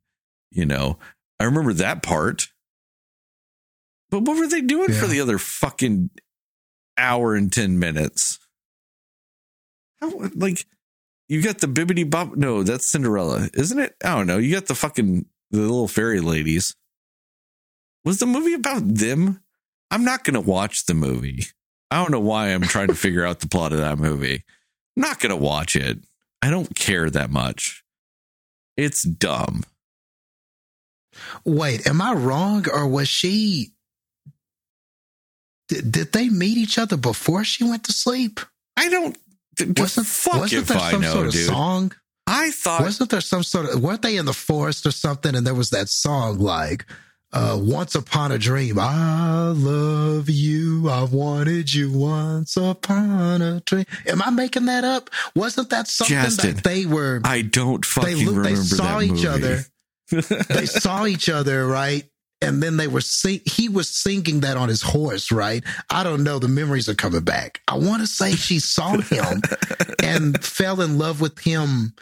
You 0.51 0.67
know, 0.67 0.99
I 1.39 1.45
remember 1.45 1.73
that 1.75 2.03
part. 2.03 2.49
But 4.11 4.23
what 4.23 4.39
were 4.39 4.49
they 4.49 4.63
doing 4.63 4.93
for 4.93 5.07
the 5.07 5.21
other 5.21 5.39
fucking 5.39 6.11
hour 6.97 7.35
and 7.35 7.53
10 7.53 7.79
minutes? 7.79 8.39
How, 10.01 10.11
like, 10.35 10.65
you 11.29 11.43
got 11.43 11.59
the 11.59 11.67
bibbity 11.67 12.09
bob. 12.09 12.37
No, 12.37 12.63
that's 12.63 12.91
Cinderella, 12.91 13.51
isn't 13.53 13.79
it? 13.79 13.95
I 14.03 14.17
don't 14.17 14.27
know. 14.27 14.39
You 14.39 14.55
got 14.55 14.67
the 14.67 14.75
fucking 14.75 15.27
the 15.51 15.61
little 15.61 15.89
fairy 15.89 16.21
ladies. 16.21 16.75
Was 18.05 18.19
the 18.19 18.27
movie 18.27 18.55
about 18.55 18.83
them? 18.87 19.43
I'm 19.91 20.05
not 20.05 20.25
going 20.25 20.35
to 20.35 20.41
watch 20.41 20.87
the 20.87 20.95
movie. 20.95 21.45
I 21.91 21.97
don't 21.97 22.11
know 22.11 22.21
why 22.21 22.49
I'm 22.49 22.63
trying 22.63 22.89
to 22.89 22.95
figure 22.97 23.25
out 23.25 23.41
the 23.41 23.49
plot 23.49 23.73
of 23.73 23.79
that 23.79 23.99
movie. 23.99 24.45
I'm 24.97 25.03
not 25.03 25.21
going 25.21 25.31
to 25.31 25.37
watch 25.37 25.77
it. 25.77 25.99
I 26.43 26.51
don't 26.51 26.75
care 26.75 27.11
that 27.11 27.31
much. 27.31 27.83
It's 28.77 29.03
dumb. 29.03 29.65
Wait, 31.45 31.87
am 31.87 32.01
I 32.01 32.13
wrong 32.13 32.67
or 32.73 32.87
was 32.87 33.09
she 33.09 33.73
did, 35.69 35.93
did 35.93 36.13
they 36.13 36.29
meet 36.29 36.57
each 36.57 36.79
other 36.79 36.97
before 36.97 37.45
she 37.45 37.65
went 37.65 37.85
to 37.85 37.93
sleep? 37.93 38.41
I 38.77 38.89
don't. 38.89 39.17
Wasn't, 39.77 40.07
fuck 40.07 40.41
wasn't 40.41 40.67
there 40.69 40.79
some 40.79 41.03
know, 41.03 41.13
sort 41.13 41.27
of 41.27 41.33
dude. 41.33 41.47
song? 41.47 41.93
I 42.29 42.51
thought 42.51 42.83
Wasn't 42.83 43.11
there 43.11 43.21
some 43.21 43.43
sort 43.43 43.67
of 43.67 43.83
weren't 43.83 44.03
they 44.03 44.17
in 44.17 44.27
the 44.27 44.33
forest 44.35 44.87
or 44.87 44.91
something? 44.91 45.35
And 45.35 45.47
there 45.47 45.55
was 45.55 45.71
that 45.71 45.89
song 45.89 46.39
like 46.39 46.85
uh 47.33 47.59
Once 47.61 47.95
Upon 47.95 48.33
a 48.33 48.39
Dream. 48.39 48.79
I 48.79 49.49
love 49.55 50.29
you. 50.29 50.89
I 50.91 51.05
wanted 51.05 51.73
you 51.73 51.91
once 51.91 52.57
upon 52.57 53.43
a 53.43 53.61
dream. 53.61 53.87
Am 54.07 54.23
I 54.23 54.31
making 54.31 54.67
that 54.67 54.85
up? 54.85 55.11
Wasn't 55.35 55.71
that 55.71 55.89
something 55.89 56.17
Justin, 56.17 56.55
that 56.57 56.65
they 56.65 56.85
were 56.87 57.21
I 57.25 57.43
don't 57.43 57.85
fucking 57.85 58.19
they 58.19 58.25
looked, 58.25 58.45
they 58.45 58.57
saw 58.57 59.01
each 59.01 59.25
movie. 59.25 59.29
other. 59.29 59.65
they 60.49 60.67
saw 60.67 61.07
each 61.07 61.29
other, 61.29 61.67
right? 61.67 62.05
And 62.41 62.63
then 62.63 62.77
they 62.77 62.87
were 62.87 63.01
sing- 63.01 63.41
he 63.45 63.69
was 63.69 63.89
singing 63.89 64.41
that 64.41 64.57
on 64.57 64.69
his 64.69 64.81
horse, 64.81 65.33
right? 65.33 65.65
I 65.91 66.05
don't 66.05 66.23
know. 66.23 66.39
The 66.39 66.49
memories 66.49 66.89
are 66.89 66.95
coming 66.95 67.23
back. 67.23 67.61
I 67.67 67.77
want 67.79 68.01
to 68.01 68.07
say 68.07 68.33
she 68.33 68.61
saw 68.61 68.97
him 68.99 69.43
and 70.03 70.43
fell 70.43 70.81
in 70.81 70.99
love 70.99 71.21
with 71.21 71.39
him 71.41 71.95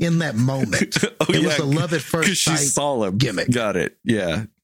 in 0.00 0.18
that 0.18 0.34
moment. 0.34 0.96
oh 1.20 1.26
it 1.28 1.40
yeah, 1.40 1.46
was 1.46 1.58
a 1.58 1.64
love 1.64 1.92
at 1.92 2.00
first 2.00 2.28
she 2.28 2.50
sight. 2.50 2.58
saw 2.58 3.04
him. 3.04 3.18
gimmick. 3.18 3.50
Got 3.50 3.76
it. 3.76 3.96
Yeah. 4.04 4.44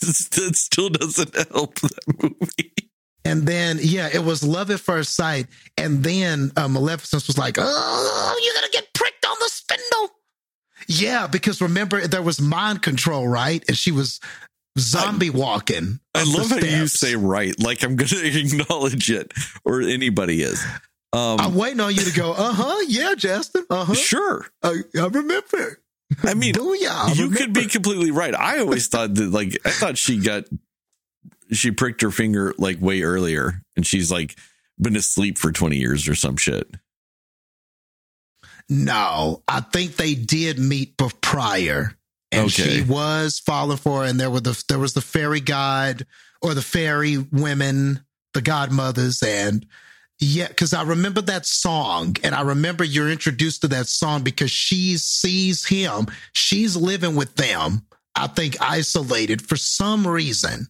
That 0.00 0.56
still 0.56 0.88
doesn't 0.88 1.36
help 1.52 1.74
that 1.80 2.22
movie. 2.22 2.72
And 3.22 3.46
then, 3.46 3.78
yeah, 3.82 4.08
it 4.10 4.24
was 4.24 4.42
love 4.42 4.70
at 4.70 4.80
first 4.80 5.14
sight. 5.14 5.46
And 5.76 6.02
then 6.02 6.52
uh, 6.56 6.68
Maleficent 6.68 7.26
was 7.26 7.36
like, 7.36 7.56
oh, 7.58 8.40
you're 8.42 8.54
going 8.54 8.64
to 8.64 8.70
get 8.72 8.94
pricked 8.94 9.26
on 9.26 9.36
the 9.38 9.48
spindle. 9.50 10.10
Yeah, 10.88 11.26
because 11.26 11.60
remember, 11.60 12.06
there 12.06 12.22
was 12.22 12.40
mind 12.40 12.80
control, 12.82 13.28
right? 13.28 13.62
And 13.68 13.76
she 13.76 13.92
was 13.92 14.20
zombie 14.78 15.30
walking. 15.30 16.00
I 16.14 16.24
the 16.24 16.30
love 16.30 16.50
how 16.50 16.56
you 16.56 16.86
say 16.86 17.14
right, 17.14 17.54
like 17.60 17.82
I'm 17.82 17.96
going 17.96 18.08
to 18.08 18.38
acknowledge 18.40 19.10
it, 19.10 19.32
or 19.64 19.80
anybody 19.82 20.42
is. 20.42 20.64
Um, 21.12 21.40
I'm 21.40 21.54
waiting 21.54 21.80
on 21.80 21.92
you 21.94 22.02
to 22.02 22.12
go, 22.12 22.32
uh 22.32 22.52
huh, 22.52 22.84
yeah, 22.86 23.14
Justin. 23.16 23.64
Uh 23.68 23.84
huh. 23.84 23.94
sure. 23.94 24.46
I, 24.62 24.76
I 24.98 25.06
remember. 25.06 25.80
I 26.22 26.34
mean, 26.34 26.54
Booyah. 26.54 26.88
I 26.88 27.12
you 27.12 27.30
could 27.30 27.52
be 27.52 27.66
completely 27.66 28.10
right. 28.10 28.34
I 28.34 28.58
always 28.60 28.86
thought 28.88 29.14
that, 29.14 29.30
like, 29.30 29.58
I 29.64 29.70
thought 29.70 29.96
she 29.98 30.18
got, 30.18 30.44
she 31.52 31.70
pricked 31.72 32.02
her 32.02 32.10
finger 32.10 32.54
like 32.58 32.80
way 32.80 33.02
earlier, 33.02 33.62
and 33.76 33.86
she's 33.86 34.10
like 34.10 34.36
been 34.80 34.96
asleep 34.96 35.36
for 35.38 35.50
20 35.52 35.76
years 35.76 36.08
or 36.08 36.14
some 36.14 36.36
shit. 36.36 36.68
No, 38.68 39.42
I 39.48 39.60
think 39.60 39.96
they 39.96 40.14
did 40.14 40.58
meet 40.58 40.96
prior, 41.20 41.96
and 42.30 42.46
Okay. 42.46 42.78
she 42.78 42.82
was 42.82 43.40
falling 43.40 43.76
for, 43.78 44.04
and 44.04 44.18
there 44.20 44.30
were 44.30 44.40
the 44.40 44.62
there 44.68 44.78
was 44.78 44.94
the 44.94 45.00
fairy 45.00 45.40
god 45.40 46.06
or 46.40 46.54
the 46.54 46.62
fairy 46.62 47.18
women, 47.18 48.04
the 48.32 48.42
godmothers, 48.42 49.22
and 49.24 49.66
yeah, 50.20 50.48
because 50.48 50.74
I 50.74 50.82
remember 50.82 51.22
that 51.22 51.46
song, 51.46 52.16
and 52.22 52.34
I 52.34 52.42
remember 52.42 52.84
you're 52.84 53.10
introduced 53.10 53.62
to 53.62 53.68
that 53.68 53.86
song 53.86 54.22
because 54.22 54.50
she 54.50 54.98
sees 54.98 55.66
him, 55.66 56.06
she's 56.34 56.76
living 56.76 57.16
with 57.16 57.34
them. 57.36 57.86
I 58.14 58.26
think 58.26 58.60
isolated 58.60 59.40
for 59.40 59.56
some 59.56 60.06
reason. 60.06 60.66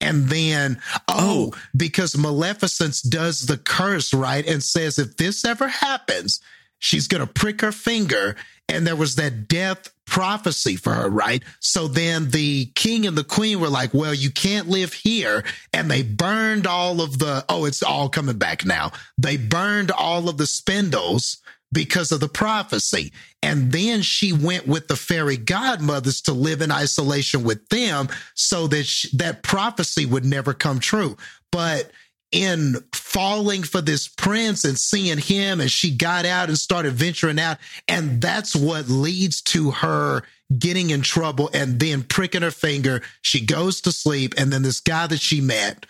And 0.00 0.28
then, 0.28 0.80
oh, 1.08 1.52
because 1.76 2.16
Maleficent 2.16 2.96
does 3.08 3.42
the 3.42 3.58
curse, 3.58 4.14
right? 4.14 4.46
And 4.46 4.62
says, 4.62 4.98
if 4.98 5.16
this 5.16 5.44
ever 5.44 5.68
happens, 5.68 6.40
she's 6.78 7.08
going 7.08 7.26
to 7.26 7.32
prick 7.32 7.60
her 7.60 7.72
finger. 7.72 8.36
And 8.68 8.86
there 8.86 8.96
was 8.96 9.16
that 9.16 9.48
death 9.48 9.90
prophecy 10.08 10.76
for 10.76 10.92
her, 10.92 11.08
right? 11.08 11.42
So 11.60 11.86
then 11.88 12.30
the 12.30 12.66
king 12.74 13.06
and 13.06 13.16
the 13.16 13.24
queen 13.24 13.60
were 13.60 13.68
like, 13.68 13.94
well, 13.94 14.14
you 14.14 14.30
can't 14.30 14.68
live 14.68 14.92
here. 14.92 15.44
And 15.72 15.90
they 15.90 16.02
burned 16.02 16.66
all 16.66 17.00
of 17.00 17.18
the, 17.18 17.44
oh, 17.48 17.64
it's 17.64 17.82
all 17.82 18.08
coming 18.08 18.38
back 18.38 18.64
now. 18.64 18.92
They 19.16 19.36
burned 19.36 19.90
all 19.90 20.28
of 20.28 20.38
the 20.38 20.46
spindles 20.46 21.38
because 21.72 22.12
of 22.12 22.20
the 22.20 22.28
prophecy. 22.28 23.12
And 23.42 23.70
then 23.72 24.02
she 24.02 24.32
went 24.32 24.66
with 24.66 24.88
the 24.88 24.96
fairy 24.96 25.36
godmothers 25.36 26.22
to 26.22 26.32
live 26.32 26.62
in 26.62 26.72
isolation 26.72 27.44
with 27.44 27.68
them 27.68 28.08
so 28.34 28.66
that 28.68 28.84
sh- 28.84 29.10
that 29.12 29.42
prophecy 29.42 30.06
would 30.06 30.24
never 30.24 30.54
come 30.54 30.80
true. 30.80 31.16
But 31.52 31.90
in 32.30 32.76
falling 32.92 33.62
for 33.62 33.80
this 33.80 34.08
prince 34.08 34.64
and 34.64 34.78
seeing 34.78 35.18
him, 35.18 35.60
and 35.60 35.70
she 35.70 35.90
got 35.90 36.26
out 36.26 36.48
and 36.48 36.58
started 36.58 36.92
venturing 36.92 37.38
out. 37.38 37.58
And 37.88 38.20
that's 38.20 38.54
what 38.54 38.88
leads 38.88 39.40
to 39.42 39.70
her 39.70 40.22
getting 40.56 40.90
in 40.90 41.02
trouble 41.02 41.50
and 41.52 41.78
then 41.80 42.02
pricking 42.02 42.42
her 42.42 42.50
finger. 42.50 43.02
She 43.22 43.44
goes 43.44 43.80
to 43.82 43.92
sleep. 43.92 44.34
And 44.38 44.52
then 44.52 44.62
this 44.62 44.80
guy 44.80 45.06
that 45.06 45.20
she 45.20 45.40
met, 45.40 45.86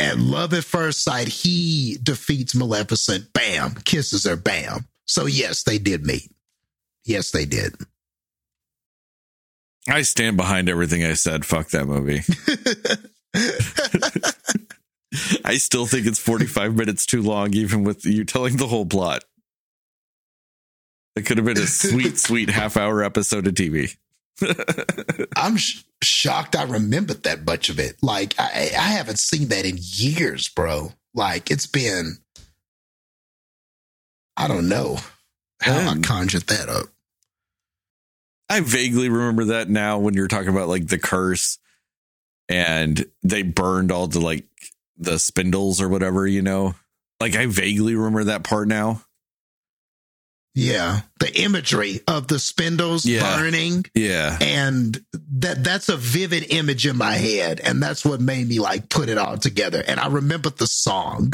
at 0.00 0.18
love 0.18 0.54
at 0.54 0.64
first 0.64 1.02
sight, 1.02 1.28
he 1.28 1.98
defeats 2.02 2.54
Maleficent. 2.54 3.32
Bam, 3.32 3.74
kisses 3.84 4.24
her. 4.24 4.36
Bam. 4.36 4.86
So 5.06 5.26
yes, 5.26 5.64
they 5.64 5.78
did 5.78 6.06
meet. 6.06 6.30
Yes, 7.04 7.30
they 7.30 7.44
did. 7.44 7.74
I 9.88 10.02
stand 10.02 10.36
behind 10.36 10.68
everything 10.68 11.04
I 11.04 11.14
said. 11.14 11.46
Fuck 11.46 11.70
that 11.70 11.86
movie. 11.86 12.20
I 15.44 15.56
still 15.58 15.86
think 15.86 16.06
it's 16.06 16.18
45 16.18 16.74
minutes 16.76 17.06
too 17.06 17.22
long, 17.22 17.54
even 17.54 17.84
with 17.84 18.04
you 18.04 18.24
telling 18.24 18.56
the 18.56 18.66
whole 18.66 18.86
plot. 18.86 19.24
It 21.16 21.22
could 21.26 21.36
have 21.38 21.46
been 21.46 21.58
a 21.58 21.66
sweet, 21.66 22.18
sweet 22.20 22.48
half 22.50 22.76
hour 22.76 23.02
episode 23.02 23.46
of 23.46 23.54
TV. 23.54 23.96
I'm 25.36 25.56
sh- 25.56 25.82
shocked. 26.02 26.54
I 26.54 26.62
remembered 26.62 27.24
that 27.24 27.44
much 27.44 27.70
of 27.70 27.78
it. 27.80 27.96
Like 28.02 28.34
I, 28.38 28.70
I 28.76 28.88
haven't 28.92 29.18
seen 29.18 29.48
that 29.48 29.64
in 29.66 29.78
years, 29.80 30.48
bro. 30.48 30.92
Like 31.14 31.50
it's 31.50 31.66
been. 31.66 32.18
I 34.36 34.46
don't 34.46 34.68
know 34.68 34.98
how 35.60 35.76
I 35.78 35.94
Mm. 35.94 36.04
conjured 36.04 36.46
that 36.46 36.68
up. 36.68 36.86
I 38.48 38.60
vaguely 38.60 39.08
remember 39.08 39.46
that 39.46 39.68
now 39.68 39.98
when 39.98 40.14
you're 40.14 40.28
talking 40.28 40.48
about 40.50 40.68
like 40.68 40.86
the 40.86 40.98
curse 40.98 41.58
and 42.48 43.04
they 43.22 43.42
burned 43.42 43.90
all 43.92 44.06
the 44.06 44.20
like 44.20 44.44
the 44.98 45.18
spindles 45.18 45.80
or 45.80 45.88
whatever, 45.88 46.26
you 46.26 46.42
know? 46.42 46.74
Like 47.20 47.34
I 47.36 47.46
vaguely 47.46 47.94
remember 47.94 48.24
that 48.24 48.44
part 48.44 48.68
now. 48.68 49.02
Yeah, 50.54 51.02
the 51.20 51.32
imagery 51.40 52.00
of 52.08 52.26
the 52.26 52.38
spindles 52.40 53.04
Yeah. 53.06 53.36
burning. 53.38 53.84
Yeah. 53.94 54.36
and 54.40 55.00
that 55.12 55.62
that's 55.62 55.88
a 55.88 55.96
vivid 55.96 56.52
image 56.52 56.86
in 56.86 56.96
my 56.96 57.12
head 57.14 57.60
and 57.60 57.80
that's 57.82 58.04
what 58.04 58.20
made 58.20 58.48
me 58.48 58.58
like 58.58 58.88
put 58.88 59.08
it 59.08 59.18
all 59.18 59.36
together 59.38 59.82
and 59.86 60.00
i 60.00 60.08
remember 60.08 60.50
the 60.50 60.66
song 60.66 61.32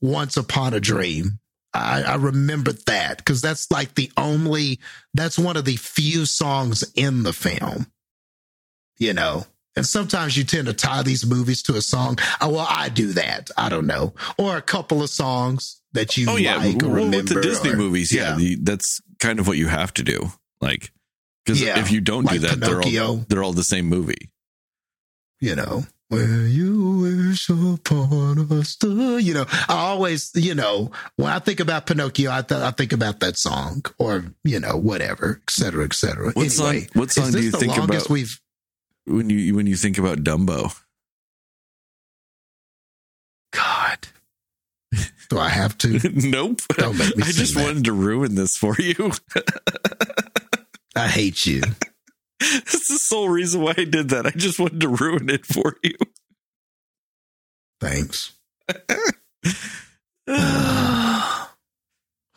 once 0.00 0.36
upon 0.36 0.74
a 0.74 0.80
dream 0.80 1.38
i, 1.74 2.02
I 2.02 2.14
remembered 2.16 2.84
that 2.86 3.16
because 3.18 3.40
that's 3.40 3.70
like 3.70 3.94
the 3.94 4.12
only 4.16 4.78
that's 5.14 5.38
one 5.38 5.56
of 5.56 5.64
the 5.64 5.76
few 5.76 6.24
songs 6.26 6.84
in 6.94 7.22
the 7.24 7.32
film 7.32 7.86
you 8.98 9.12
know 9.12 9.44
and 9.76 9.86
sometimes 9.86 10.36
you 10.36 10.44
tend 10.44 10.66
to 10.66 10.72
tie 10.74 11.02
these 11.02 11.24
movies 11.26 11.62
to 11.62 11.74
a 11.76 11.82
song 11.82 12.18
oh, 12.40 12.50
well 12.50 12.66
i 12.68 12.88
do 12.88 13.12
that 13.12 13.50
i 13.56 13.68
don't 13.68 13.86
know 13.86 14.12
or 14.38 14.56
a 14.56 14.62
couple 14.62 15.02
of 15.02 15.08
songs 15.10 15.80
that 15.94 16.16
you 16.16 16.26
Oh 16.30 16.36
yeah, 16.36 16.56
like 16.56 16.82
or 16.82 16.88
well, 16.88 17.10
with 17.10 17.28
the 17.28 17.42
Disney 17.42 17.70
or- 17.72 17.76
movies, 17.76 18.14
yeah, 18.14 18.34
the, 18.34 18.56
that's 18.62 18.98
kind 19.20 19.38
of 19.38 19.46
what 19.46 19.58
you 19.58 19.66
have 19.68 19.92
to 19.94 20.02
do. 20.02 20.32
Like, 20.58 20.90
because 21.44 21.60
Yeah, 21.60 21.78
if 21.80 21.90
you 21.92 22.00
don't 22.00 22.24
do 22.26 22.38
like 22.38 22.40
that, 22.40 22.60
they're 22.60 22.80
all 23.02 23.16
they're 23.28 23.42
all 23.42 23.52
the 23.52 23.62
same 23.62 23.86
movie. 23.90 24.30
you 25.40 25.54
know, 25.54 25.84
where 26.08 26.46
you 26.46 26.98
wish 27.28 27.48
upon 27.50 28.38
a 28.50 28.64
star. 28.64 29.18
You 29.20 29.34
know, 29.34 29.44
I 29.68 29.74
always, 29.90 30.30
you 30.34 30.54
know, 30.54 30.92
when 31.16 31.30
I 31.30 31.40
think 31.40 31.60
about 31.60 31.84
Pinocchio, 31.86 32.30
I, 32.30 32.40
th- 32.40 32.60
I 32.60 32.70
think 32.70 32.92
about 32.94 33.20
that 33.20 33.36
song 33.36 33.84
or, 33.98 34.24
you 34.44 34.60
know, 34.60 34.76
whatever, 34.78 35.40
et 35.46 35.50
cetera, 35.50 35.84
et 35.84 35.92
cetera. 35.94 36.30
What 36.32 36.50
song- 36.52 36.86
what 36.94 37.10
song 37.10 37.32
do 37.32 37.42
you 37.42 37.50
think 37.50 37.76
about? 37.76 38.08
we've, 38.08 38.40
When 39.06 39.30
you 39.30 39.54
when 39.54 39.66
you 39.66 39.76
think 39.76 39.98
about 39.98 40.18
Dumbo, 40.18 40.78
God, 43.52 43.98
do 45.28 45.38
I 45.38 45.48
have 45.48 45.76
to? 45.78 45.98
nope. 46.14 46.60
Don't 46.76 46.96
make 46.98 47.16
me 47.16 47.24
I 47.24 47.32
just 47.32 47.54
that. 47.54 47.64
wanted 47.64 47.84
to 47.84 47.92
ruin 47.92 48.34
this 48.36 48.56
for 48.56 48.76
you. 48.78 49.12
I 50.94 51.08
hate 51.08 51.46
you. 51.46 51.62
That's 52.40 52.88
the 52.88 52.98
sole 52.98 53.28
reason 53.28 53.62
why 53.62 53.74
I 53.76 53.84
did 53.84 54.10
that. 54.10 54.26
I 54.26 54.30
just 54.30 54.58
wanted 54.58 54.80
to 54.80 54.88
ruin 54.88 55.30
it 55.30 55.46
for 55.46 55.76
you. 55.82 55.94
Thanks. 57.80 58.32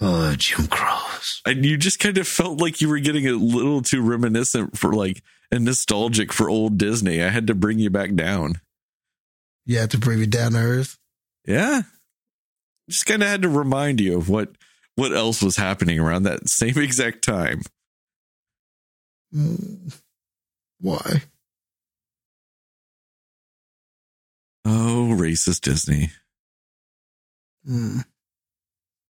Oh, 0.01 0.35
Jim 0.37 0.67
Cross. 0.67 1.41
And 1.45 1.65
you 1.65 1.77
just 1.77 1.99
kind 1.99 2.17
of 2.17 2.27
felt 2.27 2.59
like 2.59 2.81
you 2.81 2.89
were 2.89 2.99
getting 2.99 3.27
a 3.27 3.33
little 3.33 3.81
too 3.81 4.01
reminiscent 4.01 4.77
for 4.77 4.93
like 4.93 5.21
and 5.51 5.65
nostalgic 5.65 6.33
for 6.33 6.49
old 6.49 6.77
Disney. 6.77 7.23
I 7.23 7.29
had 7.29 7.47
to 7.47 7.55
bring 7.55 7.79
you 7.79 7.89
back 7.89 8.15
down. 8.15 8.55
You 9.65 9.79
have 9.79 9.89
to 9.89 9.97
bring 9.97 10.19
me 10.19 10.25
down 10.25 10.51
to 10.53 10.59
earth. 10.59 10.97
Yeah. 11.45 11.83
Just 12.89 13.05
kind 13.05 13.23
of 13.23 13.29
had 13.29 13.41
to 13.43 13.49
remind 13.49 13.99
you 13.99 14.17
of 14.17 14.29
what 14.29 14.55
what 14.95 15.11
else 15.11 15.41
was 15.41 15.57
happening 15.57 15.99
around 15.99 16.23
that 16.23 16.47
same 16.49 16.77
exact 16.77 17.23
time. 17.23 17.61
Mm, 19.33 19.93
Why? 20.79 21.23
Oh, 24.65 25.09
racist 25.11 25.61
Disney. 25.61 26.09
Mm. 27.69 28.05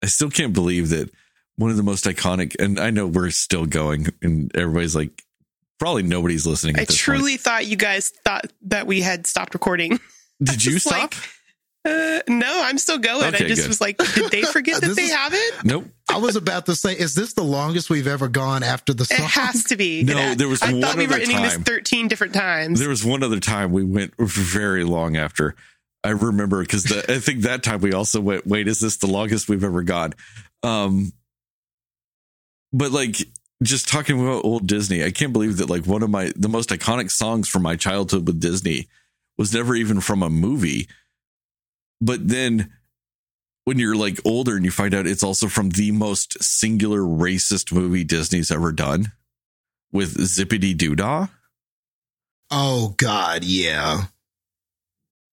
I 0.03 0.07
still 0.07 0.29
can't 0.29 0.53
believe 0.53 0.89
that 0.89 1.09
one 1.55 1.71
of 1.71 1.77
the 1.77 1.83
most 1.83 2.05
iconic, 2.05 2.55
and 2.59 2.79
I 2.79 2.89
know 2.91 3.07
we're 3.07 3.29
still 3.31 3.65
going, 3.65 4.07
and 4.21 4.55
everybody's 4.55 4.95
like, 4.95 5.23
probably 5.79 6.03
nobody's 6.03 6.45
listening. 6.45 6.75
At 6.75 6.81
I 6.81 6.85
this 6.85 6.97
truly 6.97 7.37
thought 7.37 7.65
you 7.65 7.77
guys 7.77 8.09
thought 8.25 8.45
that 8.63 8.85
we 8.85 9.01
had 9.01 9.25
stopped 9.27 9.53
recording. 9.53 9.99
did 10.41 10.63
you 10.65 10.75
It's 10.75 10.85
like- 10.85 11.13
stop? 11.13 11.29
Uh, 11.85 12.21
no, 12.29 12.61
I'm 12.63 12.77
still 12.77 12.97
going. 12.97 13.33
Okay, 13.35 13.43
I 13.43 13.47
just 13.49 13.63
good. 13.63 13.67
was 13.67 13.81
like, 13.81 13.97
did 13.97 14.31
they 14.31 14.43
forget 14.43 14.79
that 14.81 14.95
they 14.95 15.01
is- 15.03 15.11
haven't? 15.13 15.65
nope. 15.65 15.85
I 16.09 16.17
was 16.17 16.37
about 16.37 16.65
to 16.67 16.75
say, 16.75 16.93
is 16.93 17.13
this 17.13 17.33
the 17.33 17.43
longest 17.43 17.89
we've 17.89 18.07
ever 18.07 18.29
gone 18.29 18.63
after 18.63 18.93
the 18.93 19.03
song? 19.03 19.17
It 19.17 19.31
has 19.31 19.65
to 19.65 19.75
be. 19.75 20.03
No, 20.03 20.17
It 20.31 20.37
there 20.37 20.47
was 20.47 20.61
I 20.61 20.71
one 20.71 20.81
thought 20.81 20.95
we 20.95 21.07
were 21.07 21.13
other 21.15 21.23
ending 21.23 21.41
this 21.41 21.55
13 21.57 22.07
different 22.07 22.33
times. 22.33 22.79
There 22.79 22.87
was 22.87 23.03
one 23.03 23.21
other 23.21 23.39
time 23.41 23.71
we 23.73 23.83
went 23.83 24.13
very 24.17 24.85
long 24.85 25.17
after. 25.17 25.55
I 26.03 26.09
remember 26.09 26.61
because 26.61 26.91
I 27.07 27.19
think 27.19 27.41
that 27.41 27.63
time 27.63 27.79
we 27.79 27.93
also 27.93 28.19
went. 28.19 28.45
Wait, 28.45 28.67
is 28.67 28.79
this 28.79 28.97
the 28.97 29.07
longest 29.07 29.47
we've 29.47 29.63
ever 29.63 29.83
gone? 29.83 30.13
Um, 30.61 31.13
but 32.73 32.91
like 32.91 33.17
just 33.61 33.87
talking 33.87 34.19
about 34.19 34.43
old 34.43 34.67
Disney, 34.67 35.03
I 35.03 35.11
can't 35.11 35.33
believe 35.33 35.57
that 35.57 35.69
like 35.69 35.85
one 35.85 36.03
of 36.03 36.09
my 36.09 36.33
the 36.35 36.49
most 36.49 36.69
iconic 36.69 37.09
songs 37.09 37.47
from 37.47 37.61
my 37.61 37.75
childhood 37.75 38.27
with 38.27 38.39
Disney 38.41 38.87
was 39.37 39.53
never 39.53 39.75
even 39.75 40.01
from 40.01 40.23
a 40.23 40.29
movie. 40.29 40.87
But 42.01 42.27
then 42.27 42.73
when 43.65 43.79
you're 43.79 43.95
like 43.95 44.19
older 44.25 44.55
and 44.55 44.65
you 44.65 44.71
find 44.71 44.93
out 44.93 45.07
it's 45.07 45.23
also 45.23 45.47
from 45.47 45.69
the 45.69 45.91
most 45.91 46.43
singular 46.43 46.99
racist 46.99 47.73
movie 47.73 48.03
Disney's 48.03 48.51
ever 48.51 48.71
done 48.71 49.13
with 49.91 50.17
Zippity 50.17 50.75
Doodah. 50.75 51.29
Oh 52.51 52.93
God, 52.97 53.43
yeah, 53.43 54.05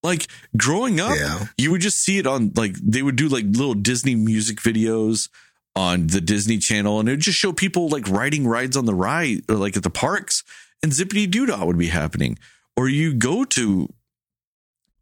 Like 0.02 0.26
growing 0.56 0.98
up, 0.98 1.16
yeah. 1.18 1.46
you 1.58 1.70
would 1.70 1.82
just 1.82 2.00
see 2.00 2.18
it 2.18 2.26
on 2.26 2.52
like 2.56 2.74
they 2.74 3.02
would 3.02 3.16
do 3.16 3.28
like 3.28 3.44
little 3.44 3.74
Disney 3.74 4.14
music 4.14 4.58
videos 4.58 5.28
on 5.76 6.08
the 6.08 6.20
Disney 6.20 6.58
Channel, 6.58 7.00
and 7.00 7.08
it 7.08 7.12
would 7.12 7.20
just 7.20 7.38
show 7.38 7.52
people 7.52 7.88
like 7.88 8.08
riding 8.08 8.46
rides 8.46 8.76
on 8.76 8.86
the 8.86 8.94
ride 8.94 9.42
or 9.48 9.56
like 9.56 9.76
at 9.76 9.82
the 9.82 9.90
parks, 9.90 10.42
and 10.82 10.92
Zippity 10.92 11.30
Doodah 11.30 11.66
would 11.66 11.78
be 11.78 11.88
happening. 11.88 12.38
Or 12.76 12.88
you 12.88 13.12
go 13.12 13.44
to 13.44 13.88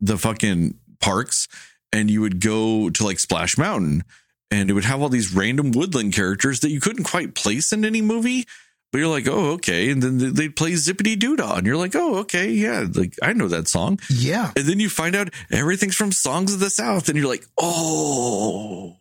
the 0.01 0.19
fucking 0.19 0.79
parks 1.01 1.49
and 1.93 2.11
you 2.11 2.21
would 2.21 2.41
go 2.41 2.91
to 2.91 3.05
like 3.05 3.19
Splash 3.19 3.57
Mountain, 3.57 4.05
and 4.51 4.69
it 4.69 4.73
would 4.73 4.85
have 4.85 5.01
all 5.01 5.09
these 5.09 5.35
random 5.35 5.71
woodland 5.71 6.13
characters 6.13 6.61
that 6.61 6.71
you 6.71 6.81
couldn't 6.81 7.05
quite 7.05 7.35
place 7.35 7.73
in 7.73 7.85
any 7.85 8.03
movie. 8.03 8.47
But 8.91 8.99
you're 8.99 9.09
like, 9.09 9.29
oh, 9.29 9.51
okay. 9.53 9.91
And 9.91 10.03
then 10.03 10.17
they- 10.19 10.31
they'd 10.31 10.57
play 10.57 10.73
Zippity 10.73 11.15
Doodah. 11.17 11.59
And 11.59 11.67
you're 11.67 11.77
like, 11.77 11.95
oh, 11.95 12.17
okay. 12.21 12.51
Yeah. 12.51 12.87
Like, 12.93 13.15
I 13.23 13.35
know 13.35 13.49
that 13.49 13.69
song. 13.69 14.01
Yeah, 14.09 14.53
And 14.57 14.65
then 14.67 14.81
you 14.81 14.89
find 14.89 15.15
out 15.15 15.29
everything's 15.51 15.95
from 15.95 16.11
Songs 16.13 16.55
of 16.55 16.61
the 16.61 16.71
South, 16.71 17.09
and 17.09 17.19
you're 17.19 17.29
like, 17.29 17.45
oh, 17.59 18.97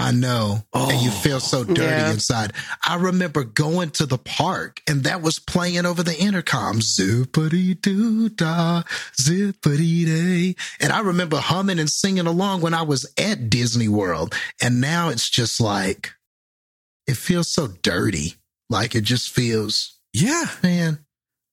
I 0.00 0.12
know. 0.12 0.62
And 0.72 1.00
you 1.02 1.10
Oh. 1.10 1.20
feel 1.22 1.40
so 1.40 1.64
dirty 1.64 1.80
Yeah. 1.82 2.12
inside. 2.12 2.52
I 2.86 2.94
remember 2.94 3.42
going 3.42 3.90
to 3.92 4.06
the 4.06 4.18
park 4.18 4.80
and 4.86 5.02
that 5.02 5.22
was 5.22 5.40
playing 5.40 5.84
over 5.86 6.04
the 6.04 6.16
intercom. 6.16 6.78
Zippity 6.78 7.80
doo 7.80 8.28
dah, 8.28 8.84
zippity 9.20 10.06
day. 10.06 10.54
And 10.78 10.92
I 10.92 11.00
remember 11.00 11.38
humming 11.38 11.80
and 11.80 11.90
singing 11.90 12.28
along 12.28 12.60
when 12.60 12.74
I 12.74 12.82
was 12.82 13.06
at 13.18 13.50
Disney 13.50 13.88
World. 13.88 14.36
And 14.62 14.80
now 14.80 15.08
it's 15.08 15.28
just 15.28 15.60
like, 15.60 16.12
it 17.08 17.16
feels 17.16 17.48
so 17.48 17.66
dirty. 17.82 18.34
Like 18.70 18.94
it 18.94 19.02
just 19.02 19.30
feels, 19.30 19.98
yeah. 20.12 20.44
man, 20.62 20.98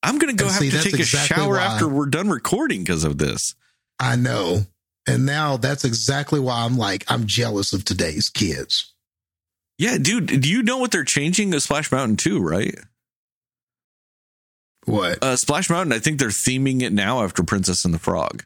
I'm 0.03 0.19
gonna 0.19 0.33
go 0.33 0.45
And 0.45 0.53
have 0.53 0.61
see, 0.61 0.69
to 0.69 0.83
take 0.83 0.99
exactly 0.99 1.35
a 1.35 1.39
shower 1.39 1.57
after 1.57 1.87
we're 1.87 2.07
done 2.07 2.29
recording 2.29 2.81
because 2.81 3.03
of 3.03 3.17
this. 3.17 3.55
I 3.99 4.17
know. 4.17 4.65
And 5.07 5.25
now 5.25 5.57
that's 5.57 5.85
exactly 5.85 6.39
why 6.39 6.65
I'm 6.65 6.77
like, 6.77 7.05
I'm 7.07 7.25
jealous 7.25 7.73
of 7.73 7.85
today's 7.85 8.29
kids. 8.29 8.93
Yeah, 9.77 9.97
dude. 9.97 10.41
Do 10.41 10.49
you 10.49 10.61
know 10.63 10.77
what 10.77 10.91
they're 10.91 11.03
changing 11.03 11.51
to 11.51 11.59
Splash 11.59 11.91
Mountain 11.91 12.17
too? 12.17 12.39
Right? 12.39 12.75
What? 14.85 15.23
Uh, 15.23 15.35
Splash 15.35 15.69
Mountain. 15.69 15.93
I 15.93 15.99
think 15.99 16.19
they're 16.19 16.29
theming 16.29 16.81
it 16.81 16.93
now 16.93 17.23
after 17.23 17.43
Princess 17.43 17.85
and 17.85 17.93
the 17.93 17.99
Frog. 17.99 18.43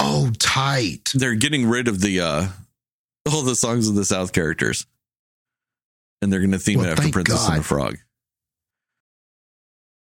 Oh, 0.00 0.30
tight. 0.38 1.10
They're 1.14 1.34
getting 1.34 1.68
rid 1.68 1.86
of 1.86 2.00
the 2.00 2.20
uh 2.20 2.48
all 3.30 3.42
the 3.42 3.56
songs 3.56 3.88
of 3.88 3.94
the 3.94 4.04
South 4.04 4.32
characters, 4.32 4.86
and 6.26 6.32
they're 6.32 6.40
going 6.40 6.50
to 6.50 6.58
theme 6.58 6.80
Well, 6.80 6.88
it 6.88 6.98
after 6.98 7.08
Princess 7.08 7.48
and 7.48 7.60
the 7.60 7.62
Frog. 7.62 7.98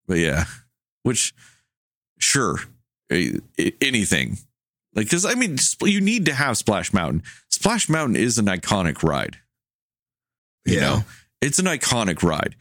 But 0.07 0.17
yeah, 0.17 0.45
which 1.03 1.33
sure, 2.17 2.59
anything 3.09 4.37
like 4.95 5.05
because 5.05 5.25
I 5.25 5.35
mean 5.35 5.57
you 5.83 6.01
need 6.01 6.25
to 6.25 6.33
have 6.33 6.57
Splash 6.57 6.91
Mountain. 6.93 7.23
Splash 7.49 7.87
Mountain 7.89 8.15
is 8.15 8.37
an 8.37 8.45
iconic 8.45 9.03
ride. 9.03 9.37
You 10.65 10.75
Yeah. 10.75 10.81
know, 10.81 11.05
it's 11.41 11.59
an 11.59 11.65
iconic 11.65 12.23
ride. 12.23 12.55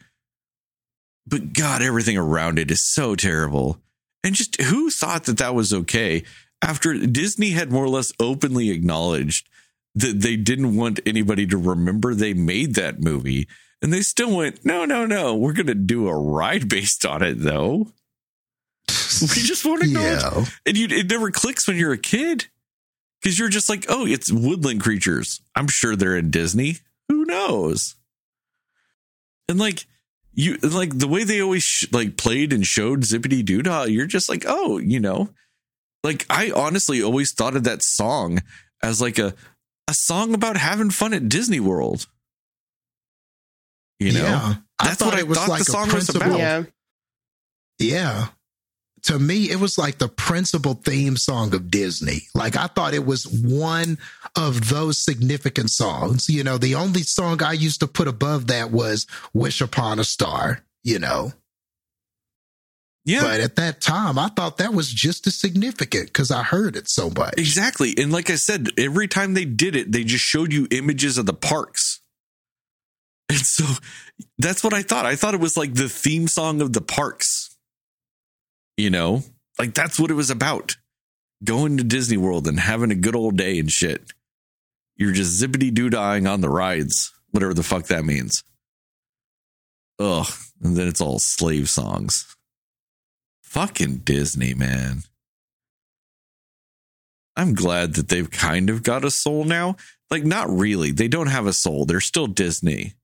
But 1.25 1.53
God, 1.53 1.81
everything 1.81 2.17
around 2.17 2.59
it 2.59 2.69
is 2.71 2.85
so 2.85 3.15
terrible. 3.15 3.81
And 4.23 4.35
just 4.35 4.61
who 4.61 4.89
thought 4.89 5.25
that 5.25 5.37
that 5.39 5.55
was 5.55 5.73
okay 5.73 6.23
after 6.61 6.93
Disney 6.93 7.51
had 7.51 7.71
more 7.71 7.83
or 7.85 7.89
less 7.89 8.11
openly 8.19 8.69
acknowledged 8.69 9.49
that 9.99 10.21
they 10.21 10.35
didn't 10.35 10.75
want 10.75 10.99
anybody 11.05 11.45
to 11.47 11.57
remember 11.57 12.13
they 12.13 12.33
made 12.33 12.75
that 12.75 12.99
movie. 13.01 13.47
And 13.81 13.93
they 13.93 14.01
still 14.01 14.35
went, 14.35 14.65
no, 14.65 14.85
no, 14.85 15.05
no, 15.05 15.35
we're 15.35 15.53
going 15.53 15.67
to 15.67 15.75
do 15.75 16.07
a 16.07 16.17
ride 16.17 16.67
based 16.69 17.05
on 17.05 17.21
it, 17.21 17.35
though. 17.39 17.87
We 19.21 19.41
just 19.41 19.65
won't 19.65 19.83
acknowledge 19.83 20.21
Yeah. 20.21 20.45
and 20.67 20.77
you 20.77 20.87
it 20.89 21.09
never 21.09 21.31
clicks 21.31 21.67
when 21.67 21.77
you're 21.77 21.93
a 21.93 21.97
kid 21.97 22.45
because 23.21 23.39
you're 23.39 23.49
just 23.49 23.67
like 23.67 23.85
oh 23.89 24.05
it's 24.05 24.31
woodland 24.31 24.81
creatures 24.81 25.41
i'm 25.55 25.67
sure 25.67 25.95
they're 25.95 26.15
in 26.17 26.29
disney 26.29 26.77
who 27.09 27.25
knows 27.25 27.95
and 29.49 29.57
like 29.59 29.87
you 30.33 30.57
like 30.57 30.95
the 30.99 31.07
way 31.07 31.23
they 31.23 31.41
always 31.41 31.63
sh- 31.63 31.87
like 31.91 32.15
played 32.15 32.53
and 32.53 32.65
showed 32.67 33.01
zippity 33.01 33.43
doodah 33.43 33.91
you're 33.91 34.05
just 34.05 34.29
like 34.29 34.43
oh 34.47 34.77
you 34.77 34.99
know 34.99 35.29
like 36.03 36.25
i 36.29 36.51
honestly 36.51 37.01
always 37.01 37.33
thought 37.33 37.55
of 37.55 37.63
that 37.63 37.81
song 37.81 38.39
as 38.83 39.01
like 39.01 39.17
a 39.17 39.33
a 39.87 39.93
song 39.93 40.33
about 40.33 40.57
having 40.57 40.89
fun 40.89 41.13
at 41.13 41.29
disney 41.29 41.59
world 41.59 42.07
you 43.99 44.11
know 44.11 44.23
yeah. 44.23 44.53
That's 44.83 44.97
thought 44.97 45.13
what 45.13 45.19
I 45.19 45.23
was 45.23 45.37
thought 45.37 45.49
like 45.49 45.59
the 45.59 45.65
song 45.65 45.91
was 45.91 46.15
about. 46.15 46.37
yeah. 46.37 46.63
Yeah. 47.79 48.27
To 49.03 49.19
me, 49.19 49.49
it 49.49 49.59
was 49.59 49.77
like 49.77 49.99
the 49.99 50.09
principal 50.09 50.73
theme 50.73 51.17
song 51.17 51.53
of 51.53 51.71
Disney. 51.71 52.23
Like 52.33 52.55
I 52.55 52.67
thought 52.67 52.93
it 52.93 53.05
was 53.05 53.27
one 53.27 53.97
of 54.35 54.69
those 54.69 54.97
significant 54.97 55.69
songs. 55.69 56.29
You 56.29 56.43
know, 56.43 56.57
the 56.57 56.75
only 56.75 57.03
song 57.03 57.41
I 57.41 57.53
used 57.53 57.79
to 57.79 57.87
put 57.87 58.07
above 58.07 58.47
that 58.47 58.71
was 58.71 59.07
Wish 59.33 59.61
Upon 59.61 59.99
a 59.99 60.03
Star, 60.03 60.63
you 60.83 60.99
know. 60.99 61.31
Yeah 63.07 63.21
But 63.21 63.39
at 63.39 63.55
that 63.55 63.79
time, 63.79 64.19
I 64.19 64.27
thought 64.27 64.57
that 64.57 64.73
was 64.73 64.91
just 64.91 65.25
as 65.27 65.39
significant 65.39 66.07
because 66.07 66.29
I 66.29 66.43
heard 66.43 66.75
it 66.75 66.89
so 66.89 67.09
much. 67.09 67.35
Exactly. 67.37 67.95
And 67.97 68.11
like 68.11 68.29
I 68.29 68.35
said, 68.35 68.67
every 68.77 69.07
time 69.07 69.33
they 69.33 69.45
did 69.45 69.75
it, 69.75 69.91
they 69.91 70.03
just 70.03 70.25
showed 70.25 70.51
you 70.51 70.67
images 70.71 71.17
of 71.17 71.25
the 71.25 71.33
parks. 71.33 72.01
And 73.29 73.39
so 73.39 73.63
that's 74.37 74.63
what 74.63 74.73
I 74.73 74.83
thought. 74.83 75.05
I 75.05 75.15
thought 75.15 75.33
it 75.33 75.39
was 75.39 75.57
like 75.57 75.73
the 75.73 75.89
theme 75.89 76.27
song 76.27 76.61
of 76.61 76.73
the 76.73 76.81
parks. 76.81 77.55
You 78.75 78.89
know, 78.89 79.23
like 79.57 79.73
that's 79.73 79.99
what 79.99 80.11
it 80.11 80.15
was 80.15 80.29
about. 80.29 80.75
Going 81.43 81.77
to 81.77 81.83
Disney 81.83 82.17
World 82.17 82.47
and 82.47 82.59
having 82.59 82.91
a 82.91 82.95
good 82.95 83.15
old 83.15 83.37
day 83.37 83.57
and 83.57 83.71
shit. 83.71 84.11
You're 84.97 85.13
just 85.13 85.41
zippity 85.41 85.73
doo 85.73 85.89
dying 85.89 86.27
on 86.27 86.41
the 86.41 86.49
rides, 86.49 87.13
whatever 87.31 87.53
the 87.53 87.63
fuck 87.63 87.85
that 87.87 88.03
means. 88.03 88.43
Ugh. 89.99 90.27
And 90.61 90.75
then 90.75 90.87
it's 90.87 91.01
all 91.01 91.19
slave 91.19 91.69
songs. 91.69 92.36
Fucking 93.47 93.99
Disney, 93.99 94.53
man. 94.53 95.03
I'm 97.37 97.55
glad 97.55 97.95
that 97.95 98.09
they've 98.09 98.29
kind 98.29 98.69
of 98.69 98.83
got 98.83 99.05
a 99.05 99.09
soul 99.09 99.45
now. 99.45 99.77
Like, 100.11 100.25
not 100.25 100.49
really. 100.49 100.91
They 100.91 101.07
don't 101.07 101.27
have 101.27 101.47
a 101.47 101.53
soul. 101.53 101.85
They're 101.85 102.01
still 102.01 102.27
Disney. 102.27 102.95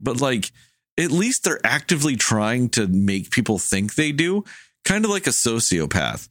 But, 0.00 0.20
like, 0.20 0.52
at 0.96 1.10
least 1.10 1.42
they're 1.42 1.60
actively 1.64 2.14
trying 2.14 2.68
to 2.70 2.86
make 2.86 3.32
people 3.32 3.58
think 3.58 3.94
they 3.94 4.12
do, 4.12 4.44
kind 4.84 5.04
of 5.04 5.10
like 5.10 5.26
a 5.26 5.30
sociopath. 5.30 6.28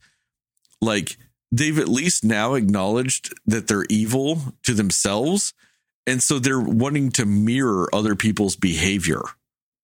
Like, 0.80 1.18
they've 1.52 1.78
at 1.78 1.88
least 1.88 2.24
now 2.24 2.54
acknowledged 2.54 3.34
that 3.44 3.68
they're 3.68 3.86
evil 3.90 4.54
to 4.62 4.72
themselves. 4.72 5.52
And 6.06 6.22
so 6.22 6.38
they're 6.38 6.58
wanting 6.58 7.10
to 7.12 7.26
mirror 7.26 7.88
other 7.92 8.16
people's 8.16 8.56
behavior 8.56 9.22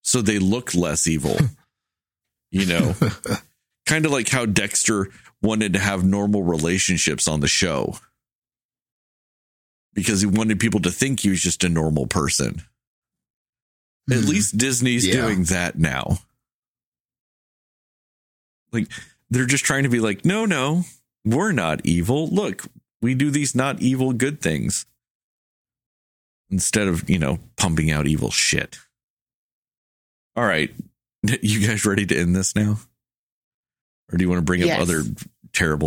so 0.03 0.23
they 0.23 0.39
look 0.39 0.75
less 0.75 1.07
evil. 1.07 1.37
you 2.51 2.65
know, 2.65 2.95
kind 3.87 4.05
of 4.05 4.13
like 4.13 4.29
how 4.29 4.47
Dexter 4.47 5.09
wanted 5.41 5.73
to 5.73 5.79
have 5.79 6.05
normal 6.05 6.43
relationships 6.43 7.29
on 7.29 7.41
the 7.41 7.49
show 7.49 7.97
because 9.95 10.21
he 10.21 10.27
wanted 10.27 10.61
people 10.61 10.81
to 10.81 10.91
think 10.91 11.21
he 11.21 11.31
was 11.31 11.41
just 11.41 11.65
a 11.65 11.69
normal 11.69 12.07
person. 12.07 12.63
Mm-hmm. 14.11 14.13
At 14.13 14.29
least 14.29 14.59
Disney's 14.59 15.07
yeah. 15.07 15.15
doing 15.15 15.45
that 15.45 15.79
now. 15.79 16.19
Like 18.73 18.89
they're 19.31 19.47
just 19.47 19.65
trying 19.65 19.85
to 19.85 19.89
be 19.89 20.01
like, 20.01 20.25
no, 20.25 20.45
no, 20.45 20.83
we're 21.25 21.53
not 21.53 21.85
evil. 21.85 22.29
Look, 22.29 22.67
we 23.01 23.15
do 23.15 23.31
these 23.31 23.55
not 23.55 23.81
evil 23.81 24.13
good 24.13 24.41
things 24.41 24.85
instead 26.51 26.89
of, 26.89 27.09
you 27.09 27.19
know, 27.19 27.39
pumping 27.57 27.91
out 27.91 28.07
evil 28.07 28.31
shit. 28.31 28.77
All 30.37 30.45
right. 30.45 30.71
You 31.43 31.67
guys 31.67 31.85
ready 31.85 32.07
to 32.07 32.17
end 32.17 32.37
this 32.37 32.55
now? 32.55 32.79
Or 34.13 34.19
do 34.19 34.25
you 34.25 34.29
want 34.29 34.39
to 34.39 34.45
bring 34.45 34.61
yes. 34.61 34.77
up 34.77 34.83
other 34.83 35.03
terrible 35.53 35.85